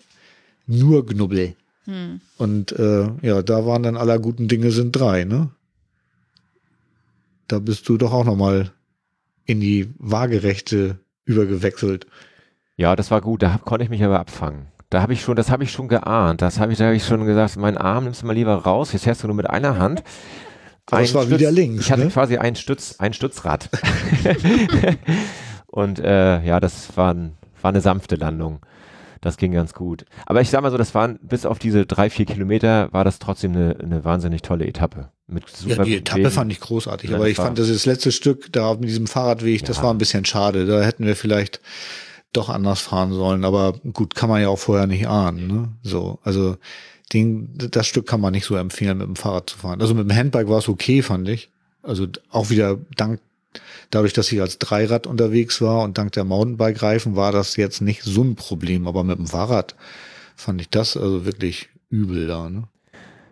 nur 0.67 1.07
Knubbel. 1.07 1.57
Hm. 1.89 2.21
Und 2.37 2.73
äh, 2.73 3.09
ja, 3.23 3.41
da 3.43 3.65
waren 3.65 3.83
dann 3.83 3.97
aller 3.97 4.19
guten 4.19 4.47
Dinge 4.47 4.71
sind 4.71 4.93
drei, 4.93 5.25
ne? 5.25 5.49
Da 7.49 7.59
bist 7.61 7.89
du 7.89 7.97
doch 7.97 8.13
auch 8.13 8.25
noch 8.25 8.37
mal 8.37 8.73
in 9.47 9.59
die 9.61 9.89
waagerechte 9.99 10.99
übergewechselt. 11.25 12.07
Ja, 12.77 12.95
das 12.95 13.11
war 13.11 13.23
gut. 13.23 13.43
Da 13.43 13.55
hab, 13.55 13.65
konnte 13.65 13.85
ich 13.85 13.91
mich 13.91 14.05
aber 14.05 14.21
abfangen. 14.21 14.67
Da 14.91 15.01
habe 15.01 15.15
ich 15.15 15.23
schon, 15.23 15.35
das 15.37 15.51
habe 15.51 15.65
ich 15.65 15.73
schon 15.73 15.89
geahnt. 15.89 16.43
Das 16.43 16.59
habe 16.61 16.73
ich, 16.73 16.79
da 16.79 16.85
habe 16.85 16.95
ich 16.97 17.05
schon 17.07 17.25
gesagt, 17.25 17.57
meinen 17.57 17.79
Arm 17.79 18.05
nimmst 18.05 18.21
du 18.23 18.27
mal 18.27 18.35
lieber 18.35 18.55
raus. 18.55 18.93
Jetzt 18.93 19.05
fährst 19.05 19.23
du 19.23 19.27
nur 19.27 19.37
mit 19.37 19.49
einer 19.49 19.79
Hand. 19.79 20.03
Aber 20.91 21.01
es 21.03 21.11
Ein 21.11 21.15
war 21.15 21.23
Stütz- 21.25 21.39
wieder 21.41 21.51
links, 21.51 21.85
Ich 21.87 21.93
hatte 21.93 22.05
ne? 22.05 22.11
quasi 22.11 22.37
ein 22.37 22.55
Stütz, 22.55 22.97
ein 22.99 23.15
Stützrad. 23.15 23.71
Und 25.67 25.99
äh, 26.01 26.43
ja, 26.45 26.61
das 26.61 26.97
war, 26.97 27.15
ein, 27.15 27.33
war 27.63 27.71
eine 27.71 27.81
sanfte 27.81 28.17
Landung. 28.17 28.61
Das 29.21 29.37
ging 29.37 29.53
ganz 29.53 29.75
gut. 29.75 30.05
Aber 30.27 30.41
ich 30.41 30.51
sag 30.51 30.63
mal 30.63 30.71
so, 30.71 30.77
das 30.79 30.95
waren 30.95 31.19
bis 31.23 31.47
auf 31.47 31.59
diese 31.59 31.87
drei, 31.87 32.11
vier 32.11 32.27
Kilometer 32.27 32.93
war 32.93 33.05
das 33.05 33.19
trotzdem 33.19 33.53
eine, 33.53 33.77
eine 33.83 34.05
wahnsinnig 34.05 34.43
tolle 34.43 34.67
Etappe. 34.67 35.11
Mit 35.27 35.49
super 35.49 35.77
Ja, 35.77 35.85
die 35.85 35.97
Etappe 35.97 36.21
Wegen. 36.23 36.31
fand 36.31 36.53
ich 36.53 36.61
großartig, 36.61 37.11
aber 37.11 37.25
das 37.25 37.29
ich 37.33 37.37
fand, 37.37 37.59
dass 37.59 37.69
das 37.69 37.85
letzte 37.87 38.13
Stück 38.13 38.53
da 38.53 38.75
mit 38.75 38.85
diesem 38.89 39.07
Fahrradweg, 39.07 39.65
das 39.65 39.79
Ja. 39.79 39.83
war 39.85 39.95
ein 39.95 39.99
bisschen 39.99 40.25
schade. 40.25 40.67
Da 40.67 40.83
hätten 40.83 41.05
wir 41.05 41.17
vielleicht 41.17 41.61
doch 42.33 42.49
anders 42.49 42.81
fahren 42.81 43.13
sollen, 43.13 43.45
aber 43.45 43.75
gut, 43.93 44.15
kann 44.15 44.29
man 44.29 44.41
ja 44.43 44.49
auch 44.49 44.59
vorher 44.59 44.87
nicht 44.87 45.07
ahnen. 45.09 45.47
Ne? 45.47 45.69
So, 45.83 46.19
also 46.23 46.57
den, 47.13 47.55
das 47.57 47.87
Stück 47.87 48.07
kann 48.07 48.21
man 48.21 48.33
nicht 48.33 48.45
so 48.45 48.55
empfehlen, 48.57 48.99
mit 48.99 49.07
dem 49.07 49.17
Fahrrad 49.17 49.49
zu 49.51 49.59
fahren. 49.59 49.81
Also 49.81 49.95
mit 49.95 50.09
dem 50.09 50.15
Handbike 50.17 50.49
war 50.49 50.59
es 50.59 50.69
okay, 50.69 51.03
fand 51.03 51.29
ich. 51.29 51.51
Also 51.83 52.07
auch 52.31 52.51
wieder 52.51 52.77
dank 52.97 53.21
dadurch, 53.91 54.13
dass 54.13 54.31
ich 54.33 54.41
als 54.41 54.59
Dreirad 54.59 55.07
unterwegs 55.07 55.61
war 55.61 55.83
und 55.83 55.99
dank 55.99 56.13
der 56.13 56.25
Mountainbike-Reifen 56.25 57.17
war 57.17 57.33
das 57.33 57.57
jetzt 57.57 57.81
nicht 57.81 58.03
so 58.03 58.23
ein 58.23 58.35
Problem, 58.37 58.87
aber 58.87 59.05
mit 59.05 59.19
dem 59.19 59.27
Fahrrad 59.27 59.75
fand 60.37 60.61
ich 60.61 60.71
das 60.71 60.97
also 60.97 61.25
wirklich 61.25 61.69
übel 61.91 62.27
da. 62.27 62.49
Ne? 62.51 62.65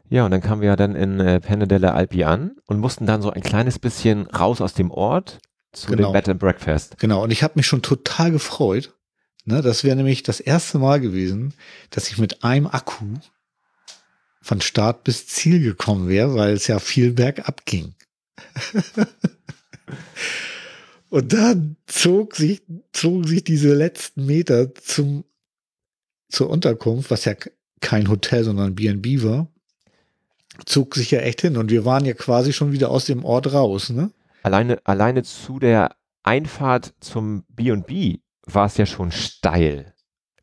Ja, 0.08 0.24
und 0.24 0.30
dann 0.30 0.40
kamen 0.40 0.60
wir 0.60 0.68
ja 0.68 0.76
dann 0.76 0.94
in 0.94 1.20
äh, 1.20 1.40
Penne 1.40 1.66
delle 1.66 1.92
Alpi 1.92 2.24
an 2.24 2.56
und 2.66 2.78
mussten 2.78 3.06
dann 3.06 3.22
so 3.22 3.30
ein 3.30 3.42
kleines 3.42 3.78
bisschen 3.78 4.26
raus 4.28 4.60
aus 4.60 4.74
dem 4.74 4.90
Ort 4.90 5.38
zu 5.72 5.88
Genau. 5.88 6.10
dem 6.10 6.12
Bed 6.12 6.28
and 6.28 6.40
Breakfast. 6.40 6.98
Genau, 6.98 7.22
und 7.24 7.30
ich 7.30 7.42
habe 7.42 7.54
mich 7.56 7.66
schon 7.66 7.82
total 7.82 8.30
gefreut. 8.30 8.94
Ne, 9.44 9.62
das 9.62 9.84
wäre 9.84 9.94
nämlich 9.96 10.22
das 10.24 10.40
erste 10.40 10.78
Mal 10.78 11.00
gewesen, 11.00 11.54
dass 11.90 12.08
ich 12.08 12.18
mit 12.18 12.42
einem 12.42 12.66
Akku 12.66 13.04
von 14.42 14.60
Start 14.60 15.04
bis 15.04 15.26
Ziel 15.26 15.60
gekommen 15.60 16.08
wäre, 16.08 16.34
weil 16.34 16.54
es 16.54 16.66
ja 16.66 16.78
viel 16.78 17.12
bergab 17.12 17.64
ging. 17.64 17.94
und 21.16 21.32
dann 21.32 21.76
zog 21.86 22.36
sich, 22.36 22.60
zogen 22.92 23.26
sich 23.26 23.42
diese 23.42 23.72
letzten 23.72 24.26
Meter 24.26 24.74
zum, 24.74 25.24
zur 26.28 26.50
Unterkunft, 26.50 27.10
was 27.10 27.24
ja 27.24 27.32
kein 27.80 28.10
Hotel, 28.10 28.44
sondern 28.44 28.74
B&B 28.74 29.22
war, 29.22 29.48
zog 30.66 30.94
sich 30.94 31.10
ja 31.10 31.20
echt 31.20 31.40
hin. 31.40 31.56
Und 31.56 31.70
wir 31.70 31.86
waren 31.86 32.04
ja 32.04 32.12
quasi 32.12 32.52
schon 32.52 32.72
wieder 32.72 32.90
aus 32.90 33.06
dem 33.06 33.24
Ort 33.24 33.54
raus, 33.54 33.88
ne? 33.88 34.10
Alleine, 34.42 34.78
alleine 34.84 35.22
zu 35.22 35.58
der 35.58 35.96
Einfahrt 36.22 36.92
zum 37.00 37.44
B&B 37.48 38.18
war 38.44 38.66
es 38.66 38.76
ja 38.76 38.84
schon 38.84 39.10
steil 39.10 39.94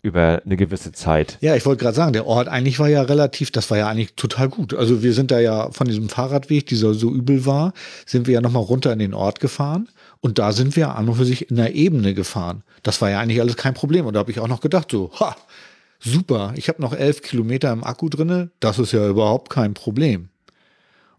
über 0.02 0.42
eine 0.44 0.58
gewisse 0.58 0.92
Zeit. 0.92 1.38
Ja, 1.42 1.56
ich 1.56 1.68
wollte 1.68 1.84
gerade 1.84 1.96
sagen, 1.96 2.14
der 2.14 2.26
Ort 2.26 2.48
eigentlich 2.48 2.80
war 2.80 2.90
ja 2.90 3.04
relativ, 3.04 3.52
das 3.52 3.70
war 3.70 3.78
ja 3.78 3.88
eigentlich 3.88 4.16
total 4.16 4.50
gut. 4.50 4.74
Also 4.74 5.04
wir 5.04 5.14
sind 5.14 5.30
da 5.30 5.40
ja 5.40 5.72
von 5.72 5.88
diesem 5.88 6.10
Fahrradweg, 6.10 6.66
dieser 6.66 6.96
so 6.96 7.12
übel 7.12 7.46
war, 7.46 7.74
sind 8.08 8.26
wir 8.26 8.34
ja 8.34 8.42
nochmal 8.42 8.64
runter 8.64 8.92
in 8.92 8.98
den 8.98 9.14
Ort 9.14 9.40
gefahren 9.40 9.88
und 10.24 10.40
da 10.40 10.54
sind 10.54 10.78
wir 10.78 10.96
an 10.96 11.10
und 11.10 11.16
für 11.16 11.26
sich 11.26 11.50
in 11.52 11.58
der 11.58 11.76
Ebene 11.76 12.14
gefahren. 12.14 12.64
Das 12.82 13.02
war 13.02 13.10
ja 13.10 13.20
eigentlich 13.20 13.42
alles 13.42 13.58
kein 13.58 13.74
Problem 13.74 14.06
und 14.06 14.14
da 14.14 14.20
habe 14.22 14.32
ich 14.32 14.40
auch 14.40 14.48
noch 14.48 14.62
gedacht 14.62 14.90
so, 14.90 15.12
ha, 15.20 15.36
super, 16.00 16.54
ich 16.56 16.70
habe 16.70 16.82
noch 16.82 16.94
elf 16.94 17.22
Kilometer 17.22 17.72
im 17.74 17.84
Akku 17.84 18.08
drinne, 18.08 18.50
das 18.62 18.80
ist 18.80 18.94
ja 18.94 19.08
überhaupt 19.08 19.50
kein 19.52 19.74
Problem. 19.74 20.30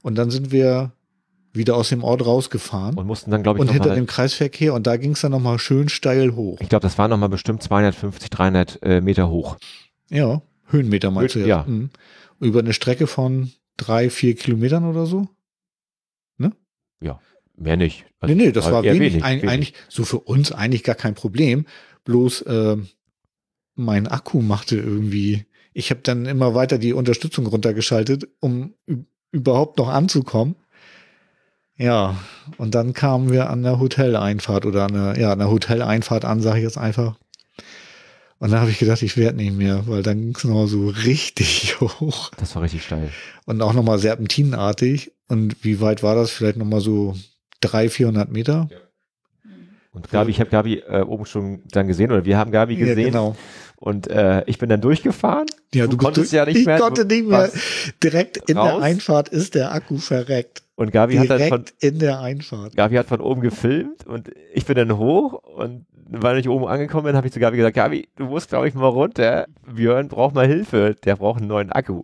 Und 0.01 0.17
dann 0.17 0.31
sind 0.31 0.51
wir 0.51 0.93
wieder 1.53 1.77
aus 1.77 1.91
dem 1.91 2.03
Ort 2.03 2.25
rausgefahren 2.25 2.97
Und 2.97 3.07
mussten 3.07 3.31
dann, 3.31 3.43
glaube 3.43 3.59
ich, 3.59 3.61
und 3.61 3.71
hinter 3.71 3.91
mal, 3.91 3.95
dem 3.95 4.07
Kreisverkehr 4.07 4.73
und 4.75 4.87
da 4.87 4.97
ging 4.97 5.13
es 5.13 5.21
dann 5.21 5.33
nochmal 5.33 5.59
schön 5.59 5.89
steil 5.91 6.35
hoch. 6.35 6.59
ich 6.61 6.69
glaube, 6.71 6.83
das 6.83 6.97
war 6.97 7.07
nochmal 7.09 7.29
bestimmt 7.29 7.63
250, 7.63 8.31
300 8.31 8.83
äh, 8.83 9.01
Meter 9.03 9.29
hoch. 9.29 9.57
Ja, 10.09 10.41
Höhenmeter 10.69 11.11
meinst 11.11 11.35
du 11.35 11.41
Höhen- 11.41 11.47
jetzt? 11.49 11.57
ja. 11.57 11.65
Mhm. 11.67 11.91
Über 12.41 12.61
eine 12.61 12.73
Strecke 12.73 13.07
von 13.07 13.53
drei, 13.77 14.09
vier 14.11 14.35
Kilometern 14.35 14.85
oder 14.85 15.05
so? 15.07 15.29
Mehr 17.57 17.77
nicht. 17.77 18.05
nee, 18.23 18.35
nee, 18.35 18.53
das 18.53 18.65
Also 18.67 18.77
war 18.77 18.83
wenig, 18.85 19.01
wenig, 19.01 19.25
ein, 19.25 19.39
wenig. 19.43 19.51
eigentlich 19.51 19.75
so 19.89 20.05
für 20.05 20.19
uns 20.19 20.53
eigentlich 20.53 20.83
gar 20.83 20.97
kein 20.97 21.15
Problem. 21.15 21.67
Bloß 22.05 22.45
ähm, 22.49 22.89
mein 23.77 24.07
Akku 24.09 24.41
machte 24.43 24.77
irgendwie, 24.77 25.47
ich 25.73 25.91
habe 25.91 26.01
dann 26.03 26.27
immer 26.27 26.55
weiter 26.55 26.79
die 26.79 26.93
Unterstützung 26.93 27.47
runtergeschaltet, 27.47 28.29
um 28.41 28.75
überhaupt 29.33 29.79
noch 29.79 29.89
anzukommen. 29.89 30.57
Ja, 31.77 32.17
und 32.57 32.75
dann 32.75 32.93
kamen 32.93 33.33
wir 33.33 33.51
an 33.51 33.63
der 33.65 33.81
Hoteleinfahrt 33.81 34.65
oder 34.65 34.85
an 34.85 34.93
der, 34.93 35.19
ja, 35.21 35.33
an 35.33 35.41
der 35.41 35.51
Hoteleinfahrt 35.51 36.25
an, 36.25 36.41
sage 36.41 36.59
ich 36.59 36.65
jetzt 36.65 36.79
einfach. 36.79 37.19
Und 38.39 38.51
dann 38.53 38.61
habe 38.61 38.71
ich 38.71 38.79
gedacht, 38.79 39.03
ich 39.03 39.17
werde 39.17 39.39
nicht 39.39 39.57
mehr, 39.57 39.87
weil 39.89 40.03
dann 40.03 40.21
ging 40.21 40.35
es 40.37 40.45
noch 40.45 40.67
so 40.67 40.89
richtig 40.89 41.81
hoch. 41.81 42.31
Das 42.37 42.55
war 42.55 42.63
richtig 42.63 42.85
steil. 42.85 43.11
Und 43.47 43.61
auch 43.63 43.73
nochmal 43.73 43.99
serpentinartig. 43.99 45.13
Und 45.29 45.65
wie 45.65 45.81
weit 45.81 46.03
war 46.03 46.15
das? 46.15 46.31
Vielleicht 46.31 46.59
nochmal 46.59 46.81
so 46.81 47.17
300, 47.69 47.93
400 47.93 48.31
Meter? 48.33 48.69
Und 49.93 50.11
Gabi, 50.11 50.31
ich 50.33 50.41
habe 50.41 50.51
Gabi 50.51 50.79
äh, 50.89 51.03
oben 51.03 51.25
schon 51.25 51.63
dann 51.71 51.87
gesehen, 51.87 52.11
oder 52.11 52.25
wir 52.25 52.37
haben 52.37 52.51
Gabi 52.51 52.75
gesehen. 52.77 52.99
Ja, 52.99 53.05
genau. 53.07 53.37
Und 53.77 54.09
äh, 54.09 54.43
ich 54.47 54.59
bin 54.59 54.69
dann 54.69 54.81
durchgefahren. 54.81 55.47
Ja, 55.73 55.85
Du 55.85 55.93
du, 55.93 55.97
konntest 55.99 56.33
du- 56.33 56.37
ja 56.37 56.45
nicht 56.47 56.57
ich 56.59 56.67
mehr- 56.67 56.79
konnte 56.81 57.05
nicht 57.05 57.27
mehr. 57.29 57.51
Direkt 58.03 58.39
in 58.51 58.57
Raus? 58.57 58.73
der 58.73 58.83
Einfahrt 58.83 59.29
ist 59.29 59.55
der 59.55 59.73
Akku 59.73 59.99
verreckt. 59.99 60.63
Und 60.77 60.91
Gabi 60.91 61.15
hat 61.17 61.31
dann 61.31 61.39
von, 61.39 61.49
Direkt 61.65 61.75
in 61.85 61.99
der 62.01 62.21
Einfahrt. 62.21 62.75
Gabi 62.77 62.97
hat 62.97 63.07
von 63.07 63.21
oben 63.21 63.41
gefilmt 63.41 64.05
und 64.07 64.33
ich 64.53 64.65
bin 64.65 64.75
dann 64.75 64.97
hoch 64.99 65.35
und 65.35 65.87
weil 66.09 66.39
ich 66.39 66.49
oben 66.49 66.67
angekommen 66.67 67.05
bin, 67.05 67.17
habe 67.17 67.29
ich 67.29 67.33
zu 67.33 67.39
Gabi 67.39 67.57
gesagt, 67.59 67.77
Gabi, 67.77 68.09
du 68.17 68.25
musst 68.25 68.49
glaube 68.49 68.67
ich 68.67 68.75
mal 68.75 68.87
runter. 68.89 69.47
Björn 69.73 70.09
braucht 70.09 70.35
mal 70.35 70.47
Hilfe, 70.47 70.97
der 71.05 71.15
braucht 71.17 71.39
einen 71.39 71.49
neuen 71.49 71.71
Akku. 71.71 72.03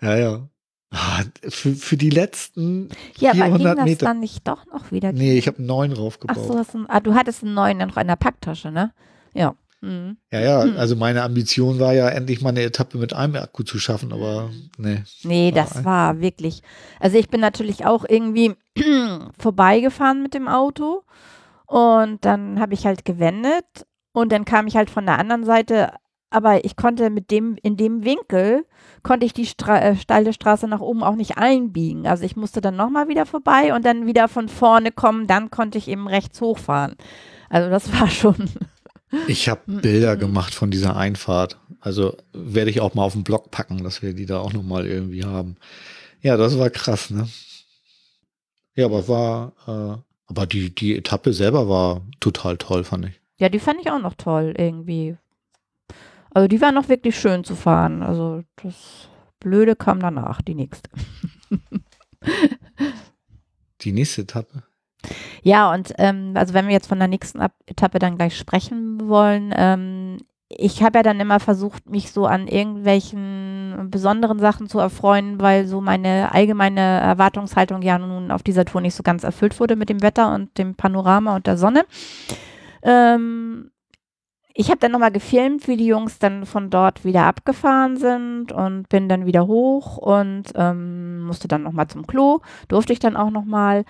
Ja, 0.00 0.16
ja. 0.16 0.48
Ah, 0.94 1.22
Für, 1.48 1.74
für 1.74 1.96
die 1.96 2.10
letzten 2.10 2.90
Ja, 3.18 3.30
aber 3.32 3.40
ging 3.44 3.52
400 3.56 3.78
das 3.78 3.84
Meter. 3.86 4.06
dann 4.06 4.20
nicht 4.20 4.46
doch 4.46 4.66
noch 4.66 4.92
wieder? 4.92 5.10
Nee, 5.12 5.38
ich 5.38 5.46
habe 5.46 5.58
einen 5.58 5.66
neuen 5.66 5.92
Ach 5.94 5.98
raufgebaut. 5.98 6.46
so, 6.46 6.56
hast 6.58 6.74
du, 6.74 6.84
ah, 6.88 7.00
du 7.00 7.14
hattest 7.14 7.42
einen 7.42 7.54
neuen 7.54 7.78
noch 7.78 7.96
in 7.96 8.06
der 8.08 8.16
Packtasche, 8.16 8.70
ne? 8.70 8.92
Ja. 9.32 9.54
Mhm. 9.80 10.16
Ja, 10.30 10.40
ja, 10.40 10.62
Hm. 10.64 10.76
also 10.76 10.94
meine 10.94 11.22
Ambition 11.22 11.80
war 11.80 11.92
ja 11.92 12.08
endlich 12.08 12.40
mal 12.40 12.50
eine 12.50 12.62
Etappe 12.62 12.98
mit 12.98 13.14
einem 13.14 13.34
Akku 13.36 13.62
zu 13.64 13.78
schaffen, 13.80 14.12
aber 14.12 14.50
nee. 14.78 15.02
Nee, 15.24 15.52
War 15.52 15.62
das 15.64 15.76
ein- 15.78 15.84
war 15.84 16.20
wirklich. 16.20 16.62
Also 17.00 17.16
ich 17.18 17.28
bin 17.28 17.40
natürlich 17.40 17.84
auch 17.84 18.04
irgendwie 18.08 18.54
vorbeigefahren 19.38 20.22
mit 20.22 20.34
dem 20.34 20.46
Auto 20.48 21.02
und 21.66 22.24
dann 22.24 22.60
habe 22.60 22.74
ich 22.74 22.86
halt 22.86 23.04
gewendet 23.04 23.64
und 24.12 24.30
dann 24.30 24.44
kam 24.44 24.66
ich 24.66 24.76
halt 24.76 24.90
von 24.90 25.06
der 25.06 25.18
anderen 25.18 25.44
Seite, 25.44 25.92
aber 26.30 26.64
ich 26.64 26.76
konnte 26.76 27.10
mit 27.10 27.30
dem, 27.30 27.56
in 27.62 27.76
dem 27.76 28.04
Winkel, 28.04 28.64
konnte 29.02 29.26
ich 29.26 29.32
die 29.32 29.46
Stra 29.46 29.80
äh, 29.80 29.96
steile 29.96 30.32
Straße 30.32 30.68
nach 30.68 30.80
oben 30.80 31.02
auch 31.02 31.16
nicht 31.16 31.36
einbiegen. 31.36 32.06
Also 32.06 32.24
ich 32.24 32.36
musste 32.36 32.60
dann 32.60 32.76
nochmal 32.76 33.08
wieder 33.08 33.26
vorbei 33.26 33.74
und 33.74 33.84
dann 33.84 34.06
wieder 34.06 34.28
von 34.28 34.48
vorne 34.48 34.92
kommen, 34.92 35.26
dann 35.26 35.50
konnte 35.50 35.78
ich 35.78 35.88
eben 35.88 36.08
rechts 36.08 36.40
hochfahren. 36.40 36.96
Also 37.48 37.70
das 37.70 37.92
war 38.00 38.08
schon. 38.08 38.50
Ich 39.26 39.48
habe. 39.48 39.60
Bilder 39.66 40.16
gemacht 40.16 40.54
von 40.54 40.70
dieser 40.70 40.96
Einfahrt. 40.96 41.58
Also 41.80 42.16
werde 42.32 42.70
ich 42.70 42.80
auch 42.80 42.94
mal 42.94 43.04
auf 43.04 43.12
den 43.12 43.24
Blog 43.24 43.50
packen, 43.50 43.82
dass 43.82 44.02
wir 44.02 44.14
die 44.14 44.26
da 44.26 44.38
auch 44.38 44.52
noch 44.52 44.62
mal 44.62 44.86
irgendwie 44.86 45.24
haben. 45.24 45.56
Ja, 46.20 46.36
das 46.36 46.58
war 46.58 46.70
krass, 46.70 47.10
ne? 47.10 47.28
Ja, 48.74 48.86
aber 48.86 49.08
war, 49.08 49.52
äh, 49.66 50.02
aber 50.28 50.46
die 50.46 50.74
die 50.74 50.96
Etappe 50.96 51.32
selber 51.32 51.68
war 51.68 52.02
total 52.20 52.56
toll, 52.56 52.84
fand 52.84 53.06
ich. 53.06 53.20
Ja, 53.38 53.48
die 53.48 53.58
fand 53.58 53.80
ich 53.80 53.90
auch 53.90 54.00
noch 54.00 54.14
toll 54.14 54.54
irgendwie. 54.56 55.16
Also 56.34 56.48
die 56.48 56.60
war 56.60 56.72
noch 56.72 56.88
wirklich 56.88 57.18
schön 57.18 57.44
zu 57.44 57.54
fahren. 57.54 58.02
Also 58.02 58.42
das 58.62 59.08
Blöde 59.40 59.76
kam 59.76 60.00
danach, 60.00 60.42
die 60.42 60.54
nächste. 60.54 60.90
Die 63.80 63.92
nächste 63.92 64.22
Etappe. 64.22 64.62
Ja, 65.42 65.72
und 65.72 65.92
ähm, 65.98 66.32
also 66.36 66.54
wenn 66.54 66.66
wir 66.66 66.72
jetzt 66.72 66.86
von 66.86 66.98
der 67.00 67.08
nächsten 67.08 67.40
Etappe 67.66 67.98
dann 67.98 68.16
gleich 68.16 68.38
sprechen 68.38 69.08
wollen, 69.08 69.52
ähm, 69.56 70.18
ich 70.48 70.82
habe 70.82 70.98
ja 70.98 71.02
dann 71.02 71.18
immer 71.18 71.40
versucht, 71.40 71.88
mich 71.88 72.12
so 72.12 72.26
an 72.26 72.46
irgendwelchen 72.46 73.88
besonderen 73.90 74.38
Sachen 74.38 74.68
zu 74.68 74.78
erfreuen, 74.78 75.40
weil 75.40 75.66
so 75.66 75.80
meine 75.80 76.32
allgemeine 76.32 76.80
Erwartungshaltung 76.80 77.82
ja 77.82 77.98
nun 77.98 78.30
auf 78.30 78.42
dieser 78.42 78.64
Tour 78.64 78.80
nicht 78.80 78.94
so 78.94 79.02
ganz 79.02 79.24
erfüllt 79.24 79.58
wurde 79.58 79.76
mit 79.76 79.88
dem 79.88 80.02
Wetter 80.02 80.34
und 80.34 80.56
dem 80.58 80.74
Panorama 80.76 81.34
und 81.34 81.46
der 81.46 81.56
Sonne. 81.56 81.84
Ähm, 82.82 83.71
ich 84.54 84.68
habe 84.68 84.78
dann 84.78 84.92
nochmal 84.92 85.12
gefilmt, 85.12 85.66
wie 85.68 85.76
die 85.76 85.86
Jungs 85.86 86.18
dann 86.18 86.46
von 86.46 86.70
dort 86.70 87.04
wieder 87.04 87.24
abgefahren 87.24 87.96
sind 87.96 88.52
und 88.52 88.88
bin 88.88 89.08
dann 89.08 89.26
wieder 89.26 89.46
hoch 89.46 89.96
und 89.96 90.44
ähm, 90.54 91.22
musste 91.22 91.48
dann 91.48 91.62
nochmal 91.62 91.88
zum 91.88 92.06
Klo. 92.06 92.40
Durfte 92.68 92.92
ich 92.92 92.98
dann 92.98 93.16
auch 93.16 93.30
nochmal. 93.30 93.84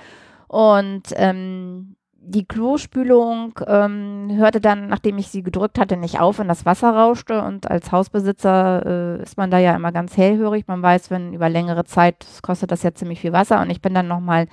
Und 0.47 1.03
ähm, 1.17 1.97
die 2.25 2.45
Klospülung 2.45 3.59
ähm, 3.67 4.29
hörte 4.33 4.61
dann, 4.61 4.87
nachdem 4.89 5.19
ich 5.19 5.29
sie 5.29 5.43
gedrückt 5.43 5.79
hatte, 5.79 5.97
nicht 5.97 6.21
auf 6.21 6.39
und 6.39 6.47
das 6.47 6.65
Wasser 6.65 6.91
rauschte. 6.91 7.43
Und 7.43 7.69
als 7.69 7.91
Hausbesitzer 7.91 9.19
äh, 9.19 9.23
ist 9.23 9.37
man 9.37 9.51
da 9.51 9.59
ja 9.59 9.75
immer 9.75 9.91
ganz 9.91 10.17
hellhörig. 10.17 10.69
Man 10.69 10.83
weiß, 10.83 11.11
wenn 11.11 11.33
über 11.33 11.49
längere 11.49 11.85
Zeit 11.85 12.25
kostet 12.43 12.71
das 12.71 12.85
ja 12.85 12.95
ziemlich 12.95 13.21
viel 13.21 13.33
Wasser. 13.33 13.61
Und 13.61 13.71
ich 13.71 13.83
bin 13.83 13.95
dann 13.95 14.07
nochmal 14.07 14.47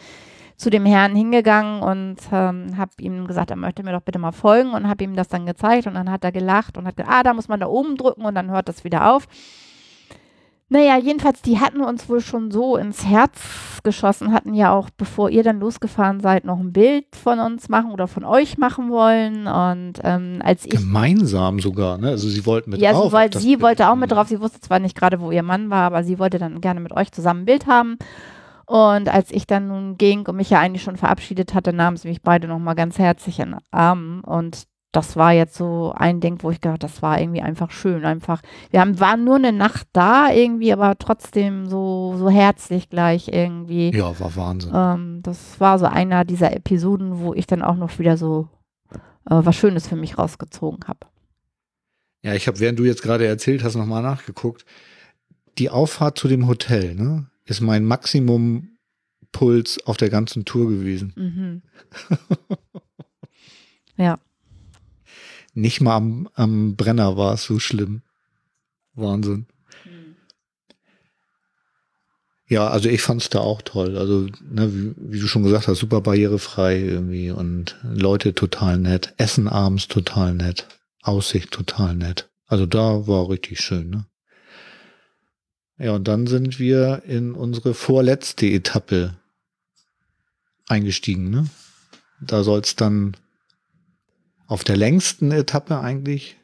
zu 0.59 0.69
dem 0.69 0.85
Herrn 0.85 1.15
hingegangen 1.15 1.81
und 1.81 2.17
ähm, 2.33 2.77
habe 2.77 2.91
ihm 2.99 3.25
gesagt, 3.27 3.49
er 3.49 3.55
möchte 3.55 3.81
mir 3.81 3.93
doch 3.93 4.01
bitte 4.01 4.19
mal 4.19 4.33
folgen 4.33 4.73
und 4.73 4.89
habe 4.89 5.05
ihm 5.05 5.15
das 5.15 5.29
dann 5.29 5.45
gezeigt. 5.45 5.87
Und 5.87 5.93
dann 5.93 6.11
hat 6.11 6.25
er 6.25 6.33
gelacht 6.33 6.77
und 6.77 6.85
hat 6.85 6.97
gesagt, 6.97 7.11
ah, 7.11 7.23
da 7.23 7.33
muss 7.33 7.47
man 7.47 7.61
da 7.61 7.67
oben 7.67 7.95
drücken 7.95 8.25
und 8.25 8.35
dann 8.35 8.51
hört 8.51 8.67
das 8.67 8.83
wieder 8.83 9.13
auf. 9.13 9.25
Naja, 10.67 10.97
jedenfalls, 10.99 11.41
die 11.41 11.59
hatten 11.59 11.79
uns 11.79 12.09
wohl 12.09 12.19
schon 12.19 12.51
so 12.51 12.75
ins 12.75 13.05
Herz 13.05 13.39
geschossen, 13.83 14.33
hatten 14.33 14.53
ja 14.53 14.73
auch, 14.73 14.89
bevor 14.89 15.29
ihr 15.29 15.43
dann 15.43 15.61
losgefahren 15.61 16.19
seid, 16.19 16.43
noch 16.43 16.59
ein 16.59 16.73
Bild 16.73 17.05
von 17.15 17.39
uns 17.39 17.69
machen 17.69 17.91
oder 17.91 18.07
von 18.09 18.25
euch 18.25 18.57
machen 18.57 18.91
wollen. 18.91 19.47
Und 19.47 19.93
ähm, 20.03 20.41
als 20.43 20.65
ich. 20.65 20.71
Gemeinsam 20.71 21.59
sogar, 21.59 21.97
ne? 21.97 22.09
Also 22.09 22.27
sie 22.27 22.45
wollten 22.45 22.71
mit 22.71 22.81
ja, 22.81 22.91
drauf. 22.91 23.13
auf 23.13 23.41
sie 23.41 23.61
wollte 23.61 23.89
auch 23.89 23.95
mit 23.95 24.11
drauf. 24.11 24.27
Sie 24.27 24.41
wusste 24.41 24.59
zwar 24.59 24.79
nicht 24.79 24.97
gerade, 24.97 25.21
wo 25.21 25.31
ihr 25.31 25.41
Mann 25.41 25.69
war, 25.69 25.83
aber 25.83 26.03
sie 26.03 26.19
wollte 26.19 26.37
dann 26.37 26.59
gerne 26.59 26.81
mit 26.81 26.91
euch 26.91 27.13
zusammen 27.13 27.43
ein 27.43 27.45
Bild 27.45 27.65
haben. 27.65 27.97
Und 28.69 29.09
als 29.09 29.31
ich 29.31 29.47
dann 29.47 29.67
nun 29.67 29.97
ging 29.97 30.27
und 30.27 30.35
mich 30.35 30.51
ja 30.51 30.59
eigentlich 30.59 30.83
schon 30.83 30.95
verabschiedet 30.95 31.55
hatte, 31.55 31.73
nahmen 31.73 31.97
sie 31.97 32.07
mich 32.07 32.21
beide 32.21 32.47
nochmal 32.47 32.75
ganz 32.75 32.99
herzlich 32.99 33.39
in 33.39 33.53
den 33.53 33.59
Arm. 33.71 34.21
Und 34.23 34.67
das 34.91 35.15
war 35.15 35.33
jetzt 35.33 35.55
so 35.55 35.91
ein 35.97 36.19
Ding, 36.19 36.37
wo 36.43 36.51
ich 36.51 36.61
gedacht, 36.61 36.83
das 36.83 37.01
war 37.01 37.19
irgendwie 37.19 37.41
einfach 37.41 37.71
schön. 37.71 38.05
Einfach, 38.05 38.43
wir 38.69 38.81
haben, 38.81 38.99
waren 38.99 39.23
nur 39.23 39.37
eine 39.37 39.53
Nacht 39.53 39.87
da 39.93 40.31
irgendwie, 40.31 40.71
aber 40.71 40.99
trotzdem 40.99 41.67
so, 41.67 42.13
so 42.15 42.29
herzlich 42.29 42.91
gleich 42.91 43.29
irgendwie. 43.29 43.89
Ja, 43.89 44.19
war 44.19 44.35
Wahnsinn. 44.35 44.71
Ähm, 44.75 45.19
das 45.23 45.59
war 45.59 45.79
so 45.79 45.87
einer 45.87 46.23
dieser 46.23 46.55
Episoden, 46.55 47.21
wo 47.21 47.33
ich 47.33 47.47
dann 47.47 47.63
auch 47.63 47.75
noch 47.75 47.97
wieder 47.97 48.17
so 48.17 48.49
äh, 49.25 49.33
was 49.33 49.55
Schönes 49.55 49.87
für 49.87 49.95
mich 49.95 50.19
rausgezogen 50.19 50.87
habe. 50.87 51.07
Ja, 52.21 52.35
ich 52.35 52.45
habe, 52.45 52.59
während 52.59 52.77
du 52.77 52.83
jetzt 52.83 53.01
gerade 53.01 53.25
erzählt 53.25 53.63
hast, 53.63 53.73
nochmal 53.73 54.03
nachgeguckt. 54.03 54.63
Die 55.57 55.71
Auffahrt 55.71 56.19
zu 56.19 56.27
dem 56.27 56.47
Hotel, 56.47 56.93
ne, 56.93 57.25
ist 57.49 57.61
mein 57.61 57.85
Maximumpuls 57.85 59.85
auf 59.85 59.97
der 59.97 60.09
ganzen 60.09 60.45
Tour 60.45 60.69
gewesen. 60.69 61.13
Mhm. 61.15 61.61
ja. 63.97 64.19
Nicht 65.53 65.81
mal 65.81 65.95
am, 65.95 66.29
am 66.35 66.75
Brenner 66.75 67.17
war 67.17 67.33
es 67.33 67.43
so 67.43 67.59
schlimm. 67.59 68.03
Wahnsinn. 68.93 69.47
Ja, 72.49 72.67
also 72.67 72.89
ich 72.89 73.03
fand's 73.03 73.29
da 73.29 73.39
auch 73.39 73.61
toll. 73.61 73.95
Also, 73.95 74.27
ne, 74.41 74.73
wie, 74.73 74.93
wie 74.97 75.19
du 75.19 75.27
schon 75.27 75.43
gesagt 75.43 75.67
hast, 75.67 75.77
super 75.77 76.01
barrierefrei 76.01 76.79
irgendwie 76.79 77.29
und 77.29 77.77
Leute 77.83 78.33
total 78.33 78.79
nett. 78.79 79.13
Essen 79.17 79.47
abends 79.47 79.87
total 79.87 80.33
nett. 80.33 80.67
Aussicht 81.03 81.51
total 81.51 81.95
nett. 81.95 82.27
Also 82.47 82.65
da 82.65 83.07
war 83.07 83.29
richtig 83.29 83.59
schön, 83.59 83.91
ne? 83.91 84.05
Ja, 85.79 85.93
und 85.93 86.07
dann 86.07 86.27
sind 86.27 86.59
wir 86.59 87.03
in 87.05 87.33
unsere 87.33 87.73
vorletzte 87.73 88.45
Etappe 88.47 89.15
eingestiegen, 90.67 91.29
ne? 91.29 91.47
Da 92.21 92.43
soll's 92.43 92.75
dann 92.75 93.15
auf 94.47 94.63
der 94.65 94.75
längsten 94.75 95.31
Etappe 95.31 95.79
eigentlich. 95.79 96.35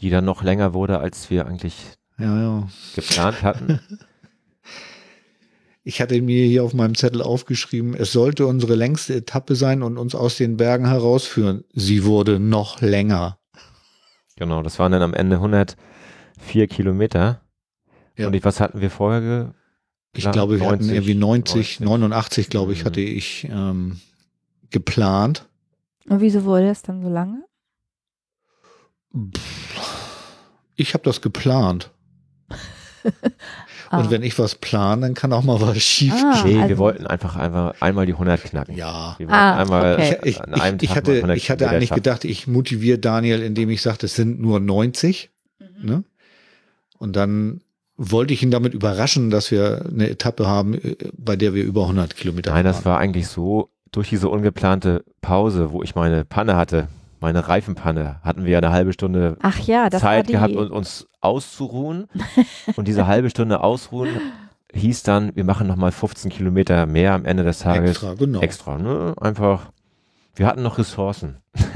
Die 0.00 0.10
dann 0.10 0.24
noch 0.24 0.42
länger 0.42 0.74
wurde, 0.74 0.98
als 0.98 1.30
wir 1.30 1.46
eigentlich 1.46 1.76
Ja, 2.18 2.40
ja. 2.40 2.68
geplant 2.94 3.42
hatten. 3.42 3.80
Ich 5.86 6.00
hatte 6.00 6.20
mir 6.22 6.46
hier 6.46 6.64
auf 6.64 6.72
meinem 6.72 6.94
Zettel 6.94 7.20
aufgeschrieben, 7.20 7.92
es 7.92 8.10
sollte 8.10 8.46
unsere 8.46 8.74
längste 8.74 9.16
Etappe 9.16 9.54
sein 9.54 9.82
und 9.82 9.98
uns 9.98 10.14
aus 10.14 10.38
den 10.38 10.56
Bergen 10.56 10.86
herausführen. 10.88 11.62
Sie 11.74 12.04
wurde 12.04 12.40
noch 12.40 12.80
länger. 12.80 13.38
genau, 14.36 14.62
das 14.62 14.78
waren 14.78 14.92
dann 14.92 15.02
am 15.02 15.12
Ende 15.12 15.36
104 15.36 15.76
Kilometer. 16.68 17.42
Ja. 18.16 18.26
Und 18.28 18.34
ich, 18.34 18.44
was 18.44 18.60
hatten 18.60 18.80
wir 18.80 18.90
vorher? 18.90 19.20
Ge 19.20 19.46
Ich 20.16 20.30
glaube, 20.30 20.60
wir 20.60 20.66
hatten 20.66 20.86
90, 20.86 20.94
irgendwie 20.94 21.14
90, 21.14 21.80
90. 21.80 21.80
89, 21.80 22.48
glaube 22.50 22.72
ich, 22.72 22.80
Mhm. 22.82 22.84
hatte 22.86 23.00
ich 23.00 23.48
ähm, 23.50 24.00
geplant. 24.70 25.46
Und 26.08 26.20
wieso 26.20 26.44
wurde 26.44 26.68
es 26.68 26.82
dann 26.82 27.02
so 27.02 27.08
lange? 27.08 27.44
Ich 30.76 30.94
habe 30.94 31.04
das 31.04 31.20
geplant. 31.20 31.90
Ah. 33.90 33.98
Und 34.00 34.10
wenn 34.10 34.22
ich 34.22 34.38
was 34.38 34.54
plane, 34.54 35.02
dann 35.02 35.12
kann 35.14 35.30
auch 35.34 35.44
mal 35.44 35.60
was 35.60 35.76
schief 35.80 36.14
Ah. 36.14 36.42
gehen. 36.42 36.54
nee, 36.54 36.56
also- 36.56 36.68
wir 36.70 36.78
wollten 36.78 37.06
einfach, 37.06 37.36
einfach 37.36 37.74
einmal 37.82 38.06
die 38.06 38.14
100 38.14 38.42
knacken. 38.42 38.74
Ja. 38.74 39.14
Wir 39.18 39.26
wollten 39.28 39.38
Ah, 39.38 39.58
einmal 39.60 39.94
okay. 39.94 40.18
Ich, 40.24 40.40
ich, 40.40 40.40
ich, 40.80 40.96
hatte, 40.96 41.12
100 41.16 41.36
ich 41.36 41.50
hatte 41.50 41.68
eigentlich 41.68 41.90
schaffen. 41.90 42.02
gedacht, 42.02 42.24
ich 42.24 42.46
motiviere 42.46 42.98
Daniel, 42.98 43.42
indem 43.42 43.68
ich 43.68 43.82
sagte, 43.82 44.06
es 44.06 44.14
sind 44.16 44.40
nur 44.40 44.58
90. 44.58 45.30
Mhm. 45.60 45.66
Ne? 45.86 46.04
Und 46.98 47.14
dann 47.14 47.60
wollte 47.96 48.34
ich 48.34 48.42
ihn 48.42 48.50
damit 48.50 48.74
überraschen, 48.74 49.30
dass 49.30 49.50
wir 49.50 49.86
eine 49.88 50.08
Etappe 50.10 50.46
haben, 50.46 50.74
äh, 50.74 50.96
bei 51.16 51.36
der 51.36 51.54
wir 51.54 51.64
über 51.64 51.82
100 51.82 52.16
Kilometer 52.16 52.52
Nein, 52.52 52.64
das 52.64 52.80
fahren. 52.80 52.92
war 52.92 52.98
eigentlich 52.98 53.28
so, 53.28 53.70
durch 53.92 54.08
diese 54.08 54.28
ungeplante 54.28 55.04
Pause, 55.20 55.70
wo 55.70 55.82
ich 55.82 55.94
meine 55.94 56.24
Panne 56.24 56.56
hatte, 56.56 56.88
meine 57.20 57.48
Reifenpanne, 57.48 58.20
hatten 58.22 58.44
wir 58.44 58.52
ja 58.52 58.58
eine 58.58 58.70
halbe 58.70 58.92
Stunde 58.92 59.36
Ach 59.40 59.58
ja, 59.60 59.88
das 59.88 60.02
Zeit 60.02 60.26
gehabt, 60.26 60.54
um 60.56 60.70
uns 60.70 61.06
auszuruhen. 61.20 62.08
Und 62.76 62.88
diese 62.88 63.06
halbe 63.06 63.30
Stunde 63.30 63.60
ausruhen 63.60 64.08
hieß 64.72 65.04
dann, 65.04 65.34
wir 65.36 65.44
machen 65.44 65.66
nochmal 65.66 65.92
15 65.92 66.30
Kilometer 66.30 66.86
mehr 66.86 67.12
am 67.12 67.24
Ende 67.24 67.44
des 67.44 67.60
Tages. 67.60 67.90
Extra, 67.90 68.14
genau. 68.14 68.40
Extra, 68.40 68.78
ne? 68.78 69.14
Einfach, 69.20 69.70
wir 70.36 70.46
hatten 70.46 70.62
noch 70.62 70.78
Ressourcen. 70.78 71.38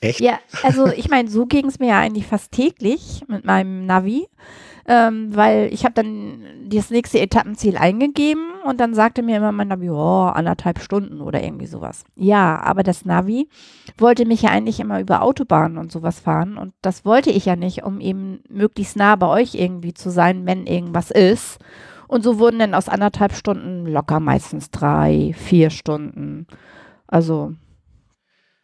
Echt? 0.00 0.20
Ja, 0.20 0.38
also 0.62 0.86
ich 0.86 1.08
meine, 1.08 1.28
so 1.28 1.46
ging 1.46 1.66
es 1.66 1.80
mir 1.80 1.88
ja 1.88 1.98
eigentlich 1.98 2.26
fast 2.26 2.52
täglich 2.52 3.22
mit 3.26 3.44
meinem 3.44 3.86
Navi, 3.86 4.28
ähm, 4.86 5.34
weil 5.34 5.72
ich 5.72 5.84
habe 5.84 5.94
dann 5.94 6.44
das 6.68 6.90
nächste 6.90 7.18
Etappenziel 7.20 7.76
eingegeben 7.76 8.52
und 8.64 8.78
dann 8.78 8.94
sagte 8.94 9.22
mir 9.22 9.38
immer 9.38 9.50
mein 9.50 9.68
Navi, 9.68 9.90
oh, 9.90 10.26
anderthalb 10.26 10.78
Stunden 10.78 11.20
oder 11.20 11.42
irgendwie 11.42 11.66
sowas. 11.66 12.04
Ja, 12.14 12.60
aber 12.62 12.84
das 12.84 13.04
Navi 13.04 13.48
wollte 13.98 14.24
mich 14.24 14.42
ja 14.42 14.50
eigentlich 14.50 14.78
immer 14.78 15.00
über 15.00 15.22
Autobahnen 15.22 15.78
und 15.78 15.90
sowas 15.90 16.20
fahren 16.20 16.56
und 16.56 16.74
das 16.82 17.04
wollte 17.04 17.30
ich 17.30 17.46
ja 17.46 17.56
nicht, 17.56 17.82
um 17.82 18.00
eben 18.00 18.40
möglichst 18.48 18.96
nah 18.96 19.16
bei 19.16 19.26
euch 19.26 19.54
irgendwie 19.54 19.94
zu 19.94 20.10
sein, 20.10 20.46
wenn 20.46 20.66
irgendwas 20.66 21.10
ist. 21.10 21.58
Und 22.14 22.22
so 22.22 22.38
wurden 22.38 22.60
dann 22.60 22.74
aus 22.74 22.88
anderthalb 22.88 23.34
Stunden 23.34 23.86
locker 23.86 24.20
meistens 24.20 24.70
drei, 24.70 25.34
vier 25.36 25.70
Stunden. 25.70 26.46
Also 27.08 27.56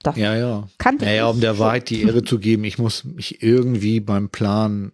das 0.04 0.16
Ja, 0.16 0.36
ja. 0.36 0.68
kannte 0.78 1.04
ich 1.04 1.10
Naja, 1.10 1.26
um 1.26 1.40
der 1.40 1.58
Wahrheit 1.58 1.90
die 1.90 2.02
Ehre 2.02 2.22
zu 2.22 2.38
geben, 2.38 2.62
ich 2.62 2.78
muss 2.78 3.02
mich 3.02 3.42
irgendwie 3.42 3.98
beim 3.98 4.28
Plan 4.28 4.92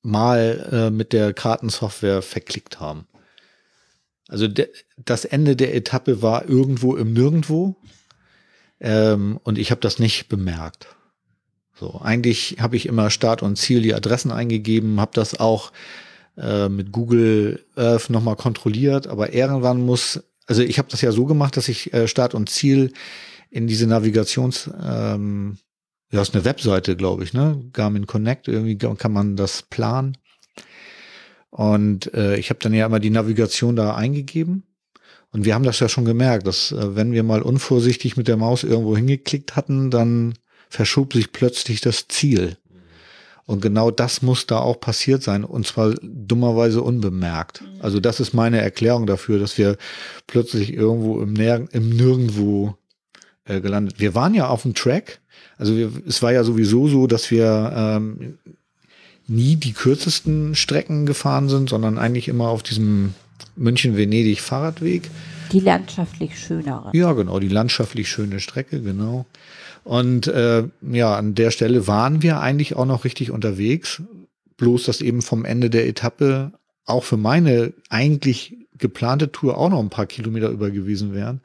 mal 0.00 0.70
äh, 0.72 0.90
mit 0.90 1.12
der 1.12 1.34
Kartensoftware 1.34 2.22
verklickt 2.22 2.80
haben. 2.80 3.06
Also 4.26 4.48
de, 4.48 4.70
das 4.96 5.26
Ende 5.26 5.54
der 5.54 5.74
Etappe 5.74 6.22
war 6.22 6.48
irgendwo 6.48 6.96
im 6.96 7.12
Nirgendwo 7.12 7.76
ähm, 8.80 9.38
und 9.42 9.58
ich 9.58 9.70
habe 9.70 9.82
das 9.82 9.98
nicht 9.98 10.30
bemerkt. 10.30 10.86
So, 11.74 12.00
eigentlich 12.00 12.56
habe 12.58 12.76
ich 12.76 12.86
immer 12.86 13.10
Start 13.10 13.42
und 13.42 13.56
Ziel 13.56 13.82
die 13.82 13.92
Adressen 13.92 14.32
eingegeben, 14.32 14.98
habe 14.98 15.12
das 15.12 15.38
auch 15.38 15.72
äh, 16.36 16.68
mit 16.68 16.92
Google 16.92 17.64
Earth 17.76 18.10
nochmal 18.10 18.36
kontrolliert, 18.36 19.06
aber 19.06 19.32
irgendwann 19.32 19.84
muss, 19.84 20.22
also 20.46 20.62
ich 20.62 20.78
habe 20.78 20.88
das 20.90 21.00
ja 21.00 21.12
so 21.12 21.26
gemacht, 21.26 21.56
dass 21.56 21.68
ich 21.68 21.92
äh, 21.92 22.08
Start 22.08 22.34
und 22.34 22.48
Ziel 22.48 22.92
in 23.50 23.66
diese 23.66 23.86
Navigations, 23.86 24.70
ähm, 24.82 25.58
ja, 26.10 26.22
ist 26.22 26.34
eine 26.34 26.44
Webseite, 26.44 26.96
glaube 26.96 27.24
ich, 27.24 27.32
ne? 27.32 27.62
Garmin 27.72 28.06
Connect, 28.06 28.48
irgendwie 28.48 28.76
kann 28.76 29.12
man 29.12 29.36
das 29.36 29.62
planen. 29.62 30.16
Und 31.50 32.12
äh, 32.14 32.36
ich 32.36 32.48
habe 32.48 32.60
dann 32.60 32.72
ja 32.72 32.86
immer 32.86 33.00
die 33.00 33.10
Navigation 33.10 33.76
da 33.76 33.94
eingegeben. 33.94 34.64
Und 35.32 35.44
wir 35.44 35.54
haben 35.54 35.64
das 35.64 35.80
ja 35.80 35.88
schon 35.88 36.04
gemerkt, 36.04 36.46
dass 36.46 36.72
äh, 36.72 36.96
wenn 36.96 37.12
wir 37.12 37.22
mal 37.22 37.42
unvorsichtig 37.42 38.16
mit 38.16 38.28
der 38.28 38.36
Maus 38.36 38.64
irgendwo 38.64 38.96
hingeklickt 38.96 39.56
hatten, 39.56 39.90
dann 39.90 40.34
verschob 40.70 41.12
sich 41.12 41.32
plötzlich 41.32 41.80
das 41.82 42.08
Ziel. 42.08 42.56
Und 43.44 43.60
genau 43.60 43.90
das 43.90 44.22
muss 44.22 44.46
da 44.46 44.58
auch 44.58 44.78
passiert 44.78 45.22
sein, 45.22 45.44
und 45.44 45.66
zwar 45.66 45.94
dummerweise 46.00 46.80
unbemerkt. 46.82 47.64
Also 47.80 47.98
das 47.98 48.20
ist 48.20 48.34
meine 48.34 48.60
Erklärung 48.60 49.06
dafür, 49.06 49.38
dass 49.38 49.58
wir 49.58 49.76
plötzlich 50.26 50.72
irgendwo 50.72 51.20
im, 51.20 51.32
Nir 51.32 51.66
im 51.72 51.90
Nirgendwo 51.90 52.76
äh, 53.44 53.60
gelandet. 53.60 53.98
Wir 53.98 54.14
waren 54.14 54.34
ja 54.34 54.48
auf 54.48 54.62
dem 54.62 54.74
Track. 54.74 55.20
Also 55.58 55.76
wir, 55.76 55.90
es 56.06 56.22
war 56.22 56.32
ja 56.32 56.44
sowieso 56.44 56.88
so, 56.88 57.06
dass 57.06 57.30
wir 57.30 57.72
ähm, 57.74 58.38
nie 59.26 59.56
die 59.56 59.72
kürzesten 59.72 60.54
Strecken 60.54 61.06
gefahren 61.06 61.48
sind, 61.48 61.68
sondern 61.68 61.98
eigentlich 61.98 62.28
immer 62.28 62.48
auf 62.48 62.62
diesem 62.62 63.14
München-Venedig 63.56 64.40
Fahrradweg. 64.40 65.10
Die 65.50 65.60
landschaftlich 65.60 66.38
schönere. 66.38 66.90
Ja, 66.94 67.12
genau, 67.12 67.38
die 67.38 67.48
landschaftlich 67.48 68.08
schöne 68.08 68.40
Strecke, 68.40 68.80
genau. 68.80 69.26
Und 69.84 70.26
äh, 70.28 70.64
ja, 70.82 71.16
an 71.16 71.34
der 71.34 71.50
Stelle 71.50 71.86
waren 71.86 72.22
wir 72.22 72.40
eigentlich 72.40 72.76
auch 72.76 72.86
noch 72.86 73.04
richtig 73.04 73.30
unterwegs. 73.30 74.02
Bloß, 74.56 74.84
dass 74.84 75.00
eben 75.00 75.22
vom 75.22 75.44
Ende 75.44 75.70
der 75.70 75.86
Etappe 75.88 76.52
auch 76.84 77.04
für 77.04 77.16
meine 77.16 77.72
eigentlich 77.88 78.56
geplante 78.78 79.32
Tour 79.32 79.58
auch 79.58 79.70
noch 79.70 79.80
ein 79.80 79.90
paar 79.90 80.06
Kilometer 80.06 80.50
über 80.50 80.70
gewesen 80.70 81.14
wären. 81.14 81.40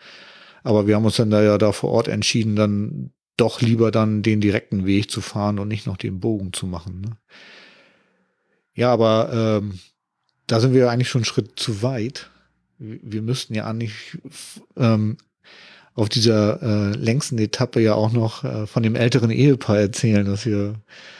Aber 0.63 0.87
wir 0.87 0.95
haben 0.95 1.05
uns 1.05 1.15
dann 1.15 1.29
da 1.29 1.41
ja 1.41 1.57
da 1.57 1.71
vor 1.71 1.91
Ort 1.91 2.07
entschieden, 2.07 2.55
dann 2.55 3.11
doch 3.37 3.61
lieber 3.61 3.91
dann 3.91 4.23
den 4.23 4.41
direkten 4.41 4.85
Weg 4.85 5.11
zu 5.11 5.21
fahren 5.21 5.59
und 5.59 5.67
nicht 5.67 5.85
noch 5.85 5.97
den 5.97 6.19
Bogen 6.19 6.53
zu 6.53 6.65
machen. 6.65 7.01
Ne? 7.01 7.17
Ja, 8.73 8.91
aber 8.91 9.61
ähm, 9.61 9.79
da 10.47 10.59
sind 10.59 10.73
wir 10.73 10.89
eigentlich 10.89 11.09
schon 11.09 11.19
einen 11.19 11.25
Schritt 11.25 11.59
zu 11.59 11.83
weit. 11.83 12.29
Wir 12.79 13.21
müssten 13.21 13.53
ja 13.53 13.65
eigentlich 13.65 14.17
ähm, 14.75 15.17
auf 15.97 16.09
dieser 16.09 16.61
äh, 16.61 16.95
längsten 16.95 17.39
Etappe 17.39 17.81
ja 17.81 17.95
auch 17.95 18.11
noch 18.11 18.43
äh, 18.43 18.67
von 18.67 18.83
dem 18.83 18.95
älteren 18.95 19.31
Ehepaar 19.31 19.79
erzählen, 19.79 20.27
dass 20.27 20.45
wir 20.45 20.75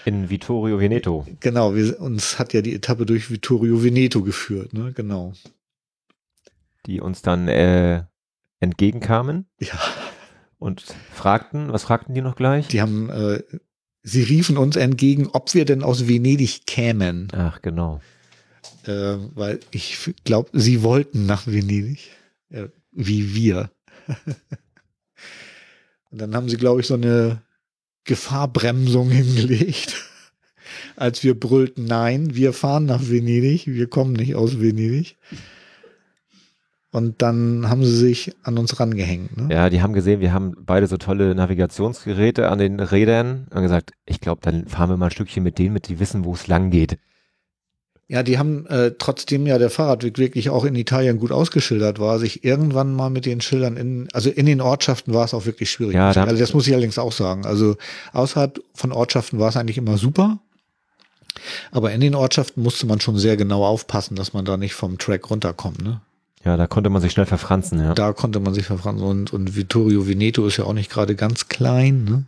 in 0.06 0.30
Vittorio 0.30 0.80
Veneto. 0.80 1.26
Genau, 1.40 1.74
wir, 1.74 2.00
uns 2.00 2.38
hat 2.38 2.54
ja 2.54 2.62
die 2.62 2.76
Etappe 2.76 3.08
durch 3.08 3.32
Vittorio 3.32 3.84
Veneto 3.84 4.22
geführt, 4.22 4.74
ne? 4.74 4.94
Genau. 4.94 5.34
Die 6.86 7.02
uns 7.02 7.24
dann 7.24 7.48
äh, 7.48 8.04
entgegenkamen. 8.60 9.48
Ja. 9.60 9.80
Und 10.60 10.86
fragten, 11.12 11.74
was 11.74 11.84
fragten 11.84 12.14
die 12.14 12.22
noch 12.22 12.36
gleich? 12.36 12.68
Die 12.68 12.80
haben, 12.80 13.10
äh, 13.10 13.42
sie 14.04 14.22
riefen 14.22 14.58
uns 14.58 14.76
entgegen, 14.76 15.28
ob 15.34 15.56
wir 15.56 15.66
denn 15.66 15.82
aus 15.82 16.08
Venedig 16.08 16.68
kämen. 16.68 17.30
Ach, 17.34 17.64
genau. 17.64 18.00
Äh, 18.86 19.18
weil 19.34 19.60
ich 19.72 20.14
glaube, 20.24 20.52
sie 20.54 20.84
wollten 20.84 21.26
nach 21.26 21.48
Venedig. 21.48 22.12
Äh, 22.50 22.68
wie 22.92 23.34
wir. 23.34 23.72
Und 26.18 26.22
dann 26.22 26.36
haben 26.36 26.50
sie, 26.50 26.58
glaube 26.58 26.82
ich, 26.82 26.88
so 26.88 26.96
eine 26.96 27.44
Gefahrbremsung 28.06 29.10
hingelegt, 29.12 29.94
als 30.96 31.24
wir 31.24 31.40
brüllten, 31.40 31.86
nein, 31.86 32.34
wir 32.34 32.54
fahren 32.54 32.86
nach 32.86 33.08
Venedig, 33.08 33.68
wir 33.68 33.86
kommen 33.86 34.14
nicht 34.14 34.34
aus 34.34 34.60
Venedig. 34.60 35.16
Und 36.92 37.22
dann 37.22 37.70
haben 37.70 37.84
sie 37.84 37.96
sich 37.96 38.34
an 38.42 38.58
uns 38.58 38.80
rangehängt. 38.80 39.38
Ne? 39.38 39.54
Ja, 39.54 39.70
die 39.70 39.84
haben 39.84 39.94
gesehen, 39.94 40.20
wir 40.20 40.34
haben 40.34 40.56
beide 40.60 40.88
so 40.88 40.98
tolle 40.98 41.36
Navigationsgeräte 41.36 42.50
an 42.50 42.58
den 42.58 42.80
Rädern 42.80 43.46
und 43.54 43.62
gesagt, 43.62 43.92
ich 44.08 44.20
glaube, 44.20 44.42
dann 44.42 44.66
fahren 44.66 44.90
wir 44.90 44.98
mal 44.98 45.06
ein 45.06 45.12
Stückchen 45.12 45.44
mit 45.44 45.60
denen 45.60 45.74
mit, 45.74 45.88
die 45.88 46.00
wissen, 46.00 46.26
wo 46.26 46.34
es 46.34 46.48
lang 46.48 46.72
geht. 46.72 46.98
Ja, 48.10 48.24
die 48.24 48.38
haben 48.38 48.66
äh, 48.68 48.92
trotzdem 48.98 49.46
ja 49.46 49.58
der 49.58 49.70
Fahrradweg 49.70 50.18
wirklich 50.18 50.50
auch 50.50 50.64
in 50.64 50.76
Italien 50.76 51.20
gut 51.20 51.34
ausgeschildert 51.34 52.00
war, 52.00 52.20
sich 52.20 52.46
irgendwann 52.46 52.94
mal 52.96 53.10
mit 53.10 53.26
den 53.26 53.42
Schildern 53.42 53.76
in, 53.76 54.08
also 54.14 54.30
in 54.30 54.46
den 54.46 54.62
Ortschaften 54.62 55.14
war 55.14 55.26
es 55.26 55.34
auch 55.34 55.46
wirklich 55.46 55.70
schwierig. 55.70 55.96
Ja, 55.96 56.14
da 56.14 56.24
also 56.24 56.38
das 56.38 56.54
muss 56.54 56.68
ich 56.68 56.74
allerdings 56.74 56.98
auch 56.98 57.12
sagen. 57.12 57.46
Also 57.46 57.76
außerhalb 58.14 58.62
von 58.74 58.94
Ortschaften 58.94 59.40
war 59.40 59.50
es 59.50 59.58
eigentlich 59.58 59.78
immer 59.78 59.98
super. 59.98 60.40
Aber 61.72 61.92
in 61.92 62.00
den 62.00 62.16
Ortschaften 62.16 62.64
musste 62.64 62.86
man 62.86 63.02
schon 63.02 63.18
sehr 63.18 63.36
genau 63.36 63.66
aufpassen, 63.66 64.16
dass 64.16 64.34
man 64.34 64.46
da 64.46 64.56
nicht 64.56 64.74
vom 64.74 64.98
Track 64.98 65.30
runterkommt, 65.30 65.84
ne? 65.84 66.02
Ja, 66.46 66.56
da 66.56 66.66
konnte 66.66 66.90
man 66.90 67.02
sich 67.02 67.12
schnell 67.12 67.26
verfranzen, 67.26 67.80
ja. 67.80 67.94
Da 67.94 68.14
konnte 68.14 68.40
man 68.40 68.54
sich 68.54 68.66
verfranzen 68.66 69.06
und, 69.06 69.34
und 69.34 69.58
Vittorio 69.58 70.08
Veneto 70.08 70.48
ist 70.48 70.58
ja 70.58 70.64
auch 70.64 70.74
nicht 70.74 70.90
gerade 70.90 71.16
ganz 71.16 71.50
klein, 71.50 72.06
ne? 72.06 72.24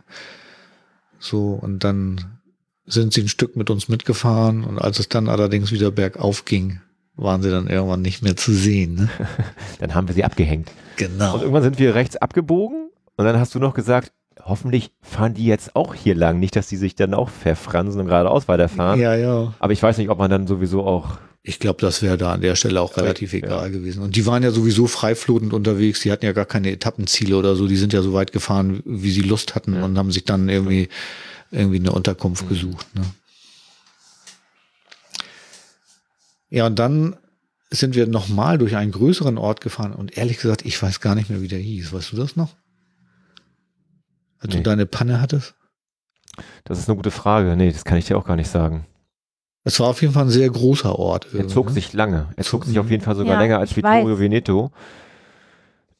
So, 1.18 1.58
und 1.60 1.84
dann 1.84 2.39
sind 2.92 3.12
sie 3.12 3.22
ein 3.22 3.28
Stück 3.28 3.56
mit 3.56 3.70
uns 3.70 3.88
mitgefahren 3.88 4.64
und 4.64 4.78
als 4.78 4.98
es 4.98 5.08
dann 5.08 5.28
allerdings 5.28 5.72
wieder 5.72 5.90
bergauf 5.90 6.44
ging, 6.44 6.80
waren 7.16 7.42
sie 7.42 7.50
dann 7.50 7.68
irgendwann 7.68 8.02
nicht 8.02 8.22
mehr 8.22 8.36
zu 8.36 8.52
sehen. 8.52 8.94
Ne? 8.94 9.08
dann 9.78 9.94
haben 9.94 10.08
wir 10.08 10.14
sie 10.14 10.24
abgehängt. 10.24 10.70
Genau. 10.96 11.34
Und 11.34 11.40
irgendwann 11.40 11.62
sind 11.62 11.78
wir 11.78 11.94
rechts 11.94 12.16
abgebogen 12.16 12.90
und 13.16 13.24
dann 13.24 13.38
hast 13.38 13.54
du 13.54 13.58
noch 13.58 13.74
gesagt, 13.74 14.12
hoffentlich 14.44 14.90
fahren 15.02 15.34
die 15.34 15.44
jetzt 15.44 15.76
auch 15.76 15.94
hier 15.94 16.14
lang. 16.14 16.38
Nicht, 16.38 16.56
dass 16.56 16.68
die 16.68 16.76
sich 16.76 16.94
dann 16.94 17.14
auch 17.14 17.28
verfransen 17.28 18.00
und 18.00 18.06
geradeaus 18.06 18.48
weiterfahren. 18.48 19.00
Ja, 19.00 19.14
ja. 19.14 19.54
Aber 19.58 19.72
ich 19.72 19.82
weiß 19.82 19.98
nicht, 19.98 20.10
ob 20.10 20.18
man 20.18 20.30
dann 20.30 20.46
sowieso 20.46 20.84
auch. 20.84 21.18
Ich 21.42 21.58
glaube, 21.58 21.80
das 21.80 22.02
wäre 22.02 22.18
da 22.18 22.34
an 22.34 22.42
der 22.42 22.54
Stelle 22.54 22.80
auch 22.82 22.96
relativ 22.98 23.32
egal 23.32 23.66
ja. 23.66 23.68
gewesen. 23.68 24.02
Und 24.02 24.14
die 24.14 24.26
waren 24.26 24.42
ja 24.42 24.50
sowieso 24.50 24.86
freiflotend 24.86 25.54
unterwegs. 25.54 26.00
Die 26.00 26.12
hatten 26.12 26.24
ja 26.26 26.32
gar 26.32 26.44
keine 26.44 26.70
Etappenziele 26.70 27.36
oder 27.36 27.56
so. 27.56 27.66
Die 27.66 27.76
sind 27.76 27.94
ja 27.94 28.02
so 28.02 28.12
weit 28.12 28.32
gefahren, 28.32 28.82
wie 28.84 29.10
sie 29.10 29.22
Lust 29.22 29.54
hatten 29.54 29.74
ja. 29.74 29.84
und 29.84 29.96
haben 29.96 30.12
sich 30.12 30.24
dann 30.24 30.50
irgendwie 30.50 30.90
irgendwie 31.50 31.78
eine 31.78 31.92
Unterkunft 31.92 32.44
mhm. 32.44 32.48
gesucht. 32.48 32.94
Ne? 32.94 33.02
Ja, 36.50 36.66
und 36.66 36.78
dann 36.78 37.16
sind 37.70 37.94
wir 37.94 38.06
nochmal 38.06 38.58
durch 38.58 38.76
einen 38.76 38.90
größeren 38.90 39.38
Ort 39.38 39.60
gefahren 39.60 39.92
und 39.92 40.18
ehrlich 40.18 40.38
gesagt, 40.38 40.64
ich 40.64 40.80
weiß 40.80 41.00
gar 41.00 41.14
nicht 41.14 41.30
mehr, 41.30 41.40
wie 41.40 41.48
der 41.48 41.60
hieß. 41.60 41.92
Weißt 41.92 42.12
du 42.12 42.16
das 42.16 42.34
noch? 42.34 42.56
Als 44.40 44.52
nee. 44.52 44.58
du 44.58 44.62
deine 44.62 44.86
Panne 44.86 45.20
hattest? 45.20 45.54
Das 46.64 46.78
ist 46.78 46.88
eine 46.88 46.96
gute 46.96 47.10
Frage. 47.10 47.56
Nee, 47.56 47.70
das 47.70 47.84
kann 47.84 47.98
ich 47.98 48.06
dir 48.06 48.16
auch 48.18 48.24
gar 48.24 48.36
nicht 48.36 48.50
sagen. 48.50 48.86
Es 49.62 49.78
war 49.78 49.88
auf 49.88 50.00
jeden 50.00 50.14
Fall 50.14 50.24
ein 50.24 50.30
sehr 50.30 50.48
großer 50.48 50.98
Ort. 50.98 51.32
Er 51.34 51.46
zog 51.46 51.66
ne? 51.66 51.72
sich 51.72 51.92
lange. 51.92 52.30
Er 52.36 52.44
zog 52.44 52.64
sich 52.64 52.78
auf 52.78 52.90
jeden 52.90 53.04
Fall 53.04 53.14
sogar 53.14 53.34
ja, 53.34 53.40
länger 53.40 53.58
als 53.58 53.76
Vittorio 53.76 54.14
weiß. 54.14 54.18
Veneto. 54.18 54.72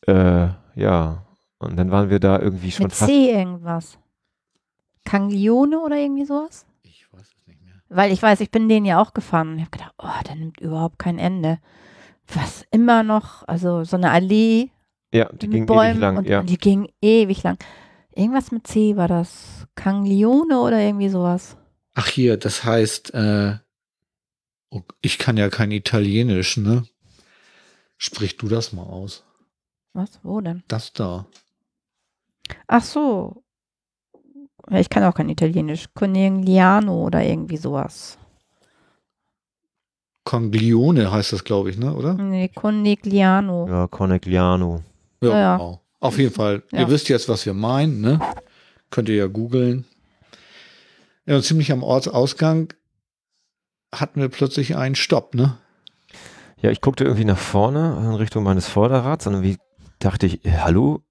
Äh, 0.06 0.48
ja. 0.74 1.26
Und 1.58 1.76
dann 1.76 1.90
waren 1.90 2.08
wir 2.08 2.20
da 2.20 2.38
irgendwie 2.38 2.70
schon 2.70 2.84
Mit 2.84 2.94
fast. 2.94 3.10
C 3.10 3.32
irgendwas. 3.32 3.98
Kanglione 5.04 5.80
oder 5.80 5.96
irgendwie 5.96 6.24
sowas? 6.24 6.66
Ich 6.82 7.06
weiß 7.12 7.22
es 7.22 7.46
nicht 7.46 7.62
mehr. 7.62 7.74
Weil 7.88 8.12
ich 8.12 8.22
weiß, 8.22 8.40
ich 8.40 8.50
bin 8.50 8.68
den 8.68 8.84
ja 8.84 9.00
auch 9.00 9.14
gefahren 9.14 9.50
und 9.50 9.56
ich 9.56 9.62
habe 9.62 9.70
gedacht, 9.70 9.94
oh, 9.98 10.22
der 10.26 10.36
nimmt 10.36 10.60
überhaupt 10.60 10.98
kein 10.98 11.18
Ende. 11.18 11.58
Was 12.32 12.64
immer 12.70 13.02
noch, 13.02 13.46
also 13.48 13.84
so 13.84 13.96
eine 13.96 14.10
Allee. 14.10 14.70
Ja, 15.12 15.30
die 15.32 15.48
ging 15.48 15.66
Bäumen 15.66 15.90
ewig 15.90 16.00
lang. 16.00 16.16
Und, 16.18 16.28
ja. 16.28 16.40
und 16.40 16.50
die 16.50 16.58
ging 16.58 16.88
ewig 17.02 17.42
lang. 17.42 17.58
Irgendwas 18.14 18.52
mit 18.52 18.66
C 18.66 18.96
war 18.96 19.08
das. 19.08 19.66
Kanglione 19.74 20.60
oder 20.60 20.78
irgendwie 20.78 21.08
sowas. 21.08 21.56
Ach 21.94 22.06
hier, 22.06 22.36
das 22.36 22.64
heißt, 22.64 23.14
äh, 23.14 23.56
oh, 24.70 24.82
ich 25.00 25.18
kann 25.18 25.36
ja 25.36 25.48
kein 25.48 25.70
Italienisch, 25.72 26.56
ne? 26.56 26.84
Sprich 27.96 28.36
du 28.36 28.48
das 28.48 28.72
mal 28.72 28.84
aus. 28.84 29.24
Was? 29.92 30.20
Wo 30.22 30.40
denn? 30.40 30.62
Das 30.68 30.92
da. 30.92 31.26
Ach 32.66 32.82
so. 32.82 33.42
Ich 34.72 34.88
kann 34.88 35.04
auch 35.04 35.14
kein 35.14 35.28
Italienisch. 35.28 35.86
Conegliano 35.94 37.04
oder 37.04 37.24
irgendwie 37.24 37.56
sowas. 37.56 38.18
Conglione 40.24 41.10
heißt 41.10 41.32
das, 41.32 41.42
glaube 41.44 41.70
ich, 41.70 41.78
ne, 41.78 41.94
oder? 41.94 42.14
Nee, 42.14 42.48
Conegliano. 42.48 43.66
Ja, 43.68 43.86
Conegliano. 43.88 44.82
Ja, 45.20 45.28
ja. 45.30 45.56
Genau. 45.56 45.80
Auf 45.98 46.18
jeden 46.18 46.32
Fall. 46.32 46.62
Ja. 46.70 46.80
Ihr 46.80 46.88
wisst 46.88 47.08
jetzt, 47.08 47.28
was 47.28 47.44
wir 47.46 47.54
meinen, 47.54 48.00
ne? 48.00 48.20
Könnt 48.90 49.08
ihr 49.08 49.16
ja 49.16 49.26
googeln. 49.26 49.84
Ja, 51.26 51.36
und 51.36 51.42
ziemlich 51.42 51.72
am 51.72 51.82
Ortsausgang 51.82 52.72
hatten 53.94 54.20
wir 54.20 54.28
plötzlich 54.28 54.76
einen 54.76 54.94
Stopp, 54.94 55.34
ne? 55.34 55.58
Ja, 56.62 56.70
ich 56.70 56.80
guckte 56.80 57.04
irgendwie 57.04 57.24
nach 57.24 57.38
vorne 57.38 57.96
in 57.98 58.14
Richtung 58.14 58.44
meines 58.44 58.68
Vorderrads 58.68 59.26
und 59.26 59.34
irgendwie 59.34 59.58
dachte 59.98 60.26
ich, 60.26 60.40
hallo, 60.46 61.02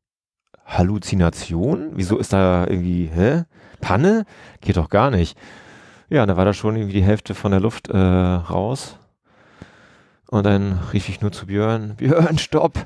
Halluzination? 0.69 1.91
Wieso 1.95 2.17
ist 2.17 2.31
da 2.33 2.65
irgendwie, 2.67 3.09
hä? 3.13 3.43
Panne? 3.81 4.25
Geht 4.61 4.77
doch 4.77 4.89
gar 4.89 5.11
nicht. 5.11 5.37
Ja, 6.09 6.25
da 6.25 6.37
war 6.37 6.45
da 6.45 6.53
schon 6.53 6.75
irgendwie 6.75 6.93
die 6.93 7.03
Hälfte 7.03 7.35
von 7.35 7.51
der 7.51 7.59
Luft 7.59 7.89
äh, 7.89 7.97
raus. 7.97 8.97
Und 10.27 10.45
dann 10.45 10.79
rief 10.93 11.09
ich 11.09 11.21
nur 11.21 11.31
zu 11.31 11.47
Björn, 11.47 11.95
Björn, 11.97 12.37
stopp! 12.37 12.85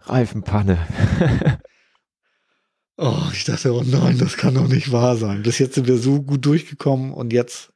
Reifenpanne. 0.00 0.78
oh, 2.96 3.22
ich 3.32 3.44
dachte, 3.44 3.72
oh 3.72 3.82
nein, 3.84 4.18
das 4.18 4.36
kann 4.36 4.54
doch 4.54 4.66
nicht 4.66 4.90
wahr 4.90 5.16
sein. 5.16 5.44
Bis 5.44 5.60
jetzt 5.60 5.76
sind 5.76 5.86
wir 5.86 5.98
so 5.98 6.22
gut 6.22 6.44
durchgekommen 6.44 7.12
und 7.12 7.32
jetzt 7.32 7.72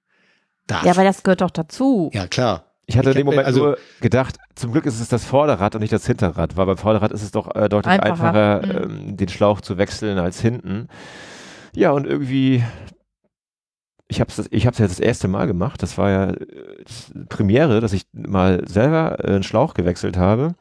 das. 0.67 0.85
Ja, 0.85 0.91
aber 0.91 1.05
das 1.05 1.23
gehört 1.23 1.41
doch 1.41 1.53
dazu. 1.53 2.11
Ja, 2.13 2.27
klar. 2.27 2.66
Ich 2.87 2.97
hatte 2.97 3.11
in 3.11 3.17
dem 3.17 3.27
Moment 3.27 3.47
also, 3.47 3.65
nur 3.65 3.79
gedacht, 4.01 4.37
zum 4.55 4.71
Glück 4.71 4.87
ist 4.87 5.01
es 5.01 5.09
das 5.09 5.25
Vorderrad 5.25 5.75
und 5.75 5.81
nicht 5.81 5.93
das 5.93 6.07
Hinterrad, 6.07 6.57
weil 6.57 6.67
beim 6.67 6.77
Vorderrad 6.77 7.11
ist 7.11 7.23
es 7.23 7.33
doch 7.33 7.53
äh, 7.55 7.69
deutlich 7.69 8.01
einfacher, 8.01 8.61
einfacher 8.61 8.87
mhm. 8.87 9.09
ähm, 9.09 9.17
den 9.17 9.29
Schlauch 9.29 9.61
zu 9.61 9.77
wechseln 9.77 10.19
als 10.19 10.41
hinten. 10.41 10.87
Ja, 11.75 11.91
und 11.91 12.07
irgendwie, 12.07 12.63
ich 14.07 14.21
habe 14.21 14.31
es 14.31 14.47
ich 14.51 14.67
hab's 14.69 14.79
ja 14.79 14.87
das 14.87 15.01
erste 15.01 15.27
Mal 15.27 15.49
gemacht, 15.49 15.83
das 15.83 15.99
war 15.99 16.11
ja 16.11 16.31
äh, 16.31 16.85
Premiere, 17.29 17.81
dass 17.81 17.93
ich 17.93 18.07
mal 18.13 18.63
selber 18.69 19.19
äh, 19.19 19.35
einen 19.35 19.43
Schlauch 19.43 19.75
gewechselt 19.75 20.17
habe. 20.17 20.55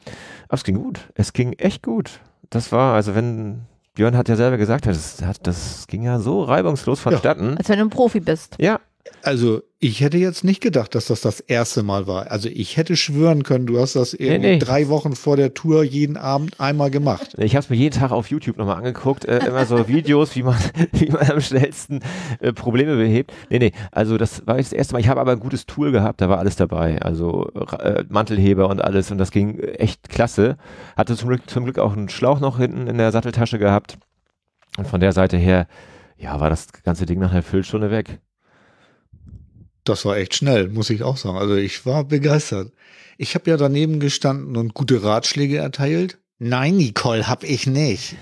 Aber 0.48 0.56
es 0.56 0.64
ging 0.64 0.76
gut, 0.76 1.00
es 1.14 1.32
ging 1.32 1.54
echt 1.54 1.84
gut. 1.84 2.22
Das 2.50 2.72
war, 2.72 2.96
also 2.96 3.14
wenn, 3.14 3.62
Björn 3.94 4.18
hat 4.18 4.30
ja 4.30 4.36
selber 4.36 4.58
gesagt, 4.58 4.88
das, 4.88 5.22
das 5.44 5.86
ging 5.88 6.04
ja 6.04 6.20
so 6.20 6.44
reibungslos 6.44 7.00
vonstatten. 7.00 7.52
Ja. 7.52 7.58
Als 7.58 7.70
wenn 7.70 7.78
du 7.78 7.86
ein 7.86 7.90
Profi 7.92 8.20
bist. 8.20 8.56
Ja, 8.60 8.80
Also 9.22 9.62
ich 9.80 10.02
hätte 10.02 10.18
jetzt 10.18 10.44
nicht 10.44 10.62
gedacht, 10.62 10.96
dass 10.96 11.06
das 11.08 11.22
das 11.22 11.40
erste 11.40 11.84
Mal 11.84 12.08
war. 12.08 12.32
Also 12.32 12.50
ich 12.50 12.78
hätte 12.78 12.96
schwören 12.96 13.44
können, 13.44 13.68
du 13.68 13.80
hast 13.80 13.96
das 13.96 14.14
irgendwie 14.14 14.54
nee. 14.54 14.60
drei 14.60 14.88
Wochen 14.88 15.16
vor 15.16 15.38
der 15.38 15.54
Tour 15.54 15.84
jeden 15.84 16.18
Abend 16.18 16.60
einmal 16.60 16.90
gemacht. 16.90 17.36
Ich 17.38 17.56
habe 17.56 17.64
es 17.64 17.70
mir 17.70 17.76
jeden 17.76 18.00
Tag 18.00 18.12
auf 18.12 18.30
YouTube 18.30 18.58
nochmal 18.58 18.78
angeguckt, 18.78 19.26
äh, 19.26 19.46
immer 19.46 19.66
so 19.66 19.88
Videos, 19.88 20.36
wie 20.36 20.44
man, 20.44 20.58
wie 20.92 21.10
man 21.10 21.30
am 21.30 21.42
schnellsten 21.42 22.02
äh, 22.40 22.52
Probleme 22.54 22.96
behebt. 22.96 23.32
Nee, 23.50 23.60
nee, 23.60 23.72
also 23.92 24.18
das 24.18 24.46
war 24.48 24.58
jetzt 24.58 24.72
das 24.72 24.78
erste 24.78 24.94
Mal. 24.94 25.00
Ich 25.00 25.08
habe 25.08 25.22
aber 25.22 25.34
ein 25.34 25.40
gutes 25.40 25.66
Tool 25.66 25.92
gehabt, 25.92 26.22
da 26.22 26.30
war 26.30 26.40
alles 26.40 26.56
dabei. 26.56 27.00
Also 27.02 27.52
äh, 27.80 28.04
Mantelheber 28.10 28.70
und 28.70 28.82
alles 28.82 29.12
und 29.12 29.20
das 29.20 29.32
ging 29.32 29.60
echt 29.60 30.10
klasse. 30.10 30.58
Hatte 30.98 31.16
zum 31.16 31.30
Glück, 31.30 31.48
zum 31.48 31.64
Glück 31.64 31.78
auch 31.78 31.94
einen 31.94 32.10
Schlauch 32.10 32.40
noch 32.40 32.58
hinten 32.58 32.88
in 32.88 32.98
der 32.98 33.12
Satteltasche 33.12 33.60
gehabt. 33.60 33.98
Und 34.78 34.88
von 34.88 35.00
der 35.00 35.12
Seite 35.12 35.38
her, 35.38 35.68
ja, 36.18 36.40
war 36.40 36.50
das 36.50 36.68
ganze 36.84 37.06
Ding 37.06 37.20
nach 37.20 37.32
einer 37.32 37.44
Viertelstunde 37.44 37.92
weg. 37.92 38.20
Das 39.86 40.04
war 40.04 40.18
echt 40.18 40.36
schnell, 40.36 40.68
muss 40.68 40.90
ich 40.90 41.04
auch 41.04 41.16
sagen. 41.16 41.38
Also 41.38 41.56
ich 41.56 41.86
war 41.86 42.04
begeistert. 42.04 42.74
Ich 43.18 43.36
habe 43.36 43.50
ja 43.50 43.56
daneben 43.56 44.00
gestanden 44.00 44.58
und 44.58 44.74
gute 44.74 45.04
Ratschläge 45.04 45.58
erteilt. 45.58 46.18
Nein, 46.40 46.76
Nicole, 46.76 47.28
hab 47.28 47.44
ich 47.44 47.66
nicht. 47.68 48.18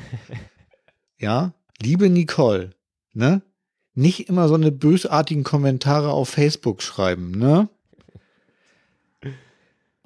ja, 1.18 1.54
liebe 1.82 2.10
Nicole, 2.10 2.72
ne? 3.14 3.42
Nicht 3.96 4.28
immer 4.28 4.48
so 4.48 4.56
eine 4.56 4.72
bösartigen 4.72 5.44
Kommentare 5.44 6.12
auf 6.12 6.30
Facebook 6.30 6.82
schreiben, 6.82 7.32
ne? 7.32 7.70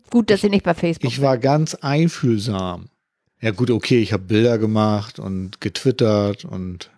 Gut, 0.10 0.30
dass 0.30 0.42
sie 0.42 0.50
nicht 0.50 0.64
bei 0.64 0.74
Facebook 0.74 1.12
Ich 1.12 1.22
war 1.22 1.38
ganz 1.38 1.76
einfühlsam. 1.76 2.90
Ja 3.42 3.52
gut, 3.52 3.70
okay, 3.72 4.00
ich 4.00 4.14
habe 4.14 4.24
Bilder 4.24 4.58
gemacht 4.58 5.20
und 5.20 5.60
getwittert 5.60 6.46
und 6.46 6.92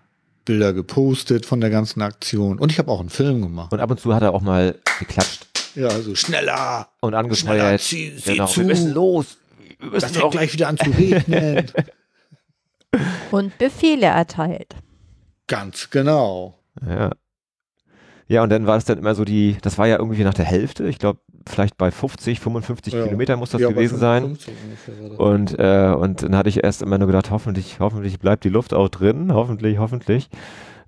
Bilder 0.46 0.74
gepostet 0.74 1.46
von 1.46 1.62
der 1.62 1.70
ganzen 1.70 2.02
Aktion. 2.02 2.58
Und 2.60 2.72
ich 2.72 2.80
habe 2.80 2.92
auch 2.92 3.00
einen 3.00 3.10
Film 3.10 3.42
gemacht. 3.42 3.72
Und 3.72 3.80
ab 3.80 3.92
und 3.92 4.00
zu 4.00 4.14
hat 4.14 4.24
er 4.24 4.34
auch 4.34 4.42
mal 4.42 4.76
geklatscht 5.00 5.46
Ja, 5.76 5.88
also 5.90 6.16
schneller, 6.16 6.88
und 7.02 7.10
schneller, 7.12 7.20
angefeuert. 7.20 7.82
zieh, 7.82 8.14
sieh 8.18 8.32
Genau, 8.34 8.48
zu. 8.48 8.62
wir 8.62 8.68
müssen 8.68 8.92
los. 8.94 9.38
Wir 9.80 9.92
Das 9.92 10.04
müssen 10.04 10.14
fängt 10.16 10.24
auch 10.26 10.32
gleich 10.32 10.54
wieder 10.54 10.68
an 10.68 10.78
zu 10.78 10.90
regnen. 10.90 11.72
und 13.32 13.58
Befehle 13.58 14.08
erteilt. 14.08 14.76
Ganz 15.48 15.90
genau. 15.90 16.58
Ja. 16.86 17.12
Ja, 18.30 18.44
und 18.44 18.50
dann 18.52 18.68
war 18.68 18.78
es 18.78 18.86
dann 18.86 19.00
immer 19.00 19.16
so 19.16 19.26
die, 19.26 19.58
das 19.64 19.78
war 19.80 19.88
ja 19.88 19.98
irgendwie 19.98 20.24
nach 20.24 20.36
der 20.36 20.46
Hälfte, 20.46 20.88
ich 20.88 21.00
glaube, 21.00 21.20
vielleicht 21.48 21.78
bei 21.78 21.90
50, 21.90 22.40
55 22.40 22.94
Ja. 22.94 23.04
Kilometer 23.04 23.36
muss 23.38 23.50
das 23.50 23.60
Ja, 23.62 23.70
gewesen 23.70 23.98
sein. 23.98 24.22
55 24.38 24.54
ungefähr 24.64 25.02
war 25.02 25.10
das. 25.10 25.18
Und, 25.20 25.60
äh, 25.60 25.96
und 26.00 26.22
dann 26.24 26.36
hatte 26.38 26.48
ich 26.50 26.64
erst 26.64 26.84
immer 26.84 27.00
nur 27.00 27.08
gedacht, 27.08 27.32
hoffentlich, 27.32 27.80
hoffentlich 27.80 28.20
bleibt 28.20 28.44
die 28.44 28.50
Luft 28.50 28.74
auch 28.74 28.88
drin, 28.88 29.34
hoffentlich, 29.34 29.80
hoffentlich. 29.80 30.30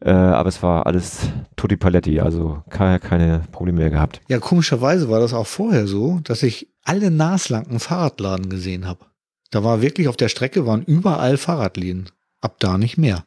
Äh, 0.02 0.12
aber 0.12 0.50
es 0.50 0.62
war 0.62 0.86
alles 0.86 1.30
tutti 1.56 1.78
paletti, 1.78 2.20
also 2.20 2.64
keine, 2.70 3.00
keine 3.00 3.42
Probleme 3.52 3.80
mehr 3.80 3.90
gehabt. 3.90 4.22
Ja, 4.30 4.40
komischerweise 4.40 5.10
war 5.10 5.20
das 5.20 5.34
auch 5.34 5.48
vorher 5.48 5.88
so, 5.88 6.20
dass 6.24 6.44
ich 6.44 6.68
alle 6.84 7.10
naslang 7.12 7.68
einen 7.68 7.80
Fahrradladen 7.80 8.50
gesehen 8.50 8.88
habe. 8.88 9.06
Da 9.50 9.64
war 9.64 9.82
wirklich 9.82 10.08
auf 10.08 10.18
der 10.18 10.30
Strecke 10.30 10.66
waren 10.68 10.84
überall 10.84 11.38
Fahrradläden. 11.38 12.10
Ab 12.40 12.56
da 12.60 12.78
nicht 12.78 12.98
mehr. 12.98 13.26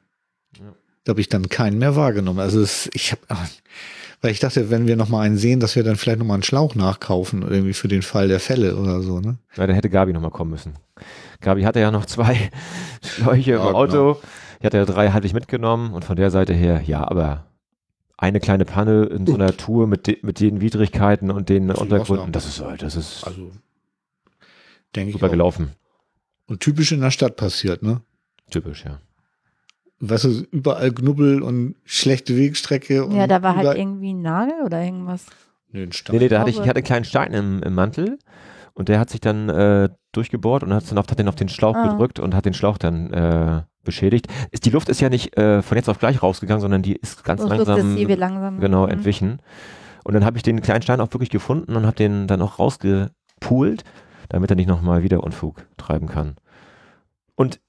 Ja. 0.59 0.73
Da 1.05 1.11
habe 1.11 1.21
ich 1.21 1.29
dann 1.29 1.49
keinen 1.49 1.79
mehr 1.79 1.97
wahrgenommen. 1.97 2.41
Also 2.41 2.61
es, 2.61 2.89
ich 2.95 3.13
habe, 3.13 3.21
weil 4.25 4.31
ich 4.31 4.41
dachte, 4.41 4.71
wenn 4.71 4.87
wir 4.87 4.97
noch 4.97 5.11
mal 5.11 5.21
einen 5.21 5.37
sehen, 5.37 5.61
dass 5.61 5.77
wir 5.77 5.85
dann 5.85 5.97
vielleicht 5.97 6.19
noch 6.19 6.25
mal 6.25 6.33
einen 6.33 6.43
Schlauch 6.43 6.75
nachkaufen 6.75 7.43
irgendwie 7.43 7.75
für 7.75 7.89
den 7.89 8.01
Fall 8.01 8.27
der 8.27 8.41
Fälle 8.41 8.77
oder 8.77 9.03
so. 9.03 9.21
Ne? 9.21 9.37
Ja, 9.55 9.67
dann 9.67 9.77
hätte 9.77 9.91
Gabi 9.91 10.15
nochmal 10.15 10.31
kommen 10.31 10.51
müssen. 10.51 10.73
Gabi 11.43 11.65
hatte 11.65 11.81
ja 11.81 11.91
noch 11.91 12.07
zwei 12.07 12.51
Schläuche 13.03 13.51
Ja, 13.51 13.69
im 13.69 13.75
Auto. 13.75 14.17
Ich 14.61 14.65
hatte 14.65 14.79
ja 14.79 14.87
drei 14.87 15.11
halblich 15.11 15.35
mitgenommen 15.35 15.93
und 15.93 16.07
von 16.07 16.17
der 16.17 16.31
Seite 16.31 16.55
her, 16.55 16.81
ja, 16.87 17.07
aber 17.07 17.45
eine 18.17 18.41
kleine 18.41 18.65
Panne 18.65 19.05
in 19.05 19.27
so 19.27 19.35
einer 19.35 19.55
Tour 19.59 19.87
mit, 19.87 20.07
de 20.07 20.17
mit 20.23 20.41
den 20.41 20.63
Widrigkeiten 20.63 21.31
und 21.31 21.51
den 21.51 21.71
auch 21.71 21.83
Untergründen, 21.83 22.33
das 22.33 22.47
ist, 22.47 22.61
äh, 22.61 22.79
das 22.79 22.97
ist 22.97 23.25
Also 23.25 23.53
super 25.13 25.29
gelaufen. 25.29 25.73
Und 26.47 26.61
typisch 26.61 26.93
in 26.93 27.03
der 27.03 27.11
Stadt 27.11 27.37
passiert, 27.37 27.83
ne? 27.83 28.01
Typisch, 28.51 28.87
ja. 28.87 29.01
Weißt 30.01 30.25
du, 30.25 30.45
überall 30.51 30.93
Knubbel 30.93 31.43
und 31.43 31.77
schlechte 31.85 32.37
Wegstrecke. 32.37 33.05
Und 33.07 33.17
Ja, 33.17 33.27
da 33.27 33.43
war 33.43 33.57
halt 33.57 33.79
irgendwie 33.79 34.13
ein 34.13 34.23
Nagel 34.23 34.55
oder 34.65 34.83
irgendwas. 34.83 35.27
Nö, 35.71 35.83
ein 35.83 35.93
Stein. 35.93 36.17
Nee, 36.17 36.23
nee, 36.25 36.29
da 36.29 36.41
hatte 36.41 36.51
ich, 36.51 36.57
ich 36.61 36.63
hatte 36.69 36.77
einen 36.77 36.85
kleinen 36.85 37.05
Stein 37.05 37.33
im, 37.33 37.63
im 37.63 37.75
Mantel 37.75 38.19
und 38.75 38.89
der 38.89 38.99
hat 39.01 39.11
sich 39.11 39.21
dann 39.21 39.49
äh, 39.49 39.89
durchgebohrt 40.13 40.63
und 40.63 40.73
hat, 40.75 40.91
dann 40.91 40.99
auf, 40.99 41.07
hat 41.09 41.19
den 41.19 41.29
auf 41.29 41.37
den 41.37 41.49
Schlauch 41.49 41.77
Ah. 41.77 41.89
gedrückt 41.89 42.19
und 42.21 42.35
hat 42.35 42.45
den 42.45 42.55
Schlauch 42.55 42.77
dann 42.79 43.13
äh, 43.13 43.63
beschädigt. 43.85 44.27
Ist, 44.51 44.67
die 44.67 44.71
Luft 44.71 44.89
ist 44.89 45.01
ja 45.01 45.09
nicht 45.09 45.37
äh, 45.39 45.63
von 45.63 45.77
jetzt 45.77 45.89
auf 45.89 45.99
gleich 45.99 46.23
rausgegangen, 46.23 46.61
sondern 46.61 46.83
die 46.83 46.97
ist 46.97 47.23
ganz 47.25 47.43
So 47.43 47.49
langsam 47.49 47.81
sukzessive 47.81 48.15
langsam. 48.17 48.61
genau 48.61 48.85
Mhm. 48.87 48.93
entwichen. 48.93 49.39
Und 50.05 50.15
dann 50.15 50.25
habe 50.25 50.37
ich 50.37 50.43
den 50.43 50.61
kleinen 50.61 50.83
Stein 50.83 51.01
auch 51.01 51.13
wirklich 51.13 51.31
gefunden 51.31 51.77
und 51.77 51.87
habe 51.87 51.97
den 51.97 52.27
dann 52.27 52.43
auch 52.43 52.59
rausgepult, 52.59 53.85
damit 54.29 54.51
er 54.51 54.57
nicht 54.57 54.69
nochmal 54.69 55.03
wieder 55.03 55.23
Unfug 55.25 55.67
treiben 55.77 56.09
kann. 56.09 56.37
Und 57.37 57.61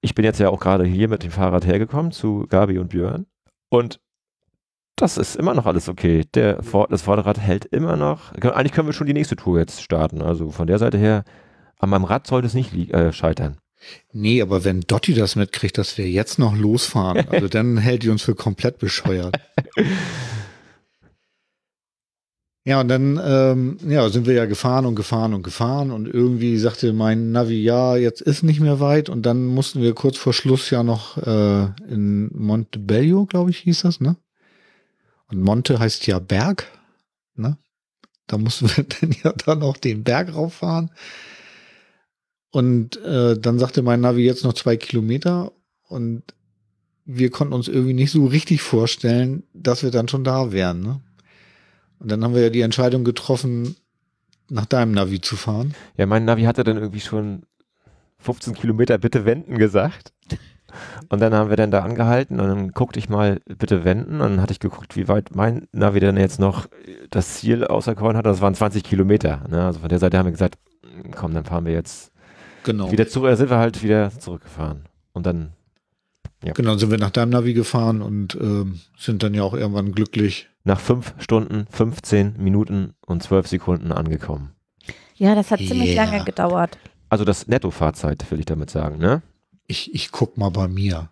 ich 0.00 0.14
bin 0.14 0.24
jetzt 0.24 0.40
ja 0.40 0.48
auch 0.48 0.60
gerade 0.60 0.84
hier 0.84 1.08
mit 1.08 1.22
dem 1.22 1.30
Fahrrad 1.30 1.66
hergekommen 1.66 2.12
zu 2.12 2.46
Gabi 2.48 2.78
und 2.78 2.88
Björn 2.88 3.26
und 3.68 4.00
das 5.00 5.16
ist 5.16 5.36
immer 5.36 5.54
noch 5.54 5.66
alles 5.66 5.88
okay. 5.88 6.24
Der 6.34 6.54
das 6.56 7.02
Vorderrad 7.02 7.38
hält 7.38 7.64
immer 7.66 7.96
noch. 7.96 8.32
Eigentlich 8.32 8.72
können 8.72 8.88
wir 8.88 8.92
schon 8.92 9.06
die 9.06 9.12
nächste 9.12 9.36
Tour 9.36 9.58
jetzt 9.58 9.80
starten. 9.80 10.22
Also 10.22 10.50
von 10.50 10.66
der 10.66 10.78
Seite 10.78 10.98
her, 10.98 11.24
an 11.78 11.90
meinem 11.90 12.04
Rad 12.04 12.26
sollte 12.26 12.48
es 12.48 12.54
nicht 12.54 12.74
äh, 12.92 13.12
scheitern. 13.12 13.58
Nee, 14.12 14.42
aber 14.42 14.64
wenn 14.64 14.80
Dotti 14.80 15.14
das 15.14 15.36
mitkriegt, 15.36 15.78
dass 15.78 15.96
wir 15.98 16.10
jetzt 16.10 16.40
noch 16.40 16.56
losfahren, 16.56 17.28
also 17.30 17.48
dann 17.48 17.78
hält 17.78 18.02
die 18.02 18.08
uns 18.08 18.22
für 18.22 18.34
komplett 18.34 18.78
bescheuert. 18.78 19.36
Ja, 22.68 22.82
und 22.82 22.88
dann 22.88 23.18
ähm, 23.24 23.78
ja, 23.88 24.10
sind 24.10 24.26
wir 24.26 24.34
ja 24.34 24.44
gefahren 24.44 24.84
und 24.84 24.94
gefahren 24.94 25.32
und 25.32 25.42
gefahren 25.42 25.90
und 25.90 26.06
irgendwie 26.06 26.58
sagte 26.58 26.92
mein 26.92 27.32
Navi, 27.32 27.62
ja, 27.62 27.96
jetzt 27.96 28.20
ist 28.20 28.42
nicht 28.42 28.60
mehr 28.60 28.78
weit 28.78 29.08
und 29.08 29.22
dann 29.22 29.46
mussten 29.46 29.80
wir 29.80 29.94
kurz 29.94 30.18
vor 30.18 30.34
Schluss 30.34 30.68
ja 30.68 30.82
noch 30.82 31.16
äh, 31.16 31.64
in 31.88 32.28
Montebello, 32.34 33.24
glaube 33.24 33.48
ich, 33.48 33.60
hieß 33.60 33.80
das, 33.80 34.02
ne? 34.02 34.18
Und 35.28 35.40
Monte 35.40 35.78
heißt 35.78 36.06
ja 36.08 36.18
Berg, 36.18 36.66
ne? 37.36 37.56
Da 38.26 38.36
mussten 38.36 38.68
wir 38.76 38.84
dann 39.00 39.16
ja 39.24 39.32
dann 39.32 39.60
noch 39.60 39.78
den 39.78 40.04
Berg 40.04 40.34
rauffahren. 40.34 40.90
Und 42.50 42.98
äh, 43.02 43.38
dann 43.38 43.58
sagte 43.58 43.80
mein 43.80 44.02
Navi 44.02 44.26
jetzt 44.26 44.44
noch 44.44 44.52
zwei 44.52 44.76
Kilometer 44.76 45.52
und 45.88 46.22
wir 47.06 47.30
konnten 47.30 47.54
uns 47.54 47.68
irgendwie 47.68 47.94
nicht 47.94 48.10
so 48.10 48.26
richtig 48.26 48.60
vorstellen, 48.60 49.44
dass 49.54 49.82
wir 49.82 49.90
dann 49.90 50.08
schon 50.08 50.22
da 50.22 50.52
wären. 50.52 50.82
Ne? 50.82 51.00
Und 51.98 52.10
dann 52.10 52.22
haben 52.24 52.34
wir 52.34 52.42
ja 52.42 52.50
die 52.50 52.60
Entscheidung 52.60 53.04
getroffen, 53.04 53.76
nach 54.50 54.66
deinem 54.66 54.92
Navi 54.92 55.20
zu 55.20 55.36
fahren. 55.36 55.74
Ja, 55.96 56.06
mein 56.06 56.24
Navi 56.24 56.44
hatte 56.44 56.64
dann 56.64 56.76
irgendwie 56.78 57.00
schon 57.00 57.42
15 58.18 58.54
Kilometer 58.54 58.98
bitte 58.98 59.24
wenden 59.24 59.58
gesagt. 59.58 60.12
Und 61.08 61.20
dann 61.20 61.34
haben 61.34 61.48
wir 61.50 61.56
dann 61.56 61.70
da 61.70 61.80
angehalten 61.82 62.40
und 62.40 62.48
dann 62.48 62.70
guckte 62.72 62.98
ich 62.98 63.08
mal 63.08 63.40
bitte 63.46 63.84
wenden 63.84 64.20
und 64.20 64.30
dann 64.30 64.42
hatte 64.42 64.52
ich 64.52 64.60
geguckt, 64.60 64.96
wie 64.96 65.08
weit 65.08 65.34
mein 65.34 65.66
Navi 65.72 65.98
dann 65.98 66.16
jetzt 66.18 66.38
noch 66.38 66.66
das 67.10 67.36
Ziel 67.36 67.64
auserkoren 67.64 68.16
hat. 68.16 68.26
Das 68.26 68.40
waren 68.42 68.54
20 68.54 68.84
Kilometer. 68.84 69.44
Ne? 69.48 69.64
Also 69.64 69.80
von 69.80 69.88
der 69.88 69.98
Seite 69.98 70.18
haben 70.18 70.26
wir 70.26 70.32
gesagt, 70.32 70.58
komm, 71.14 71.32
dann 71.34 71.44
fahren 71.44 71.64
wir 71.64 71.72
jetzt 71.72 72.12
Genau. 72.64 72.90
wieder 72.92 73.08
zurück, 73.08 73.30
äh, 73.30 73.36
sind 73.36 73.48
wir 73.50 73.56
halt 73.56 73.82
wieder 73.82 74.10
zurückgefahren. 74.10 74.84
Und 75.12 75.24
dann, 75.24 75.52
Genau, 76.40 76.76
sind 76.76 76.90
wir 76.90 76.98
nach 76.98 77.10
deinem 77.10 77.30
Navi 77.30 77.52
gefahren 77.52 78.00
und 78.00 78.36
ähm, 78.40 78.80
sind 78.96 79.22
dann 79.22 79.34
ja 79.34 79.42
auch 79.42 79.54
irgendwann 79.54 79.92
glücklich. 79.92 80.48
nach 80.64 80.78
fünf 80.80 81.14
Stunden, 81.18 81.66
15 81.70 82.34
Minuten 82.38 82.94
und 83.06 83.22
12 83.22 83.48
Sekunden 83.48 83.90
angekommen. 83.92 84.50
Ja, 85.16 85.34
das 85.34 85.50
hat 85.50 85.58
ziemlich 85.58 85.90
Yeah. 85.94 86.04
lange 86.04 86.24
gedauert. 86.24 86.78
Also 87.08 87.24
das 87.24 87.48
Nettofahrzeit, 87.48 88.30
will 88.30 88.38
ich 88.38 88.46
damit 88.46 88.70
sagen, 88.70 88.98
ne? 88.98 89.22
Ich, 89.66 89.92
ich 89.94 90.12
guck 90.12 90.36
mal 90.38 90.50
bei 90.50 90.68
mir. 90.68 91.08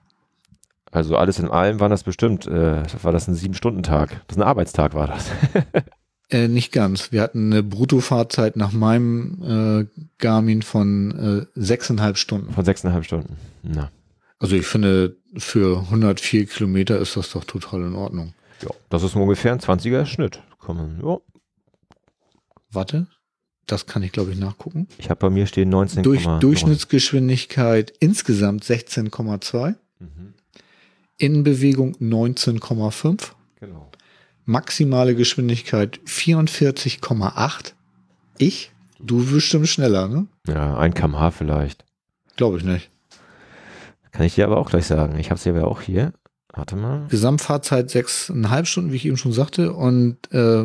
Also 0.92 1.16
alles 1.16 1.38
in 1.40 1.48
allem 1.50 1.80
waren 1.80 1.90
das 1.90 2.05
bestimmt, 2.05 2.46
äh, 2.46 2.82
war 3.02 3.12
das 3.12 3.26
ein 3.28 3.34
Sieben-Stunden-Tag. 3.34 4.10
Das 4.28 4.36
ist 4.36 4.42
ein 4.42 4.46
Arbeitstag 4.46 4.94
war 4.94 5.08
das. 5.08 5.30
Äh, 6.28 6.48
nicht 6.48 6.72
ganz. 6.72 7.12
Wir 7.12 7.22
hatten 7.22 7.52
eine 7.52 7.62
Bruttofahrzeit 7.62 8.56
nach 8.56 8.72
meinem 8.72 9.86
äh, 9.88 10.00
Garmin 10.18 10.62
von 10.62 11.12
äh, 11.16 11.46
sechseinhalb 11.55 12.18
Stunden. 12.18 12.52
Von 12.52 12.64
sechseinhalb 12.64 13.05
Stunden. 13.05 13.36
Na, 13.62 13.90
Also 14.39 14.56
ich 14.56 14.66
finde, 14.66 15.16
für 15.36 15.81
104 15.90 16.47
Kilometer 16.47 16.98
ist 16.98 17.16
das 17.16 17.31
doch 17.31 17.44
total 17.44 17.82
in 17.82 17.94
Ordnung. 17.94 18.34
ja. 18.62 18.68
Das 18.90 19.02
ist 19.02 19.15
ungefähr 19.16 19.52
ein 19.52 19.60
20er 19.60 20.05
Schnitt. 20.06 20.42
Kommen. 20.58 21.00
Ja. 21.05 21.18
Warte, 22.70 23.06
das 23.66 23.86
kann 23.86 24.02
ich 24.02 24.12
glaube 24.12 24.32
ich 24.32 24.39
nachgucken. 24.39 24.89
Ich 24.98 25.08
habe 25.10 25.20
bei 25.20 25.31
mir 25.31 25.47
stehen 25.47 25.68
19, 25.70 26.02
Durch, 26.02 26.24
Durchschnittsgeschwindigkeit 26.40 27.92
insgesamt 28.00 28.65
16,2, 28.65 29.74
Mhm. 29.98 30.34
Innenbewegung 31.18 31.97
19,5, 31.98 33.32
Genau. 33.60 33.90
maximale 34.44 35.15
Geschwindigkeit 35.15 35.98
44,8. 36.05 37.74
Ich? 38.39 38.73
Du 38.98 39.24
bestimmt 39.24 39.68
schneller, 39.68 40.08
ne? 40.08 40.26
Ja, 40.47 40.76
ein 40.76 40.92
kmh 40.94 41.31
vielleicht. 41.31 41.84
Glaube 42.36 42.58
ich 42.58 42.65
nicht. 42.65 42.90
Kann 44.16 44.24
ich 44.24 44.36
dir 44.36 44.46
aber 44.46 44.56
auch 44.56 44.70
gleich 44.70 44.86
sagen. 44.86 45.18
Ich 45.18 45.28
habe 45.28 45.36
es 45.38 45.44
ja 45.44 45.62
auch 45.64 45.82
hier. 45.82 46.14
Warte 46.54 46.74
mal. 46.74 47.06
Gesamtfahrzeit 47.08 47.90
sechseinhalb 47.90 48.66
Stunden, 48.66 48.90
wie 48.90 48.96
ich 48.96 49.04
eben 49.04 49.18
schon 49.18 49.32
sagte. 49.32 49.74
Und 49.74 50.16
äh, 50.32 50.64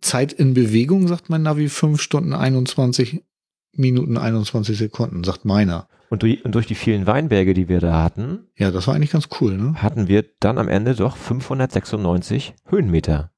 Zeit 0.00 0.32
in 0.32 0.54
Bewegung, 0.54 1.08
sagt 1.08 1.28
mein 1.28 1.42
Navi, 1.42 1.68
fünf 1.68 2.00
Stunden 2.00 2.32
21 2.32 3.24
Minuten 3.72 4.16
21 4.16 4.78
Sekunden, 4.78 5.24
sagt 5.24 5.44
meiner. 5.44 5.88
Und 6.08 6.22
durch, 6.22 6.44
und 6.44 6.54
durch 6.54 6.68
die 6.68 6.76
vielen 6.76 7.08
Weinberge, 7.08 7.52
die 7.52 7.68
wir 7.68 7.80
da 7.80 8.04
hatten, 8.04 8.46
Ja, 8.56 8.70
das 8.70 8.86
war 8.86 8.94
eigentlich 8.94 9.10
ganz 9.10 9.28
cool, 9.40 9.56
ne? 9.56 9.74
hatten 9.82 10.06
wir 10.06 10.24
dann 10.38 10.58
am 10.58 10.68
Ende 10.68 10.94
doch 10.94 11.16
596 11.16 12.54
Höhenmeter 12.66 13.32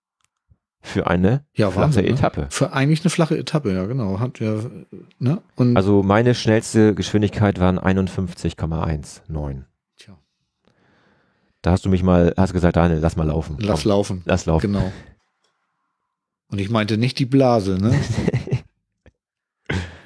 für 0.81 1.07
eine 1.08 1.44
Ja, 1.55 1.70
flache 1.70 1.84
Wahnsinn, 1.86 2.05
ne? 2.05 2.10
Etappe. 2.12 2.47
Für 2.50 2.73
eigentlich 2.73 3.02
eine 3.02 3.10
flache 3.10 3.36
Etappe, 3.36 3.74
ja, 3.74 3.86
genau. 3.86 4.20
Hat 4.20 4.39
ja, 4.40 4.57
ne? 5.18 5.42
Und 5.57 5.76
Also 5.76 6.02
meine 6.02 6.34
schnellste 6.34 6.94
Geschwindigkeit 6.94 7.58
waren 7.60 7.78
51,19. 7.78 9.65
Tja. 9.97 10.16
Da 11.62 11.73
hast 11.73 11.84
du 11.84 11.89
mich 11.89 12.02
mal, 12.02 12.32
hast 12.36 12.52
gesagt, 12.52 12.76
Daniel, 12.76 13.00
lass 13.00 13.16
mal 13.16 13.26
laufen. 13.26 13.57
lass 13.60 13.82
Komm, 13.82 13.89
laufen. 13.90 14.23
lass 14.24 14.47
laufen. 14.47 14.73
Genau. 14.73 14.92
Und 16.50 16.60
ich 16.60 16.70
meinte 16.70 16.97
nicht 16.97 17.18
die 17.18 17.26
Blase, 17.26 17.78
ne? 17.78 17.98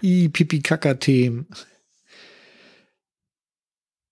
I, 0.03 0.29
Pipi, 0.29 0.61
Kaka, 0.61 0.95
Themen. 0.95 1.47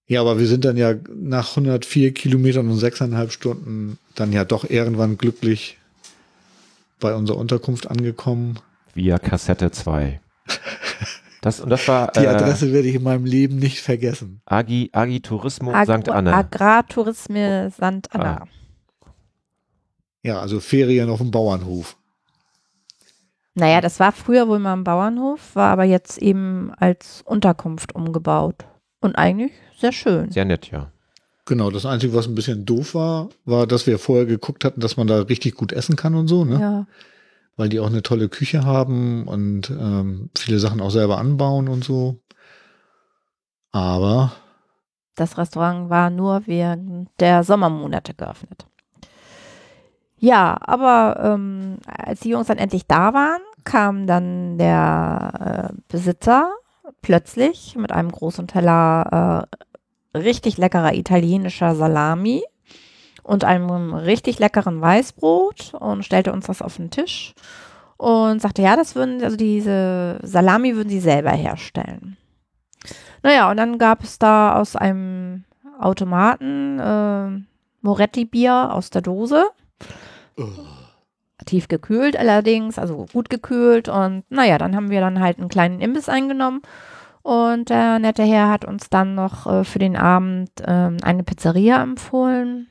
Ja, 0.07 0.21
aber 0.21 0.39
wir 0.39 0.47
sind 0.47 0.65
dann 0.65 0.77
ja 0.77 0.95
nach 1.13 1.51
104 1.57 2.15
Kilometern 2.15 2.69
und 2.69 2.79
sechseinhalb 2.79 3.33
Stunden 3.33 3.99
dann 4.15 4.33
ja 4.33 4.45
doch 4.45 4.69
irgendwann 4.69 5.19
glücklich 5.19 5.79
bei 7.01 7.15
unserer 7.15 7.39
Unterkunft 7.39 7.91
angekommen. 7.91 8.59
Via 8.95 9.19
Kassette 9.19 9.71
2. 9.71 10.21
Das, 11.43 11.61
und 11.61 11.71
das 11.71 11.87
war 11.89 12.13
Die 12.17 12.21
äh, 12.21 12.29
Adresse 12.29 12.73
werde 12.73 12.89
ich 12.89 12.95
in 12.97 13.03
meinem 13.03 13.25
Leben 13.25 13.57
nicht 13.57 13.81
vergessen. 13.81 14.43
Agi, 14.47 14.91
Agi 14.93 15.21
Tourismo 15.21 15.73
Agro- 15.73 16.01
St. 16.03 16.09
Anne. 16.11 16.35
Agrartourisme 16.35 17.71
St. 17.71 18.13
Anna. 18.15 18.43
Ah. 18.43 18.47
Ja, 20.23 20.41
also 20.41 20.61
Ferien 20.61 21.09
auf 21.09 21.19
dem 21.19 21.31
Bauernhof. 21.31 21.97
Naja, 23.55 23.81
das 23.81 23.99
war 24.01 24.13
früher 24.13 24.49
wohl 24.49 24.59
mal 24.59 24.75
ein 24.75 24.85
Bauernhof, 24.85 25.57
war 25.57 25.73
aber 25.73 25.85
jetzt 25.85 26.19
eben 26.19 26.73
als 26.77 27.23
Unterkunft 27.23 27.95
umgebaut. 27.95 28.67
Und 29.01 29.17
eigentlich 29.17 29.53
sehr 29.79 29.93
schön. 29.93 30.31
Sehr 30.31 30.45
nett, 30.45 30.71
ja. 30.71 30.93
Genau, 31.47 31.71
das 31.71 31.87
Einzige, 31.87 32.15
was 32.15 32.27
ein 32.27 32.35
bisschen 32.35 32.65
doof 32.65 32.95
war, 32.95 33.29
war, 33.45 33.67
dass 33.67 33.87
wir 33.87 33.99
vorher 33.99 34.27
geguckt 34.27 34.65
hatten, 34.65 34.81
dass 34.81 34.97
man 34.97 35.07
da 35.07 35.23
richtig 35.23 35.55
gut 35.55 35.73
essen 35.73 35.97
kann 35.97 36.15
und 36.15 36.29
so, 36.29 36.45
ne? 36.45 36.61
Ja. 36.61 36.87
Weil 37.57 37.69
die 37.69 37.81
auch 37.81 37.89
eine 37.89 38.03
tolle 38.03 38.29
Küche 38.29 38.65
haben 38.65 39.27
und 39.27 39.71
ähm, 39.71 40.31
viele 40.39 40.59
Sachen 40.59 40.81
auch 40.81 40.91
selber 40.91 41.19
anbauen 41.19 41.69
und 41.69 41.85
so. 41.85 42.21
Aber 43.73 44.33
Das 45.17 45.37
Restaurant 45.39 45.91
war 45.91 46.11
nur 46.11 46.43
während 46.47 47.09
der 47.21 47.45
Sommermonate 47.45 48.15
geöffnet. 48.15 48.67
Ja, 50.19 50.57
aber 50.61 51.19
ähm, 51.35 51.79
als 51.87 52.21
die 52.21 52.31
Jungs 52.31 52.47
dann 52.49 52.59
endlich 52.59 52.87
da 52.87 53.15
waren, 53.15 53.41
kam 53.65 54.07
dann 54.07 54.59
der 54.59 55.71
äh, 55.71 55.83
Besitzer 55.89 56.53
plötzlich 57.03 57.77
mit 57.77 57.93
einem 57.93 58.11
großen 58.13 58.47
Teller 58.47 59.47
äh, 59.53 59.57
richtig 60.15 60.59
leckerer 60.59 60.95
italienischer 60.95 61.75
Salami 61.75 62.43
und 63.23 63.45
einem 63.45 63.95
richtig 63.95 64.39
leckeren 64.39 64.81
Weißbrot 64.81 65.75
und 65.75 66.05
stellte 66.05 66.33
uns 66.33 66.47
das 66.47 66.63
auf 66.63 66.77
den 66.77 66.91
Tisch 66.91 67.35
und 67.97 68.41
sagte, 68.41 68.63
ja, 68.63 68.77
das 68.77 68.95
würden, 68.95 69.23
also 69.23 69.37
diese 69.37 70.19
Salami 70.23 70.75
würden 70.75 70.89
sie 70.89 71.01
selber 71.01 71.33
herstellen. 71.33 72.17
Naja, 73.23 73.51
und 73.51 73.59
dann 73.59 73.79
gab 73.79 74.03
es 74.03 74.19
da 74.19 74.57
aus 74.57 74.75
einem 74.75 75.45
Automaten 75.79 76.79
äh, 76.79 77.45
Moretti-Bier 77.83 78.73
aus 78.73 78.91
der 78.91 79.03
Dose. 79.03 79.49
Tief 81.45 81.69
gekühlt 81.69 82.17
allerdings, 82.17 82.79
also 82.79 83.07
gut 83.13 83.29
gekühlt. 83.29 83.89
Und 83.89 84.25
naja, 84.31 84.59
dann 84.59 84.75
haben 84.75 84.91
wir 84.91 85.01
dann 85.01 85.21
halt 85.21 85.39
einen 85.39 85.49
kleinen 85.49 85.81
Imbiss 85.81 86.09
eingenommen. 86.09 86.63
Und 87.23 87.69
der 87.69 87.99
nette 87.99 88.23
Herr 88.23 88.49
hat 88.49 88.65
uns 88.65 88.89
dann 88.89 89.15
noch 89.15 89.47
äh, 89.47 89.65
für 89.65 89.79
den 89.79 89.97
Abend 89.97 90.51
ähm, 90.67 90.97
eine 91.03 91.23
Pizzeria 91.23 91.83
empfohlen. 91.83 92.69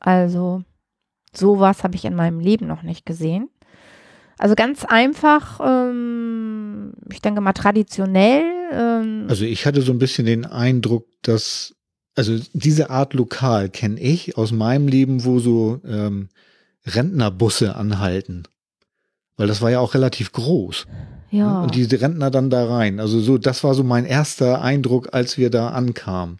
Also 0.00 0.64
sowas 1.34 1.84
habe 1.84 1.94
ich 1.94 2.04
in 2.04 2.14
meinem 2.14 2.40
Leben 2.40 2.66
noch 2.66 2.82
nicht 2.82 3.06
gesehen. 3.06 3.48
Also 4.38 4.54
ganz 4.54 4.84
einfach, 4.84 5.60
ähm, 5.64 6.94
ich 7.10 7.22
denke 7.22 7.40
mal 7.40 7.52
traditionell. 7.52 8.44
Ähm, 8.72 9.26
also 9.28 9.44
ich 9.44 9.66
hatte 9.66 9.82
so 9.82 9.92
ein 9.92 9.98
bisschen 9.98 10.26
den 10.26 10.44
Eindruck, 10.44 11.06
dass, 11.22 11.76
also 12.16 12.38
diese 12.52 12.90
Art 12.90 13.14
Lokal 13.14 13.68
kenne 13.68 14.00
ich 14.00 14.36
aus 14.36 14.52
meinem 14.52 14.88
Leben, 14.88 15.24
wo 15.24 15.38
so 15.38 15.80
ähm, 15.86 16.28
Rentnerbusse 16.84 17.76
anhalten. 17.76 18.42
Weil 19.36 19.46
das 19.46 19.62
war 19.62 19.70
ja 19.70 19.80
auch 19.80 19.94
relativ 19.94 20.32
groß. 20.32 20.86
Ja. 21.32 21.62
Und 21.62 21.74
diese 21.74 22.00
Rentner 22.00 22.30
dann 22.30 22.48
da 22.50 22.66
rein. 22.68 23.00
Also 23.00 23.18
so, 23.20 23.38
das 23.38 23.64
war 23.64 23.74
so 23.74 23.82
mein 23.82 24.04
erster 24.04 24.62
Eindruck, 24.62 25.08
als 25.12 25.36
wir 25.38 25.50
da 25.50 25.70
ankamen. 25.70 26.38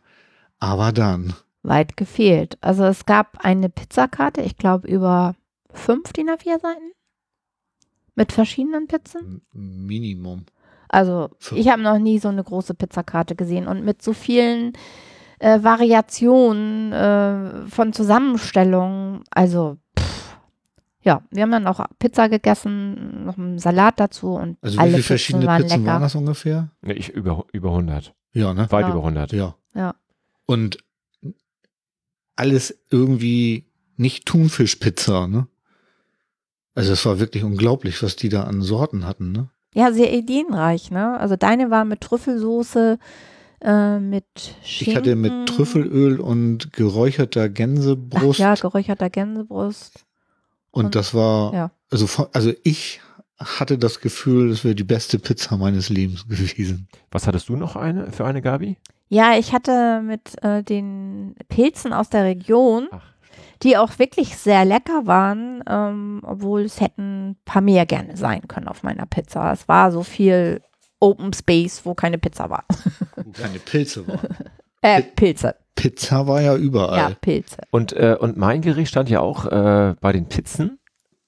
Aber 0.60 0.92
dann. 0.92 1.34
weit 1.64 1.96
gefehlt. 1.96 2.56
Also 2.60 2.84
es 2.84 3.04
gab 3.06 3.44
eine 3.44 3.68
Pizzakarte, 3.68 4.40
ich 4.42 4.56
glaube 4.56 4.86
über 4.86 5.34
fünf 5.72 6.12
DIN 6.12 6.28
A4 6.28 6.60
Seiten 6.60 6.92
mit 8.14 8.30
verschiedenen 8.32 8.86
Pizzen. 8.86 9.42
M- 9.54 9.86
Minimum. 9.86 10.44
Also 10.88 11.30
Fünf. 11.38 11.60
ich 11.60 11.68
habe 11.70 11.82
noch 11.82 11.98
nie 11.98 12.18
so 12.18 12.28
eine 12.28 12.44
große 12.44 12.74
Pizzakarte 12.74 13.34
gesehen 13.34 13.66
und 13.66 13.84
mit 13.84 14.02
so 14.02 14.12
vielen 14.12 14.74
äh, 15.38 15.62
Variationen 15.62 16.92
äh, 16.92 17.66
von 17.68 17.92
Zusammenstellungen. 17.94 19.22
Also 19.30 19.78
ja, 21.02 21.22
wir 21.30 21.42
haben 21.42 21.50
dann 21.50 21.66
auch 21.66 21.84
Pizza 21.98 22.28
gegessen, 22.28 23.24
noch 23.24 23.36
einen 23.38 23.58
Salat 23.58 23.98
dazu 23.98 24.34
und 24.34 24.56
Also 24.60 24.78
alle 24.78 24.88
wie 24.88 24.92
viele 24.92 24.96
Pizzen 25.02 25.06
verschiedene 25.06 25.46
waren 25.46 25.62
Pizzen 25.62 25.80
lecker. 25.80 25.92
waren 25.92 26.02
das 26.02 26.14
ungefähr? 26.14 26.70
Ja, 26.84 26.94
Ich 26.94 27.08
über, 27.10 27.44
über 27.52 27.70
100. 27.70 28.14
Ja, 28.32 28.54
ne? 28.54 28.66
Weit 28.70 28.86
Ja. 28.86 28.90
über 28.90 28.98
100. 29.00 29.32
Ja. 29.32 29.54
Ja. 29.74 29.94
Und 30.46 30.78
alles 32.36 32.78
irgendwie 32.90 33.66
nicht 33.96 34.26
Thunfischpizza, 34.26 35.26
ne? 35.26 35.46
Also 36.74 36.92
es 36.92 37.04
war 37.04 37.18
wirklich 37.20 37.44
unglaublich, 37.44 38.02
was 38.02 38.16
die 38.16 38.30
da 38.30 38.44
an 38.44 38.62
Sorten 38.62 39.06
hatten, 39.06 39.32
ne? 39.32 39.48
Ja, 39.74 39.92
sehr 39.92 40.12
ideenreich, 40.12 40.90
ne? 40.90 41.18
Also 41.18 41.36
deine 41.36 41.70
war 41.70 41.84
mit 41.84 42.00
Trüffelsoße, 42.00 42.98
äh, 43.60 43.98
mit 43.98 44.24
Schinken. 44.62 44.90
Ich 44.90 44.96
hatte 44.96 45.16
mit 45.16 45.48
Trüffelöl 45.48 46.20
und 46.20 46.72
geräucherter 46.72 47.44
Ach 47.44 47.54
Gänsebrust 47.54 48.38
ja, 48.38 48.54
geräucherter 48.54 49.10
Gänsebrust. 49.10 50.04
Und, 50.72 50.86
und- 50.86 50.94
das 50.96 51.14
war, 51.14 51.54
ja. 51.54 51.70
also, 51.90 52.28
also 52.32 52.52
ich 52.64 53.00
hatte 53.38 53.78
das 53.78 54.00
Gefühl, 54.00 54.50
das 54.50 54.64
wäre 54.64 54.74
die 54.74 54.84
beste 54.84 55.18
Pizza 55.18 55.56
meines 55.56 55.88
Lebens 55.88 56.26
gewesen. 56.28 56.88
Was 57.10 57.26
hattest 57.26 57.48
du 57.48 57.56
noch 57.56 57.76
eine 57.76 58.10
für 58.12 58.24
eine, 58.24 58.42
Gabi? 58.42 58.76
Ja, 59.08 59.36
ich 59.36 59.52
hatte 59.52 60.00
mit 60.02 60.42
äh, 60.42 60.62
den 60.62 61.34
Pilzen 61.48 61.92
aus 61.92 62.08
der 62.08 62.24
Region, 62.24 62.88
Ach. 62.92 63.02
die 63.62 63.76
auch 63.76 63.98
wirklich 63.98 64.36
sehr 64.36 64.64
lecker 64.64 65.06
waren, 65.06 65.62
ähm, 65.68 66.22
obwohl 66.24 66.62
es 66.62 66.80
hätten 66.80 67.30
ein 67.30 67.36
paar 67.44 67.60
mehr 67.62 67.84
gerne 67.84 68.16
sein 68.16 68.48
können 68.48 68.68
auf 68.68 68.82
meiner 68.82 69.06
Pizza. 69.06 69.52
Es 69.52 69.68
war 69.68 69.92
so 69.92 70.02
viel 70.02 70.62
Open 71.00 71.32
Space, 71.32 71.82
wo 71.84 71.94
keine 71.94 72.16
Pizza 72.18 72.48
war. 72.48 72.64
Wo 73.16 73.30
keine 73.32 73.58
Pilze 73.58 74.06
waren. 74.06 74.20
Äh, 74.84 75.00
Pilze. 75.02 75.54
Pizza 75.74 76.26
war 76.26 76.40
ja 76.40 76.52
Ja, 76.52 76.58
überall. 76.58 77.16
Pilze. 77.20 77.56
Und, 77.70 77.92
äh, 77.92 78.16
und 78.18 78.36
mein 78.36 78.60
Gericht 78.60 78.90
stand 78.90 79.08
ja 79.08 79.20
auch 79.20 79.46
äh, 79.46 79.94
bei 80.00 80.12
den 80.12 80.26
Pizzen. 80.28 80.78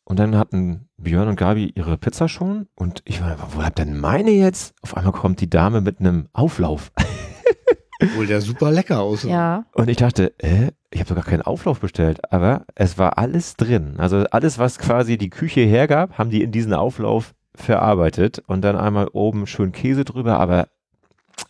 Und 0.05 0.19
dann 0.19 0.37
hatten 0.37 0.89
Björn 0.99 1.29
und 1.29 1.37
Gabi 1.37 1.73
ihre 1.75 1.97
Pizza 1.97 2.29
schon. 2.29 2.69
Und 2.75 3.01
ich 3.07 3.23
war, 3.23 3.37
wo 3.53 3.63
habt 3.63 3.79
denn 3.79 3.99
meine 3.99 4.31
jetzt? 4.31 4.75
Auf 4.83 4.97
einmal 4.97 5.13
kommt 5.13 5.41
die 5.41 5.49
Dame 5.49 5.81
mit 5.81 5.99
einem 5.99 6.29
Auflauf. 6.35 6.93
Obwohl 8.03 8.27
der 8.27 8.43
super 8.43 8.71
lecker 8.71 9.01
aussah. 9.01 9.29
Ja. 9.29 9.65
Und 9.73 9.89
ich 9.89 9.97
dachte, 9.97 10.35
äh, 10.39 10.73
ich 10.91 11.01
habe 11.01 11.09
doch 11.09 11.17
gar 11.17 11.25
keinen 11.25 11.43
Auflauf 11.43 11.81
bestellt. 11.81 12.33
Aber 12.33 12.67
es 12.75 12.99
war 12.99 13.17
alles 13.17 13.57
drin. 13.57 13.95
Also 13.99 14.25
alles, 14.31 14.59
was 14.59 14.79
quasi 14.79 15.17
die 15.17 15.31
Küche 15.31 15.61
hergab, 15.63 16.19
haben 16.19 16.29
die 16.31 16.43
in 16.43 16.53
diesen 16.53 16.75
Auflauf 16.75 17.35
verarbeitet. 17.55 18.43
Und 18.47 18.63
dann 18.63 18.77
einmal 18.77 19.09
oben 19.09 19.47
schön 19.47 19.73
Käse 19.73 20.05
drüber, 20.05 20.39
aber 20.39 20.69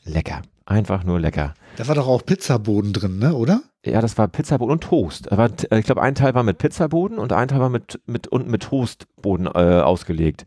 lecker. 0.04 0.42
Einfach 0.66 1.04
nur 1.04 1.20
lecker. 1.20 1.54
Da 1.76 1.86
war 1.88 1.94
doch 1.94 2.06
auch 2.08 2.24
Pizzaboden 2.24 2.92
drin, 2.92 3.18
ne, 3.18 3.34
oder? 3.34 3.62
Ja, 3.84 4.00
das 4.00 4.16
war 4.16 4.28
Pizzaboden 4.28 4.72
und 4.72 4.82
Toast. 4.84 5.30
Aber, 5.30 5.50
äh, 5.70 5.78
ich 5.78 5.84
glaube, 5.84 6.00
ein 6.02 6.14
Teil 6.14 6.34
war 6.34 6.42
mit 6.42 6.56
Pizzaboden 6.58 7.18
und 7.18 7.32
ein 7.32 7.48
Teil 7.48 7.60
war 7.60 7.68
mit, 7.68 8.00
mit 8.06 8.28
unten 8.28 8.50
mit 8.50 8.62
Toastboden 8.62 9.46
äh, 9.46 9.80
ausgelegt. 9.80 10.46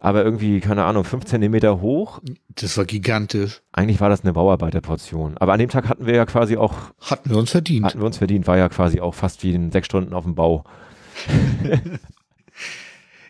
Aber 0.00 0.24
irgendwie, 0.24 0.60
keine 0.60 0.84
Ahnung, 0.84 1.04
fünf 1.04 1.24
Zentimeter 1.26 1.80
hoch. 1.80 2.20
Das 2.56 2.76
war 2.76 2.84
gigantisch. 2.84 3.62
Eigentlich 3.72 4.00
war 4.00 4.08
das 4.08 4.22
eine 4.22 4.32
Bauarbeiterportion. 4.32 5.38
Aber 5.38 5.52
an 5.52 5.60
dem 5.60 5.70
Tag 5.70 5.88
hatten 5.88 6.04
wir 6.06 6.14
ja 6.16 6.26
quasi 6.26 6.56
auch, 6.56 6.74
Hatten 7.00 7.30
wir 7.30 7.38
uns 7.38 7.52
verdient. 7.52 7.86
hatten 7.86 8.00
wir 8.00 8.06
uns 8.06 8.18
verdient, 8.18 8.46
war 8.48 8.58
ja 8.58 8.68
quasi 8.68 9.00
auch 9.00 9.14
fast 9.14 9.42
wie 9.44 9.54
in 9.54 9.70
sechs 9.70 9.86
Stunden 9.86 10.12
auf 10.12 10.24
dem 10.24 10.34
Bau. 10.34 10.64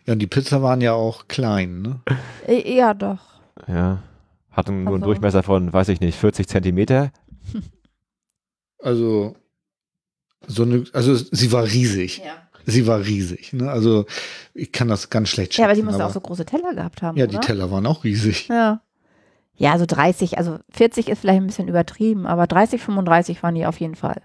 Ja, 0.04 0.14
und 0.14 0.18
die 0.18 0.26
Pizza 0.26 0.62
waren 0.62 0.80
ja 0.80 0.94
auch 0.94 1.28
klein, 1.28 1.82
ne? 1.82 2.00
Äh, 2.48 2.76
Ja, 2.76 2.92
doch. 2.92 3.20
Ja. 3.68 3.98
Hatten 4.52 4.84
nur 4.84 4.94
einen 4.94 5.02
Also- 5.02 5.06
Durchmesser 5.06 5.42
von, 5.42 5.72
weiß 5.72 5.88
ich 5.88 6.00
nicht, 6.00 6.18
40 6.18 6.46
Zentimeter. 6.48 7.10
Also 8.84 9.36
so 10.48 10.64
eine, 10.64 10.84
also 10.92 11.14
sie 11.14 11.52
war 11.52 11.64
riesig. 11.64 12.18
Ja. 12.18 12.34
Sie 12.66 12.86
war 12.88 12.98
riesig. 13.04 13.52
Ne? 13.52 13.70
Also 13.70 14.06
ich 14.54 14.72
kann 14.72 14.88
das 14.88 15.08
ganz 15.08 15.28
schlecht 15.28 15.52
schätzen. 15.52 15.60
ja, 15.62 15.66
aber 15.68 15.76
die 15.76 15.82
muss 15.82 15.94
aber- 15.94 16.06
auch 16.06 16.12
so 16.12 16.20
große 16.20 16.44
Teller 16.44 16.74
gehabt 16.74 17.00
haben. 17.02 17.16
Ja, 17.16 17.26
die 17.28 17.36
oder? 17.36 17.46
Teller 17.46 17.70
waren 17.70 17.86
auch 17.86 18.02
riesig. 18.04 18.48
Ja. 18.48 18.80
Ja, 19.54 19.78
so 19.78 19.86
30, 19.86 20.38
also 20.38 20.58
40 20.70 21.08
ist 21.08 21.20
vielleicht 21.20 21.40
ein 21.40 21.46
bisschen 21.46 21.68
übertrieben, 21.68 22.26
aber 22.26 22.46
30, 22.48 22.80
35 22.82 23.42
waren 23.44 23.54
die 23.54 23.66
auf 23.66 23.78
jeden 23.78 23.94
Fall. 23.94 24.20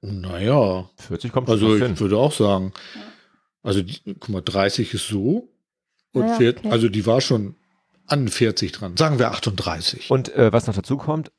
Naja, 0.00 0.88
40 0.96 1.30
kommt 1.30 1.48
also 1.50 1.66
schon 1.68 1.76
ich 1.76 1.82
hin. 1.84 2.00
würde 2.00 2.16
auch 2.16 2.32
sagen, 2.32 2.72
also 3.62 3.82
die, 3.82 4.00
guck 4.18 4.28
mal, 4.30 4.40
30 4.40 4.94
ist 4.94 5.06
so 5.06 5.48
und 6.12 6.26
Ja, 6.26 6.34
vier- 6.34 6.56
okay. 6.58 6.70
also 6.70 6.88
die 6.88 7.04
war 7.06 7.20
schon 7.20 7.54
an 8.10 8.28
40 8.28 8.72
dran. 8.72 8.96
Sagen 8.96 9.18
wir 9.18 9.30
38. 9.30 10.10
Und 10.10 10.34
äh, 10.34 10.52
was 10.52 10.66
noch 10.66 10.74
dazu 10.74 10.96
kommt, 10.96 11.30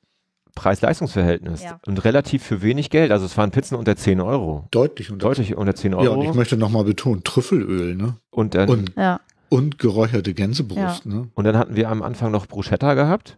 Preis-Leistungs-Verhältnis. 0.55 1.63
Ja. 1.63 1.79
Und 1.85 2.03
relativ 2.03 2.43
für 2.43 2.61
wenig 2.61 2.89
Geld. 2.89 3.11
Also 3.11 3.25
es 3.25 3.37
waren 3.37 3.51
Pizzen 3.51 3.75
unter 3.75 3.95
10 3.95 4.19
Euro. 4.21 4.67
Deutlich 4.71 5.11
unter 5.11 5.27
Deutlich 5.27 5.55
unter 5.55 5.75
10 5.75 5.91
Ja, 5.93 5.97
und 5.99 6.07
Euro. 6.07 6.23
ich 6.23 6.33
möchte 6.33 6.57
nochmal 6.57 6.83
betonen, 6.83 7.23
Trüffelöl, 7.23 7.95
ne? 7.95 8.17
und, 8.29 8.55
dann, 8.55 8.69
und, 8.69 8.89
Und, 8.89 8.93
Ja. 8.97 9.21
und 9.49 9.79
geräucherte 9.79 10.33
Gänsebrust, 10.33 11.05
ne? 11.05 11.29
dann 11.35 11.57
hatten 11.57 11.75
wir 11.75 11.89
am 11.89 12.01
Anfang 12.01 12.31
noch 12.31 12.47
Bruschetta 12.47 12.93
gehabt. 12.93 13.37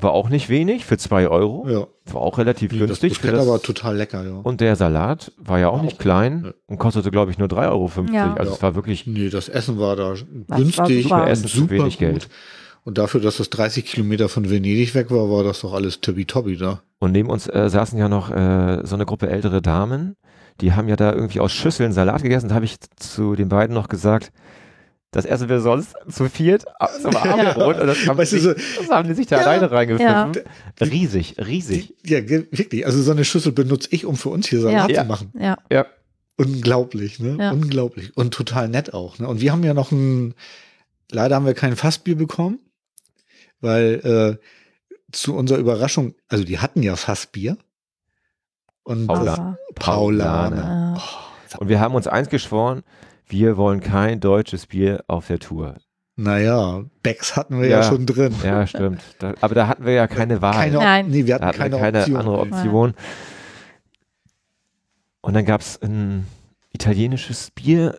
War 0.00 0.12
auch 0.12 0.28
nicht 0.28 0.48
wenig, 0.48 0.84
für 0.84 0.96
2 0.98 1.28
Euro. 1.28 1.66
Ja, 1.68 1.86
War 2.12 2.22
auch 2.22 2.38
relativ 2.38 2.72
nee, 2.72 2.78
das 2.78 2.86
günstig. 3.00 3.14
für 3.14 3.20
Bruschetta 3.22 3.36
das- 3.38 3.48
war 3.48 3.62
total 3.62 3.96
lecker, 3.96 4.24
ja. 4.24 4.36
und 4.42 4.60
der 4.60 4.76
Salat 4.76 5.32
war 5.38 5.58
ja 5.58 5.68
auch 5.68 5.78
Auch. 5.78 5.82
nicht 5.82 5.98
klein 5.98 6.42
Ja. 6.46 6.52
und 6.66 6.78
kostete, 6.78 7.10
glaube 7.10 7.30
ich, 7.30 7.38
nur 7.38 7.48
3,50 7.48 7.70
Euro. 7.70 8.12
Ja. 8.14 8.34
Also 8.34 8.50
Ja. 8.52 8.56
es 8.56 8.62
war 8.62 8.74
wirklich 8.74 9.06
Nee, 9.06 9.28
das 9.30 9.48
Essen 9.48 9.78
war 9.78 9.96
da 9.96 10.14
war 10.48 10.58
günstig, 10.58 11.02
super. 11.04 11.22
und 11.22 11.28
Essen 11.28 11.48
super 11.48 11.70
wenig 11.70 11.98
gut. 11.98 12.08
Geld. 12.08 12.28
Und 12.84 12.96
dafür, 12.96 13.20
dass 13.20 13.36
das 13.36 13.50
30 13.50 13.84
Kilometer 13.84 14.28
von 14.30 14.48
Venedig 14.48 14.94
weg 14.94 15.10
war, 15.10 15.30
war 15.30 15.44
das 15.44 15.60
doch 15.60 15.74
alles 15.74 16.00
tippitoppi 16.00 16.56
da. 16.56 16.80
Und 16.98 17.12
neben 17.12 17.28
uns 17.28 17.46
äh, 17.46 17.68
saßen 17.68 17.98
ja 17.98 18.08
noch 18.08 18.30
äh, 18.30 18.80
so 18.84 18.94
eine 18.94 19.04
Gruppe 19.04 19.28
ältere 19.28 19.60
Damen, 19.60 20.16
die 20.62 20.72
haben 20.72 20.88
ja 20.88 20.96
da 20.96 21.12
irgendwie 21.12 21.40
aus 21.40 21.52
Schüsseln 21.52 21.92
Salat 21.92 22.22
gegessen. 22.22 22.48
Da 22.48 22.54
habe 22.54 22.64
ich 22.64 22.76
zu 22.96 23.34
den 23.34 23.48
beiden 23.50 23.74
noch 23.74 23.88
gesagt, 23.88 24.32
das 25.12 25.24
essen 25.24 25.48
wir 25.48 25.60
sonst 25.60 25.94
zu 26.08 26.28
viert 26.28 26.64
zum 27.02 27.16
Abendbrot. 27.16 27.80
Und 27.80 27.86
das 27.88 28.06
haben, 28.06 28.16
Weißt 28.18 28.30
sich, 28.30 28.42
so, 28.42 28.52
das 28.54 28.88
haben 28.90 29.08
die 29.08 29.14
sich 29.14 29.26
da 29.26 29.36
Ja. 29.40 29.42
alleine 29.46 29.70
reingepfiffen. 29.70 30.32
Riesig, 30.80 31.36
riesig. 31.38 31.94
ja, 32.04 32.28
wirklich. 32.28 32.86
Also 32.86 33.02
so 33.02 33.10
eine 33.10 33.24
Schüssel 33.24 33.52
benutze 33.52 33.88
ich, 33.92 34.06
um 34.06 34.16
für 34.16 34.28
uns 34.28 34.46
hier 34.48 34.60
Salat 34.60 34.90
Ja. 34.90 35.02
zu 35.02 35.08
machen. 35.08 35.32
Ja. 35.38 35.58
Ja. 35.70 35.86
Unglaublich, 36.36 37.18
ne? 37.20 37.36
Ja. 37.38 37.50
Unglaublich. 37.50 38.16
Und 38.16 38.32
total 38.32 38.68
nett 38.68 38.94
auch. 38.94 39.18
Ne? 39.18 39.28
Und 39.28 39.40
wir 39.40 39.52
haben 39.52 39.62
ja 39.64 39.74
noch 39.74 39.90
ein, 39.92 40.34
leider 41.10 41.34
haben 41.36 41.44
wir 41.46 41.54
kein 41.54 41.76
Fassbier 41.76 42.16
bekommen, 42.16 42.60
weil 43.60 44.38
äh, 44.40 44.46
zu 45.12 45.34
unserer 45.36 45.58
Überraschung, 45.58 46.14
also 46.28 46.44
die 46.44 46.60
hatten 46.60 46.82
ja 46.82 46.96
Fassbier. 46.96 47.56
Und 48.84 49.06
Paula. 49.08 49.34
Aber, 49.34 49.56
Paulane. 49.74 50.96
äh, 51.52 51.56
Und 51.58 51.68
wir 51.68 51.80
haben 51.80 51.94
uns 51.94 52.06
eins 52.06 52.28
geschworen, 52.30 52.82
wir 53.30 53.56
wollen 53.56 53.80
kein 53.80 54.20
deutsches 54.20 54.66
Bier 54.66 55.04
auf 55.06 55.26
der 55.28 55.38
Tour. 55.38 55.76
Naja, 56.16 56.84
Becks 57.02 57.34
hatten 57.36 57.60
wir 57.60 57.68
ja, 57.68 57.80
Ja. 57.80 57.82
schon 57.88 58.04
drin. 58.04 58.34
Ja, 58.44 58.66
stimmt. 58.66 59.00
Da, 59.20 59.34
aber 59.40 59.54
da 59.54 59.68
hatten 59.68 59.86
wir 59.86 59.92
ja 59.94 60.06
keine 60.06 60.42
Wahl. 60.42 60.52
Keine, 60.54 60.76
Nein. 60.78 61.08
Nee, 61.08 61.24
wir 61.26 61.34
hatten 61.36 61.46
hatten 61.46 61.58
keine, 61.58 61.72
wir 61.76 61.80
keine 61.80 61.98
Option. 62.00 62.16
andere. 62.16 62.38
Option. 62.40 62.94
Und 65.22 65.34
dann 65.34 65.44
gab 65.44 65.60
es 65.60 65.80
ein 65.82 66.26
italienisches 66.72 67.50
Bier, 67.52 67.98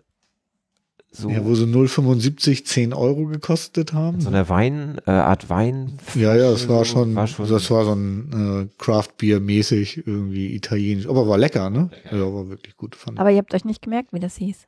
so, 1.14 1.28
Ja, 1.28 1.44
wo 1.44 1.54
sie 1.54 1.64
0,75 1.66 2.64
10 2.64 2.94
Euro 2.94 3.26
gekostet 3.26 3.92
haben. 3.92 4.20
so 4.20 4.28
eine 4.28 4.48
Wein, 4.48 4.98
äh, 5.06 5.10
Art 5.10 5.50
Wein. 5.50 5.98
Ja, 6.14 6.34
ja, 6.34 6.50
das 6.50 6.68
war 6.68 6.84
so, 6.86 6.92
schon, 6.92 7.14
war 7.14 7.26
schon 7.26 7.48
das 7.48 7.70
war 7.70 7.84
so 7.84 7.92
ein 7.94 8.70
äh, 8.72 8.82
Craft 8.82 9.10
Beer 9.18 9.38
mäßig 9.40 10.06
irgendwie 10.06 10.54
italienisch, 10.54 11.06
aber 11.06 11.28
war 11.28 11.36
lecker, 11.36 11.68
ne? 11.68 11.90
Ja, 12.10 12.18
war 12.32 12.48
wirklich 12.48 12.76
gut. 12.78 12.96
Fand. 12.96 13.18
aber 13.20 13.30
ihr 13.30 13.38
habt 13.38 13.52
euch 13.54 13.64
nicht 13.66 13.82
gemerkt, 13.82 14.12
wie 14.14 14.20
das 14.20 14.36
hieß. 14.36 14.66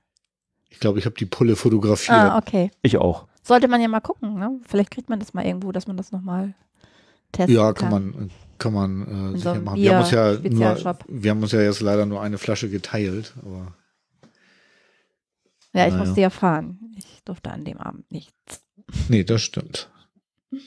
Ich 0.75 0.81
glaube, 0.81 0.99
ich 0.99 1.07
habe 1.07 1.15
die 1.15 1.25
Pulle 1.25 1.55
fotografiert. 1.55 2.19
Ah, 2.19 2.37
okay. 2.37 2.73
ich 2.83 2.99
auch. 2.99 3.29
Sollte 3.45 3.69
man 3.69 3.81
ja 3.81 3.87
mal 3.87 4.01
gucken, 4.01 4.35
ne? 4.35 4.59
Vielleicht 4.67 4.91
kriegt 4.91 5.09
man 5.09 5.21
das 5.21 5.33
mal 5.33 5.45
irgendwo, 5.47 5.71
dass 5.71 5.87
man 5.87 5.97
das 5.97 6.11
nochmal 6.11 6.55
testen 7.31 7.55
ja, 7.55 7.73
kann. 7.73 7.91
kann 7.91 8.13
man, 8.13 8.31
kann 8.59 8.73
man 8.73 9.07
äh, 9.07 9.11
In 9.11 9.31
so 9.31 9.37
sicher 9.37 9.53
einem 9.53 9.65
machen. 9.65 9.81
Wir 9.81 9.95
haben 9.95 10.01
uns 10.03 10.11
ja 10.11 10.33
nur, 10.33 10.99
wir 11.09 11.31
haben 11.31 11.43
uns 11.43 11.53
ja 11.53 11.61
jetzt 11.63 11.81
leider 11.81 12.07
nur 12.07 12.21
eine 12.21 12.39
Flasche 12.39 12.69
geteilt, 12.69 13.35
aber 13.43 13.73
Ja, 15.73 15.87
ich 15.87 15.93
Naja. 15.93 16.05
musste 16.05 16.21
ja 16.21 16.31
fahren. 16.31 16.81
Ich 16.97 17.23
durfte 17.25 17.51
an 17.53 17.65
dem 17.65 17.79
Abend 17.79 18.11
nichts. 18.11 18.63
nee, 19.09 19.23
das 19.23 19.43
stimmt. 19.43 19.91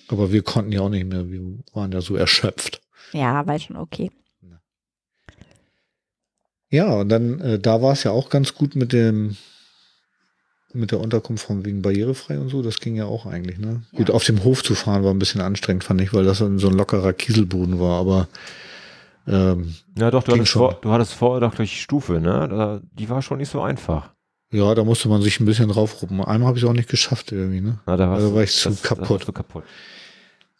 Aber 0.07 0.31
wir 0.31 0.41
konnten 0.41 0.71
ja 0.71 0.81
auch 0.81 0.89
nicht 0.89 1.05
mehr, 1.05 1.29
wir 1.29 1.41
waren 1.73 1.91
ja 1.91 1.99
so 1.99 2.15
erschöpft. 2.15 2.81
Ja, 3.11 3.45
war 3.45 3.59
schon 3.59 3.75
okay. 3.75 4.09
Ja, 6.69 6.95
und 6.95 7.09
dann, 7.09 7.39
äh, 7.41 7.59
da 7.59 7.81
war 7.81 7.93
es 7.93 8.03
ja 8.03 8.11
auch 8.11 8.29
ganz 8.29 8.53
gut 8.53 8.75
mit 8.75 8.91
dem, 8.93 9.37
mit 10.77 10.91
der 10.91 10.99
Unterkunft 10.99 11.45
von 11.45 11.65
wegen 11.65 11.81
barrierefrei 11.81 12.39
und 12.39 12.49
so, 12.49 12.61
das 12.61 12.79
ging 12.79 12.95
ja 12.95 13.05
auch 13.05 13.25
eigentlich, 13.25 13.57
ne? 13.57 13.83
Ja. 13.91 13.97
Gut, 13.97 14.11
auf 14.11 14.23
dem 14.23 14.43
Hof 14.43 14.63
zu 14.63 14.75
fahren 14.75 15.03
war 15.03 15.11
ein 15.11 15.19
bisschen 15.19 15.41
anstrengend, 15.41 15.83
fand 15.83 15.99
ich, 16.01 16.13
weil 16.13 16.23
das 16.23 16.37
so 16.39 16.45
ein 16.45 16.59
so 16.59 16.67
ein 16.69 16.73
lockerer 16.75 17.13
Kieselboden 17.13 17.79
war, 17.79 17.99
aber 17.99 18.27
ähm, 19.27 19.75
Ja, 19.97 20.09
doch, 20.11 20.23
du 20.23 20.31
hattest, 20.33 20.49
schon. 20.49 20.59
vor, 20.61 20.77
du 20.81 20.91
hattest 20.91 21.13
vorher 21.13 21.41
doch 21.41 21.55
durch 21.55 21.71
die 21.71 21.77
Stufe, 21.79 22.19
ne? 22.21 22.47
Da, 22.49 22.81
die 22.93 23.09
war 23.09 23.21
schon 23.21 23.39
nicht 23.39 23.51
so 23.51 23.61
einfach. 23.61 24.11
ja, 24.51 24.73
da 24.75 24.83
musste 24.85 25.09
man 25.09 25.21
sich 25.21 25.39
ein 25.39 25.45
bisschen 25.45 25.67
draufruppen. 25.69 26.21
Einmal 26.21 26.47
habe 26.47 26.57
ich 26.57 26.63
es 26.63 26.69
auch 26.69 26.73
nicht 26.73 26.89
geschafft 26.89 27.31
irgendwie, 27.33 27.59
ne? 27.61 27.79
Na, 27.85 27.97
da 27.97 28.09
warst 28.09 28.21
Also 28.23 28.35
war 28.35 28.43
ich 28.43 28.55
zu 28.55 28.69
das- 28.69 28.81
kaputt. 28.83 29.27
du 29.27 29.31
kaputt. 29.33 29.63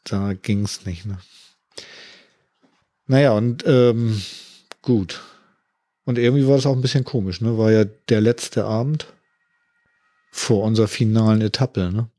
Da 0.03 0.33
ging's 0.33 0.85
nicht, 0.85 1.05
ne? 1.05 1.17
Naja, 3.05 3.31
und 3.33 3.63
ähm, 3.65 4.21
gut. 4.81 5.21
Und 6.05 6.17
irgendwie 6.17 6.47
war 6.47 6.55
das 6.55 6.65
auch 6.65 6.73
ein 6.75 6.81
bisschen 6.81 7.03
komisch, 7.05 7.41
ne? 7.41 7.57
War 7.57 7.71
ja 7.71 7.85
der 7.85 8.21
letzte 8.21 8.65
Abend 8.65 9.07
vor 10.31 10.63
unserer 10.63 10.87
finalen 10.87 11.41
Etappe, 11.41 11.91
ne? 11.91 12.09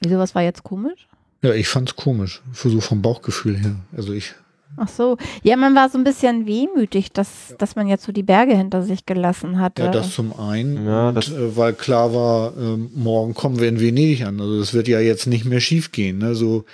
Wieso, 0.00 0.18
was 0.18 0.34
war 0.34 0.42
jetzt 0.42 0.64
komisch? 0.64 1.08
Ja, 1.42 1.54
ich 1.54 1.68
fand's 1.68 1.96
komisch. 1.96 2.42
So 2.52 2.80
vom 2.80 3.02
Bauchgefühl 3.02 3.56
her. 3.56 3.76
Also 3.96 4.12
ich, 4.12 4.34
Ach 4.76 4.88
so. 4.88 5.18
Ja, 5.42 5.56
man 5.56 5.74
war 5.74 5.90
so 5.90 5.98
ein 5.98 6.04
bisschen 6.04 6.46
wehmütig, 6.46 7.12
dass, 7.12 7.54
dass 7.58 7.76
man 7.76 7.88
jetzt 7.88 8.04
so 8.04 8.12
die 8.12 8.22
Berge 8.22 8.56
hinter 8.56 8.82
sich 8.82 9.06
gelassen 9.06 9.60
hatte. 9.60 9.82
ja, 9.82 9.90
das 9.90 10.14
zum 10.14 10.38
einen, 10.38 10.86
Ja, 10.86 11.10
und, 11.10 11.28
äh, 11.28 11.56
weil 11.56 11.74
klar 11.74 12.14
war, 12.14 12.56
ähm, 12.56 12.90
morgen 12.94 13.34
kommen 13.34 13.60
wir 13.60 13.68
in 13.68 13.80
Venedig 13.80 14.24
an. 14.24 14.40
Also 14.40 14.58
das 14.58 14.72
wird 14.72 14.88
ja 14.88 15.00
jetzt 15.00 15.26
nicht 15.26 15.44
mehr 15.44 15.60
schief 15.60 15.92
gehen. 15.92 16.18
Ne? 16.18 16.34
So 16.34 16.64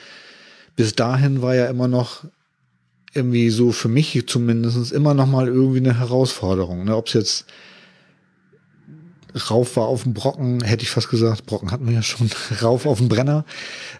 bis 0.76 0.94
dahin 0.94 1.42
war 1.42 1.54
ja 1.54 1.66
immer 1.66 1.88
noch 1.88 2.24
irgendwie 3.14 3.50
so 3.50 3.72
für 3.72 3.88
mich 3.88 4.26
zumindest 4.28 4.92
immer 4.92 5.14
noch 5.14 5.26
mal 5.26 5.48
irgendwie 5.48 5.78
eine 5.78 5.98
Herausforderung. 5.98 6.84
Ne? 6.84 6.96
Ob 6.96 7.08
es 7.08 7.14
jetzt 7.14 7.46
rauf 9.34 9.76
war 9.76 9.86
auf 9.86 10.04
dem 10.04 10.14
Brocken, 10.14 10.62
hätte 10.62 10.82
ich 10.82 10.90
fast 10.90 11.10
gesagt, 11.10 11.46
Brocken 11.46 11.70
hatten 11.70 11.86
wir 11.86 11.94
ja 11.94 12.02
schon, 12.02 12.30
rauf 12.62 12.86
auf 12.86 12.98
dem 12.98 13.08
Brenner 13.08 13.44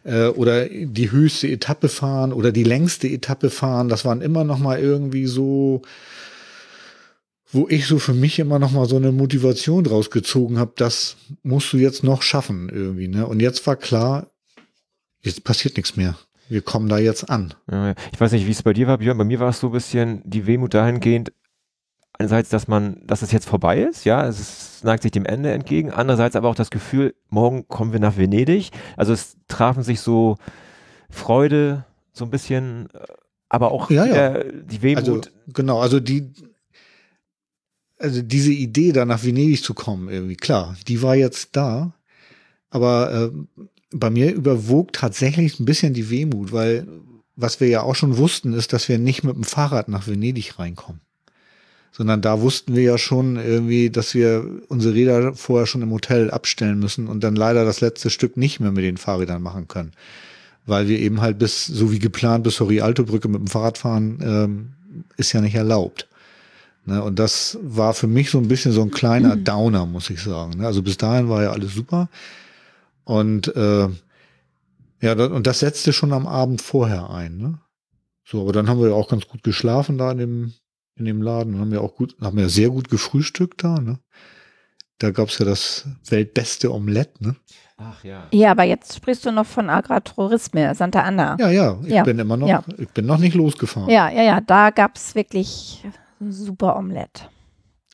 äh, 0.04 0.26
oder 0.26 0.68
die 0.68 1.10
höchste 1.10 1.48
Etappe 1.48 1.88
fahren 1.88 2.32
oder 2.32 2.52
die 2.52 2.64
längste 2.64 3.08
Etappe 3.08 3.50
fahren, 3.50 3.88
das 3.88 4.04
waren 4.04 4.20
immer 4.20 4.44
noch 4.44 4.58
mal 4.58 4.78
irgendwie 4.78 5.26
so, 5.26 5.82
wo 7.50 7.66
ich 7.68 7.86
so 7.86 7.98
für 7.98 8.14
mich 8.14 8.38
immer 8.38 8.58
noch 8.58 8.72
mal 8.72 8.86
so 8.86 8.96
eine 8.96 9.12
Motivation 9.12 9.84
draus 9.84 10.10
gezogen 10.10 10.58
habe, 10.58 10.72
das 10.76 11.16
musst 11.42 11.72
du 11.72 11.78
jetzt 11.78 12.04
noch 12.04 12.22
schaffen 12.22 12.68
irgendwie. 12.68 13.08
Ne? 13.08 13.26
Und 13.26 13.40
jetzt 13.40 13.66
war 13.66 13.76
klar, 13.76 14.26
jetzt 15.22 15.44
passiert 15.44 15.76
nichts 15.76 15.96
mehr. 15.96 16.18
Wir 16.50 16.62
kommen 16.62 16.88
da 16.88 16.98
jetzt 16.98 17.28
an. 17.28 17.54
Ich 18.12 18.20
weiß 18.20 18.32
nicht, 18.32 18.46
wie 18.46 18.52
es 18.52 18.62
bei 18.62 18.72
dir 18.72 18.86
war, 18.86 18.98
Björn. 18.98 19.18
Bei 19.18 19.24
mir 19.24 19.38
war 19.38 19.50
es 19.50 19.60
so 19.60 19.68
ein 19.68 19.72
bisschen 19.72 20.22
die 20.24 20.46
Wehmut 20.46 20.72
dahingehend, 20.72 21.32
einerseits, 22.18 22.48
dass 22.48 22.68
man, 22.68 23.00
dass 23.06 23.22
es 23.22 23.32
jetzt 23.32 23.48
vorbei 23.48 23.82
ist, 23.82 24.04
ja, 24.04 24.26
es 24.26 24.40
ist, 24.40 24.84
neigt 24.84 25.02
sich 25.02 25.12
dem 25.12 25.24
Ende 25.24 25.52
entgegen, 25.52 25.90
andererseits 25.90 26.36
aber 26.36 26.48
auch 26.48 26.54
das 26.54 26.70
Gefühl, 26.70 27.14
morgen 27.30 27.68
kommen 27.68 27.92
wir 27.92 28.00
nach 28.00 28.16
Venedig. 28.16 28.70
Also 28.96 29.12
es 29.12 29.36
trafen 29.46 29.82
sich 29.82 30.00
so 30.00 30.36
Freude, 31.08 31.84
so 32.12 32.24
ein 32.24 32.30
bisschen, 32.30 32.88
äh, 32.92 32.98
aber 33.48 33.70
auch 33.70 33.90
Ja, 33.90 34.04
ja. 34.04 34.42
die 34.44 34.82
Wehmut. 34.82 34.98
Also 34.98 35.20
genau, 35.48 35.80
also 35.80 36.00
die, 36.00 36.32
also 37.98 38.20
diese 38.20 38.52
Idee, 38.52 38.92
da 38.92 39.04
nach 39.04 39.22
Venedig 39.22 39.62
zu 39.62 39.74
kommen, 39.74 40.08
irgendwie 40.08 40.36
klar, 40.36 40.76
die 40.88 41.02
war 41.02 41.14
jetzt 41.14 41.56
da, 41.56 41.94
aber 42.70 43.32
äh, 43.32 43.58
bei 43.92 44.10
mir 44.10 44.34
überwog 44.34 44.92
tatsächlich 44.92 45.58
ein 45.60 45.64
bisschen 45.64 45.94
die 45.94 46.10
Wehmut, 46.10 46.52
weil 46.52 46.86
was 47.36 47.60
wir 47.60 47.68
ja 47.68 47.82
auch 47.82 47.94
schon 47.94 48.18
wussten, 48.18 48.52
ist, 48.52 48.72
dass 48.72 48.88
wir 48.88 48.98
nicht 48.98 49.22
mit 49.22 49.36
dem 49.36 49.44
Fahrrad 49.44 49.88
nach 49.88 50.08
Venedig 50.08 50.58
reinkommen. 50.58 51.00
Sondern 51.90 52.20
da 52.20 52.40
wussten 52.40 52.76
wir 52.76 52.82
ja 52.82 52.98
schon 52.98 53.36
irgendwie, 53.36 53.90
dass 53.90 54.14
wir 54.14 54.44
unsere 54.68 54.94
Räder 54.94 55.34
vorher 55.34 55.66
schon 55.66 55.82
im 55.82 55.90
Hotel 55.90 56.30
abstellen 56.30 56.78
müssen 56.78 57.08
und 57.08 57.24
dann 57.24 57.34
leider 57.34 57.64
das 57.64 57.80
letzte 57.80 58.10
Stück 58.10 58.36
nicht 58.36 58.60
mehr 58.60 58.70
mit 58.70 58.84
den 58.84 58.98
Fahrrädern 58.98 59.42
machen 59.42 59.68
können. 59.68 59.92
Weil 60.66 60.86
wir 60.86 60.98
eben 60.98 61.20
halt 61.20 61.38
bis, 61.38 61.66
so 61.66 61.90
wie 61.90 61.98
geplant, 61.98 62.44
bis 62.44 62.56
zur 62.56 62.68
Rialto-Brücke 62.68 63.28
mit 63.28 63.40
dem 63.40 63.46
Fahrrad 63.46 63.78
fahren, 63.78 64.18
ähm, 64.22 64.68
ist 65.16 65.32
ja 65.32 65.40
nicht 65.40 65.54
erlaubt. 65.54 66.08
Ne, 66.88 67.02
und 67.02 67.18
das 67.18 67.58
war 67.60 67.92
für 67.92 68.06
mich 68.06 68.30
so 68.30 68.38
ein 68.38 68.48
bisschen 68.48 68.72
so 68.72 68.80
ein 68.80 68.90
kleiner 68.90 69.36
Downer, 69.36 69.84
muss 69.84 70.08
ich 70.08 70.22
sagen. 70.22 70.58
Ne, 70.58 70.66
also 70.66 70.82
bis 70.82 70.96
dahin 70.96 71.28
war 71.28 71.42
ja 71.42 71.52
alles 71.52 71.74
super. 71.74 72.08
Und 73.04 73.54
äh, 73.54 73.88
ja, 75.00 75.14
das, 75.14 75.30
und 75.30 75.46
das 75.46 75.58
setzte 75.60 75.92
schon 75.92 76.14
am 76.14 76.26
Abend 76.26 76.62
vorher 76.62 77.10
ein. 77.10 77.36
Ne? 77.36 77.58
So, 78.24 78.40
aber 78.40 78.52
dann 78.52 78.68
haben 78.68 78.80
wir 78.80 78.88
ja 78.88 78.94
auch 78.94 79.08
ganz 79.08 79.28
gut 79.28 79.42
geschlafen 79.42 79.98
da 79.98 80.12
in 80.12 80.18
dem, 80.18 80.52
in 80.98 81.04
dem 81.04 81.22
Laden 81.22 81.54
und 81.54 81.60
haben 81.60 81.72
ja 81.72 81.80
auch 81.80 81.94
gut, 81.94 82.16
haben 82.20 82.38
ja 82.38 82.48
sehr 82.48 82.70
gut 82.70 82.88
gefrühstückt 82.88 83.62
da, 83.64 83.78
ne? 83.80 83.98
Da 84.98 85.10
gab's 85.12 85.38
ja 85.38 85.44
das 85.46 85.86
weltbeste 86.08 86.72
Omelett, 86.74 87.20
ne? 87.20 87.36
Ach 87.76 88.02
ja. 88.02 88.26
Ja, 88.32 88.50
aber 88.50 88.64
jetzt 88.64 88.96
sprichst 88.96 89.24
du 89.24 89.30
noch 89.30 89.46
von 89.46 89.70
Agrotourisme, 89.70 90.74
Santa 90.74 91.02
Anna. 91.02 91.36
Ja, 91.38 91.50
ja, 91.50 91.78
ich 91.84 91.92
Ja. 91.92 92.02
bin 92.02 92.18
immer 92.18 92.36
noch, 92.36 92.48
Ja. 92.48 92.64
ich 92.76 92.88
bin 92.88 93.06
noch 93.06 93.18
nicht 93.18 93.34
losgefahren. 93.36 93.88
Ja, 93.88 94.08
ja, 94.10 94.22
ja, 94.22 94.40
da 94.40 94.70
gab's 94.70 95.14
wirklich 95.14 95.84
super 96.20 96.76
Omelett. 96.76 97.28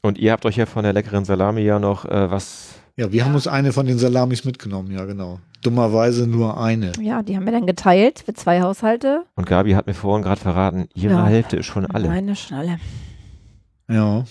Und 0.03 0.17
ihr 0.19 0.33
habt 0.33 0.47
euch 0.47 0.57
ja 0.57 0.65
von 0.67 0.85
der 0.85 0.95
leckeren 0.95 1.25
Salami 1.27 1.61
ja 1.63 1.79
noch 1.79 2.07
äh, 2.07 2.31
was. 2.31 2.74
Ja, 2.97 3.11
wir 3.11 3.25
haben 3.25 3.35
uns 3.35 3.49
eine 3.49 3.73
von 3.73 3.87
den 3.87 3.99
Salamis 3.99 4.45
mitgenommen, 4.45 4.93
ja, 4.93 5.05
genau. 5.05 5.41
Dummerweise 5.65 6.29
nur 6.29 6.61
eine. 6.61 6.93
Ja, 7.01 7.23
die 7.23 7.37
haben 7.37 7.45
wir 7.45 7.53
dann 7.53 7.67
geteilt 7.67 8.21
für 8.25 8.35
zwei 8.35 8.61
Haushalte. 8.61 9.25
Und 9.35 9.47
Gabi 9.47 9.73
hat 9.73 9.87
mir 9.89 9.95
vorhin 9.95 10.23
gerade 10.23 10.41
verraten, 10.41 10.89
ihre 10.95 11.15
Ja. 11.15 11.27
Hälfte 11.27 11.57
ist 11.57 11.67
schon 11.67 11.87
alle. 11.87 12.07
Meine 12.09 12.37
schon 12.37 12.57
alle. 12.57 12.79
Ja. 13.89 14.25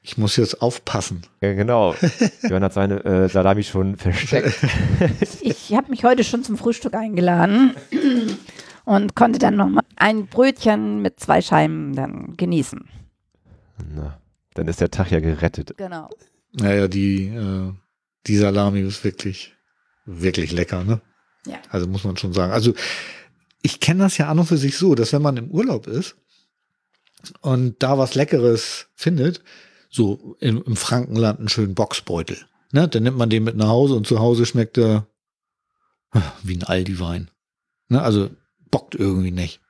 Ich 0.00 0.16
muss 0.16 0.36
jetzt 0.36 0.62
aufpassen. 0.62 1.22
Ja, 1.42 1.52
genau. 1.54 1.94
Jörn 2.48 2.62
hat 2.62 2.72
seine 2.72 3.04
äh, 3.04 3.28
Salami 3.28 3.64
schon 3.64 3.96
versteckt. 3.96 4.58
Ich 5.42 5.74
habe 5.74 5.90
mich 5.90 6.04
heute 6.04 6.24
schon 6.24 6.42
zum 6.42 6.56
Frühstück 6.56 6.94
eingeladen 6.94 7.74
und 8.86 9.14
konnte 9.14 9.38
dann 9.38 9.56
noch 9.56 9.68
mal 9.68 9.82
ein 9.96 10.26
Brötchen 10.26 11.02
mit 11.02 11.20
zwei 11.20 11.42
Scheiben 11.42 11.94
dann 11.94 12.34
genießen. 12.36 12.86
Na, 13.94 14.18
dann 14.54 14.68
ist 14.68 14.80
der 14.80 14.90
Tag 14.90 15.10
ja 15.10 15.20
gerettet. 15.20 15.74
Genau. 15.76 16.08
Naja, 16.54 16.88
die, 16.88 17.26
äh, 17.26 17.72
die 18.26 18.36
Salami 18.36 18.80
ist 18.80 19.04
wirklich, 19.04 19.54
wirklich 20.06 20.52
lecker, 20.52 20.84
ne? 20.84 21.00
Ja. 21.46 21.60
Also 21.68 21.86
muss 21.86 22.04
man 22.04 22.16
schon 22.16 22.32
sagen. 22.32 22.52
Also 22.52 22.74
ich 23.62 23.80
kenne 23.80 24.04
das 24.04 24.18
ja 24.18 24.28
an 24.28 24.38
und 24.38 24.46
für 24.46 24.56
sich 24.56 24.78
so, 24.78 24.94
dass 24.94 25.12
wenn 25.12 25.22
man 25.22 25.36
im 25.36 25.50
Urlaub 25.50 25.86
ist 25.86 26.16
und 27.40 27.82
da 27.82 27.98
was 27.98 28.14
Leckeres 28.14 28.86
findet, 28.94 29.42
so 29.90 30.36
im, 30.40 30.62
im 30.62 30.76
Frankenland 30.76 31.38
einen 31.38 31.48
schönen 31.48 31.74
Boxbeutel, 31.74 32.38
ne? 32.72 32.88
Dann 32.88 33.02
nimmt 33.02 33.18
man 33.18 33.30
den 33.30 33.44
mit 33.44 33.56
nach 33.56 33.68
Hause 33.68 33.94
und 33.94 34.06
zu 34.06 34.20
Hause 34.20 34.46
schmeckt 34.46 34.78
er 34.78 35.06
ah, 36.10 36.32
wie 36.42 36.56
ein 36.56 36.64
Aldi-Wein. 36.64 37.30
Ne? 37.88 38.02
Also 38.02 38.30
bockt 38.70 38.94
irgendwie 38.94 39.30
nicht. 39.30 39.60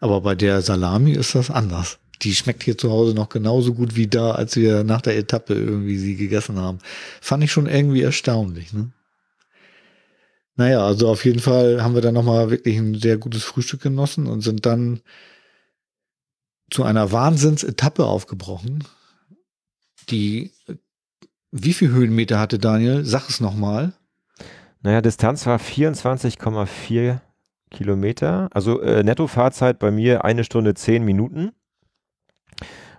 Aber 0.00 0.20
bei 0.20 0.34
der 0.34 0.62
Salami 0.62 1.12
ist 1.12 1.34
das 1.34 1.50
anders. 1.50 1.98
Die 2.22 2.34
schmeckt 2.34 2.62
hier 2.62 2.78
zu 2.78 2.90
Hause 2.90 3.14
noch 3.14 3.28
genauso 3.28 3.74
gut 3.74 3.96
wie 3.96 4.06
da, 4.06 4.32
als 4.32 4.56
wir 4.56 4.84
nach 4.84 5.00
der 5.00 5.16
Etappe 5.16 5.54
irgendwie 5.54 5.98
sie 5.98 6.16
gegessen 6.16 6.58
haben. 6.58 6.78
Fand 7.20 7.42
ich 7.42 7.52
schon 7.52 7.66
irgendwie 7.66 8.02
erstaunlich, 8.02 8.72
ne? 8.72 8.92
Naja, 10.54 10.84
also 10.84 11.08
auf 11.08 11.24
jeden 11.24 11.40
Fall 11.40 11.82
haben 11.82 11.94
wir 11.94 12.02
dann 12.02 12.14
nochmal 12.14 12.50
wirklich 12.50 12.76
ein 12.76 12.94
sehr 12.94 13.16
gutes 13.16 13.42
Frühstück 13.42 13.80
genossen 13.80 14.26
und 14.26 14.42
sind 14.42 14.66
dann 14.66 15.00
zu 16.70 16.84
einer 16.84 17.10
Wahnsinnsetappe 17.10 18.04
aufgebrochen. 18.04 18.84
Die, 20.10 20.52
wie 21.50 21.72
viel 21.72 21.90
Höhenmeter 21.90 22.38
hatte 22.38 22.58
Daniel? 22.58 23.04
Sag 23.04 23.28
es 23.28 23.40
nochmal. 23.40 23.94
Naja, 24.82 25.00
Distanz 25.00 25.46
war 25.46 25.58
24,4 25.58 27.20
Kilometer. 27.70 28.48
Also 28.52 28.80
äh, 28.80 29.02
Nettofahrzeit 29.02 29.78
bei 29.78 29.90
mir 29.90 30.24
eine 30.24 30.44
Stunde 30.44 30.74
zehn 30.74 31.04
Minuten. 31.04 31.52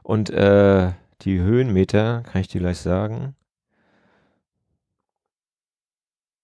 Und 0.03 0.29
äh, 0.29 0.91
die 1.21 1.39
Höhenmeter, 1.39 2.23
kann 2.23 2.41
ich 2.41 2.49
dir 2.49 2.59
gleich 2.59 2.79
sagen, 2.79 3.35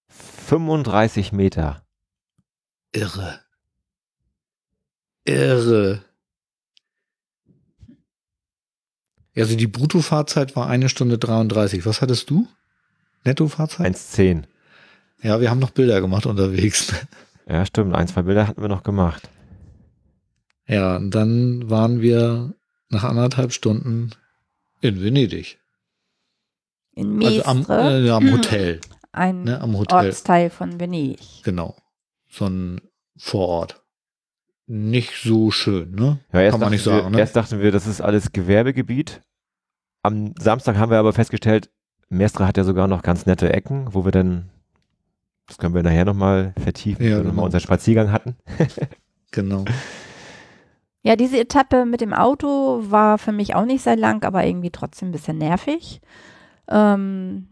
35 0.08 1.32
Meter. 1.32 1.84
Irre. 2.92 3.42
Irre. 5.26 6.04
Also 9.36 9.56
die 9.56 9.68
Bruttofahrzeit 9.68 10.56
war 10.56 10.68
eine 10.68 10.90
Stunde 10.90 11.18
33. 11.18 11.86
Was 11.86 12.02
hattest 12.02 12.30
du? 12.30 12.48
Nettofahrzeit? 13.26 13.96
1,10. 13.96 14.44
Ja, 15.22 15.40
wir 15.40 15.50
haben 15.50 15.60
noch 15.60 15.72
Bilder 15.72 16.02
gemacht 16.02 16.26
unterwegs. 16.26 16.94
Ja, 17.48 17.66
stimmt. 17.66 17.96
Ein, 17.96 18.08
zwei 18.08 18.22
Bilder 18.22 18.48
hatten 18.48 18.62
wir 18.62 18.70
noch 18.70 18.84
gemacht. 18.84 19.30
Ja, 20.68 20.98
und 20.98 21.12
dann 21.12 21.70
waren 21.70 22.00
wir 22.00 22.54
nach 22.90 23.04
anderthalb 23.04 23.54
Stunden 23.54 24.12
in 24.82 25.02
Venedig. 25.02 25.60
In 26.96 27.24
Also 27.24 27.38
Mestre, 27.38 27.80
am, 27.80 27.94
äh, 27.94 28.00
ja, 28.06 28.18
am 28.18 28.32
Hotel. 28.32 28.80
ein 29.12 29.44
Ne, 29.44 29.62
am 29.62 29.78
Hotel. 29.78 30.06
Ortsteil 30.08 30.50
von 30.50 30.80
Venedig. 30.80 31.44
Genau. 31.44 31.76
So 32.30 32.46
ein 32.48 32.82
Vorort. 33.18 33.82
Nicht 34.68 35.14
so 35.24 35.50
schön, 35.52 35.92
ne? 35.96 36.20
Ja, 36.32 36.42
erst 36.42 36.54
Kann 36.54 36.60
man 36.62 36.70
nicht 36.72 36.86
dachten 36.86 36.98
sagen, 36.98 37.06
wir, 37.08 37.12
ne? 37.12 37.20
Erst 37.20 37.36
dachten 37.36 37.60
wir, 37.62 37.72
das 37.72 37.88
ist 37.88 38.02
alles 38.02 38.32
Gewerbegebiet. 38.32 39.22
Am 40.04 40.34
Samstag 40.40 40.78
haben 40.78 40.92
wir 40.92 41.00
aber 41.00 41.12
festgestellt, 41.14 41.72
Mestre 42.10 42.48
hat 42.48 42.58
ja 42.58 42.64
sogar 42.64 42.88
noch 42.88 43.02
ganz 43.02 43.26
nette 43.26 43.52
Ecken, 43.52 43.94
wo 43.94 44.06
wir 44.06 44.12
dann, 44.12 44.50
das 45.48 45.58
können 45.58 45.74
wir 45.74 45.84
nachher 45.84 46.06
nochmal 46.06 46.54
vertiefen, 46.62 47.04
Ja, 47.04 47.10
wenn 47.10 47.16
wir 47.18 47.22
genau. 47.22 47.30
nochmal 47.30 47.46
unseren 47.46 47.62
Spaziergang 47.62 48.12
hatten. 48.12 48.36
Genau. 49.32 49.66
Ja, 51.02 51.16
diese 51.16 51.40
Etappe 51.40 51.86
mit 51.86 52.02
dem 52.02 52.14
Auto 52.14 52.82
war 52.90 53.18
für 53.18 53.32
mich 53.32 53.56
auch 53.56 53.66
nicht 53.66 53.84
sehr 53.84 53.96
lang, 53.96 54.24
aber 54.26 54.46
irgendwie 54.46 54.72
trotzdem 54.72 55.10
ein 55.10 55.14
bisschen 55.14 55.38
nervig. 55.38 56.02
Ähm, 56.68 57.48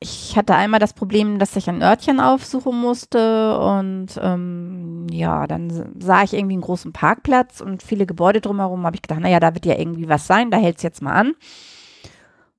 ich 0.00 0.34
hatte 0.36 0.54
einmal 0.54 0.80
das 0.80 0.94
Problem, 0.94 1.38
dass 1.38 1.54
ich 1.56 1.68
ein 1.68 1.82
Örtchen 1.82 2.20
aufsuchen 2.20 2.80
musste 2.80 3.58
und 3.60 4.08
ähm, 4.20 5.06
ja, 5.10 5.46
dann 5.46 5.92
sah 6.00 6.22
ich 6.22 6.32
irgendwie 6.32 6.54
einen 6.54 6.62
großen 6.62 6.92
Parkplatz 6.92 7.60
und 7.60 7.82
viele 7.82 8.06
Gebäude 8.06 8.40
drumherum. 8.40 8.86
Habe 8.86 8.96
ich 8.96 9.02
gedacht, 9.02 9.20
naja, 9.20 9.40
da 9.40 9.54
wird 9.54 9.66
ja 9.66 9.78
irgendwie 9.78 10.08
was 10.08 10.26
sein, 10.26 10.50
da 10.50 10.56
hält 10.56 10.78
es 10.78 10.82
jetzt 10.82 11.02
mal 11.02 11.12
an. 11.12 11.34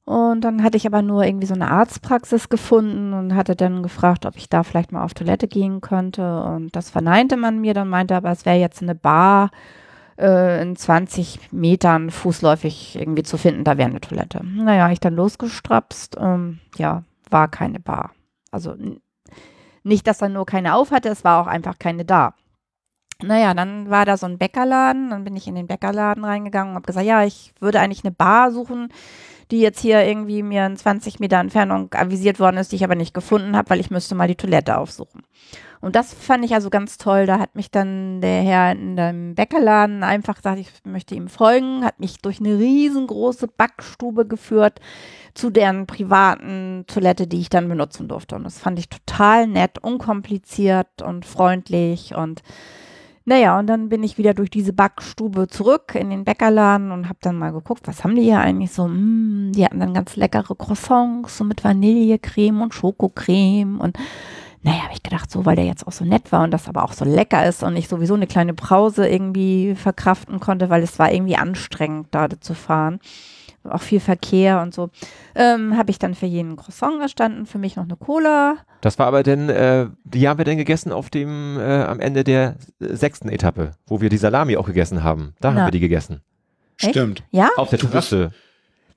Und 0.05 0.41
dann 0.41 0.63
hatte 0.63 0.77
ich 0.77 0.85
aber 0.85 1.01
nur 1.01 1.23
irgendwie 1.23 1.47
so 1.47 1.53
eine 1.53 1.71
Arztpraxis 1.71 2.49
gefunden 2.49 3.13
und 3.13 3.35
hatte 3.35 3.55
dann 3.55 3.81
gefragt, 3.81 4.25
ob 4.25 4.35
ich 4.37 4.49
da 4.49 4.63
vielleicht 4.63 4.91
mal 4.91 5.03
auf 5.03 5.13
Toilette 5.13 5.47
gehen 5.47 5.81
könnte. 5.81 6.43
Und 6.43 6.75
das 6.75 6.89
verneinte 6.89 7.37
man 7.37 7.59
mir, 7.59 7.73
dann 7.73 7.87
meinte 7.89 8.15
aber, 8.15 8.31
es 8.31 8.45
wäre 8.45 8.57
jetzt 8.57 8.81
eine 8.81 8.95
Bar 8.95 9.49
äh, 10.21 10.61
in 10.61 10.75
20 10.75 11.51
Metern 11.51 12.11
fußläufig 12.11 12.95
irgendwie 12.95 13.23
zu 13.23 13.37
finden, 13.37 13.63
da 13.63 13.77
wäre 13.77 13.89
eine 13.89 14.01
Toilette. 14.01 14.41
Naja, 14.45 14.91
ich 14.91 14.99
dann 14.99 15.15
losgestrapst, 15.15 16.17
ähm, 16.19 16.59
ja, 16.77 17.03
war 17.29 17.47
keine 17.47 17.79
Bar. 17.79 18.11
Also 18.51 18.75
nicht, 19.83 20.07
dass 20.07 20.21
er 20.21 20.29
nur 20.29 20.45
keine 20.45 20.75
auf 20.75 20.91
hatte, 20.91 21.09
es 21.09 21.23
war 21.23 21.41
auch 21.41 21.47
einfach 21.47 21.79
keine 21.79 22.05
da. 22.05 22.35
Naja, 23.23 23.53
dann 23.53 23.89
war 23.89 24.05
da 24.05 24.17
so 24.17 24.25
ein 24.25 24.37
Bäckerladen, 24.37 25.09
dann 25.09 25.23
bin 25.23 25.35
ich 25.35 25.47
in 25.47 25.55
den 25.55 25.67
Bäckerladen 25.67 26.25
reingegangen 26.25 26.71
und 26.71 26.75
habe 26.75 26.87
gesagt, 26.87 27.05
ja, 27.05 27.23
ich 27.23 27.53
würde 27.59 27.79
eigentlich 27.79 28.03
eine 28.03 28.13
Bar 28.13 28.51
suchen, 28.51 28.89
die 29.51 29.59
jetzt 29.59 29.79
hier 29.79 30.03
irgendwie 30.03 30.43
mir 30.43 30.65
in 30.65 30.77
20 30.77 31.19
Meter 31.19 31.37
Entfernung 31.37 31.93
avisiert 31.93 32.39
worden 32.39 32.57
ist, 32.57 32.71
die 32.71 32.77
ich 32.77 32.83
aber 32.83 32.95
nicht 32.95 33.13
gefunden 33.13 33.55
habe, 33.55 33.69
weil 33.69 33.79
ich 33.79 33.91
müsste 33.91 34.15
mal 34.15 34.27
die 34.27 34.35
Toilette 34.35 34.77
aufsuchen. 34.77 35.23
Und 35.81 35.95
das 35.95 36.13
fand 36.13 36.45
ich 36.45 36.53
also 36.53 36.69
ganz 36.69 36.97
toll. 36.97 37.25
Da 37.25 37.39
hat 37.39 37.55
mich 37.55 37.71
dann 37.71 38.21
der 38.21 38.43
Herr 38.43 38.71
in 38.71 38.95
dem 38.95 39.35
Bäckerladen 39.35 40.03
einfach 40.03 40.35
gesagt, 40.35 40.59
ich 40.59 40.69
möchte 40.85 41.15
ihm 41.15 41.27
folgen, 41.27 41.83
hat 41.83 41.99
mich 41.99 42.17
durch 42.21 42.39
eine 42.39 42.57
riesengroße 42.57 43.47
Backstube 43.47 44.27
geführt 44.27 44.79
zu 45.33 45.49
deren 45.49 45.87
privaten 45.87 46.85
Toilette, 46.87 47.25
die 47.25 47.39
ich 47.39 47.49
dann 47.49 47.67
benutzen 47.67 48.07
durfte. 48.07 48.35
Und 48.35 48.43
das 48.43 48.59
fand 48.59 48.77
ich 48.77 48.89
total 48.89 49.47
nett, 49.47 49.79
unkompliziert 49.83 51.01
und 51.01 51.25
freundlich 51.25 52.15
und 52.15 52.43
naja, 53.23 53.59
und 53.59 53.67
dann 53.67 53.89
bin 53.89 54.01
ich 54.01 54.17
wieder 54.17 54.33
durch 54.33 54.49
diese 54.49 54.73
Backstube 54.73 55.47
zurück 55.47 55.93
in 55.93 56.09
den 56.09 56.23
Bäckerladen 56.23 56.91
und 56.91 57.07
habe 57.07 57.19
dann 57.21 57.37
mal 57.37 57.51
geguckt, 57.51 57.87
was 57.87 58.03
haben 58.03 58.15
die 58.15 58.23
hier 58.23 58.39
eigentlich 58.39 58.71
so? 58.71 58.87
Mm, 58.87 59.51
die 59.53 59.63
hatten 59.63 59.79
dann 59.79 59.93
ganz 59.93 60.15
leckere 60.15 60.55
Croissants 60.55 61.37
so 61.37 61.43
mit 61.43 61.63
Vanillecreme 61.63 62.63
und 62.63 62.73
Schokocreme 62.73 63.79
und 63.79 63.95
naja, 64.63 64.83
habe 64.83 64.93
ich 64.93 65.01
gedacht, 65.01 65.31
so, 65.31 65.45
weil 65.45 65.55
der 65.55 65.65
jetzt 65.65 65.87
auch 65.87 65.91
so 65.91 66.05
nett 66.05 66.31
war 66.31 66.43
und 66.43 66.51
das 66.51 66.67
aber 66.67 66.83
auch 66.83 66.93
so 66.93 67.03
lecker 67.03 67.45
ist 67.47 67.63
und 67.63 67.75
ich 67.75 67.87
sowieso 67.87 68.13
eine 68.13 68.27
kleine 68.27 68.53
Pause 68.53 69.07
irgendwie 69.07 69.75
verkraften 69.75 70.39
konnte, 70.39 70.69
weil 70.69 70.83
es 70.83 70.99
war 70.99 71.11
irgendwie 71.11 71.35
anstrengend, 71.35 72.07
da 72.11 72.27
zu 72.39 72.53
fahren. 72.53 72.99
Auch 73.63 73.81
viel 73.81 73.99
Verkehr 73.99 74.61
und 74.61 74.73
so. 74.73 74.89
Ähm, 75.35 75.77
habe 75.77 75.91
ich 75.91 75.99
dann 75.99 76.15
für 76.15 76.25
jeden 76.25 76.55
Croissant 76.55 76.99
erstanden, 76.99 77.45
für 77.45 77.59
mich 77.59 77.75
noch 77.75 77.83
eine 77.83 77.95
Cola. 77.95 78.55
Das 78.81 78.97
war 78.97 79.05
aber 79.05 79.21
denn, 79.21 79.49
äh, 79.49 79.87
die 80.03 80.27
haben 80.27 80.39
wir 80.39 80.45
denn 80.45 80.57
gegessen 80.57 80.91
auf 80.91 81.11
dem, 81.11 81.59
äh, 81.59 81.83
am 81.83 81.99
Ende 81.99 82.23
der 82.23 82.55
sechsten 82.79 83.29
Etappe, 83.29 83.71
wo 83.85 84.01
wir 84.01 84.09
die 84.09 84.17
Salami 84.17 84.57
auch 84.57 84.65
gegessen 84.65 85.03
haben. 85.03 85.35
Da 85.41 85.51
Na. 85.51 85.59
haben 85.59 85.67
wir 85.67 85.71
die 85.71 85.79
gegessen. 85.79 86.21
Stimmt. 86.77 87.23
Ja? 87.29 87.49
Auf 87.55 87.69
der 87.69 87.77
Terrasse. 87.79 88.31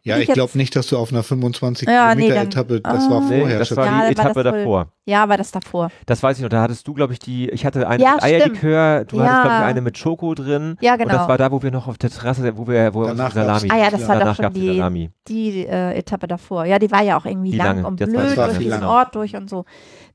Ja, 0.07 0.18
ich 0.18 0.28
ich 0.28 0.34
glaube 0.34 0.52
nicht, 0.58 0.76
dass 0.76 0.89
du 0.89 0.99
auf 0.99 1.10
einer 1.12 1.23
25 1.23 1.89
Ja, 1.89 2.15
nee, 2.15 2.23
Kilometer 2.28 2.34
dann- 2.34 2.47
Etappe, 2.49 2.81
das 2.83 3.07
Ah. 3.07 3.10
war 3.10 3.20
Nee, 3.23 3.39
vorher 3.41 3.58
das 3.58 3.68
schon. 3.68 3.76
war 3.78 3.86
Ja, 3.86 3.92
die 3.92 3.99
war 4.02 4.10
Etappe 4.10 4.42
das 4.42 4.52
wohl- 4.52 4.58
davor. 4.60 4.86
Ja, 5.07 5.28
war 5.31 5.36
das 5.39 5.50
davor. 5.50 5.89
Das 6.05 6.23
weiß 6.23 6.36
ich 6.36 6.42
noch, 6.42 6.50
da 6.50 6.60
hattest 6.62 6.86
du, 6.86 6.92
glaube 6.94 7.15
ich, 7.15 7.18
die, 7.20 7.49
ich 7.49 7.65
hatte 7.65 7.89
eine 7.89 8.02
Ja, 8.02 8.15
mit 8.15 8.23
Eierlikör, 8.23 9.00
du 9.05 9.16
stimmt. 9.16 9.23
hattest, 9.23 9.34
Ja. 9.36 9.42
glaube 9.42 9.57
ich, 9.57 9.65
eine 9.70 9.81
mit 9.81 9.97
Schoko 9.99 10.34
drin. 10.34 10.76
Ja, 10.83 10.92
Und 10.92 11.00
das 11.00 11.08
genau. 11.08 11.28
war 11.28 11.39
da, 11.39 11.50
wo 11.52 11.62
wir 11.62 11.70
noch 11.70 11.89
auf 11.89 11.97
der 11.97 12.10
Terrasse, 12.10 12.57
wo 12.57 12.66
wir, 12.68 12.92
wo 12.94 13.00
wir 13.00 13.08
Danach 13.08 13.26
auf 13.28 13.33
die 13.33 13.39
Salami. 13.39 13.68
Ah 13.73 13.76
ja, 13.78 13.91
das 13.91 14.00
war 14.07 14.15
doch 14.16 14.20
Danach 14.20 14.36
schon 14.36 14.42
gab's 14.42 14.55
die 14.55 14.60
die- 14.60 14.76
Salami. 14.76 15.10
Die 15.28 15.66
äh, 15.66 15.94
Etappe 15.99 16.26
davor. 16.26 16.65
Ja, 16.66 16.78
die 16.78 16.91
war 16.91 17.02
ja 17.02 17.16
auch 17.18 17.24
irgendwie 17.24 17.52
Die 17.52 17.57
lang 17.57 17.66
lange, 17.76 17.86
und 17.86 17.97
blöd 17.97 18.15
war- 18.15 18.36
war 18.36 18.49
durch 18.52 18.66
lang. 18.66 18.83
Ort 18.84 19.15
durch 19.15 19.34
und 19.36 19.49
so. 19.49 19.65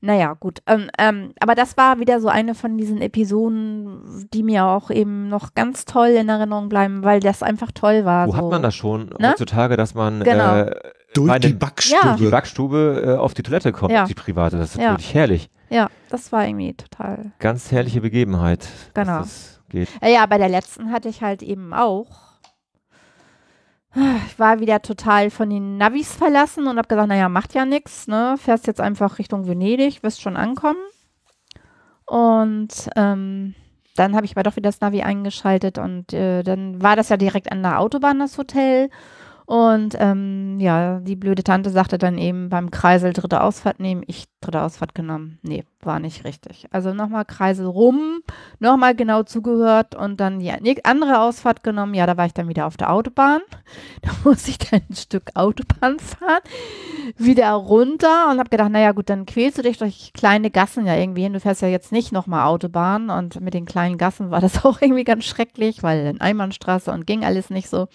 Naja, 0.02 0.34
gut. 0.34 0.62
Ähm, 0.66 0.88
ähm, 0.98 1.32
aber 1.40 1.54
das 1.54 1.76
war 1.76 1.98
wieder 1.98 2.20
so 2.20 2.28
eine 2.28 2.54
von 2.54 2.78
diesen 2.78 3.02
Episoden, 3.02 4.28
die 4.32 4.42
mir 4.42 4.64
auch 4.64 4.90
eben 4.90 5.28
noch 5.28 5.54
ganz 5.54 5.84
toll 5.84 6.08
in 6.08 6.28
Erinnerung 6.28 6.68
bleiben, 6.68 7.04
weil 7.04 7.20
das 7.20 7.42
einfach 7.42 7.70
toll 7.72 8.04
war. 8.04 8.26
Wo 8.26 8.32
so. 8.32 8.36
hat 8.38 8.44
man 8.50 8.62
das 8.62 8.74
schon 8.74 9.10
Ne? 9.18 9.30
heutzutage, 9.30 9.76
dass 9.76 9.94
man 9.94 10.22
Genau. 10.24 10.56
äh, 10.56 10.74
Durch 11.12 11.38
die 11.40 11.52
Backstube. 11.52 12.16
die 12.18 12.26
Backstube 12.28 13.02
äh, 13.04 13.16
auf 13.18 13.34
die 13.34 13.42
Toilette 13.42 13.72
kommt, 13.72 13.92
Ja. 13.92 14.04
die 14.04 14.14
private. 14.14 14.56
Das 14.56 14.74
ist 14.76 14.80
Ja. 14.80 14.92
wirklich 14.92 15.12
herrlich. 15.12 15.50
Ja, 15.68 15.88
das 16.08 16.32
war 16.32 16.46
irgendwie 16.46 16.72
total. 16.74 17.32
Ganz 17.38 17.70
herrliche 17.70 18.00
Begebenheit. 18.00 18.68
dass 18.94 19.06
Genau. 19.06 19.18
Das 19.20 19.60
geht. 19.68 19.88
Ja, 20.02 20.08
ja, 20.08 20.26
bei 20.26 20.38
der 20.38 20.48
letzten 20.48 20.92
hatte 20.92 21.08
ich 21.08 21.22
halt 21.22 21.42
eben 21.42 21.72
auch. 21.74 22.06
Ich 23.94 24.38
war 24.38 24.60
wieder 24.60 24.82
total 24.82 25.30
von 25.30 25.50
den 25.50 25.76
Navis 25.76 26.14
verlassen 26.14 26.68
und 26.68 26.78
habe 26.78 26.86
gesagt, 26.86 27.08
naja, 27.08 27.28
macht 27.28 27.54
ja 27.54 27.64
nichts, 27.64 28.06
ne? 28.06 28.36
Fährst 28.38 28.66
jetzt 28.66 28.80
einfach 28.80 29.18
Richtung 29.18 29.48
Venedig, 29.48 30.02
wirst 30.02 30.20
schon 30.20 30.36
ankommen. 30.36 30.78
Und 32.06 32.88
ähm, 32.94 33.54
dann 33.96 34.14
habe 34.14 34.26
ich 34.26 34.32
aber 34.32 34.44
doch 34.44 34.56
wieder 34.56 34.68
das 34.68 34.80
Navi 34.80 35.02
eingeschaltet 35.02 35.78
und 35.78 36.12
äh, 36.12 36.42
dann 36.42 36.80
war 36.80 36.96
das 36.96 37.08
ja 37.08 37.16
direkt 37.16 37.50
an 37.50 37.62
der 37.62 37.80
Autobahn, 37.80 38.20
das 38.20 38.38
Hotel. 38.38 38.90
Und 39.50 39.96
ähm, 39.98 40.60
ja, 40.60 41.00
die 41.00 41.16
blöde 41.16 41.42
Tante 41.42 41.70
sagte 41.70 41.98
dann 41.98 42.18
eben 42.18 42.50
beim 42.50 42.70
Kreisel 42.70 43.12
dritte 43.12 43.42
Ausfahrt 43.42 43.80
nehmen. 43.80 44.04
Ich 44.06 44.26
dritte 44.40 44.62
Ausfahrt 44.62 44.94
genommen. 44.94 45.40
Nee, 45.42 45.64
war 45.82 45.98
nicht 45.98 46.22
richtig. 46.24 46.68
Also 46.70 46.94
nochmal 46.94 47.24
Kreisel 47.24 47.66
rum, 47.66 48.20
nochmal 48.60 48.94
genau 48.94 49.24
zugehört 49.24 49.96
und 49.96 50.20
dann 50.20 50.38
die 50.38 50.52
ne- 50.60 50.76
andere 50.84 51.18
Ausfahrt 51.20 51.64
genommen. 51.64 51.94
Ja, 51.94 52.06
da 52.06 52.16
war 52.16 52.26
ich 52.26 52.32
dann 52.32 52.46
wieder 52.46 52.64
auf 52.64 52.76
der 52.76 52.92
Autobahn. 52.92 53.40
Da 54.02 54.10
musste 54.22 54.50
ich 54.50 54.58
dann 54.58 54.82
ein 54.88 54.94
Stück 54.94 55.30
Autobahn 55.34 55.98
fahren, 55.98 56.42
wieder 57.16 57.50
runter 57.50 58.30
und 58.30 58.38
habe 58.38 58.50
gedacht, 58.50 58.70
naja 58.70 58.92
gut, 58.92 59.10
dann 59.10 59.26
quälst 59.26 59.58
du 59.58 59.62
dich 59.62 59.78
durch 59.78 60.12
kleine 60.14 60.52
Gassen 60.52 60.86
ja 60.86 60.94
irgendwie 60.94 61.22
hin. 61.22 61.32
Du 61.32 61.40
fährst 61.40 61.62
ja 61.62 61.68
jetzt 61.68 61.90
nicht 61.90 62.12
nochmal 62.12 62.46
Autobahn 62.46 63.10
und 63.10 63.40
mit 63.40 63.54
den 63.54 63.66
kleinen 63.66 63.98
Gassen 63.98 64.30
war 64.30 64.40
das 64.40 64.64
auch 64.64 64.80
irgendwie 64.80 65.02
ganz 65.04 65.24
schrecklich, 65.24 65.82
weil 65.82 66.06
in 66.06 66.20
Einbahnstraße 66.20 66.92
und 66.92 67.04
ging 67.04 67.24
alles 67.24 67.50
nicht 67.50 67.68
so. 67.68 67.88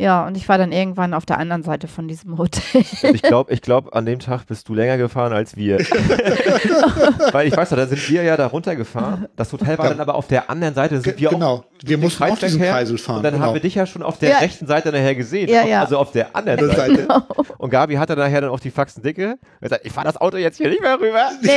Ja, 0.00 0.24
und 0.28 0.36
ich 0.36 0.48
war 0.48 0.58
dann 0.58 0.70
irgendwann 0.70 1.12
auf 1.12 1.26
der 1.26 1.38
anderen 1.38 1.64
Seite 1.64 1.88
von 1.88 2.06
diesem 2.06 2.38
Hotel. 2.38 2.84
Ich 3.12 3.20
glaube, 3.20 3.52
ich 3.52 3.60
glaub, 3.62 3.96
an 3.96 4.06
dem 4.06 4.20
Tag 4.20 4.46
bist 4.46 4.68
du 4.68 4.74
länger 4.74 4.96
gefahren 4.96 5.32
als 5.32 5.56
wir. 5.56 5.78
Weil 7.32 7.48
ich 7.48 7.56
weiß 7.56 7.70
noch, 7.72 7.78
da 7.78 7.86
sind 7.86 8.08
wir 8.08 8.22
ja 8.22 8.36
da 8.36 8.46
runtergefahren. 8.46 9.26
Das 9.36 9.52
Hotel 9.52 9.76
war 9.76 9.86
Ja. 9.86 9.90
dann 9.90 10.00
aber 10.00 10.14
auf 10.14 10.28
der 10.28 10.48
anderen 10.50 10.74
Seite. 10.74 11.00
Sind 11.00 11.18
wir 11.18 11.30
genau. 11.30 11.54
Auch 11.54 11.64
Wir 11.84 11.98
mussten 11.98 12.22
auch 12.22 12.28
diesen 12.38 12.60
Kreisverkehr. 12.60 12.72
Kreisel 12.72 12.98
fahren. 12.98 13.16
Und 13.18 13.22
dann 13.24 13.34
genau. 13.34 13.46
haben 13.46 13.54
wir 13.54 13.60
dich 13.60 13.74
ja 13.74 13.86
schon 13.86 14.02
auf 14.04 14.18
der 14.18 14.30
Ja. 14.30 14.38
rechten 14.38 14.66
Seite 14.68 14.90
nachher 14.92 15.14
gesehen. 15.16 15.48
Ja, 15.48 15.62
Auf- 15.62 15.68
ja. 15.68 15.80
Also 15.80 15.98
auf 15.98 16.12
der 16.12 16.34
anderen 16.36 16.60
Der 16.60 16.76
Seite. 16.76 16.96
Seite. 17.08 17.24
Und 17.58 17.70
Gabi 17.70 17.94
hatte 17.96 18.14
nachher 18.16 18.40
dann 18.42 18.50
auch 18.50 18.60
die 18.60 18.70
Faxen 18.70 19.02
dicke. 19.02 19.32
Und 19.32 19.38
gesagt, 19.62 19.84
ich 19.84 19.92
fahre 19.92 20.06
das 20.06 20.16
Auto 20.20 20.36
jetzt 20.36 20.58
hier 20.58 20.68
nicht 20.68 20.80
mehr 20.80 21.00
rüber. 21.00 21.30
Nee, 21.42 21.50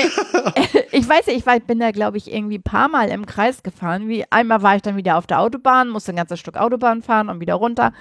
ich 0.91 1.07
weiß 1.07 1.27
nicht, 1.27 1.37
ich 1.37 1.45
war, 1.45 1.59
bin 1.59 1.79
da, 1.79 1.91
glaube 1.91 2.17
ich, 2.17 2.31
irgendwie 2.33 2.57
ein 2.57 2.63
paar 2.63 2.89
Mal 2.89 3.09
im 3.09 3.25
Kreis 3.27 3.61
gefahren. 3.61 4.07
Wie, 4.07 4.25
einmal 4.31 4.63
war 4.63 4.75
ich 4.75 4.81
dann 4.81 4.95
wieder 4.97 5.17
auf 5.17 5.27
der 5.27 5.39
Autobahn, 5.41 5.89
musste 5.89 6.11
ein 6.11 6.15
ganzes 6.15 6.39
Stück 6.39 6.57
Autobahn 6.57 7.03
fahren 7.03 7.29
und 7.29 7.39
wieder 7.39 7.53
runter. 7.55 7.93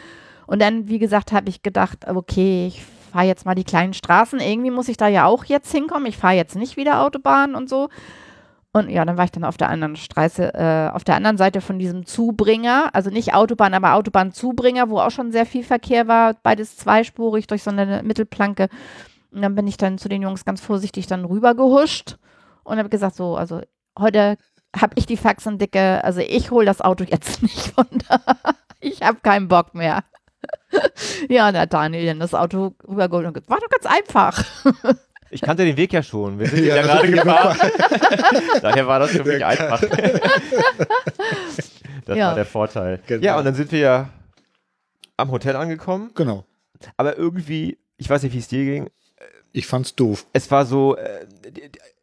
Und 0.50 0.60
dann, 0.60 0.88
wie 0.88 0.98
gesagt, 0.98 1.30
habe 1.30 1.48
ich 1.48 1.62
gedacht, 1.62 2.08
okay, 2.08 2.66
ich 2.66 2.82
fahre 3.12 3.24
jetzt 3.24 3.46
mal 3.46 3.54
die 3.54 3.62
kleinen 3.62 3.94
Straßen. 3.94 4.40
Irgendwie 4.40 4.72
muss 4.72 4.88
ich 4.88 4.96
da 4.96 5.06
ja 5.06 5.26
auch 5.26 5.44
jetzt 5.44 5.70
hinkommen. 5.70 6.06
Ich 6.06 6.16
fahre 6.16 6.34
jetzt 6.34 6.56
nicht 6.56 6.76
wieder 6.76 7.02
Autobahn 7.02 7.54
und 7.54 7.68
so. 7.68 7.88
Und 8.72 8.90
ja, 8.90 9.04
dann 9.04 9.16
war 9.16 9.26
ich 9.26 9.30
dann 9.30 9.44
auf 9.44 9.56
der 9.56 9.68
anderen 9.68 9.94
Straße, 9.94 10.52
äh, 10.52 10.90
auf 10.92 11.04
der 11.04 11.14
anderen 11.14 11.36
Seite 11.36 11.60
von 11.60 11.78
diesem 11.78 12.04
Zubringer, 12.04 12.90
also 12.92 13.10
nicht 13.10 13.32
Autobahn, 13.32 13.74
aber 13.74 13.94
Autobahnzubringer, 13.94 14.90
wo 14.90 14.98
auch 14.98 15.12
schon 15.12 15.30
sehr 15.30 15.46
viel 15.46 15.62
Verkehr 15.62 16.08
war, 16.08 16.34
beides 16.34 16.76
zweispurig 16.76 17.46
durch 17.46 17.62
so 17.62 17.70
eine 17.70 18.02
Mittelplanke. 18.02 18.68
Und 19.30 19.42
dann 19.42 19.54
bin 19.54 19.68
ich 19.68 19.76
dann 19.76 19.98
zu 19.98 20.08
den 20.08 20.22
Jungs 20.22 20.44
ganz 20.44 20.60
vorsichtig 20.60 21.06
dann 21.06 21.24
rübergehuscht 21.24 22.16
und 22.64 22.78
habe 22.78 22.88
gesagt, 22.88 23.14
so, 23.14 23.36
also 23.36 23.60
heute 23.96 24.36
habe 24.76 24.94
ich 24.96 25.06
die 25.06 25.16
Faxen 25.16 25.58
dicke, 25.58 26.02
also 26.02 26.18
ich 26.18 26.50
hole 26.50 26.66
das 26.66 26.80
Auto 26.80 27.04
jetzt 27.04 27.40
nicht 27.44 27.72
da. 28.08 28.20
Ich 28.80 29.02
habe 29.02 29.20
keinen 29.20 29.46
Bock 29.46 29.76
mehr. 29.76 30.02
Ja, 31.28 31.52
hat 31.52 31.72
Daniel 31.72 32.06
dann 32.06 32.20
das 32.20 32.34
Auto 32.34 32.74
rübergeholt 32.88 33.26
und 33.26 33.34
gesagt, 33.34 33.50
war 33.50 33.58
doch 33.60 33.68
ganz 33.68 33.86
einfach. 33.86 34.44
Ich 35.32 35.42
kannte 35.42 35.64
den 35.64 35.76
Weg 35.76 35.92
ja 35.92 36.02
schon. 36.02 36.40
Wir 36.40 36.48
sind 36.48 36.64
Ja, 36.64 36.74
ja, 36.74 36.82
gerade 36.82 37.08
gefahren. 37.08 37.56
Daher 38.62 38.84
war 38.88 38.98
das 38.98 39.10
für 39.12 39.22
mich 39.22 39.44
einfach. 39.44 39.80
das 42.04 42.16
Ja. 42.16 42.28
war 42.28 42.34
der 42.34 42.44
Vorteil. 42.46 43.00
Genau. 43.06 43.24
Ja, 43.24 43.38
und 43.38 43.44
dann 43.44 43.54
sind 43.54 43.70
wir 43.72 43.78
ja 43.78 44.08
am 45.16 45.30
Hotel 45.30 45.54
angekommen. 45.56 46.10
Genau. 46.16 46.44
Aber 46.96 47.16
irgendwie, 47.16 47.78
ich 47.96 48.10
weiß 48.10 48.22
nicht, 48.24 48.32
wie 48.34 48.38
es 48.38 48.48
dir 48.48 48.64
ging, 48.64 48.90
Ich 49.52 49.66
fand's 49.68 49.94
doof. 49.94 50.26
es 50.32 50.50
war 50.50 50.66
so, 50.66 50.96
äh, 50.96 51.26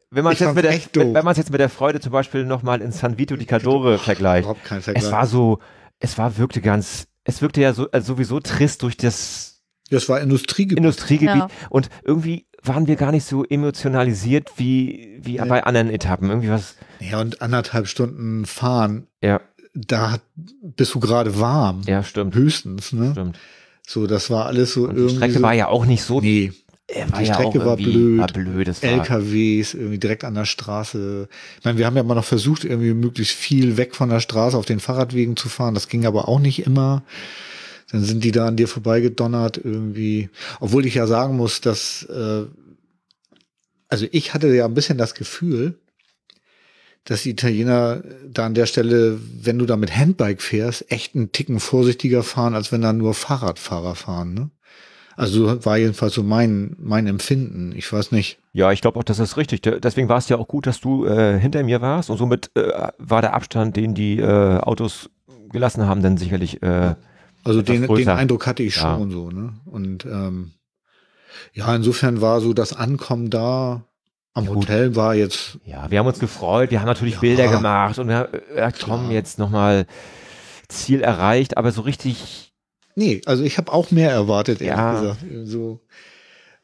wenn 0.10 0.24
man 0.24 0.32
es 0.34 0.40
jetzt, 0.40 0.56
mit 0.56 0.64
der- 0.64 1.14
wenn 1.14 1.26
jetzt 1.36 1.52
mit 1.52 1.60
der 1.60 1.70
Freude 1.70 2.00
zum 2.00 2.14
Beispiel 2.14 2.46
nochmal 2.46 2.82
in 2.82 2.92
San 2.94 3.18
Vito 3.18 3.36
di 3.36 3.46
Cadore 3.46 3.98
vergleicht. 3.98 4.46
Überhaupt 4.46 4.64
kein 4.64 4.82
Vergleich. 4.82 5.04
Es 5.04 5.12
war 5.12 5.26
so, 5.28 5.60
es 6.00 6.18
war, 6.18 6.38
wirkte 6.38 6.62
ganz, 6.62 7.08
es 7.28 7.42
wirkte 7.44 7.62
ja 7.62 7.74
so, 7.74 7.90
also 7.92 8.14
sowieso 8.16 8.40
trist 8.40 8.82
durch 8.84 8.98
das 8.98 9.62
das 9.90 10.10
war 10.10 10.20
Industriegebiet. 10.20 10.80
Industriegebiet 10.80 11.36
Ja. 11.36 11.48
und 11.70 11.90
irgendwie 12.04 12.46
waren 12.64 12.88
wir 12.88 12.98
gar 12.98 13.12
nicht 13.14 13.24
so 13.24 13.46
emotionalisiert 13.46 14.52
wie, 14.58 15.20
wie 15.22 15.40
Nee. 15.40 15.48
bei 15.48 15.64
anderen 15.64 15.90
Etappen. 15.90 16.30
Irgendwie 16.30 16.50
was, 16.50 16.76
ja, 17.00 17.22
und 17.22 17.42
anderthalb 17.42 17.88
Stunden 17.88 18.46
fahren, 18.46 19.08
ja, 19.24 19.40
da 19.74 20.18
bist 20.62 20.94
du 20.94 21.00
gerade 21.00 21.40
warm. 21.40 21.82
ja, 21.86 22.04
stimmt, 22.04 22.36
Höchstens, 22.36 22.92
ne? 22.92 23.12
stimmt. 23.12 23.40
So, 23.88 24.08
das 24.08 24.30
war 24.30 24.48
alles 24.48 24.74
so 24.74 24.84
Und 24.86 24.96
die 24.96 25.00
irgendwie. 25.02 25.16
Strecke 25.16 25.34
so, 25.36 25.42
war 25.44 25.54
ja 25.54 25.68
auch 25.70 25.86
nicht 25.86 26.04
so, 26.04 26.20
Nee, 26.20 26.52
äh, 26.88 27.12
war 27.12 27.20
die 27.20 27.28
ja 27.28 27.34
Strecke 27.34 27.62
auch 27.62 27.66
war 27.66 27.76
blöd. 27.76 28.20
War 28.20 28.28
blöd, 28.28 28.68
war, 28.68 28.90
LKWs 28.90 29.74
irgendwie 29.74 29.98
direkt 29.98 30.24
an 30.24 30.36
der 30.36 30.46
Straße. 30.46 31.28
Ich 31.60 31.66
meine, 31.66 31.78
wir 31.78 31.86
haben 31.86 31.96
ja 31.96 32.02
immer 32.02 32.16
noch 32.16 32.26
versucht, 32.26 32.64
irgendwie 32.64 32.94
möglichst 32.94 33.36
viel 33.36 33.78
weg 33.78 33.96
von 33.96 34.10
der 34.10 34.22
Straße 34.22 34.58
auf 34.58 34.66
den 34.66 34.80
Fahrradwegen 34.80 35.36
zu 35.36 35.50
fahren. 35.50 35.74
Das 35.74 35.90
ging 35.90 36.06
aber 36.06 36.28
auch 36.28 36.40
nicht 36.40 36.66
immer. 36.66 37.04
Dann 37.92 38.04
sind 38.04 38.24
die 38.24 38.32
da 38.32 38.48
an 38.48 38.58
dir 38.58 38.68
vorbeigedonnert 38.68 39.58
irgendwie. 39.58 40.30
Obwohl 40.60 40.86
ich 40.86 40.96
ja 40.96 41.08
sagen 41.08 41.36
muss, 41.36 41.62
dass, 41.62 42.04
äh, 42.04 42.46
also 43.90 44.06
ich 44.12 44.34
hatte 44.34 44.54
ja 44.54 44.66
ein 44.66 44.74
bisschen 44.74 44.98
das 44.98 45.14
Gefühl, 45.14 45.80
dass 47.06 47.24
die 47.24 47.32
Italiener 47.32 48.04
da 48.28 48.46
an 48.46 48.54
der 48.54 48.66
Stelle, 48.66 49.18
wenn 49.42 49.58
du 49.58 49.66
da 49.66 49.78
mit 49.78 49.96
Handbike 49.96 50.42
fährst, 50.42 50.92
echt 50.92 51.16
einen 51.16 51.32
Ticken 51.32 51.62
vorsichtiger 51.62 52.22
fahren, 52.22 52.54
als 52.54 52.74
wenn 52.74 52.82
da 52.82 52.92
nur 52.92 53.14
Fahrradfahrer 53.14 53.96
fahren. 53.96 54.34
Ne? 54.34 54.52
Also 55.18 55.66
war 55.66 55.78
jedenfalls 55.78 56.14
so 56.14 56.22
mein, 56.24 56.76
mein 56.80 57.08
Empfinden. 57.08 57.74
Ich 57.76 57.92
weiß 57.92 58.12
nicht. 58.12 58.38
Ja, 58.54 58.72
ich 58.72 58.82
glaube 58.82 59.00
auch, 59.00 59.04
das 59.04 59.18
ist 59.20 59.36
richtig. 59.36 59.62
De- 59.62 59.80
Deswegen 59.82 60.08
war 60.10 60.20
es 60.20 60.30
ja 60.30 60.38
auch 60.38 60.48
gut, 60.48 60.68
dass 60.68 60.80
du 60.80 61.06
äh, 61.06 61.40
hinter 61.40 61.64
mir 61.64 61.82
warst 61.82 62.10
und 62.12 62.18
somit 62.18 62.52
äh, 62.56 62.72
war 63.00 63.22
der 63.22 63.34
Abstand, 63.34 63.76
den 63.76 63.96
die 63.96 64.20
äh, 64.20 64.58
Autos 64.60 65.10
gelassen 65.50 65.88
haben, 65.88 66.04
dann 66.04 66.18
sicherlich 66.18 66.62
äh, 66.62 66.94
Also 67.44 67.62
den, 67.64 67.88
den. 67.88 68.10
Eindruck 68.10 68.46
hatte 68.46 68.62
ich 68.62 68.76
Ja. 68.76 68.96
schon 68.96 69.10
so, 69.10 69.32
ne? 69.32 69.54
Und 69.66 70.06
ähm, 70.06 70.52
ja, 71.54 71.76
insofern 71.76 72.22
war 72.22 72.40
so 72.40 72.54
das 72.54 72.74
Ankommen 72.74 73.30
da 73.32 73.84
am 74.36 74.46
Ja. 74.46 74.52
Hotel 74.52 74.96
war 74.96 75.16
jetzt, 75.16 75.58
Ja, 75.66 75.90
wir 75.90 75.98
haben 75.98 76.06
uns 76.08 76.20
gefreut, 76.20 76.70
wir 76.70 76.80
haben 76.80 76.86
natürlich 76.88 77.16
Ja. 77.16 77.22
Bilder 77.22 77.48
gemacht 77.48 77.98
und 77.98 78.08
wir 78.08 78.16
haben 78.18 78.34
äh, 78.56 78.72
komm, 78.84 79.10
jetzt 79.10 79.40
nochmal 79.40 79.88
Ziel 80.68 81.02
erreicht, 81.02 81.58
aber 81.58 81.72
so 81.72 81.82
richtig, 81.82 82.47
nee, 82.98 83.22
also 83.26 83.44
ich 83.44 83.58
habe 83.58 83.72
auch 83.72 83.92
mehr 83.92 84.12
erwartet, 84.12 84.60
ehrlich 84.62 84.78
Ja. 84.78 85.00
gesagt. 85.02 85.26
So, 85.46 85.80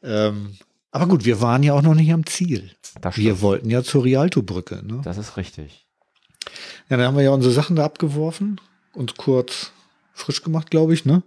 ähm, 0.02 0.54
aber 0.90 1.06
gut, 1.06 1.24
wir 1.24 1.40
waren 1.40 1.62
ja 1.62 1.72
auch 1.72 1.82
noch 1.82 1.94
nicht 1.94 2.12
am 2.12 2.26
Ziel. 2.26 2.70
Wir 3.14 3.40
wollten 3.40 3.70
ja 3.70 3.82
zur 3.82 4.04
Rialto-Brücke, 4.04 4.82
ne? 4.86 5.00
das 5.02 5.16
ist 5.18 5.36
richtig. 5.36 5.86
Ja, 6.90 6.96
dann 6.98 7.06
haben 7.06 7.16
wir 7.16 7.24
ja 7.24 7.30
unsere 7.30 7.52
Sachen 7.52 7.76
da 7.76 7.84
abgeworfen, 7.84 8.60
uns 8.92 9.14
kurz 9.14 9.72
frisch 10.12 10.42
gemacht, 10.42 10.70
glaube 10.70 10.92
ich, 10.94 11.04
ne? 11.04 11.22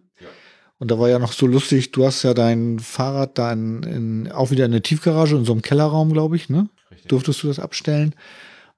Und 0.79 0.91
da 0.91 0.99
war 0.99 1.09
ja 1.09 1.17
noch 1.17 1.33
so 1.33 1.47
lustig, 1.47 1.91
du 1.91 2.05
hast 2.05 2.21
ja 2.21 2.35
dein 2.35 2.77
Fahrrad 2.77 3.39
da 3.39 3.51
in, 3.51 3.81
in, 3.81 4.31
auch 4.31 4.51
wieder 4.51 4.65
in 4.65 4.71
eine 4.71 4.83
Tiefgarage, 4.83 5.35
in 5.35 5.43
so 5.43 5.53
einem 5.53 5.63
Kellerraum, 5.63 6.13
glaube 6.13 6.35
ich, 6.35 6.49
ne? 6.49 6.69
richtig. 6.91 7.07
durftest 7.09 7.41
du 7.41 7.47
das 7.47 7.59
abstellen. 7.59 8.13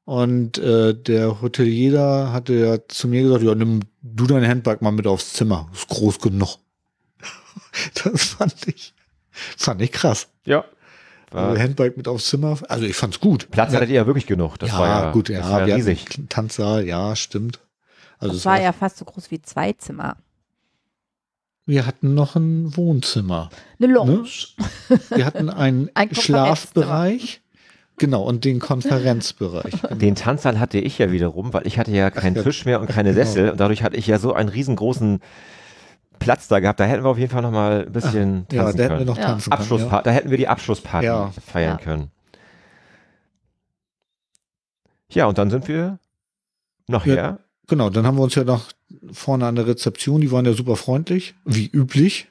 Und 0.09 0.57
äh, 0.57 0.95
der 0.95 1.39
Hotelier 1.39 1.91
da 1.91 2.31
hatte 2.33 2.55
ja 2.55 2.77
zu 2.87 3.07
mir 3.07 3.21
gesagt, 3.21 3.43
ja, 3.43 3.53
nimm 3.53 3.81
du 4.01 4.25
dein 4.25 4.47
Handbag 4.47 4.81
mal 4.81 4.89
mit 4.89 5.05
aufs 5.05 5.33
Zimmer. 5.33 5.69
Ist 5.71 5.87
groß 5.87 6.17
genug. 6.17 6.57
das 8.03 8.23
fand 8.23 8.55
ich, 8.67 8.95
fand 9.29 9.83
ich 9.83 9.91
krass. 9.91 10.29
Ja. 10.45 10.65
Also 11.29 11.49
War, 11.49 11.59
Handbag 11.59 11.95
mit 11.95 12.07
aufs 12.07 12.27
Zimmer. 12.27 12.57
Also 12.69 12.85
ich 12.85 12.95
fand's 12.95 13.19
gut. 13.19 13.51
Platz 13.51 13.71
hattet 13.71 13.89
ihr 13.89 13.97
ja 13.97 14.07
wirklich 14.07 14.25
genug. 14.25 14.57
Das 14.57 14.71
ja, 14.71 14.79
war 14.79 14.87
ja 14.87 15.11
gut, 15.11 15.29
das 15.29 15.35
ja, 15.35 15.51
war 15.51 15.67
ja 15.67 15.75
riesig. 15.75 16.07
Tanzsaal, 16.27 16.87
ja, 16.87 17.15
stimmt. 17.15 17.59
Also 18.17 18.33
Das 18.33 18.39
es 18.39 18.45
war 18.47 18.59
ja 18.59 18.73
fast 18.73 18.97
so 18.97 19.05
groß 19.05 19.29
wie 19.29 19.43
zwei 19.43 19.73
Zimmer. 19.73 20.17
Wir 21.67 21.85
hatten 21.85 22.15
noch 22.15 22.35
ein 22.35 22.75
Wohnzimmer. 22.75 23.51
Eine 23.77 23.93
Lounge. 23.93 24.27
Wir 25.11 25.23
hatten 25.27 25.51
einen 25.51 25.91
Ein 25.93 26.15
Schlafbereich. 26.15 27.43
Genau, 27.99 28.23
und 28.23 28.45
den 28.45 28.59
Konferenzbereich. 28.59 29.73
Den 29.91 30.15
Tanzsaal 30.15 30.59
hatte 30.59 30.79
ich 30.79 30.97
ja 30.97 31.11
wiederum, 31.11 31.53
weil 31.53 31.67
ich 31.67 31.77
hatte 31.77 31.91
ja 31.91 32.09
keinen 32.09 32.35
ja. 32.37 32.43
Tisch 32.43 32.65
mehr 32.65 32.79
und 32.81 32.87
keine 32.89 33.13
Sessel 33.13 33.51
und 33.51 33.59
dadurch 33.59 33.83
hatte 33.83 33.97
ich 33.97 34.07
ja 34.07 34.17
so 34.17 34.33
einen 34.33 34.49
riesengroßen 34.49 35.19
Platz 36.17 36.47
da 36.47 36.59
gehabt. 36.59 36.79
Da 36.79 36.85
hätten 36.85 37.03
wir 37.03 37.09
auf 37.09 37.17
jeden 37.17 37.31
Fall 37.31 37.41
noch 37.41 37.51
mal 37.51 37.85
ein 37.85 37.91
bisschen 37.91 38.47
tanzen 38.47 38.55
Ja, 38.57 38.63
da 38.63 38.67
hätten 38.69 38.77
wir 38.79 38.87
können. 38.89 39.05
noch 39.05 39.17
Ja. 39.17 39.23
tanzen 39.25 39.49
können. 39.51 39.61
Abschlussparty, 39.61 40.03
da 40.05 40.11
hätten 40.11 40.29
wir 40.31 40.37
die 40.37 40.47
Abschlussparty 40.47 41.05
Ja. 41.05 41.31
feiern 41.45 41.77
Ja. 41.79 41.83
können. 41.83 42.11
Ja, 45.11 45.25
und 45.25 45.37
dann 45.37 45.49
sind 45.49 45.67
wir 45.67 45.99
nachher. 46.87 47.15
Ja. 47.15 47.39
Genau, 47.67 47.89
dann 47.89 48.05
haben 48.07 48.17
wir 48.17 48.23
uns 48.23 48.35
ja 48.35 48.43
noch 48.43 48.65
vorne 49.11 49.45
an 49.45 49.55
der 49.55 49.67
Rezeption, 49.67 50.21
die 50.21 50.31
waren 50.31 50.45
ja 50.45 50.53
super 50.53 50.75
freundlich, 50.75 51.35
wie 51.45 51.67
üblich. 51.67 52.27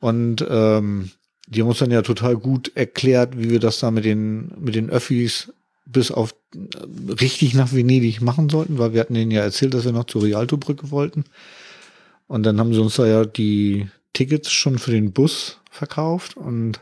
Und 0.00 0.44
ähm, 0.48 1.10
die 1.46 1.60
haben 1.60 1.68
uns 1.68 1.78
dann 1.78 1.90
ja 1.90 2.02
total 2.02 2.36
gut 2.36 2.72
erklärt, 2.74 3.38
wie 3.38 3.50
wir 3.50 3.60
das 3.60 3.78
da 3.80 3.90
mit 3.90 4.04
den, 4.04 4.52
mit 4.58 4.74
den 4.74 4.90
Öffis 4.90 5.52
bis 5.84 6.10
auf 6.10 6.34
äh, 6.54 7.12
richtig 7.20 7.54
nach 7.54 7.72
Venedig 7.72 8.20
machen 8.20 8.48
sollten, 8.48 8.78
weil 8.78 8.92
wir 8.92 9.00
hatten 9.00 9.14
denen 9.14 9.30
ja 9.30 9.42
erzählt, 9.42 9.74
dass 9.74 9.84
wir 9.84 9.92
noch 9.92 10.06
zur 10.06 10.24
Rialto-Brücke 10.24 10.90
wollten. 10.90 11.24
Und 12.26 12.42
dann 12.42 12.58
haben 12.58 12.74
sie 12.74 12.80
uns 12.80 12.96
da 12.96 13.06
ja 13.06 13.24
die 13.24 13.88
Tickets 14.12 14.50
schon 14.50 14.78
für 14.78 14.90
den 14.90 15.12
Bus 15.12 15.58
verkauft 15.70 16.36
und 16.36 16.80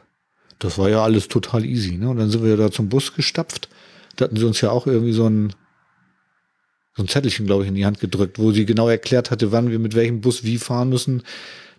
das 0.59 0.79
war 0.79 0.89
ja 0.89 1.03
alles 1.03 1.29
total 1.29 1.65
easy. 1.65 1.99
Ne? 1.99 2.09
Und 2.09 2.17
dann 2.17 2.31
sind 2.31 2.43
wir 2.43 2.51
ja 2.51 2.57
da 2.57 2.71
zum 2.71 2.89
Bus 2.89 3.13
gestapft. 3.13 3.69
Da 4.17 4.25
hatten 4.25 4.37
sie 4.37 4.47
uns 4.47 4.61
ja 4.63 4.71
auch 4.71 4.87
irgendwie 4.87 5.13
so 5.13 5.29
ein 5.29 5.53
so 6.97 7.03
ein 7.03 7.09
Zettelchen, 7.09 7.47
glaube 7.47 7.65
ich, 7.65 7.69
in 7.69 7.75
die 7.75 7.87
Hand 7.87 7.99
gedrückt, 7.99 8.39
wo 8.39 8.53
sie 8.53 8.67
genau 8.67 8.89
erklärt 8.89 9.33
hatte, 9.33 9.51
wann 9.51 9.71
wir 9.71 9.81
mit 9.81 9.97
welchem 9.97 10.21
Bus 10.21 10.45
wie 10.45 10.59
fahren 10.59 10.91
müssen, 10.91 11.25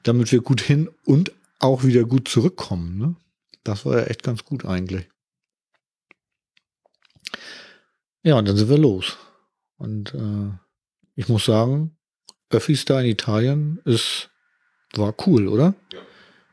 damit 0.04 0.30
wir 0.34 0.42
gut 0.42 0.60
hin 0.62 0.90
und 1.06 1.32
auch 1.60 1.84
wieder 1.84 2.04
gut 2.04 2.28
zurückkommen. 2.28 2.98
Ne? 2.98 3.16
Das 3.64 3.86
war 3.86 3.98
ja 3.98 4.06
echt 4.06 4.24
ganz 4.24 4.46
gut 4.46 4.66
eigentlich. 4.66 5.10
Ja, 8.24 8.38
und 8.38 8.48
dann 8.48 8.58
sind 8.58 8.70
wir 8.70 8.78
los. 8.78 9.18
Und 9.78 10.14
äh, 10.14 10.52
ich 11.16 11.30
muss 11.30 11.46
sagen, 11.46 11.98
Öffis 12.50 12.86
da 12.86 13.00
in 13.02 13.08
Italien 13.08 13.80
ist, 13.86 14.30
war 14.96 15.14
cool, 15.26 15.48
oder? 15.48 15.76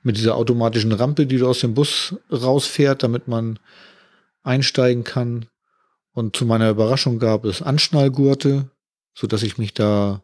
Mit 0.03 0.17
dieser 0.17 0.37
automatischen 0.37 0.93
Rampe, 0.93 1.27
die 1.27 1.39
du 1.39 1.49
aus 1.49 1.61
dem 1.61 1.75
Bus 1.75 2.17
rausfährt, 2.31 3.03
damit 3.03 3.29
man 3.29 3.59
einsteigen 4.43 5.05
kann. 5.05 5.47
Und 6.13 6.37
zu 6.37 6.45
meiner 6.45 6.71
Überraschung 6.71 7.19
gab 7.19 7.45
es 7.45 7.63
Anschnallgurte, 7.63 8.71
so 9.15 9.27
dass 9.27 9.43
ich 9.43 9.59
mich 9.59 9.73
da 9.75 10.23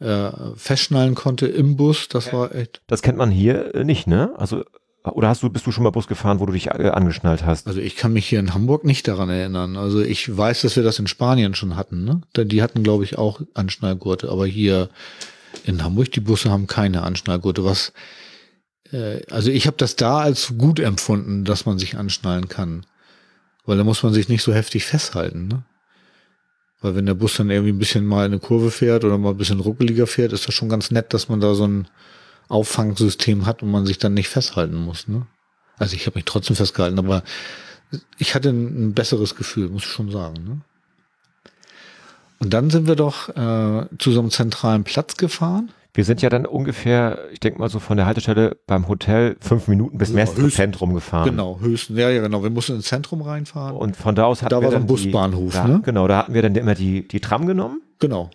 äh, 0.00 0.30
festschnallen 0.56 1.14
konnte 1.14 1.46
im 1.46 1.76
Bus. 1.76 2.08
Das 2.08 2.32
war 2.32 2.54
echt. 2.54 2.82
Das 2.86 3.02
kennt 3.02 3.18
man 3.18 3.30
hier 3.30 3.74
äh, 3.74 3.84
nicht, 3.84 4.06
ne? 4.06 4.32
Also 4.36 4.64
oder 5.04 5.28
hast 5.28 5.42
du 5.42 5.50
bist 5.50 5.66
du 5.66 5.72
schon 5.72 5.84
mal 5.84 5.90
Bus 5.90 6.06
gefahren, 6.06 6.40
wo 6.40 6.46
du 6.46 6.52
dich 6.52 6.66
äh, 6.66 6.90
angeschnallt 6.90 7.44
hast? 7.44 7.66
Also 7.66 7.80
ich 7.80 7.96
kann 7.96 8.12
mich 8.12 8.26
hier 8.28 8.40
in 8.40 8.54
Hamburg 8.54 8.84
nicht 8.84 9.08
daran 9.08 9.28
erinnern. 9.28 9.76
Also 9.76 10.00
ich 10.00 10.36
weiß, 10.36 10.62
dass 10.62 10.76
wir 10.76 10.82
das 10.82 10.98
in 10.98 11.06
Spanien 11.06 11.54
schon 11.54 11.76
hatten. 11.76 12.04
Ne? 12.04 12.20
Die 12.44 12.62
hatten, 12.62 12.82
glaube 12.82 13.04
ich, 13.04 13.18
auch 13.18 13.40
Anschnallgurte. 13.54 14.28
Aber 14.28 14.46
hier 14.46 14.90
in 15.64 15.82
Hamburg, 15.82 16.12
die 16.12 16.20
Busse 16.20 16.50
haben 16.50 16.66
keine 16.66 17.02
Anschnallgurte. 17.02 17.64
Was, 17.64 17.92
äh, 18.92 19.20
also 19.30 19.50
ich 19.50 19.66
habe 19.66 19.76
das 19.76 19.96
da 19.96 20.18
als 20.18 20.54
gut 20.58 20.80
empfunden, 20.80 21.44
dass 21.44 21.66
man 21.66 21.78
sich 21.78 21.96
anschnallen 21.96 22.48
kann. 22.48 22.84
Weil 23.64 23.78
da 23.78 23.84
muss 23.84 24.02
man 24.02 24.12
sich 24.12 24.28
nicht 24.28 24.42
so 24.42 24.52
heftig 24.52 24.84
festhalten. 24.84 25.48
Ne? 25.48 25.62
Weil 26.80 26.94
wenn 26.94 27.06
der 27.06 27.14
Bus 27.14 27.36
dann 27.36 27.50
irgendwie 27.50 27.72
ein 27.72 27.78
bisschen 27.78 28.06
mal 28.06 28.26
in 28.26 28.32
eine 28.32 28.40
Kurve 28.40 28.70
fährt 28.70 29.04
oder 29.04 29.18
mal 29.18 29.30
ein 29.30 29.36
bisschen 29.36 29.60
ruckeliger 29.60 30.06
fährt, 30.06 30.32
ist 30.32 30.46
das 30.46 30.54
schon 30.54 30.68
ganz 30.68 30.90
nett, 30.90 31.12
dass 31.12 31.28
man 31.28 31.40
da 31.40 31.54
so 31.54 31.66
ein 31.66 31.88
Auffangsystem 32.48 33.46
hat 33.46 33.62
und 33.62 33.70
man 33.70 33.84
sich 33.84 33.98
dann 33.98 34.14
nicht 34.14 34.28
festhalten 34.28 34.76
muss. 34.76 35.08
Ne? 35.08 35.26
Also 35.76 35.96
ich 35.96 36.06
habe 36.06 36.18
mich 36.18 36.24
trotzdem 36.24 36.56
festgehalten, 36.56 36.98
aber 36.98 37.22
ich 38.18 38.34
hatte 38.34 38.50
ein, 38.50 38.94
besseres 38.94 39.34
Gefühl, 39.34 39.68
muss 39.68 39.82
ich 39.82 39.90
schon 39.90 40.10
sagen. 40.10 40.44
Ne? 40.44 40.60
Und 42.38 42.54
dann 42.54 42.70
sind 42.70 42.86
wir 42.86 42.96
doch 42.96 43.28
äh, 43.30 43.86
zu 43.98 44.12
so 44.12 44.20
einem 44.20 44.30
zentralen 44.30 44.84
Platz 44.84 45.16
gefahren. 45.16 45.70
Wir 45.94 46.04
sind 46.04 46.22
ja 46.22 46.28
dann 46.28 46.46
ungefähr, 46.46 47.18
ich 47.32 47.40
denke 47.40 47.58
mal 47.58 47.68
so 47.68 47.78
von 47.78 47.96
der 47.96 48.06
Haltestelle 48.06 48.56
beim 48.66 48.88
Hotel 48.88 49.36
fünf 49.40 49.68
Minuten 49.68 49.98
bis 49.98 50.10
Ja, 50.10 50.16
Mestre 50.16 50.48
Zentrum 50.50 50.94
gefahren. 50.94 51.30
Genau, 51.30 51.58
höchstens. 51.60 51.98
Ja, 51.98 52.10
ja, 52.10 52.20
genau. 52.22 52.42
Wir 52.42 52.50
mussten 52.50 52.76
ins 52.76 52.86
Zentrum 52.86 53.22
reinfahren. 53.22 53.76
Und 53.76 53.96
von 53.96 54.14
da 54.14 54.24
aus 54.24 54.42
hatten 54.42 54.50
Da 54.50 54.58
wir 54.60 54.64
war 54.64 54.70
so 54.70 54.76
dann 54.76 54.82
ein 54.84 54.86
Busbahnhof, 54.86 55.52
die, 55.52 55.58
da, 55.58 55.66
ne? 55.66 55.80
Genau, 55.84 56.06
da 56.06 56.18
hatten 56.18 56.34
wir 56.34 56.42
dann 56.42 56.54
immer 56.54 56.74
die, 56.74 57.08
die 57.08 57.20
Tram 57.20 57.46
genommen. 57.46 57.80
genau. 57.98 58.30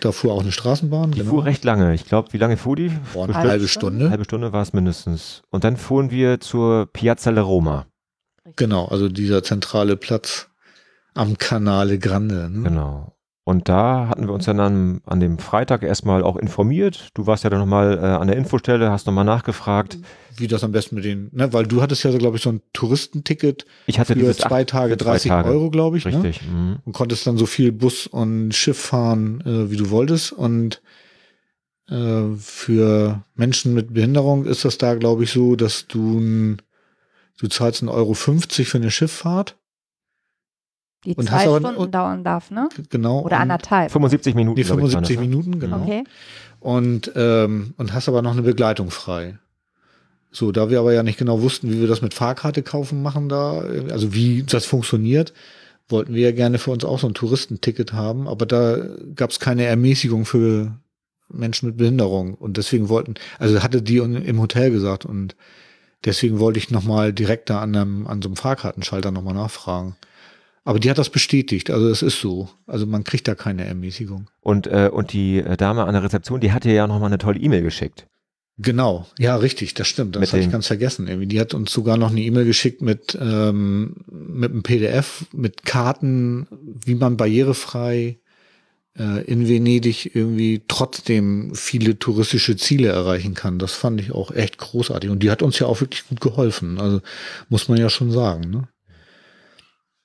Da 0.00 0.10
fuhr 0.10 0.32
auch 0.32 0.40
eine 0.40 0.50
Straßenbahn. 0.50 1.12
Die 1.12 1.18
genau. 1.20 1.30
fuhr 1.30 1.44
recht 1.44 1.62
lange. 1.62 1.94
Ich 1.94 2.04
glaube, 2.04 2.32
wie 2.32 2.38
lange 2.38 2.56
fuhr 2.56 2.74
die? 2.74 2.90
Boah, 3.12 3.26
eine 3.26 3.34
Halbe 3.34 3.68
Stunde. 3.68 4.00
Eine 4.06 4.10
halbe 4.10 4.24
Stunde 4.24 4.52
war 4.52 4.60
es 4.60 4.72
mindestens. 4.72 5.44
Und 5.50 5.62
dann 5.62 5.76
fuhren 5.76 6.10
wir 6.10 6.40
zur 6.40 6.86
Piazza 6.92 7.30
La 7.30 7.42
Roma. 7.42 7.86
Genau, 8.56 8.86
also 8.86 9.08
dieser 9.08 9.44
zentrale 9.44 9.96
Platz 9.96 10.48
am 11.14 11.38
Canale 11.38 12.00
Grande. 12.00 12.50
Ne? 12.50 12.68
Genau. 12.68 13.12
Und 13.46 13.68
da 13.68 14.08
hatten 14.08 14.26
wir 14.26 14.32
uns 14.32 14.46
dann 14.46 14.58
an, 14.58 15.02
an 15.04 15.20
dem 15.20 15.38
Freitag 15.38 15.82
erstmal 15.82 16.22
auch 16.22 16.36
informiert. 16.36 17.08
Du 17.12 17.26
warst 17.26 17.44
ja 17.44 17.50
dann 17.50 17.60
nochmal 17.60 17.98
äh, 17.98 18.00
an 18.00 18.26
der 18.26 18.36
Infostelle, 18.38 18.90
hast 18.90 19.06
nochmal 19.06 19.26
nachgefragt. 19.26 19.98
Wie 20.38 20.46
das 20.48 20.64
am 20.64 20.72
besten 20.72 20.94
mit 20.94 21.04
den, 21.04 21.28
ne? 21.32 21.52
weil 21.52 21.66
du 21.66 21.82
hattest 21.82 22.02
ja, 22.04 22.10
so, 22.10 22.16
glaube 22.16 22.38
ich, 22.38 22.42
so 22.42 22.48
ein 22.50 22.62
Touristenticket 22.72 23.66
Ich 23.86 23.98
hatte 23.98 24.16
für 24.16 24.34
zwei 24.34 24.64
Tage 24.64 24.94
für 24.94 24.98
zwei 24.98 25.10
30 25.10 25.28
Tage. 25.28 25.48
Euro, 25.50 25.70
glaube 25.70 25.98
ich. 25.98 26.06
Ne? 26.06 26.12
Richtig. 26.14 26.40
Mhm. 26.48 26.78
und 26.86 26.92
konntest 26.94 27.26
dann 27.26 27.36
so 27.36 27.44
viel 27.44 27.70
Bus 27.70 28.06
und 28.06 28.52
Schiff 28.54 28.78
fahren, 28.78 29.42
äh, 29.42 29.70
wie 29.70 29.76
du 29.76 29.90
wolltest. 29.90 30.32
Und 30.32 30.80
äh, 31.90 32.22
für 32.38 33.22
Menschen 33.34 33.74
mit 33.74 33.92
Behinderung 33.92 34.46
ist 34.46 34.64
das 34.64 34.78
da, 34.78 34.94
glaube 34.94 35.24
ich, 35.24 35.32
so, 35.32 35.54
dass 35.54 35.86
du 35.86 36.16
n- 36.18 36.62
du 37.38 37.48
zahlst 37.48 37.82
1,50 37.82 37.90
Euro 37.92 38.14
für 38.14 38.78
eine 38.78 38.90
Schifffahrt. 38.90 39.56
Die 41.04 41.14
Und 41.14 41.28
zwei 41.28 41.42
Stunden 41.42 41.76
und- 41.76 41.94
dauern 41.94 42.24
darf, 42.24 42.50
ne? 42.50 42.68
Genau. 42.90 43.20
Oder 43.20 43.38
anderthalb. 43.40 43.90
75 43.90 44.34
Minuten. 44.34 44.58
Nee, 44.58 44.64
glaub 44.64 44.78
ich, 44.78 44.92
waren 44.94 45.02
das, 45.02 45.08
75 45.10 45.16
ne? 45.18 45.26
Minuten, 45.26 45.60
genau. 45.60 45.82
Okay. 45.82 46.04
Und, 46.60 47.12
ähm, 47.14 47.74
und 47.76 47.92
hast 47.92 48.08
aber 48.08 48.22
noch 48.22 48.32
eine 48.32 48.42
Begleitung 48.42 48.90
frei. 48.90 49.38
So, 50.30 50.50
da 50.50 50.70
wir 50.70 50.80
aber 50.80 50.92
ja 50.92 51.02
nicht 51.02 51.18
genau 51.18 51.42
wussten, 51.42 51.70
wie 51.70 51.80
wir 51.80 51.86
das 51.86 52.02
mit 52.02 52.14
Fahrkarte 52.14 52.62
kaufen 52.62 53.02
machen 53.02 53.28
da, 53.28 53.58
also 53.90 54.14
wie 54.14 54.42
das 54.42 54.64
funktioniert, 54.64 55.32
wollten 55.88 56.14
wir 56.14 56.22
ja 56.22 56.32
gerne 56.32 56.58
für 56.58 56.70
uns 56.70 56.84
auch 56.84 56.98
so 56.98 57.06
ein 57.06 57.14
Touristenticket 57.14 57.92
haben, 57.92 58.26
aber 58.26 58.46
da 58.46 58.78
gab 59.14 59.30
es 59.30 59.38
keine 59.38 59.64
Ermäßigung 59.64 60.24
für 60.24 60.72
Menschen 61.28 61.68
mit 61.68 61.76
Behinderung 61.76 62.34
und 62.34 62.56
deswegen 62.56 62.88
wollten, 62.88 63.14
also 63.38 63.62
hatte 63.62 63.82
die 63.82 63.98
im 63.98 64.40
Hotel 64.40 64.70
gesagt 64.70 65.04
und 65.04 65.36
deswegen 66.04 66.40
wollte 66.40 66.58
ich 66.58 66.70
nochmal 66.70 67.12
direkt 67.12 67.50
da 67.50 67.60
an, 67.60 67.76
einem, 67.76 68.06
an 68.06 68.22
so 68.22 68.28
einem 68.28 68.36
Fahrkartenschalter 68.36 69.10
nochmal 69.10 69.34
nachfragen. 69.34 69.96
Aber 70.64 70.78
die 70.78 70.88
hat 70.88 70.98
das 70.98 71.10
bestätigt, 71.10 71.70
also 71.70 71.88
es 71.88 72.02
ist 72.02 72.20
so. 72.20 72.48
Also 72.66 72.86
man 72.86 73.04
kriegt 73.04 73.28
da 73.28 73.34
keine 73.34 73.66
Ermäßigung. 73.66 74.30
Und, 74.40 74.66
äh, 74.66 74.90
und 74.90 75.12
die 75.12 75.38
äh, 75.38 75.56
Dame 75.56 75.84
an 75.84 75.92
der 75.92 76.02
Rezeption, 76.02 76.40
die 76.40 76.52
hat 76.52 76.64
dir 76.64 76.72
ja 76.72 76.86
nochmal 76.86 77.08
eine 77.08 77.18
tolle 77.18 77.38
E-Mail 77.38 77.62
geschickt. 77.62 78.06
Genau, 78.56 79.06
ja, 79.18 79.34
richtig, 79.34 79.74
das 79.74 79.88
stimmt. 79.88 80.14
Das 80.14 80.32
hatte 80.32 80.42
ich 80.42 80.50
ganz 80.50 80.68
vergessen. 80.68 81.08
Irgendwie. 81.08 81.26
Die 81.26 81.40
hat 81.40 81.54
uns 81.54 81.72
sogar 81.72 81.96
noch 81.96 82.10
eine 82.10 82.20
E-Mail 82.20 82.44
geschickt 82.44 82.82
mit, 82.82 83.18
ähm, 83.20 83.96
mit 84.06 84.52
einem 84.52 84.62
PDF, 84.62 85.26
mit 85.32 85.64
Karten, 85.64 86.46
wie 86.62 86.94
man 86.94 87.16
barrierefrei 87.16 88.20
äh, 88.96 89.24
in 89.24 89.48
Venedig 89.48 90.14
irgendwie 90.14 90.62
trotzdem 90.68 91.52
viele 91.56 91.98
touristische 91.98 92.56
Ziele 92.56 92.88
erreichen 92.88 93.34
kann. 93.34 93.58
Das 93.58 93.72
fand 93.72 94.00
ich 94.00 94.12
auch 94.12 94.30
echt 94.30 94.58
großartig. 94.58 95.10
Und 95.10 95.24
die 95.24 95.32
hat 95.32 95.42
uns 95.42 95.58
ja 95.58 95.66
auch 95.66 95.80
wirklich 95.80 96.06
gut 96.06 96.20
geholfen. 96.20 96.78
Also 96.78 97.00
muss 97.48 97.68
man 97.68 97.78
ja 97.78 97.90
schon 97.90 98.12
sagen. 98.12 98.50
Ne? 98.50 98.68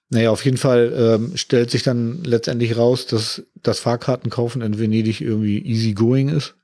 Naja, 0.09 0.31
auf 0.31 0.43
jeden 0.43 0.57
Fall 0.57 0.91
ähm, 0.95 1.37
stellt 1.37 1.69
sich 1.69 1.83
dann 1.83 2.23
letztendlich 2.23 2.75
raus, 2.77 3.05
dass 3.05 3.43
das 3.61 3.79
Fahrkartenkaufen 3.79 4.61
in 4.61 4.79
Venedig 4.79 5.21
irgendwie 5.21 5.59
easy 5.59 5.93
going 5.93 6.29
ist. 6.29 6.55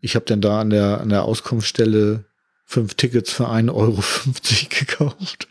Ich 0.00 0.14
habe 0.14 0.24
dann 0.24 0.40
da 0.40 0.60
an 0.60 0.70
der, 0.70 1.00
an 1.00 1.08
der 1.08 1.24
Auskunftsstelle 1.24 2.24
fünf 2.64 2.94
Tickets 2.94 3.32
für 3.32 3.48
1,50 3.48 3.74
Euro 3.74 4.02
gekauft. 4.68 5.48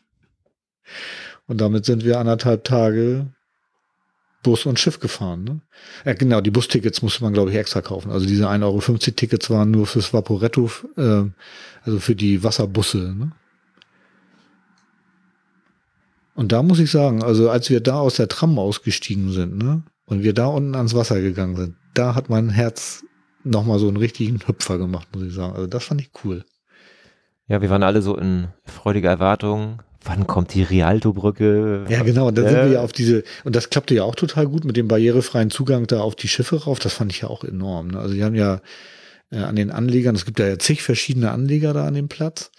Und 1.47 1.59
damit 1.59 1.85
sind 1.85 2.05
wir 2.05 2.19
anderthalb 2.19 2.63
Tage 2.63 3.33
Bus 4.41 4.65
und 4.65 4.79
Schiff 4.79 4.99
gefahren. 4.99 5.43
Ne? 5.43 5.61
Ja, 6.05 6.13
genau, 6.13 6.39
die 6.39 6.51
Bustickets 6.51 7.01
musste 7.01 7.23
man, 7.23 7.33
glaube 7.33 7.51
ich, 7.51 7.57
extra 7.57 7.81
kaufen. 7.81 8.11
Also 8.11 8.25
diese 8.25 8.47
1,50 8.47 8.63
Euro 8.63 8.97
Tickets 8.97 9.49
waren 9.49 9.71
nur 9.71 9.85
fürs 9.85 10.13
Vaporetto, 10.13 10.71
äh, 10.95 11.25
also 11.81 11.99
für 11.99 12.15
die 12.15 12.43
Wasserbusse. 12.43 13.13
Ne? 13.17 13.31
Und 16.39 16.53
da 16.53 16.63
muss 16.63 16.79
ich 16.79 16.89
sagen, 16.89 17.21
also 17.21 17.49
als 17.49 17.69
wir 17.69 17.81
da 17.81 17.99
aus 17.99 18.15
der 18.15 18.29
Tram 18.29 18.57
ausgestiegen 18.59 19.29
sind, 19.33 19.57
ne, 19.57 19.83
und 20.05 20.23
wir 20.23 20.33
da 20.33 20.45
unten 20.45 20.73
ans 20.73 20.95
Wasser 20.95 21.19
gegangen 21.19 21.57
sind, 21.57 21.75
da 21.95 22.15
hat 22.15 22.29
mein 22.29 22.47
Herz 22.47 23.03
nochmal 23.43 23.77
so 23.77 23.89
einen 23.89 23.97
richtigen 23.97 24.39
Hüpfer 24.47 24.77
gemacht, 24.77 25.09
muss 25.13 25.25
ich 25.25 25.33
sagen. 25.33 25.53
Also 25.53 25.67
das 25.67 25.83
fand 25.83 25.99
ich 25.99 26.11
cool. 26.23 26.45
Ja, 27.49 27.61
wir 27.61 27.69
waren 27.69 27.83
alle 27.83 28.01
so 28.01 28.15
in 28.15 28.47
freudiger 28.63 29.09
Erwartung. 29.09 29.81
Wann 30.05 30.27
kommt 30.27 30.53
die 30.53 30.63
Rialto-Brücke? 30.63 31.83
Ja, 31.89 32.03
genau. 32.03 32.29
Und 32.29 32.37
da 32.37 32.43
Äh, 32.43 32.49
sind 32.49 32.57
wir 32.59 32.71
ja 32.71 32.81
auf 32.83 32.93
diese, 32.93 33.25
und 33.43 33.53
das 33.53 33.69
klappte 33.69 33.93
ja 33.95 34.03
auch 34.03 34.15
total 34.15 34.47
gut 34.47 34.63
mit 34.63 34.77
dem 34.77 34.87
barrierefreien 34.87 35.49
Zugang 35.49 35.87
da 35.87 35.99
auf 35.99 36.15
die 36.15 36.29
Schiffe 36.29 36.63
rauf. 36.63 36.79
Das 36.79 36.93
fand 36.93 37.11
ich 37.11 37.19
ja 37.19 37.27
auch 37.27 37.43
enorm. 37.43 37.89
Ne? 37.89 37.99
Also 37.99 38.13
die 38.13 38.23
haben 38.23 38.35
ja 38.35 38.61
äh, 39.29 39.39
an 39.39 39.57
den 39.57 39.71
Anlegern. 39.71 40.15
Es 40.15 40.23
gibt 40.23 40.39
ja, 40.39 40.47
ja 40.47 40.57
zig 40.57 40.83
verschiedene 40.83 41.31
Anleger 41.31 41.73
da 41.73 41.85
an 41.85 41.95
dem 41.95 42.07
Platz. 42.07 42.49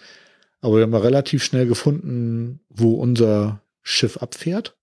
Aber 0.59 0.75
wir 0.75 0.83
haben 0.83 0.93
ja 0.93 0.99
relativ 0.99 1.43
schnell 1.43 1.65
gefunden, 1.65 2.59
wo 2.69 2.93
unser 2.93 3.60
Schiff 3.83 4.17
abfährt. 4.17 4.75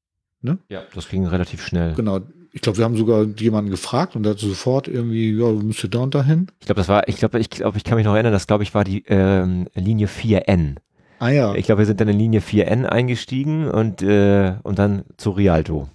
Ja, 0.68 0.84
das 0.94 1.08
ging 1.08 1.26
relativ 1.26 1.64
schnell. 1.66 1.94
Genau. 1.94 2.20
Ich 2.52 2.62
glaube, 2.62 2.78
wir 2.78 2.84
haben 2.84 2.96
sogar 2.96 3.24
jemanden 3.24 3.70
gefragt 3.70 4.16
und 4.16 4.26
hat 4.26 4.38
sofort 4.38 4.88
irgendwie, 4.88 5.32
ja, 5.36 5.50
müsst 5.52 5.86
da 5.92 5.98
und 5.98 6.14
dahin. 6.14 6.46
Ich 6.60 6.66
glaube, 6.66 6.80
das 6.80 6.88
war, 6.88 7.06
ich 7.08 7.16
glaube, 7.16 7.38
ich 7.40 7.50
glaube, 7.50 7.76
ich 7.76 7.84
kann 7.84 7.96
mich 7.96 8.04
noch 8.06 8.14
erinnern, 8.14 8.32
das 8.32 8.46
glaube 8.46 8.62
ich 8.62 8.72
war 8.74 8.84
die 8.84 9.04
ähm, 9.08 9.68
Linie 9.74 10.06
4N. 10.06 10.76
Ah 11.18 11.28
ja, 11.30 11.54
Ich 11.54 11.66
glaube, 11.66 11.80
wir 11.80 11.86
sind 11.86 12.00
dann 12.00 12.08
in 12.08 12.16
Linie 12.18 12.40
4N 12.40 12.84
eingestiegen 12.86 13.68
und, 13.68 14.02
äh, 14.02 14.54
und 14.62 14.78
dann 14.78 15.04
zu 15.16 15.30
Rialto. 15.30 15.88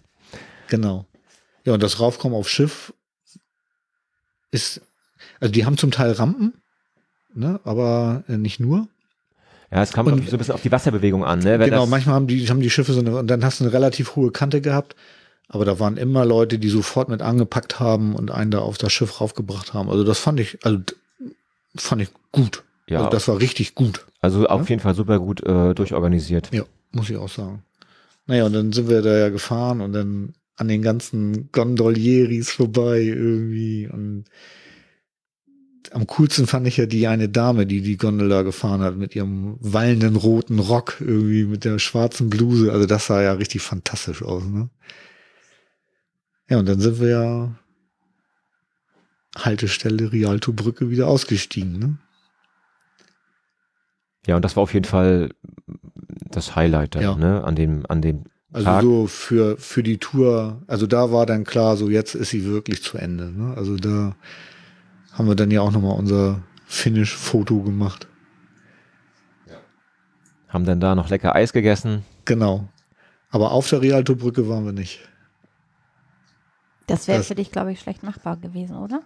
genau. 0.67 1.06
Ja, 1.65 1.73
und 1.73 1.82
das 1.82 2.01
Raufkommen 2.01 2.38
auf 2.38 2.49
Schiff 2.49 2.93
ist, 4.51 4.82
also 5.40 5.51
die 5.53 5.65
haben 5.65 5.77
zum 5.77 5.91
Teil 5.91 6.11
Rampen, 6.11 6.53
ne, 7.33 7.59
aber 7.64 8.23
äh, 8.27 8.38
nicht 8.38 8.59
nur. 8.59 8.88
Ja, 9.74 9.82
es 9.82 9.92
kam 9.92 10.06
Und- 10.08 10.30
so 10.30 10.35
ein 10.35 10.38
bisschen 10.38 10.53
auf 10.53 10.61
die 10.61 10.72
Wasserbewegung 10.72 11.26
an, 11.26 11.40
ne? 11.40 11.58
Wenn 11.60 11.69
genau, 11.69 11.85
manchmal 11.88 12.16
haben 12.16 12.27
die, 12.27 12.48
haben 12.48 12.60
die 12.61 12.69
Schiffe 12.69 12.93
so 12.93 13.00
eine, 13.00 13.16
und 13.18 13.27
dann 13.27 13.43
hast 13.43 13.60
du 13.60 13.64
eine 13.64 13.74
relativ 13.74 14.16
hohe 14.16 14.32
Kante 14.32 14.61
gehabt. 14.61 14.95
Aber 15.50 15.66
da 15.66 15.80
waren 15.80 15.98
immer 15.98 16.26
Leute, 16.26 16.58
die 16.60 16.69
sofort 16.69 17.10
mit 17.10 17.22
angepackt 17.22 17.80
haben 17.80 18.16
und 18.16 18.32
einen 18.32 18.52
da 18.52 18.60
auf 18.60 18.77
das 18.77 18.93
Schiff 18.93 19.19
raufgebracht 19.19 19.74
haben. 19.74 19.90
Also 19.90 20.03
das 20.03 20.19
fand 20.19 20.40
ich, 20.40 20.58
also 20.64 20.80
fand 21.76 22.02
ich 22.03 22.10
gut. 22.32 22.64
ja, 22.88 23.00
Also 23.00 23.10
das 23.10 23.27
war 23.27 23.40
richtig 23.40 23.76
gut. 23.76 24.06
also 24.22 24.45
auf 24.48 24.61
Ja. 24.61 24.68
jeden 24.69 24.82
Fall 24.82 24.95
super 24.95 25.19
gut 25.19 25.43
äh, 25.43 25.74
durchorganisiert. 25.74 26.50
Ja, 26.53 26.64
muss 26.92 27.10
ich 27.10 27.18
auch 27.18 27.30
sagen. 27.30 27.64
Naja, 28.26 28.45
und 28.45 28.53
dann 28.53 28.72
sind 28.72 28.90
wir 28.90 29.02
da 29.02 29.18
ja 29.18 29.30
gefahren 29.30 29.82
und 29.82 29.92
dann 29.93 30.34
an 30.56 30.68
den 30.68 30.82
ganzen 30.82 31.50
Gondolieris 31.52 32.52
vorbei 32.52 33.02
irgendwie. 33.02 33.88
Und 33.92 34.26
am 35.92 36.08
coolsten 36.08 36.48
fand 36.48 36.68
ich 36.68 36.78
ja 36.78 36.86
die 36.86 37.08
eine 37.08 37.30
Dame, 37.30 37.66
die 37.66 37.82
die 37.82 37.98
Gondel 37.98 38.30
da 38.30 38.42
gefahren 38.44 38.82
hat 38.82 38.95
mit 38.95 39.16
ihrem 39.16 39.58
wallenden 39.60 40.16
roten 40.16 40.60
Rock 40.60 40.98
irgendwie 41.02 41.44
mit 41.45 41.66
der 41.66 41.80
schwarzen 41.80 42.30
Bluse. 42.30 42.72
Also 42.72 42.86
das 42.86 43.08
sah 43.08 43.22
ja 43.22 43.34
richtig 43.34 43.62
fantastisch 43.62 44.22
aus, 44.24 44.44
ne? 44.45 44.70
Ja, 46.50 46.60
und 46.60 46.68
dann 46.68 46.80
sind 46.80 47.00
wir 47.00 47.10
ja 47.10 47.56
Haltestelle 49.36 50.12
Rialto 50.12 50.53
Brücke 50.53 50.90
wieder 50.90 51.08
ausgestiegen, 51.08 51.80
ne? 51.80 51.98
Ja, 54.28 54.36
und 54.38 54.45
das 54.45 54.56
war 54.56 54.64
auf 54.64 54.74
jeden 54.74 54.86
Fall 54.86 55.30
das 56.32 56.56
Highlight 56.56 56.95
dann, 56.95 57.02
Ja. 57.03 57.16
ne? 57.16 57.44
An 57.44 57.56
dem, 57.56 57.86
an 57.90 58.02
dem 58.02 58.24
Also 58.52 58.66
Tag. 58.66 58.82
so 58.84 59.08
für, 59.08 59.58
für 59.58 59.84
die 59.84 59.98
Tour, 59.98 60.62
also 60.68 60.86
da 60.88 61.12
war 61.12 61.26
dann 61.26 61.44
klar, 61.44 61.76
so 61.78 61.90
jetzt 61.90 62.16
ist 62.16 62.30
sie 62.30 62.45
wirklich 62.45 62.84
zu 62.84 62.98
Ende. 62.98 63.32
Ne? 63.32 63.53
Also 63.58 63.76
da 63.76 64.16
haben 65.14 65.27
wir 65.27 65.35
dann 65.35 65.51
ja 65.51 65.61
auch 65.61 65.72
nochmal 65.72 65.98
unser 65.98 66.42
Finish-Foto 66.66 67.61
gemacht. 67.61 68.08
haben 70.50 70.66
dann 70.66 70.80
da 70.80 70.93
noch 70.93 71.09
lecker 71.09 71.33
Eis 71.33 71.51
gegessen. 71.51 72.03
Genau. 72.25 72.67
Aber 73.32 73.51
auf 73.53 73.67
der 73.69 73.82
Rialto-Brücke 73.82 74.48
waren 74.48 74.66
wir 74.66 74.72
nicht. 74.72 75.00
Das 76.85 77.08
wäre 77.08 77.24
für 77.24 77.33
dich, 77.33 77.51
glaube 77.51 77.72
ich, 77.72 77.80
schlecht 77.80 78.03
machbar 78.03 78.38
gewesen, 78.38 78.75
oder? 78.75 79.01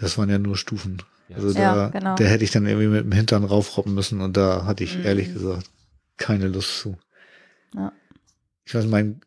Das 0.00 0.16
waren 0.16 0.30
ja 0.30 0.38
nur 0.38 0.56
Stufen. 0.56 1.02
Also 1.34 1.50
Ja, 1.50 1.74
da, 1.74 1.88
genau. 1.88 2.14
da 2.14 2.24
hätte 2.24 2.44
ich 2.44 2.50
dann 2.52 2.64
irgendwie 2.66 2.86
mit 2.88 3.04
dem 3.04 3.12
Hintern 3.12 3.44
raufroppen 3.44 3.92
müssen 3.94 4.20
und 4.22 4.36
da 4.36 4.64
hatte 4.64 4.82
ich 4.84 4.96
Mhm. 4.98 5.04
ehrlich 5.04 5.32
gesagt 5.34 5.68
keine 6.16 6.48
Lust 6.48 6.78
zu. 6.78 6.96
Ja. 7.74 7.92
Ich 8.64 8.74
weiß, 8.74 8.86
mein 8.86 9.20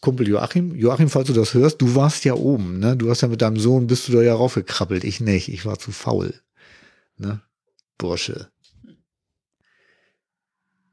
Kumpel 0.00 0.28
Joachim, 0.28 0.74
Joachim, 0.74 1.08
falls 1.08 1.26
du 1.28 1.32
das 1.32 1.54
hörst, 1.54 1.80
du 1.82 1.94
warst 1.94 2.24
ja 2.24 2.34
oben, 2.34 2.78
ne? 2.78 2.96
Du 2.96 3.10
hast 3.10 3.22
ja 3.22 3.28
mit 3.28 3.42
deinem 3.42 3.58
Sohn, 3.58 3.86
bist 3.86 4.08
du 4.08 4.12
da 4.12 4.22
ja 4.22 4.34
raufgekrabbelt. 4.34 5.04
Ich 5.04 5.20
nicht, 5.20 5.48
ich 5.48 5.64
war 5.66 5.78
zu 5.78 5.90
faul. 5.90 6.34
Ne? 7.18 7.40
Bursche. 7.98 8.50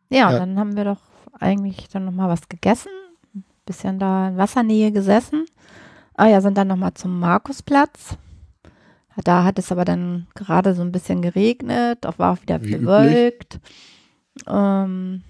Ja, 0.09 0.32
Ja. 0.32 0.40
dann 0.40 0.57
haben 0.59 0.75
wir 0.75 0.85
doch 0.85 1.01
eigentlich 1.40 1.90
dann 1.90 2.06
nochmal 2.06 2.30
was 2.30 2.48
gegessen, 2.48 2.91
ein 3.35 3.43
bisschen 3.65 3.99
da 3.99 4.30
in 4.30 4.38
Wassernähe 4.38 4.91
gesessen. 4.91 5.45
Ah 6.15 6.27
ja, 6.27 6.41
sind 6.41 6.57
dann 6.57 6.67
nochmal 6.67 6.93
zum 6.93 7.19
Markusplatz. 7.19 8.17
Da 9.23 9.43
hat 9.43 9.59
es 9.59 9.72
aber 9.72 9.85
dann 9.85 10.27
gerade 10.33 10.73
so 10.75 10.82
ein 10.82 10.91
bisschen 10.91 11.22
geregnet, 11.22 12.06
auch 12.06 12.17
war 12.19 12.33
auch 12.33 12.41
wieder 12.41 12.57
bewölkt. 12.59 13.59
Ähm, 14.48 15.23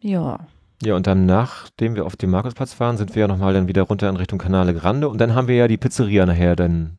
ja, 0.00 0.46
Ja, 0.82 0.96
und 0.96 1.06
dann, 1.06 1.26
nachdem 1.26 1.94
wir 1.94 2.04
auf 2.04 2.16
dem 2.16 2.30
Markusplatz 2.30 2.78
waren, 2.80 2.96
sind 2.96 3.14
wir 3.14 3.20
ja 3.20 3.28
nochmal 3.28 3.54
dann 3.54 3.68
wieder 3.68 3.82
runter 3.82 4.08
in 4.08 4.16
Richtung 4.16 4.38
Canale 4.38 4.74
Grande 4.74 5.08
und 5.08 5.18
dann 5.18 5.34
haben 5.34 5.48
wir 5.48 5.56
ja 5.56 5.68
die 5.68 5.76
Pizzeria 5.76 6.26
nachher 6.26 6.56
dann. 6.56 6.98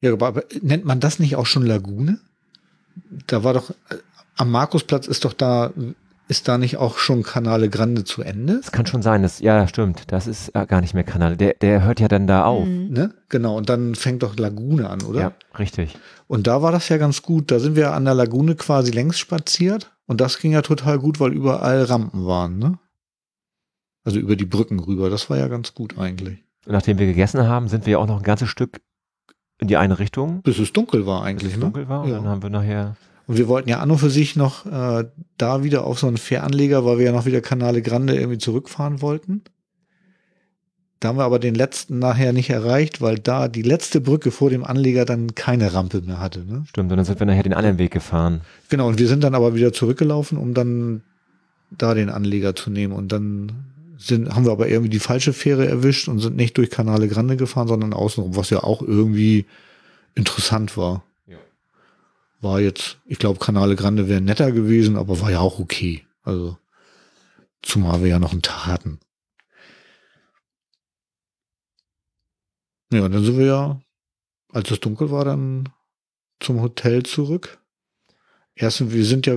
Ja, 0.00 0.12
aber, 0.12 0.28
aber 0.28 0.44
nennt 0.60 0.84
man 0.84 1.00
das 1.00 1.18
nicht 1.18 1.36
auch 1.36 1.46
schon 1.46 1.66
Lagune? 1.66 2.18
Da 3.26 3.44
war 3.44 3.54
doch, 3.54 3.70
äh, 3.70 3.96
am 4.36 4.50
Markusplatz 4.50 5.06
ist 5.06 5.24
doch 5.24 5.32
da, 5.32 5.72
ist 6.28 6.48
da 6.48 6.58
nicht 6.58 6.76
auch 6.76 6.98
schon 6.98 7.22
Canale 7.22 7.68
Grande 7.68 8.04
zu 8.04 8.22
Ende? 8.22 8.56
Das 8.56 8.72
kann 8.72 8.86
schon 8.86 9.02
sein, 9.02 9.22
das, 9.22 9.40
ja, 9.40 9.66
stimmt, 9.68 10.12
das 10.12 10.26
ist 10.26 10.54
äh, 10.54 10.66
gar 10.66 10.80
nicht 10.80 10.94
mehr 10.94 11.04
Kanal. 11.04 11.36
Der, 11.36 11.54
der 11.54 11.84
hört 11.84 12.00
ja 12.00 12.08
dann 12.08 12.26
da 12.26 12.44
auf. 12.44 12.66
Mhm. 12.66 12.90
Ne? 12.90 13.14
Genau, 13.28 13.56
und 13.56 13.68
dann 13.68 13.94
fängt 13.94 14.22
doch 14.22 14.36
Lagune 14.36 14.88
an, 14.88 15.02
oder? 15.02 15.20
Ja, 15.20 15.32
richtig. 15.58 15.96
Und 16.26 16.46
da 16.46 16.62
war 16.62 16.72
das 16.72 16.88
ja 16.88 16.96
ganz 16.96 17.22
gut. 17.22 17.50
Da 17.50 17.58
sind 17.58 17.76
wir 17.76 17.92
an 17.92 18.04
der 18.04 18.14
Lagune 18.14 18.56
quasi 18.56 18.90
längs 18.90 19.18
spaziert. 19.18 19.92
Und 20.06 20.20
das 20.20 20.38
ging 20.38 20.52
ja 20.52 20.62
total 20.62 20.98
gut, 20.98 21.20
weil 21.20 21.32
überall 21.32 21.82
Rampen 21.84 22.26
waren, 22.26 22.58
ne? 22.58 22.78
Also 24.06 24.18
über 24.20 24.36
die 24.36 24.46
Brücken 24.46 24.78
rüber. 24.78 25.10
Das 25.10 25.28
war 25.28 25.36
ja 25.36 25.48
ganz 25.48 25.74
gut 25.74 25.98
eigentlich. 25.98 26.38
Und 26.64 26.72
nachdem 26.72 26.98
wir 26.98 27.06
gegessen 27.06 27.46
haben, 27.46 27.68
sind 27.68 27.84
wir 27.86 27.92
ja 27.92 27.98
auch 27.98 28.06
noch 28.06 28.18
ein 28.18 28.22
ganzes 28.22 28.48
Stück 28.48 28.80
in 29.58 29.68
die 29.68 29.76
eine 29.76 29.98
Richtung, 29.98 30.42
Bis 30.42 30.58
es 30.58 30.72
dunkel 30.72 31.06
war 31.06 31.20
bis 31.22 31.28
eigentlich, 31.28 31.52
es 31.52 31.58
ne? 31.58 31.64
dunkel 31.64 31.88
war. 31.88 32.02
Und 32.02 32.10
Ja. 32.10 32.16
dann 32.16 32.26
haben 32.28 32.42
wir 32.42 32.50
nachher, 32.50 32.96
Und 33.26 33.36
wir 33.36 33.48
wollten 33.48 33.68
ja 33.68 33.80
an 33.80 33.90
und 33.90 33.98
für 33.98 34.10
sich 34.10 34.36
noch 34.36 34.64
äh, 34.66 35.04
da 35.38 35.64
wieder 35.64 35.84
auf 35.84 35.98
so 35.98 36.06
einen 36.06 36.16
Fähranleger, 36.18 36.84
weil 36.84 36.98
wir 36.98 37.06
ja 37.06 37.12
noch 37.12 37.26
wieder 37.26 37.40
Canale 37.40 37.82
Grande 37.82 38.14
irgendwie 38.16 38.38
zurückfahren 38.38 39.02
wollten. 39.02 39.42
Da 41.00 41.08
haben 41.08 41.18
wir 41.18 41.24
aber 41.24 41.38
den 41.38 41.54
letzten 41.54 41.98
nachher 41.98 42.32
nicht 42.32 42.48
erreicht, 42.50 43.00
weil 43.02 43.18
da 43.18 43.48
die 43.48 43.62
letzte 43.62 44.00
Brücke 44.00 44.30
vor 44.30 44.48
dem 44.50 44.64
Anleger 44.64 45.04
dann 45.04 45.34
keine 45.34 45.74
Rampe 45.74 46.00
mehr 46.00 46.20
hatte. 46.20 46.44
Ne? 46.44 46.64
stimmt, 46.68 46.90
und 46.90 46.96
dann 46.96 47.04
sind 47.04 47.18
wir 47.20 47.26
nachher 47.26 47.42
den 47.42 47.52
anderen 47.54 47.78
Weg 47.78 47.90
gefahren. 47.90 48.40
Genau, 48.70 48.88
und 48.88 48.98
wir 48.98 49.08
sind 49.08 49.22
dann 49.24 49.34
aber 49.34 49.54
wieder 49.54 49.72
zurückgelaufen, 49.72 50.38
um 50.38 50.54
dann 50.54 51.02
da 51.70 51.92
den 51.94 52.08
Anleger 52.08 52.54
zu 52.54 52.70
nehmen. 52.70 52.92
Und 52.94 53.12
dann 53.12 53.52
sind, 53.98 54.34
haben 54.34 54.44
wir 54.44 54.52
aber 54.52 54.68
irgendwie 54.68 54.90
die 54.90 54.98
falsche 54.98 55.32
Fähre 55.32 55.66
erwischt 55.66 56.08
und 56.08 56.18
sind 56.20 56.36
nicht 56.36 56.56
durch 56.58 56.70
Canale 56.70 57.08
Grande 57.08 57.36
gefahren, 57.36 57.68
sondern 57.68 57.92
außenrum, 57.92 58.36
was 58.36 58.50
ja 58.50 58.62
auch 58.62 58.82
irgendwie 58.82 59.46
interessant 60.14 60.76
war. 60.76 61.04
Ja. 61.26 61.38
War 62.40 62.60
jetzt, 62.60 62.98
ich 63.06 63.18
glaube, 63.18 63.38
Canale 63.38 63.76
Grande 63.76 64.08
wäre 64.08 64.20
netter 64.20 64.52
gewesen, 64.52 64.96
aber 64.96 65.20
war 65.20 65.30
ja 65.30 65.40
auch 65.40 65.58
okay. 65.58 66.04
Also, 66.22 66.58
zumal 67.62 68.02
wir 68.02 68.08
ja 68.08 68.18
noch 68.18 68.32
einen 68.32 68.42
Tag 68.42 68.66
hatten. 68.66 68.98
Ja, 72.92 73.04
und 73.04 73.12
dann 73.12 73.24
sind 73.24 73.38
wir 73.38 73.46
ja, 73.46 73.80
als 74.52 74.70
es 74.70 74.80
dunkel 74.80 75.10
war, 75.10 75.24
dann 75.24 75.68
zum 76.40 76.60
Hotel 76.60 77.02
zurück. 77.02 77.58
Erst, 78.54 78.92
wir 78.92 79.04
sind 79.04 79.26
ja, 79.26 79.34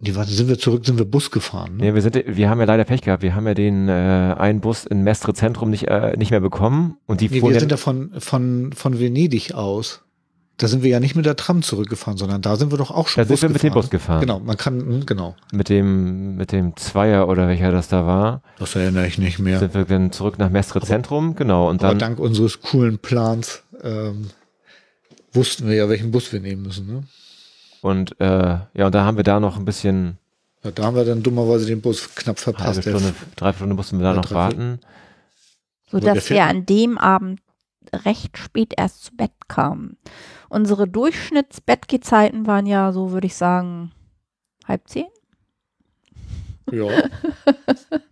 nee, 0.00 0.14
warte, 0.14 0.32
sind 0.32 0.48
wir 0.48 0.58
zurück, 0.58 0.84
sind 0.84 0.98
wir 0.98 1.04
Bus 1.04 1.30
gefahren. 1.30 1.76
Ne? 1.76 1.86
Nee, 1.86 1.94
wir, 1.94 2.02
sind, 2.02 2.22
wir 2.26 2.50
haben 2.50 2.58
ja 2.58 2.66
leider 2.66 2.84
Pech 2.84 3.02
gehabt. 3.02 3.22
Wir 3.22 3.34
haben 3.34 3.46
ja 3.46 3.54
den 3.54 3.88
äh, 3.88 3.92
einen 4.38 4.60
Bus 4.60 4.84
in 4.84 5.02
Mestre 5.02 5.34
Zentrum 5.34 5.70
nicht, 5.70 5.88
äh, 5.88 6.16
nicht 6.16 6.30
mehr 6.30 6.40
bekommen. 6.40 6.96
Und 7.06 7.20
die 7.20 7.28
Nee, 7.28 7.42
wir 7.42 7.60
sind 7.60 7.70
ja 7.70 7.76
von, 7.76 8.12
von, 8.18 8.72
von 8.72 8.98
Venedig 8.98 9.54
aus. 9.54 10.02
Da 10.60 10.68
sind 10.68 10.82
wir 10.82 10.90
ja 10.90 11.00
nicht 11.00 11.16
mit 11.16 11.24
der 11.24 11.36
Tram 11.36 11.62
zurückgefahren, 11.62 12.18
sondern 12.18 12.42
da 12.42 12.56
sind 12.56 12.70
wir 12.70 12.76
doch 12.76 12.90
auch 12.90 13.08
schon 13.08 13.22
Da 13.22 13.28
sind 13.28 13.40
wir 13.40 13.48
mit 13.48 13.62
dem 13.62 13.72
Bus 13.72 13.88
gefahren. 13.88 14.20
Genau, 14.20 14.40
man 14.40 14.58
kann, 14.58 14.78
hm, 14.78 15.06
genau. 15.06 15.34
mit 15.52 15.70
dem, 15.70 16.36
mit 16.36 16.52
dem 16.52 16.76
Zweier 16.76 17.28
oder 17.28 17.48
welcher 17.48 17.72
das 17.72 17.88
da 17.88 18.06
war, 18.06 18.42
Das 18.58 18.76
erinnere 18.76 19.06
ich 19.06 19.16
nicht 19.16 19.38
mehr. 19.38 19.58
sind 19.58 19.72
wir 19.72 19.86
dann 19.86 20.12
zurück 20.12 20.38
nach 20.38 20.50
Mestre 20.50 20.82
Zentrum, 20.82 21.34
genau. 21.34 21.70
Und 21.70 21.82
Aber 21.82 21.94
dann, 21.94 21.98
dank 21.98 22.18
unseres 22.18 22.60
coolen 22.60 22.98
Plans 22.98 23.62
ähm, 23.82 24.26
wussten 25.32 25.66
wir 25.66 25.76
ja, 25.76 25.88
welchen 25.88 26.10
Bus 26.10 26.30
wir 26.30 26.40
nehmen 26.40 26.62
müssen. 26.62 26.86
Ne? 26.86 27.04
Und 27.82 28.18
äh, 28.20 28.58
ja, 28.74 28.86
und 28.86 28.94
da 28.94 29.04
haben 29.04 29.16
wir 29.16 29.24
da 29.24 29.40
noch 29.40 29.56
ein 29.56 29.64
bisschen, 29.64 30.18
Ja, 30.62 30.70
da 30.70 30.84
haben 30.84 30.96
wir 30.96 31.04
dann 31.04 31.22
dummerweise 31.22 31.66
den 31.66 31.80
Bus 31.80 32.14
knapp 32.14 32.36
halbe 32.38 32.56
verpasst. 32.56 32.84
Der- 32.86 32.98
Stunde, 32.98 33.14
dreiviertel 33.36 33.56
Stunde 33.58 33.74
mussten 33.74 33.98
wir 33.98 34.04
da 34.04 34.10
Ja, 34.14 34.16
noch 34.20 34.30
warten. 34.32 34.80
sodass 35.90 36.28
wir 36.30 36.44
an 36.44 36.66
dem 36.66 36.98
Abend 36.98 37.40
recht 38.04 38.38
spät 38.38 38.74
erst 38.76 39.04
zu 39.04 39.16
Bett 39.16 39.32
kamen. 39.48 39.96
Unsere 40.48 40.86
Durchschnittsbettgehzeiten 40.86 42.46
waren 42.46 42.66
ja 42.66 42.92
so, 42.92 43.10
würde 43.12 43.26
ich 43.26 43.34
sagen, 43.34 43.90
halb 44.66 44.86
zehn. 44.88 45.06
Ja. 46.70 46.86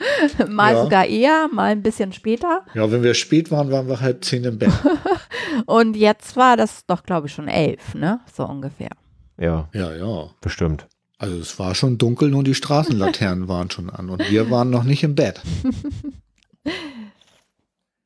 mal 0.48 0.74
Ja. 0.74 0.82
sogar 0.82 1.06
eher, 1.06 1.48
mal 1.52 1.72
ein 1.72 1.82
bisschen 1.82 2.12
später. 2.12 2.64
ja, 2.74 2.90
wenn 2.90 3.02
wir 3.02 3.14
spät 3.14 3.50
waren, 3.50 3.70
waren 3.70 3.88
wir 3.88 4.00
halb 4.00 4.24
zehn 4.24 4.44
im 4.44 4.58
Bett. 4.58 4.72
Und 5.66 5.96
jetzt 5.96 6.36
war 6.36 6.56
das 6.56 6.86
doch, 6.86 7.02
glaube 7.02 7.26
ich, 7.26 7.32
schon 7.34 7.48
elf, 7.48 7.94
ne? 7.94 8.20
So 8.32 8.44
ungefähr. 8.46 8.90
Ja, 9.38 9.68
ja, 9.72 9.94
ja. 9.94 10.30
bestimmt. 10.40 10.86
Also 11.18 11.36
es 11.36 11.58
war 11.58 11.74
schon 11.74 11.98
dunkel, 11.98 12.28
nur 12.30 12.44
die 12.44 12.54
Straßenlaternen 12.54 13.48
waren 13.48 13.70
schon 13.70 13.90
an 13.90 14.08
und 14.10 14.30
wir 14.30 14.50
waren 14.50 14.70
noch 14.70 14.84
nicht 14.84 15.02
im 15.02 15.14
Bett. 15.16 15.40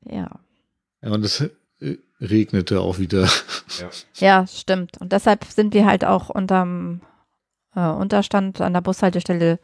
Ja. 0.05 0.29
Ja, 1.01 1.11
und 1.11 1.21
das, 1.23 1.41
äh, 1.41 1.97
regnete 2.21 2.79
auch 2.81 2.99
wieder. 2.99 3.27
Ja, 4.15 4.47
stimmt. 4.47 4.99
Und 4.99 5.11
deshalb 5.11 5.43
sind 5.45 5.73
wir 5.73 5.85
halt 5.85 6.05
auch 6.05 6.29
unterm 6.29 7.01
äh, 7.75 7.87
Unterstand 7.87 8.61
an 8.61 8.73
der 8.73 8.81
Bushaltestelle 8.81 9.59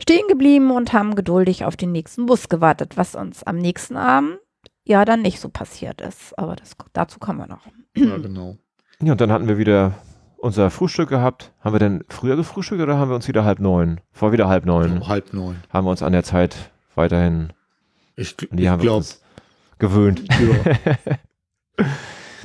stehen 0.00 0.26
geblieben 0.28 0.70
und 0.70 0.92
haben 0.92 1.14
geduldig 1.14 1.64
auf 1.64 1.76
den 1.76 1.92
nächsten 1.92 2.26
Bus 2.26 2.48
gewartet, 2.48 2.96
was 2.96 3.14
uns 3.14 3.42
am 3.42 3.56
nächsten 3.56 3.96
Abend 3.96 4.38
ja 4.84 5.04
dann 5.04 5.22
nicht 5.22 5.40
so 5.40 5.48
passiert 5.48 6.00
ist. 6.00 6.38
Aber 6.38 6.56
das, 6.56 6.76
dazu 6.92 7.18
kommen 7.18 7.38
wir 7.40 7.46
noch. 7.48 7.66
ja, 7.96 8.16
genau. 8.22 8.56
Ja, 9.00 9.12
und 9.12 9.20
dann 9.20 9.32
hatten 9.32 9.48
wir 9.48 9.58
wieder 9.58 9.94
unser 10.38 10.70
Frühstück 10.70 11.08
gehabt. 11.08 11.52
Haben 11.60 11.74
wir 11.74 11.78
denn 11.80 12.04
früher 12.08 12.36
gefrühstückt 12.36 12.80
oder 12.80 12.96
haben 12.98 13.10
wir 13.10 13.14
uns 13.16 13.28
wieder 13.28 13.44
halb 13.44 13.58
neun? 13.58 14.00
Vor 14.12 14.32
wieder 14.32 14.48
halb 14.48 14.64
neun. 14.64 14.92
Um 14.98 15.08
halb 15.08 15.32
neun. 15.32 15.56
Haben 15.70 15.86
wir 15.86 15.90
uns 15.90 16.02
an 16.02 16.12
der 16.12 16.22
Zeit 16.24 16.70
weiterhin 16.94 17.52
Ich, 18.16 18.36
ich 18.40 18.68
haben 18.68 18.80
wir 18.80 18.84
glaube, 18.84 18.96
uns 18.98 19.22
gewöhnt. 19.78 20.22
ja. 20.30 21.14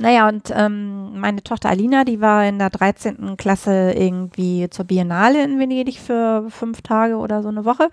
Naja, 0.02 0.26
und 0.26 0.52
ähm, 0.52 1.20
meine 1.20 1.44
Tochter 1.44 1.68
Alina, 1.68 2.02
die 2.02 2.20
war 2.20 2.44
in 2.44 2.58
der 2.58 2.70
13. 2.70 3.36
Klasse 3.36 3.92
irgendwie 3.92 4.68
zur 4.68 4.84
Biennale 4.84 5.44
in 5.44 5.60
Venedig 5.60 6.00
für 6.00 6.44
fünf 6.50 6.82
Tage 6.82 7.18
oder 7.18 7.40
so 7.40 7.48
eine 7.48 7.64
Woche. 7.64 7.88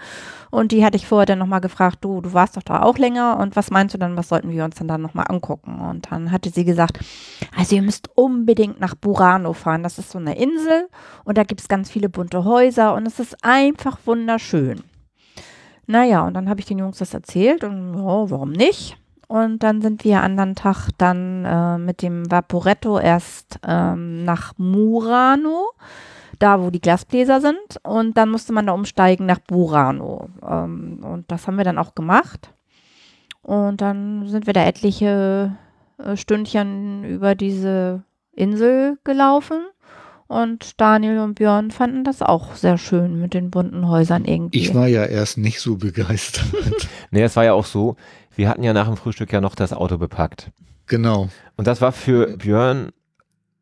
Und 0.50 0.72
die 0.72 0.84
hatte 0.84 0.98
ich 0.98 1.06
vorher 1.06 1.28
dann 1.28 1.38
nochmal 1.38 1.62
gefragt, 1.62 2.00
du, 2.02 2.20
du 2.22 2.34
warst 2.34 2.58
doch 2.58 2.64
da 2.64 2.82
auch 2.82 2.98
länger 2.98 3.38
und 3.38 3.56
was 3.56 3.70
meinst 3.70 3.94
du 3.94 4.00
dann, 4.00 4.18
was 4.18 4.30
sollten 4.30 4.50
wir 4.50 4.66
uns 4.66 4.78
dann 4.82 5.02
nochmal 5.04 5.28
angucken? 5.30 5.82
Und 5.82 6.12
dann 6.12 6.32
hatte 6.32 6.50
sie 6.50 6.66
gesagt, 6.66 6.98
also 7.56 7.76
ihr 7.76 7.84
müsst 7.84 8.10
unbedingt 8.16 8.80
nach 8.80 8.96
Burano 8.96 9.54
fahren. 9.54 9.84
Das 9.84 10.00
ist 10.00 10.10
so 10.10 10.18
eine 10.18 10.36
Insel 10.36 10.88
und 11.26 11.38
da 11.38 11.44
gibt 11.44 11.62
es 11.62 11.68
ganz 11.68 11.92
viele 11.92 12.10
bunte 12.10 12.44
Häuser 12.44 12.96
und 12.96 13.06
es 13.06 13.20
ist 13.20 13.38
einfach 13.44 14.00
wunderschön. 14.06 14.82
Naja, 15.86 16.26
und 16.26 16.34
dann 16.34 16.50
habe 16.50 16.60
ich 16.60 16.66
den 16.66 16.80
Jungs 16.80 16.98
das 16.98 17.14
erzählt 17.14 17.64
und 17.64 17.94
ja, 17.94 18.32
warum 18.32 18.52
nicht? 18.52 18.98
Und 19.30 19.61
dann 19.61 19.80
sind 19.80 20.03
wir 20.03 20.24
anderen 20.24 20.56
Tag 20.56 20.90
dann 20.98 21.45
äh, 21.45 21.77
mit 21.77 22.01
dem 22.01 22.32
Vaporetto 22.32 22.98
erst 22.98 23.59
ähm, 23.64 24.25
nach 24.25 24.53
Murano, 24.58 25.69
da 26.40 26.59
wo 26.64 26.72
die 26.72 26.82
Glasbläser 26.82 27.40
sind. 27.40 27.77
Und 27.83 28.17
dann 28.17 28.32
musste 28.32 28.53
man 28.53 28.66
da 28.66 28.74
umsteigen 28.74 29.27
nach 29.27 29.38
Burano. 29.38 30.30
Ähm, 30.41 31.01
und 31.03 31.32
das 31.32 31.45
haben 31.45 31.58
wir 31.58 31.64
dann 31.64 31.77
auch 31.77 31.93
gemacht. 31.93 32.51
Und 33.43 33.82
dann 33.82 34.27
sind 34.27 34.48
wir 34.48 34.53
da 34.53 34.66
etliche 34.66 35.56
äh, 35.99 36.17
Stündchen 36.17 37.03
über 37.03 37.35
diese 37.35 38.01
Insel 38.32 38.98
gelaufen. 39.03 39.61
Und 40.30 40.80
Daniel 40.80 41.17
und 41.22 41.33
Björn 41.33 41.72
fanden 41.72 42.03
das 42.03 42.22
auch 42.22 42.53
sehr 42.53 42.77
schön 42.77 43.19
mit 43.19 43.33
den 43.33 43.49
bunten 43.49 43.88
Häusern 43.88 44.25
irgendwie. 44.25 44.59
Ich 44.59 44.75
war 44.75 44.88
ja 44.88 45.03
erst 45.03 45.40
nicht 45.40 45.59
so 45.59 45.77
begeistert. 45.77 46.45
nee, 47.11 47.24
es 47.24 47.35
war 47.35 47.45
ja 47.45 47.53
auch 47.53 47.66
so, 47.66 47.95
wir 48.35 48.48
hatten 48.48 48.61
ja 48.61 48.74
nach 48.74 48.85
dem 48.85 48.95
Frühstück 48.95 49.33
ja 49.33 49.41
noch 49.41 49.56
das 49.56 49.74
Auto 49.74 49.98
bepackt. 49.98 50.51
genau. 50.85 51.30
Und 51.58 51.66
das 51.66 51.82
war 51.82 51.91
für 51.91 52.38
Björn 52.38 52.91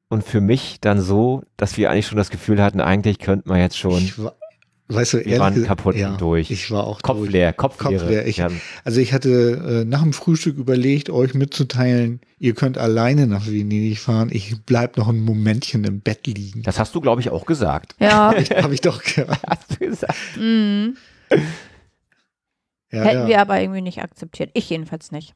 und 0.09 0.25
für 0.25 0.41
mich 0.41 0.81
dann 0.81 0.99
so, 0.99 1.43
dass 1.55 1.77
wir 1.77 1.89
eigentlich 1.89 2.07
schon 2.07 2.17
das 2.17 2.29
Gefühl 2.29 2.61
hatten, 2.61 2.81
eigentlich 2.81 3.19
könnte 3.19 3.47
man 3.47 3.59
jetzt 3.59 3.77
schon, 3.77 3.99
Ich 3.99 4.21
war, 4.21 4.35
weißt 4.89 5.13
du, 5.13 5.17
wir 5.17 5.25
ehrlich 5.25 5.39
waren 5.39 5.53
gesagt- 5.55 5.67
kaputt 5.67 5.95
ja, 5.95 6.11
und 6.11 6.21
durch. 6.21 6.49
Ich 6.51 6.71
war 6.71 6.85
auch 6.87 7.01
Kopf 7.01 7.17
durch. 7.17 7.31
leer, 7.31 7.53
Kopf, 7.53 7.77
Kopf 7.77 7.91
leer. 8.07 8.25
Ich- 8.25 8.37
ja, 8.37 8.49
Also 8.83 8.99
ich 9.01 9.11
hatte 9.13 9.81
äh, 9.81 9.85
nach 9.85 10.01
dem 10.01 10.13
Frühstück 10.13 10.57
überlegt, 10.57 11.09
euch 11.09 11.33
mitzuteilen, 11.33 12.21
ihr 12.39 12.53
könnt 12.53 12.77
alleine 12.77 13.27
nach 13.27 13.47
Venedig 13.47 13.99
fahren. 13.99 14.29
Ich 14.31 14.55
bleib 14.65 14.95
noch 14.97 15.07
ein 15.09 15.19
Momentchen 15.19 15.83
im 15.83 15.99
Bett 16.01 16.25
liegen. 16.27 16.61
das 16.63 16.79
hast 16.79 16.95
du, 16.95 17.01
glaube 17.01 17.21
ich, 17.21 17.29
auch 17.29 17.45
gesagt. 17.45 17.95
ja, 17.99 18.33
Habe 18.63 18.73
ich 18.73 18.81
doch 18.81 19.03
gehört. 19.03 19.39
Hast 19.47 19.71
du 19.71 19.77
gesagt? 19.87 20.15
mm, 20.37 20.87
Ja, 22.91 23.03
hätten 23.03 23.19
ja. 23.23 23.27
wir 23.27 23.41
aber 23.41 23.59
irgendwie 23.59 23.81
nicht 23.81 24.01
akzeptiert. 24.01 24.51
Ich 24.53 24.69
jedenfalls 24.69 25.11
nicht. 25.11 25.33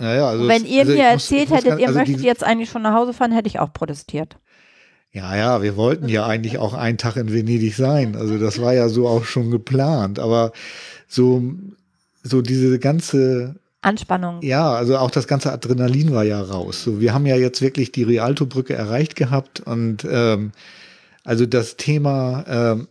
Ja, 0.00 0.14
ja, 0.14 0.28
also 0.28 0.48
Wenn 0.48 0.62
es- 0.64 0.68
ihr 0.70 0.80
also 0.80 0.92
mir 0.94 0.98
ich 1.08 1.12
muss- 1.12 1.22
erzählt 1.30 1.42
ich 1.42 1.48
muss 1.50 1.58
hättet, 1.58 1.70
ganz- 1.72 1.80
ihr 1.82 1.86
also 1.88 1.98
möchtet 1.98 2.20
jetzt 2.22 2.42
eigentlich 2.44 2.70
schon 2.70 2.80
nach 2.82 2.94
Hause 2.94 3.12
fahren, 3.12 3.32
hätte 3.32 3.48
ich 3.48 3.58
auch 3.58 3.70
protestiert. 3.74 4.38
Ja, 5.12 5.36
ja, 5.36 5.62
wir 5.62 5.76
wollten 5.76 6.08
ja 6.08 6.26
eigentlich 6.26 6.58
auch 6.58 6.72
einen 6.72 6.98
Tag 6.98 7.16
in 7.16 7.32
Venedig 7.32 7.74
sein. 7.74 8.14
Also 8.14 8.38
das 8.38 8.60
war 8.60 8.74
ja 8.74 8.88
so 8.88 9.08
auch 9.08 9.24
schon 9.24 9.50
geplant. 9.50 10.20
Aber 10.20 10.52
so, 11.08 11.42
so 12.22 12.42
diese 12.42 12.78
ganze, 12.78 13.56
Anspannung. 13.82 14.40
ja, 14.42 14.72
also 14.72 14.98
auch 14.98 15.10
das 15.10 15.26
ganze 15.26 15.52
Adrenalin 15.52 16.12
war 16.12 16.22
ja 16.22 16.40
raus. 16.40 16.84
So, 16.84 17.00
wir 17.00 17.12
haben 17.12 17.26
ja 17.26 17.36
jetzt 17.36 17.60
wirklich 17.60 17.90
die 17.90 18.04
Rialto-Brücke 18.04 18.74
erreicht 18.74 19.16
gehabt 19.16 19.60
und 19.60 20.06
ähm, 20.08 20.52
also 21.24 21.44
das 21.44 21.76
Thema 21.76 22.44
ähm, 22.48 22.88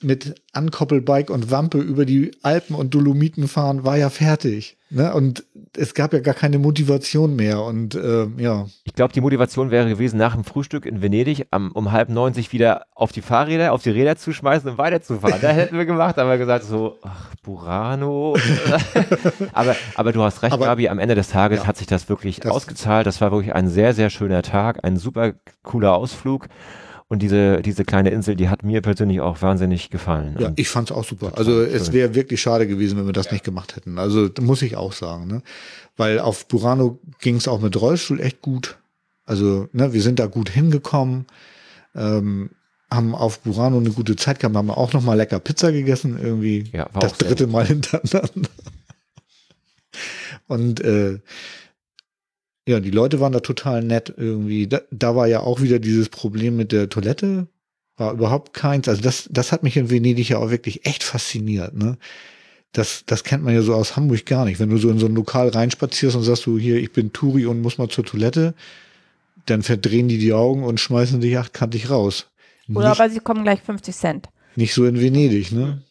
mit 0.00 0.34
Ankoppelbike 0.52 1.30
und 1.30 1.50
Wampe 1.50 1.78
über 1.78 2.04
die 2.06 2.30
Alpen 2.42 2.74
und 2.74 2.94
Dolomiten 2.94 3.48
fahren 3.48 3.84
war 3.84 3.96
ja 3.96 4.08
fertig. 4.10 4.76
Ne? 4.90 5.12
Und 5.14 5.44
es 5.76 5.94
gab 5.94 6.12
ja 6.12 6.20
gar 6.20 6.34
keine 6.34 6.58
Motivation 6.58 7.34
mehr. 7.36 7.62
Und 7.62 7.94
ähm, 7.94 8.34
ja, 8.38 8.66
Ich 8.84 8.94
glaube, 8.94 9.12
die 9.14 9.20
Motivation 9.22 9.70
wäre 9.70 9.88
gewesen, 9.88 10.18
nach 10.18 10.34
dem 10.34 10.44
Frühstück 10.44 10.84
in 10.86 11.00
Venedig 11.00 11.46
am, 11.50 11.72
um 11.72 11.92
halb 11.92 12.08
neun 12.10 12.34
sich 12.34 12.52
wieder 12.52 12.84
auf 12.94 13.10
die 13.12 13.22
Fahrräder, 13.22 13.72
auf 13.72 13.82
die 13.82 13.90
Räder 13.90 14.16
zu 14.16 14.32
schmeißen 14.32 14.70
und 14.70 14.78
weiterzufahren. 14.78 15.38
Da 15.42 15.48
hätten 15.50 15.76
wir 15.78 15.86
gemacht, 15.86 16.18
aber 16.18 16.36
gesagt 16.38 16.64
so, 16.64 16.98
ach, 17.02 17.34
Burano. 17.42 18.36
aber, 19.52 19.76
aber 19.94 20.12
du 20.12 20.22
hast 20.22 20.42
recht, 20.42 20.52
Aber- 20.52 20.66
Gabi, 20.66 20.88
am 20.88 20.98
Ende 20.98 21.14
des 21.14 21.28
Tages 21.28 21.60
Ja. 21.60 21.66
hat 21.66 21.76
sich 21.76 21.86
das 21.86 22.08
wirklich 22.08 22.40
Das- 22.40 22.52
ausgezahlt. 22.52 23.06
Das 23.06 23.20
war 23.20 23.32
wirklich 23.32 23.54
ein 23.54 23.68
sehr, 23.68 23.94
sehr 23.94 24.10
schöner 24.10 24.42
Tag, 24.42 24.84
ein 24.84 24.96
super 24.96 25.32
cooler 25.62 25.94
Ausflug. 25.94 26.48
Und 27.12 27.18
diese, 27.18 27.60
diese 27.60 27.84
kleine 27.84 28.08
Insel, 28.08 28.36
die 28.36 28.48
hat 28.48 28.62
mir 28.62 28.80
persönlich 28.80 29.20
auch 29.20 29.42
wahnsinnig 29.42 29.90
gefallen. 29.90 30.34
Ja, 30.38 30.50
ich 30.56 30.70
fand's 30.70 30.90
auch 30.90 31.04
super. 31.04 31.32
Also 31.36 31.60
es 31.60 31.92
wäre 31.92 32.14
wirklich 32.14 32.40
schade 32.40 32.66
gewesen, 32.66 32.96
wenn 32.96 33.04
wir 33.04 33.12
das 33.12 33.30
nicht 33.30 33.44
gemacht 33.44 33.76
hätten. 33.76 33.98
Also 33.98 34.30
muss 34.40 34.62
ich 34.62 34.76
auch 34.76 34.94
sagen, 34.94 35.26
ne? 35.26 35.42
Weil 35.98 36.20
auf 36.20 36.48
Burano 36.48 36.98
ging's 37.20 37.48
auch 37.48 37.60
mit 37.60 37.78
Rollstuhl 37.78 38.18
echt 38.18 38.40
gut. 38.40 38.78
Also, 39.26 39.68
ne, 39.74 39.92
wir 39.92 40.00
sind 40.00 40.20
da 40.20 40.26
gut 40.26 40.48
hingekommen, 40.48 41.26
ähm, 41.94 42.48
haben 42.90 43.14
auf 43.14 43.40
Burano 43.40 43.76
eine 43.76 43.90
gute 43.90 44.16
Zeit 44.16 44.40
gehabt, 44.40 44.56
haben 44.56 44.70
auch 44.70 44.94
noch 44.94 45.02
mal 45.02 45.12
lecker 45.12 45.38
Pizza 45.38 45.70
gegessen, 45.70 46.18
irgendwie 46.18 46.64
Ja, 46.72 46.88
war 46.94 47.02
das 47.02 47.18
dritte 47.18 47.46
Mal 47.46 47.66
hintereinander. 47.66 48.48
Und 50.46 50.80
äh, 50.80 51.18
ja, 52.68 52.80
die 52.80 52.90
Leute 52.90 53.20
waren 53.20 53.32
da 53.32 53.40
total 53.40 53.82
nett 53.82 54.12
irgendwie. 54.16 54.66
Da, 54.68 54.80
da 54.90 55.16
war 55.16 55.26
ja 55.26 55.40
auch 55.40 55.60
wieder 55.60 55.78
dieses 55.78 56.08
Problem 56.08 56.56
mit 56.56 56.72
der 56.72 56.88
Toilette. 56.88 57.48
War 57.96 58.12
überhaupt 58.12 58.54
keins. 58.54 58.88
Also 58.88 59.02
das, 59.02 59.28
das 59.30 59.52
hat 59.52 59.62
mich 59.62 59.76
in 59.76 59.90
Venedig 59.90 60.28
ja 60.28 60.38
auch 60.38 60.50
wirklich 60.50 60.86
echt 60.86 61.02
fasziniert. 61.02 61.74
Ne? 61.74 61.98
Das, 62.72 63.04
das 63.06 63.24
kennt 63.24 63.42
man 63.44 63.52
ja 63.54 63.62
so 63.62 63.74
aus 63.74 63.96
Hamburg 63.96 64.24
gar 64.26 64.44
nicht. 64.44 64.60
Wenn 64.60 64.70
du 64.70 64.78
so 64.78 64.90
in 64.90 64.98
so 64.98 65.06
ein 65.06 65.14
Lokal 65.14 65.48
reinspazierst 65.48 66.16
und 66.16 66.22
sagst 66.22 66.46
du 66.46 66.58
hier, 66.58 66.76
ich 66.76 66.92
bin 66.92 67.12
Turi 67.12 67.46
und 67.46 67.60
muss 67.60 67.78
mal 67.78 67.88
zur 67.88 68.04
Toilette, 68.04 68.54
dann 69.46 69.62
verdrehen 69.62 70.08
die 70.08 70.18
die 70.18 70.32
Augen 70.32 70.62
und 70.64 70.78
schmeißen 70.80 71.20
dich 71.20 71.36
achtkantig 71.36 71.90
raus. 71.90 72.28
Oder 72.72 72.90
Nicht- 72.90 73.00
aber 73.00 73.10
sie 73.10 73.18
kommen 73.20 73.42
gleich 73.42 73.60
50 73.60 73.94
Cent. 73.94 74.28
Nicht 74.56 74.74
so 74.74 74.84
in 74.84 75.00
Venedig, 75.00 75.52
ne? 75.52 75.82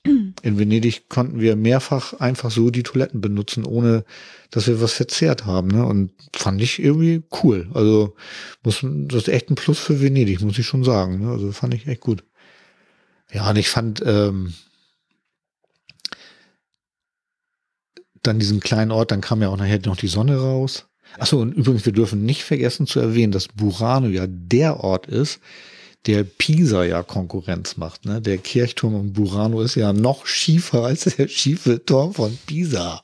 In 0.43 0.57
Venedig 0.57 1.09
konnten 1.09 1.39
wir 1.39 1.55
mehrfach 1.55 2.13
einfach 2.13 2.51
so 2.51 2.69
die 2.69 2.83
Toiletten 2.83 3.21
benutzen, 3.21 3.65
ohne 3.65 4.05
dass 4.49 4.67
wir 4.67 4.81
was 4.81 4.93
verzehrt 4.93 5.45
haben, 5.45 5.69
ne? 5.69 5.85
Und 5.85 6.11
fand 6.33 6.61
ich 6.61 6.81
irgendwie 6.81 7.23
cool. 7.43 7.69
Also 7.73 8.15
muss, 8.63 8.79
das 8.83 9.23
ist 9.23 9.29
echt 9.29 9.49
ein 9.49 9.55
Plus 9.55 9.79
für 9.79 10.01
Venedig, 10.01 10.41
muss 10.41 10.59
ich 10.59 10.65
schon 10.65 10.83
sagen. 10.83 11.19
Ne? 11.19 11.31
Also 11.31 11.51
fand 11.51 11.73
ich 11.73 11.87
echt 11.87 12.01
gut. 12.01 12.23
Ja, 13.31 13.49
und 13.49 13.57
ich 13.57 13.69
fand 13.69 14.03
ähm, 14.05 14.53
dann 18.23 18.39
diesen 18.39 18.59
kleinen 18.59 18.91
Ort, 18.91 19.11
dann 19.11 19.21
kam 19.21 19.41
ja 19.41 19.49
auch 19.49 19.57
nachher 19.57 19.79
noch 19.85 19.97
die 19.97 20.07
Sonne 20.07 20.37
raus. 20.37 20.85
Achso, 21.17 21.41
und 21.41 21.53
übrigens, 21.53 21.85
wir 21.85 21.93
dürfen 21.93 22.25
nicht 22.25 22.43
vergessen 22.43 22.87
zu 22.87 22.99
erwähnen, 22.99 23.31
dass 23.31 23.47
Burano 23.47 24.07
ja 24.07 24.25
der 24.27 24.81
Ort 24.81 25.07
ist, 25.07 25.39
der 26.07 26.23
Pisa 26.23 26.83
ja 26.83 27.03
Konkurrenz 27.03 27.77
macht. 27.77 28.05
Ne? 28.05 28.21
Der 28.21 28.37
Kirchturm 28.37 28.95
in 28.95 29.13
Burano 29.13 29.61
ist 29.61 29.75
ja 29.75 29.93
noch 29.93 30.25
schiefer 30.25 30.83
als 30.85 31.03
der 31.03 31.27
schiefe 31.27 31.83
Turm 31.85 32.13
von 32.13 32.37
Pisa. 32.47 33.03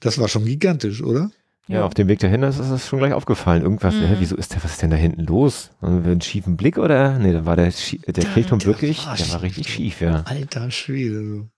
Das 0.00 0.18
war 0.18 0.28
schon 0.28 0.44
gigantisch, 0.44 1.02
oder? 1.02 1.30
Ja, 1.66 1.84
auf 1.84 1.92
dem 1.92 2.08
Weg 2.08 2.18
dahin 2.20 2.42
ist 2.44 2.58
das 2.58 2.88
schon 2.88 2.98
gleich 2.98 3.12
aufgefallen. 3.12 3.62
Irgendwas, 3.62 3.94
Mhm. 3.94 4.06
hä, 4.06 4.16
wieso 4.20 4.36
ist 4.36 4.54
der, 4.54 4.64
was 4.64 4.72
ist 4.72 4.82
denn 4.82 4.90
da 4.90 4.96
hinten 4.96 5.24
los? 5.24 5.70
Haben 5.82 6.04
wir 6.04 6.12
einen 6.12 6.20
schiefen 6.22 6.56
Blick 6.56 6.78
oder? 6.78 7.18
Nee, 7.18 7.32
da 7.32 7.44
war 7.44 7.56
der, 7.56 7.70
Schie- 7.72 8.00
der 8.10 8.24
Kirchturm 8.24 8.58
der 8.60 8.68
wirklich, 8.68 9.04
war 9.06 9.16
der 9.16 9.28
war 9.32 9.42
richtig 9.42 9.68
schief. 9.68 10.00
ja. 10.00 10.22
Alter 10.22 10.70
Schwede. 10.70 11.22
So. 11.26 11.48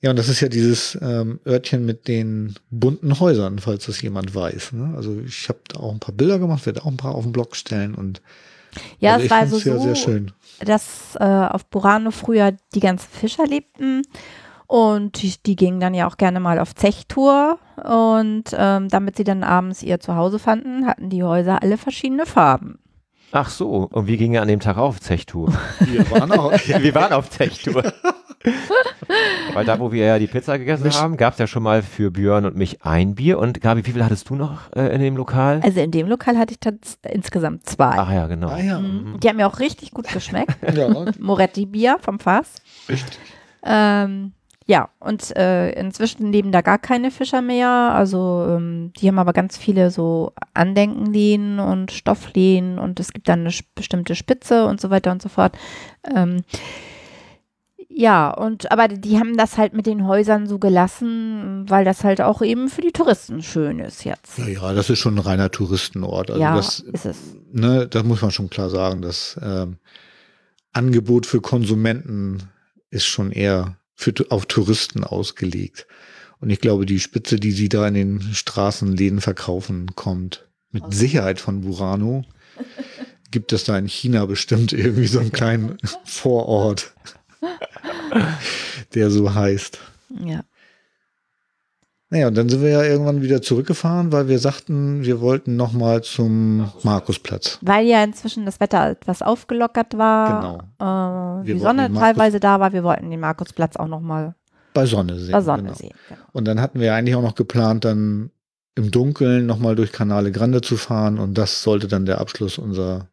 Ja, 0.00 0.10
und 0.10 0.16
das 0.18 0.28
ist 0.28 0.40
ja 0.40 0.48
dieses 0.48 0.96
ähm, 1.02 1.40
Örtchen 1.44 1.84
mit 1.84 2.06
den 2.08 2.54
bunten 2.70 3.18
Häusern, 3.18 3.58
falls 3.58 3.86
das 3.86 4.00
jemand 4.00 4.34
weiß. 4.34 4.72
Ne? 4.72 4.94
Also 4.96 5.20
ich 5.20 5.48
habe 5.48 5.58
da 5.68 5.80
auch 5.80 5.92
ein 5.92 5.98
paar 6.00 6.14
Bilder 6.14 6.38
gemacht, 6.38 6.64
werde 6.66 6.82
auch 6.82 6.86
ein 6.90 6.96
paar 6.96 7.14
auf 7.16 7.24
den 7.24 7.32
Blog 7.32 7.56
stellen 7.56 7.94
und 7.96 8.22
Ja, 8.98 9.14
also 9.14 9.24
es 9.24 9.30
war 9.30 9.38
also 9.38 9.58
so, 9.58 9.78
sehr 9.78 9.94
schön. 9.94 10.32
dass 10.60 11.16
äh, 11.18 11.24
auf 11.24 11.66
Burano 11.66 12.10
früher 12.10 12.52
die 12.74 12.80
ganzen 12.80 13.08
Fischer 13.10 13.46
lebten 13.46 14.02
und 14.66 15.20
die, 15.22 15.34
die 15.44 15.56
gingen 15.56 15.80
dann 15.80 15.94
ja 15.94 16.06
auch 16.06 16.16
gerne 16.16 16.38
mal 16.38 16.58
auf 16.58 16.74
Zechtour 16.74 17.58
und 17.82 18.44
ähm, 18.56 18.88
damit 18.88 19.16
sie 19.16 19.24
dann 19.24 19.42
abends 19.42 19.82
ihr 19.82 20.00
Zuhause 20.00 20.38
fanden, 20.38 20.86
hatten 20.86 21.10
die 21.10 21.24
Häuser 21.24 21.62
alle 21.62 21.76
verschiedene 21.76 22.26
Farben. 22.26 22.78
Ach 23.32 23.48
so, 23.48 23.88
und 23.90 24.06
wir 24.06 24.16
gingen 24.16 24.40
an 24.40 24.48
dem 24.48 24.60
Tag 24.60 24.76
auf 24.76 25.00
Zechtour. 25.00 25.52
Wir 25.80 26.10
waren 26.10 26.32
auch, 26.32 26.52
wir 26.66 26.94
waren 26.94 27.12
auf 27.12 27.30
Zechtour. 27.30 27.92
Weil 29.52 29.64
da, 29.64 29.78
wo 29.80 29.92
wir 29.92 30.04
ja 30.06 30.18
die 30.18 30.26
Pizza 30.26 30.58
gegessen 30.58 30.84
Misch- 30.86 31.00
haben, 31.00 31.16
gab 31.16 31.34
es 31.34 31.38
ja 31.38 31.46
schon 31.46 31.62
mal 31.62 31.82
für 31.82 32.10
Björn 32.10 32.44
und 32.46 32.56
mich 32.56 32.82
ein 32.84 33.14
Bier. 33.14 33.38
Und 33.38 33.60
Gabi, 33.60 33.84
wie 33.86 33.92
viel 33.92 34.04
hattest 34.04 34.30
du 34.30 34.34
noch 34.34 34.72
äh, 34.74 34.94
in 34.94 35.00
dem 35.00 35.16
Lokal? 35.16 35.60
Also 35.62 35.80
in 35.80 35.90
dem 35.90 36.06
Lokal 36.08 36.38
hatte 36.38 36.52
ich 36.54 36.58
tats- 36.60 36.98
insgesamt 37.08 37.66
zwei. 37.68 37.96
Ach 37.98 38.10
ja, 38.12 38.26
genau. 38.28 38.48
Ah 38.48 38.58
ja. 38.60 38.78
Mhm. 38.80 39.18
Die 39.20 39.28
haben 39.28 39.36
mir 39.36 39.46
auch 39.46 39.58
richtig 39.60 39.90
gut 39.92 40.08
geschmeckt. 40.12 40.56
ja. 40.74 40.88
Moretti-Bier 41.18 41.98
vom 42.00 42.18
Fass. 42.18 42.54
Richtig. 42.88 43.18
Ähm, 43.64 44.32
ja, 44.66 44.88
und 45.00 45.36
äh, 45.36 45.72
inzwischen 45.72 46.30
leben 46.32 46.52
da 46.52 46.60
gar 46.60 46.78
keine 46.78 47.10
Fischer 47.10 47.42
mehr. 47.42 47.68
Also 47.68 48.46
ähm, 48.48 48.92
die 48.96 49.08
haben 49.08 49.18
aber 49.18 49.32
ganz 49.32 49.56
viele 49.58 49.90
so 49.90 50.32
Andenkenlehnen 50.54 51.58
und 51.58 51.90
Stofflehnen 51.90 52.78
und 52.78 53.00
es 53.00 53.12
gibt 53.12 53.28
dann 53.28 53.40
eine 53.40 53.50
sch- 53.50 53.64
bestimmte 53.74 54.14
Spitze 54.14 54.66
und 54.66 54.80
so 54.80 54.88
weiter 54.90 55.10
und 55.10 55.20
so 55.20 55.28
fort. 55.28 55.58
Ähm, 56.14 56.42
ja, 57.92 58.30
und 58.30 58.70
aber 58.70 58.86
die 58.88 59.18
haben 59.18 59.36
das 59.36 59.58
halt 59.58 59.74
mit 59.74 59.86
den 59.86 60.06
Häusern 60.06 60.46
so 60.46 60.58
gelassen, 60.58 61.64
weil 61.68 61.84
das 61.84 62.04
halt 62.04 62.20
auch 62.20 62.40
eben 62.40 62.68
für 62.68 62.82
die 62.82 62.92
Touristen 62.92 63.42
schön 63.42 63.80
ist 63.80 64.04
jetzt. 64.04 64.38
Ja, 64.38 64.46
ja, 64.46 64.72
das 64.72 64.88
ist 64.90 65.00
schon 65.00 65.16
ein 65.16 65.18
reiner 65.18 65.50
Touristenort. 65.50 66.30
Also 66.30 66.40
ja, 66.40 66.54
das, 66.56 66.80
ist 66.80 67.04
es. 67.04 67.16
ne, 67.52 67.88
das 67.88 68.04
muss 68.04 68.22
man 68.22 68.30
schon 68.30 68.48
klar 68.48 68.70
sagen. 68.70 69.02
Das 69.02 69.38
ähm, 69.42 69.78
Angebot 70.72 71.26
für 71.26 71.40
Konsumenten 71.40 72.44
ist 72.90 73.06
schon 73.06 73.32
eher 73.32 73.76
für, 73.94 74.14
auf 74.30 74.46
Touristen 74.46 75.04
ausgelegt. 75.04 75.86
Und 76.40 76.50
ich 76.50 76.60
glaube, 76.60 76.86
die 76.86 77.00
Spitze, 77.00 77.36
die 77.36 77.52
sie 77.52 77.68
da 77.68 77.86
in 77.86 77.94
den 77.94 78.20
Straßenläden 78.32 79.20
verkaufen, 79.20 79.94
kommt 79.94 80.48
mit 80.70 80.84
Aus- 80.84 80.96
Sicherheit 80.96 81.40
von 81.40 81.60
Burano. 81.62 82.24
Gibt 83.32 83.52
es 83.52 83.64
da 83.64 83.76
in 83.78 83.86
China 83.86 84.26
bestimmt 84.26 84.72
irgendwie 84.72 85.06
so 85.06 85.18
einen 85.20 85.32
kleinen 85.32 85.76
Vorort, 86.04 86.94
der 88.94 89.10
so 89.10 89.34
heißt. 89.34 89.78
Ja. 90.24 90.40
Naja, 92.12 92.26
und 92.26 92.36
dann 92.36 92.48
sind 92.48 92.60
wir 92.60 92.70
ja 92.70 92.82
irgendwann 92.82 93.22
wieder 93.22 93.40
zurückgefahren, 93.40 94.10
weil 94.10 94.26
wir 94.26 94.40
sagten, 94.40 95.04
wir 95.04 95.20
wollten 95.20 95.54
nochmal 95.54 96.02
zum 96.02 96.68
Markusplatz. 96.82 97.58
Weil 97.62 97.86
ja 97.86 98.02
inzwischen 98.02 98.44
das 98.46 98.58
Wetter 98.58 98.90
etwas 98.90 99.22
aufgelockert 99.22 99.96
war. 99.96 100.64
Genau. 100.78 101.42
Äh, 101.42 101.44
die 101.44 101.58
Sonne 101.60 101.92
teilweise 101.92 102.40
da 102.40 102.58
war. 102.58 102.72
Wir 102.72 102.82
wollten 102.82 103.10
den 103.10 103.20
Markusplatz 103.20 103.76
auch 103.76 103.86
nochmal 103.86 104.34
Bei 104.74 104.86
Sonne 104.86 105.20
sehen. 105.20 105.30
bei 105.30 105.40
Sonne 105.40 105.62
genau. 105.62 105.74
sehen. 105.74 105.94
Genau. 106.08 106.20
Und 106.32 106.48
dann 106.48 106.60
hatten 106.60 106.80
wir 106.80 106.94
eigentlich 106.94 107.14
auch 107.14 107.22
noch 107.22 107.36
geplant, 107.36 107.84
dann 107.84 108.32
im 108.74 108.90
Dunkeln 108.90 109.46
nochmal 109.46 109.76
durch 109.76 109.92
Canale 109.92 110.32
Grande 110.32 110.62
zu 110.62 110.76
fahren. 110.76 111.20
Und 111.20 111.38
das 111.38 111.62
sollte 111.62 111.86
dann 111.86 112.06
der 112.06 112.20
Abschluss 112.20 112.58
unserer 112.58 113.06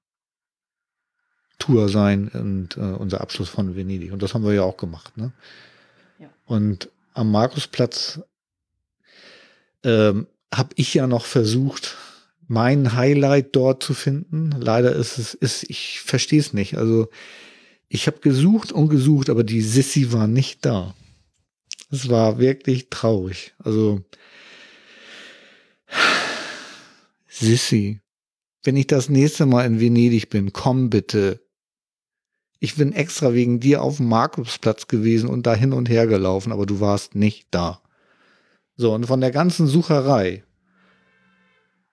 Tour 1.59 1.89
sein 1.89 2.29
und 2.29 2.77
äh, 2.77 2.81
unser 2.81 3.21
Abschluss 3.21 3.49
von 3.49 3.75
Venedig. 3.75 4.11
Und 4.11 4.21
das 4.21 4.33
haben 4.33 4.45
wir 4.45 4.53
ja 4.53 4.63
auch 4.63 4.77
gemacht. 4.77 5.17
Ne? 5.17 5.31
Ja. 6.19 6.29
Und 6.45 6.89
am 7.13 7.31
Markusplatz 7.31 8.21
ähm, 9.83 10.27
habe 10.53 10.69
ich 10.75 10.93
ja 10.93 11.07
noch 11.07 11.25
versucht, 11.25 11.95
mein 12.47 12.93
Highlight 12.95 13.55
dort 13.55 13.83
zu 13.83 13.93
finden. 13.93 14.51
Leider 14.51 14.93
ist 14.93 15.17
es, 15.17 15.33
ist, 15.33 15.69
ich 15.69 16.01
verstehe 16.01 16.39
es 16.39 16.53
nicht. 16.53 16.77
Also 16.77 17.09
ich 17.89 18.07
habe 18.07 18.19
gesucht 18.19 18.71
und 18.71 18.89
gesucht, 18.89 19.29
aber 19.29 19.43
die 19.43 19.61
Sissy 19.61 20.11
war 20.11 20.27
nicht 20.27 20.65
da. 20.65 20.95
Es 21.89 22.09
war 22.09 22.39
wirklich 22.39 22.89
traurig. 22.89 23.53
Also 23.59 24.01
Sissy, 27.27 28.01
wenn 28.63 28.75
ich 28.75 28.87
das 28.87 29.09
nächste 29.09 29.45
Mal 29.45 29.65
in 29.65 29.79
Venedig 29.79 30.29
bin, 30.29 30.53
komm 30.53 30.89
bitte. 30.89 31.41
Ich 32.59 32.75
bin 32.75 32.91
extra 32.93 33.33
wegen 33.33 33.59
dir 33.59 33.81
auf 33.83 33.97
dem 33.97 34.07
Markusplatz 34.09 34.87
gewesen 34.87 35.29
und 35.29 35.45
da 35.45 35.53
hin 35.53 35.73
und 35.73 35.89
her 35.89 36.07
gelaufen, 36.07 36.51
aber 36.51 36.65
du 36.65 36.79
warst 36.79 37.13
nicht 37.15 37.47
da. 37.51 37.81
So, 38.75 38.93
und 38.93 39.05
von 39.05 39.21
der 39.21 39.31
ganzen 39.31 39.67
Sucherei 39.67 40.43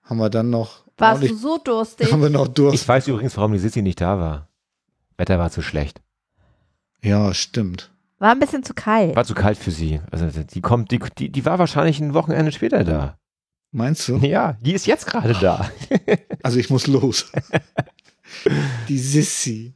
haben 0.02 0.18
wir 0.18 0.30
dann 0.30 0.50
noch 0.50 0.84
Warst 0.96 1.22
du 1.24 1.34
so 1.34 1.58
durstig? 1.58 2.12
haben 2.12 2.22
wir 2.22 2.30
noch 2.30 2.46
Ich 2.48 2.54
Durst. 2.54 2.88
weiß 2.88 3.08
übrigens, 3.08 3.36
warum 3.36 3.52
die 3.52 3.58
Sissi 3.58 3.82
nicht 3.82 4.00
da 4.00 4.18
war. 4.18 4.48
Wetter 5.16 5.38
war 5.38 5.50
zu 5.50 5.60
schlecht. 5.62 6.00
Ja, 7.02 7.34
stimmt. 7.34 7.90
War 8.18 8.30
ein 8.32 8.38
bisschen 8.38 8.62
zu 8.62 8.74
kalt. 8.74 9.16
War 9.16 9.24
zu 9.24 9.34
kalt 9.34 9.58
für 9.58 9.70
sie. 9.70 10.00
Also 10.10 10.26
die 10.42 10.60
kommt, 10.60 10.90
die, 10.92 11.00
die, 11.18 11.30
die 11.30 11.44
war 11.44 11.58
wahrscheinlich 11.58 12.00
ein 12.00 12.14
Wochenende 12.14 12.52
später 12.52 12.84
da. 12.84 13.18
Meinst 13.72 14.08
du? 14.08 14.16
Ja, 14.18 14.52
die 14.60 14.72
ist 14.72 14.86
jetzt 14.86 15.06
gerade 15.06 15.34
da. 15.34 15.68
Also 16.42 16.58
ich 16.58 16.70
muss 16.70 16.86
los. 16.86 17.30
Die 18.88 18.98
Sissy. 18.98 19.74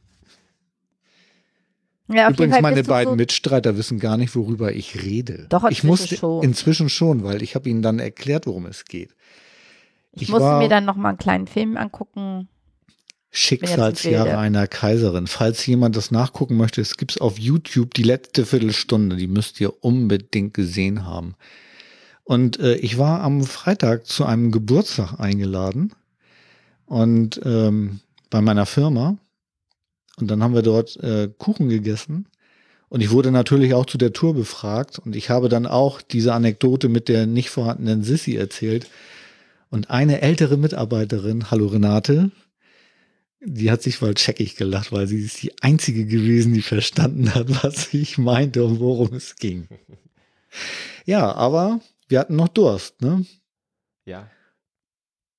Ja, 2.11 2.29
Übrigens, 2.29 2.59
meine 2.61 2.83
beiden 2.83 3.11
so, 3.13 3.15
Mitstreiter 3.15 3.77
wissen 3.77 3.99
gar 3.99 4.17
nicht, 4.17 4.35
worüber 4.35 4.73
ich 4.73 5.03
rede. 5.03 5.45
Doch, 5.49 5.63
ich 5.65 5.83
inzwischen 5.83 5.87
musste 5.87 6.15
schon. 6.17 6.43
inzwischen 6.43 6.89
schon, 6.89 7.23
weil 7.23 7.43
ich 7.43 7.53
habe 7.55 7.69
ihnen 7.69 7.81
dann 7.83 7.99
erklärt, 7.99 8.47
worum 8.47 8.65
es 8.65 8.85
geht. 8.85 9.15
Ich, 10.13 10.23
ich 10.23 10.29
musste 10.29 10.45
war- 10.45 10.59
mir 10.59 10.69
dann 10.69 10.85
noch 10.85 10.95
mal 10.95 11.09
einen 11.09 11.17
kleinen 11.19 11.47
Film 11.47 11.77
angucken. 11.77 12.47
Schicksalsjahre 13.31 14.39
einer 14.39 14.65
Kaiserin. 14.67 15.27
Falls 15.27 15.63
jemand 15.67 15.95
das 15.95 16.09
nachgucken 16.09 16.57
möchte, 16.57 16.81
es 16.81 16.97
gibt's 16.97 17.21
auf 17.21 17.37
YouTube 17.37 17.93
die 17.93 18.01
letzte 18.01 18.43
Viertelstunde. 18.45 19.17
Die 19.17 19.27
müsst 19.27 19.61
ihr 19.61 19.83
unbedingt 19.83 20.55
gesehen 20.55 21.05
haben. 21.05 21.35
Und 22.23 22.59
äh, 22.59 22.75
ich 22.75 22.97
war 22.97 23.21
am 23.21 23.43
Freitag 23.43 24.07
zu 24.07 24.25
einem 24.25 24.51
Geburtstag 24.51 25.19
eingeladen 25.19 25.93
und 26.85 27.39
ähm, 27.45 27.99
bei 28.31 28.41
meiner 28.41 28.65
Firma. 28.65 29.17
Und 30.21 30.29
dann 30.29 30.43
haben 30.43 30.53
wir 30.53 30.61
dort 30.61 30.97
äh, 30.97 31.29
Kuchen 31.37 31.69
gegessen. 31.69 32.27
Und 32.89 33.01
ich 33.01 33.11
wurde 33.11 33.31
natürlich 33.31 33.73
auch 33.73 33.85
zu 33.85 33.97
der 33.97 34.13
Tour 34.13 34.33
befragt. 34.33 34.99
Und 34.99 35.15
ich 35.15 35.29
habe 35.29 35.49
dann 35.49 35.65
auch 35.65 36.01
diese 36.01 36.33
Anekdote 36.33 36.89
mit 36.89 37.07
der 37.07 37.27
nicht 37.27 37.49
vorhandenen 37.49 38.03
Sissy 38.03 38.35
erzählt. 38.35 38.87
Und 39.69 39.89
eine 39.91 40.21
ältere 40.21 40.57
Mitarbeiterin, 40.57 41.51
hallo 41.51 41.67
Renate, 41.67 42.31
die 43.41 43.71
hat 43.71 43.81
sich 43.81 44.01
mal 44.01 44.15
checkig 44.15 44.55
gelacht, 44.55 44.91
weil 44.91 45.07
sie 45.07 45.23
ist 45.23 45.41
die 45.41 45.53
einzige 45.61 46.05
gewesen, 46.05 46.53
die 46.53 46.61
verstanden 46.61 47.33
hat, 47.33 47.47
was 47.63 47.93
ich 47.93 48.17
meinte 48.17 48.63
und 48.63 48.79
worum 48.79 49.13
es 49.13 49.35
ging. 49.35 49.67
Ja, 51.05 51.31
aber 51.33 51.79
wir 52.07 52.19
hatten 52.19 52.35
noch 52.35 52.47
Durst, 52.47 53.01
ne? 53.01 53.25
Ja. 54.05 54.29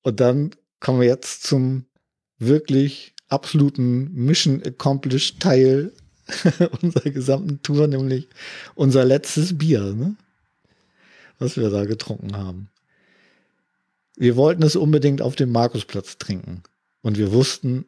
Und 0.03 0.21
dann 0.21 0.51
kommen 0.79 1.01
wir 1.01 1.07
jetzt 1.07 1.43
zum 1.43 1.85
wirklich 2.39 3.13
absoluten 3.31 4.11
Mission 4.13 4.61
Accomplished 4.63 5.39
Teil 5.39 5.91
unserer 6.81 7.09
gesamten 7.09 7.61
Tour, 7.61 7.87
nämlich 7.87 8.27
unser 8.75 9.05
letztes 9.05 9.57
Bier, 9.57 9.93
ne? 9.93 10.15
Was 11.39 11.57
wir 11.57 11.69
da 11.69 11.85
getrunken 11.85 12.37
haben. 12.37 12.69
Wir 14.15 14.35
wollten 14.35 14.61
es 14.61 14.75
unbedingt 14.75 15.21
auf 15.21 15.35
dem 15.35 15.51
Markusplatz 15.51 16.19
trinken. 16.19 16.61
Und 17.01 17.17
wir 17.17 17.31
wussten, 17.31 17.85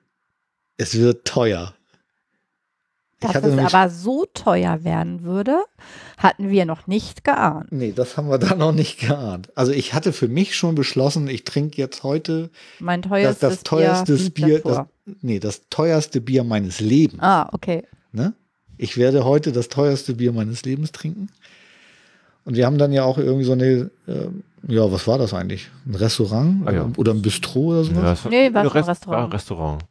es 0.78 0.98
wird 0.98 1.26
teuer. 1.26 1.76
Dass 3.20 3.36
es 3.44 3.74
aber 3.74 3.90
so 3.90 4.26
teuer 4.34 4.84
werden 4.84 5.24
würde, 5.24 5.64
hatten 6.18 6.50
wir 6.50 6.66
noch 6.66 6.88
nicht 6.88 7.24
geahnt. 7.24 7.72
Nee, 7.72 7.94
das 7.96 8.18
haben 8.18 8.30
wir 8.30 8.38
da 8.38 8.56
noch 8.56 8.74
nicht 8.74 9.00
geahnt. 9.00 9.50
Also 9.56 9.72
ich 9.72 9.94
hatte 9.94 10.12
für 10.12 10.28
mich 10.28 10.56
schon 10.56 10.76
beschlossen, 10.76 11.28
ich 11.28 11.44
trinke 11.46 11.78
jetzt 11.78 12.04
heute 12.04 12.50
Mein 12.80 13.02
das, 13.02 13.10
teuerstes 13.10 13.50
das 13.50 13.64
teuerste 13.64 14.16
Bier, 14.18 14.32
Bier, 14.32 14.60
das, 14.62 14.86
nee, 15.22 15.40
das 15.40 15.64
teuerste 15.70 16.22
Bier 16.22 16.44
meines 16.44 16.80
Lebens. 16.80 17.22
Ah, 17.22 17.50
okay. 17.52 17.84
Ne? 18.12 18.34
Ich 18.78 18.98
werde 18.98 19.24
heute 19.26 19.52
das 19.52 19.70
teuerste 19.70 20.16
Bier 20.16 20.32
meines 20.32 20.64
Lebens 20.64 20.92
trinken. 20.92 21.28
Und 22.46 22.56
wir 22.56 22.66
haben 22.66 22.78
dann 22.78 22.92
ja 22.92 23.04
auch 23.04 23.18
irgendwie 23.18 23.46
so 23.46 23.54
eine, 23.54 23.90
ähm, 24.08 24.44
ja, 24.68 24.92
was 24.92 25.08
war 25.08 25.18
das 25.18 25.34
eigentlich? 25.34 25.70
Ein 25.86 25.96
Restaurant 25.96 26.68
Ah, 26.68 26.72
ja. 26.74 26.92
oder 26.98 27.14
ein 27.14 27.22
Bistro 27.22 27.72
oder 27.72 27.84
sowas? 27.84 28.04
Ja, 28.04 28.12
es 28.14 28.26
Nee, 28.26 28.54
war 28.54 28.64
schon 28.64 28.72
Rest- 28.74 28.90
Restaurant. 28.90 29.18
War 29.22 29.26
ein 29.28 29.32
Restaurant. 29.32 29.84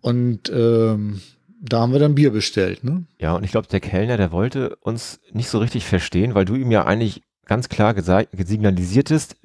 Und 0.00 0.50
ähm, 0.54 1.20
da 1.60 1.80
haben 1.80 1.92
wir 1.92 1.98
dann 1.98 2.14
Bier 2.14 2.30
bestellt. 2.30 2.84
Ne? 2.84 3.04
Ja, 3.18 3.34
und 3.34 3.44
ich 3.44 3.50
glaube, 3.50 3.68
der 3.68 3.80
Kellner, 3.80 4.16
der 4.16 4.32
wollte 4.32 4.76
uns 4.76 5.20
nicht 5.32 5.48
so 5.48 5.58
richtig 5.58 5.86
verstehen, 5.86 6.34
weil 6.34 6.44
du 6.44 6.54
ihm 6.54 6.70
ja 6.70 6.84
eigentlich 6.84 7.22
ganz 7.46 7.68
klar 7.68 7.92
gesa- 7.92 8.26
signalisiertest, 8.44 9.36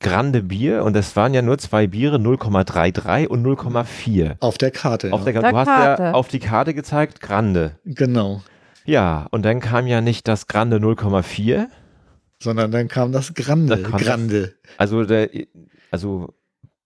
Grande 0.00 0.42
Bier 0.44 0.84
und 0.84 0.96
es 0.96 1.16
waren 1.16 1.34
ja 1.34 1.42
nur 1.42 1.58
zwei 1.58 1.88
Biere, 1.88 2.16
0,33 2.18 3.26
und 3.26 3.44
0,4. 3.44 4.36
Auf 4.40 4.56
der 4.56 4.70
Karte. 4.70 5.12
Auf 5.12 5.26
ja. 5.26 5.32
der, 5.32 5.42
Der 5.42 5.50
du 5.50 5.56
hast 5.58 5.66
ja 5.66 5.74
Karte. 5.96 6.14
auf 6.14 6.28
die 6.28 6.38
Karte 6.38 6.72
gezeigt, 6.74 7.20
Grande. 7.20 7.78
genau. 7.84 8.42
Ja, 8.84 9.26
und 9.32 9.42
dann 9.42 9.60
kam 9.60 9.86
ja 9.86 10.00
nicht 10.00 10.28
das 10.28 10.46
Grande 10.46 10.78
0,4, 10.78 11.66
Sondern 12.40 12.70
dann 12.70 12.86
kam 12.88 13.10
das 13.12 13.34
Grande. 13.34 13.76
Da 13.76 13.82
kam 13.82 13.92
das- 13.98 14.02
Grande. 14.06 14.54
also 14.76 15.04
der, 15.04 15.28
also 15.90 16.32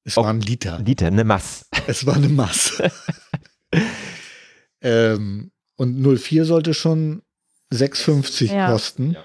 Es 0.05 0.16
war 0.16 0.26
ein 0.28 0.41
Liter. 0.41 0.78
Liter, 0.78 1.07
eine 1.08 1.24
Mass. 1.24 1.66
Es 1.86 2.07
war 2.07 2.16
eine 2.16 2.28
Masse. 2.31 2.91
ähm, 4.81 5.50
und 5.76 6.00
04 6.00 6.44
sollte 6.44 6.74
schon 6.74 7.23
6,50 7.73 8.55
Ja. 8.55 8.70
kosten, 8.70 9.16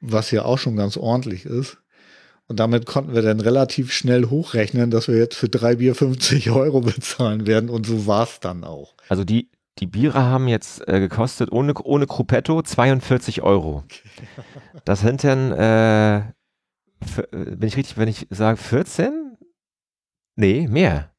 was 0.00 0.30
ja 0.30 0.44
auch 0.44 0.58
schon 0.58 0.76
ganz 0.76 0.96
ordentlich 0.96 1.46
ist. 1.46 1.78
Und 2.48 2.60
damit 2.60 2.86
konnten 2.86 3.14
wir 3.14 3.22
dann 3.22 3.40
relativ 3.40 3.92
schnell 3.92 4.30
hochrechnen, 4.30 4.90
dass 4.90 5.08
wir 5.08 5.16
jetzt 5.16 5.34
für 5.36 5.48
drei 5.48 5.76
Bier 5.76 5.94
50 5.96 6.50
Euro 6.52 6.80
bezahlen 6.80 7.46
werden. 7.46 7.68
Und 7.70 7.86
so 7.86 8.06
war 8.06 8.22
es 8.24 8.38
dann 8.40 8.62
auch. 8.64 8.94
Also 9.08 9.24
die, 9.24 9.50
die 9.80 9.86
Biere 9.86 10.22
haben 10.22 10.46
jetzt 10.48 10.86
äh, 10.88 11.00
gekostet 11.00 11.50
ohne, 11.50 11.74
ohne 11.74 12.06
Gruppetto 12.06 12.62
42 12.62 13.42
Euro. 13.42 13.82
Das 14.84 15.00
sind 15.00 15.24
dann, 15.24 15.50
äh, 15.52 16.18
f- 17.02 17.18
äh, 17.32 17.56
bin 17.56 17.66
ich 17.68 17.76
richtig, 17.76 17.98
wenn 17.98 18.08
ich 18.08 18.26
sage 18.30 18.56
14? 18.58 19.36
Nee, 20.36 20.68
mehr. 20.68 21.10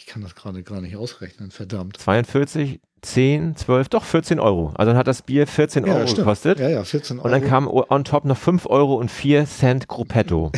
Ich 0.00 0.06
kann 0.06 0.22
das 0.22 0.36
gerade 0.36 0.62
gar 0.62 0.80
nicht 0.80 0.94
ausrechnen, 0.94 1.50
verdammt. 1.50 1.96
42, 1.96 2.78
10, 3.02 3.56
12, 3.56 3.88
doch 3.88 4.04
14 4.04 4.38
Euro. 4.38 4.72
Also 4.76 4.90
dann 4.92 4.96
hat 4.96 5.08
das 5.08 5.22
Bier 5.22 5.44
14 5.48 5.84
Euro 5.88 6.02
stimmt. 6.06 6.18
gekostet. 6.18 6.60
Ja, 6.60 6.68
ja, 6.68 6.84
14 6.84 7.18
Euro. 7.18 7.26
Und 7.26 7.32
dann 7.32 7.42
kam 7.44 7.66
on 7.66 8.04
top 8.04 8.24
noch 8.24 8.36
5 8.38 8.66
Euro 8.66 8.94
und 8.94 9.10
4 9.10 9.44
Cent 9.46 9.88
Gruppetto. 9.88 10.52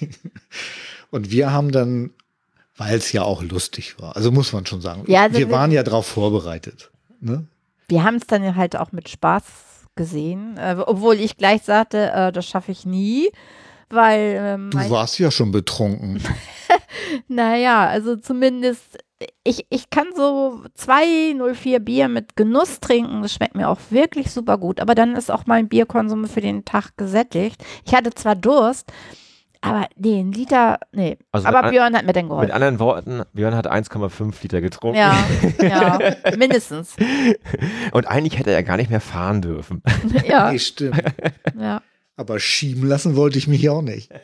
Und 1.12 1.30
wir 1.30 1.52
haben 1.52 1.72
dann, 1.72 2.10
weil 2.76 2.96
es 2.96 3.10
ja 3.12 3.22
auch 3.22 3.42
lustig 3.42 3.98
war, 4.00 4.14
also 4.16 4.30
muss 4.30 4.52
man 4.52 4.64
schon 4.66 4.80
sagen, 4.80 5.02
Ja, 5.06 5.22
also 5.22 5.38
wir 5.38 5.48
wir- 5.48 5.54
waren 5.54 5.72
ja 5.72 5.82
darauf 5.82 6.06
vorbereitet. 6.06 6.90
Ne? 7.20 7.46
Wir 7.88 8.04
haben 8.04 8.16
es 8.16 8.26
dann 8.26 8.54
halt 8.56 8.76
auch 8.76 8.92
mit 8.92 9.08
Spaß 9.08 9.42
gesehen, 9.96 10.56
äh, 10.56 10.76
obwohl 10.86 11.16
ich 11.16 11.36
gleich 11.36 11.62
sagte, 11.62 12.10
äh, 12.12 12.32
das 12.32 12.46
schaffe 12.46 12.70
ich 12.72 12.86
nie, 12.86 13.28
weil 13.90 14.36
ähm, 14.40 14.70
Du 14.70 14.90
warst 14.90 15.18
ja 15.18 15.30
schon 15.30 15.50
betrunken. 15.52 16.20
Naja, 17.28 17.86
also 17.88 18.16
zumindest, 18.16 18.98
ich, 19.44 19.66
ich 19.70 19.90
kann 19.90 20.06
so 20.14 20.62
204 20.74 21.80
Bier 21.80 22.08
mit 22.08 22.36
Genuss 22.36 22.78
trinken. 22.80 23.22
Das 23.22 23.34
schmeckt 23.34 23.54
mir 23.56 23.68
auch 23.68 23.78
wirklich 23.90 24.30
super 24.30 24.58
gut. 24.58 24.80
Aber 24.80 24.94
dann 24.94 25.16
ist 25.16 25.30
auch 25.30 25.46
mein 25.46 25.68
Bierkonsum 25.68 26.26
für 26.26 26.40
den 26.40 26.64
Tag 26.64 26.96
gesättigt. 26.96 27.62
Ich 27.84 27.94
hatte 27.94 28.10
zwar 28.14 28.36
Durst, 28.36 28.92
aber 29.60 29.88
nee, 29.96 30.20
ein 30.20 30.30
Liter, 30.32 30.78
nee. 30.92 31.18
Also 31.32 31.48
aber 31.48 31.58
mit 31.58 31.64
an- 31.66 31.70
Björn 31.72 31.96
hat 31.96 32.06
mir 32.06 32.12
dann 32.12 32.24
Mit 32.26 32.30
geholfen. 32.30 32.52
anderen 32.52 32.78
Worten, 32.78 33.22
Björn 33.32 33.54
hat 33.56 33.70
1,5 33.70 34.34
Liter 34.42 34.60
getrunken. 34.60 34.98
Ja, 34.98 35.16
ja, 35.60 35.98
mindestens. 36.38 36.96
Und 37.92 38.06
eigentlich 38.06 38.38
hätte 38.38 38.52
er 38.52 38.62
gar 38.62 38.76
nicht 38.76 38.90
mehr 38.90 39.00
fahren 39.00 39.42
dürfen. 39.42 39.82
Ja, 40.26 40.52
Nee, 40.52 40.58
stimmt. 40.60 41.02
ja. 41.58 41.82
Aber 42.16 42.38
schieben 42.38 42.86
lassen 42.86 43.16
wollte 43.16 43.38
ich 43.38 43.48
mich 43.48 43.68
auch 43.68 43.82
nicht. 43.82 44.10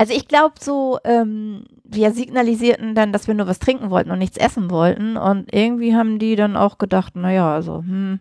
Also 0.00 0.14
ich 0.14 0.28
glaube 0.28 0.54
so, 0.60 1.00
ähm, 1.02 1.64
wir 1.82 2.12
signalisierten 2.12 2.94
dann, 2.94 3.12
dass 3.12 3.26
wir 3.26 3.34
nur 3.34 3.48
was 3.48 3.58
trinken 3.58 3.90
wollten 3.90 4.12
und 4.12 4.20
nichts 4.20 4.36
essen 4.36 4.70
wollten. 4.70 5.16
Und 5.16 5.52
irgendwie 5.52 5.92
haben 5.96 6.20
die 6.20 6.36
dann 6.36 6.56
auch 6.56 6.78
gedacht, 6.78 7.16
naja, 7.16 7.52
also, 7.52 7.78
hm, 7.78 8.20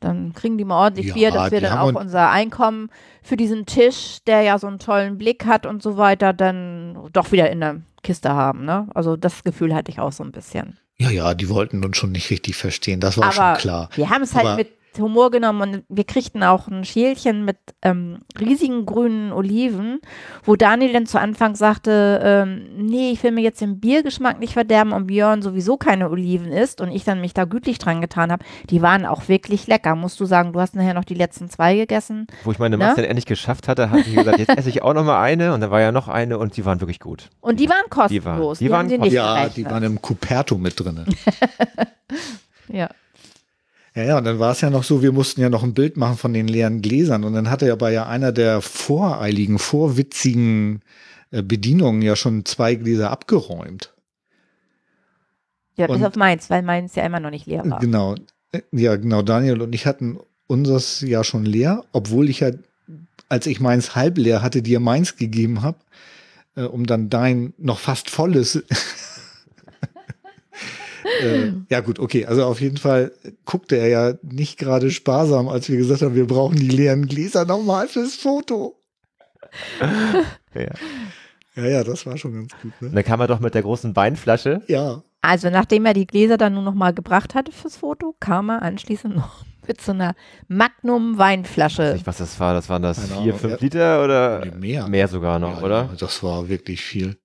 dann 0.00 0.32
kriegen 0.32 0.56
die 0.56 0.64
mal 0.64 0.82
ordentlich 0.82 1.08
Ja, 1.08 1.12
Bier, 1.14 1.30
dass 1.30 1.50
wir 1.50 1.60
dann 1.60 1.76
auch 1.78 1.88
un- 1.88 1.96
unser 1.96 2.30
Einkommen 2.30 2.88
für 3.22 3.36
diesen 3.36 3.66
Tisch, 3.66 4.20
der 4.26 4.40
ja 4.40 4.58
so 4.58 4.66
einen 4.66 4.78
tollen 4.78 5.18
Blick 5.18 5.44
hat 5.44 5.66
und 5.66 5.82
so 5.82 5.98
weiter, 5.98 6.32
dann 6.32 6.96
doch 7.12 7.32
wieder 7.32 7.50
in 7.50 7.60
der 7.60 7.82
Kiste 8.02 8.30
haben. 8.30 8.64
Ne? 8.64 8.88
Also 8.94 9.18
das 9.18 9.44
Gefühl 9.44 9.74
hatte 9.74 9.90
ich 9.92 10.00
auch 10.00 10.12
so 10.12 10.24
ein 10.24 10.32
bisschen. 10.32 10.78
Ja, 10.96 11.10
ja, 11.10 11.34
die 11.34 11.50
wollten 11.50 11.84
uns 11.84 11.98
schon 11.98 12.12
nicht 12.12 12.30
richtig 12.30 12.56
verstehen, 12.56 12.98
das 12.98 13.18
war 13.18 13.24
Aber 13.24 13.32
schon 13.56 13.60
klar. 13.60 13.90
wir 13.94 14.08
haben 14.08 14.22
es 14.22 14.34
halt 14.34 14.46
Aber- 14.46 14.56
mit 14.56 14.70
Humor 14.98 15.30
genommen 15.30 15.60
und 15.62 15.84
wir 15.88 16.04
kriegten 16.04 16.42
auch 16.42 16.66
ein 16.68 16.84
Schälchen 16.84 17.44
mit 17.44 17.56
ähm, 17.82 18.18
riesigen 18.40 18.86
grünen 18.86 19.32
Oliven, 19.32 20.00
wo 20.44 20.56
Daniel 20.56 20.92
dann 20.92 21.06
zu 21.06 21.18
Anfang 21.20 21.54
sagte, 21.54 22.20
ähm, 22.24 22.66
nee, 22.86 23.10
ich 23.12 23.22
will 23.22 23.30
mir 23.30 23.42
jetzt 23.42 23.60
den 23.60 23.78
Biergeschmack 23.80 24.40
nicht 24.40 24.54
verderben 24.54 24.92
und 24.92 25.06
Björn 25.06 25.42
sowieso 25.42 25.76
keine 25.76 26.10
Oliven 26.10 26.50
isst 26.52 26.80
und 26.80 26.90
ich 26.90 27.04
dann 27.04 27.20
mich 27.20 27.34
da 27.34 27.44
gütlich 27.44 27.78
dran 27.78 28.00
getan 28.00 28.32
habe. 28.32 28.44
Die 28.68 28.82
waren 28.82 29.06
auch 29.06 29.28
wirklich 29.28 29.66
lecker, 29.66 29.94
musst 29.94 30.18
du 30.20 30.24
sagen. 30.24 30.52
Du 30.52 30.60
hast 30.60 30.74
nachher 30.74 30.94
noch 30.94 31.04
die 31.04 31.14
letzten 31.14 31.48
zwei 31.48 31.76
gegessen. 31.76 32.26
Wo 32.44 32.50
ich 32.52 32.58
meine 32.58 32.76
Ne? 32.76 32.84
Masse 32.84 32.96
dann 32.96 33.04
endlich 33.04 33.26
geschafft 33.26 33.68
hatte, 33.68 33.90
habe 33.90 34.00
ich 34.00 34.14
gesagt, 34.14 34.38
jetzt 34.38 34.56
esse 34.58 34.68
ich 34.70 34.82
auch 34.82 34.94
noch 34.94 35.04
mal 35.04 35.22
eine. 35.22 35.54
Und 35.54 35.60
dann 35.60 35.70
war 35.70 35.80
ja 35.80 35.92
noch 35.92 36.08
eine 36.08 36.38
und 36.38 36.56
die 36.56 36.64
waren 36.64 36.80
wirklich 36.80 37.00
gut. 37.00 37.30
Und 37.40 37.60
die 37.60 37.68
waren 37.68 37.88
kostenlos. 37.90 38.58
Die 38.58 38.70
waren- 38.70 38.88
die 38.88 38.94
haben 38.94 39.00
waren 39.00 39.00
dir 39.00 39.04
nicht 39.04 39.12
Ja, 39.12 39.34
gerechnet. 39.36 39.56
die 39.56 39.64
waren 39.70 39.82
im 39.84 40.02
Cuperto 40.02 40.58
mit 40.58 40.78
drin. 40.78 41.04
Ja. 42.72 42.88
Ja, 43.94 44.04
ja, 44.04 44.18
und 44.18 44.24
dann 44.24 44.38
war 44.38 44.52
es 44.52 44.60
ja 44.60 44.70
noch 44.70 44.84
so, 44.84 45.02
wir 45.02 45.10
mussten 45.12 45.40
ja 45.40 45.48
noch 45.48 45.64
ein 45.64 45.74
Bild 45.74 45.96
machen 45.96 46.16
von 46.16 46.32
den 46.32 46.46
leeren 46.46 46.80
Gläsern. 46.80 47.24
Und 47.24 47.32
dann 47.34 47.50
hatte 47.50 47.66
ja 47.66 47.74
bei 47.74 47.92
ja 47.92 48.06
einer 48.06 48.30
der 48.32 48.60
voreiligen, 48.60 49.58
vorwitzigen 49.58 50.82
äh, 51.32 51.42
Bedienungen 51.42 52.00
ja 52.02 52.14
schon 52.14 52.44
zwei 52.44 52.74
Gläser 52.76 53.10
abgeräumt. 53.10 53.92
ja, 55.76 55.86
bis 55.86 55.96
Und- 55.96 56.04
auf 56.04 56.14
meins, 56.16 56.50
weil 56.50 56.62
meins 56.62 56.94
ja 56.94 57.04
immer 57.04 57.20
noch 57.20 57.30
nicht 57.30 57.46
leer 57.46 57.68
war. 57.68 57.80
Genau. 57.80 58.14
Äh, 58.52 58.60
Ja, 58.72 58.96
genau. 58.96 59.22
Daniel 59.22 59.60
und 59.62 59.74
ich 59.74 59.86
hatten 59.86 60.18
unseres 60.46 61.00
ja 61.00 61.24
schon 61.24 61.44
leer, 61.44 61.84
obwohl 61.92 62.28
ich 62.28 62.40
ja, 62.40 62.50
als 63.28 63.46
ich 63.46 63.60
meins 63.60 63.94
halb 63.94 64.18
leer 64.18 64.42
hatte, 64.42 64.62
dir 64.62 64.80
meins 64.80 65.16
gegeben 65.16 65.62
habe, 65.62 65.78
äh, 66.56 66.62
um 66.62 66.86
dann 66.86 67.08
dein 67.10 67.54
noch 67.58 67.78
fast 67.78 68.10
volles. 68.10 68.62
Äh, 71.22 71.52
ja, 71.68 71.80
gut, 71.80 71.98
okay. 71.98 72.26
Also 72.26 72.44
auf 72.44 72.60
jeden 72.60 72.76
Fall 72.76 73.12
guckte 73.44 73.76
er 73.76 73.88
ja 73.88 74.14
nicht 74.22 74.58
gerade 74.58 74.90
sparsam, 74.90 75.48
als 75.48 75.68
wir 75.68 75.76
gesagt 75.76 76.02
haben, 76.02 76.14
wir 76.14 76.26
brauchen 76.26 76.56
die 76.56 76.68
leeren 76.68 77.06
Gläser 77.06 77.44
nochmal 77.44 77.88
fürs 77.88 78.14
Foto. 78.16 78.76
Ja. 80.54 80.72
Ja, 81.56 81.66
ja, 81.66 81.84
das 81.84 82.06
war 82.06 82.16
schon 82.16 82.32
ganz 82.32 82.52
gut, 82.62 82.72
Und 82.80 82.88
ne? 82.88 82.94
dann 82.94 83.04
kam 83.04 83.20
er 83.20 83.26
doch 83.26 83.40
mit 83.40 83.54
der 83.54 83.62
großen 83.62 83.94
Weinflasche. 83.96 84.62
Ja. 84.68 85.02
Also 85.20 85.50
nachdem 85.50 85.84
er 85.84 85.94
die 85.94 86.06
Gläser 86.06 86.38
dann 86.38 86.54
nur 86.54 86.62
noch 86.62 86.74
mal 86.74 86.94
gebracht 86.94 87.34
hatte 87.34 87.52
fürs 87.52 87.76
Foto, 87.76 88.14
kam 88.20 88.50
er 88.50 88.62
anschließend 88.62 89.16
noch 89.16 89.44
mit 89.66 89.80
so 89.80 89.92
einer 89.92 90.14
Magnum 90.48 91.18
Weinflasche. 91.18 91.94
Ich 91.96 92.00
weiß, 92.00 92.06
was 92.06 92.18
das 92.18 92.40
war. 92.40 92.54
Das 92.54 92.68
waren 92.68 92.82
das 92.82 92.96
Keine 92.96 93.08
vier, 93.08 93.34
Ahnung, 93.34 93.38
fünf. 93.38 93.60
Liter 93.60 94.04
oder 94.04 94.46
mehr. 94.56 94.88
mehr 94.88 95.08
sogar 95.08 95.38
noch, 95.38 95.58
ja, 95.58 95.64
oder? 95.64 95.82
Ja, 95.90 95.96
das 95.98 96.22
war 96.22 96.48
wirklich 96.48 96.80
viel. 96.82 97.18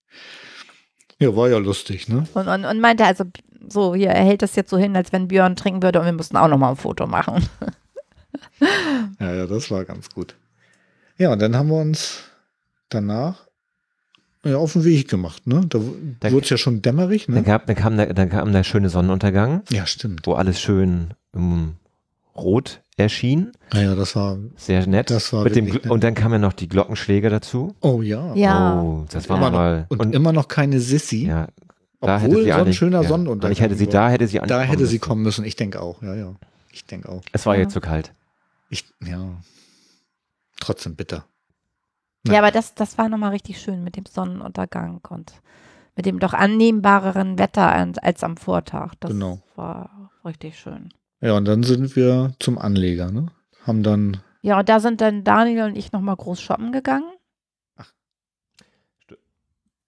Ja, 1.19 1.33
war 1.35 1.49
ja 1.49 1.57
lustig, 1.57 2.09
ne? 2.09 2.25
Und, 2.33 2.47
und, 2.47 2.65
und 2.65 2.79
meinte 2.81 3.05
also, 3.05 3.23
so, 3.69 3.95
hier, 3.95 4.09
er 4.09 4.23
hält 4.23 4.41
das 4.41 4.55
jetzt 4.55 4.69
so 4.69 4.77
hin, 4.77 4.95
als 4.95 5.11
wenn 5.13 5.27
Björn 5.27 5.55
trinken 5.55 5.81
würde 5.83 5.99
und 5.99 6.05
wir 6.05 6.13
mussten 6.13 6.37
auch 6.37 6.47
noch 6.47 6.57
mal 6.57 6.69
ein 6.71 6.75
Foto 6.75 7.07
machen. 7.07 7.47
Ja, 9.19 9.33
ja, 9.33 9.45
das 9.47 9.71
war 9.71 9.85
ganz 9.85 10.09
gut. 10.09 10.35
Ja, 11.17 11.31
und 11.31 11.41
dann 11.41 11.55
haben 11.55 11.69
wir 11.69 11.77
uns 11.79 12.23
danach 12.89 13.45
ja, 14.43 14.57
auf 14.57 14.73
den 14.73 14.83
Weg 14.83 15.09
gemacht, 15.09 15.47
ne? 15.47 15.61
Da 15.69 15.79
Da- 16.19 16.31
wurde 16.31 16.43
es 16.43 16.49
ja 16.49 16.57
schon 16.57 16.81
dämmerig, 16.81 17.25
Dann, 17.25 17.35
ne? 17.35 17.43
gab, 17.43 17.65
dann, 17.65 17.75
kam 17.75 17.97
der, 17.97 18.13
dann 18.13 18.29
kam 18.29 18.51
der 18.51 18.63
schöne 18.63 18.89
Sonnenuntergang, 18.89 19.63
Ja, 19.71 19.85
stimmt. 19.85 20.27
wo 20.27 20.33
alles 20.33 20.61
schön 20.61 21.13
ähm, 21.35 21.75
rot 22.35 22.81
erschien. 22.97 23.51
Ja, 23.73 23.81
ja, 23.81 23.95
das 23.95 24.15
war. 24.15 24.37
Sehr 24.55 24.85
nett. 24.87 25.09
Das 25.09 25.33
war 25.33 25.43
Mit 25.43 25.55
dem, 25.55 25.65
nett. 25.65 25.89
und 25.89 26.03
dann 26.03 26.13
kamen 26.13 26.33
ja 26.33 26.39
noch 26.39 26.53
die 26.53 26.67
Glockenschläge 26.69 27.29
dazu. 27.29 27.75
Oh 27.81 28.01
ja. 28.01 28.33
Ja. 28.35 28.81
Oh, 28.81 29.05
das 29.11 29.27
war 29.29 29.39
noch, 29.39 29.51
mal. 29.51 29.85
und, 29.89 30.13
immer 30.13 30.31
noch 30.33 30.47
keine 30.47 30.79
Sissi. 30.79 31.25
ja, 31.27 31.47
da 32.01 32.17
hätte 32.19 32.31
obwohl 32.31 32.43
sie 32.43 32.51
so 32.51 32.57
ein 32.57 32.73
schöner 32.73 33.01
ja. 33.01 33.07
Sonnenuntergang. 33.07 33.49
Eigentlich 33.49 33.61
hätte 33.61 33.75
sie, 33.75 33.87
da 33.87 34.09
hätte 34.09 34.27
sie 34.27 34.39
Da 34.39 34.61
hätte 34.61 34.85
sie 34.85 34.99
kommen 34.99 35.23
müssen. 35.23 35.45
Ich 35.45 35.55
denke 35.55 35.81
auch, 35.81 36.01
ja, 36.01 36.15
ja. 36.15 36.33
Ich 36.71 36.85
denke 36.85 37.09
auch. 37.09 37.21
Es 37.31 37.45
war 37.45 37.55
Ja. 37.55 37.61
jetzt 37.61 37.73
zu 37.73 37.81
kalt. 37.81 38.13
Ich, 38.69 38.85
ja. 39.03 39.29
Trotzdem 40.59 40.95
bitter. 40.95 41.25
Ja, 42.27 42.39
aber 42.39 42.51
das, 42.51 42.73
das 42.75 42.97
war 42.97 43.07
noch 43.09 43.17
mal 43.17 43.29
richtig 43.29 43.59
schön 43.61 43.83
mit 43.83 43.95
dem 43.97 44.05
Sonnenuntergang 44.05 44.99
und 45.09 45.33
mit 45.95 46.05
dem 46.05 46.19
doch 46.19 46.33
annehmbareren 46.33 47.37
Wetter 47.37 47.71
als 48.01 48.23
am 48.23 48.35
Vortag. 48.37 48.93
Das 48.99 49.11
Genau. 49.11 49.41
war 49.55 50.11
richtig 50.25 50.57
schön. 50.57 50.89
Ja, 51.21 51.33
und 51.37 51.45
dann 51.45 51.63
sind 51.63 51.95
wir 51.95 52.33
zum 52.39 52.57
Anleger, 52.57 53.11
ne? 53.11 53.27
Haben 53.65 53.83
dann. 53.83 54.17
Ja, 54.41 54.59
und 54.59 54.69
da 54.69 54.79
sind 54.79 55.01
dann 55.01 55.23
Daniel 55.23 55.65
und 55.65 55.75
ich 55.77 55.91
noch 55.91 56.01
mal 56.01 56.15
groß 56.15 56.41
shoppen 56.41 56.71
gegangen. 56.71 57.05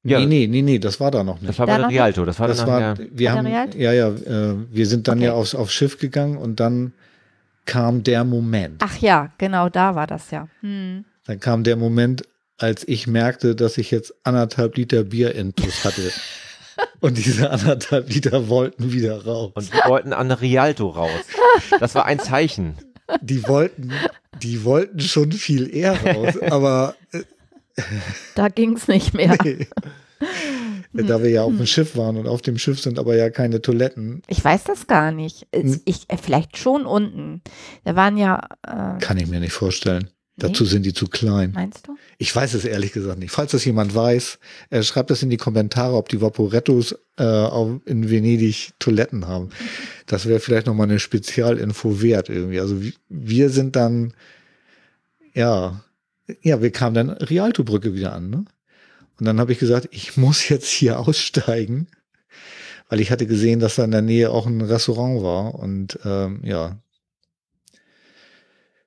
Ja. 0.07 0.19
Nee, 0.19 0.25
nee, 0.25 0.47
nee, 0.47 0.61
nee, 0.61 0.79
das 0.79 0.99
war 0.99 1.11
da 1.11 1.23
noch 1.23 1.39
nicht. 1.41 1.49
Das 1.49 1.59
war 1.59 1.67
Da 1.67 1.73
bei 1.73 1.79
der? 1.79 1.89
Rialto. 1.89 2.25
Das 2.25 2.39
war 2.39 2.47
das 2.47 2.57
dann 2.57 2.67
war, 2.67 2.79
nachher. 2.79 3.05
wir 3.11 3.31
haben, 3.33 3.45
der 3.45 3.53
Rialto? 3.53 3.77
ja, 3.77 3.91
ja, 3.93 4.07
äh, 4.09 4.55
wir 4.71 4.85
sind 4.87 5.07
dann 5.07 5.17
Okay. 5.17 5.25
ja 5.27 5.33
aufs, 5.33 5.53
aufs 5.55 5.73
Schiff 5.73 5.97
gegangen 5.99 6.37
und 6.37 6.59
dann 6.59 6.93
kam 7.65 8.03
der 8.03 8.23
Moment. 8.23 8.81
Ach 8.83 8.97
ja, 8.97 9.31
genau, 9.37 9.69
da 9.69 9.95
war 9.95 10.07
das 10.07 10.31
ja. 10.31 10.47
Hm. 10.61 11.03
Dann 11.25 11.39
kam 11.39 11.63
der 11.63 11.75
Moment, 11.75 12.23
als 12.57 12.87
ich 12.87 13.07
merkte, 13.07 13.55
dass 13.55 13.77
ich 13.77 13.91
jetzt 13.91 14.13
anderthalb 14.23 14.77
Liter 14.77 15.03
Bier 15.03 15.35
intus 15.35 15.83
hatte. 15.83 16.11
und 17.01 17.17
diese 17.17 17.49
anderthalb 17.49 18.09
Liter 18.09 18.47
wollten 18.47 18.93
wieder 18.93 19.25
raus. 19.25 19.51
Und 19.55 19.73
wir 19.73 19.83
wollten 19.87 20.13
an 20.13 20.31
Rialto 20.31 20.87
raus. 20.89 21.09
Das 21.79 21.93
war 21.95 22.05
ein 22.05 22.19
Zeichen. 22.19 22.75
Die 23.21 23.47
wollten, 23.47 23.91
die 24.41 24.63
wollten 24.63 24.99
schon 24.99 25.31
viel 25.31 25.73
eher 25.75 25.93
raus, 26.05 26.35
aber 26.49 26.95
Da 28.35 28.49
ging's 28.49 28.87
nicht 28.87 29.13
mehr. 29.13 29.37
nee. 29.43 31.03
da 31.03 31.21
wir 31.21 31.29
ja 31.29 31.43
auf 31.43 31.55
dem 31.55 31.65
Schiff 31.65 31.95
waren 31.95 32.17
und 32.17 32.27
auf 32.27 32.41
dem 32.41 32.57
Schiff 32.57 32.79
sind 32.79 32.97
aber 32.99 33.15
ja 33.15 33.29
keine 33.29 33.61
Toiletten, 33.61 34.21
Ich 34.27 34.43
weiß 34.43 34.63
das 34.65 34.87
gar 34.87 35.11
nicht. 35.11 35.47
Es- 35.51 35.63
Hm. 35.75 35.81
Ich, 35.85 36.05
äh, 36.09 36.17
vielleicht 36.17 36.57
schon 36.57 36.85
unten. 36.85 37.41
Da 37.83 37.95
waren 37.95 38.17
ja. 38.17 38.47
Äh, 38.63 38.99
kann 38.99 39.17
ich 39.17 39.27
mir 39.27 39.39
nicht 39.39 39.53
vorstellen. 39.53 40.09
Nee? 40.39 40.49
Dazu 40.49 40.65
sind 40.65 40.85
die 40.85 40.93
zu 40.93 41.07
klein. 41.07 41.51
meinst 41.55 41.87
du? 41.87 41.95
Ich 42.19 42.35
weiß 42.35 42.53
es 42.53 42.63
ehrlich 42.63 42.93
gesagt 42.93 43.17
nicht. 43.17 43.31
Falls 43.31 43.51
das 43.53 43.65
jemand 43.65 43.95
weiß, 43.95 44.37
äh, 44.69 44.83
schreibt 44.83 45.09
es 45.09 45.23
in 45.23 45.31
die 45.31 45.37
Kommentare, 45.37 45.95
ob 45.95 46.09
die 46.09 46.21
Vaporettos 46.21 46.95
äh, 47.17 47.23
auf, 47.23 47.79
in 47.85 48.09
Venedig 48.11 48.71
Toiletten 48.77 49.27
haben. 49.27 49.49
Das 50.05 50.27
wäre 50.27 50.39
vielleicht 50.39 50.67
nochmal 50.67 50.87
eine 50.89 50.99
Spezialinfo 50.99 52.03
wert 52.03 52.29
irgendwie. 52.29 52.59
Also 52.59 52.79
wi- 52.83 52.93
wir 53.09 53.49
sind 53.49 53.75
dann, 53.75 54.13
ja, 55.33 55.81
ja, 56.41 56.61
wir 56.61 56.71
kamen 56.71 56.93
dann 56.95 57.09
Rialto-Brücke 57.09 57.93
wieder 57.93 58.13
an. 58.13 58.29
Ne? 58.29 58.45
Und 59.19 59.25
dann 59.25 59.39
habe 59.39 59.51
ich 59.51 59.59
gesagt, 59.59 59.87
ich 59.91 60.17
muss 60.17 60.47
jetzt 60.49 60.69
hier 60.69 60.99
aussteigen, 61.07 61.87
weil 62.89 62.99
ich 62.99 63.11
hatte 63.11 63.27
gesehen, 63.27 63.59
dass 63.59 63.75
da 63.75 63.83
in 63.83 63.91
der 63.91 64.01
Nähe 64.01 64.29
auch 64.31 64.45
ein 64.45 64.61
Restaurant 64.61 65.21
war 65.23 65.55
und 65.55 65.99
ähm, 66.05 66.41
ja. 66.43 66.77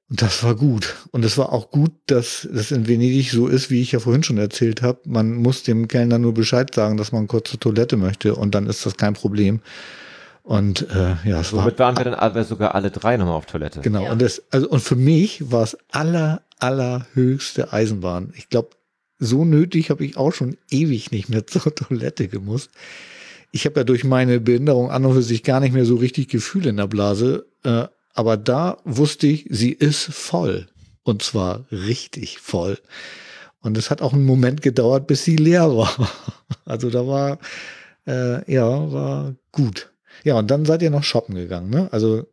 Und 0.09 0.23
das 0.23 0.43
war 0.43 0.57
gut. 0.57 0.97
Und 1.13 1.25
es 1.25 1.39
war 1.39 1.53
auch 1.53 1.71
gut, 1.71 1.93
dass 2.07 2.49
das 2.53 2.73
in 2.73 2.89
Venedig 2.89 3.31
so 3.31 3.47
ist, 3.47 3.71
wie 3.71 3.81
ich 3.81 3.93
ja 3.93 4.01
vorhin 4.01 4.25
schon 4.25 4.39
erzählt 4.39 4.83
habe. 4.83 4.99
Man 5.05 5.35
muss 5.37 5.63
dem 5.63 5.87
Kellner 5.87 6.19
nur 6.19 6.35
Bescheid 6.35 6.75
sagen, 6.75 6.97
dass 6.97 7.13
man 7.13 7.29
kurz 7.29 7.51
zur 7.51 7.61
Toilette 7.61 7.97
möchte 7.97 8.35
und 8.35 8.55
dann 8.57 8.67
ist 8.67 8.85
das 8.85 8.97
kein 8.97 9.15
Problem. 9.15 9.61
Und 10.43 10.89
äh, 10.91 11.15
ja, 11.25 11.41
es 11.41 11.53
war 11.53 11.63
Womit 11.63 11.79
waren 11.79 11.97
wir 11.97 12.03
dann 12.05 12.15
aber 12.15 12.43
sogar 12.43 12.75
alle 12.75 12.91
drei 12.91 13.17
nochmal 13.19 13.37
auf 13.37 13.47
Toilette. 13.47 13.83
Genau, 13.83 14.03
Ja. 14.07 14.13
und 14.13 14.21
das, 14.21 14.43
also 14.51 14.69
und 14.69 14.81
für 14.81 14.97
mich 14.97 15.53
war 15.53 15.63
es 15.63 15.79
aller, 15.93 16.43
allerhöchste 16.61 17.73
Eisenbahn. 17.73 18.33
Ich 18.37 18.49
glaube, 18.49 18.71
so 19.19 19.45
nötig 19.45 19.91
habe 19.91 20.05
ich 20.05 20.17
auch 20.17 20.33
schon 20.33 20.57
ewig 20.71 21.11
nicht 21.11 21.29
mehr 21.29 21.47
zur 21.47 21.75
Toilette 21.75 22.29
gemusst. 22.29 22.71
Ich 23.53 23.67
habe 23.67 23.81
ja 23.81 23.85
durch 23.85 24.05
meine 24.05 24.41
Behinderung 24.41 24.91
an 24.91 25.05
und 25.05 25.15
für 25.15 25.23
sich 25.23 25.43
gar 25.43 25.61
nicht 25.61 25.73
mehr 25.73 25.85
so 25.85 25.97
richtig 25.97 26.29
Gefühle 26.29 26.71
in 26.71 26.77
der 26.77 26.87
Blase. 26.87 27.47
Äh, 27.65 27.87
aber 28.15 28.37
da 28.37 28.79
wusste 28.85 29.27
ich, 29.27 29.47
sie 29.51 29.73
ist 29.73 30.05
voll. 30.05 30.69
Und 31.03 31.23
zwar 31.23 31.65
richtig 31.73 32.39
voll. 32.39 32.79
Und 33.61 33.77
es 33.77 33.91
hat 33.91 34.03
auch 34.03 34.13
einen 34.13 34.25
Moment 34.25 34.63
gedauert, 34.63 35.07
bis 35.07 35.25
sie 35.25 35.37
leer 35.37 35.77
war. 35.77 36.11
Also 36.65 36.91
da 36.91 37.07
war, 37.07 37.39
äh, 38.07 38.53
ja, 38.53 38.93
war 38.93 39.35
gut. 39.51 39.93
Ja, 40.25 40.35
und 40.39 40.51
dann 40.51 40.65
seid 40.65 40.83
ihr 40.83 40.91
noch 40.91 41.03
shoppen 41.03 41.35
gegangen, 41.35 41.71
ne? 41.71 41.89
Also 41.93 42.27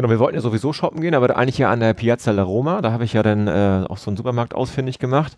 Genau, 0.00 0.08
wir 0.08 0.18
wollten 0.18 0.36
ja 0.36 0.40
sowieso 0.40 0.72
shoppen 0.72 1.02
gehen, 1.02 1.14
aber 1.14 1.36
eigentlich 1.36 1.58
ja 1.58 1.70
an 1.70 1.80
der 1.80 1.92
Piazza 1.92 2.30
La 2.30 2.42
Roma. 2.42 2.80
Da 2.80 2.90
habe 2.90 3.04
ich 3.04 3.12
ja 3.12 3.22
dann 3.22 3.46
äh, 3.48 3.84
auch 3.86 3.98
so 3.98 4.08
einen 4.08 4.16
Supermarkt 4.16 4.54
ausfindig 4.54 4.98
gemacht. 4.98 5.36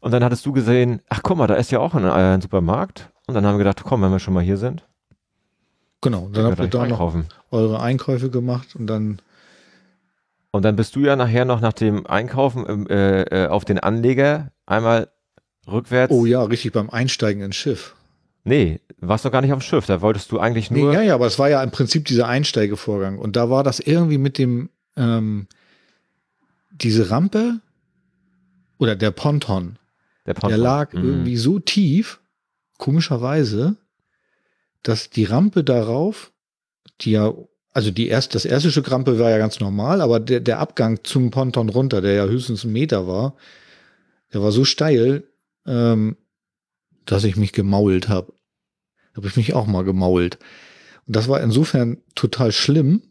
Und 0.00 0.12
dann 0.12 0.22
hattest 0.22 0.44
du 0.44 0.52
gesehen, 0.52 1.00
ach 1.08 1.22
guck 1.22 1.38
mal, 1.38 1.46
da 1.46 1.54
ist 1.54 1.70
ja 1.70 1.78
auch 1.78 1.94
ein, 1.94 2.04
äh, 2.04 2.34
ein 2.34 2.42
Supermarkt. 2.42 3.10
Und 3.26 3.32
dann 3.32 3.46
haben 3.46 3.54
wir 3.54 3.64
gedacht, 3.64 3.82
komm, 3.82 4.02
wenn 4.02 4.10
wir 4.10 4.18
schon 4.18 4.34
mal 4.34 4.42
hier 4.42 4.58
sind, 4.58 4.86
Genau, 6.02 6.28
dann 6.30 6.44
habt 6.44 6.58
ihr 6.58 6.66
da 6.66 6.86
noch 6.86 7.14
eure 7.50 7.80
Einkäufe 7.80 8.28
gemacht 8.28 8.76
und 8.76 8.86
dann, 8.86 9.22
Und 10.50 10.66
dann 10.66 10.76
bist 10.76 10.94
du 10.96 11.00
ja 11.00 11.16
nachher 11.16 11.46
noch 11.46 11.62
nach 11.62 11.72
dem 11.72 12.06
Einkaufen 12.06 12.66
ähm, 12.68 12.86
äh, 12.90 13.22
äh, 13.22 13.46
auf 13.46 13.64
den 13.64 13.78
Anleger 13.78 14.52
einmal 14.66 15.08
rückwärts. 15.66 16.12
oh 16.12 16.26
ja, 16.26 16.42
richtig 16.42 16.72
beim 16.72 16.90
Einsteigen 16.90 17.42
ins 17.42 17.56
Schiff. 17.56 17.96
Nee, 18.44 18.80
warst 18.98 19.24
doch 19.24 19.32
gar 19.32 19.40
nicht 19.40 19.52
auf 19.52 19.58
dem 19.58 19.62
Schiff. 19.62 19.86
Da 19.86 20.00
wolltest 20.02 20.30
du 20.30 20.38
eigentlich 20.38 20.70
Nee, 20.70 20.82
nur. 20.82 20.92
ja, 20.92 21.00
ja, 21.02 21.14
aber 21.14 21.26
es 21.26 21.38
war 21.38 21.48
ja 21.48 21.62
im 21.62 21.70
Prinzip 21.70 22.04
dieser 22.04 22.28
Einsteigevorgang. 22.28 23.18
Und 23.18 23.36
da 23.36 23.48
war 23.50 23.62
das 23.64 23.80
irgendwie 23.80 24.18
mit 24.18 24.36
dem, 24.38 24.68
ähm, 24.96 25.46
diese 26.70 27.10
Rampe 27.10 27.60
oder 28.78 28.96
der 28.96 29.10
Ponton, 29.12 29.78
der, 30.26 30.34
der 30.34 30.40
Ponton. 30.40 30.60
lag 30.60 30.92
Mhm. 30.92 31.04
irgendwie 31.04 31.36
so 31.36 31.58
tief, 31.58 32.20
komischerweise, 32.78 33.76
dass 34.82 35.08
die 35.10 35.24
Rampe 35.24 35.64
darauf, 35.64 36.32
die 37.00 37.12
ja, 37.12 37.32
also 37.72 37.90
die 37.90 38.08
erst, 38.08 38.34
das 38.34 38.44
erste 38.44 38.70
Stück 38.70 38.90
Rampe 38.90 39.18
war 39.18 39.30
ja 39.30 39.38
ganz 39.38 39.58
normal, 39.58 40.00
aber 40.00 40.20
der, 40.20 40.40
der 40.40 40.58
Abgang 40.58 41.02
zum 41.02 41.30
Ponton 41.30 41.70
runter, 41.70 42.00
der 42.02 42.12
ja 42.12 42.24
höchstens 42.26 42.64
ein 42.64 42.72
Meter 42.72 43.06
war, 43.08 43.34
der 44.32 44.42
war 44.42 44.52
so 44.52 44.64
steil, 44.64 45.24
ähm, 45.66 46.16
dass 47.06 47.24
ich 47.24 47.36
mich 47.36 47.52
gemault 47.52 48.08
habe. 48.08 48.32
Habe 49.16 49.28
ich 49.28 49.36
mich 49.36 49.54
auch 49.54 49.66
mal 49.66 49.84
gemault. 49.84 50.38
Und 51.06 51.16
das 51.16 51.28
war 51.28 51.40
insofern 51.40 51.98
total 52.14 52.52
schlimm, 52.52 53.02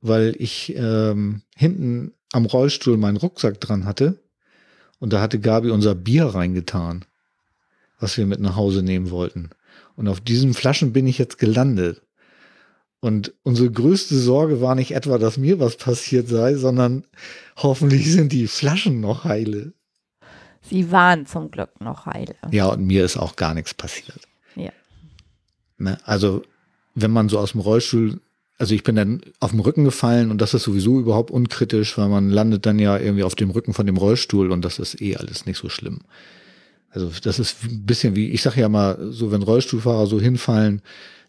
weil 0.00 0.34
ich 0.38 0.74
ähm, 0.76 1.42
hinten 1.56 2.12
am 2.32 2.46
Rollstuhl 2.46 2.96
meinen 2.96 3.16
Rucksack 3.16 3.60
dran 3.60 3.84
hatte 3.84 4.20
und 4.98 5.12
da 5.12 5.20
hatte 5.20 5.40
Gabi 5.40 5.70
unser 5.70 5.94
Bier 5.94 6.26
reingetan, 6.26 7.04
was 7.98 8.16
wir 8.16 8.26
mit 8.26 8.40
nach 8.40 8.56
Hause 8.56 8.82
nehmen 8.82 9.10
wollten. 9.10 9.50
Und 9.96 10.08
auf 10.08 10.20
diesen 10.20 10.54
Flaschen 10.54 10.92
bin 10.92 11.06
ich 11.06 11.18
jetzt 11.18 11.38
gelandet. 11.38 12.02
Und 13.00 13.34
unsere 13.42 13.70
größte 13.70 14.16
Sorge 14.16 14.60
war 14.60 14.74
nicht 14.74 14.92
etwa, 14.92 15.18
dass 15.18 15.36
mir 15.36 15.60
was 15.60 15.76
passiert 15.76 16.28
sei, 16.28 16.54
sondern 16.54 17.04
hoffentlich 17.56 18.10
sind 18.10 18.32
die 18.32 18.46
Flaschen 18.46 19.00
noch 19.00 19.24
heile. 19.24 19.74
Sie 20.68 20.90
waren 20.90 21.26
zum 21.26 21.50
Glück 21.50 21.80
noch 21.80 22.06
heil. 22.06 22.34
Ja, 22.50 22.66
und 22.66 22.86
mir 22.86 23.04
ist 23.04 23.16
auch 23.16 23.36
gar 23.36 23.54
nichts 23.54 23.74
passiert. 23.74 24.20
Ja. 24.56 24.72
Ne? 25.78 25.98
Also, 26.04 26.42
wenn 26.94 27.10
man 27.10 27.28
so 27.28 27.38
aus 27.38 27.52
dem 27.52 27.60
Rollstuhl, 27.60 28.20
also 28.58 28.74
ich 28.74 28.82
bin 28.82 28.96
dann 28.96 29.20
auf 29.40 29.50
dem 29.50 29.60
Rücken 29.60 29.84
gefallen 29.84 30.30
und 30.30 30.40
das 30.40 30.54
ist 30.54 30.62
sowieso 30.62 31.00
überhaupt 31.00 31.30
unkritisch, 31.30 31.98
weil 31.98 32.08
man 32.08 32.30
landet 32.30 32.66
dann 32.66 32.78
ja 32.78 32.98
irgendwie 32.98 33.24
auf 33.24 33.34
dem 33.34 33.50
Rücken 33.50 33.74
von 33.74 33.86
dem 33.86 33.96
Rollstuhl 33.96 34.50
und 34.50 34.64
das 34.64 34.78
ist 34.78 35.00
eh 35.00 35.16
alles 35.16 35.44
nicht 35.46 35.58
so 35.58 35.68
schlimm. 35.68 36.00
Also 36.90 37.10
das 37.22 37.40
ist 37.40 37.64
ein 37.64 37.84
bisschen 37.84 38.14
wie, 38.14 38.30
ich 38.30 38.42
sage 38.42 38.60
ja 38.60 38.68
mal, 38.68 38.96
so 39.10 39.32
wenn 39.32 39.42
Rollstuhlfahrer 39.42 40.06
so 40.06 40.20
hinfallen, 40.20 40.80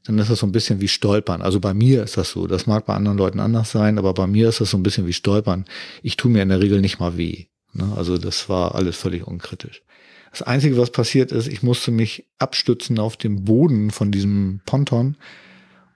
dann 0.05 0.19
ist 0.19 0.29
das 0.29 0.39
so 0.39 0.45
ein 0.45 0.51
bisschen 0.51 0.79
wie 0.81 0.87
Stolpern. 0.87 1.41
Also 1.41 1.59
bei 1.59 1.73
mir 1.73 2.03
ist 2.03 2.17
das 2.17 2.29
so. 2.29 2.45
Das 2.45 2.67
mag 2.67 2.85
bei 2.85 2.93
anderen 2.93 3.17
Leuten 3.17 3.39
anders 3.39 3.71
sein, 3.71 3.97
aber 3.97 4.13
bei 4.13 4.27
mir 4.27 4.49
ist 4.49 4.61
das 4.61 4.69
so 4.69 4.77
ein 4.77 4.83
bisschen 4.83 5.07
wie 5.07 5.13
Stolpern. 5.13 5.65
Ich 6.03 6.15
tue 6.15 6.29
mir 6.29 6.43
in 6.43 6.49
der 6.49 6.61
Regel 6.61 6.79
nicht 6.79 6.99
mal 6.99 7.17
weh. 7.17 7.47
Ne? 7.75 7.93
Also 7.95 8.17
das 8.17 8.49
war 8.49 8.75
alles 8.75 8.95
völlig 8.97 9.27
unkritisch. 9.27 9.83
Das 10.31 10.41
Einzige, 10.41 10.77
was 10.77 10.91
passiert 10.91 11.31
ist, 11.31 11.47
ich 11.47 11.63
musste 11.63 11.91
mich 11.91 12.25
abstützen 12.39 12.99
auf 12.99 13.15
dem 13.15 13.45
Boden 13.45 13.91
von 13.91 14.11
diesem 14.11 14.61
Ponton 14.65 15.17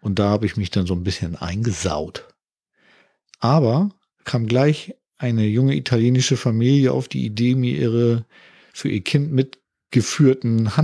und 0.01 0.19
da 0.19 0.30
habe 0.30 0.45
ich 0.45 0.56
mich 0.56 0.72
dann 0.72 0.85
so 0.85 0.93
ein 0.93 1.03
bisschen 1.03 1.35
eingesaut. 1.35 2.27
Aber 3.40 3.90
kam 4.24 4.48
gleich 4.48 4.95
eine 5.17 5.45
junge 5.45 5.75
italienische 5.75 6.38
Familie 6.38 6.93
auf 6.93 7.08
die 7.08 7.25
Idee, 7.25 7.56
mir 7.56 7.77
ihre 7.77 8.25
für 8.74 8.90
ihr 8.90 9.03
Kind 9.03 9.32
mitgeführten 9.32 10.77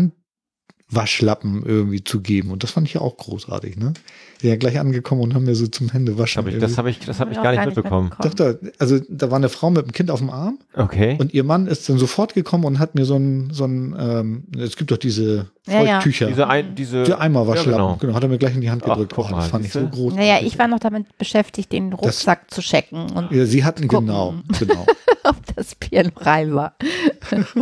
Handwaschlappen 0.91 1.63
irgendwie 1.65 2.03
zu 2.03 2.21
geben. 2.21 2.51
Und 2.51 2.63
das 2.63 2.71
fand 2.71 2.87
ich 2.87 2.93
ja 2.93 3.01
auch 3.01 3.17
großartig, 3.17 3.77
ne? 3.77 3.93
Die 4.37 4.41
sind 4.41 4.49
ja 4.51 4.55
gleich 4.57 4.79
angekommen 4.79 5.21
und 5.21 5.33
haben 5.33 5.45
mir 5.45 5.55
so 5.55 5.65
zum 5.67 5.89
Händewaschen. 5.89 6.43
Hab 6.43 6.51
ich, 6.51 6.59
das 6.59 6.77
habe 6.77 6.89
ich, 6.89 6.99
das 6.99 7.19
hab 7.19 7.31
ich 7.31 7.37
gar 7.41 7.53
ich 7.53 7.59
nicht 7.59 7.75
mitbekommen. 7.75 8.11
Doch, 8.21 8.33
da, 8.33 8.53
also 8.79 8.99
da 9.09 9.31
war 9.31 9.37
eine 9.37 9.49
Frau 9.49 9.69
mit 9.71 9.83
einem 9.83 9.93
Kind 9.93 10.11
auf 10.11 10.19
dem 10.19 10.29
Arm 10.29 10.59
Okay. 10.75 11.15
und 11.19 11.33
ihr 11.33 11.43
Mann 11.43 11.67
ist 11.67 11.87
dann 11.89 11.97
sofort 11.97 12.33
gekommen 12.33 12.65
und 12.65 12.77
hat 12.79 12.95
mir 12.95 13.05
so 13.05 13.15
ein, 13.15 13.49
so 13.51 13.65
ein 13.65 13.95
ähm, 13.97 14.43
es 14.59 14.75
gibt 14.75 14.91
doch 14.91 14.97
diese 14.97 15.49
Ja, 15.67 15.81
ja. 15.83 15.95
Feuchttücher. 15.95 16.27
Diese, 16.27 16.47
ein, 16.47 16.75
diese, 16.75 17.03
Die 17.03 17.13
Eimerwaschlappen, 17.13 17.71
Ja, 17.71 17.77
genau. 17.77 17.95
genau. 17.99 18.13
hat 18.13 18.23
er 18.23 18.29
mir 18.29 18.37
gleich 18.37 18.53
in 18.55 18.61
die 18.61 18.69
Hand 18.69 18.83
Ach, 18.83 18.89
gedrückt. 18.89 19.13
guck 19.15 19.27
oh, 19.27 19.31
mal, 19.31 19.37
das 19.37 19.47
fand 19.47 19.65
ich 19.65 19.71
so 19.71 19.79
siehste? 19.79 19.95
groß. 19.95 20.13
Naja, 20.15 20.39
ich 20.43 20.59
war 20.59 20.67
noch 20.67 20.79
damit 20.79 21.17
beschäftigt, 21.17 21.71
den 21.71 21.93
Rucksack 21.93 22.51
zu 22.51 22.61
checken 22.61 23.09
und 23.11 23.31
Ja, 23.31 23.45
sie 23.45 23.63
hatten 23.63 23.87
Gucken. 23.87 24.07
genau, 24.07 24.35
genau. 24.59 24.85
ob 25.23 25.37
das 25.55 25.75
Bier 25.75 26.03
noch 26.03 26.25
rein 26.25 26.53
war. 26.53 26.75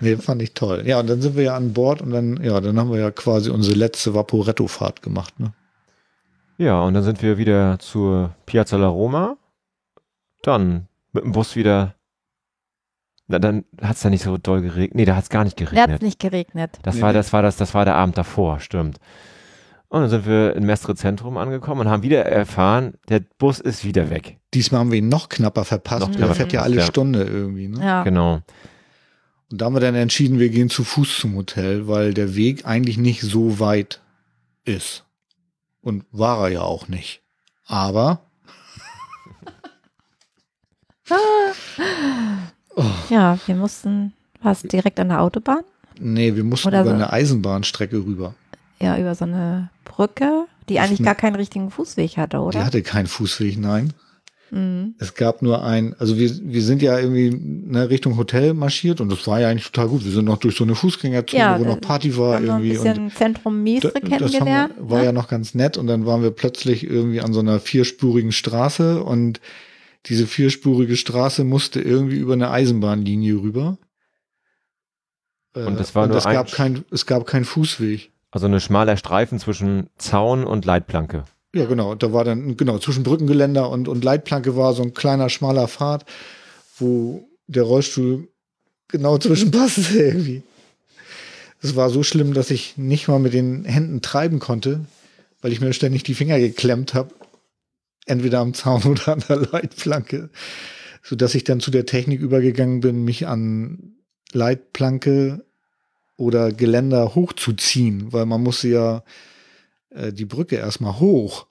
Nee, 0.00 0.16
fand 0.16 0.42
ich 0.42 0.54
toll. 0.54 0.82
Ja, 0.86 1.00
und 1.00 1.08
dann 1.08 1.20
sind 1.22 1.36
wir 1.36 1.44
ja 1.44 1.56
an 1.56 1.72
Bord 1.72 2.02
und 2.02 2.10
dann, 2.10 2.42
ja, 2.42 2.60
dann 2.60 2.78
haben 2.78 2.90
wir 2.90 2.98
ja 2.98 3.10
quasi 3.10 3.50
unsere 3.50 3.76
letzte 3.76 4.14
Vaporetto-Fahrt 4.14 5.02
gemacht, 5.02 5.38
ne? 5.40 5.52
Ja, 6.58 6.80
und 6.82 6.94
dann 6.94 7.02
sind 7.02 7.20
wir 7.22 7.36
wieder 7.38 7.78
zur 7.80 8.34
Piazza 8.46 8.76
La 8.76 8.86
Roma. 8.88 9.36
Dann 10.42 10.86
mit 11.12 11.24
dem 11.24 11.32
Bus 11.32 11.56
wieder. 11.56 11.94
Na, 13.26 13.38
dann 13.38 13.64
hat 13.80 13.96
es 13.96 14.02
da 14.02 14.10
nicht 14.10 14.22
so 14.22 14.36
doll 14.36 14.60
geregnet. 14.62 14.94
Nee, 14.94 15.04
da 15.06 15.16
hat 15.16 15.24
es 15.24 15.30
gar 15.30 15.44
nicht 15.44 15.58
Da 15.60 15.64
hat 15.64 15.72
geregnet. 15.72 16.02
nicht 16.02 16.20
geregnet. 16.20 16.78
Das 16.82 16.96
Nee, 16.96 17.02
war, 17.02 17.08
nee. 17.08 17.14
das 17.18 17.32
war 17.32 17.42
das, 17.42 17.56
das 17.56 17.72
war 17.74 17.84
der 17.84 17.94
Abend 17.96 18.18
davor, 18.18 18.60
stimmt. 18.60 18.98
Und 19.88 20.00
dann 20.02 20.10
sind 20.10 20.26
wir 20.26 20.54
in 20.56 20.66
Mestre 20.66 20.94
Zentrum 20.94 21.36
angekommen 21.38 21.82
und 21.82 21.88
haben 21.88 22.02
wieder 22.02 22.24
erfahren, 22.26 22.94
der 23.08 23.20
Bus 23.38 23.60
ist 23.60 23.84
wieder 23.84 24.10
weg. 24.10 24.38
Diesmal 24.52 24.80
haben 24.80 24.90
wir 24.90 24.98
ihn 24.98 25.08
noch 25.08 25.28
knapper 25.28 25.64
verpasst. 25.64 26.00
Noch 26.02 26.08
Der 26.10 26.18
knapper 26.18 26.34
fährt 26.34 26.52
ja 26.52 26.62
alle 26.62 26.76
ja. 26.76 26.82
Stunde 26.82 27.22
irgendwie, 27.22 27.68
ne? 27.68 27.84
Ja. 27.84 28.02
Genau. 28.04 28.40
Und 29.50 29.60
da 29.60 29.66
haben 29.66 29.74
wir 29.74 29.80
dann 29.80 29.94
entschieden, 29.94 30.38
wir 30.38 30.48
gehen 30.48 30.70
zu 30.70 30.84
Fuß 30.84 31.18
zum 31.18 31.34
Hotel, 31.36 31.86
weil 31.86 32.14
der 32.14 32.34
Weg 32.34 32.66
eigentlich 32.66 32.96
nicht 32.98 33.20
so 33.22 33.58
weit 33.60 34.00
ist. 34.64 35.04
Und 35.80 36.04
war 36.12 36.40
er 36.44 36.48
ja 36.48 36.62
auch 36.62 36.88
nicht. 36.88 37.20
Aber 37.66 38.20
Ja, 43.08 43.38
wir 43.46 43.54
mussten, 43.54 44.12
war 44.42 44.52
es 44.52 44.62
direkt 44.62 44.98
an 44.98 45.08
der 45.10 45.20
Autobahn? 45.20 45.62
nee, 46.00 46.34
wir 46.34 46.42
mussten 46.42 46.66
Oder 46.68 46.80
über 46.80 46.90
so. 46.90 46.94
eine 46.96 47.12
Eisenbahnstrecke 47.12 47.98
rüber. 48.04 48.34
Ja, 48.80 48.98
über 48.98 49.14
so 49.14 49.24
eine 49.24 49.70
Brücke, 49.84 50.46
die 50.68 50.80
eigentlich 50.80 51.02
gar 51.04 51.14
keinen 51.14 51.36
richtigen 51.36 51.70
Fußweg 51.70 52.16
hatte, 52.16 52.38
Die 52.38 52.42
oder? 52.42 52.64
hatte 52.64 52.82
keinen 52.82 53.06
Fußweg, 53.06 53.58
nein. 53.58 53.92
Mhm. 54.54 54.94
Es 54.98 55.14
gab 55.14 55.42
nur 55.42 55.64
ein, 55.64 55.94
also 55.98 56.16
wir, 56.16 56.30
wir 56.42 56.62
sind 56.62 56.80
ja 56.80 56.98
irgendwie 56.98 57.30
ne, 57.30 57.90
Richtung 57.90 58.16
Hotel 58.16 58.54
marschiert 58.54 59.00
und 59.00 59.10
das 59.10 59.26
war 59.26 59.40
ja 59.40 59.48
eigentlich 59.48 59.66
total 59.70 59.88
gut. 59.88 60.04
Wir 60.04 60.12
sind 60.12 60.24
noch 60.26 60.38
durch 60.38 60.56
so 60.56 60.64
eine 60.64 60.74
Fußgängerzone, 60.74 61.40
Ja, 61.42 61.58
wo 61.58 61.64
noch 61.64 61.78
äh, 61.78 61.80
Party 61.80 62.16
war 62.16 62.36
Haben 62.36 62.46
noch 62.46 62.54
ein 62.54 62.64
irgendwie. 62.64 62.82
bisschen 62.90 63.04
und 63.04 63.14
Zentrum 63.16 63.62
Miesre 63.62 63.92
da- 63.92 64.00
das 64.00 64.10
haben 64.10 64.20
kennengelernt. 64.30 64.74
wir, 64.78 64.90
war 64.90 64.98
ne? 65.00 65.04
ja 65.06 65.12
noch 65.12 65.28
ganz 65.28 65.54
nett 65.54 65.76
und 65.76 65.86
dann 65.88 66.06
waren 66.06 66.22
wir 66.22 66.30
plötzlich 66.30 66.84
irgendwie 66.84 67.20
an 67.20 67.32
so 67.32 67.40
einer 67.40 67.58
vierspurigen 67.58 68.32
Straße 68.32 69.02
und 69.02 69.40
diese 70.06 70.26
vierspurige 70.26 70.96
Straße 70.96 71.42
musste 71.44 71.80
irgendwie 71.80 72.16
über 72.16 72.34
eine 72.34 72.50
Eisenbahnlinie 72.50 73.34
rüber. 73.42 73.78
Äh, 75.54 75.64
Und 75.64 75.80
das 75.80 75.94
war 75.94 76.04
und 76.04 76.10
nur 76.10 76.18
es 76.18 76.26
ein 76.26 76.34
gab 76.34 76.52
kein, 76.52 76.84
es 76.90 77.06
gab 77.06 77.26
keinen 77.26 77.44
Fußweg. 77.44 78.10
Also 78.30 78.46
eine 78.46 78.60
schmaler 78.60 78.96
Streifen 78.96 79.38
zwischen 79.38 79.88
Zaun 79.96 80.44
und 80.44 80.64
Leitplanke. 80.64 81.24
Ja, 81.54 81.66
genau. 81.66 81.94
Da 81.94 82.12
war 82.12 82.24
dann, 82.24 82.56
genau, 82.56 82.78
zwischen 82.78 83.04
Brückengeländer 83.04 83.70
und, 83.70 83.86
und 83.86 84.02
Leitplanke 84.02 84.56
war 84.56 84.74
so 84.74 84.82
ein 84.82 84.92
kleiner, 84.92 85.30
schmaler 85.30 85.68
Pfad, 85.68 86.04
wo 86.78 87.28
der 87.46 87.62
Rollstuhl 87.62 88.28
genau 88.88 89.18
zwischen 89.18 89.50
passte 89.52 89.96
irgendwie. 89.96 90.42
Es 91.62 91.76
war 91.76 91.90
so 91.90 92.02
schlimm, 92.02 92.34
dass 92.34 92.50
ich 92.50 92.76
nicht 92.76 93.06
mal 93.06 93.20
mit 93.20 93.34
den 93.34 93.64
Händen 93.64 94.02
treiben 94.02 94.40
konnte, 94.40 94.84
weil 95.40 95.52
ich 95.52 95.60
mir 95.60 95.72
ständig 95.72 96.02
die 96.02 96.14
Finger 96.14 96.40
geklemmt 96.40 96.92
habe. 96.92 97.14
Entweder 98.04 98.40
am 98.40 98.52
Zaun 98.52 98.82
oder 98.84 99.12
an 99.12 99.22
der 99.28 99.36
Leitplanke. 99.36 100.30
Sodass 101.04 101.36
ich 101.36 101.44
dann 101.44 101.60
zu 101.60 101.70
der 101.70 101.86
Technik 101.86 102.20
übergegangen 102.20 102.80
bin, 102.80 103.04
mich 103.04 103.28
an 103.28 103.94
Leitplanke 104.32 105.44
oder 106.16 106.50
Geländer 106.50 107.14
hochzuziehen, 107.14 108.12
weil 108.12 108.26
man 108.26 108.42
musste 108.42 108.68
ja 108.68 109.04
äh, 109.94 110.12
die 110.12 110.24
Brücke 110.24 110.56
erstmal 110.56 111.00
hoch. 111.00 111.46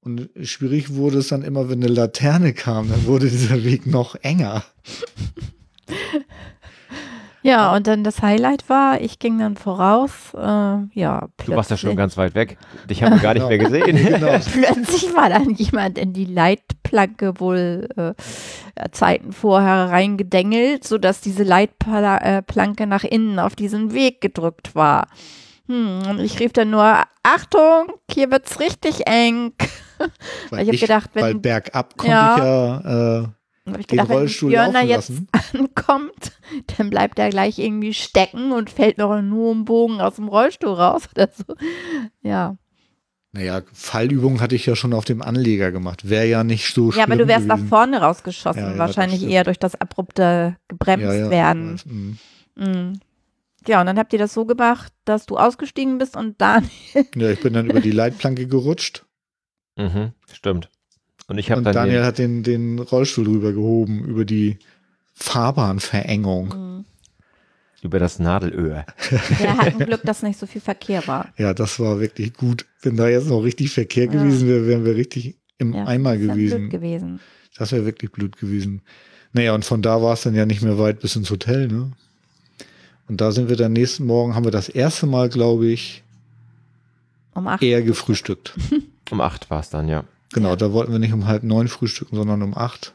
Und 0.00 0.28
schwierig 0.42 0.94
wurde 0.94 1.18
es 1.18 1.28
dann 1.28 1.42
immer, 1.42 1.70
wenn 1.70 1.82
eine 1.82 1.92
Laterne 1.92 2.52
kam, 2.52 2.90
dann 2.90 3.06
wurde 3.06 3.30
dieser 3.30 3.64
Weg 3.64 3.86
noch 3.86 4.16
enger. 4.16 4.64
Ja, 7.44 7.76
und 7.76 7.86
dann 7.86 8.04
das 8.04 8.22
Highlight 8.22 8.70
war, 8.70 9.02
ich 9.02 9.18
ging 9.18 9.38
dann 9.38 9.56
voraus, 9.56 10.32
äh, 10.32 10.38
ja. 10.38 11.28
Du 11.44 11.54
warst 11.54 11.70
ja 11.70 11.76
schon 11.76 11.94
ganz 11.94 12.16
weit 12.16 12.34
weg. 12.34 12.56
Dich 12.88 13.02
haben 13.02 13.16
wir 13.16 13.20
gar 13.20 13.34
nicht 13.34 13.46
mehr 13.46 13.58
gesehen. 13.58 13.84
Genau. 14.14 14.28
plötzlich 14.52 15.14
war 15.14 15.28
dann 15.28 15.50
jemand 15.50 15.98
in 15.98 16.14
die 16.14 16.24
Leitplanke 16.24 17.38
wohl 17.40 17.86
äh, 17.96 18.14
Zeiten 18.92 19.32
vorher 19.32 19.90
reingedengelt, 19.90 20.84
sodass 20.84 21.20
diese 21.20 21.42
Leitplanke 21.42 22.86
nach 22.86 23.04
innen 23.04 23.38
auf 23.38 23.54
diesen 23.54 23.92
Weg 23.92 24.22
gedrückt 24.22 24.74
war. 24.74 25.08
Hm, 25.66 26.02
und 26.08 26.20
ich 26.20 26.38
rief 26.40 26.52
dann 26.52 26.70
nur, 26.70 27.02
Achtung, 27.22 27.92
hier 28.10 28.30
wird's 28.30 28.60
richtig 28.60 29.06
eng. 29.06 29.52
Weil 30.50 30.62
ich 30.62 30.68
habe 30.68 30.78
gedacht, 30.78 31.10
wenn 31.14 31.22
weil 31.22 31.34
bergab 31.36 31.96
konnte 31.96 32.12
Ja. 32.12 32.36
ich 32.36 32.42
ja 32.42 33.20
äh, 33.20 33.28
hab 33.70 33.78
ich 33.78 33.86
den 33.86 33.96
gedacht, 33.96 34.08
wenn 34.10 34.16
Rollstuhl 34.18 34.50
Björner 34.50 34.84
laufen 34.84 34.88
jetzt 35.32 35.54
ankommt, 35.54 36.32
dann 36.76 36.90
bleibt 36.90 37.18
er 37.18 37.30
gleich 37.30 37.58
irgendwie 37.58 37.94
stecken 37.94 38.52
und 38.52 38.68
fällt 38.68 38.98
noch 38.98 39.20
nur 39.22 39.52
im 39.52 39.64
Bogen 39.64 40.00
aus 40.00 40.16
dem 40.16 40.28
Rollstuhl 40.28 40.72
raus 40.74 41.08
oder 41.14 41.30
so. 41.32 41.44
Ja. 42.22 42.56
Naja, 43.32 43.62
Fallübungen 43.72 44.40
hatte 44.40 44.54
ich 44.54 44.66
ja 44.66 44.76
schon 44.76 44.92
auf 44.92 45.04
dem 45.06 45.20
Anleger 45.22 45.72
gemacht. 45.72 46.08
Wäre 46.08 46.26
ja 46.26 46.44
nicht 46.44 46.72
so 46.74 46.92
schlimm 46.92 47.00
Ja, 47.00 47.04
aber 47.06 47.16
du 47.16 47.26
wärst 47.26 47.46
nach 47.46 47.56
gewesen. 47.56 47.68
vorne 47.68 48.00
rausgeschossen, 48.00 48.62
Ja, 48.62 48.72
ja, 48.72 48.78
wahrscheinlich 48.78 49.24
eher 49.24 49.42
durch 49.44 49.58
das 49.58 49.74
abrupte 49.80 50.56
gebremst 50.68 51.30
werden. 51.30 51.80
Mhm. 51.86 52.18
Mhm. 52.56 53.00
Ja, 53.66 53.80
und 53.80 53.86
dann 53.86 53.98
habt 53.98 54.12
ihr 54.12 54.18
das 54.18 54.34
so 54.34 54.44
gemacht, 54.44 54.92
dass 55.04 55.26
du 55.26 55.36
ausgestiegen 55.36 55.98
bist 55.98 56.16
und 56.16 56.40
dann 56.40 56.68
Ja, 57.14 57.30
ich 57.30 57.40
bin 57.40 57.52
dann 57.54 57.68
über 57.70 57.80
die 57.80 57.90
Leitplanke 57.92 58.46
gerutscht 58.46 59.04
Mhm, 59.76 60.12
stimmt. 60.32 60.70
Und 61.26 61.38
ich 61.38 61.50
habe 61.50 61.58
und 61.58 61.64
dann 61.64 61.74
Daniel 61.74 61.98
den, 62.00 62.04
hat 62.06 62.18
den, 62.18 62.42
den 62.44 62.78
Rollstuhl 62.78 63.24
drüber 63.24 63.52
gehoben, 63.52 64.04
über 64.04 64.24
die 64.24 64.58
Fahrbahnverengung. 65.14 66.48
Mhm. 66.48 66.84
über 67.82 67.98
das 67.98 68.18
Nadelöhr. 68.18 68.86
wir 69.38 69.56
hatten 69.58 69.78
Glück, 69.86 70.02
dass 70.04 70.22
nicht 70.22 70.38
so 70.38 70.46
viel 70.46 70.60
Verkehr 70.60 71.06
war. 71.08 71.32
Ja, 71.36 71.52
das 71.54 71.78
war 71.80 71.98
wirklich 72.00 72.32
gut. 72.34 72.66
Wenn 72.82 72.96
da 72.96 73.08
jetzt 73.08 73.26
noch 73.28 73.40
richtig 73.40 73.70
Verkehr 73.72 74.04
Ja. 74.04 74.12
gewesen 74.12 74.48
wäre, 74.48 74.66
wären 74.66 74.84
wir 74.84 74.94
richtig 74.96 75.36
im 75.58 75.74
Ja, 75.74 75.84
Eimer 75.86 76.16
gewesen. 76.16 76.70
Gewesen. 76.70 77.20
Das 77.58 77.72
wäre 77.72 77.84
wirklich 77.84 78.10
blöd 78.12 78.36
gewesen. 78.36 78.82
Naja, 79.32 79.54
und 79.54 79.64
von 79.64 79.82
da 79.82 80.00
war 80.02 80.14
es 80.14 80.22
dann 80.22 80.34
ja 80.34 80.46
nicht 80.46 80.62
mehr 80.62 80.78
weit 80.78 81.00
bis 81.00 81.16
ins 81.16 81.30
Hotel, 81.30 81.66
ne? 81.68 81.90
Und 83.08 83.20
da 83.20 83.32
sind 83.32 83.48
wir 83.48 83.56
dann 83.56 83.72
nächsten 83.72 84.06
Morgen, 84.06 84.34
haben 84.34 84.44
wir 84.44 84.50
das 84.50 84.68
erste 84.68 85.06
Mal, 85.06 85.28
glaube 85.28 85.66
ich, 85.66 86.02
Um 87.34 87.46
acht. 87.46 87.62
eher 87.62 87.82
gefrühstückt. 87.82 88.54
Um 89.10 89.20
acht 89.20 89.50
war 89.50 89.60
es 89.60 89.68
dann, 89.68 89.86
ja. 89.88 90.04
Genau, 90.32 90.50
Ja. 90.50 90.56
da 90.56 90.72
wollten 90.72 90.90
wir 90.90 90.98
nicht 90.98 91.12
um 91.12 91.26
halb 91.26 91.42
neun 91.42 91.68
frühstücken, 91.68 92.16
sondern 92.16 92.40
um 92.42 92.56
acht. 92.56 92.94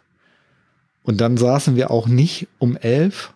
Und 1.03 1.21
dann 1.21 1.37
saßen 1.37 1.75
wir 1.75 1.91
auch 1.91 2.07
nicht 2.07 2.47
um 2.57 2.75
elf 2.75 3.31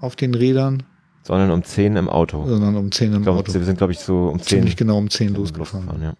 auf 0.00 0.16
den 0.16 0.34
Rädern, 0.34 0.82
Sondern 1.22 1.50
um 1.50 1.64
zehn 1.64 1.96
im 1.96 2.08
Auto. 2.10 2.46
sondern 2.46 2.76
um 2.76 2.92
zehn 2.92 3.14
im 3.14 3.22
glaub, 3.22 3.38
Auto. 3.38 3.54
wir 3.54 3.64
sind, 3.64 3.78
glaube 3.78 3.92
ich, 3.94 4.00
so 4.00 4.28
um 4.28 4.38
zehn 4.38 4.58
Ziemlich 4.58 4.76
genau 4.76 4.98
um 4.98 5.08
zehn 5.08 5.32
losgefahren. 5.34 6.02
ja. 6.02 6.14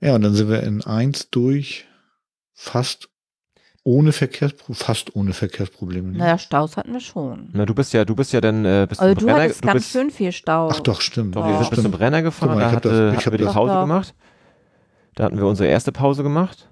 Ja, 0.00 0.14
und 0.14 0.22
dann 0.22 0.34
sind 0.34 0.48
wir 0.48 0.62
in 0.62 0.82
eins 0.84 1.28
durch, 1.30 1.84
fast 2.54 3.09
ohne 3.82 4.12
Verkehrspro 4.12 4.72
fast 4.74 5.16
ohne 5.16 5.32
Verkehrsprobleme. 5.32 6.12
Ne? 6.12 6.18
Naja, 6.18 6.38
Staus 6.38 6.76
hatten 6.76 6.92
wir 6.92 7.00
schon. 7.00 7.48
Na, 7.52 7.64
du 7.64 7.74
bist 7.74 7.92
ja, 7.92 8.04
du 8.04 8.14
bist 8.14 8.32
ja 8.32 8.40
dann, 8.40 8.64
äh, 8.64 8.86
bist 8.88 9.00
Also 9.00 9.14
du 9.14 9.24
Brenner, 9.26 9.42
hattest 9.44 9.62
du 9.64 9.66
ganz 9.68 9.76
bist, 9.80 9.90
schön 9.92 10.10
viel 10.10 10.32
Stau. 10.32 10.68
Ach 10.70 10.80
doch, 10.80 11.00
stimmt. 11.00 11.34
Doch, 11.36 11.46
wir 11.46 11.58
sind 11.58 11.70
bis 11.70 11.82
zum 11.82 11.90
Brenner 11.90 12.22
gefahren, 12.22 12.54
mal, 12.56 12.60
da 12.60 12.72
hatte, 12.72 12.88
das- 12.88 12.98
ich 13.12 13.16
hatten 13.18 13.26
hab 13.26 13.32
wir 13.32 13.38
die 13.38 13.52
Pause 13.52 13.72
Doch, 13.72 13.80
gemacht. 13.82 14.14
Da 15.14 15.24
hatten 15.24 15.38
wir 15.38 15.46
unsere 15.46 15.68
erste 15.68 15.92
Pause 15.92 16.22
gemacht. 16.22 16.68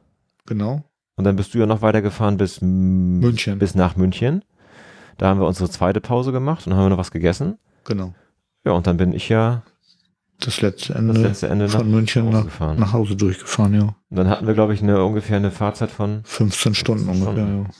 Genau. 0.46 0.82
Und 1.16 1.24
dann 1.24 1.34
bist 1.36 1.52
du 1.54 1.58
ja 1.58 1.66
noch 1.66 1.82
weitergefahren 1.82 2.36
bis 2.36 2.60
München. 2.60 3.58
Bis 3.58 3.74
nach 3.74 3.96
München. 3.96 4.44
Da 5.16 5.26
haben 5.28 5.40
wir 5.40 5.46
unsere 5.46 5.68
zweite 5.68 6.00
Pause 6.00 6.30
gemacht 6.30 6.66
und 6.66 6.74
haben 6.74 6.84
wir 6.84 6.90
noch 6.90 6.98
was 6.98 7.10
gegessen. 7.10 7.58
Genau. 7.84 8.14
Ja, 8.64 8.72
und 8.72 8.86
dann 8.86 8.96
bin 8.98 9.12
ich 9.12 9.28
ja 9.28 9.62
Das 10.40 10.60
letzte 10.60 10.92
das 10.92 10.96
Ende 10.96 11.20
letzte 11.20 11.48
Ende 11.48 11.66
nach 11.66 11.78
von 11.78 11.90
München 11.90 12.32
Hause 12.32 12.48
nach, 12.58 12.76
nach 12.76 12.92
Hause 12.92 13.16
durchgefahren, 13.16 13.74
ja. 13.74 13.96
Und 14.08 14.16
dann 14.16 14.28
hatten 14.28 14.46
wir, 14.46 14.54
glaube 14.54 14.72
ich, 14.72 14.82
eine 14.82 15.04
ungefähr 15.04 15.36
eine 15.36 15.50
Fahrzeit 15.50 15.90
von 15.90 16.22
15 16.24 16.74
Stunden 16.74 17.04
15 17.06 17.26
ungefähr, 17.26 17.46
Stunden. 17.46 17.64
ja. 17.64 17.70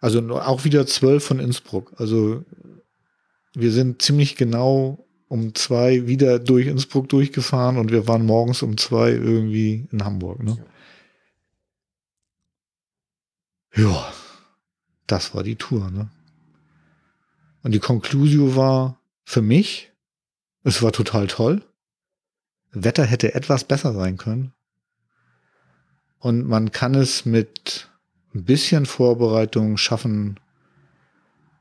Also 0.00 0.38
auch 0.38 0.64
wieder 0.64 0.86
12 0.86 1.24
von 1.24 1.40
Innsbruck. 1.40 1.94
Also 1.96 2.44
wir 3.54 3.72
sind 3.72 4.02
ziemlich 4.02 4.36
genau 4.36 5.06
um 5.28 5.54
zwei 5.54 6.06
wieder 6.06 6.38
durch 6.38 6.66
Innsbruck 6.66 7.08
durchgefahren 7.08 7.78
und 7.78 7.90
wir 7.90 8.06
waren 8.06 8.26
morgens 8.26 8.62
um 8.62 8.76
zwei 8.76 9.10
irgendwie 9.10 9.88
in 9.90 10.04
Hamburg. 10.04 10.42
Ne? 10.42 10.58
Ja, 13.74 14.12
das 15.06 15.34
war 15.34 15.42
die 15.42 15.56
Tour. 15.56 15.90
Ne? 15.90 16.08
Und 17.62 17.72
die 17.72 17.80
Conclusio 17.80 18.54
war 18.54 19.00
für 19.24 19.42
mich, 19.42 19.90
es 20.64 20.82
war 20.82 20.92
total 20.92 21.26
toll. 21.26 21.62
Wetter 22.72 23.04
hätte 23.04 23.34
etwas 23.34 23.64
besser 23.64 23.92
sein 23.92 24.16
können. 24.16 24.52
Und 26.18 26.46
man 26.46 26.72
kann 26.72 26.94
es 26.94 27.24
mit 27.26 27.88
ein 28.34 28.44
bisschen 28.44 28.86
Vorbereitung 28.86 29.76
schaffen, 29.76 30.40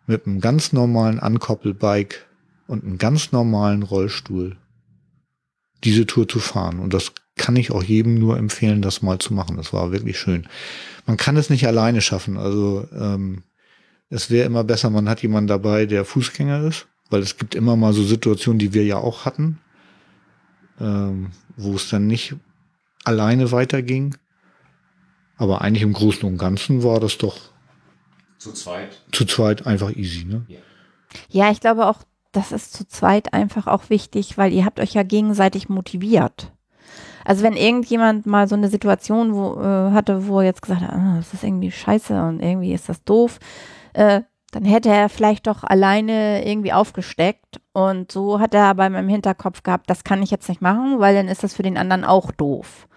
mit 0.07 0.25
einem 0.25 0.39
ganz 0.41 0.73
normalen 0.73 1.19
Ankoppelbike 1.19 2.25
und 2.67 2.83
einem 2.83 2.97
ganz 2.97 3.31
normalen 3.31 3.83
Rollstuhl 3.83 4.57
diese 5.83 6.05
Tour 6.05 6.27
zu 6.27 6.39
fahren. 6.39 6.79
Und 6.79 6.93
das 6.93 7.11
kann 7.35 7.55
ich 7.55 7.71
auch 7.71 7.83
jedem 7.83 8.15
nur 8.15 8.37
empfehlen, 8.37 8.81
das 8.81 9.01
mal 9.01 9.19
zu 9.19 9.33
machen. 9.33 9.57
Das 9.57 9.73
war 9.73 9.91
wirklich 9.91 10.17
schön. 10.17 10.47
Man 11.05 11.17
kann 11.17 11.35
es 11.35 11.49
nicht 11.49 11.67
alleine 11.67 12.01
schaffen. 12.01 12.37
Also 12.37 12.87
ähm, 12.97 13.43
es 14.09 14.29
wäre 14.29 14.45
immer 14.45 14.63
besser, 14.63 14.89
man 14.89 15.09
hat 15.09 15.21
jemanden 15.21 15.47
dabei, 15.47 15.85
der 15.85 16.05
Fußgänger 16.05 16.63
ist, 16.63 16.87
weil 17.09 17.21
es 17.21 17.37
gibt 17.37 17.55
immer 17.55 17.75
mal 17.75 17.93
so 17.93 18.03
Situationen, 18.03 18.59
die 18.59 18.73
wir 18.73 18.85
ja 18.85 18.97
auch 18.97 19.25
hatten, 19.25 19.59
ähm, 20.79 21.31
wo 21.55 21.75
es 21.75 21.89
dann 21.89 22.07
nicht 22.07 22.35
alleine 23.03 23.51
weiterging. 23.51 24.15
Aber 25.37 25.61
eigentlich 25.61 25.83
im 25.83 25.93
Großen 25.93 26.27
und 26.27 26.37
Ganzen 26.37 26.83
war 26.83 26.99
das 26.99 27.17
doch 27.17 27.37
zu 28.37 28.53
zweit. 28.53 29.01
zu 29.11 29.25
zweit 29.25 29.65
einfach 29.65 29.95
easy, 29.95 30.25
ne? 30.25 30.45
Ja, 31.29 31.51
ich 31.51 31.59
glaube 31.59 31.87
auch, 31.87 31.99
das 32.31 32.51
ist 32.51 32.73
zu 32.73 32.87
zweit 32.87 33.33
einfach 33.33 33.67
auch 33.67 33.89
wichtig, 33.89 34.37
weil 34.37 34.51
ihr 34.51 34.65
habt 34.65 34.79
euch 34.79 34.93
ja 34.93 35.03
gegenseitig 35.03 35.69
motiviert. 35.69 36.51
Also 37.25 37.43
wenn 37.43 37.55
irgendjemand 37.55 38.25
mal 38.25 38.47
so 38.47 38.55
eine 38.55 38.69
Situation 38.69 39.33
wo, 39.33 39.59
äh, 39.61 39.91
hatte, 39.91 40.27
wo 40.27 40.39
er 40.39 40.45
jetzt 40.45 40.61
gesagt 40.61 40.81
hat, 40.81 40.91
ah, 40.91 41.15
das 41.17 41.33
ist 41.33 41.43
irgendwie 41.43 41.71
scheiße 41.71 42.21
und 42.21 42.41
irgendwie 42.41 42.73
ist 42.73 42.89
das 42.89 43.03
doof, 43.03 43.39
äh, 43.93 44.21
dann 44.53 44.65
hätte 44.65 44.89
er 44.89 45.09
vielleicht 45.09 45.47
doch 45.47 45.63
alleine 45.63 46.47
irgendwie 46.47 46.73
aufgesteckt 46.73 47.59
und 47.73 48.11
so 48.11 48.39
hat 48.39 48.53
er 48.53 48.65
aber 48.65 48.85
im 48.85 49.07
Hinterkopf 49.07 49.63
gehabt, 49.63 49.89
das 49.89 50.03
kann 50.03 50.21
ich 50.21 50.29
jetzt 50.29 50.47
nicht 50.47 50.61
machen, 50.61 50.99
weil 50.99 51.15
dann 51.15 51.27
ist 51.27 51.43
das 51.43 51.55
für 51.55 51.63
den 51.63 51.77
anderen 51.77 52.05
auch 52.05 52.31
doof. 52.31 52.87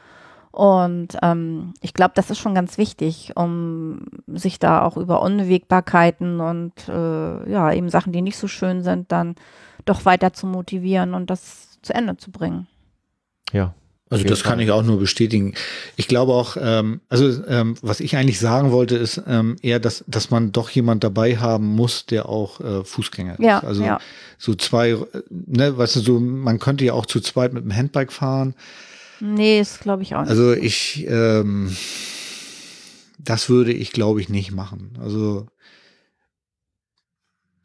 Und 0.52 1.16
ähm, 1.22 1.72
ich 1.80 1.94
glaube, 1.94 2.12
das 2.14 2.30
ist 2.30 2.38
schon 2.38 2.54
ganz 2.54 2.76
wichtig, 2.76 3.32
um 3.36 4.06
sich 4.26 4.58
da 4.58 4.84
auch 4.84 4.98
über 4.98 5.22
Unwägbarkeiten 5.22 6.40
und 6.40 6.72
äh, 6.88 7.50
ja, 7.50 7.72
eben 7.72 7.88
Sachen, 7.88 8.12
die 8.12 8.22
nicht 8.22 8.36
so 8.36 8.48
schön 8.48 8.82
sind, 8.82 9.10
dann 9.10 9.34
doch 9.86 10.04
weiter 10.04 10.34
zu 10.34 10.46
motivieren 10.46 11.14
und 11.14 11.30
das 11.30 11.80
zu 11.80 11.94
Ende 11.94 12.18
zu 12.18 12.30
bringen. 12.30 12.66
Ja. 13.52 13.74
Also 14.08 14.24
das 14.24 14.44
kann 14.44 14.60
ich 14.60 14.70
auch 14.70 14.84
nur 14.84 15.00
bestätigen. 15.00 15.54
Ich 15.96 16.06
glaube 16.06 16.32
auch, 16.32 16.56
ähm, 16.60 17.00
also 17.08 17.44
ähm, 17.46 17.74
was 17.82 17.98
ich 17.98 18.16
eigentlich 18.16 18.38
sagen 18.38 18.70
wollte, 18.70 18.96
ist 18.96 19.20
ähm, 19.26 19.56
eher, 19.62 19.80
dass, 19.80 20.04
dass 20.06 20.30
man 20.30 20.52
doch 20.52 20.70
jemand 20.70 21.02
dabei 21.02 21.38
haben 21.38 21.66
muss, 21.66 22.06
der 22.06 22.28
auch 22.28 22.60
äh, 22.60 22.84
Fußgänger 22.84 23.40
Ja, 23.40 23.58
ist. 23.58 23.64
Also 23.64 23.82
ja. 23.82 23.98
so 24.38 24.54
zwei, 24.54 24.90
äh, 24.90 25.06
ne, 25.30 25.76
weißt 25.76 25.96
du, 25.96 26.00
so, 26.00 26.20
man 26.20 26.60
könnte 26.60 26.84
ja 26.84 26.92
auch 26.92 27.06
zu 27.06 27.20
zweit 27.20 27.52
mit 27.52 27.64
dem 27.64 27.74
Handbike 27.74 28.12
fahren. 28.12 28.54
Nee, 29.18 29.60
ist 29.60 29.80
glaube 29.80 30.04
ich 30.04 30.14
auch 30.14 30.20
nicht. 30.20 30.30
Also 30.30 30.52
ich, 30.52 31.04
ähm, 31.08 31.76
das 33.18 33.48
würde 33.48 33.72
ich, 33.72 33.90
glaube 33.90 34.20
ich, 34.20 34.28
nicht 34.28 34.52
machen. 34.52 34.96
Also 35.00 35.48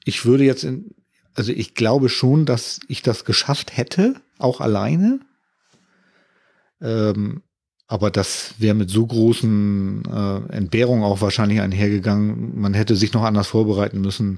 ich 0.05 0.25
würde 0.25 0.43
jetzt 0.43 0.63
in, 0.63 0.95
also 1.35 1.51
ich 1.51 1.75
glaube 1.75 2.09
schon, 2.09 2.47
dass 2.47 2.79
ich 2.87 3.03
das 3.03 3.25
geschafft 3.25 3.77
hätte, 3.77 4.15
auch 4.39 4.59
alleine. 4.59 5.19
Ähm, 6.81 7.43
aber 7.87 8.09
das 8.09 8.55
wäre 8.57 8.73
mit 8.73 8.89
so 8.89 9.05
großen 9.05 10.03
äh, 10.05 10.53
Entbehrungen 10.55 11.03
auch 11.03 11.21
wahrscheinlich 11.21 11.59
einhergegangen. 11.59 12.59
Man 12.59 12.73
hätte 12.73 12.95
sich 12.95 13.11
noch 13.11 13.23
anders 13.23 13.47
vorbereiten 13.47 13.99
müssen. 13.99 14.37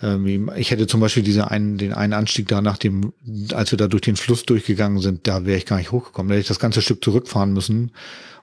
Ähm, 0.00 0.48
ich 0.56 0.70
hätte 0.70 0.86
zum 0.86 1.00
Beispiel 1.00 1.24
diese 1.24 1.50
einen, 1.50 1.76
den 1.76 1.92
einen 1.92 2.12
Anstieg 2.12 2.48
da 2.48 2.62
nach 2.62 2.78
dem, 2.78 3.12
als 3.52 3.72
wir 3.72 3.78
da 3.78 3.88
durch 3.88 4.02
den 4.02 4.16
Fluss 4.16 4.44
durchgegangen 4.44 5.00
sind, 5.00 5.26
da 5.26 5.44
wäre 5.44 5.58
ich 5.58 5.66
gar 5.66 5.76
nicht 5.76 5.92
hochgekommen. 5.92 6.28
Da 6.28 6.34
hätte 6.34 6.42
ich 6.42 6.48
das 6.48 6.60
ganze 6.60 6.82
Stück 6.82 7.02
zurückfahren 7.02 7.52
müssen 7.52 7.90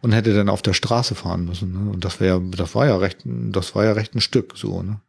und 0.01 0.11
hätte 0.11 0.33
dann 0.33 0.49
auf 0.49 0.61
der 0.61 0.73
Straße 0.73 1.15
fahren 1.15 1.45
müssen. 1.45 1.71
Ne? 1.71 1.91
Und 1.91 2.05
das 2.05 2.19
wäre, 2.19 2.41
das 2.41 2.75
war 2.75 2.87
ja 2.87 2.97
recht, 2.97 3.19
das 3.23 3.73
war 3.73 3.85
ja 3.85 3.93
recht 3.93 4.15
ein 4.15 4.21
Stück 4.21 4.57
so. 4.57 4.83
Ne? 4.83 4.99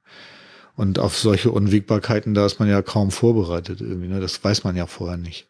Und 0.76 0.98
auf 0.98 1.18
solche 1.18 1.50
Unwägbarkeiten, 1.50 2.32
da 2.34 2.46
ist 2.46 2.60
man 2.60 2.68
ja 2.68 2.80
kaum 2.80 3.10
vorbereitet 3.10 3.80
irgendwie. 3.80 4.08
Ne? 4.08 4.20
Das 4.20 4.42
weiß 4.42 4.64
man 4.64 4.76
ja 4.76 4.86
vorher 4.86 5.16
nicht. 5.18 5.49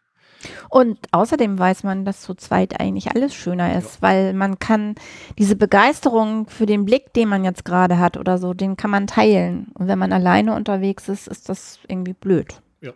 Und 0.69 0.99
außerdem 1.12 1.59
weiß 1.59 1.83
man, 1.83 2.05
dass 2.05 2.23
zu 2.23 2.35
zweit 2.35 2.81
eigentlich 2.81 3.10
alles 3.10 3.35
schöner 3.35 3.77
ist, 3.77 3.97
ja. 3.97 4.02
weil 4.02 4.35
man 4.35 4.59
kann 4.59 4.94
diese 5.39 5.57
Begeisterung 5.57 6.49
für 6.49 6.67
den 6.67 6.85
Blick, 6.85 7.12
den 7.12 7.28
man 7.28 7.44
jetzt 7.44 7.65
gerade 7.65 7.99
hat 7.99 8.17
oder 8.17 8.39
so, 8.39 8.55
den 8.55 8.77
kann 8.77 8.91
man 8.91 9.07
teilen. 9.07 9.69
Und 9.75 9.89
wenn 9.89 9.99
man 9.99 10.12
alleine 10.12 10.55
unterwegs 10.55 11.09
ist, 11.09 11.28
ist 11.28 11.49
das 11.49 11.78
irgendwie 11.89 12.15
blöd. 12.15 12.60
Ja. 12.81 12.93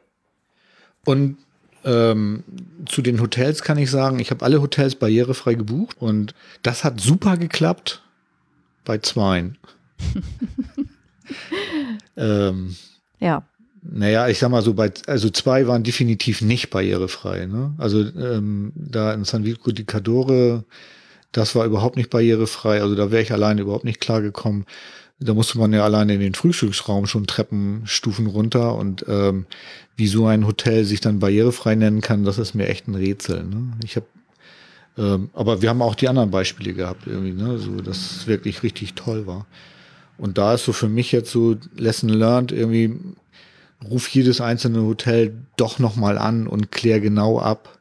Und 1.05 1.39
ähm, 1.85 2.45
zu 2.87 3.03
den 3.03 3.21
Hotels 3.21 3.63
kann 3.63 3.79
ich 3.79 3.91
sagen, 3.91 4.19
ich 4.19 4.31
habe 4.31 4.45
alle 4.45 4.63
Hotels 4.63 4.95
barrierefrei 4.95 5.55
gebucht 5.55 5.97
und 6.01 6.35
das 6.63 6.83
hat 6.83 7.01
super 7.01 7.37
geklappt 7.37 8.03
bei 8.85 8.99
zweien. 8.99 9.59
ähm, 12.17 12.77
ja. 13.19 13.43
Naja, 13.87 14.29
ich 14.29 14.39
sag 14.39 14.51
mal 14.51 14.63
so, 14.63 14.73
bei, 14.73 14.91
also 15.07 15.29
zwei 15.29 15.67
waren 15.67 15.83
definitiv 15.83 16.41
nicht 16.41 16.71
barrierefrei. 16.71 17.47
Ne? 17.47 17.75
Also 17.77 18.01
ähm, 18.01 18.73
da 18.75 19.13
in 19.13 19.25
San 19.25 19.45
Vico 19.45 19.73
di 19.73 19.85
Cadore, 19.85 20.65
das 21.33 21.55
war 21.55 21.67
überhaupt 21.67 21.97
nicht 21.97 22.09
barrierefrei. 22.09 22.81
Also 22.81 22.95
da 22.95 23.11
wäre 23.11 23.23
ich 23.23 23.33
alleine 23.33 23.61
überhaupt 23.61 23.85
nicht 23.85 24.01
klargekommen. 24.01 24.65
Da 25.21 25.35
musste 25.35 25.59
man 25.59 25.73
ja 25.73 25.85
alleine 25.85 26.15
in 26.15 26.21
den 26.21 26.35
Frühstücksraum 26.35 27.07
schon 27.07 27.27
Treppenstufen 27.27 28.27
runter 28.27 28.75
und 28.75 29.05
ähm, 29.07 29.47
wie 29.97 30.07
so 30.07 30.27
ein 30.27 30.47
Hotel 30.47 30.85
sich 30.85 31.01
dann 31.01 31.19
barrierefrei 31.19 31.75
nennen 31.75 32.01
kann, 32.01 32.25
das 32.25 32.39
ist 32.39 32.55
mir 32.55 32.69
echt 32.69 32.89
ein 32.89 32.95
Rätsel. 32.95 33.45
Ne? 33.45 33.75
Ich 33.85 33.97
habe, 33.97 34.07
ähm, 34.97 35.29
aber 35.35 35.61
wir 35.61 35.69
haben 35.69 35.83
auch 35.83 35.95
die 35.95 36.09
anderen 36.09 36.31
Beispiele 36.31 36.73
gehabt 36.73 37.07
irgendwie, 37.07 37.33
ne? 37.33 37.59
so 37.59 37.77
dass 37.83 37.99
es 37.99 38.27
wirklich 38.27 38.63
richtig 38.63 38.95
toll 38.95 39.27
war. 39.27 39.47
Und 40.17 40.39
da 40.39 40.55
ist 40.55 40.65
so 40.65 40.73
für 40.73 40.89
mich 40.89 41.13
jetzt 41.13 41.31
so 41.31 41.57
Lesson 41.77 42.09
learned 42.09 42.51
irgendwie 42.51 42.99
ruf 43.91 44.09
jedes 44.09 44.41
einzelne 44.41 44.83
Hotel 44.83 45.47
doch 45.57 45.79
nochmal 45.79 46.19
an 46.19 46.47
und 46.47 46.71
klär 46.71 47.01
genau 47.01 47.39
ab, 47.39 47.81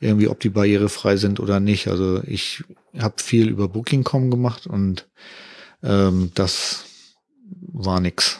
irgendwie, 0.00 0.28
ob 0.28 0.40
die 0.40 0.48
barrierefrei 0.48 1.16
sind 1.16 1.40
oder 1.40 1.60
nicht. 1.60 1.88
Also 1.88 2.22
ich 2.24 2.64
habe 2.98 3.22
viel 3.22 3.48
über 3.48 3.68
Booking.com 3.68 4.30
gemacht 4.30 4.66
und 4.66 5.08
ähm, 5.82 6.30
das 6.34 6.84
war 7.72 8.00
nix. 8.00 8.38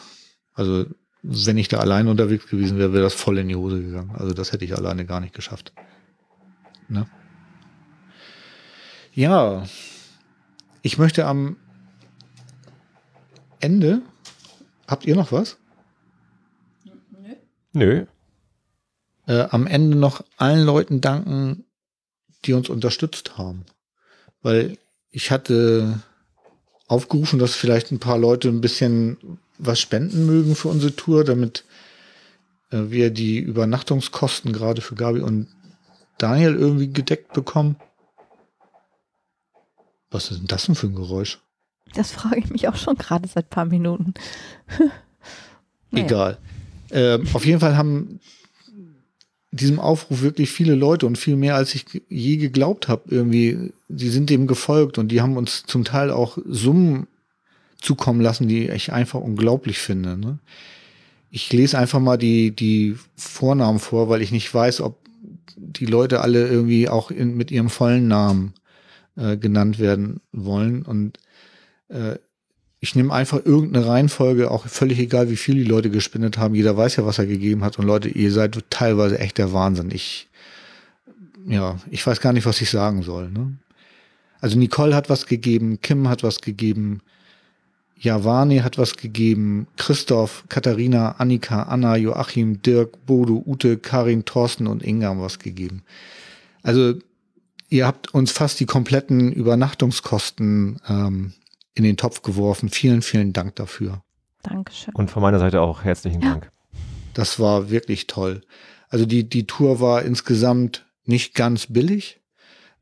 Also 0.53 0.85
wenn 1.23 1.57
ich 1.57 1.67
da 1.67 1.77
allein 1.77 2.07
unterwegs 2.07 2.47
gewesen 2.47 2.77
wäre, 2.77 2.93
wäre 2.93 3.03
das 3.03 3.13
voll 3.13 3.37
in 3.37 3.47
die 3.47 3.55
Hose 3.55 3.81
gegangen. 3.81 4.11
Also 4.15 4.33
das 4.33 4.51
hätte 4.51 4.65
ich 4.65 4.75
alleine 4.75 5.05
gar 5.05 5.19
nicht 5.19 5.35
geschafft. 5.35 5.71
Ne? 6.87 7.05
Ja, 9.13 9.63
ich 10.81 10.97
möchte 10.97 11.25
am 11.25 11.57
Ende, 13.59 14.01
habt 14.87 15.05
ihr 15.05 15.15
noch 15.15 15.31
was? 15.31 15.57
Nö. 17.73 18.05
Äh, 19.27 19.47
am 19.49 19.67
Ende 19.67 19.97
noch 19.97 20.23
allen 20.37 20.65
Leuten 20.65 21.01
danken, 21.01 21.65
die 22.45 22.53
uns 22.53 22.69
unterstützt 22.69 23.37
haben. 23.37 23.65
Weil 24.41 24.77
ich 25.09 25.31
hatte 25.31 26.01
aufgerufen, 26.87 27.39
dass 27.39 27.55
vielleicht 27.55 27.91
ein 27.91 27.99
paar 27.99 28.17
Leute 28.17 28.49
ein 28.49 28.61
bisschen 28.61 29.39
was 29.57 29.79
spenden 29.79 30.25
mögen 30.25 30.55
für 30.55 30.67
unsere 30.67 30.95
Tour, 30.95 31.23
damit 31.23 31.63
äh, 32.71 32.89
wir 32.89 33.11
die 33.11 33.37
Übernachtungskosten 33.39 34.51
gerade 34.51 34.81
für 34.81 34.95
Gabi 34.95 35.21
und 35.21 35.47
Daniel 36.17 36.55
irgendwie 36.55 36.91
gedeckt 36.91 37.33
bekommen. 37.33 37.77
Was 40.09 40.29
ist 40.29 40.39
denn 40.39 40.47
das 40.47 40.65
denn 40.65 40.75
für 40.75 40.87
ein 40.87 40.95
Geräusch? 40.95 41.39
Das 41.93 42.11
frage 42.11 42.39
ich 42.39 42.49
mich 42.49 42.67
auch 42.67 42.75
schon 42.75 42.95
gerade 42.95 43.27
seit 43.27 43.49
paar 43.49 43.65
Minuten. 43.65 44.13
naja. 45.91 46.05
Egal. 46.05 46.37
Ähm, 46.91 47.25
auf 47.33 47.45
jeden 47.45 47.59
Fall 47.59 47.77
haben 47.77 48.19
diesem 49.51 49.79
Aufruf 49.79 50.21
wirklich 50.21 50.49
viele 50.51 50.75
Leute 50.75 51.05
und 51.05 51.17
viel 51.17 51.35
mehr 51.35 51.55
als 51.55 51.75
ich 51.75 51.85
je 52.09 52.37
geglaubt 52.37 52.87
habe, 52.87 53.03
irgendwie, 53.13 53.73
die 53.89 54.09
sind 54.09 54.29
dem 54.29 54.47
gefolgt 54.47 54.97
und 54.97 55.09
die 55.09 55.21
haben 55.21 55.35
uns 55.35 55.63
zum 55.65 55.83
Teil 55.83 56.09
auch 56.09 56.37
Summen 56.45 57.07
zukommen 57.81 58.21
lassen, 58.21 58.47
die 58.47 58.69
ich 58.69 58.93
einfach 58.93 59.19
unglaublich 59.19 59.79
finde. 59.79 60.17
Ne? 60.17 60.39
Ich 61.29 61.51
lese 61.51 61.77
einfach 61.77 61.99
mal 61.99 62.17
die, 62.17 62.51
die 62.51 62.95
Vornamen 63.15 63.79
vor, 63.79 64.07
weil 64.07 64.21
ich 64.21 64.31
nicht 64.31 64.53
weiß, 64.53 64.81
ob 64.81 64.97
die 65.57 65.85
Leute 65.85 66.21
alle 66.21 66.47
irgendwie 66.47 66.87
auch 66.87 67.11
in, 67.11 67.35
mit 67.35 67.51
ihrem 67.51 67.69
vollen 67.69 68.07
Namen 68.07 68.53
äh, 69.17 69.35
genannt 69.37 69.79
werden 69.79 70.21
wollen. 70.31 70.83
Und 70.83 71.19
äh, 71.89 72.15
ich 72.83 72.95
nehme 72.95 73.13
einfach 73.13 73.45
irgendeine 73.45 73.85
Reihenfolge, 73.85 74.49
auch 74.49 74.65
völlig 74.65 74.97
egal, 74.97 75.29
wie 75.29 75.37
viel 75.37 75.53
die 75.53 75.63
Leute 75.63 75.91
gespendet 75.91 76.39
haben. 76.39 76.55
Jeder 76.55 76.75
weiß 76.75 76.95
ja, 76.95 77.05
was 77.05 77.19
er 77.19 77.27
gegeben 77.27 77.63
hat. 77.63 77.77
Und 77.77 77.85
Leute, 77.85 78.09
ihr 78.09 78.31
seid 78.31 78.57
teilweise 78.71 79.19
echt 79.19 79.37
der 79.37 79.53
Wahnsinn. 79.53 79.91
Ich, 79.91 80.27
ja, 81.45 81.77
ich 81.91 82.05
weiß 82.05 82.21
gar 82.21 82.33
nicht, 82.33 82.47
was 82.47 82.59
ich 82.59 82.71
sagen 82.71 83.03
soll. 83.03 83.29
Ne? 83.29 83.55
Also 84.39 84.57
Nicole 84.57 84.95
hat 84.95 85.11
was 85.11 85.27
gegeben, 85.27 85.79
Kim 85.81 86.09
hat 86.09 86.23
was 86.23 86.41
gegeben, 86.41 87.01
Javani 87.99 88.57
hat 88.57 88.79
was 88.79 88.97
gegeben, 88.97 89.67
Christoph, 89.77 90.45
Katharina, 90.49 91.11
Annika, 91.19 91.61
Anna, 91.63 91.95
Joachim, 91.97 92.63
Dirk, 92.63 93.05
Bodo, 93.05 93.43
Ute, 93.45 93.77
Karin, 93.77 94.25
Thorsten 94.25 94.65
und 94.65 94.83
Inga 94.83 95.09
haben 95.09 95.21
was 95.21 95.37
gegeben. 95.37 95.83
Also 96.63 96.95
ihr 97.69 97.85
habt 97.85 98.11
uns 98.11 98.31
fast 98.31 98.59
die 98.59 98.65
kompletten 98.65 99.31
Übernachtungskosten 99.31 100.79
ähm, 100.89 101.33
in 101.73 101.83
den 101.83 101.97
Topf 101.97 102.21
geworfen. 102.21 102.69
Vielen, 102.69 103.01
vielen 103.01 103.33
Dank 103.33 103.55
dafür. 103.55 104.03
Dankeschön. 104.43 104.93
Und 104.95 105.11
von 105.11 105.21
meiner 105.21 105.39
Seite 105.39 105.61
auch 105.61 105.83
herzlichen 105.83 106.21
ja. 106.21 106.31
Dank. 106.31 106.51
Das 107.13 107.39
war 107.39 107.69
wirklich 107.69 108.07
toll. 108.07 108.41
Also 108.89 109.05
die, 109.05 109.27
die 109.27 109.47
Tour 109.47 109.79
war 109.79 110.03
insgesamt 110.03 110.85
nicht 111.05 111.33
ganz 111.33 111.67
billig. 111.67 112.19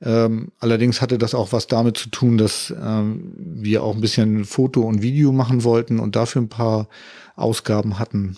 Ähm, 0.01 0.51
allerdings 0.59 1.01
hatte 1.01 1.17
das 1.17 1.35
auch 1.35 1.51
was 1.51 1.67
damit 1.67 1.97
zu 1.97 2.09
tun, 2.09 2.37
dass 2.37 2.73
ähm, 2.81 3.33
wir 3.35 3.83
auch 3.83 3.93
ein 3.93 4.01
bisschen 4.01 4.45
Foto 4.45 4.81
und 4.81 5.01
Video 5.01 5.31
machen 5.31 5.63
wollten 5.63 5.99
und 5.99 6.15
dafür 6.15 6.41
ein 6.41 6.49
paar 6.49 6.87
Ausgaben 7.35 7.99
hatten. 7.99 8.37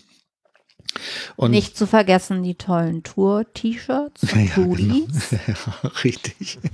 Und 1.36 1.52
Nicht 1.52 1.78
zu 1.78 1.88
vergessen 1.88 2.44
die 2.44 2.56
tollen 2.56 3.04
Tour-T-Shirts, 3.04 4.22
ja, 4.34 4.56
Hoodies. 4.58 5.30
Genau. 5.30 5.42
Ja, 5.84 5.90
richtig. 6.04 6.60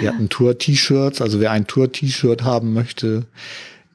Wir 0.00 0.12
hatten 0.12 0.28
Tour-T-Shirts, 0.28 1.20
also 1.20 1.40
wer 1.40 1.50
ein 1.50 1.66
Tour-T-Shirt 1.66 2.42
haben 2.42 2.72
möchte, 2.72 3.26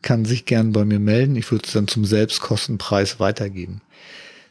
kann 0.01 0.25
sich 0.25 0.45
gern 0.45 0.71
bei 0.71 0.85
mir 0.85 0.99
melden. 0.99 1.35
Ich 1.35 1.51
würde 1.51 1.65
es 1.65 1.73
dann 1.73 1.87
zum 1.87 2.05
Selbstkostenpreis 2.05 3.19
weitergeben. 3.19 3.81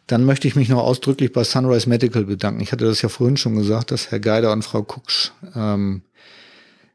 Dann 0.07 0.25
möchte 0.25 0.49
ich 0.49 0.57
mich 0.57 0.69
noch 0.69 0.83
ausdrücklich 0.83 1.33
bei 1.33 1.45
Sunrise 1.45 1.89
Medical 1.89 2.25
bedanken. 2.25 2.61
Ich 2.61 2.73
hatte 2.73 2.85
das 2.85 3.01
ja 3.01 3.09
vorhin 3.09 3.37
schon 3.37 3.57
gesagt, 3.57 3.91
dass 3.91 4.11
Herr 4.11 4.21
Geider 4.21 4.53
und 4.53 4.63
Frau 4.63 4.83
Kucksch 4.83 5.31
ähm, 5.55 6.03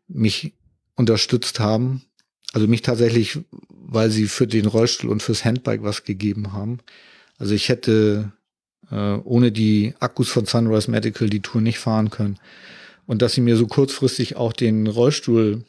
mich 0.08 0.54
unterstützt 0.96 1.60
haben. 1.60 2.04
Also 2.54 2.68
mich 2.68 2.82
tatsächlich, 2.82 3.40
weil 3.70 4.12
sie 4.12 4.28
für 4.28 4.46
den 4.46 4.66
Rollstuhl 4.66 5.10
und 5.10 5.24
fürs 5.24 5.46
Handbike 5.46 5.84
was 5.84 6.04
gegeben 6.04 6.54
haben. 6.54 6.80
Also 7.38 7.54
ich 7.54 7.70
hätte 7.70 8.32
äh, 8.92 9.14
ohne 9.24 9.52
die 9.52 9.94
Akkus 10.00 10.30
von 10.30 10.46
Sunrise 10.46 10.92
Medical 10.92 11.30
die 11.30 11.42
Tour 11.42 11.62
nicht 11.62 11.80
fahren 11.80 12.10
können 12.10 12.38
und 13.10 13.24
dass 13.24 13.34
sie 13.34 13.42
mir 13.42 13.58
so 13.58 13.66
kurzfristig 13.66 14.36
auch 14.36 14.54
den 14.54 14.86
Rollstuhl 14.86 15.64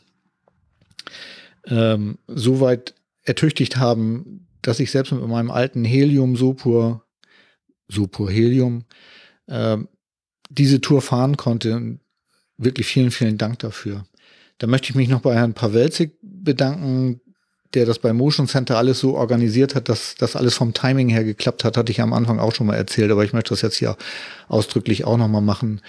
ähm, 1.67 2.19
so 2.27 2.60
weit 2.60 2.94
ertüchtigt 3.23 3.78
haben, 3.78 4.47
dass 4.60 4.78
ich 4.78 4.91
selbst 4.91 5.10
mit 5.10 5.27
meinem 5.27 5.51
alten 5.51 5.86
Helium 5.86 6.36
Sopur, 6.36 7.02
Sopur 7.89 8.31
Helium, 8.31 8.85
ähm, 9.49 9.89
diese 10.51 10.83
Tour 10.83 11.01
fahren 11.01 11.39
konnte. 11.39 11.99
Wirklich 12.59 12.86
vielen, 12.86 13.10
vielen 13.10 13.39
Dank 13.39 13.60
dafür. 13.60 14.05
Da 14.59 14.67
möchte 14.67 14.91
ich 14.91 14.94
mich 14.94 15.09
noch 15.09 15.23
bei 15.23 15.35
Herrn 15.35 15.55
Pawelzig 15.55 16.19
bedanken, 16.20 17.23
der 17.73 17.86
das 17.86 18.01
bei 18.01 18.12
Motion 18.12 18.49
Center 18.49 18.77
alles 18.77 18.99
so 18.99 19.17
organisiert 19.17 19.75
hat, 19.75 19.89
dass 19.89 20.15
das 20.15 20.36
alles 20.36 20.57
vom 20.57 20.75
Timing 20.75 21.09
her 21.09 21.25
geklappt 21.25 21.65
hat, 21.65 21.78
hatte 21.78 21.91
ich 21.91 22.02
am 22.02 22.12
Anfang 22.12 22.39
auch 22.39 22.55
schon 22.55 22.67
mal 22.67 22.77
erzählt, 22.77 23.10
aber 23.10 23.25
ich 23.25 23.33
möchte 23.33 23.55
das 23.55 23.62
jetzt 23.62 23.77
hier 23.77 23.97
ausdrücklich 24.49 25.05
auch 25.07 25.17
noch 25.17 25.28
mal 25.28 25.41
machen. 25.41 25.81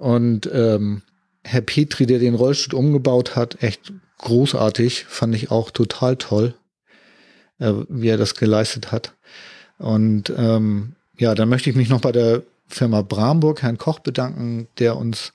Und 0.00 0.48
ähm, 0.50 1.02
Herr 1.44 1.60
Petri, 1.60 2.06
der 2.06 2.18
den 2.18 2.34
Rollstuhl 2.34 2.78
umgebaut 2.78 3.36
hat, 3.36 3.62
echt 3.62 3.92
großartig, 4.16 5.04
fand 5.04 5.34
ich 5.34 5.50
auch 5.50 5.70
total 5.70 6.16
toll, 6.16 6.54
äh, 7.58 7.74
wie 7.90 8.08
er 8.08 8.16
das 8.16 8.34
geleistet 8.34 8.92
hat. 8.92 9.12
Und 9.76 10.32
ähm, 10.34 10.94
ja, 11.18 11.34
dann 11.34 11.50
möchte 11.50 11.68
ich 11.68 11.76
mich 11.76 11.90
noch 11.90 12.00
bei 12.00 12.12
der 12.12 12.42
Firma 12.66 13.02
Bramburg, 13.02 13.60
Herrn 13.60 13.76
Koch, 13.76 13.98
bedanken, 13.98 14.68
der 14.78 14.96
uns 14.96 15.34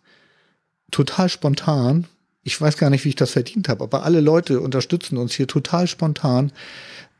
total 0.89 1.29
spontan, 1.29 2.07
ich 2.41 2.59
weiß 2.59 2.77
gar 2.77 2.89
nicht, 2.89 3.05
wie 3.05 3.09
ich 3.09 3.15
das 3.15 3.31
verdient 3.31 3.69
habe, 3.69 3.83
aber 3.83 4.01
alle 4.03 4.19
Leute 4.19 4.61
unterstützen 4.61 5.17
uns 5.17 5.35
hier 5.35 5.47
total 5.47 5.85
spontan 5.85 6.51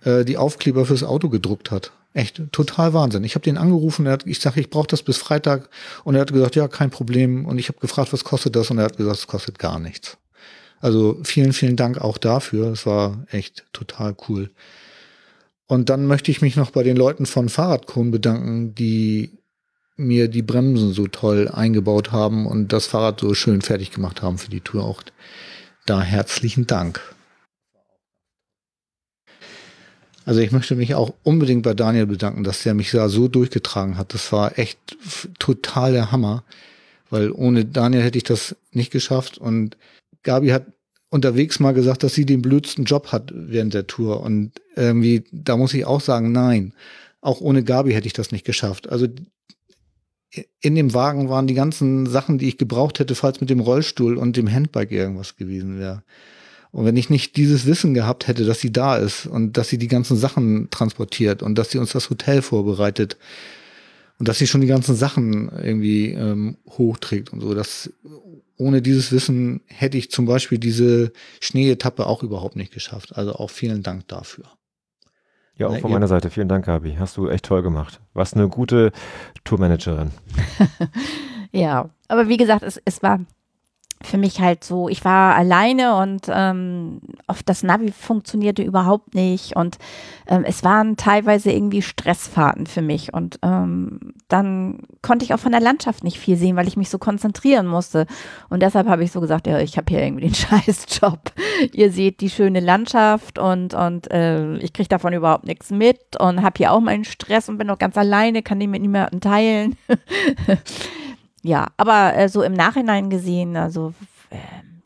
äh, 0.03 0.25
die 0.25 0.37
Aufkleber 0.37 0.87
fürs 0.87 1.03
Auto 1.03 1.29
gedruckt 1.29 1.69
hat. 1.69 1.91
Echt, 2.15 2.41
total 2.53 2.93
Wahnsinn. 2.93 3.25
Ich 3.25 3.35
habe 3.35 3.43
den 3.43 3.57
angerufen, 3.57 4.05
er 4.05 4.13
hat, 4.13 4.25
ich 4.25 4.39
sage, 4.39 4.61
ich 4.61 4.69
brauche 4.69 4.87
das 4.87 5.03
bis 5.03 5.17
Freitag 5.17 5.69
und 6.05 6.15
er 6.15 6.21
hat 6.21 6.31
gesagt, 6.31 6.55
ja, 6.55 6.69
kein 6.69 6.89
Problem. 6.89 7.45
Und 7.45 7.59
ich 7.59 7.67
habe 7.67 7.81
gefragt, 7.81 8.13
was 8.13 8.23
kostet 8.23 8.55
das? 8.55 8.71
Und 8.71 8.77
er 8.77 8.85
hat 8.85 8.95
gesagt, 8.95 9.17
es 9.17 9.27
kostet 9.27 9.59
gar 9.59 9.79
nichts. 9.79 10.17
Also 10.79 11.19
vielen, 11.23 11.51
vielen 11.51 11.75
Dank 11.75 11.97
auch 11.99 12.17
dafür. 12.17 12.71
Es 12.71 12.85
war 12.85 13.25
echt 13.31 13.65
total 13.73 14.15
cool. 14.29 14.49
Und 15.67 15.89
dann 15.89 16.07
möchte 16.07 16.31
ich 16.31 16.41
mich 16.41 16.55
noch 16.55 16.71
bei 16.71 16.83
den 16.83 16.95
Leuten 16.95 17.25
von 17.25 17.49
Fahrradkron 17.49 18.11
bedanken, 18.11 18.73
die 18.75 19.37
mir 19.97 20.29
die 20.29 20.41
Bremsen 20.41 20.93
so 20.93 21.07
toll 21.07 21.49
eingebaut 21.49 22.13
haben 22.13 22.47
und 22.47 22.71
das 22.71 22.85
Fahrrad 22.85 23.19
so 23.19 23.33
schön 23.33 23.61
fertig 23.61 23.91
gemacht 23.91 24.21
haben 24.21 24.37
für 24.37 24.49
die 24.49 24.61
Tour. 24.61 24.85
Auch 24.85 25.03
da 25.85 26.01
herzlichen 26.01 26.65
Dank. 26.65 27.01
Also 30.25 30.41
ich 30.41 30.51
möchte 30.51 30.75
mich 30.75 30.95
auch 30.95 31.13
unbedingt 31.23 31.63
bei 31.63 31.75
Daniel 31.75 32.07
bedanken, 32.07 32.43
dass 32.43 32.63
der 32.63 32.73
mich 32.73 32.91
da 32.91 33.09
so 33.09 33.27
durchgetragen 33.27 33.97
hat. 33.97 34.13
Das 34.13 34.31
war 34.31 34.57
echt 34.57 34.97
total 35.37 35.93
der 35.93 36.11
Hammer, 36.11 36.43
weil 37.11 37.31
ohne 37.31 37.63
Daniel 37.63 38.01
hätte 38.01 38.17
ich 38.17 38.23
das 38.23 38.55
nicht 38.71 38.91
geschafft. 38.91 39.37
Und 39.37 39.77
Gabi 40.23 40.49
hat 40.49 40.65
unterwegs 41.09 41.59
mal 41.59 41.73
gesagt, 41.73 42.01
dass 42.01 42.15
sie 42.15 42.25
den 42.25 42.41
blödsten 42.41 42.85
Job 42.85 43.11
hat 43.11 43.31
während 43.35 43.75
der 43.75 43.85
Tour. 43.85 44.21
Und 44.21 44.51
irgendwie, 44.75 45.23
da 45.31 45.57
muss 45.57 45.75
ich 45.75 45.85
auch 45.85 46.01
sagen, 46.01 46.31
nein. 46.31 46.73
Auch 47.21 47.39
ohne 47.39 47.63
Gabi 47.63 47.93
hätte 47.93 48.07
ich 48.07 48.13
das 48.13 48.31
nicht 48.31 48.45
geschafft. 48.45 48.89
Also 48.89 49.07
in 50.59 50.75
dem 50.75 50.93
Wagen 50.95 51.29
waren 51.29 51.47
die 51.47 51.53
ganzen 51.53 52.07
Sachen, 52.07 52.39
die 52.39 52.47
ich 52.47 52.57
gebraucht 52.57 52.99
hätte, 52.99 53.13
falls 53.13 53.41
mit 53.41 53.51
dem 53.51 53.59
Rollstuhl 53.59 54.17
und 54.17 54.35
dem 54.37 54.51
Handbike 54.51 54.91
irgendwas 54.91 55.35
gewesen 55.35 55.79
wäre. 55.79 56.03
Und 56.75 56.83
wenn 56.83 56.97
ich 56.97 57.09
nicht 57.09 57.37
dieses 57.37 57.65
Wissen 57.65 57.93
gehabt 57.93 58.27
hätte, 58.27 58.43
dass 58.43 58.59
sie 58.59 58.73
da 58.73 58.97
ist 58.97 59.27
und 59.27 59.55
dass 59.55 59.69
sie 59.69 59.77
die 59.77 59.87
ganzen 59.87 60.17
Sachen 60.17 60.69
transportiert 60.71 61.41
und 61.41 61.55
dass 61.57 61.71
sie 61.71 61.77
uns 61.77 61.93
das 61.93 62.09
Hotel 62.09 62.41
vorbereitet 62.41 63.15
und 64.19 64.27
dass 64.27 64.39
sie 64.39 64.45
schon 64.45 64.59
die 64.59 64.67
ganzen 64.67 64.93
Sachen 64.93 65.49
irgendwie 65.57 66.11
ähm, 66.11 66.57
hochträgt 66.67 67.31
und 67.31 67.39
so, 67.39 67.53
dass 67.53 67.93
ohne 68.57 68.81
dieses 68.81 69.13
Wissen 69.13 69.61
hätte 69.67 69.97
ich 69.97 70.11
zum 70.11 70.25
Beispiel 70.25 70.57
diese 70.57 71.13
Schneeetappe 71.39 72.05
auch 72.05 72.23
überhaupt 72.23 72.57
nicht 72.57 72.73
geschafft. 72.73 73.15
Also 73.15 73.35
auch 73.35 73.51
vielen 73.51 73.81
Dank 73.81 74.09
dafür. 74.09 74.43
Ja, 75.55 75.67
auch 75.67 75.79
von 75.79 75.91
meiner 75.93 76.09
Seite. 76.09 76.29
Vielen 76.29 76.49
Dank, 76.49 76.65
Gabi. 76.65 76.97
Hast 76.99 77.15
du 77.15 77.29
echt 77.29 77.45
toll 77.45 77.63
gemacht. 77.63 78.01
Warst 78.13 78.35
eine 78.35 78.49
gute 78.49 78.91
Tourmanagerin. 79.45 80.11
ja, 81.53 81.89
aber 82.09 82.27
wie 82.27 82.35
gesagt, 82.35 82.63
es, 82.63 82.81
es 82.83 83.01
war 83.01 83.21
für 84.03 84.17
mich 84.17 84.39
halt 84.39 84.63
so, 84.63 84.89
ich 84.89 85.03
war 85.03 85.35
alleine 85.35 85.97
und 85.97 86.27
ähm, 86.29 87.01
oft 87.27 87.47
das 87.49 87.63
Navi 87.63 87.91
funktionierte 87.91 88.61
überhaupt 88.61 89.15
nicht 89.15 89.55
und 89.55 89.77
ähm, 90.27 90.43
es 90.45 90.63
waren 90.63 90.97
teilweise 90.97 91.51
irgendwie 91.51 91.81
Stressfahrten 91.81 92.67
für 92.67 92.81
mich 92.81 93.13
und 93.13 93.39
ähm, 93.41 94.13
dann 94.27 94.79
konnte 95.01 95.25
ich 95.25 95.33
auch 95.33 95.39
von 95.39 95.51
der 95.51 95.61
Landschaft 95.61 96.03
nicht 96.03 96.19
viel 96.19 96.37
sehen, 96.37 96.55
weil 96.55 96.67
ich 96.67 96.77
mich 96.77 96.89
so 96.89 96.97
konzentrieren 96.97 97.67
musste 97.67 98.05
und 98.49 98.61
deshalb 98.61 98.87
habe 98.87 99.03
ich 99.03 99.11
so 99.11 99.21
gesagt, 99.21 99.47
ja, 99.47 99.59
ich 99.59 99.77
habe 99.77 99.89
hier 99.89 100.03
irgendwie 100.03 100.25
den 100.25 100.35
Scheißjob. 100.35 101.31
Ihr 101.73 101.91
seht 101.91 102.21
die 102.21 102.29
schöne 102.29 102.59
Landschaft 102.59 103.39
und 103.39 103.73
und 103.73 104.11
äh, 104.11 104.57
ich 104.57 104.73
kriege 104.73 104.89
davon 104.89 105.13
überhaupt 105.13 105.45
nichts 105.45 105.71
mit 105.71 106.19
und 106.19 106.41
habe 106.41 106.57
hier 106.57 106.71
auch 106.71 106.81
meinen 106.81 107.05
Stress 107.05 107.49
und 107.49 107.57
bin 107.57 107.67
noch 107.67 107.79
ganz 107.79 107.97
alleine, 107.97 108.43
kann 108.43 108.59
den 108.59 108.71
mit 108.71 108.81
niemandem 108.81 109.21
teilen. 109.21 109.77
ja, 111.45 111.67
aber 111.77 112.15
äh, 112.15 112.27
so 112.27 112.41
im 112.41 112.53
Nachhinein 112.53 113.11
gesehen, 113.11 113.55
also 113.55 113.93
äh, 114.31 114.37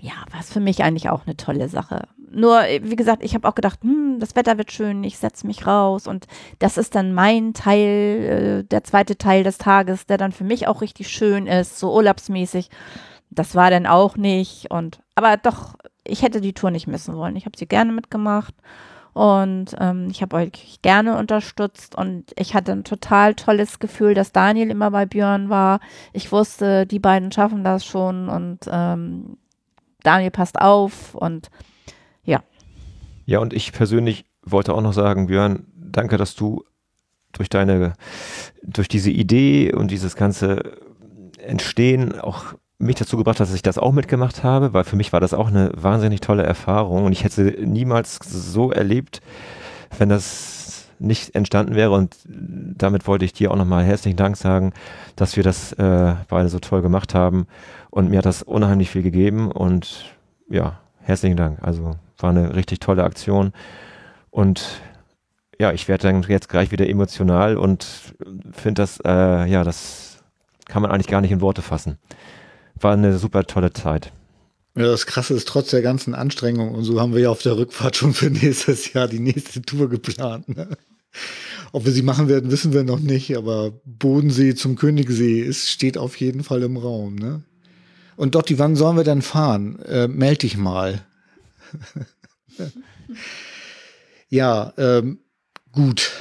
ja, 0.02 0.12
war 0.32 0.42
es 0.42 0.52
für 0.52 0.60
mich 0.60 0.84
eigentlich 0.84 1.10
auch 1.10 1.26
eine 1.26 1.38
tolle 1.38 1.70
Sache. 1.70 2.04
Nur, 2.32 2.66
äh, 2.66 2.82
wie 2.84 2.98
gesagt, 2.98 3.24
ich 3.24 3.34
habe 3.34 3.48
auch 3.48 3.56
gedacht, 3.56 3.80
hm, 3.82 4.18
das 4.20 4.36
Wetter 4.36 4.58
wird 4.58 4.70
schön, 4.74 5.06
ich 5.06 5.18
setze 5.18 5.48
mich 5.48 5.66
raus 5.66 6.06
und 6.06 6.28
das 6.60 6.78
ist 6.78 6.96
dann 6.96 7.14
mein 7.14 7.54
Teil, 7.54 7.88
äh, 7.88 8.64
der 8.66 8.84
zweite 8.84 9.18
Teil 9.18 9.46
des 9.46 9.58
Tages, 9.58 10.06
der 10.06 10.18
dann 10.18 10.34
für 10.34 10.44
mich 10.44 10.68
auch 10.68 10.82
richtig 10.82 11.08
schön 11.08 11.48
ist, 11.48 11.80
so 11.80 11.94
urlaubsmäßig. 11.96 12.70
Das 13.30 13.56
war 13.56 13.70
dann 13.70 13.86
auch 13.86 14.18
nicht 14.18 14.70
und, 14.70 15.00
aber 15.16 15.38
doch, 15.38 15.76
ich 16.04 16.24
hätte 16.24 16.42
die 16.42 16.54
Tour 16.54 16.72
nicht 16.72 16.88
missen 16.88 17.16
wollen. 17.16 17.38
Ich 17.38 17.46
habe 17.46 17.58
sie 17.58 17.68
gerne 17.68 17.94
mitgemacht 17.94 18.54
und 19.14 19.76
ähm, 19.80 20.08
ich 20.10 20.22
habe 20.22 20.36
euch 20.38 20.80
gerne 20.82 21.18
unterstützt 21.18 21.96
und 21.96 22.26
ich 22.38 22.54
hatte 22.54 22.72
ein 22.72 22.84
total 22.84 23.36
tolles 23.36 23.80
Gefühl, 23.80 24.14
dass 24.14 24.32
Daniel 24.32 24.70
immer 24.70 24.92
bei 24.92 25.06
Björn 25.06 25.50
war. 25.50 25.80
Ich 26.14 26.32
wusste, 26.32 26.86
die 26.86 27.00
beiden 27.00 27.32
schaffen 27.32 27.64
das 27.64 27.86
schon 27.86 28.30
und 28.30 28.60
ähm, 28.72 29.38
Daniel 30.04 30.32
passt 30.32 30.60
auf 30.60 31.16
und 31.16 31.50
ja. 32.24 32.44
Ja, 33.26 33.40
und 33.40 33.54
ich 33.54 33.74
persönlich 33.74 34.26
wollte 34.44 34.74
auch 34.74 34.82
noch 34.82 34.94
sagen, 34.94 35.28
Björn, 35.28 35.66
danke, 35.76 36.18
dass 36.18 36.36
du 36.36 36.64
durch 37.32 37.50
deine, 37.50 37.94
durch 38.64 38.88
diese 38.88 39.12
Idee 39.12 39.74
und 39.74 39.92
dieses 39.92 40.16
ganze 40.16 40.78
Entstehen 41.38 42.20
auch 42.20 42.54
mich 42.80 42.96
dazu 42.96 43.18
gebracht 43.18 43.40
dass 43.40 43.54
ich 43.54 43.62
das 43.62 43.78
auch 43.78 43.92
mitgemacht 43.92 44.44
habe, 44.44 44.74
weil 44.74 44.86
für 44.86 44.96
mich 44.96 45.12
war 45.14 45.20
das 45.20 45.34
auch 45.34 45.48
eine 45.48 45.72
wahnsinnig 45.76 46.22
tolle 46.22 46.44
Erfahrung 46.44 47.04
und 47.04 47.12
ich 47.12 47.24
hätte 47.24 47.44
niemals 47.44 48.20
so 48.24 48.72
erlebt, 48.72 49.22
wenn 49.98 50.10
das 50.10 50.88
nicht 50.98 51.36
entstanden 51.36 51.76
wäre 51.76 51.92
und 51.92 52.16
damit 52.26 53.06
wollte 53.08 53.26
ich 53.26 53.34
dir 53.34 53.52
auch 53.52 53.56
nochmal 53.56 53.84
herzlichen 53.84 54.18
Dank 54.18 54.38
sagen, 54.38 54.74
dass 55.16 55.36
wir 55.36 55.44
das 55.44 55.74
äh, 55.74 56.16
beide 56.30 56.50
so 56.50 56.60
toll 56.60 56.82
gemacht 56.82 57.14
haben 57.14 57.48
und 57.90 58.10
mir 58.10 58.18
hat 58.18 58.26
das 58.26 58.44
unheimlich 58.44 58.90
viel 58.90 59.04
gegeben 59.04 59.52
und 59.52 60.16
ja, 60.50 60.80
herzlichen 61.02 61.38
Dank. 61.38 61.60
Also 61.62 61.96
war 62.18 62.30
eine 62.30 62.56
richtig 62.56 62.80
tolle 62.80 63.04
Aktion 63.04 63.52
und 64.30 64.82
ja, 65.60 65.74
ich 65.74 65.90
werde 65.90 66.04
dann 66.04 66.22
jetzt 66.24 66.48
gleich 66.48 66.72
wieder 66.72 66.88
emotional 66.88 67.58
und 67.58 67.86
finde 68.54 68.82
das, 68.82 69.00
äh, 69.06 69.46
ja, 69.46 69.66
das 69.66 70.24
kann 70.66 70.82
man 70.82 70.92
eigentlich 70.92 71.08
gar 71.08 71.20
nicht 71.20 71.32
in 71.32 71.42
Worte 71.42 71.62
fassen 71.62 71.98
war 72.84 72.94
eine 72.94 73.18
super 73.18 73.46
tolle 73.46 73.74
Zeit. 73.74 74.12
Ja, 74.76 74.86
das 74.86 75.06
Krasse 75.06 75.34
ist, 75.34 75.48
trotz 75.48 75.72
der 75.72 75.82
ganzen 75.82 76.16
Anstrengung 76.16 76.74
und 76.74 76.84
so 76.84 77.02
haben 77.02 77.14
wir 77.14 77.22
ja 77.22 77.30
auf 77.30 77.42
der 77.42 77.58
Rückfahrt 77.58 77.96
schon 77.96 78.14
für 78.14 78.30
nächstes 78.30 78.94
Jahr 78.94 79.08
die 79.08 79.20
nächste 79.20 79.62
Tour 79.62 79.90
geplant. 79.90 80.48
Ne? 80.50 80.78
Ob 81.72 81.86
wir 81.86 81.92
sie 81.92 82.02
machen 82.02 82.28
werden, 82.30 82.52
wissen 82.52 82.74
wir 82.74 82.84
noch 82.84 83.00
nicht, 83.00 83.36
aber 83.36 83.74
Bodensee 83.86 84.56
zum 84.56 84.76
Königssee 84.76 85.42
ist, 85.42 85.70
steht 85.70 85.98
auf 85.98 86.16
jeden 86.18 86.44
Fall 86.44 86.64
im 86.64 86.78
Raum. 86.78 87.16
Ne? 87.16 87.44
Und 88.16 88.36
Dotti, 88.36 88.60
wann 88.60 88.76
sollen 88.76 88.98
wir 88.98 89.04
denn 89.04 89.22
fahren? 89.22 89.80
Äh, 89.80 90.08
meld 90.08 90.44
dich 90.44 90.58
mal. 90.58 91.06
ja, 94.30 94.74
ähm, 94.78 95.20
gut. 95.72 96.12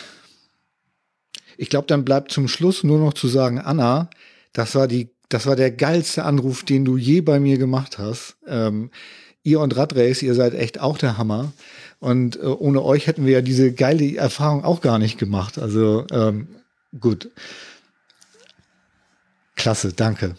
Ich 1.56 1.70
glaube, 1.70 1.86
dann 1.86 2.04
bleibt 2.04 2.30
zum 2.30 2.48
Schluss 2.48 2.84
nur 2.84 2.98
noch 2.98 3.14
zu 3.14 3.28
sagen, 3.28 3.58
Anna, 3.58 4.10
das 4.52 4.74
war 4.74 4.86
die 4.86 5.10
das 5.28 5.46
war 5.46 5.56
der 5.56 5.70
geilste 5.70 6.24
Anruf, 6.24 6.64
den 6.64 6.84
du 6.84 6.96
je 6.96 7.20
bei 7.20 7.38
mir 7.40 7.58
gemacht 7.58 7.98
hast. 7.98 8.36
Ähm, 8.46 8.90
ihr 9.42 9.60
und 9.60 9.76
Radrace, 9.76 10.22
ihr 10.22 10.34
seid 10.34 10.54
echt 10.54 10.80
auch 10.80 10.98
der 10.98 11.18
Hammer. 11.18 11.52
Und 11.98 12.36
äh, 12.36 12.46
ohne 12.46 12.82
euch 12.82 13.06
hätten 13.06 13.26
wir 13.26 13.32
ja 13.32 13.42
diese 13.42 13.72
geile 13.72 14.16
Erfahrung 14.16 14.64
auch 14.64 14.80
gar 14.80 14.98
nicht 14.98 15.18
gemacht. 15.18 15.58
Also 15.58 16.06
ähm, 16.10 16.48
gut. 16.98 17.30
Klasse, 19.56 19.92
danke. 19.92 20.36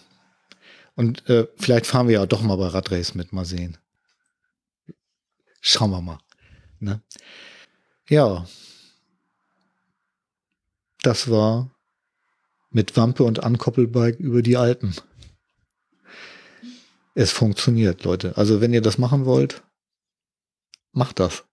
Und 0.95 1.29
äh, 1.29 1.47
vielleicht 1.57 1.85
fahren 1.85 2.07
wir 2.07 2.15
ja 2.15 2.25
doch 2.25 2.41
mal 2.41 2.55
bei 2.55 2.67
Radrace 2.67 3.15
mit, 3.15 3.31
mal 3.31 3.45
sehen. 3.45 3.77
Schauen 5.61 5.91
wir 5.91 6.01
mal. 6.01 6.19
Ne? 6.79 7.01
Ja. 8.09 8.45
Das 11.01 11.29
war 11.29 11.69
mit 12.71 12.95
Wampe 12.95 13.23
und 13.23 13.43
Ankoppelbike 13.43 14.19
über 14.19 14.41
die 14.41 14.57
Alpen. 14.57 14.95
Es 17.15 17.31
funktioniert, 17.31 18.03
Leute. 18.03 18.37
Also 18.37 18.61
wenn 18.61 18.73
ihr 18.73 18.81
das 18.81 18.97
machen 18.97 19.25
wollt, 19.25 19.63
macht 20.91 21.19
das. 21.19 21.43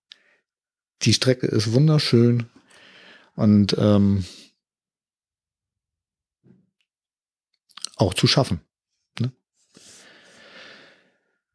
Die 1.03 1.13
Strecke 1.13 1.47
ist 1.47 1.73
wunderschön 1.73 2.47
und 3.35 3.77
ähm, 3.79 4.25
auch 7.97 8.15
zu 8.15 8.27
schaffen. 8.27 8.61
Ne? 9.19 9.33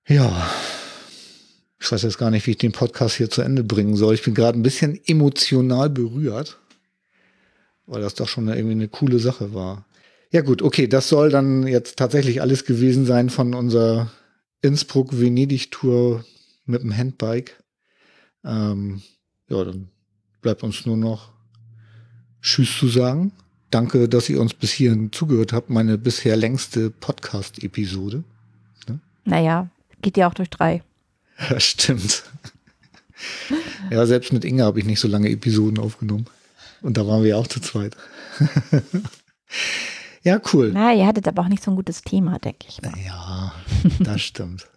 Ja, 0.08 0.52
ich 1.80 1.92
weiß 1.92 2.04
jetzt 2.04 2.18
gar 2.18 2.30
nicht, 2.30 2.46
wie 2.46 2.52
ich 2.52 2.58
den 2.58 2.72
Podcast 2.72 3.16
hier 3.16 3.30
zu 3.30 3.42
Ende 3.42 3.64
bringen 3.64 3.96
soll. 3.96 4.14
Ich 4.14 4.24
bin 4.24 4.36
gerade 4.36 4.58
ein 4.58 4.64
bisschen 4.64 5.00
emotional 5.06 5.90
berührt 5.90 6.61
weil 7.86 8.02
das 8.02 8.16
doch 8.16 8.28
schon 8.28 8.48
irgendwie 8.48 8.72
eine 8.72 8.88
coole 8.88 9.20
Sache 9.20 9.54
war. 9.54 9.86
Ja 10.32 10.42
gut, 10.42 10.62
okay, 10.62 10.88
das 10.88 11.10
soll 11.10 11.30
dann 11.30 11.68
jetzt 11.68 11.98
tatsächlich 11.98 12.42
alles 12.42 12.66
gewesen 12.66 13.06
sein 13.06 13.30
von 13.30 13.54
unserer 13.54 14.12
Innsbruck-Venedig-Tour 14.62 16.24
mit 16.66 16.84
dem 16.84 16.96
Handbike. 16.96 17.62
Ähm, 18.46 19.02
ja, 19.50 19.64
dann 19.64 19.90
bleibt 20.42 20.64
uns 20.64 20.86
nur 20.86 20.98
noch 20.98 21.32
Tschüss 22.42 22.78
zu 22.78 22.88
sagen. 22.88 23.34
Danke, 23.70 24.10
dass 24.10 24.30
ihr 24.30 24.40
uns 24.40 24.54
bis 24.54 24.72
hierhin 24.72 25.12
zugehört 25.12 25.54
habt. 25.54 25.70
Meine 25.70 25.98
bisher 25.98 26.36
längste 26.36 26.90
Podcast-Episode. 26.90 28.24
Ne? 28.88 29.00
Naja, 29.26 29.70
geht 30.02 30.18
ja 30.18 30.28
auch 30.28 30.34
durch 30.34 30.50
drei. 30.50 30.84
Ja, 31.50 31.60
stimmt. 31.60 32.24
ja, 33.90 34.06
selbst 34.06 34.34
mit 34.34 34.46
Inga 34.46 34.66
habe 34.66 34.80
ich 34.80 34.86
nicht 34.86 35.00
so 35.00 35.08
lange 35.08 35.30
Episoden 35.30 35.80
aufgenommen. 35.80 36.26
Und 36.82 36.98
da 36.98 37.06
waren 37.08 37.24
wir 37.24 37.38
auch 37.38 37.48
zu 37.48 37.60
zweit. 37.60 37.96
ja, 40.24 40.40
cool. 40.54 40.72
Na, 40.74 40.94
ihr 40.94 41.06
hattet 41.08 41.28
aber 41.28 41.42
auch 41.44 41.48
nicht 41.48 41.64
so 41.64 41.72
ein 41.72 41.76
gutes 41.76 42.02
Thema, 42.02 42.40
denke 42.40 42.66
ich. 42.68 42.82
Mal. 42.82 42.94
Ja, 43.06 43.52
das 44.00 44.22
stimmt. 44.22 44.68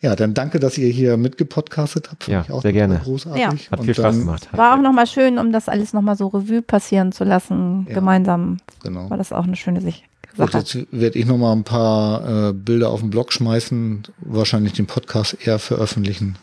Ja, 0.00 0.14
dann 0.14 0.34
danke, 0.34 0.60
dass 0.60 0.76
ihr 0.78 0.88
hier 0.88 1.16
mitgepodcastet 1.16 2.10
habt. 2.10 2.28
Ja, 2.28 2.44
sehr 2.60 2.72
gerne. 2.72 3.00
Großartig. 3.02 3.42
Ja. 3.42 3.70
Hat 3.70 3.78
Und 3.80 3.84
viel 3.86 3.94
Spaß 3.94 4.18
gemacht. 4.18 4.48
War 4.52 4.76
auch 4.76 4.82
nochmal 4.82 5.06
schön, 5.06 5.38
um 5.38 5.52
das 5.52 5.68
alles 5.68 5.92
nochmal 5.92 6.16
so 6.16 6.28
Revue 6.28 6.62
passieren 6.62 7.12
zu 7.12 7.24
lassen. 7.24 7.86
Ja. 7.88 7.94
Gemeinsam 7.94 8.58
Genau. 8.82 9.08
war 9.10 9.16
das 9.16 9.32
auch 9.32 9.44
eine 9.44 9.56
schöne 9.56 9.80
Sich- 9.80 10.04
Gut, 10.36 10.52
Sache. 10.52 10.58
jetzt 10.58 10.78
werde 10.92 11.18
ich 11.18 11.24
noch 11.24 11.38
mal 11.38 11.52
ein 11.52 11.64
paar 11.64 12.48
äh, 12.50 12.52
Bilder 12.52 12.90
auf 12.90 13.00
den 13.00 13.08
Blog 13.08 13.32
schmeißen, 13.32 14.02
wahrscheinlich 14.18 14.74
den 14.74 14.86
Podcast 14.86 15.38
eher 15.46 15.58
veröffentlichen. 15.58 16.36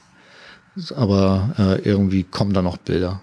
Aber 0.95 1.53
äh, 1.59 1.87
irgendwie 1.87 2.23
kommen 2.23 2.53
da 2.53 2.63
noch 2.63 2.77
Bilder. 2.77 3.21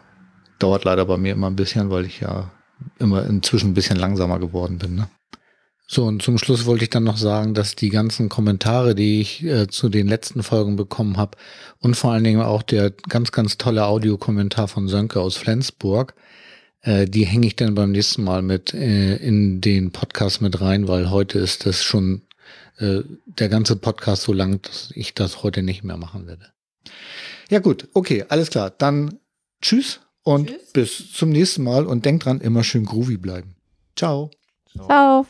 Dauert 0.61 0.85
leider 0.85 1.05
bei 1.07 1.17
mir 1.17 1.33
immer 1.33 1.49
ein 1.49 1.57
bisschen, 1.57 1.91
weil 1.91 2.07
ich 2.07 2.21
ja 2.21 2.53
immer 2.99 3.27
inzwischen 3.27 3.71
ein 3.71 3.75
bisschen 3.75 3.97
langsamer 3.97 4.39
geworden 4.39 4.79
bin. 4.79 4.95
Ne? 4.95 5.09
So, 5.93 6.05
und 6.05 6.23
zum 6.23 6.39
Schluss 6.39 6.67
wollte 6.67 6.85
ich 6.85 6.91
dann 6.91 7.03
noch 7.03 7.17
sagen, 7.17 7.53
dass 7.53 7.75
die 7.75 7.89
ganzen 7.89 8.29
Kommentare, 8.29 8.95
die 8.95 9.21
ich 9.21 9.43
äh, 9.43 9.67
zu 9.67 9.89
den 9.89 10.07
letzten 10.07 10.45
Folgen 10.45 10.77
bekommen 10.77 11.17
habe 11.17 11.37
und 11.81 11.97
vor 11.97 12.13
allen 12.13 12.23
Dingen 12.23 12.43
auch 12.43 12.63
der 12.63 12.91
ganz, 12.91 13.33
ganz 13.33 13.59
tolle 13.59 13.87
Audiokommentar 13.87 14.69
von 14.69 14.87
Sönke 14.87 15.21
aus 15.21 15.37
Flensburg, 15.37 16.15
äh, 16.83 17.07
die 17.07 17.27
hänge 17.27 17.49
ich 17.49 17.57
dann 17.57 17.75
beim 17.75 17.91
nächsten 17.91 18.23
Mal 18.23 18.43
mit 18.43 18.73
äh, 18.73 19.17
in 19.17 19.61
den 19.61 19.91
Podcast 19.91 20.41
mit 20.41 20.61
rein, 20.61 20.87
weil 20.87 21.11
heute 21.11 21.41
ist 21.41 21.67
das 21.67 21.83
schon 21.83 22.23
äh, 22.79 23.01
der 23.27 23.49
ganze 23.49 23.75
Podcast 23.75 24.23
so 24.23 24.33
lang, 24.33 24.63
dass 24.63 24.93
ich 24.95 25.15
das 25.15 25.43
heute 25.43 25.65
nicht 25.65 25.83
mehr 25.83 25.97
machen 25.97 26.29
werde. 26.29 26.53
Ja 27.49 27.59
gut, 27.59 27.89
okay, 27.95 28.25
alles 28.29 28.51
klar. 28.51 28.71
Dann 28.71 29.19
tschüss 29.61 29.99
und 30.23 30.53
bis 30.73 31.13
zum 31.13 31.31
nächsten 31.31 31.63
Mal 31.65 31.87
und 31.87 32.05
denkt 32.05 32.25
dran, 32.25 32.41
immer 32.41 32.65
schön 32.65 32.85
groovy 32.85 33.17
bleiben. 33.17 33.57
Ciao. 33.97 34.31
Ciao. 34.73 35.27